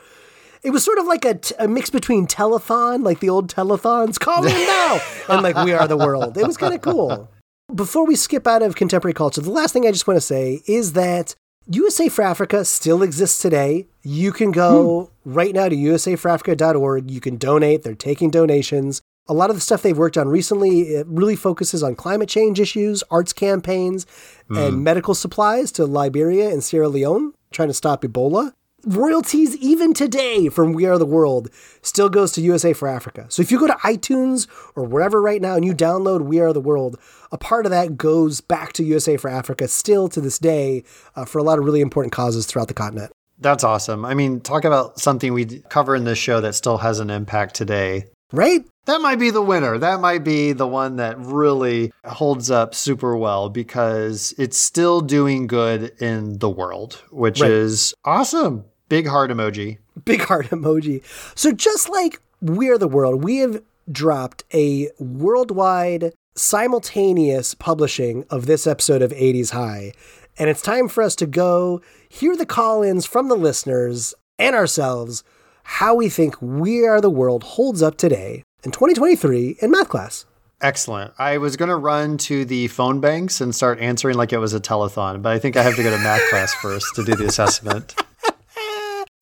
It 0.63 0.71
was 0.71 0.85
sort 0.85 0.99
of 0.99 1.07
like 1.07 1.25
a, 1.25 1.35
t- 1.35 1.55
a 1.59 1.69
mix 1.69 1.89
between 1.89 2.27
telethon, 2.27 3.05
like 3.05 3.21
the 3.21 3.29
old 3.29 3.53
telethons, 3.53 4.19
call 4.19 4.45
in 4.45 4.53
now, 4.53 5.01
and 5.29 5.43
like 5.43 5.57
We 5.57 5.73
Are 5.73 5.87
the 5.87 5.97
World. 5.97 6.37
It 6.37 6.47
was 6.47 6.57
kind 6.57 6.75
of 6.75 6.81
cool. 6.81 7.31
Before 7.75 8.07
we 8.07 8.17
skip 8.17 8.47
out 8.47 8.63
of 8.63 8.77
contemporary 8.77 9.13
culture, 9.13 9.43
the 9.43 9.51
last 9.51 9.73
thing 9.73 9.87
I 9.87 9.93
just 9.93 10.07
want 10.07 10.17
to 10.17 10.23
say 10.23 10.63
is 10.67 10.95
that 10.95 11.35
USA 11.67 12.09
for 12.09 12.23
Africa 12.23 12.65
still 12.65 13.03
exists 13.03 13.43
today. 13.43 13.89
You 14.03 14.33
can 14.33 14.53
go 14.53 15.11
hmm. 15.23 15.35
right 15.35 15.55
now 15.55 15.69
to 15.69 15.77
usaforafrica.org. 15.77 17.11
You 17.11 17.21
can 17.21 17.37
donate. 17.37 17.83
They're 17.83 17.95
taking 17.95 18.31
donations. 18.31 19.03
A 19.27 19.35
lot 19.35 19.51
of 19.51 19.57
the 19.57 19.61
stuff 19.61 19.83
they've 19.83 19.99
worked 19.99 20.17
on 20.17 20.29
recently 20.31 20.81
it 20.81 21.07
really 21.09 21.37
focuses 21.37 21.83
on 21.83 21.95
climate 21.95 22.31
change 22.31 22.59
issues, 22.59 23.05
arts 23.11 23.35
campaigns, 23.35 24.07
and 24.49 24.77
hmm. 24.77 24.83
medical 24.83 25.15
supplies 25.15 25.71
to 25.73 25.85
Liberia 25.85 26.49
and 26.49 26.65
Sierra 26.65 26.89
Leone, 26.89 27.35
trying 27.51 27.69
to 27.69 27.75
stop 27.75 28.01
Ebola. 28.01 28.55
Royalties, 28.89 29.55
even 29.57 29.93
today, 29.93 30.49
from 30.49 30.73
We 30.73 30.87
Are 30.87 30.97
the 30.97 31.05
World, 31.05 31.51
still 31.83 32.09
goes 32.09 32.33
to 32.33 32.41
USA 32.41 32.73
for 32.73 32.89
Africa. 32.89 33.27
So 33.29 33.43
if 33.43 33.51
you 33.53 33.61
go 33.61 33.67
to 33.67 33.75
iTunes 33.75 34.47
or 34.75 34.83
wherever 34.85 35.21
right 35.21 35.43
now 35.43 35.57
and 35.57 35.65
you 35.65 35.75
download 35.75 36.23
We 36.23 36.41
Are 36.41 36.55
the 36.55 36.61
World, 36.63 36.99
a 37.31 37.37
part 37.37 37.67
of 37.67 37.71
that 37.71 37.99
goes 37.99 38.41
back 38.41 38.73
to 38.75 38.83
USA 38.83 39.19
for 39.19 39.29
Africa 39.29 39.69
still 39.69 40.09
to 40.09 40.23
this 40.23 40.39
day 40.39 40.85
uh, 41.17 41.27
for 41.27 41.39
a 41.39 41.43
lot 41.43 41.59
of 41.59 41.67
really 41.67 41.83
important 41.83 42.13
causes 42.13 42.47
throughout 42.47 42.69
the 42.69 42.73
continent. 42.75 43.13
That's 43.39 43.63
awesome. 43.63 44.07
I 44.07 44.15
mean, 44.15 44.41
talk 44.41 44.65
about 44.65 44.99
something 44.99 45.35
we 45.35 45.45
cover 45.69 45.95
in 45.95 46.05
this 46.05 46.17
show 46.17 46.41
that 46.41 46.55
still 46.55 46.79
has 46.79 46.99
an 46.99 47.11
impact 47.11 47.55
today. 47.57 48.05
Right? 48.33 48.65
That 48.87 49.03
might 49.03 49.19
be 49.19 49.29
the 49.31 49.43
winner. 49.43 49.77
That 49.77 50.01
might 50.01 50.25
be 50.25 50.53
the 50.53 50.67
one 50.67 50.97
that 50.97 51.19
really 51.19 51.93
holds 52.07 52.51
up 52.51 52.75
super 52.75 53.15
well 53.19 53.51
because 53.51 54.33
it's 54.39 54.57
still 54.57 55.03
doing 55.03 55.47
good 55.47 55.93
in 56.01 56.39
the 56.39 56.49
world, 56.49 57.03
which 57.11 57.43
Right. 57.43 57.51
is 57.51 57.93
awesome. 58.07 58.65
Big 58.89 59.07
heart 59.07 59.31
emoji. 59.31 59.79
big 60.05 60.23
heart 60.23 60.47
emoji. 60.47 61.03
So 61.37 61.53
just 61.53 61.89
like 61.89 62.21
We 62.41 62.69
Are 62.71 62.79
the 62.79 62.89
World, 62.89 63.23
we 63.23 63.39
have 63.39 63.63
dropped 63.91 64.45
a 64.55 64.89
worldwide 64.99 66.13
simultaneous 66.35 67.55
publishing 67.55 68.25
of 68.31 68.47
this 68.47 68.67
episode 68.67 69.03
of 69.03 69.11
80s 69.13 69.51
High. 69.51 69.93
And 70.39 70.49
it's 70.49 70.63
time 70.63 70.89
for 70.89 71.03
us 71.03 71.17
to 71.17 71.27
go 71.27 71.83
hear 72.09 72.37
the 72.37 72.47
call-ins 72.47 73.05
from 73.05 73.29
the 73.29 73.37
listeners 73.37 74.15
and 74.39 74.55
ourselves 74.55 75.25
how 75.65 75.95
we 75.95 76.09
think 76.09 76.41
We 76.41 76.87
Are 76.87 77.01
the 77.01 77.11
World 77.11 77.43
holds 77.43 77.83
up 77.83 77.99
today 77.99 78.43
in 78.65 78.71
2023 78.71 79.59
in 79.61 79.71
math 79.71 79.89
class. 79.89 80.25
Excellent. 80.61 81.13
I 81.19 81.39
was 81.39 81.57
going 81.57 81.69
to 81.69 81.77
run 81.77 82.17
to 82.19 82.45
the 82.45 82.69
phone 82.69 83.01
banks 83.01 83.41
and 83.41 83.55
start 83.55 83.79
answering 83.81 84.17
like 84.17 84.33
it 84.33 84.39
was 84.39 84.55
a 84.55 84.61
telethon, 84.61 85.23
but 85.23 85.33
I 85.33 85.39
think 85.39 85.57
I 85.57 85.63
have 85.63 85.77
to 85.77 85.83
go 85.83 85.91
to 85.91 86.03
math 86.03 86.23
class 86.31 86.55
first 86.55 86.87
to 86.95 87.05
do 87.05 87.15
the 87.15 87.27
assessment. 87.27 87.95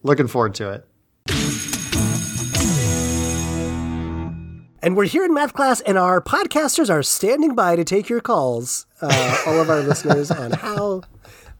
Looking 0.06 0.28
forward 0.28 0.54
to 0.54 0.70
it. 0.70 0.86
And 4.80 4.96
we're 4.96 5.06
here 5.06 5.24
in 5.24 5.34
math 5.34 5.52
class, 5.52 5.80
and 5.80 5.98
our 5.98 6.20
podcasters 6.20 6.88
are 6.88 7.02
standing 7.02 7.56
by 7.56 7.74
to 7.74 7.82
take 7.82 8.08
your 8.08 8.20
calls, 8.20 8.86
uh, 9.02 9.42
all 9.48 9.60
of 9.60 9.68
our 9.68 9.80
listeners, 9.80 10.30
on 10.30 10.52
how 10.52 11.02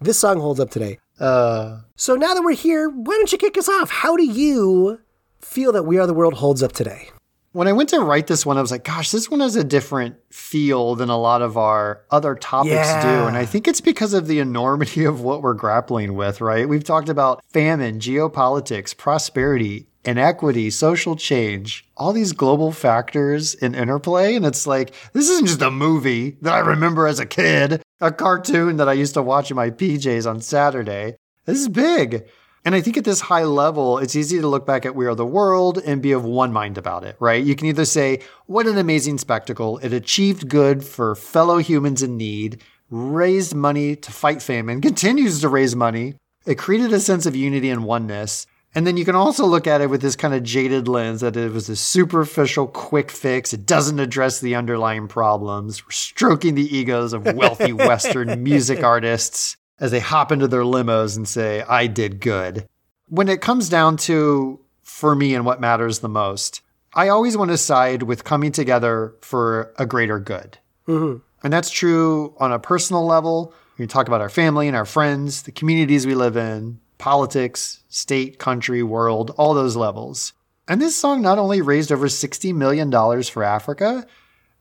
this 0.01 0.20
song 0.20 0.39
holds 0.39 0.60
up 0.60 0.70
today. 0.70 1.01
Uh, 1.18 1.81
So 1.97 2.14
now 2.14 2.35
that 2.35 2.43
we're 2.44 2.52
here, 2.55 2.89
why 2.89 3.14
don't 3.14 3.32
you 3.32 3.39
kick 3.39 3.59
us 3.59 3.68
off? 3.68 3.90
How 3.90 4.16
do 4.16 4.24
you 4.24 5.01
feel 5.40 5.73
that 5.73 5.82
We 5.82 5.98
Are 5.98 6.06
the 6.06 6.14
World 6.14 6.35
holds 6.35 6.62
up 6.62 6.70
today? 6.70 7.09
When 7.57 7.69
I 7.69 7.73
went 7.73 7.89
to 7.89 8.01
write 8.01 8.27
this 8.27 8.45
one, 8.45 8.59
I 8.59 8.61
was 8.61 8.70
like, 8.70 8.85
gosh, 8.85 9.11
this 9.11 9.31
one 9.31 9.41
has 9.41 9.57
a 9.57 9.65
different 9.65 10.16
feel 10.31 10.95
than 10.95 11.09
a 11.09 11.16
lot 11.16 11.41
of 11.41 11.57
our 11.57 12.03
other 12.11 12.35
topics 12.35 12.74
Yeah. 12.74 13.03
do. 13.03 13.27
And 13.27 13.35
I 13.35 13.47
think 13.47 13.66
it's 13.66 13.81
because 13.81 14.12
of 14.12 14.27
the 14.27 14.41
enormity 14.41 15.05
of 15.07 15.23
what 15.23 15.41
we're 15.41 15.55
grappling 15.55 16.16
with, 16.16 16.43
right? 16.43 16.69
We've 16.69 16.85
talked 16.85 17.09
about 17.09 17.43
famine, 17.51 17.99
geopolitics, 17.99 18.95
prosperity, 18.95 19.89
inequity, 20.05 20.69
social 20.69 21.16
change, 21.16 21.89
all 21.97 22.12
these 22.12 22.33
global 22.33 22.73
factors 22.73 23.55
in 23.55 23.74
interplay. 23.74 24.35
And 24.37 24.45
it's 24.45 24.66
like, 24.66 24.93
this 25.15 25.31
isn't 25.31 25.47
just 25.47 25.62
a 25.62 25.70
movie 25.70 26.37
that 26.43 26.53
I 26.53 26.59
remember 26.59 27.07
as 27.07 27.19
a 27.20 27.27
kid, 27.27 27.81
a 28.03 28.12
cartoon 28.12 28.77
that 28.77 28.89
I 28.89 28.93
used 28.93 29.15
to 29.15 29.23
watch 29.23 29.51
in 29.51 29.57
my 29.57 29.70
PJs 29.70 30.28
on 30.28 30.43
Saturday. 30.43 31.16
This 31.47 31.59
is 31.61 31.69
big. 31.69 32.28
And 32.66 32.74
I 32.74 32.80
think 32.80 32.97
at 32.97 33.05
this 33.05 33.20
high 33.20 33.44
level, 33.44 33.98
it's 33.98 34.16
easy 34.16 34.40
to 34.40 34.48
look 34.48 34.66
back 34.66 34.84
at 34.84 34.97
We 34.97 35.06
Are 35.06 35.14
the 35.14 35.24
World 35.24 35.78
and 35.86 36.02
be 36.02 36.10
of 36.10 36.24
one 36.24 36.52
mind 36.52 36.76
about 36.76 37.05
it, 37.05 37.14
right? 37.20 37.43
You 37.43 37.55
can 37.55 37.68
either 37.68 37.84
say, 37.84 38.22
what 38.47 38.66
an 38.66 38.76
amazing 38.76 39.18
spectacle. 39.18 39.78
It 39.84 39.93
achieved 39.93 40.48
good 40.48 40.82
for 40.82 41.14
fellow 41.14 41.59
humans 41.59 42.02
in 42.02 42.16
need, 42.16 42.64
raised 42.90 43.55
money 43.55 43.94
to 43.94 44.10
fight 44.10 44.43
famine, 44.43 44.80
continues 44.82 45.40
to 45.43 45.48
raise 45.48 45.76
money. 45.76 46.16
It 46.44 46.59
created 46.59 46.93
a 46.93 46.98
sense 46.98 47.24
of 47.24 47.36
unity 47.36 47.70
and 47.70 47.84
oneness. 47.84 48.48
And 48.74 48.84
then 48.84 48.97
you 48.97 49.05
can 49.05 49.14
also 49.14 49.47
look 49.47 49.68
at 49.68 49.80
it 49.80 49.88
with 49.88 50.02
this 50.02 50.16
kind 50.16 50.34
of 50.34 50.43
jaded 50.43 50.88
lens 50.88 51.20
that 51.20 51.36
it 51.36 51.52
was 51.52 51.68
a 51.68 51.76
superficial 51.76 52.66
quick 52.66 53.12
fix. 53.12 53.52
It 53.52 53.64
doesn't 53.64 54.01
address 54.01 54.40
the 54.40 54.56
underlying 54.56 55.06
problems. 55.06 55.86
We're 55.86 55.93
stroking 55.93 56.56
the 56.56 56.76
egos 56.76 57.12
of 57.12 57.32
wealthy 57.32 57.72
Western 57.72 58.43
music 58.43 58.82
artists 58.82 59.56
as 59.78 59.90
they 59.90 60.01
hop 60.01 60.32
into 60.32 60.48
their 60.48 60.62
limos 60.62 61.16
and 61.16 61.28
say, 61.28 61.62
I 61.62 61.86
did 61.86 62.20
good. 62.20 62.66
When 63.09 63.28
it 63.28 63.40
comes 63.40 63.69
down 63.69 63.97
to, 63.98 64.61
for 64.82 65.15
me 65.15 65.35
and 65.35 65.44
what 65.44 65.61
matters 65.61 65.98
the 65.98 66.09
most, 66.09 66.62
I 66.94 67.09
always 67.09 67.36
want 67.36 67.51
to 67.51 67.59
side 67.59 68.03
with 68.05 68.24
coming 68.24 68.53
together 68.53 69.15
for 69.20 69.74
a 69.78 69.85
greater 69.85 70.19
good. 70.19 70.59
Mm-hmm. 70.89 71.19
And 71.43 71.53
that's 71.53 71.70
true 71.70 72.35
on 72.39 72.53
a 72.53 72.59
personal 72.59 73.07
level. 73.07 73.53
We 73.78 73.86
talk 73.86 74.09
about 74.09 74.23
our 74.23 74.31
family 74.31 74.66
and 74.66 74.77
our 74.77 74.86
friends, 74.86 75.43
the 75.43 75.53
communities 75.53 76.07
we 76.07 76.15
live 76.15 76.36
in, 76.36 76.81
politics, 76.98 77.82
state, 77.89 78.39
country, 78.39 78.82
world, 78.82 79.35
all 79.36 79.53
those 79.53 79.77
levels. 79.77 80.32
And 80.66 80.81
this 80.81 80.97
song 80.97 81.23
not 81.23 81.39
only 81.39 81.61
raised 81.61 81.93
over 81.93 82.07
$60 82.07 82.55
million 82.55 82.90
for 83.24 83.44
Africa, 83.44 84.07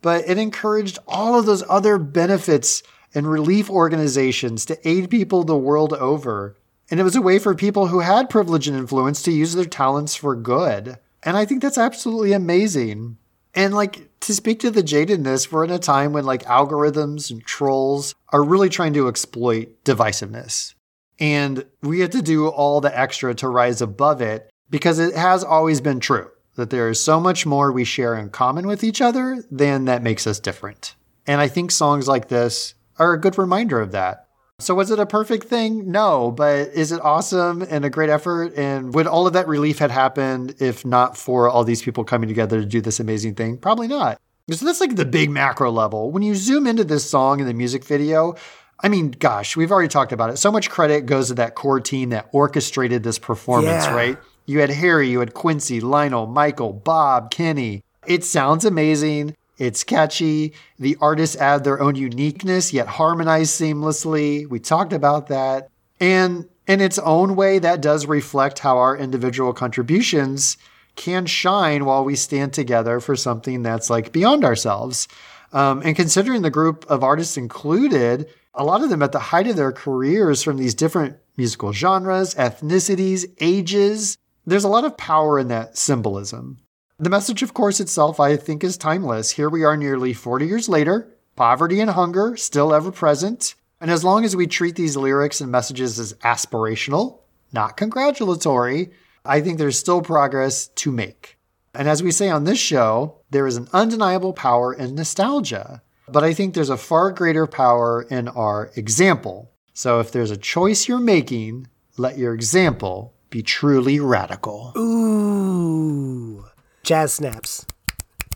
but 0.01 0.27
it 0.27 0.37
encouraged 0.37 0.99
all 1.07 1.39
of 1.39 1.45
those 1.45 1.63
other 1.69 1.97
benefits 1.97 2.83
and 3.15 3.29
relief 3.29 3.69
organizations 3.69 4.65
to 4.65 4.87
aid 4.87 5.09
people 5.09 5.43
the 5.43 5.57
world 5.57 5.93
over. 5.93 6.57
And 6.91 6.99
it 6.99 7.03
was 7.03 7.15
a 7.15 7.21
way 7.21 7.39
for 7.39 7.55
people 7.55 7.87
who 7.87 7.99
had 7.99 8.29
privilege 8.29 8.67
and 8.67 8.77
influence 8.77 9.23
to 9.23 9.31
use 9.31 9.53
their 9.53 9.65
talents 9.65 10.15
for 10.15 10.35
good. 10.35 10.97
And 11.23 11.35
I 11.35 11.45
think 11.45 11.61
that's 11.61 11.77
absolutely 11.77 12.33
amazing. 12.33 13.17
And 13.55 13.73
like 13.73 14.09
to 14.19 14.33
speak 14.33 14.59
to 14.59 14.69
the 14.69 14.83
jadedness, 14.83 15.51
we're 15.51 15.63
in 15.63 15.71
a 15.71 15.79
time 15.79 16.13
when 16.13 16.25
like 16.25 16.43
algorithms 16.43 17.31
and 17.31 17.43
trolls 17.43 18.13
are 18.29 18.43
really 18.43 18.69
trying 18.69 18.93
to 18.93 19.07
exploit 19.07 19.83
divisiveness. 19.83 20.75
And 21.19 21.65
we 21.81 22.01
have 22.01 22.09
to 22.11 22.21
do 22.21 22.49
all 22.49 22.81
the 22.81 22.97
extra 22.97 23.33
to 23.35 23.47
rise 23.47 23.81
above 23.81 24.21
it 24.21 24.49
because 24.69 24.99
it 24.99 25.15
has 25.15 25.43
always 25.43 25.79
been 25.79 26.01
true 26.01 26.29
that 26.55 26.69
there 26.69 26.89
is 26.89 26.99
so 26.99 27.19
much 27.19 27.45
more 27.45 27.71
we 27.71 27.83
share 27.83 28.15
in 28.15 28.29
common 28.29 28.67
with 28.67 28.83
each 28.83 29.01
other 29.01 29.43
than 29.49 29.85
that 29.85 30.03
makes 30.03 30.27
us 30.27 30.39
different. 30.39 30.95
And 31.27 31.41
I 31.41 31.47
think 31.47 31.71
songs 31.71 32.07
like 32.07 32.27
this 32.27 32.75
are 32.99 33.13
a 33.13 33.19
good 33.19 33.37
reminder 33.37 33.79
of 33.79 33.91
that. 33.91 34.27
So 34.59 34.73
was 34.73 34.89
it 34.89 34.99
a 34.99 35.05
perfect 35.05 35.47
thing? 35.47 35.91
No, 35.91 36.31
but 36.31 36.69
is 36.69 36.93
it 36.93 37.01
awesome 37.01 37.61
and 37.69 37.83
a 37.83 37.89
great 37.89 38.09
effort? 38.09 38.53
And 38.55 38.93
would 38.93 39.05
all 39.05 39.27
of 39.27 39.33
that 39.33 39.49
relief 39.49 39.79
had 39.79 39.91
happened 39.91 40.55
if 40.59 40.85
not 40.85 41.17
for 41.17 41.49
all 41.49 41.65
these 41.65 41.81
people 41.81 42.05
coming 42.05 42.29
together 42.29 42.61
to 42.61 42.65
do 42.65 42.79
this 42.79 43.01
amazing 43.01 43.35
thing? 43.35 43.57
Probably 43.57 43.89
not. 43.89 44.19
So 44.49 44.65
that's 44.65 44.79
like 44.79 44.95
the 44.95 45.05
big 45.05 45.29
macro 45.29 45.71
level. 45.71 46.09
When 46.11 46.23
you 46.23 46.35
zoom 46.35 46.67
into 46.67 46.85
this 46.85 47.09
song 47.09 47.41
and 47.41 47.49
the 47.49 47.53
music 47.53 47.83
video, 47.83 48.35
I 48.79 48.87
mean, 48.87 49.11
gosh, 49.11 49.57
we've 49.57 49.71
already 49.71 49.89
talked 49.89 50.13
about 50.13 50.29
it. 50.29 50.37
So 50.37 50.51
much 50.51 50.69
credit 50.69 51.05
goes 51.05 51.27
to 51.29 51.33
that 51.35 51.55
core 51.55 51.81
team 51.81 52.09
that 52.11 52.29
orchestrated 52.31 53.03
this 53.03 53.19
performance, 53.19 53.85
Yeah. 53.85 53.95
right? 53.95 54.17
You 54.45 54.59
had 54.59 54.69
Harry, 54.69 55.09
you 55.09 55.19
had 55.19 55.33
Quincy, 55.33 55.81
Lionel, 55.81 56.27
Michael, 56.27 56.71
Bob, 56.71 57.31
Kenny. 57.31 57.83
It 58.05 58.23
sounds 58.23 58.63
amazing. 58.63 59.35
It's 59.57 59.83
catchy. 59.83 60.53
The 60.79 60.97
artists 60.99 61.35
add 61.35 61.63
their 61.63 61.81
own 61.81 61.95
uniqueness, 61.95 62.73
yet 62.73 62.87
harmonize 62.87 63.49
seamlessly. 63.51 64.47
We 64.49 64.59
talked 64.59 64.93
about 64.93 65.27
that. 65.27 65.69
And 65.99 66.49
in 66.67 66.81
its 66.81 66.99
own 66.99 67.35
way, 67.35 67.59
that 67.59 67.81
does 67.81 68.05
reflect 68.05 68.59
how 68.59 68.77
our 68.77 68.97
individual 68.97 69.53
contributions 69.53 70.57
can 70.95 71.25
shine 71.25 71.85
while 71.85 72.03
we 72.03 72.15
stand 72.15 72.53
together 72.53 72.99
for 72.99 73.15
something 73.15 73.63
that's 73.63 73.89
like 73.89 74.11
beyond 74.11 74.43
ourselves. 74.43 75.07
Um, 75.53 75.81
and 75.85 75.95
considering 75.95 76.41
the 76.41 76.49
group 76.49 76.85
of 76.89 77.03
artists 77.03 77.37
included, 77.37 78.27
a 78.53 78.63
lot 78.63 78.83
of 78.83 78.89
them 78.89 79.03
at 79.03 79.11
the 79.11 79.19
height 79.19 79.47
of 79.47 79.55
their 79.55 79.71
careers 79.71 80.41
from 80.41 80.57
these 80.57 80.73
different 80.73 81.17
musical 81.37 81.71
genres, 81.73 82.33
ethnicities, 82.35 83.25
ages. 83.39 84.17
There's 84.45 84.63
a 84.63 84.69
lot 84.69 84.85
of 84.85 84.97
power 84.97 85.39
in 85.39 85.49
that 85.49 85.77
symbolism. 85.77 86.59
The 86.97 87.09
message, 87.09 87.43
of 87.43 87.53
course, 87.53 87.81
itself, 87.81 88.21
I 88.21 88.37
think, 88.37 88.63
is 88.63 88.77
timeless. 88.77 89.31
Here 89.31 89.49
we 89.49 89.65
are 89.65 89.75
nearly 89.75 90.13
40 90.13 90.47
years 90.47 90.69
later, 90.69 91.13
poverty 91.35 91.81
and 91.81 91.89
hunger 91.89 92.37
still 92.37 92.73
ever 92.73 92.89
present. 92.89 93.55
And 93.81 93.91
as 93.91 94.05
long 94.05 94.23
as 94.23 94.33
we 94.33 94.47
treat 94.47 94.77
these 94.77 94.95
lyrics 94.95 95.41
and 95.41 95.51
messages 95.51 95.99
as 95.99 96.13
aspirational, 96.23 97.19
not 97.51 97.75
congratulatory, 97.75 98.91
I 99.25 99.41
think 99.41 99.57
there's 99.57 99.77
still 99.77 100.01
progress 100.01 100.67
to 100.67 100.89
make. 100.89 101.37
And 101.73 101.89
as 101.89 102.01
we 102.01 102.11
say 102.11 102.29
on 102.29 102.45
this 102.45 102.59
show, 102.59 103.17
there 103.29 103.45
is 103.45 103.57
an 103.57 103.67
undeniable 103.73 104.31
power 104.31 104.73
in 104.73 104.95
nostalgia. 104.95 105.81
But 106.07 106.23
I 106.23 106.33
think 106.33 106.53
there's 106.53 106.69
a 106.69 106.77
far 106.77 107.11
greater 107.11 107.45
power 107.45 108.03
in 108.03 108.29
our 108.29 108.71
example. 108.77 109.51
So 109.73 109.99
if 109.99 110.13
there's 110.13 110.31
a 110.31 110.37
choice 110.37 110.87
you're 110.87 110.99
making, 111.01 111.67
let 111.97 112.17
your 112.17 112.33
example 112.33 113.13
be 113.29 113.43
truly 113.43 113.99
radical. 113.99 114.71
Ooh. 114.77 116.44
Jazz 116.85 117.15
snaps. 117.15 117.65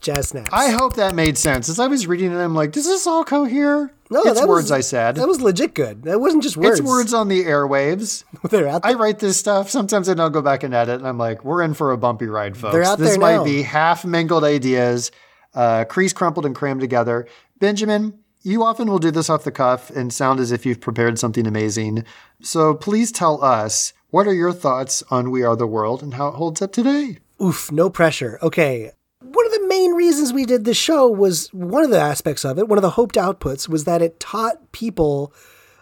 Jazz 0.01 0.29
snaps. 0.29 0.49
I 0.51 0.69
hope 0.69 0.95
that 0.95 1.13
made 1.13 1.37
sense. 1.37 1.69
As 1.69 1.79
I 1.79 1.85
was 1.85 2.07
reading 2.07 2.31
it, 2.31 2.37
I'm 2.37 2.55
like, 2.55 2.71
does 2.71 2.85
this 2.85 3.05
all 3.05 3.23
cohere? 3.23 3.93
No, 4.09 4.23
it's 4.23 4.41
words 4.41 4.65
was- 4.65 4.71
I 4.71 4.79
said. 4.81 5.17
That 5.17 5.27
was 5.27 5.39
legit 5.39 5.75
good. 5.75 6.01
That 6.03 6.19
wasn't 6.19 6.41
just 6.41 6.57
words. 6.57 6.79
It's 6.79 6.87
words 6.87 7.13
on 7.13 7.27
the 7.27 7.43
airwaves. 7.43 8.23
They're 8.49 8.67
out 8.67 8.83
I 8.83 8.93
write 8.93 9.19
this 9.19 9.37
stuff. 9.37 9.69
Sometimes 9.69 10.09
I 10.09 10.15
don't 10.15 10.31
go 10.31 10.41
back 10.41 10.63
and 10.63 10.73
edit, 10.73 10.95
and 10.99 11.07
I'm 11.07 11.19
like, 11.19 11.45
we're 11.45 11.61
in 11.61 11.75
for 11.75 11.91
a 11.91 11.97
bumpy 11.97 12.25
ride, 12.25 12.57
folks. 12.57 12.73
They're 12.73 12.83
out 12.83 12.97
this 12.97 13.11
there 13.11 13.19
might 13.19 13.35
now. 13.35 13.43
be 13.43 13.61
half 13.61 14.03
mingled 14.03 14.43
ideas, 14.43 15.11
uh, 15.53 15.85
crease 15.85 16.11
crumpled 16.13 16.47
and 16.47 16.55
crammed 16.55 16.81
together. 16.81 17.27
Benjamin, 17.59 18.17
you 18.41 18.63
often 18.63 18.89
will 18.89 18.97
do 18.97 19.11
this 19.11 19.29
off 19.29 19.43
the 19.43 19.51
cuff 19.51 19.91
and 19.91 20.11
sound 20.11 20.39
as 20.39 20.51
if 20.51 20.65
you've 20.65 20.81
prepared 20.81 21.19
something 21.19 21.45
amazing. 21.45 22.03
So 22.41 22.73
please 22.73 23.11
tell 23.11 23.43
us 23.43 23.93
what 24.09 24.25
are 24.25 24.33
your 24.33 24.53
thoughts 24.53 25.03
on 25.11 25.29
We 25.29 25.43
Are 25.43 25.55
the 25.55 25.67
World 25.67 26.01
and 26.01 26.15
how 26.15 26.29
it 26.29 26.35
holds 26.35 26.63
up 26.63 26.71
today? 26.71 27.19
Oof, 27.41 27.71
no 27.71 27.89
pressure. 27.89 28.37
Okay. 28.41 28.91
One 29.21 29.45
of 29.45 29.51
the 29.51 29.67
main 29.67 29.93
reasons 29.93 30.33
we 30.33 30.45
did 30.45 30.65
this 30.65 30.77
show 30.77 31.07
was 31.07 31.47
one 31.53 31.83
of 31.83 31.89
the 31.89 31.99
aspects 31.99 32.45
of 32.45 32.57
it, 32.57 32.67
one 32.67 32.77
of 32.77 32.81
the 32.81 32.91
hoped 32.91 33.15
outputs 33.15 33.67
was 33.67 33.83
that 33.83 34.01
it 34.01 34.19
taught 34.19 34.71
people 34.71 35.33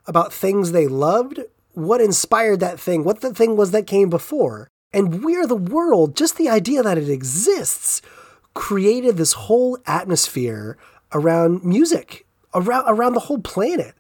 about 0.06 0.34
things 0.34 0.72
they 0.72 0.88
loved, 0.88 1.40
what 1.74 2.02
inspired 2.02 2.60
that 2.60 2.80
thing, 2.80 3.04
what 3.04 3.22
the 3.22 3.34
thing 3.34 3.56
was 3.56 3.72
that 3.72 3.86
came 3.86 4.10
before. 4.10 4.68
And 4.94 5.24
We're 5.24 5.46
the 5.46 5.56
World, 5.56 6.16
just 6.16 6.38
the 6.38 6.50
idea 6.50 6.82
that 6.82 6.98
it 6.98 7.10
exists, 7.10 8.02
created 8.54 9.18
this 9.18 9.34
whole 9.34 9.78
atmosphere 9.86 10.78
around 11.12 11.64
music, 11.64 12.26
around 12.54 12.86
around 12.88 13.14
the 13.14 13.22
whole 13.22 13.40
planet. 13.40 13.94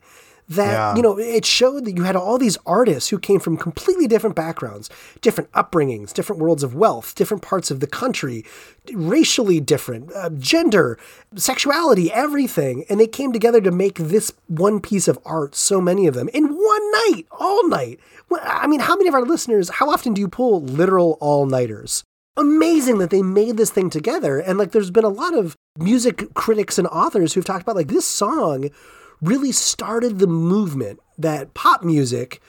That 0.49 0.71
Yeah. 0.71 0.95
you 0.95 1.01
know, 1.01 1.19
it 1.19 1.43
showed 1.43 1.83
that 1.85 1.97
you 1.97 2.03
had 2.03 2.15
all 2.15 2.37
these 2.37 2.57
artists 2.65 3.09
who 3.09 3.19
came 3.19 3.39
from 3.41 3.57
completely 3.57 4.07
different 4.07 4.35
backgrounds, 4.35 4.89
different 5.21 5.51
upbringings, 5.51 6.13
different 6.13 6.41
worlds 6.41 6.63
of 6.63 6.73
wealth, 6.73 7.15
different 7.15 7.43
parts 7.43 7.69
of 7.69 7.81
the 7.81 7.87
country, 7.87 8.45
racially 8.93 9.59
different, 9.59 10.09
uh, 10.15 10.29
gender, 10.37 10.97
sexuality, 11.35 12.11
everything, 12.13 12.85
and 12.89 12.97
they 12.97 13.07
came 13.07 13.33
together 13.33 13.59
to 13.59 13.71
make 13.71 13.95
this 13.95 14.31
one 14.47 14.79
piece 14.79 15.09
of 15.09 15.19
art. 15.25 15.53
So 15.53 15.81
many 15.81 16.07
of 16.07 16.13
them 16.13 16.29
in 16.29 16.45
one 16.45 16.91
night, 16.91 17.25
all 17.31 17.67
night. 17.67 17.99
I 18.41 18.67
mean, 18.67 18.79
how 18.79 18.95
many 18.95 19.09
of 19.09 19.15
our 19.15 19.23
listeners? 19.25 19.69
How 19.69 19.89
often 19.89 20.13
do 20.13 20.21
you 20.21 20.27
pull 20.29 20.61
literal 20.61 21.17
all 21.19 21.45
nighters? 21.45 22.03
amazing 22.39 22.99
that 22.99 23.09
they 23.09 23.23
made 23.23 23.57
this 23.57 23.71
thing 23.71 23.89
together. 23.89 24.37
And 24.37 24.59
like, 24.59 24.69
there's 24.71 24.91
been 24.91 25.03
a 25.03 25.09
lot 25.09 25.33
of 25.33 25.55
music 25.79 26.31
critics 26.35 26.77
and 26.77 26.87
authors 26.89 27.33
who've 27.33 27.43
talked 27.43 27.63
about 27.63 27.75
like 27.75 27.87
this 27.87 28.05
song 28.05 28.69
really 29.21 29.51
started 29.51 30.19
the 30.19 30.27
movement 30.27 30.99
that 31.17 31.53
pop 31.53 31.83
music 31.83 32.41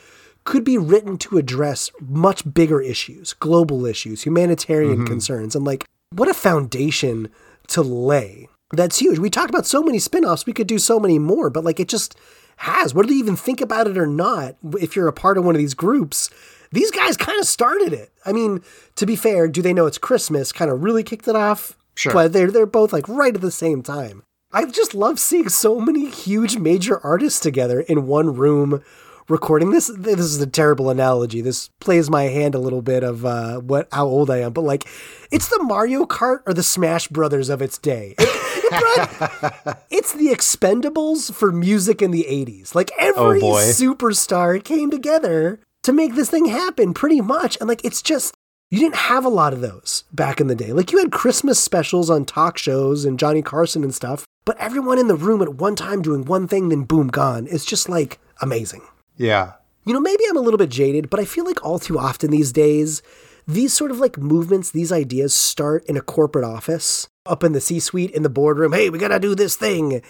could 0.44 0.64
be 0.64 0.78
written 0.78 1.18
to 1.18 1.38
address 1.38 1.90
much 2.00 2.50
bigger 2.54 2.80
issues, 2.80 3.34
global 3.34 3.84
issues, 3.84 4.22
humanitarian 4.22 4.96
mm-hmm. 4.96 5.06
concerns. 5.06 5.54
And 5.54 5.64
like, 5.64 5.84
what 6.10 6.28
a 6.28 6.34
foundation 6.34 7.28
to 7.68 7.82
lay. 7.82 8.48
That's 8.72 8.98
huge. 8.98 9.18
We 9.18 9.30
talked 9.30 9.50
about 9.50 9.66
so 9.66 9.82
many 9.82 9.98
spin-offs, 9.98 10.46
we 10.46 10.52
could 10.52 10.66
do 10.66 10.78
so 10.78 10.98
many 10.98 11.18
more, 11.18 11.50
but 11.50 11.64
like 11.64 11.80
it 11.80 11.88
just 11.88 12.16
has. 12.58 12.94
Whether 12.94 13.12
you 13.12 13.18
even 13.18 13.36
think 13.36 13.60
about 13.60 13.86
it 13.86 13.96
or 13.96 14.06
not, 14.06 14.56
if 14.80 14.96
you're 14.96 15.08
a 15.08 15.12
part 15.12 15.38
of 15.38 15.44
one 15.44 15.54
of 15.54 15.58
these 15.58 15.74
groups, 15.74 16.30
these 16.72 16.90
guys 16.90 17.16
kind 17.16 17.38
of 17.38 17.46
started 17.46 17.92
it. 17.92 18.10
I 18.24 18.32
mean, 18.32 18.62
to 18.96 19.06
be 19.06 19.16
fair, 19.16 19.48
do 19.48 19.62
they 19.62 19.72
know 19.72 19.86
it's 19.86 19.98
Christmas? 19.98 20.52
Kind 20.52 20.70
of 20.70 20.82
really 20.82 21.02
kicked 21.02 21.28
it 21.28 21.36
off. 21.36 21.76
Sure. 21.94 22.12
But 22.12 22.32
they're 22.32 22.50
they're 22.50 22.66
both 22.66 22.92
like 22.92 23.08
right 23.08 23.34
at 23.34 23.40
the 23.40 23.50
same 23.50 23.82
time. 23.82 24.22
I 24.52 24.64
just 24.64 24.94
love 24.94 25.18
seeing 25.18 25.48
so 25.48 25.78
many 25.78 26.08
huge 26.08 26.56
major 26.56 26.98
artists 27.04 27.40
together 27.40 27.80
in 27.80 28.06
one 28.06 28.34
room 28.34 28.82
recording 29.28 29.70
this. 29.72 29.90
This 29.94 30.20
is 30.20 30.40
a 30.40 30.46
terrible 30.46 30.88
analogy. 30.88 31.42
This 31.42 31.68
plays 31.80 32.08
my 32.08 32.24
hand 32.24 32.54
a 32.54 32.58
little 32.58 32.80
bit 32.80 33.02
of 33.02 33.26
uh, 33.26 33.58
what 33.58 33.88
how 33.92 34.06
old 34.06 34.30
I 34.30 34.38
am, 34.38 34.54
but 34.54 34.62
like 34.62 34.84
it's 35.30 35.48
the 35.48 35.62
Mario 35.62 36.06
Kart 36.06 36.40
or 36.46 36.54
the 36.54 36.62
Smash 36.62 37.08
Brothers 37.08 37.50
of 37.50 37.60
its 37.60 37.76
day. 37.78 38.14
It- 38.18 38.44
it 38.70 39.60
brought- 39.60 39.82
it's 39.90 40.12
the 40.12 40.26
Expendables 40.28 41.32
for 41.32 41.50
music 41.52 42.02
in 42.02 42.10
the 42.10 42.24
'80s. 42.28 42.74
Like 42.74 42.90
every 42.98 43.40
boy. 43.40 43.62
superstar 43.62 44.62
came 44.62 44.90
together 44.90 45.60
to 45.84 45.92
make 45.92 46.14
this 46.14 46.28
thing 46.30 46.46
happen, 46.46 46.92
pretty 46.94 47.20
much. 47.22 47.56
And 47.60 47.68
like 47.68 47.82
it's 47.84 48.02
just 48.02 48.34
you 48.70 48.78
didn't 48.78 48.96
have 48.96 49.24
a 49.24 49.30
lot 49.30 49.54
of 49.54 49.60
those 49.62 50.04
back 50.12 50.38
in 50.40 50.48
the 50.48 50.54
day. 50.54 50.72
Like 50.74 50.92
you 50.92 50.98
had 50.98 51.12
Christmas 51.12 51.58
specials 51.58 52.10
on 52.10 52.24
talk 52.26 52.58
shows 52.58 53.06
and 53.06 53.18
Johnny 53.18 53.40
Carson 53.40 53.82
and 53.84 53.94
stuff, 53.94 54.26
but 54.48 54.56
everyone 54.56 54.98
in 54.98 55.08
the 55.08 55.14
room 55.14 55.42
at 55.42 55.56
one 55.56 55.76
time 55.76 56.00
doing 56.00 56.24
one 56.24 56.48
thing, 56.48 56.70
then 56.70 56.84
boom, 56.84 57.08
gone. 57.08 57.46
It's 57.50 57.66
just 57.66 57.86
like 57.86 58.18
amazing. 58.40 58.80
Yeah. 59.18 59.52
You 59.84 59.92
know, 59.92 60.00
maybe 60.00 60.24
I'm 60.26 60.38
a 60.38 60.40
little 60.40 60.56
bit 60.56 60.70
jaded, 60.70 61.10
but 61.10 61.20
I 61.20 61.26
feel 61.26 61.44
like 61.44 61.62
all 61.62 61.78
too 61.78 61.98
often 61.98 62.30
these 62.30 62.50
days, 62.50 63.02
these 63.46 63.74
sort 63.74 63.90
of 63.90 63.98
like 63.98 64.16
movements, 64.16 64.70
these 64.70 64.90
ideas 64.90 65.34
start 65.34 65.84
in 65.84 65.98
a 65.98 66.00
corporate 66.00 66.46
office, 66.46 67.08
up 67.26 67.44
in 67.44 67.52
the 67.52 67.60
C 67.60 67.78
suite, 67.78 68.10
in 68.12 68.22
the 68.22 68.30
boardroom. 68.30 68.72
Hey, 68.72 68.88
we 68.88 68.98
got 68.98 69.08
to 69.08 69.20
do 69.20 69.34
this 69.34 69.54
thing. 69.54 70.00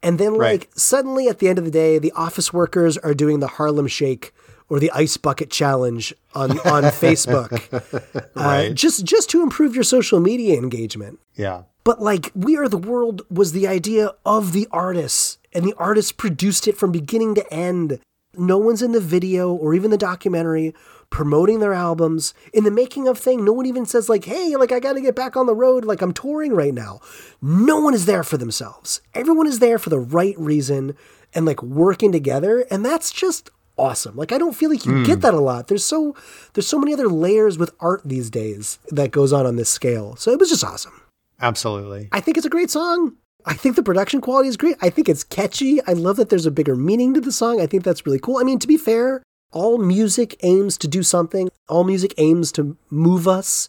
And 0.00 0.20
then, 0.20 0.34
Right. 0.34 0.60
like, 0.60 0.70
suddenly 0.76 1.26
at 1.26 1.40
the 1.40 1.48
end 1.48 1.58
of 1.58 1.64
the 1.64 1.70
day, 1.72 1.98
the 1.98 2.12
office 2.12 2.52
workers 2.52 2.96
are 2.98 3.14
doing 3.14 3.40
the 3.40 3.48
Harlem 3.48 3.88
Shake 3.88 4.32
or 4.68 4.78
the 4.78 4.92
Ice 4.92 5.16
Bucket 5.16 5.50
Challenge 5.50 6.14
on, 6.36 6.52
on 6.60 6.82
Facebook. 7.02 7.52
Uh, 8.36 8.68
just, 8.68 9.04
just 9.04 9.28
to 9.30 9.42
improve 9.42 9.74
your 9.74 9.82
social 9.82 10.20
media 10.20 10.56
engagement. 10.56 11.18
Yeah. 11.34 11.62
But 11.88 12.02
like 12.02 12.30
We 12.34 12.58
Are 12.58 12.68
the 12.68 12.76
World 12.76 13.22
was 13.30 13.52
the 13.52 13.66
idea 13.66 14.12
of 14.26 14.52
the 14.52 14.68
artists, 14.70 15.38
and 15.54 15.64
the 15.64 15.72
artists 15.78 16.12
produced 16.12 16.68
it 16.68 16.76
from 16.76 16.92
beginning 16.92 17.34
to 17.36 17.50
end. 17.50 17.98
No 18.36 18.58
one's 18.58 18.82
in 18.82 18.92
the 18.92 19.00
video 19.00 19.54
or 19.54 19.72
even 19.72 19.90
the 19.90 19.96
documentary 19.96 20.74
promoting 21.08 21.60
their 21.60 21.72
albums. 21.72 22.34
In 22.52 22.64
the 22.64 22.70
making 22.70 23.08
of 23.08 23.16
thing, 23.16 23.42
no 23.42 23.54
one 23.54 23.64
even 23.64 23.86
says 23.86 24.10
like, 24.10 24.26
"Hey, 24.26 24.54
like 24.54 24.70
I 24.70 24.80
got 24.80 24.96
to 24.96 25.00
get 25.00 25.16
back 25.16 25.34
on 25.34 25.46
the 25.46 25.54
road, 25.54 25.86
like 25.86 26.02
I'm 26.02 26.12
touring 26.12 26.52
right 26.52 26.74
now." 26.74 27.00
No 27.40 27.80
one 27.80 27.94
is 27.94 28.04
there 28.04 28.22
for 28.22 28.36
themselves. 28.36 29.00
Everyone 29.14 29.46
is 29.46 29.58
there 29.58 29.78
for 29.78 29.88
the 29.88 29.98
right 29.98 30.38
reason 30.38 30.94
and 31.32 31.46
like 31.46 31.62
working 31.62 32.12
together, 32.12 32.66
and 32.70 32.84
that's 32.84 33.10
just 33.10 33.48
awesome. 33.78 34.14
Like 34.14 34.30
I 34.30 34.36
don't 34.36 34.54
feel 34.54 34.68
like 34.68 34.84
you 34.84 34.92
hmm. 34.92 35.04
get 35.04 35.22
that 35.22 35.32
a 35.32 35.40
lot. 35.40 35.68
There's 35.68 35.86
so 35.86 36.14
there's 36.52 36.66
so 36.66 36.78
many 36.78 36.92
other 36.92 37.08
layers 37.08 37.56
with 37.56 37.74
art 37.80 38.02
these 38.04 38.28
days 38.28 38.78
that 38.88 39.10
goes 39.10 39.32
on 39.32 39.46
on 39.46 39.56
this 39.56 39.70
scale. 39.70 40.16
So 40.16 40.32
it 40.32 40.38
was 40.38 40.50
just 40.50 40.62
awesome. 40.62 41.00
Absolutely. 41.40 42.08
I 42.12 42.20
think 42.20 42.36
it's 42.36 42.46
a 42.46 42.50
great 42.50 42.70
song. 42.70 43.16
I 43.46 43.54
think 43.54 43.76
the 43.76 43.82
production 43.82 44.20
quality 44.20 44.48
is 44.48 44.56
great. 44.56 44.76
I 44.82 44.90
think 44.90 45.08
it's 45.08 45.24
catchy. 45.24 45.80
I 45.86 45.92
love 45.92 46.16
that 46.16 46.28
there's 46.28 46.46
a 46.46 46.50
bigger 46.50 46.74
meaning 46.74 47.14
to 47.14 47.20
the 47.20 47.32
song. 47.32 47.60
I 47.60 47.66
think 47.66 47.84
that's 47.84 48.04
really 48.04 48.18
cool. 48.18 48.38
I 48.38 48.42
mean, 48.42 48.58
to 48.58 48.66
be 48.66 48.76
fair, 48.76 49.22
all 49.52 49.78
music 49.78 50.36
aims 50.42 50.76
to 50.78 50.88
do 50.88 51.02
something, 51.02 51.48
all 51.68 51.84
music 51.84 52.12
aims 52.18 52.52
to 52.52 52.76
move 52.90 53.26
us 53.26 53.68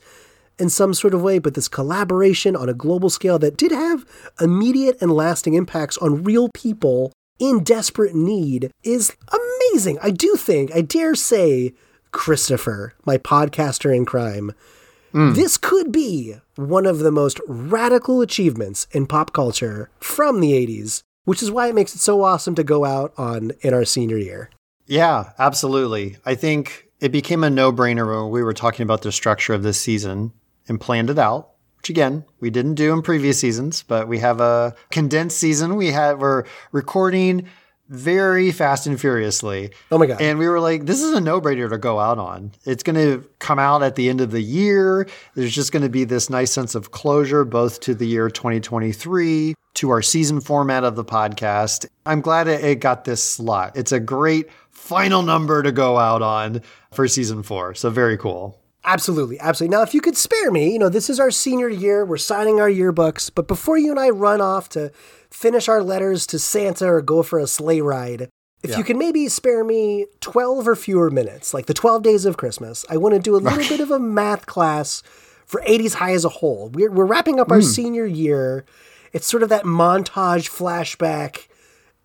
in 0.58 0.70
some 0.70 0.94
sort 0.94 1.14
of 1.14 1.22
way, 1.22 1.40
but 1.40 1.54
this 1.54 1.70
collaboration 1.70 2.56
on 2.56 2.68
a 2.68 2.74
global 2.74 3.10
scale 3.10 3.40
that 3.40 3.56
did 3.56 3.72
have 3.72 4.06
immediate 4.42 4.98
and 5.02 5.12
lasting 5.12 5.54
impacts 5.54 5.98
on 6.00 6.24
real 6.24 6.50
people 6.50 7.14
in 7.40 7.64
desperate 7.64 8.14
need 8.14 8.72
is 8.84 9.16
amazing. 9.32 9.98
I 10.02 10.10
do 10.12 10.36
think, 10.36 10.76
I 10.76 10.82
dare 10.82 11.16
say, 11.16 11.74
Christopher, 12.12 12.94
my 13.06 13.18
podcaster 13.18 13.96
in 13.96 14.06
crime, 14.06 14.52
Mm. 15.14 15.36
this 15.36 15.58
could 15.58 15.92
be 15.92 16.36
one 16.56 16.86
of 16.86 17.00
the 17.00 17.12
most 17.12 17.40
radical 17.48 18.22
achievements 18.22 18.88
in 18.92 19.08
pop 19.08 19.34
culture 19.34 19.90
from 20.00 20.40
the 20.40 20.52
80s, 20.52 21.04
which 21.26 21.42
is 21.42 21.52
why 21.52 21.68
it 21.68 21.76
makes 21.76 21.96
it 21.96 22.00
so 22.00 22.24
awesome 22.24 22.56
to 22.56 22.64
go 22.64 22.86
out 22.86 23.14
on 23.18 23.52
in 23.62 23.74
our 23.74 23.86
senior 23.86 24.18
year. 24.18 24.50
Yeah, 24.86 25.32
absolutely. 25.38 26.18
I 26.26 26.36
think 26.36 26.90
it 27.00 27.12
became 27.12 27.44
a 27.44 27.50
no 27.50 27.72
brainer 27.72 28.08
when 28.08 28.32
we 28.32 28.44
were 28.44 28.54
talking 28.54 28.84
about 28.84 29.04
the 29.04 29.12
structure 29.12 29.54
of 29.54 29.64
this 29.64 29.80
season 29.80 30.34
and 30.68 30.82
planned 30.82 31.10
it 31.10 31.20
out. 31.20 31.52
Which 31.78 31.90
again, 31.90 32.26
we 32.42 32.50
didn't 32.50 32.74
do 32.74 32.92
in 32.92 33.02
previous 33.02 33.40
seasons, 33.40 33.84
but 33.84 34.08
we 34.08 34.20
have 34.20 34.42
a 34.42 34.76
condensed 34.92 35.38
season. 35.38 35.78
We 35.78 35.92
have 35.92 36.20
we're 36.20 36.44
recording 36.74 37.48
very 37.90 38.52
fast 38.52 38.86
and 38.86 39.00
furiously. 39.02 39.72
Oh 39.92 39.98
my 39.98 40.06
God. 40.06 40.22
And 40.22 40.38
we 40.38 40.48
were 40.48 40.60
like, 40.60 40.86
this 40.86 41.02
is 41.02 41.12
a 41.14 41.20
no 41.20 41.42
brainer 41.42 41.70
to 41.70 41.78
go 41.78 42.00
out 42.00 42.20
on. 42.20 42.52
It's 42.64 42.84
going 42.84 42.96
to 42.96 43.28
come 43.40 43.58
out 43.58 43.82
at 43.82 43.96
the 43.96 44.10
end 44.10 44.22
of 44.22 44.32
the 44.32 44.42
year. 44.42 45.08
There's 45.34 45.54
just 45.54 45.72
going 45.72 45.82
to 45.82 45.90
be 45.90 46.04
this 46.04 46.30
nice 46.30 46.52
sense 46.52 46.76
of 46.76 46.92
closure, 46.92 47.44
both 47.44 47.80
to 47.82 47.96
the 47.96 48.06
year 48.06 48.30
2023, 48.30 49.56
to 49.76 49.90
our 49.90 50.04
season 50.04 50.40
format 50.40 50.84
of 50.84 50.96
the 50.96 51.06
podcast. 51.06 51.88
I'm 52.06 52.22
glad 52.22 52.48
it, 52.48 52.64
it 52.64 52.80
got 52.80 53.06
this 53.06 53.24
slot. 53.24 53.76
It's 53.76 53.92
a 53.92 54.00
great 54.00 54.50
final 54.70 55.24
number 55.24 55.64
to 55.64 55.72
go 55.72 55.98
out 55.98 56.22
on 56.22 56.62
for 56.92 57.08
season 57.08 57.42
four. 57.42 57.74
So 57.74 57.90
very 57.90 58.18
cool. 58.18 58.59
Absolutely, 58.86 59.40
absolutely. 59.40 59.76
Now, 59.76 59.84
if 59.84 59.94
you 59.94 60.02
could 60.02 60.16
spare 60.16 60.52
me, 60.52 60.72
you 60.72 60.80
know, 60.80 60.90
this 60.90 61.10
is 61.10 61.20
our 61.20 61.32
senior 61.32 61.68
year. 61.68 62.06
We're 62.06 62.18
signing 62.18 62.60
our 62.62 62.70
yearbooks. 62.70 63.30
But 63.34 63.48
before 63.48 63.78
you 63.78 63.92
and 63.92 64.00
I 64.00 64.10
run 64.10 64.40
off 64.40 64.70
to 64.70 64.92
finish 65.30 65.68
our 65.68 65.84
letters 65.84 66.26
to 66.28 66.40
Santa 66.40 66.88
or 66.88 67.02
go 67.02 67.22
for 67.22 67.40
a 67.40 67.48
sleigh 67.48 67.82
ride, 67.82 68.30
if 68.64 68.78
you 68.78 68.84
can 68.84 68.98
maybe 68.98 69.28
spare 69.30 69.64
me 69.64 70.06
12 70.20 70.68
or 70.68 70.76
fewer 70.76 71.10
minutes, 71.10 71.54
like 71.54 71.66
the 71.66 71.74
12 71.74 72.04
days 72.04 72.26
of 72.26 72.38
Christmas, 72.38 72.86
I 72.90 72.98
want 72.98 73.16
to 73.16 73.20
do 73.20 73.36
a 73.36 73.38
little 73.38 73.68
bit 73.68 73.80
of 73.80 73.92
a 73.92 74.00
math 74.00 74.46
class 74.46 75.02
for 75.46 75.62
80s 75.68 75.96
High 75.96 76.14
as 76.14 76.26
a 76.26 76.30
whole. 76.30 76.70
We're, 76.70 76.92
we're 76.92 77.06
wrapping 77.06 77.40
up 77.40 77.52
our 77.52 77.60
hmm. 77.60 77.66
senior 77.66 78.06
year. 78.06 78.66
It's 79.14 79.28
sort 79.28 79.44
of 79.44 79.50
that 79.50 79.64
montage 79.64 80.50
flashback 80.50 81.48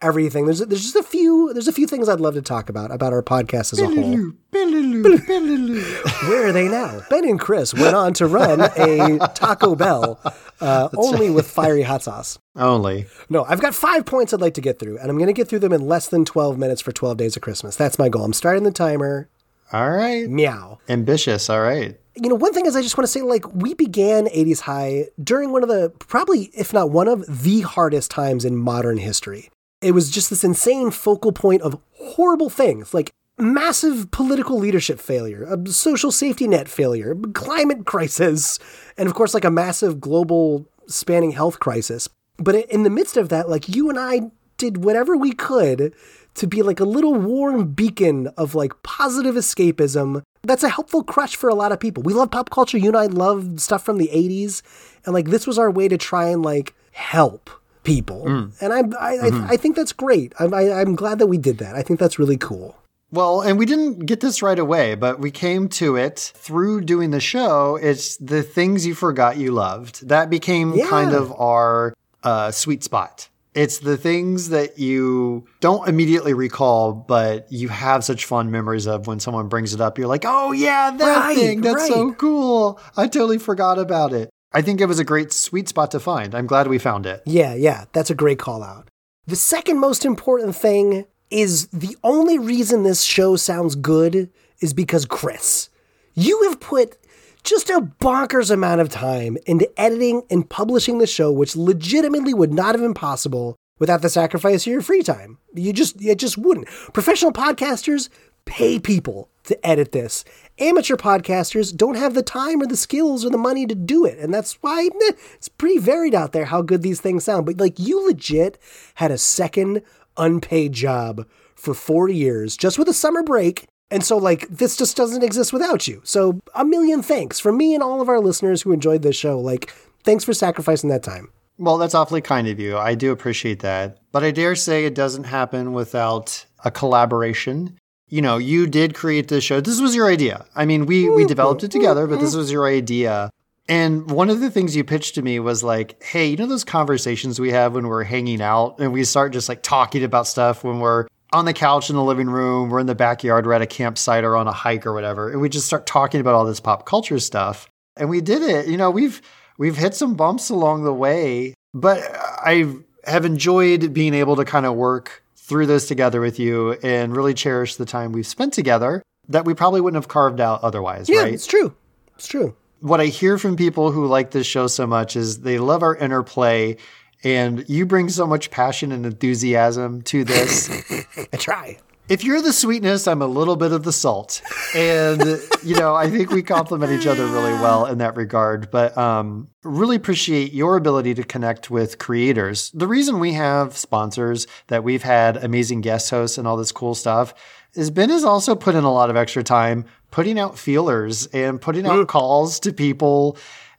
everything. 0.05 0.45
There's 0.45 0.61
there's 0.61 0.83
just 0.83 0.97
a 0.97 1.03
few 1.03 1.53
there's 1.53 1.69
a 1.69 1.73
few 1.73 1.87
things 1.87 2.09
I'd 2.09 2.21
love 2.21 2.35
to 2.35 2.43
talk 2.43 2.69
about 2.69 2.91
about 2.93 3.13
our 3.13 3.23
podcast 3.23 3.73
as 3.73 3.81
a 3.81 3.87
whole. 3.87 4.33
Where 6.29 6.47
are 6.47 6.53
they 6.53 6.69
now? 6.69 7.01
Ben 7.11 7.29
and 7.29 7.41
Chris 7.41 7.75
went 7.75 7.97
on 7.97 8.13
to 8.15 8.27
run 8.27 8.61
a 8.61 9.19
Taco 9.35 9.75
Bell, 9.75 10.21
uh, 10.61 10.89
only 10.97 11.31
with 11.31 11.51
fiery 11.51 11.83
hot 11.83 12.03
sauce. 12.03 12.39
Only. 12.55 13.07
No, 13.29 13.45
I've 13.45 13.61
got 13.61 13.75
five 13.75 14.07
points 14.07 14.33
I'd 14.33 14.41
like 14.41 14.55
to 14.55 14.61
get 14.61 14.79
through, 14.79 14.99
and 14.99 15.11
I'm 15.11 15.17
going 15.17 15.27
to 15.27 15.33
get 15.33 15.49
through 15.49 15.59
them 15.61 15.73
in 15.73 15.81
less 15.89 16.09
than 16.09 16.25
12 16.25 16.57
minutes 16.59 16.81
for 16.81 16.93
12 16.93 17.17
days 17.17 17.37
of 17.37 17.43
Christmas. 17.43 17.75
That's 17.75 17.99
my 17.99 18.09
goal. 18.09 18.25
I'm 18.25 18.33
starting 18.33 18.63
the 18.63 18.71
timer. 18.71 19.29
All 19.73 19.91
right. 19.91 20.29
Meow. 20.29 20.79
Ambitious. 20.89 21.51
All 21.51 21.61
right. 21.61 21.99
You 22.15 22.29
know, 22.29 22.37
one 22.37 22.53
thing 22.53 22.67
is 22.67 22.77
I 22.77 22.83
just 22.83 22.97
want 22.97 23.07
to 23.07 23.13
say, 23.13 23.23
like, 23.23 23.53
we 23.53 23.75
began 23.75 24.27
80s 24.27 24.61
High 24.61 25.07
during 25.23 25.51
one 25.51 25.65
of 25.65 25.69
the, 25.69 25.91
probably, 25.99 26.51
if 26.55 26.73
not 26.73 26.91
one 26.91 27.09
of, 27.09 27.25
the 27.43 27.63
hardest 27.63 28.13
times 28.13 28.45
in 28.45 28.55
modern 28.55 28.99
history. 28.99 29.51
It 29.85 29.93
was 29.93 30.11
just 30.11 30.31
this 30.31 30.44
insane 30.44 30.90
focal 30.90 31.31
point 31.31 31.61
of 31.61 31.78
horrible 31.93 32.48
things, 32.48 32.94
like 32.94 33.12
massive 33.36 34.11
political 34.11 34.59
leadership 34.59 34.98
failure, 34.98 35.44
a 35.44 35.69
social 35.69 36.11
safety 36.11 36.48
net 36.48 36.69
failure, 36.69 37.15
climate 37.35 37.85
crisis, 37.85 38.59
and 38.97 39.06
of 39.09 39.15
course, 39.15 39.35
like 39.35 39.44
a 39.44 39.51
massive 39.51 40.01
global 40.01 40.66
spanning 40.86 41.32
health 41.32 41.61
crisis. 41.61 42.09
But 42.39 42.55
in 42.70 42.82
the 42.82 42.90
midst 42.90 43.19
of 43.19 43.28
that, 43.28 43.48
like, 43.48 43.69
you 43.69 43.90
and 43.90 43.98
I 43.98 44.31
did 44.56 44.85
whatever 44.85 45.16
we 45.16 45.32
could 45.32 45.94
to 46.35 46.47
be 46.47 46.62
like 46.62 46.81
a 46.81 46.85
little 46.85 47.15
warm 47.15 47.73
beacon 47.73 48.28
of 48.36 48.55
like 48.55 48.82
positive 48.82 49.35
escapism. 49.35 50.23
That's 50.43 50.65
a 50.65 50.69
helpful 50.69 51.05
crutch 51.05 51.36
for 51.36 51.48
a 51.48 51.55
lot 51.55 51.73
of 51.73 51.81
people. 51.81 52.02
We 52.02 52.12
love 52.12 52.31
pop 52.31 52.51
culture. 52.51 52.78
You 52.78 52.89
and 52.89 52.97
I 52.97 53.06
love 53.06 53.61
stuff 53.61 53.85
from 53.85 53.98
the 53.98 54.11
80s. 54.12 54.62
And 55.05 55.15
like 55.15 55.27
this 55.27 55.47
was 55.47 55.59
our 55.59 55.70
way 55.70 55.89
to 55.89 55.97
try 55.97 56.28
and 56.28 56.43
like 56.43 56.74
help 56.93 57.51
people. 57.85 58.27
And 58.61 58.73
I, 58.73 58.81
I, 59.01 59.16
I, 59.28 59.47
I 59.51 59.56
think 59.56 59.77
that's 59.77 59.93
great. 59.93 60.32
I'm, 60.40 60.52
I, 60.52 60.73
I'm 60.73 60.94
glad 60.97 61.19
that 61.20 61.27
we 61.28 61.39
did 61.39 61.59
that. 61.59 61.74
I 61.77 61.82
think 61.82 62.01
that's 62.01 62.19
really 62.19 62.36
cool. 62.36 62.77
Well, 63.12 63.43
and 63.43 63.59
we 63.59 63.66
didn't 63.66 64.06
get 64.06 64.19
this 64.20 64.43
right 64.43 64.59
away, 64.59 64.97
but 64.97 65.20
we 65.20 65.31
came 65.31 65.69
to 65.69 65.94
it 65.94 66.32
through 66.35 66.81
doing 66.81 67.11
the 67.12 67.20
show. 67.20 67.77
It's 67.77 68.16
the 68.16 68.43
things 68.43 68.85
you 68.85 68.94
forgot 68.97 69.36
you 69.36 69.52
loved. 69.52 70.09
That 70.09 70.31
became 70.31 70.74
Yeah. 70.74 70.89
kind 70.89 71.12
of 71.12 71.32
our 71.39 71.94
uh, 72.24 72.51
sweet 72.51 72.82
spot. 72.82 73.28
It's 73.55 73.78
the 73.78 73.97
things 73.97 74.48
that 74.48 74.81
you 74.81 75.47
don't 75.61 75.89
immediately 75.89 76.35
recall, 76.35 76.93
but 76.93 77.47
you 77.52 77.69
have 77.69 78.02
such 78.02 78.24
fond 78.24 78.51
memories 78.51 78.89
of 78.89 79.06
when 79.06 79.20
someone 79.20 79.47
brings 79.47 79.73
it 79.74 79.81
up. 79.81 79.97
You're 79.97 80.09
like, 80.09 80.24
oh, 80.27 80.51
yeah, 80.51 80.90
that 80.90 81.05
Right, 81.27 81.36
thing. 81.36 81.61
That's 81.61 81.86
so 81.86 82.12
cool. 82.15 82.81
I 82.97 83.06
totally 83.06 83.39
forgot 83.39 83.78
about 83.78 84.12
it. 84.12 84.28
I 84.55 84.63
think 84.63 84.81
it 84.81 84.87
was 84.87 85.01
a 85.01 85.05
great 85.05 85.33
sweet 85.33 85.69
spot 85.69 85.91
to 85.91 86.01
find. 86.01 86.33
I'm 86.33 86.47
glad 86.47 86.69
we 86.69 86.79
found 86.79 87.07
it. 87.07 87.23
Yeah, 87.27 87.55
yeah, 87.55 87.87
that's 87.93 88.11
a 88.11 88.15
great 88.15 88.39
call 88.39 88.63
out. 88.63 88.89
The 89.27 89.35
second 89.35 89.81
most 89.81 90.05
important 90.05 90.55
thing 90.55 91.07
is 91.29 91.67
the 91.69 91.97
only 92.05 92.39
reason 92.39 92.85
this 92.85 93.03
show 93.03 93.35
sounds 93.35 93.75
good 93.75 94.31
is 94.61 94.73
because 94.73 95.07
Chris, 95.07 95.71
you 96.15 96.45
have 96.45 96.61
put 96.61 96.97
just 97.43 97.69
a 97.69 97.81
bonkers 97.81 98.51
amount 98.51 98.81
of 98.81 98.89
time 98.89 99.37
into 99.45 99.69
editing 99.79 100.23
and 100.31 100.49
publishing 100.49 100.99
the 100.99 101.07
show, 101.07 101.33
which 101.33 101.57
legitimately 101.57 102.33
would 102.33 102.55
not 102.55 102.75
have 102.75 102.81
been 102.81 102.95
possible 102.95 103.57
without 103.81 104.03
the 104.03 104.09
sacrifice 104.09 104.67
of 104.67 104.73
your 104.73 104.83
free 104.83 105.03
time. 105.03 105.39
You 105.53 105.73
just, 105.73 106.01
it 106.01 106.19
just 106.19 106.39
wouldn't. 106.39 106.69
Professional 106.93 107.33
podcasters 107.33 108.09
pay 108.45 108.79
people 108.79 109.29
to 109.45 109.66
edit 109.66 109.93
this. 109.93 110.25
Amateur 110.59 110.97
podcasters 110.97 111.75
don't 111.77 111.97
have 111.97 112.15
the 112.15 112.23
time 112.23 112.61
or 112.61 112.66
the 112.66 112.77
skills 112.77 113.25
or 113.25 113.31
the 113.31 113.39
money 113.39 113.66
to 113.66 113.75
do 113.75 114.05
it. 114.05 114.19
And 114.19 114.33
that's 114.33 114.55
why 114.62 114.89
it's 115.35 115.49
pretty 115.49 115.79
varied 115.79 116.15
out 116.15 116.33
there 116.33 116.47
how 116.47 116.62
good 116.62 116.83
these 116.83 117.01
things 117.01 117.25
sound. 117.25 117.47
But 117.47 117.59
like 117.59 117.79
you 117.79 118.07
legit 118.07 118.59
had 118.95 119.11
a 119.11 119.19
second 119.19 119.83
unpaid 120.16 120.73
job 120.73 121.27
for 121.55 121.75
four 121.75 122.09
years 122.09 122.57
just 122.57 122.79
with 122.79 122.89
a 122.89 122.95
summer 122.95 123.23
break. 123.23 123.66
And 123.91 124.03
so, 124.03 124.16
like, 124.16 124.49
this 124.49 124.77
just 124.77 124.97
doesn't 124.97 125.23
exist 125.23 125.53
without 125.53 125.87
you. 125.87 126.01
So, 126.05 126.41
a 126.55 126.65
million 126.65 127.03
thanks 127.03 127.39
from 127.39 127.59
me 127.59 127.75
and 127.75 127.83
all 127.83 128.01
of 128.01 128.09
our 128.09 128.19
listeners 128.19 128.62
who 128.62 128.73
enjoyed 128.73 129.03
this 129.03 129.15
show. 129.15 129.39
Like, 129.39 129.73
thanks 130.03 130.25
for 130.25 130.33
sacrificing 130.33 130.89
that 130.91 131.03
time. 131.03 131.31
Well, 131.59 131.79
that's 131.79 131.95
awfully 131.95 132.23
kind 132.23 132.49
of 132.49 132.59
you. 132.59 132.77
I 132.77 132.95
do 132.95 133.12
appreciate 133.12 133.61
that. 133.61 133.99
But 134.11 134.25
I 134.25 134.31
dare 134.31 134.57
say 134.57 134.85
it 134.85 134.95
doesn't 134.95 135.25
happen 135.25 135.73
without 135.73 136.47
a 136.65 136.71
collaboration. 136.71 137.79
You 138.09 138.23
know, 138.23 138.39
you 138.39 138.67
did 138.67 138.95
create 138.95 139.29
this 139.29 139.45
show. 139.45 139.61
This 139.61 139.81
was 139.81 139.95
your 139.95 140.09
idea. 140.09 140.45
I 140.55 140.67
mean, 140.67 140.87
we 140.87 141.09
we 141.09 141.23
mm-hmm. 141.23 141.29
developed 141.29 141.65
it 141.65 141.71
together, 141.71 142.07
but 142.07 142.21
this 142.21 142.31
mm-hmm. 142.31 142.39
was 142.39 142.53
your 142.53 142.67
idea. 142.67 143.31
And 143.67 144.11
one 144.11 144.29
of 144.29 144.41
the 144.41 144.51
things 144.51 144.77
you 144.77 144.85
pitched 144.85 145.15
to 145.15 145.23
me 145.23 145.41
was 145.41 145.63
like, 145.63 146.03
"Hey, 146.03 146.27
you 146.27 146.37
know 146.37 146.47
those 146.47 146.65
conversations 146.65 147.41
we 147.41 147.51
have 147.53 147.75
when 147.75 147.89
we're 147.89 148.05
hanging 148.05 148.43
out 148.43 148.79
and 148.79 148.93
we 148.93 149.05
start 149.05 149.33
just 149.33 149.49
like 149.49 149.63
talking 149.63 150.05
about 150.05 150.27
stuff 150.27 150.63
when 150.63 150.81
we're 150.81 151.07
on 151.33 151.47
the 151.47 151.55
couch 151.55 151.91
in 151.91 151.97
the 151.97 152.03
living 152.03 152.29
room, 152.29 152.69
we're 152.71 152.79
in 152.79 152.87
the 152.87 152.95
backyard, 152.95 153.47
we're 153.47 153.55
at 153.55 153.63
a 153.63 153.67
campsite 153.67 154.23
or 154.23 154.37
on 154.37 154.47
a 154.47 154.53
hike 154.53 154.87
or 154.87 154.93
whatever, 154.93 155.31
and 155.31 155.41
we 155.41 155.49
just 155.49 155.67
start 155.67 155.87
talking 155.87 156.21
about 156.21 156.35
all 156.35 156.45
this 156.45 156.61
pop 156.61 156.87
culture 156.87 157.19
stuff." 157.19 157.69
And 157.97 158.11
we 158.11 158.21
did 158.21 158.43
it. 158.43 158.67
You 158.67 158.77
know, 158.77 158.91
we've 158.91 159.23
we've 159.57 159.77
hit 159.77 159.95
some 159.95 160.15
bumps 160.15 160.51
along 160.51 160.85
the 160.85 160.93
way, 160.93 161.55
but 161.73 161.99
I 162.45 162.75
have 163.07 163.25
enjoyed 163.25 163.95
being 163.95 164.15
able 164.15 164.37
to 164.37 164.45
kind 164.45 164.67
of 164.67 164.75
work 164.75 165.24
through 165.47 165.66
this 165.66 165.87
together 165.87 166.21
with 166.21 166.39
you 166.39 166.73
and 166.83 167.15
really 167.16 167.35
cherish 167.35 167.77
the 167.77 167.85
time 167.85 168.12
we've 168.12 168.27
spent 168.27 168.53
together 168.53 169.03
that 169.29 169.45
we 169.45 169.55
probably 169.55 169.81
wouldn't 169.81 170.03
have 170.03 170.09
carved 170.09 170.41
out 170.41 170.62
otherwise, 170.62 171.09
Yeah, 171.09 171.21
right? 171.23 171.35
it's 171.35 171.47
true. 171.47 171.75
It's 172.16 172.27
true. 172.27 172.57
What 172.81 173.01
I 173.01 173.07
hear 173.07 173.39
from 173.39 173.57
people 173.57 173.91
who 173.93 174.07
like 174.07 174.31
this 174.31 174.47
show 174.47 174.66
so 174.66 174.87
much 174.87 175.16
is 175.16 175.41
they 175.41 175.59
love 175.59 175.83
our 175.83 175.95
interplay 175.97 176.77
and 177.23 177.65
you 177.69 177.87
bring 177.87 178.09
so 178.11 178.27
much 178.27 178.51
passion 178.51 178.93
and 178.93 179.07
enthusiasm 179.07 180.03
to 180.03 180.25
this. 180.25 180.69
I 181.33 181.37
try. 181.39 181.79
If 182.09 182.23
you're 182.23 182.43
the 182.43 182.53
sweetness, 182.53 183.09
I'm 183.09 183.23
a 183.23 183.27
little 183.27 183.57
bit 183.57 183.73
of 183.73 183.83
the 183.83 183.93
salt. 183.93 184.43
And, 184.75 185.23
you 185.63 185.75
know, 185.77 185.95
I 185.95 186.11
think 186.11 186.31
we 186.31 186.43
complement 186.43 186.93
each 186.93 187.07
other 187.07 187.27
really 187.27 187.53
well 187.55 187.87
in 187.87 187.99
that 187.99 188.17
regard. 188.17 188.71
But 188.71 188.97
um, 188.99 189.49
really 189.63 189.97
appreciate 189.97 190.53
your 190.53 190.77
ability 190.77 191.15
to 191.15 191.25
connect 191.25 191.71
with 191.71 191.99
creators. 191.99 192.71
The 192.73 192.87
reason 192.87 193.21
we 193.21 193.33
have 193.33 193.77
sponsors, 193.77 194.47
that 194.67 194.85
we've 194.85 195.03
had 195.03 195.43
amazing 195.43 195.81
guest 195.81 196.11
hosts 196.11 196.37
and 196.37 196.47
all 196.47 196.57
this 196.57 196.73
cool 196.73 196.95
stuff, 196.95 197.33
is 197.75 197.91
Ben 197.91 198.11
has 198.11 198.25
also 198.25 198.55
put 198.55 198.75
in 198.75 198.85
a 198.85 198.93
lot 198.93 199.09
of 199.11 199.17
extra 199.17 199.43
time 199.43 199.85
putting 200.11 200.39
out 200.39 200.59
feelers 200.59 201.27
and 201.29 201.61
putting 201.61 201.87
out 201.87 202.07
calls 202.07 202.61
to 202.61 202.73
people 202.73 203.37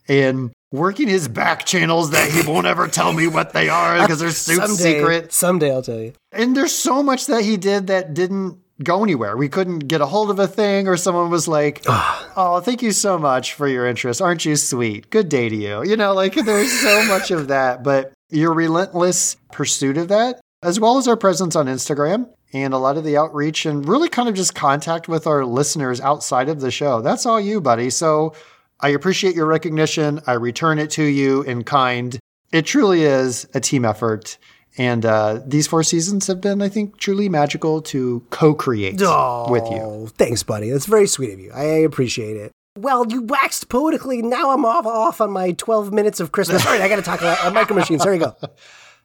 and 0.08 0.52
working 0.76 1.08
his 1.08 1.28
back 1.28 1.66
channels 1.66 2.12
that 2.12 2.32
he 2.32 2.48
won't 2.48 2.68
ever 2.68 2.88
tell 2.88 3.14
me 3.14 3.28
what 3.28 3.54
they 3.54 3.70
are 3.70 4.00
because 4.02 4.20
they're 4.20 4.32
super 4.32 4.68
someday, 4.68 5.00
secret. 5.00 5.34
Someday 5.34 5.72
I'll 5.72 5.82
tell 5.82 6.00
you. 6.00 6.14
And 6.32 6.56
there's 6.56 6.74
so 6.74 7.02
much 7.02 7.28
that 7.28 7.44
he 7.44 7.58
did 7.58 7.88
that 7.88 8.14
didn't 8.14 8.60
go 8.84 9.04
anywhere. 9.04 9.38
We 9.38 9.50
couldn't 9.50 9.80
get 9.88 10.02
a 10.02 10.06
hold 10.06 10.30
of 10.30 10.40
a 10.40 10.48
thing, 10.48 10.88
or 10.88 10.98
someone 10.98 11.30
was 11.30 11.48
like, 11.48 11.82
Oh, 11.88 12.62
thank 12.64 12.82
you 12.82 12.92
so 12.92 13.18
much 13.18 13.54
for 13.54 13.68
your 13.68 13.88
interest. 13.88 14.22
Aren't 14.22 14.46
you 14.46 14.56
sweet? 14.56 15.10
Good 15.10 15.30
day 15.30 15.50
to 15.50 15.56
you. 15.56 15.84
You 15.84 15.96
know, 15.96 16.14
like 16.14 16.36
there's 16.36 16.72
so 16.82 17.04
much 17.08 17.32
of 17.32 17.48
that, 17.48 17.84
but 17.84 18.12
your 18.30 18.54
relentless 18.54 19.38
pursuit 19.52 19.98
of 19.98 20.10
that, 20.10 20.42
as 20.62 20.80
well 20.80 20.98
as 20.98 21.08
our 21.08 21.16
presence 21.16 21.56
on 21.56 21.68
Instagram 21.68 22.30
and 22.54 22.74
a 22.74 22.78
lot 22.78 22.98
of 22.98 23.04
the 23.04 23.18
outreach 23.18 23.66
and 23.66 23.88
really 23.88 24.10
kind 24.10 24.30
of 24.30 24.36
just 24.36 24.56
contact 24.56 25.08
with 25.08 25.28
our 25.28 25.46
listeners 25.46 26.00
outside 26.02 26.50
of 26.50 26.62
the 26.62 26.72
show. 26.72 27.02
That's 27.02 27.26
all 27.26 27.40
you, 27.40 27.62
buddy. 27.62 27.90
So 27.90 28.34
I 28.80 28.90
appreciate 28.90 29.36
your 29.36 29.46
recognition. 29.46 30.22
I 30.28 30.34
return 30.34 30.80
it 30.80 30.92
to 30.92 31.04
you 31.04 31.42
in 31.44 31.64
kind. 31.64 32.20
It 32.52 32.66
truly 32.66 33.04
is 33.04 33.48
a 33.54 33.60
team 33.60 33.86
effort. 33.86 34.38
And 34.78 35.06
uh, 35.06 35.40
these 35.46 35.68
four 35.68 35.84
seasons 35.84 36.28
have 36.28 36.42
been, 36.42 36.62
I 36.62 36.68
think, 36.68 36.98
truly 36.98 37.30
magical 37.30 37.82
to 37.84 38.26
co 38.30 38.54
create 38.54 38.96
with 38.96 39.02
you. 39.02 39.08
Oh, 39.08 40.10
thanks, 40.18 40.44
buddy. 40.44 40.70
That's 40.70 40.86
very 40.86 41.08
sweet 41.08 41.32
of 41.32 41.40
you. 41.40 41.52
I 41.54 41.64
appreciate 41.64 42.36
it. 42.36 42.52
Well, 42.78 43.06
you 43.08 43.22
waxed 43.22 43.70
poetically. 43.70 44.22
Now 44.22 44.52
I'm 44.52 44.66
off 44.66 44.86
off 44.86 45.22
on 45.22 45.32
my 45.32 45.54
12 45.54 45.94
minutes 45.94 46.20
of 46.20 46.34
Christmas. 46.34 46.66
All 46.66 46.74
right, 46.74 46.82
I 46.82 46.90
got 46.90 46.98
to 46.98 47.02
talk 47.02 47.22
about 47.22 47.44
uh, 47.46 47.52
Micro 47.52 47.74
Machines. 47.74 48.04
Here 48.04 48.12
we 48.12 48.18
go. 48.18 48.36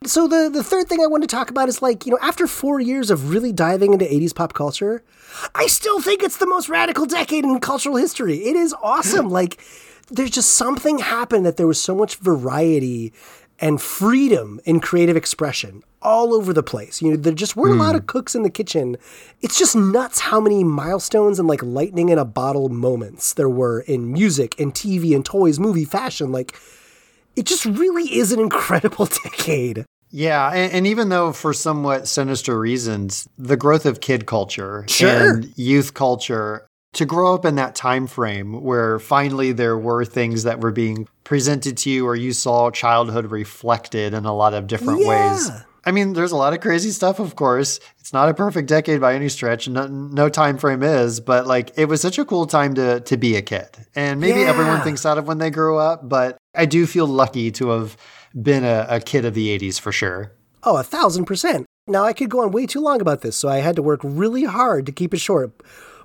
So 0.07 0.27
the 0.27 0.49
the 0.49 0.65
third 0.65 0.89
thing 0.89 1.03
I 1.03 1.07
wanted 1.07 1.29
to 1.29 1.37
talk 1.37 1.51
about 1.51 1.69
is 1.69 1.83
like, 1.83 2.07
you 2.07 2.13
know, 2.13 2.19
after 2.23 2.47
4 2.47 2.81
years 2.81 3.11
of 3.11 3.29
really 3.29 3.53
diving 3.53 3.93
into 3.93 4.07
80s 4.07 4.35
pop 4.35 4.55
culture, 4.55 5.03
I 5.55 5.67
still 5.67 6.01
think 6.01 6.23
it's 6.23 6.39
the 6.39 6.47
most 6.47 6.71
radical 6.71 7.05
decade 7.05 7.45
in 7.45 7.61
cultural 7.61 7.97
history. 7.97 8.39
It 8.39 8.57
is 8.57 8.75
awesome. 8.83 9.29
like 9.41 9.63
there's 10.11 10.31
just 10.31 10.53
something 10.53 11.01
happened 11.01 11.45
that 11.45 11.59
there 11.59 11.67
was 11.67 11.79
so 11.79 11.95
much 11.95 12.17
variety 12.17 13.13
and 13.61 13.83
freedom 13.83 14.59
in 14.65 14.81
creative 14.81 15.19
expression 15.19 15.83
all 16.01 16.33
over 16.33 16.55
the 16.55 16.63
place. 16.63 17.03
You 17.03 17.11
know, 17.11 17.17
there 17.19 17.35
just 17.35 17.55
weren't 17.55 17.75
a 17.75 17.79
lot 17.79 17.95
of 17.95 18.01
hmm. 18.01 18.07
cooks 18.07 18.35
in 18.35 18.43
the 18.43 18.49
kitchen. 18.49 18.97
It's 19.43 19.59
just 19.59 19.77
nuts 19.77 20.21
how 20.21 20.41
many 20.41 20.65
milestones 20.65 21.39
and 21.39 21.47
like 21.47 21.63
lightning 21.63 22.09
in 22.09 22.17
a 22.17 22.25
bottle 22.25 22.71
moments 22.71 23.35
there 23.35 23.51
were 23.51 23.81
in 23.81 24.11
music 24.11 24.59
and 24.59 24.73
TV 24.73 25.15
and 25.15 25.27
toys, 25.27 25.59
movie, 25.59 25.85
fashion. 25.85 26.33
Like 26.33 26.57
it 27.37 27.47
just 27.47 27.65
really 27.65 28.05
is 28.17 28.33
an 28.33 28.41
incredible 28.41 29.07
decade. 29.25 29.85
Yeah, 30.11 30.51
and, 30.51 30.73
and 30.73 30.87
even 30.87 31.09
though 31.09 31.33
for 31.33 31.53
somewhat 31.53 32.09
sinister 32.09 32.59
reasons, 32.59 33.29
the 33.39 33.57
growth 33.57 33.87
of 33.87 34.01
kid 34.01 34.27
culture 34.27 34.85
Sure. 34.89 35.35
and 35.35 35.53
youth 35.57 35.95
culture 35.95 36.67
to 36.95 37.07
grow 37.07 37.33
up 37.35 37.45
in 37.45 37.55
that 37.55 37.77
time 37.77 38.09
frame 38.09 38.63
where 38.65 38.99
finally 38.99 39.53
there 39.53 39.79
were 39.79 40.05
things 40.05 40.43
that 40.43 40.59
were 40.61 40.73
being 40.73 41.07
presented 41.23 41.77
to 41.77 41.91
you 41.91 42.05
or 42.05 42.17
you 42.17 42.33
saw 42.33 42.69
childhood 42.73 43.31
reflected 43.31 44.13
in 44.13 44.25
a 44.25 44.35
lot 44.35 44.55
of 44.55 44.67
different 44.67 45.07
ways. 45.07 45.49
I 45.87 45.93
mean, 45.93 46.13
there's 46.15 46.33
a 46.33 46.37
lot 46.37 46.53
of 46.53 46.61
crazy 46.61 46.91
stuff, 46.91 47.21
of 47.21 47.37
course. 47.37 47.79
It's 48.01 48.13
not 48.13 48.29
a 48.29 48.35
perfect 48.35 48.69
decade 48.69 49.01
by 49.01 49.15
any 49.15 49.29
stretch. 49.29 49.69
No, 49.69 49.87
no 49.87 50.29
time 50.29 50.59
frame 50.59 50.83
is, 50.83 51.21
but 51.21 51.47
like 51.47 51.71
it 51.77 51.85
was 51.85 52.01
such 52.03 52.19
a 52.19 52.25
cool 52.25 52.47
time 52.47 52.75
to 52.75 52.99
to 53.01 53.17
be 53.17 53.37
a 53.37 53.43
kid. 53.43 53.69
And 53.95 54.21
maybe 54.21 54.43
everyone 54.43 54.81
thinks 54.83 55.05
that 55.05 55.17
of 55.17 55.29
when 55.29 55.39
they 55.39 55.51
grow 55.51 55.79
up, 55.79 56.07
but 56.09 56.37
I 56.55 56.67
do 56.67 56.87
feel 56.87 57.07
lucky 57.07 57.51
to 57.53 57.69
have 57.69 57.97
been 58.41 58.65
a, 58.65 58.87
a 58.89 59.01
kid 59.01 59.25
of 59.25 59.35
the 59.35 59.57
80s 59.59 59.81
for 59.81 59.93
sure. 59.93 60.33
Oh, 60.63 60.77
a 60.77 60.83
thousand 60.83 61.25
percent. 61.25 61.67
Now 61.87 62.05
I 62.05 62.13
could 62.13 62.31
go 62.31 62.41
on 62.41 62.51
way 62.51 62.67
too 62.67 62.81
long 62.81 63.01
about 63.01 63.23
this, 63.23 63.37
so 63.37 63.49
I 63.49 63.59
had 63.59 63.77
to 63.77 63.83
work 63.83 64.01
really 64.03 64.45
hard 64.45 64.87
to 64.87 64.93
keep 64.93 65.15
it 65.15 65.19
short. 65.19 65.53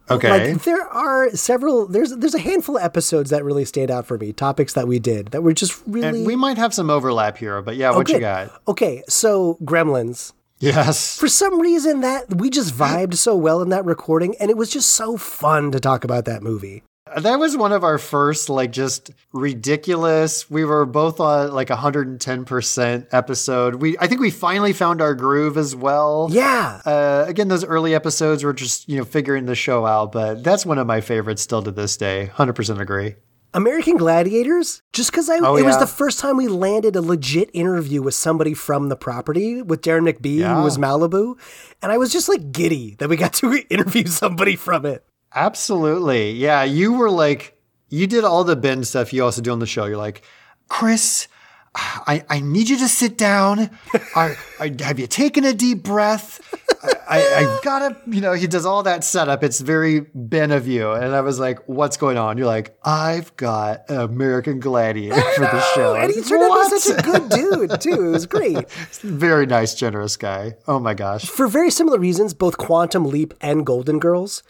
Okay. 0.09 0.51
Like 0.53 0.63
there 0.63 0.81
are 0.88 1.31
several 1.31 1.88
there's 1.88 2.11
there's 2.15 2.35
a 2.35 2.39
handful 2.39 2.77
of 2.77 2.84
episodes 2.84 3.31
that 3.31 3.43
really 3.43 3.65
stand 3.65 3.89
out 3.89 4.05
for 4.05 4.17
me, 4.17 4.34
topics 4.34 4.73
that 4.73 4.88
we 4.88 4.99
did 4.99 5.27
that 5.27 5.41
were 5.41 5.53
just 5.53 5.81
really 5.88 6.19
And 6.19 6.27
we 6.27 6.35
might 6.35 6.57
have 6.57 6.73
some 6.73 6.89
overlap 6.89 7.38
here, 7.38 7.61
but 7.61 7.76
yeah, 7.76 7.91
what 7.91 8.09
you 8.09 8.19
got? 8.19 8.51
Okay, 8.67 9.03
so 9.09 9.57
Gremlins. 9.63 10.34
Yes. 10.59 11.19
For 11.19 11.27
some 11.27 11.59
reason 11.59 12.01
that 12.01 12.35
we 12.35 12.49
just 12.49 12.73
vibed 12.73 13.15
so 13.15 13.35
well 13.35 13.61
in 13.61 13.69
that 13.69 13.84
recording 13.84 14.35
and 14.39 14.49
it 14.49 14.57
was 14.57 14.69
just 14.69 14.89
so 14.89 15.17
fun 15.17 15.72
to 15.72 15.80
talk 15.80 16.03
about 16.03 16.26
that 16.26 16.43
movie. 16.43 16.84
That 17.18 17.38
was 17.40 17.56
one 17.56 17.72
of 17.72 17.84
our 17.84 17.99
first, 17.99 18.49
like, 18.49 18.72
just 18.72 19.11
ridiculous. 19.32 20.49
We 20.49 20.65
were 20.65 20.88
both 20.88 21.19
on 21.19 21.53
like 21.53 21.68
110% 21.68 23.07
episode. 23.11 23.76
We, 23.76 23.95
I 23.99 24.07
think 24.07 24.22
we 24.22 24.32
finally 24.32 24.73
found 24.73 25.02
our 25.02 25.14
groove 25.14 25.56
as 25.56 25.76
well. 25.76 26.30
Yeah. 26.32 26.82
Uh, 26.84 27.26
again, 27.27 27.48
those 27.48 27.64
early 27.64 27.94
episodes 27.94 28.44
were 28.44 28.53
just, 28.53 28.90
you 28.90 28.98
know, 28.98 29.06
figuring 29.06 29.45
the 29.45 29.53
show 29.53 29.86
out, 29.86 30.11
but 30.11 30.44
that's 30.44 30.65
one 30.65 30.80
of 30.80 30.88
my 30.88 30.99
favorites 30.99 31.44
still 31.44 31.61
to 31.61 31.72
this 31.72 31.95
day. 31.95 32.32
100% 32.36 32.80
agree. 32.80 33.15
American 33.53 33.98
Gladiators, 33.98 34.82
just 34.91 35.11
because 35.11 35.30
I 35.30 35.38
Oh, 35.38 35.56
it 35.56 35.64
was 35.64 35.77
the 35.77 35.88
first 35.88 36.19
time 36.19 36.36
we 36.36 36.48
landed 36.49 36.95
a 36.98 37.02
legit 37.02 37.49
interview 37.53 38.02
with 38.02 38.14
somebody 38.15 38.53
from 38.53 38.90
the 38.90 38.98
property 38.98 39.61
with 39.61 39.82
Deron 39.82 40.11
McBee, 40.11 40.40
Yeah. 40.40 40.57
who 40.57 40.64
was 40.64 40.77
Malibu, 40.77 41.36
and 41.82 41.91
I 41.91 41.98
was 41.98 42.11
just 42.11 42.27
like 42.27 42.52
giddy 42.52 42.95
that 42.99 43.07
we 43.07 43.15
got 43.15 43.32
to 43.36 43.53
interview 43.69 44.07
somebody 44.07 44.56
from 44.57 44.86
it. 44.86 45.06
Absolutely. 45.36 46.32
Yeah. 46.32 46.64
You 46.64 46.94
were 46.94 47.12
like, 47.12 47.60
you 47.90 48.07
did 48.07 48.24
all 48.24 48.44
the 48.44 48.56
Ben 48.56 48.84
stuff 48.84 49.14
you 49.14 49.24
also 49.24 49.41
do 49.41 49.52
on 49.52 49.60
the 49.60 49.66
show. 49.66 49.86
You're 49.86 49.98
like, 49.98 50.24
Chris, 50.70 51.28
I, 51.76 52.24
I 52.30 52.40
need 52.40 52.70
you 52.70 52.78
to 52.78 52.88
sit 52.88 53.18
down. 53.18 53.70
Are, 54.16 54.38
are, 54.60 54.70
have 54.80 54.98
you 54.98 55.07
taken 55.07 55.44
a 55.44 55.53
deep 55.53 55.84
breath? 55.84 56.40
I, 56.84 57.20
I, 57.20 57.20
I 57.20 57.60
gotta, 57.64 57.98
you 58.07 58.22
know, 58.22 58.34
he 58.34 58.48
does 58.48 58.66
all 58.66 58.84
that 58.84 59.03
setup. 59.03 59.44
It's 59.44 59.60
very 59.60 60.02
Ben 60.14 60.52
of 60.52 60.68
you. 60.68 60.91
And 60.91 61.14
I 61.14 61.22
was 61.22 61.38
like, 61.38 61.60
what's 61.68 61.98
going 61.98 62.18
on? 62.18 62.38
You're 62.38 62.48
like, 62.48 62.78
I've 62.84 63.36
got 63.36 63.90
American 63.90 64.60
Gladiator 64.60 65.20
for 65.36 65.41
the 65.41 65.62
show. 65.76 65.95
and 65.95 66.14
he 66.14 66.22
turned 66.22 66.44
out 66.44 66.64
to 66.64 66.70
be 66.70 66.80
such 66.80 66.99
a 66.99 67.02
good 67.02 67.30
dude 67.30 67.82
too. 67.82 68.07
It 68.07 68.12
was 68.12 68.26
great. 68.26 68.70
very 69.02 69.45
nice, 69.45 69.76
generous 69.76 70.16
guy. 70.16 70.56
Oh 70.68 70.80
my 70.80 70.94
gosh. 70.94 71.26
For 71.26 71.48
very 71.48 71.72
similar 71.72 71.99
reasons, 71.99 72.34
both 72.34 72.57
Quantum 72.57 73.03
Leap 73.06 73.34
and 73.41 73.66
Golden 73.66 73.99
Girls. 73.99 74.44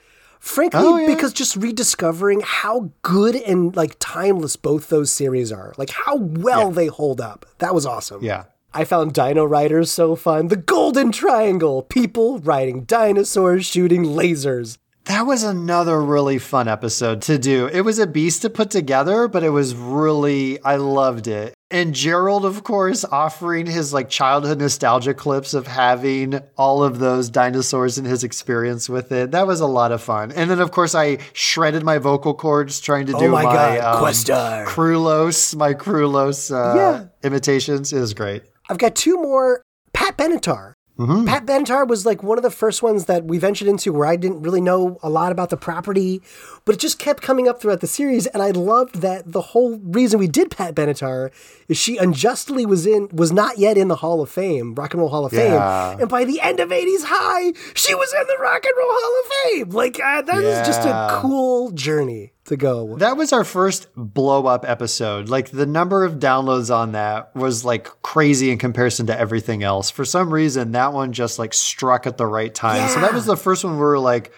Frankly, 0.45 0.79
Oh, 0.83 0.97
yeah. 0.97 1.07
because 1.07 1.33
just 1.33 1.55
rediscovering 1.55 2.41
how 2.45 2.91
good 3.01 3.35
and 3.35 3.75
like 3.75 3.95
timeless 3.99 4.55
both 4.55 4.89
those 4.89 5.11
series 5.11 5.51
are, 5.51 5.73
like 5.79 5.89
how 5.89 6.17
well 6.17 6.69
they 6.69 6.85
hold 6.85 7.19
up. 7.19 7.47
That 7.57 7.73
was 7.73 7.83
awesome. 7.87 8.23
Yeah. 8.23 8.43
I 8.71 8.83
found 8.85 9.13
Dino 9.13 9.43
Riders 9.43 9.89
so 9.89 10.15
fun. 10.15 10.49
The 10.49 10.55
Golden 10.55 11.11
Triangle, 11.11 11.81
people 11.81 12.37
riding 12.39 12.83
dinosaurs, 12.83 13.65
shooting 13.65 14.03
lasers. 14.05 14.77
That 15.05 15.27
was 15.27 15.43
another 15.43 16.01
really 16.01 16.39
fun 16.39 16.67
episode 16.67 17.21
to 17.23 17.37
do. 17.37 17.67
It 17.67 17.81
was 17.81 17.99
a 17.99 18.07
beast 18.07 18.41
to 18.41 18.49
put 18.49 18.71
together, 18.71 19.27
but 19.27 19.43
it 19.43 19.51
was 19.51 19.75
really, 19.75 20.59
I 20.63 20.77
loved 20.77 21.27
it. 21.27 21.53
And 21.69 21.93
Gerald, 21.93 22.43
of 22.43 22.63
course, 22.63 23.05
offering 23.05 23.67
his 23.67 23.93
like 23.93 24.09
childhood 24.09 24.57
nostalgia 24.59 25.13
clips 25.13 25.53
of 25.53 25.67
having 25.67 26.39
all 26.57 26.83
of 26.83 26.97
those 26.97 27.29
dinosaurs 27.29 27.99
and 27.99 28.07
his 28.07 28.23
experience 28.23 28.89
with 28.89 29.11
it. 29.11 29.29
That 29.29 29.45
was 29.45 29.59
a 29.59 29.67
lot 29.67 29.91
of 29.91 30.01
fun. 30.01 30.31
And 30.31 30.49
then, 30.49 30.59
of 30.59 30.71
course, 30.71 30.95
I 30.95 31.19
shredded 31.33 31.83
my 31.83 31.99
vocal 31.99 32.33
cords 32.33 32.79
trying 32.79 33.05
to 33.05 33.13
do 33.13 33.25
Oh 33.25 33.29
my 33.31 33.43
my, 33.43 33.53
God, 33.53 33.79
um, 33.79 34.03
Questar. 34.03 34.65
Krulos, 34.65 35.55
my 35.55 35.75
Krulos 35.75 36.49
uh, 36.51 36.75
Yeah. 36.75 37.05
imitations. 37.23 37.93
It 37.93 37.99
was 37.99 38.15
great. 38.15 38.41
I've 38.69 38.79
got 38.79 38.95
two 38.95 39.21
more. 39.21 39.61
Pat 39.93 40.17
Benatar. 40.17 40.73
Mm-hmm. 40.97 41.25
Pat 41.25 41.45
Benatar 41.45 41.85
was 41.85 42.05
like 42.05 42.23
one 42.23 42.37
of 42.37 42.43
the 42.43 42.49
first 42.49 42.81
ones 42.81 43.05
that 43.05 43.25
we 43.25 43.37
ventured 43.37 43.67
into 43.67 43.91
where 43.91 44.07
I 44.07 44.15
didn't 44.15 44.41
really 44.43 44.61
know 44.61 44.97
a 45.03 45.09
lot 45.09 45.33
about 45.33 45.49
the 45.49 45.57
property, 45.57 46.21
but 46.63 46.75
it 46.75 46.77
just 46.79 46.99
kept 46.99 47.21
coming 47.21 47.49
up 47.49 47.59
throughout 47.61 47.81
the 47.81 47.87
series. 47.87 48.27
And 48.27 48.41
I 48.41 48.51
loved 48.51 49.01
that 49.01 49.29
the 49.29 49.41
whole 49.41 49.77
reason 49.79 50.19
we 50.19 50.27
did 50.29 50.51
Pat 50.51 50.73
Benatar 50.73 51.31
is 51.67 51.77
she 51.77 51.97
unjustly 51.97 52.65
was 52.65 52.85
in 52.85 53.09
was 53.11 53.33
not 53.33 53.57
yet 53.57 53.77
in 53.77 53.89
the 53.89 53.97
Hall 53.97 54.21
of 54.21 54.29
Fame, 54.29 54.73
Rock 54.73 54.93
and 54.93 55.01
Roll 55.01 55.09
Hall 55.09 55.25
of 55.25 55.33
Yeah. 55.33 55.91
Fame. 55.91 55.99
And 56.01 56.09
by 56.09 56.23
the 56.23 56.39
end 56.39 56.61
of 56.61 56.69
80s 56.69 57.03
High, 57.05 57.51
she 57.73 57.93
was 57.93 58.13
in 58.13 58.27
the 58.27 58.37
Rock 58.41 58.63
and 58.63 58.73
Roll 58.77 58.87
Hall 58.89 59.21
of 59.21 59.31
Fame. 59.53 59.69
Like 59.71 59.99
uh, 59.99 60.21
that 60.21 60.35
was 60.43 60.65
just 60.67 60.85
a 60.85 61.19
cool 61.21 61.71
journey 61.71 62.31
to 62.45 62.57
go. 62.57 62.95
That 62.97 63.17
was 63.17 63.33
our 63.33 63.43
first 63.43 63.87
blow 63.95 64.45
up 64.45 64.65
episode. 64.67 65.29
Like 65.29 65.49
the 65.49 65.65
number 65.65 66.03
of 66.03 66.15
downloads 66.15 66.73
on 66.73 66.93
that 66.93 67.35
was 67.35 67.65
like 67.65 67.85
crazy 68.01 68.51
in 68.51 68.57
comparison 68.57 69.07
to 69.07 69.19
everything 69.19 69.63
else. 69.63 69.89
For 69.89 70.05
some 70.05 70.33
reason, 70.33 70.71
that 70.73 70.93
one 70.93 71.11
just 71.13 71.39
like 71.39 71.53
struck 71.53 72.07
at 72.07 72.17
the 72.17 72.27
right 72.27 72.53
time. 72.53 72.87
So 72.89 72.99
that 73.01 73.13
was 73.13 73.25
the 73.25 73.37
first 73.37 73.63
one 73.63 73.73
we 73.73 73.79
were 73.79 73.99
like, 73.99 74.31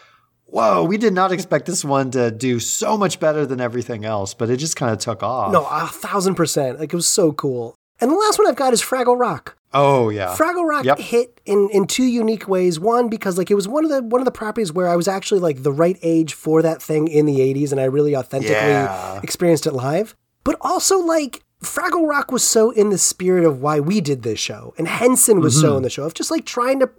whoa, 0.45 0.83
we 0.83 0.97
did 0.97 1.13
not 1.13 1.31
expect 1.31 1.65
this 1.65 1.83
one 1.83 2.11
to 2.11 2.31
do 2.31 2.59
so 2.59 2.97
much 2.97 3.19
better 3.19 3.45
than 3.45 3.59
everything 3.59 4.05
else, 4.05 4.33
but 4.33 4.49
it 4.49 4.57
just 4.57 4.77
kind 4.77 4.93
of 4.93 4.99
took 4.99 5.21
off. 5.21 5.51
No, 5.51 5.65
a 5.69 5.87
thousand 5.87 6.35
percent. 6.35 6.79
Like 6.79 6.93
it 6.93 6.95
was 6.95 7.07
so 7.07 7.33
cool. 7.33 7.75
And 7.99 8.11
the 8.11 8.15
last 8.15 8.37
one 8.39 8.47
I've 8.47 8.55
got 8.55 8.73
is 8.73 8.81
Fraggle 8.81 9.19
Rock. 9.19 9.56
Oh, 9.73 10.09
yeah. 10.09 10.35
Fraggle 10.35 10.65
Rock 10.67 10.85
Yep. 10.85 10.99
hit 10.99 11.41
in, 11.45 11.69
in 11.73 11.85
two 11.87 12.05
unique 12.05 12.47
ways. 12.47 12.79
One, 12.79 13.09
because 13.09 13.37
like 13.37 13.51
it 13.51 13.55
was 13.55 13.67
one 13.67 13.83
of 13.83 13.91
the 13.91 14.01
one 14.01 14.21
of 14.21 14.25
the 14.25 14.31
properties 14.31 14.71
where 14.71 14.87
I 14.87 14.95
was 14.95 15.07
actually 15.07 15.41
like 15.41 15.63
the 15.63 15.71
right 15.73 15.97
age 16.01 16.33
for 16.33 16.61
that 16.61 16.81
thing 16.81 17.07
in 17.07 17.25
the 17.25 17.39
'80s, 17.39 17.71
and 17.71 17.79
I 17.81 17.85
really 17.85 18.15
authentically 18.15 18.55
Yeah. 18.55 19.19
experienced 19.23 19.67
it 19.67 19.73
live. 19.73 20.15
But 20.43 20.55
also 20.61 20.99
like 20.99 21.43
Fraggle 21.63 22.07
Rock 22.07 22.31
was 22.31 22.43
so 22.43 22.71
in 22.71 22.91
the 22.91 22.97
spirit 22.97 23.43
of 23.43 23.61
why 23.61 23.79
we 23.79 23.99
did 23.99 24.23
this 24.23 24.39
show, 24.39 24.73
and 24.77 24.87
Henson 24.87 25.41
was 25.41 25.55
Mm-hmm. 25.55 25.61
so 25.67 25.77
in 25.77 25.83
the 25.83 25.89
show 25.89 26.03
of 26.05 26.13
just 26.13 26.31
like 26.31 26.45
trying 26.45 26.79
to 26.79 26.89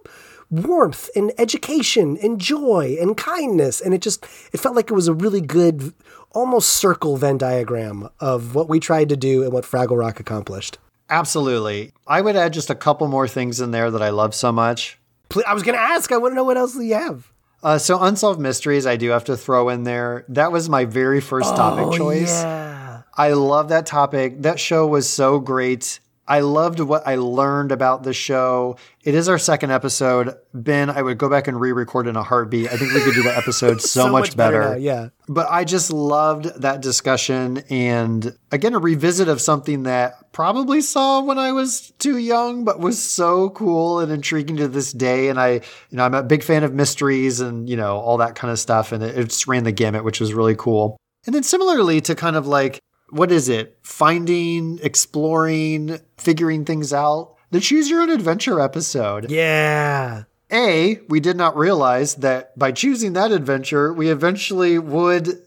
warmth 0.51 1.11
and 1.15 1.33
education 1.39 2.19
and 2.23 2.39
joy 2.41 2.97
and 3.01 3.17
kindness, 3.17 3.81
and 3.81 3.95
it 3.95 4.03
just 4.03 4.25
it 4.53 4.59
felt 4.61 4.75
like 4.77 4.91
it 4.91 4.95
was 4.95 5.09
a 5.09 5.15
really 5.15 5.41
good 5.41 5.93
almost 6.33 6.69
circle 6.71 7.17
Venn 7.17 7.39
diagram 7.39 8.09
of 8.21 8.55
what 8.55 8.69
we 8.69 8.79
tried 8.81 9.09
to 9.09 9.17
do 9.17 9.43
and 9.43 9.53
what 9.53 9.65
Fraggle 9.65 9.99
Rock 9.99 10.21
accomplished. 10.21 10.79
Absolutely. 11.11 11.93
I 12.07 12.21
would 12.21 12.37
add 12.37 12.53
just 12.53 12.71
a 12.71 12.75
couple 12.75 13.09
more 13.09 13.29
things 13.29 13.61
in 13.61 13.71
there 13.71 13.91
that 13.91 14.03
I 14.03 14.11
love 14.11 14.35
so 14.35 14.53
much. 14.53 14.99
I 15.47 15.55
was 15.55 15.63
going 15.63 15.77
to 15.77 15.81
ask. 15.83 16.11
I 16.13 16.17
want 16.17 16.33
to 16.33 16.37
know 16.37 16.45
what 16.45 16.57
else 16.57 16.77
you 16.77 16.95
have. 16.95 17.33
Uh, 17.63 17.77
so, 17.79 18.01
Unsolved 18.01 18.39
Mysteries, 18.41 18.87
I 18.87 18.97
do 18.97 19.11
have 19.11 19.25
to 19.25 19.37
throw 19.37 19.69
in 19.69 19.83
there. 19.83 20.25
That 20.29 20.53
was 20.53 20.69
my 20.69 20.85
very 20.85 21.21
first 21.21 21.57
topic 21.57 21.97
choice. 21.99 22.31
Oh, 22.31 22.43
Yeah. 22.45 23.03
I 23.17 23.33
love 23.33 23.71
that 23.71 23.85
topic. 23.85 24.43
That 24.43 24.61
show 24.61 24.87
was 24.87 25.09
so 25.09 25.41
great. 25.41 25.99
I 26.29 26.41
loved 26.41 26.79
what 26.79 27.07
I 27.07 27.15
learned 27.15 27.73
about 27.73 28.03
the 28.03 28.13
show. 28.13 28.77
It 29.03 29.15
is 29.15 29.31
our 29.31 29.39
second 29.39 29.71
episode. 29.71 30.37
Ben, 30.53 30.91
I 30.91 31.01
would 31.01 31.17
go 31.17 31.31
back 31.31 31.49
and 31.49 31.59
re 31.59 31.73
record 31.73 32.07
in 32.07 32.17
a 32.17 32.23
heartbeat. 32.23 32.71
I 32.71 32.77
think 32.77 32.93
we 32.93 33.01
could 33.01 33.15
do 33.15 33.23
the 33.23 33.35
episode 33.35 33.81
so, 33.83 34.11
much, 34.11 34.37
better. 34.37 34.61
now, 34.61 34.77
yeah. 34.77 35.09
But 35.27 35.47
I 35.51 35.65
just 35.65 35.91
loved 35.91 36.61
that 36.61 36.83
discussion. 36.83 37.65
And 37.71 38.37
again, 38.53 38.75
a 38.75 38.79
revisit 38.79 39.29
of 39.29 39.41
something 39.41 39.85
that 39.85 40.31
probably 40.33 40.83
saw 40.83 41.23
when 41.23 41.39
I 41.39 41.53
was 41.53 41.93
too 41.99 42.19
young, 42.19 42.67
but 42.67 42.79
was 42.79 43.03
so 43.03 43.49
cool 43.51 44.01
and 44.01 44.13
intriguing 44.13 44.59
to 44.59 44.69
this 44.69 44.93
day. 44.93 45.31
And 45.31 45.41
I, 45.41 45.53
you 45.53 45.63
know, 45.93 46.05
I'm 46.05 46.15
a 46.15 46.23
big 46.23 46.43
fan 46.43 46.63
of 46.63 46.75
mysteries 46.75 47.41
and, 47.41 47.71
you 47.71 47.77
know, 47.77 47.97
all 47.97 48.19
that 48.19 48.35
kind 48.35 48.53
of 48.53 48.59
stuff. 48.59 48.93
And 48.93 49.03
it, 49.03 49.17
it 49.17 49.25
just 49.25 49.47
ran 49.47 49.65
the 49.65 49.73
gamut, 49.73 50.05
which 50.05 50.21
was 50.21 50.35
really 50.35 50.57
cool. 50.57 50.99
And 51.25 51.35
then 51.35 51.43
similarly 51.43 52.03
to 52.03 52.15
kind 52.15 52.37
of 52.37 52.47
like, 52.47 52.81
what 53.11 53.33
is 53.33 53.49
it? 53.49 53.79
Finding, 53.83 54.79
exploring, 54.83 55.99
figuring 56.17 56.65
things 56.65 56.93
out. 56.93 57.37
the 57.51 57.61
Choose 57.61 57.89
Your 57.89 58.03
Own 58.03 58.11
Adventure 58.11 58.61
episode. 58.61 59.31
Yeah. 59.31 60.25
A, 60.51 61.01
we 61.09 61.21
did 61.21 61.37
not 61.37 61.57
realize 61.57 62.17
that 62.17 62.59
by 62.59 62.73
choosing 62.73 63.13
that 63.15 63.33
adventure, 63.33 63.93
we 63.93 64.09
eventually 64.11 64.79
would 64.79 65.43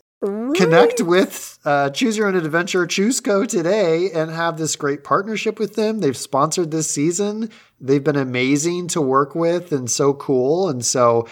connect 0.55 1.01
with 1.01 1.57
uh, 1.65 1.89
Choose 1.89 2.17
Your 2.17 2.27
Own 2.27 2.35
Adventure 2.35 2.85
Chooseco 2.85 3.47
today 3.47 4.11
and 4.11 4.29
have 4.29 4.57
this 4.57 4.75
great 4.75 5.03
partnership 5.03 5.57
with 5.57 5.75
them. 5.75 5.99
They've 5.99 6.17
sponsored 6.17 6.69
this 6.69 6.89
season. 6.89 7.49
They've 7.79 8.03
been 8.03 8.15
amazing 8.15 8.89
to 8.89 9.01
work 9.01 9.33
with 9.33 9.71
and 9.71 9.89
so 9.89 10.13
cool. 10.13 10.69
And 10.69 10.85
so 10.85 11.27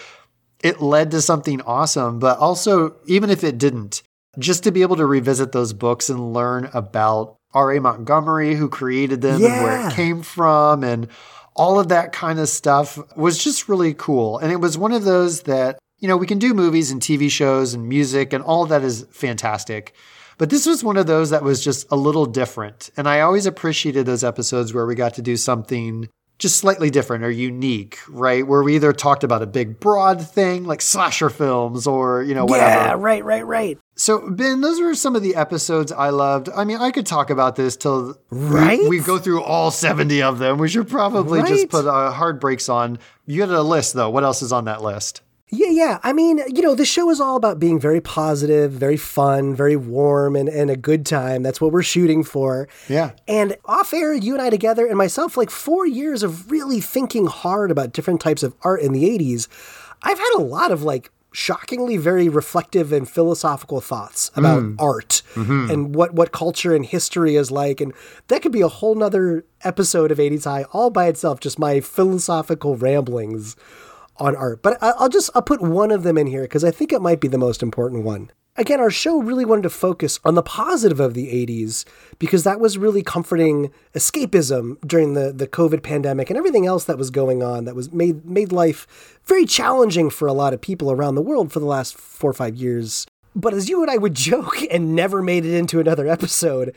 it 0.64 0.82
led 0.82 1.12
to 1.12 1.22
something 1.22 1.62
awesome. 1.62 2.18
But 2.18 2.40
also, 2.40 2.96
even 3.06 3.30
if 3.30 3.44
it 3.44 3.60
didn't, 3.60 4.02
just 4.38 4.64
to 4.64 4.72
be 4.72 4.82
able 4.82 4.98
to 4.98 5.06
revisit 5.06 5.52
those 5.52 5.74
books 5.74 6.10
and 6.10 6.34
learn 6.34 6.70
about 6.74 7.38
R.A. 7.54 7.82
Montgomery, 7.82 8.56
who 8.56 8.70
created 8.70 9.22
them 9.22 9.44
and 9.44 9.64
where 9.64 9.88
it 9.88 9.94
came 9.94 10.22
from 10.22 10.84
and 10.84 11.08
all 11.56 11.80
of 11.80 11.90
that 11.90 12.14
kind 12.14 12.40
of 12.40 12.48
stuff 12.48 13.00
was 13.18 13.44
just 13.44 13.68
really 13.68 13.94
cool. 13.94 14.38
And 14.38 14.52
it 14.52 14.62
was 14.62 14.78
one 14.78 14.94
of 14.94 15.04
those 15.04 15.42
that, 15.42 15.80
you 15.98 16.08
know, 16.08 16.16
we 16.16 16.28
can 16.28 16.40
do 16.40 16.54
movies 16.54 16.92
and 16.92 17.02
TV 17.02 17.30
shows 17.30 17.74
and 17.74 17.90
music 17.90 18.32
and 18.34 18.44
all 18.44 18.66
that 18.68 18.84
is 18.84 19.06
fantastic. 19.12 19.94
But 20.38 20.50
this 20.50 20.66
was 20.66 20.86
one 20.86 20.96
of 20.96 21.08
those 21.08 21.32
that 21.32 21.44
was 21.44 21.62
just 21.62 21.86
a 21.92 21.98
little 21.98 22.26
different. 22.26 22.92
And 22.96 23.10
I 23.10 23.20
always 23.22 23.46
appreciated 23.46 24.06
those 24.06 24.24
episodes 24.24 24.74
where 24.74 24.86
we 24.86 24.96
got 24.96 25.16
to 25.16 25.22
do 25.22 25.36
something 25.36 26.08
just 26.40 26.58
slightly 26.58 26.90
different 26.90 27.24
or 27.26 27.30
unique, 27.30 28.00
right? 28.08 28.48
Where 28.48 28.64
we 28.64 28.76
either 28.76 28.94
talked 28.94 29.24
about 29.26 29.42
a 29.42 29.46
big 29.46 29.80
broad 29.80 30.26
thing 30.26 30.64
like 30.66 30.82
slasher 30.82 31.30
films 31.30 31.86
or, 31.86 32.24
you 32.24 32.34
know, 32.34 32.46
whatever. 32.46 32.86
Yeah, 32.86 32.96
right, 32.98 33.24
right, 33.24 33.46
right. 33.46 33.78
So, 33.96 34.32
Ben, 34.32 34.62
those 34.62 34.80
were 34.80 34.96
some 34.96 35.18
of 35.18 35.22
the 35.22 35.36
episodes 35.36 35.92
I 35.92 36.10
loved. 36.10 36.48
I 36.56 36.64
mean, 36.64 36.78
I 36.78 36.92
could 36.92 37.06
talk 37.06 37.30
about 37.30 37.58
this 37.58 37.76
till 37.76 38.18
we- 38.32 38.40
Right? 38.40 38.80
we, 38.88 39.00
go 39.02 39.18
through 39.20 39.44
all 39.44 39.70
70 39.70 40.22
of 40.24 40.40
them. 40.40 40.58
We 40.58 40.70
should 40.70 40.88
probably 40.88 41.42
just 41.44 41.70
put 41.70 41.86
uh, 41.86 42.12
hard 42.12 42.40
brakes 42.40 42.70
on. 42.70 43.00
You 43.26 43.42
had 43.42 43.50
a 43.50 43.62
list, 43.62 43.94
though. 43.94 44.10
What 44.10 44.24
else 44.24 44.42
is 44.42 44.54
on 44.54 44.66
that 44.66 44.82
list? 44.82 45.22
Yeah, 45.52 45.70
yeah. 45.70 46.00
I 46.04 46.14
mean, 46.14 46.40
you 46.48 46.62
know, 46.62 46.76
the 46.76 46.86
show 46.86 47.10
is 47.10 47.20
all 47.20 47.36
about 47.36 47.60
being 47.60 47.80
very 47.80 48.02
positive, 48.02 48.72
very 48.72 48.98
fun, 48.98 49.56
very 49.56 49.76
warm, 49.76 50.36
and, 50.36 50.48
and 50.48 50.70
a 50.70 50.76
good 50.76 51.06
time. 51.06 51.42
That's 51.42 51.60
what 51.60 51.72
we're 51.72 51.82
shooting 51.82 52.24
for. 52.24 52.68
Yeah. 52.88 53.12
And 53.28 53.58
off 53.66 53.94
air, 53.94 54.14
you 54.14 54.34
and 54.34 54.42
I 54.42 54.52
together, 54.52 54.86
and 54.86 54.98
myself, 54.98 55.38
like 55.38 55.50
four 55.50 55.88
years 55.88 56.22
of 56.22 56.52
really 56.52 56.80
thinking 56.80 57.26
hard 57.26 57.72
about 57.72 57.94
different 57.94 58.22
types 58.22 58.44
of 58.44 58.56
art 58.62 58.82
in 58.82 58.94
the 58.94 59.06
80s. 59.06 59.48
I've 60.04 60.20
had 60.20 60.34
a 60.38 60.42
lot 60.42 60.72
of 60.72 60.84
like 60.84 61.12
shockingly 61.32 61.98
very 61.98 62.28
reflective 62.30 62.92
and 62.92 63.10
philosophical 63.10 63.82
thoughts 63.82 64.32
about 64.36 64.64
mm. 64.64 64.76
art 64.80 65.22
mm-hmm. 65.36 65.70
and 65.70 65.96
what, 65.96 66.14
what 66.14 66.32
culture 66.32 66.76
and 66.76 66.86
history 66.86 67.36
is 67.36 67.52
like. 67.52 67.82
And 67.82 67.94
that 68.28 68.42
could 68.42 68.52
be 68.52 68.62
a 68.62 68.68
whole 68.68 68.96
nother 68.96 69.46
episode 69.62 70.12
of 70.12 70.18
80s 70.18 70.46
High 70.46 70.64
all 70.72 70.90
by 70.90 71.08
itself, 71.08 71.40
just 71.40 71.60
my 71.60 71.82
philosophical 71.82 72.78
ramblings 72.78 73.56
on 74.20 74.36
art. 74.36 74.62
But 74.62 74.82
I- 74.82 74.94
I'll 74.98 75.10
just 75.10 75.30
I'll 75.36 75.42
put 75.42 75.62
one 75.62 75.92
of 75.92 76.04
them 76.04 76.18
in 76.18 76.28
here 76.28 76.44
because 76.44 76.64
I 76.64 76.72
think 76.72 76.92
it 76.92 77.02
might 77.02 77.20
be 77.20 77.28
the 77.28 77.38
most 77.38 77.62
important 77.64 78.04
one. 78.04 78.32
Again, 78.56 78.82
our 78.82 78.92
show 78.92 79.20
really 79.22 79.46
wanted 79.46 79.62
to 79.62 79.70
focus 79.70 80.20
on 80.26 80.36
the 80.36 80.44
positive 80.44 81.00
of 81.00 81.14
the 81.14 81.28
80s 81.28 81.86
because 82.18 82.44
that 82.44 82.60
was 82.60 82.78
really 82.78 83.02
comforting 83.02 83.72
escapism 83.96 84.76
during 84.86 85.14
the, 85.14 85.32
the 85.32 85.48
COVID 85.48 85.82
pandemic 85.82 86.30
and 86.30 86.36
everything 86.38 86.66
else 86.66 86.84
that 86.86 86.98
was 86.98 87.10
going 87.10 87.42
on 87.42 87.64
that 87.66 87.76
was 87.76 87.94
made 87.94 88.26
made 88.26 88.52
life 88.52 89.20
very 89.24 89.46
challenging 89.46 90.10
for 90.10 90.28
a 90.28 90.34
lot 90.34 90.54
of 90.54 90.60
people 90.60 90.92
around 90.92 91.16
the 91.16 91.22
world 91.22 91.54
for 91.54 91.60
the 91.60 91.66
last 91.66 91.96
four 91.98 92.30
or 92.32 92.34
five 92.34 92.56
years. 92.58 93.06
But 93.34 93.54
as 93.54 93.70
you 93.70 93.82
and 93.82 93.90
I 93.92 93.98
would 93.98 94.14
joke 94.30 94.58
and 94.70 94.94
never 94.94 95.22
made 95.22 95.46
it 95.46 95.56
into 95.56 95.80
another 95.80 96.08
episode, 96.08 96.76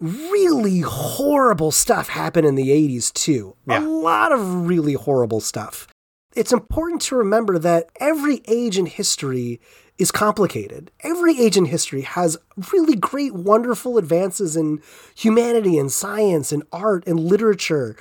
really 0.00 0.80
horrible 0.80 1.70
stuff 1.70 2.08
happened 2.08 2.46
in 2.46 2.54
the 2.54 2.68
80s 2.68 3.12
too. 3.12 3.56
Yeah. 3.66 3.80
A 3.80 3.86
lot 3.86 4.30
of 4.30 4.66
really 4.66 4.92
horrible 4.94 5.40
stuff 5.40 5.88
it's 6.34 6.52
important 6.52 7.02
to 7.02 7.16
remember 7.16 7.58
that 7.58 7.90
every 8.00 8.42
age 8.46 8.78
in 8.78 8.86
history 8.86 9.60
is 9.98 10.10
complicated. 10.10 10.90
Every 11.00 11.40
age 11.40 11.56
in 11.56 11.66
history 11.66 12.02
has 12.02 12.36
really 12.72 12.96
great, 12.96 13.32
wonderful 13.32 13.96
advances 13.96 14.56
in 14.56 14.82
humanity 15.14 15.78
and 15.78 15.90
science 15.90 16.50
and 16.50 16.64
art 16.72 17.06
and 17.06 17.20
literature, 17.20 17.96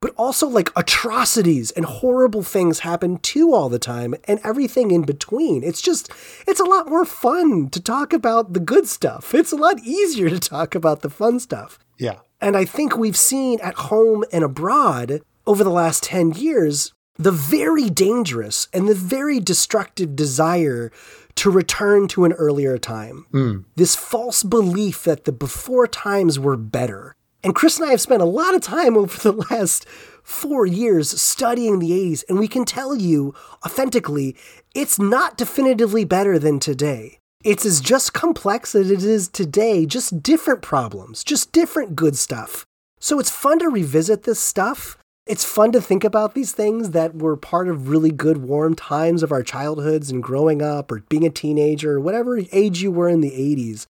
but 0.00 0.12
also 0.16 0.48
like 0.48 0.70
atrocities 0.74 1.70
and 1.70 1.84
horrible 1.84 2.42
things 2.42 2.80
happen 2.80 3.18
too 3.18 3.54
all 3.54 3.68
the 3.68 3.78
time 3.78 4.14
and 4.24 4.40
everything 4.42 4.90
in 4.90 5.02
between. 5.02 5.62
It's 5.62 5.80
just, 5.80 6.10
it's 6.46 6.60
a 6.60 6.64
lot 6.64 6.88
more 6.88 7.04
fun 7.04 7.68
to 7.70 7.80
talk 7.80 8.12
about 8.12 8.52
the 8.52 8.60
good 8.60 8.88
stuff. 8.88 9.32
It's 9.34 9.52
a 9.52 9.56
lot 9.56 9.78
easier 9.80 10.28
to 10.28 10.40
talk 10.40 10.74
about 10.74 11.02
the 11.02 11.10
fun 11.10 11.38
stuff. 11.38 11.78
Yeah. 11.98 12.18
And 12.40 12.56
I 12.56 12.64
think 12.64 12.96
we've 12.96 13.16
seen 13.16 13.60
at 13.60 13.74
home 13.74 14.24
and 14.32 14.42
abroad 14.42 15.22
over 15.46 15.62
the 15.62 15.70
last 15.70 16.02
10 16.02 16.32
years 16.32 16.92
the 17.18 17.32
very 17.32 17.90
dangerous 17.90 18.68
and 18.72 18.88
the 18.88 18.94
very 18.94 19.40
destructive 19.40 20.14
desire 20.14 20.92
to 21.34 21.50
return 21.50 22.08
to 22.08 22.24
an 22.24 22.32
earlier 22.32 22.78
time. 22.78 23.26
Hmm. 23.32 23.58
This 23.76 23.94
false 23.94 24.42
belief 24.42 25.04
that 25.04 25.24
the 25.24 25.32
before 25.32 25.86
times 25.86 26.38
were 26.38 26.56
better. 26.56 27.14
And 27.44 27.54
Chris 27.54 27.78
and 27.78 27.88
I 27.88 27.92
have 27.92 28.00
spent 28.00 28.22
a 28.22 28.26
lot 28.26 28.54
of 28.54 28.60
time 28.60 28.96
over 28.96 29.18
the 29.18 29.32
last 29.50 29.86
four 30.22 30.66
years 30.66 31.20
studying 31.20 31.78
the 31.78 31.90
80s, 31.90 32.24
and 32.28 32.38
we 32.38 32.48
can 32.48 32.64
tell 32.64 32.94
you 32.94 33.34
authentically, 33.64 34.36
it's 34.74 34.98
not 34.98 35.36
definitively 35.36 36.04
better 36.04 36.38
than 36.38 36.58
today. 36.58 37.18
It's 37.44 37.64
as 37.64 37.80
just 37.80 38.12
complex 38.12 38.74
as 38.74 38.90
it 38.90 39.04
is 39.04 39.28
today, 39.28 39.86
just 39.86 40.22
different 40.22 40.60
problems, 40.60 41.22
just 41.22 41.52
different 41.52 41.94
good 41.94 42.16
stuff. 42.16 42.66
So 42.98 43.20
it's 43.20 43.30
fun 43.30 43.60
to 43.60 43.68
revisit 43.68 44.24
this 44.24 44.40
stuff. 44.40 44.97
It's 45.28 45.44
fun 45.44 45.72
to 45.72 45.80
think 45.82 46.04
about 46.04 46.34
these 46.34 46.52
things 46.52 46.92
that 46.92 47.14
were 47.14 47.36
part 47.36 47.68
of 47.68 47.90
really 47.90 48.10
good, 48.10 48.38
warm 48.38 48.74
times 48.74 49.22
of 49.22 49.30
our 49.30 49.42
childhoods 49.42 50.10
and 50.10 50.22
growing 50.22 50.62
up 50.62 50.90
or 50.90 51.00
being 51.10 51.26
a 51.26 51.30
teenager 51.30 51.96
or 51.96 52.00
whatever 52.00 52.40
age 52.50 52.80
you 52.80 52.90
were 52.90 53.10
in 53.10 53.20
the 53.20 53.32
80s. 53.32 53.84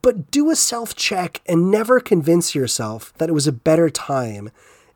But 0.00 0.30
do 0.30 0.50
a 0.50 0.56
self 0.56 0.96
check 0.96 1.42
and 1.44 1.70
never 1.70 2.00
convince 2.00 2.54
yourself 2.54 3.12
that 3.18 3.28
it 3.28 3.34
was 3.34 3.46
a 3.46 3.52
better 3.52 3.90
time 3.90 4.50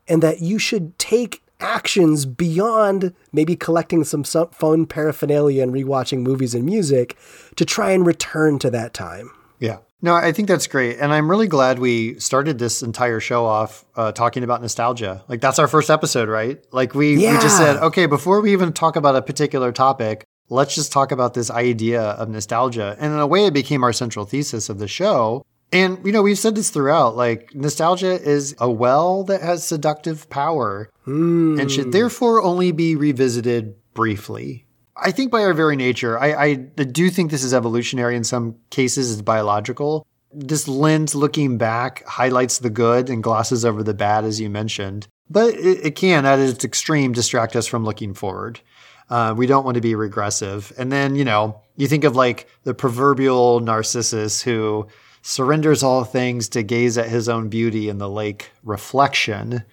and 0.09 0.23
that 0.23 0.41
you 0.41 0.59
should 0.59 0.99
take 0.99 1.43
actions 1.61 2.25
beyond 2.25 3.15
maybe 3.31 3.55
collecting 3.55 4.03
some 4.03 4.25
phone 4.25 4.87
paraphernalia 4.87 5.63
and 5.63 5.75
rewatching 5.75 6.21
movies 6.21 6.55
and 6.55 6.65
music 6.65 7.19
to 7.57 7.67
try 7.67 7.91
and 7.91 8.07
return 8.07 8.59
to 8.59 8.71
that 8.71 8.95
time. 8.95 9.31
Yeah. 9.59 9.79
No, 10.05 10.15
I 10.15 10.33
think 10.33 10.49
that's 10.49 10.67
great. 10.67 10.99
And 10.99 11.13
I'm 11.13 11.31
really 11.31 11.47
glad 11.47 11.79
we 11.79 12.19
started 12.19 12.59
this 12.59 12.83
entire 12.83 13.21
show 13.21 13.47
off 13.47 13.85
uh, 13.95 14.11
talking 14.11 14.43
about 14.43 14.61
nostalgia. 14.61 15.23
Like, 15.29 15.41
that's 15.41 15.61
our 15.61 15.69
first 15.69 15.91
episode, 15.91 16.29
right? 16.29 16.63
Like, 16.73 16.93
we, 16.95 17.17
we 17.17 17.23
just 17.23 17.57
said, 17.57 17.77
okay, 17.77 18.07
before 18.07 18.41
we 18.41 18.53
even 18.53 18.73
talk 18.73 18.97
about 18.97 19.15
a 19.15 19.23
particular 19.23 19.71
topic, 19.71 20.25
let's 20.49 20.75
just 20.75 20.91
talk 20.91 21.13
about 21.13 21.35
this 21.35 21.53
idea 21.53 22.03
of 22.03 22.29
nostalgia. 22.29 22.97
And 22.99 23.13
in 23.13 23.21
a 23.21 23.27
way, 23.29 23.47
it 23.47 23.55
became 23.55 23.85
our 23.85 23.93
central 23.93 24.25
thesis 24.25 24.69
of 24.69 24.81
the 24.81 24.89
show. 24.89 25.47
And, 25.71 26.05
you 26.05 26.11
know, 26.11 26.23
we've 26.23 26.39
said 26.39 26.57
this 26.57 26.71
throughout 26.71 27.17
like, 27.17 27.55
nostalgia 27.55 28.21
is 28.21 28.57
a 28.59 28.69
well 28.69 29.23
that 29.25 29.41
has 29.41 29.65
seductive 29.65 30.29
power 30.29 30.91
and 31.07 31.71
should 31.71 31.93
therefore 31.93 32.43
only 32.43 32.73
be 32.73 32.97
revisited 32.97 33.77
briefly. 33.95 34.67
I 34.97 35.11
think 35.11 35.31
by 35.31 35.43
our 35.43 35.55
very 35.55 35.77
nature, 35.77 36.19
I, 36.19 36.35
I 36.35 36.55
do 36.55 37.09
think 37.09 37.31
this 37.31 37.45
is 37.45 37.55
evolutionary 37.55 38.15
in 38.15 38.25
some 38.25 38.57
cases, 38.71 39.13
it's 39.13 39.23
biological. 39.23 40.07
This 40.33 40.69
lens 40.69 41.15
looking 41.15 41.59
back 41.59 42.07
highlights 42.07 42.59
the 42.59 42.71
good 42.71 43.09
and 43.09 43.23
glosses 43.23 43.65
over 43.65 43.83
the 43.83 43.95
bad, 43.95 44.25
as 44.25 44.41
you 44.41 44.51
mentioned. 44.51 45.09
But 45.31 45.55
it, 45.55 45.87
it 45.87 45.97
can, 45.97 46.27
at 46.27 46.39
its 46.39 46.65
extreme, 46.65 47.13
distract 47.13 47.57
us 47.57 47.67
from 47.67 47.85
looking 47.85 48.13
forward. 48.13 48.61
Uh, 49.09 49.35
we 49.37 49.47
don't 49.47 49.65
want 49.65 49.75
to 49.77 49.81
be 49.81 49.95
regressive. 49.95 50.73
And 50.79 50.93
then, 50.93 51.17
you 51.17 51.25
know, 51.25 51.61
you 51.77 51.87
think 51.87 52.05
of 52.05 52.17
like 52.17 52.49
the 52.65 52.75
proverbial 52.75 53.61
Narcissus 53.61 54.43
who 54.43 54.87
surrenders 55.23 55.83
all 55.83 56.05
things 56.05 56.49
to 56.51 56.63
gaze 56.63 56.99
at 56.99 57.09
his 57.09 57.29
own 57.29 57.49
beauty 57.49 57.89
in 57.89 57.99
the 57.99 58.09
lake 58.09 58.51
reflection 58.63 59.65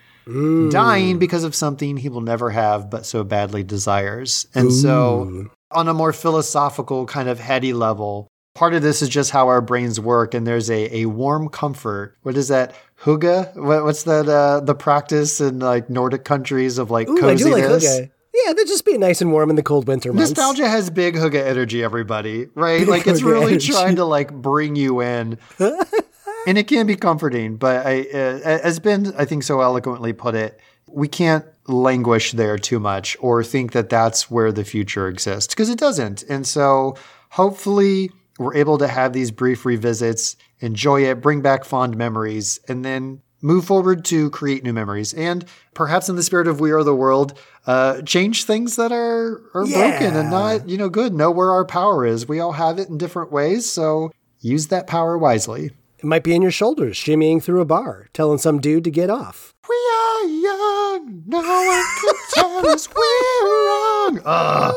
dying 0.70 1.20
because 1.20 1.44
of 1.44 1.56
something 1.56 1.98
he 1.98 2.10
will 2.10 2.22
never 2.22 2.50
have 2.50 2.90
but 2.90 3.06
so 3.06 3.24
badly 3.24 3.64
desires. 3.64 4.48
And 4.54 4.72
so, 4.72 5.50
on 5.72 5.88
a 5.88 5.94
more 5.94 6.14
philosophical, 6.14 7.06
kind 7.06 7.30
of 7.30 7.40
heady 7.40 7.74
level, 7.74 8.28
part 8.56 8.74
of 8.74 8.82
this 8.82 9.02
is 9.02 9.10
just 9.10 9.32
how 9.32 9.48
our 9.48 9.62
brains 9.62 10.00
work. 10.00 10.34
And 10.34 10.46
there's 10.46 10.70
a, 10.70 10.98
a 11.00 11.06
warm 11.06 11.50
comfort. 11.50 12.18
What 12.24 12.38
is 12.38 12.48
that? 12.50 12.76
Hygge? 13.04 13.56
What, 13.56 13.84
what's 13.84 14.04
that? 14.04 14.28
Uh, 14.28 14.60
the 14.60 14.76
practice 14.76 15.40
in 15.40 15.60
like 15.60 15.90
Nordic 15.90 16.26
countries 16.26 16.78
of 16.78 16.92
like 16.92 17.08
Ooh, 17.08 17.28
I 17.28 17.36
do 17.36 17.50
like. 17.50 18.10
Yeah, 18.46 18.54
they're 18.54 18.66
just 18.66 18.86
being 18.86 19.00
nice 19.00 19.22
and 19.22 19.32
warm 19.32 19.50
in 19.50 19.56
the 19.56 19.64
cold 19.64 19.88
winter 19.88 20.14
months. 20.14 20.32
Nostalgia 20.32 20.70
has 20.70 20.90
big 20.90 21.16
hygge 21.16 21.36
energy, 21.36 21.84
everybody, 21.84 22.48
right? 22.54 22.80
Big 22.80 22.88
like 22.88 23.08
it's 23.08 23.22
really 23.22 23.54
energy. 23.54 23.72
trying 23.72 23.96
to 23.98 24.06
like 24.06 24.32
bring 24.32 24.76
you 24.76 25.02
in, 25.02 25.38
and 26.48 26.58
it 26.58 26.68
can 26.68 26.88
be 26.88 26.96
comforting. 26.96 27.58
But 27.58 27.86
I, 27.86 28.02
uh, 28.14 28.40
as 28.44 28.80
Ben, 28.80 29.14
I 29.18 29.26
think 29.26 29.44
so 29.44 29.62
eloquently 29.62 30.14
put 30.14 30.36
it, 30.36 30.60
we 30.88 31.08
can't 31.08 31.46
languish 31.68 32.32
there 32.32 32.58
too 32.58 32.80
much 32.80 33.16
or 33.20 33.44
think 33.44 33.74
that 33.74 33.90
that's 33.90 34.30
where 34.30 34.52
the 34.52 34.64
future 34.64 35.08
exists 35.08 35.54
because 35.54 35.70
it 35.70 35.78
doesn't. 35.78 36.24
And 36.24 36.48
so, 36.48 36.96
hopefully, 37.30 38.12
we're 38.40 38.56
able 38.56 38.78
to 38.80 38.88
have 38.88 39.14
these 39.14 39.32
brief 39.32 39.66
revisits, 39.66 40.36
enjoy 40.60 41.04
it, 41.04 41.22
bring 41.22 41.42
back 41.42 41.66
fond 41.66 41.98
memories, 41.98 42.60
and 42.68 42.84
then 42.84 43.22
move 43.42 43.66
forward 43.66 44.06
to 44.06 44.30
create 44.32 44.64
new 44.64 44.74
memories 44.74 45.14
and 45.14 45.46
perhaps 45.74 46.10
in 46.10 46.16
the 46.16 46.24
spirit 46.24 46.48
of 46.48 46.60
we 46.60 46.72
are 46.72 46.84
the 46.84 46.96
world 46.96 47.38
uh, 47.68 48.02
change 48.02 48.44
things 48.44 48.76
that 48.76 48.92
are, 48.92 49.42
are 49.54 49.66
broken 49.66 50.16
and 50.16 50.30
not 50.30 50.68
you 50.68 50.78
know 50.78 50.90
good 50.90 51.14
know 51.14 51.32
where 51.32 51.52
our 51.52 51.66
power 51.66 52.06
is 52.06 52.28
we 52.28 52.40
all 52.40 52.52
have 52.52 52.80
it 52.80 52.90
in 52.90 52.98
different 52.98 53.32
ways 53.32 53.70
so 53.70 54.12
use 54.42 54.68
that 54.68 54.88
power 54.88 55.18
wisely 55.18 55.72
It 56.00 56.06
might 56.06 56.24
be 56.24 56.34
in 56.34 56.42
your 56.42 56.52
shoulders, 56.52 56.96
shimmying 56.96 57.44
through 57.44 57.62
a 57.62 57.66
bar, 57.66 58.08
telling 58.14 58.38
some 58.40 58.60
dude 58.60 58.86
to 58.86 58.92
get 58.92 59.10
off. 59.10 59.54
we 59.68 59.76
are 59.76 60.24
young 60.26 61.24
no 61.28 61.40
one 61.42 61.86
can 62.02 62.16
tell 62.34 62.68
us 62.70 62.88
we're 62.90 63.68
wrong 63.68 64.18
Ugh. 64.20 64.24
Ah, 64.26 64.74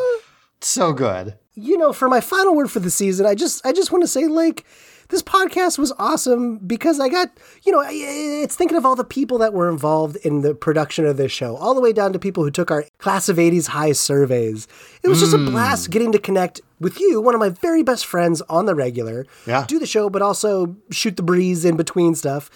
so 0.60 0.92
good 0.92 1.38
you 1.54 1.76
know, 1.76 1.92
for 1.92 2.08
my 2.08 2.20
final 2.20 2.54
word 2.54 2.70
for 2.70 2.80
the 2.80 2.90
season, 2.90 3.26
I 3.26 3.34
just 3.34 3.64
I 3.66 3.72
just 3.72 3.92
want 3.92 4.02
to 4.02 4.08
say 4.08 4.26
like 4.26 4.64
this 5.12 5.22
podcast 5.22 5.78
was 5.78 5.92
awesome 5.98 6.56
because 6.58 6.98
I 6.98 7.10
got, 7.10 7.30
you 7.64 7.70
know, 7.70 7.84
it's 7.86 8.56
thinking 8.56 8.78
of 8.78 8.86
all 8.86 8.96
the 8.96 9.04
people 9.04 9.38
that 9.38 9.52
were 9.52 9.68
involved 9.68 10.16
in 10.16 10.40
the 10.40 10.54
production 10.54 11.04
of 11.04 11.18
this 11.18 11.30
show, 11.30 11.54
all 11.56 11.74
the 11.74 11.82
way 11.82 11.92
down 11.92 12.14
to 12.14 12.18
people 12.18 12.42
who 12.42 12.50
took 12.50 12.70
our 12.70 12.84
class 12.98 13.28
of 13.28 13.36
80s 13.36 13.68
high 13.68 13.92
surveys. 13.92 14.66
It 15.02 15.08
was 15.08 15.20
just 15.20 15.34
a 15.34 15.38
hmm. 15.38 15.50
blast 15.50 15.90
getting 15.90 16.12
to 16.12 16.18
connect 16.18 16.62
with 16.80 16.98
you, 16.98 17.20
one 17.20 17.34
of 17.34 17.40
my 17.40 17.50
very 17.50 17.82
best 17.82 18.06
friends 18.06 18.40
on 18.48 18.64
the 18.64 18.74
regular, 18.74 19.26
Yeah. 19.46 19.66
do 19.68 19.78
the 19.78 19.86
show, 19.86 20.08
but 20.08 20.22
also 20.22 20.76
shoot 20.90 21.16
the 21.16 21.22
breeze 21.22 21.64
in 21.64 21.76
between 21.76 22.14
stuff. 22.14 22.50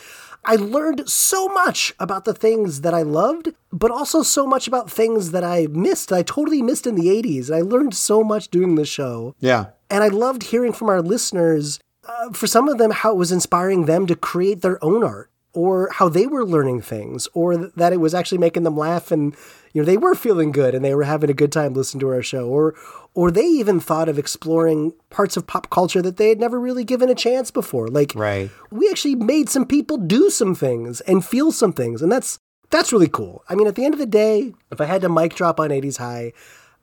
I 0.47 0.57
learned 0.57 1.09
so 1.10 1.49
much 1.49 1.93
about 1.99 2.25
the 2.25 2.33
things 2.33 2.81
that 2.83 2.94
I 2.94 3.02
loved, 3.02 3.52
but 3.73 3.91
also 3.91 4.23
so 4.23 4.47
much 4.47 4.67
about 4.67 4.91
things 4.91 5.33
that 5.33 5.44
I 5.44 5.67
missed. 5.70 6.12
I 6.12 6.23
totally 6.23 6.62
missed 6.62 6.86
in 6.86 6.94
the 6.94 7.09
80s. 7.09 7.55
I 7.55 7.60
learned 7.60 7.94
so 7.94 8.23
much 8.25 8.49
doing 8.49 8.76
this 8.76 8.89
show. 8.89 9.35
yeah 9.41 9.67
And 9.91 10.02
I 10.02 10.09
loved 10.09 10.44
hearing 10.44 10.73
from 10.73 10.89
our 10.89 11.02
listeners, 11.02 11.81
uh, 12.09 12.31
for 12.33 12.47
some 12.47 12.68
of 12.68 12.78
them, 12.78 12.91
how 12.91 13.12
it 13.12 13.17
was 13.17 13.33
inspiring 13.33 13.86
them 13.86 14.07
to 14.07 14.17
create 14.17 14.62
their 14.62 14.83
own 14.85 15.02
art, 15.05 15.31
or 15.52 15.89
how 15.93 16.09
they 16.09 16.26
were 16.26 16.44
learning 16.44 16.83
things, 16.83 17.28
or 17.35 17.57
that 17.57 17.93
it 17.93 18.01
was 18.01 18.15
actually 18.15 18.39
making 18.39 18.62
them 18.65 18.76
laugh 18.76 19.10
and 19.10 19.35
you 19.73 19.83
know 19.83 19.86
they 19.86 19.97
were 19.97 20.15
feeling 20.15 20.52
good 20.52 20.75
and 20.75 20.85
they 20.85 20.94
were 20.94 21.05
having 21.05 21.28
a 21.28 21.35
good 21.35 21.52
time 21.52 21.75
listening 21.75 22.01
to 22.01 22.09
our 22.09 22.23
show, 22.23 22.49
or 22.49 22.75
or 23.15 23.31
they 23.31 23.44
even 23.44 23.81
thought 23.81 24.09
of 24.09 24.18
exploring 24.18 24.93
parts 25.10 25.36
of 25.36 25.47
pop 25.47 25.70
culture 25.70 26.02
that 26.02 26.17
they 26.18 26.28
had 26.28 26.39
never 26.41 26.60
really 26.60 26.85
given 26.85 27.09
a 27.09 27.15
chance 27.15 27.51
before. 27.51 27.89
Like 27.89 28.12
Right. 28.15 28.51
we 28.70 28.89
actually 28.91 29.15
made 29.15 29.49
some 29.49 29.67
people 29.67 29.97
do 29.97 30.28
some 30.31 30.55
things 30.55 31.01
and 31.02 31.25
feel 31.25 31.52
some 31.52 31.73
things, 31.73 32.02
and 32.02 32.10
that's 32.12 32.39
that's 32.70 32.93
really 32.93 33.09
cool. 33.09 33.44
I 33.49 33.55
mean, 33.55 33.67
at 33.67 33.75
the 33.76 33.85
end 33.85 33.94
of 33.94 34.01
the 34.01 34.07
day, 34.07 34.52
if 34.73 34.81
I 34.81 34.85
had 34.86 35.01
to 35.02 35.09
mic 35.09 35.35
drop 35.35 35.60
on 35.60 35.70
80s 35.70 35.99
High, 35.99 36.33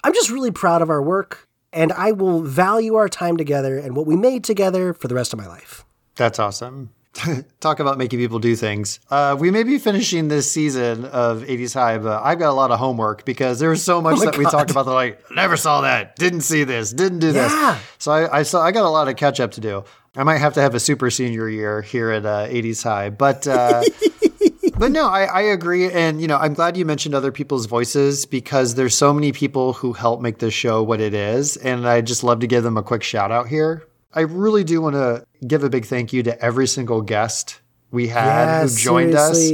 I'm 0.04 0.14
just 0.14 0.30
really 0.32 0.52
proud 0.52 0.82
of 0.82 0.90
our 0.90 1.02
work, 1.02 1.48
and 1.74 1.92
I 1.94 2.12
will 2.12 2.42
value 2.42 2.96
our 2.96 3.10
time 3.10 3.38
together 3.38 3.78
and 3.78 3.96
what 3.96 4.06
we 4.06 4.16
made 4.16 4.44
together 4.44 4.94
for 4.94 5.08
the 5.08 5.16
rest 5.16 5.34
of 5.34 5.40
my 5.40 5.48
life. 5.48 5.86
That's 6.16 6.40
awesome. 6.40 6.92
Talk 7.60 7.80
about 7.80 7.98
making 7.98 8.20
people 8.20 8.40
do 8.40 8.56
things. 8.56 9.00
Uh, 9.10 9.36
we 9.40 9.52
may 9.52 9.64
be 9.64 9.78
finishing 9.78 10.30
this 10.30 10.52
season 10.52 11.06
of 11.06 11.44
80s 11.44 11.74
High, 11.74 11.98
but 12.00 12.24
I've 12.24 12.40
got 12.40 12.50
a 12.50 12.54
lot 12.54 12.72
of 12.72 12.80
homework 12.80 13.24
because 13.24 13.60
there 13.60 13.70
was 13.70 13.84
so 13.84 14.02
much 14.02 14.18
Oh 14.22 14.26
that 14.26 14.38
we 14.38 14.46
talked 14.46 14.72
about. 14.72 14.86
That 14.86 14.94
like, 14.94 15.32
never 15.32 15.56
saw 15.58 15.82
that, 15.82 16.16
didn't 16.16 16.42
see 16.42 16.64
this, 16.64 16.92
didn't 16.92 17.20
do 17.20 17.32
this. 17.32 17.52
Yeah. 17.52 17.78
So 18.00 18.12
I, 18.12 18.40
I 18.40 18.44
saw 18.44 18.64
I 18.64 18.72
got 18.72 18.86
a 18.86 18.90
lot 18.90 19.08
of 19.08 19.16
catch 19.16 19.40
up 19.40 19.52
to 19.52 19.62
do. 19.62 19.84
I 20.16 20.24
might 20.24 20.38
have 20.38 20.54
to 20.54 20.62
have 20.62 20.76
a 20.76 20.80
super 20.80 21.10
senior 21.10 21.50
year 21.50 21.82
here 21.82 22.12
at 22.12 22.26
uh, 22.26 22.48
80s 22.48 22.84
High, 22.84 23.10
but. 23.10 23.48
Uh, 23.48 23.84
But 24.84 24.92
no, 24.92 25.08
I, 25.08 25.24
I 25.24 25.42
agree. 25.44 25.90
And, 25.90 26.20
you 26.20 26.28
know, 26.28 26.36
I'm 26.36 26.54
glad 26.54 26.76
you 26.76 26.84
mentioned 26.84 27.16
other 27.16 27.32
people's 27.32 27.68
voices 27.68 28.26
because 28.26 28.76
there's 28.76 28.94
so 28.94 29.14
many 29.14 29.32
people 29.32 29.72
who 29.72 29.94
help 29.94 30.20
make 30.20 30.40
this 30.40 30.54
show 30.54 30.84
what 30.84 31.00
it 31.00 31.14
is. 31.14 31.56
And 31.56 31.88
I 31.88 32.02
just 32.02 32.22
love 32.22 32.42
to 32.42 32.48
give 32.48 32.66
them 32.66 32.76
a 32.76 32.84
quick 32.84 33.02
shout 33.02 33.32
out 33.32 33.48
here. 33.48 33.88
I 34.14 34.24
really 34.24 34.66
do 34.66 34.82
want 34.82 34.96
to 34.96 35.26
give 35.48 35.64
a 35.64 35.70
big 35.70 35.86
thank 35.86 36.12
you 36.12 36.22
to 36.24 36.38
every 36.44 36.68
single 36.68 37.02
guest 37.02 37.62
we 37.92 38.10
had 38.10 38.64
who 38.64 38.76
joined 38.76 39.16
us. 39.16 39.50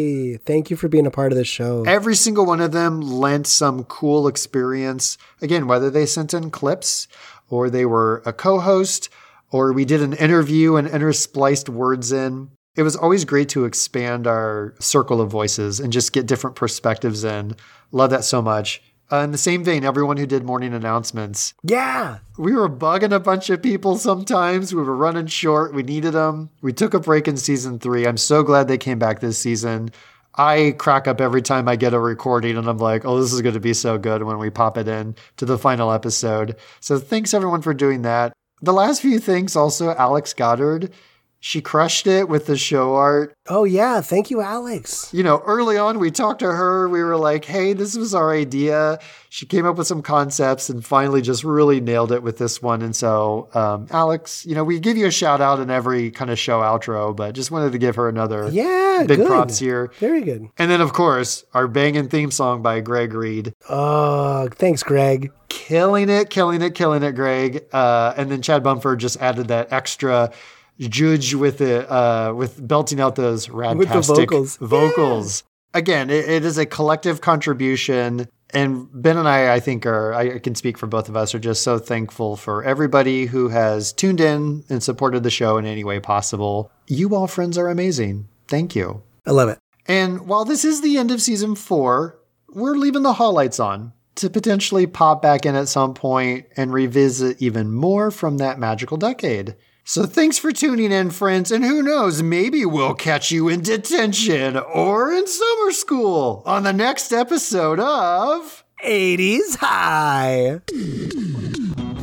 Thank 0.47 0.71
you 0.71 0.75
for 0.75 0.87
being 0.87 1.05
a 1.05 1.11
part 1.11 1.31
of 1.31 1.37
the 1.37 1.45
show. 1.45 1.83
Every 1.83 2.15
single 2.15 2.47
one 2.47 2.59
of 2.59 2.71
them 2.71 2.99
lent 2.99 3.45
some 3.45 3.83
cool 3.83 4.27
experience. 4.27 5.19
Again, 5.43 5.67
whether 5.67 5.91
they 5.91 6.07
sent 6.07 6.33
in 6.33 6.49
clips 6.49 7.07
or 7.51 7.69
they 7.69 7.85
were 7.85 8.23
a 8.25 8.33
co 8.33 8.59
host 8.59 9.09
or 9.51 9.73
we 9.73 9.85
did 9.85 10.01
an 10.01 10.13
interview 10.13 10.75
and 10.75 10.87
interspliced 10.87 11.69
words 11.69 12.11
in. 12.11 12.49
It 12.79 12.83
was 12.83 12.95
always 12.95 13.25
great 13.25 13.49
to 13.49 13.65
expand 13.65 14.25
our 14.25 14.73
circle 14.79 15.19
of 15.19 15.29
voices 15.29 15.81
and 15.81 15.91
just 15.91 16.13
get 16.13 16.27
different 16.27 16.55
perspectives 16.55 17.25
in. 17.25 17.57
Love 17.91 18.09
that 18.11 18.23
so 18.23 18.41
much. 18.41 18.81
Uh, 19.11 19.17
in 19.17 19.31
the 19.31 19.37
same 19.37 19.65
vein, 19.65 19.83
everyone 19.83 20.15
who 20.15 20.25
did 20.25 20.45
morning 20.45 20.73
announcements, 20.73 21.53
yeah. 21.61 22.19
we 22.37 22.53
were 22.53 22.69
bugging 22.69 23.11
a 23.11 23.19
bunch 23.19 23.49
of 23.49 23.61
people 23.61 23.97
sometimes. 23.97 24.73
We 24.73 24.81
were 24.81 24.95
running 24.95 25.27
short. 25.27 25.73
We 25.73 25.83
needed 25.83 26.13
them. 26.13 26.51
We 26.61 26.71
took 26.71 26.93
a 26.93 27.01
break 27.01 27.27
in 27.27 27.35
season 27.35 27.79
three. 27.79 28.07
I'm 28.07 28.15
so 28.15 28.43
glad 28.43 28.69
they 28.69 28.77
came 28.77 28.97
back 28.97 29.19
this 29.19 29.37
season. 29.37 29.89
I 30.35 30.73
crack 30.77 31.05
up 31.05 31.19
every 31.19 31.41
time 31.41 31.67
I 31.67 31.75
get 31.75 31.93
a 31.93 31.99
recording 31.99 32.55
and 32.55 32.69
I'm 32.69 32.77
like, 32.77 33.03
oh, 33.03 33.19
this 33.19 33.33
is 33.33 33.41
going 33.41 33.55
to 33.55 33.59
be 33.59 33.73
so 33.73 33.97
good 33.97 34.23
when 34.23 34.37
we 34.37 34.49
pop 34.49 34.77
it 34.77 34.87
in 34.87 35.15
to 35.35 35.45
the 35.45 35.57
final 35.57 35.91
episode. 35.91 36.55
So 36.79 36.97
thanks 36.97 37.33
everyone 37.33 37.61
for 37.61 37.73
doing 37.73 38.03
that. 38.03 38.31
The 38.61 38.71
last 38.71 39.01
few 39.01 39.19
things 39.19 39.57
also, 39.57 39.93
Alex 39.95 40.33
Goddard. 40.33 40.93
She 41.41 41.61
crushed 41.61 42.05
it 42.05 42.27
with 42.27 42.47
the 42.47 42.57
show 42.57 42.95
art. 42.95 43.33
Oh, 43.47 43.63
yeah. 43.63 44.01
Thank 44.01 44.29
you, 44.29 44.41
Alex. 44.41 45.09
You 45.13 45.23
know, 45.23 45.39
early 45.45 45.77
on, 45.77 45.97
we 45.97 46.11
talked 46.11 46.39
to 46.39 46.51
her. 46.51 46.89
We 46.89 47.01
were 47.01 47.15
like, 47.15 47.45
hey, 47.45 47.71
this 47.71 47.95
was 47.95 48.13
our 48.13 48.33
idea. 48.33 48.99
She 49.29 49.45
came 49.45 49.65
up 49.65 49.77
with 49.77 49.87
some 49.87 50.01
concepts 50.01 50.69
and 50.69 50.85
finally 50.85 51.21
just 51.21 51.45
really 51.45 51.79
nailed 51.79 52.11
it 52.11 52.23
with 52.23 52.39
this 52.39 52.61
one. 52.61 52.81
And 52.81 52.93
so, 52.93 53.47
um, 53.53 53.87
Alex, 53.89 54.45
you 54.45 54.53
know, 54.53 54.65
we 54.65 54.79
give 54.79 54.97
you 54.97 55.05
a 55.07 55.11
shout 55.11 55.39
out 55.39 55.61
in 55.61 55.69
every 55.69 56.11
kind 56.11 56.29
of 56.29 56.37
show 56.37 56.59
outro, 56.59 57.15
but 57.15 57.35
just 57.35 57.51
wanted 57.51 57.71
to 57.71 57.77
give 57.77 57.95
her 57.95 58.09
another 58.09 58.49
Yeah. 58.51 59.05
big 59.07 59.19
good. 59.19 59.27
props 59.27 59.59
here. 59.59 59.91
Very 59.99 60.21
good. 60.21 60.49
And 60.57 60.69
then, 60.69 60.81
of 60.81 60.91
course, 60.91 61.45
our 61.53 61.69
banging 61.69 62.09
theme 62.09 62.31
song 62.31 62.61
by 62.61 62.81
Greg 62.81 63.13
Reed. 63.13 63.53
Oh, 63.69 64.49
thanks, 64.55 64.83
Greg. 64.83 65.31
Killing 65.47 66.09
it, 66.09 66.29
killing 66.29 66.61
it, 66.61 66.75
killing 66.75 67.01
it, 67.01 67.13
Greg. 67.13 67.63
Uh, 67.71 68.13
and 68.17 68.29
then 68.29 68.41
Chad 68.41 68.61
Bumford 68.61 68.99
just 68.99 69.21
added 69.21 69.47
that 69.47 69.71
extra 69.71 70.31
judge 70.87 71.33
with 71.33 71.57
the 71.57 71.91
uh, 71.91 72.33
with 72.33 72.65
belting 72.65 72.99
out 72.99 73.15
those 73.15 73.49
With 73.49 73.89
the 73.89 73.95
radtastic 73.95 74.15
vocals. 74.15 74.57
vocals. 74.61 75.43
Again, 75.73 76.09
it, 76.09 76.27
it 76.27 76.45
is 76.45 76.57
a 76.57 76.65
collective 76.65 77.21
contribution. 77.21 78.27
And 78.51 78.87
Ben 78.91 79.17
and 79.17 79.27
I, 79.27 79.53
I 79.53 79.59
think, 79.59 79.85
are, 79.85 80.11
I 80.11 80.39
can 80.39 80.55
speak 80.55 80.79
for 80.79 80.87
both 80.87 81.07
of 81.07 81.15
us, 81.15 81.35
are 81.35 81.39
just 81.39 81.61
so 81.61 81.77
thankful 81.77 82.35
for 82.35 82.63
everybody 82.63 83.27
who 83.27 83.49
has 83.49 83.93
tuned 83.93 84.19
in 84.19 84.63
and 84.69 84.81
supported 84.81 85.21
the 85.21 85.29
show 85.29 85.57
in 85.57 85.67
any 85.67 85.83
way 85.83 85.99
possible. 85.99 86.71
You 86.87 87.13
all 87.13 87.27
friends 87.27 87.59
are 87.59 87.69
amazing. 87.69 88.27
Thank 88.47 88.75
you. 88.75 89.03
I 89.27 89.31
love 89.31 89.49
it. 89.49 89.59
And 89.85 90.27
while 90.27 90.45
this 90.45 90.65
is 90.65 90.81
the 90.81 90.97
end 90.97 91.11
of 91.11 91.21
season 91.21 91.55
four, 91.55 92.19
we're 92.47 92.75
leaving 92.75 93.03
the 93.03 93.13
hall 93.13 93.33
lights 93.33 93.59
on 93.59 93.93
to 94.15 94.29
potentially 94.29 94.87
pop 94.87 95.21
back 95.21 95.45
in 95.45 95.55
at 95.55 95.67
some 95.67 95.93
point 95.93 96.47
and 96.57 96.73
revisit 96.73 97.41
even 97.41 97.71
more 97.71 98.11
from 98.11 98.37
that 98.37 98.59
magical 98.59 98.97
decade. 98.97 99.55
So 99.89 100.05
thanks 100.05 100.37
for 100.37 100.51
tuning 100.51 100.91
in, 100.91 101.09
friends, 101.09 101.51
and 101.51 101.65
who 101.65 101.81
knows, 101.81 102.21
maybe 102.21 102.63
we'll 102.63 102.93
catch 102.93 103.31
you 103.31 103.49
in 103.49 103.61
detention 103.61 104.55
or 104.55 105.11
in 105.11 105.25
summer 105.25 105.71
school 105.71 106.43
on 106.45 106.61
the 106.61 106.73
next 106.73 107.11
episode 107.11 107.79
of 107.79 108.63
80s 108.85 109.55
High. 109.55 110.61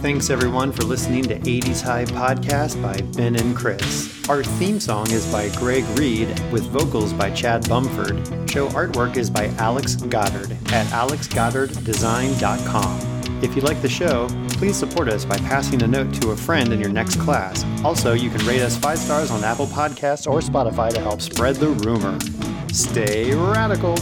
Thanks 0.02 0.30
everyone 0.30 0.72
for 0.72 0.82
listening 0.82 1.22
to 1.26 1.38
80s 1.38 1.80
High 1.80 2.06
Podcast 2.06 2.82
by 2.82 3.00
Ben 3.16 3.36
and 3.36 3.56
Chris. 3.56 4.28
Our 4.28 4.42
theme 4.42 4.80
song 4.80 5.08
is 5.12 5.24
by 5.30 5.50
Greg 5.50 5.84
Reed 5.96 6.26
with 6.50 6.64
vocals 6.64 7.12
by 7.12 7.30
Chad 7.30 7.62
Bumford. 7.66 8.50
Show 8.50 8.66
artwork 8.70 9.16
is 9.16 9.30
by 9.30 9.46
Alex 9.58 9.94
Goddard 9.94 10.50
at 10.72 10.88
alexgoddarddesign.com. 10.88 13.15
If 13.42 13.54
you 13.54 13.62
like 13.62 13.82
the 13.82 13.88
show, 13.88 14.28
please 14.50 14.76
support 14.76 15.08
us 15.08 15.24
by 15.24 15.36
passing 15.38 15.82
a 15.82 15.86
note 15.86 16.12
to 16.22 16.30
a 16.30 16.36
friend 16.36 16.72
in 16.72 16.80
your 16.80 16.88
next 16.88 17.20
class. 17.20 17.64
Also, 17.84 18.14
you 18.14 18.30
can 18.30 18.44
rate 18.46 18.62
us 18.62 18.76
5 18.76 18.98
stars 18.98 19.30
on 19.30 19.44
Apple 19.44 19.66
Podcasts 19.66 20.30
or 20.30 20.40
Spotify 20.40 20.92
to 20.92 21.00
help 21.00 21.20
spread 21.20 21.56
the 21.56 21.68
rumor. 21.68 22.18
Stay 22.72 23.34
radical. 23.34 23.96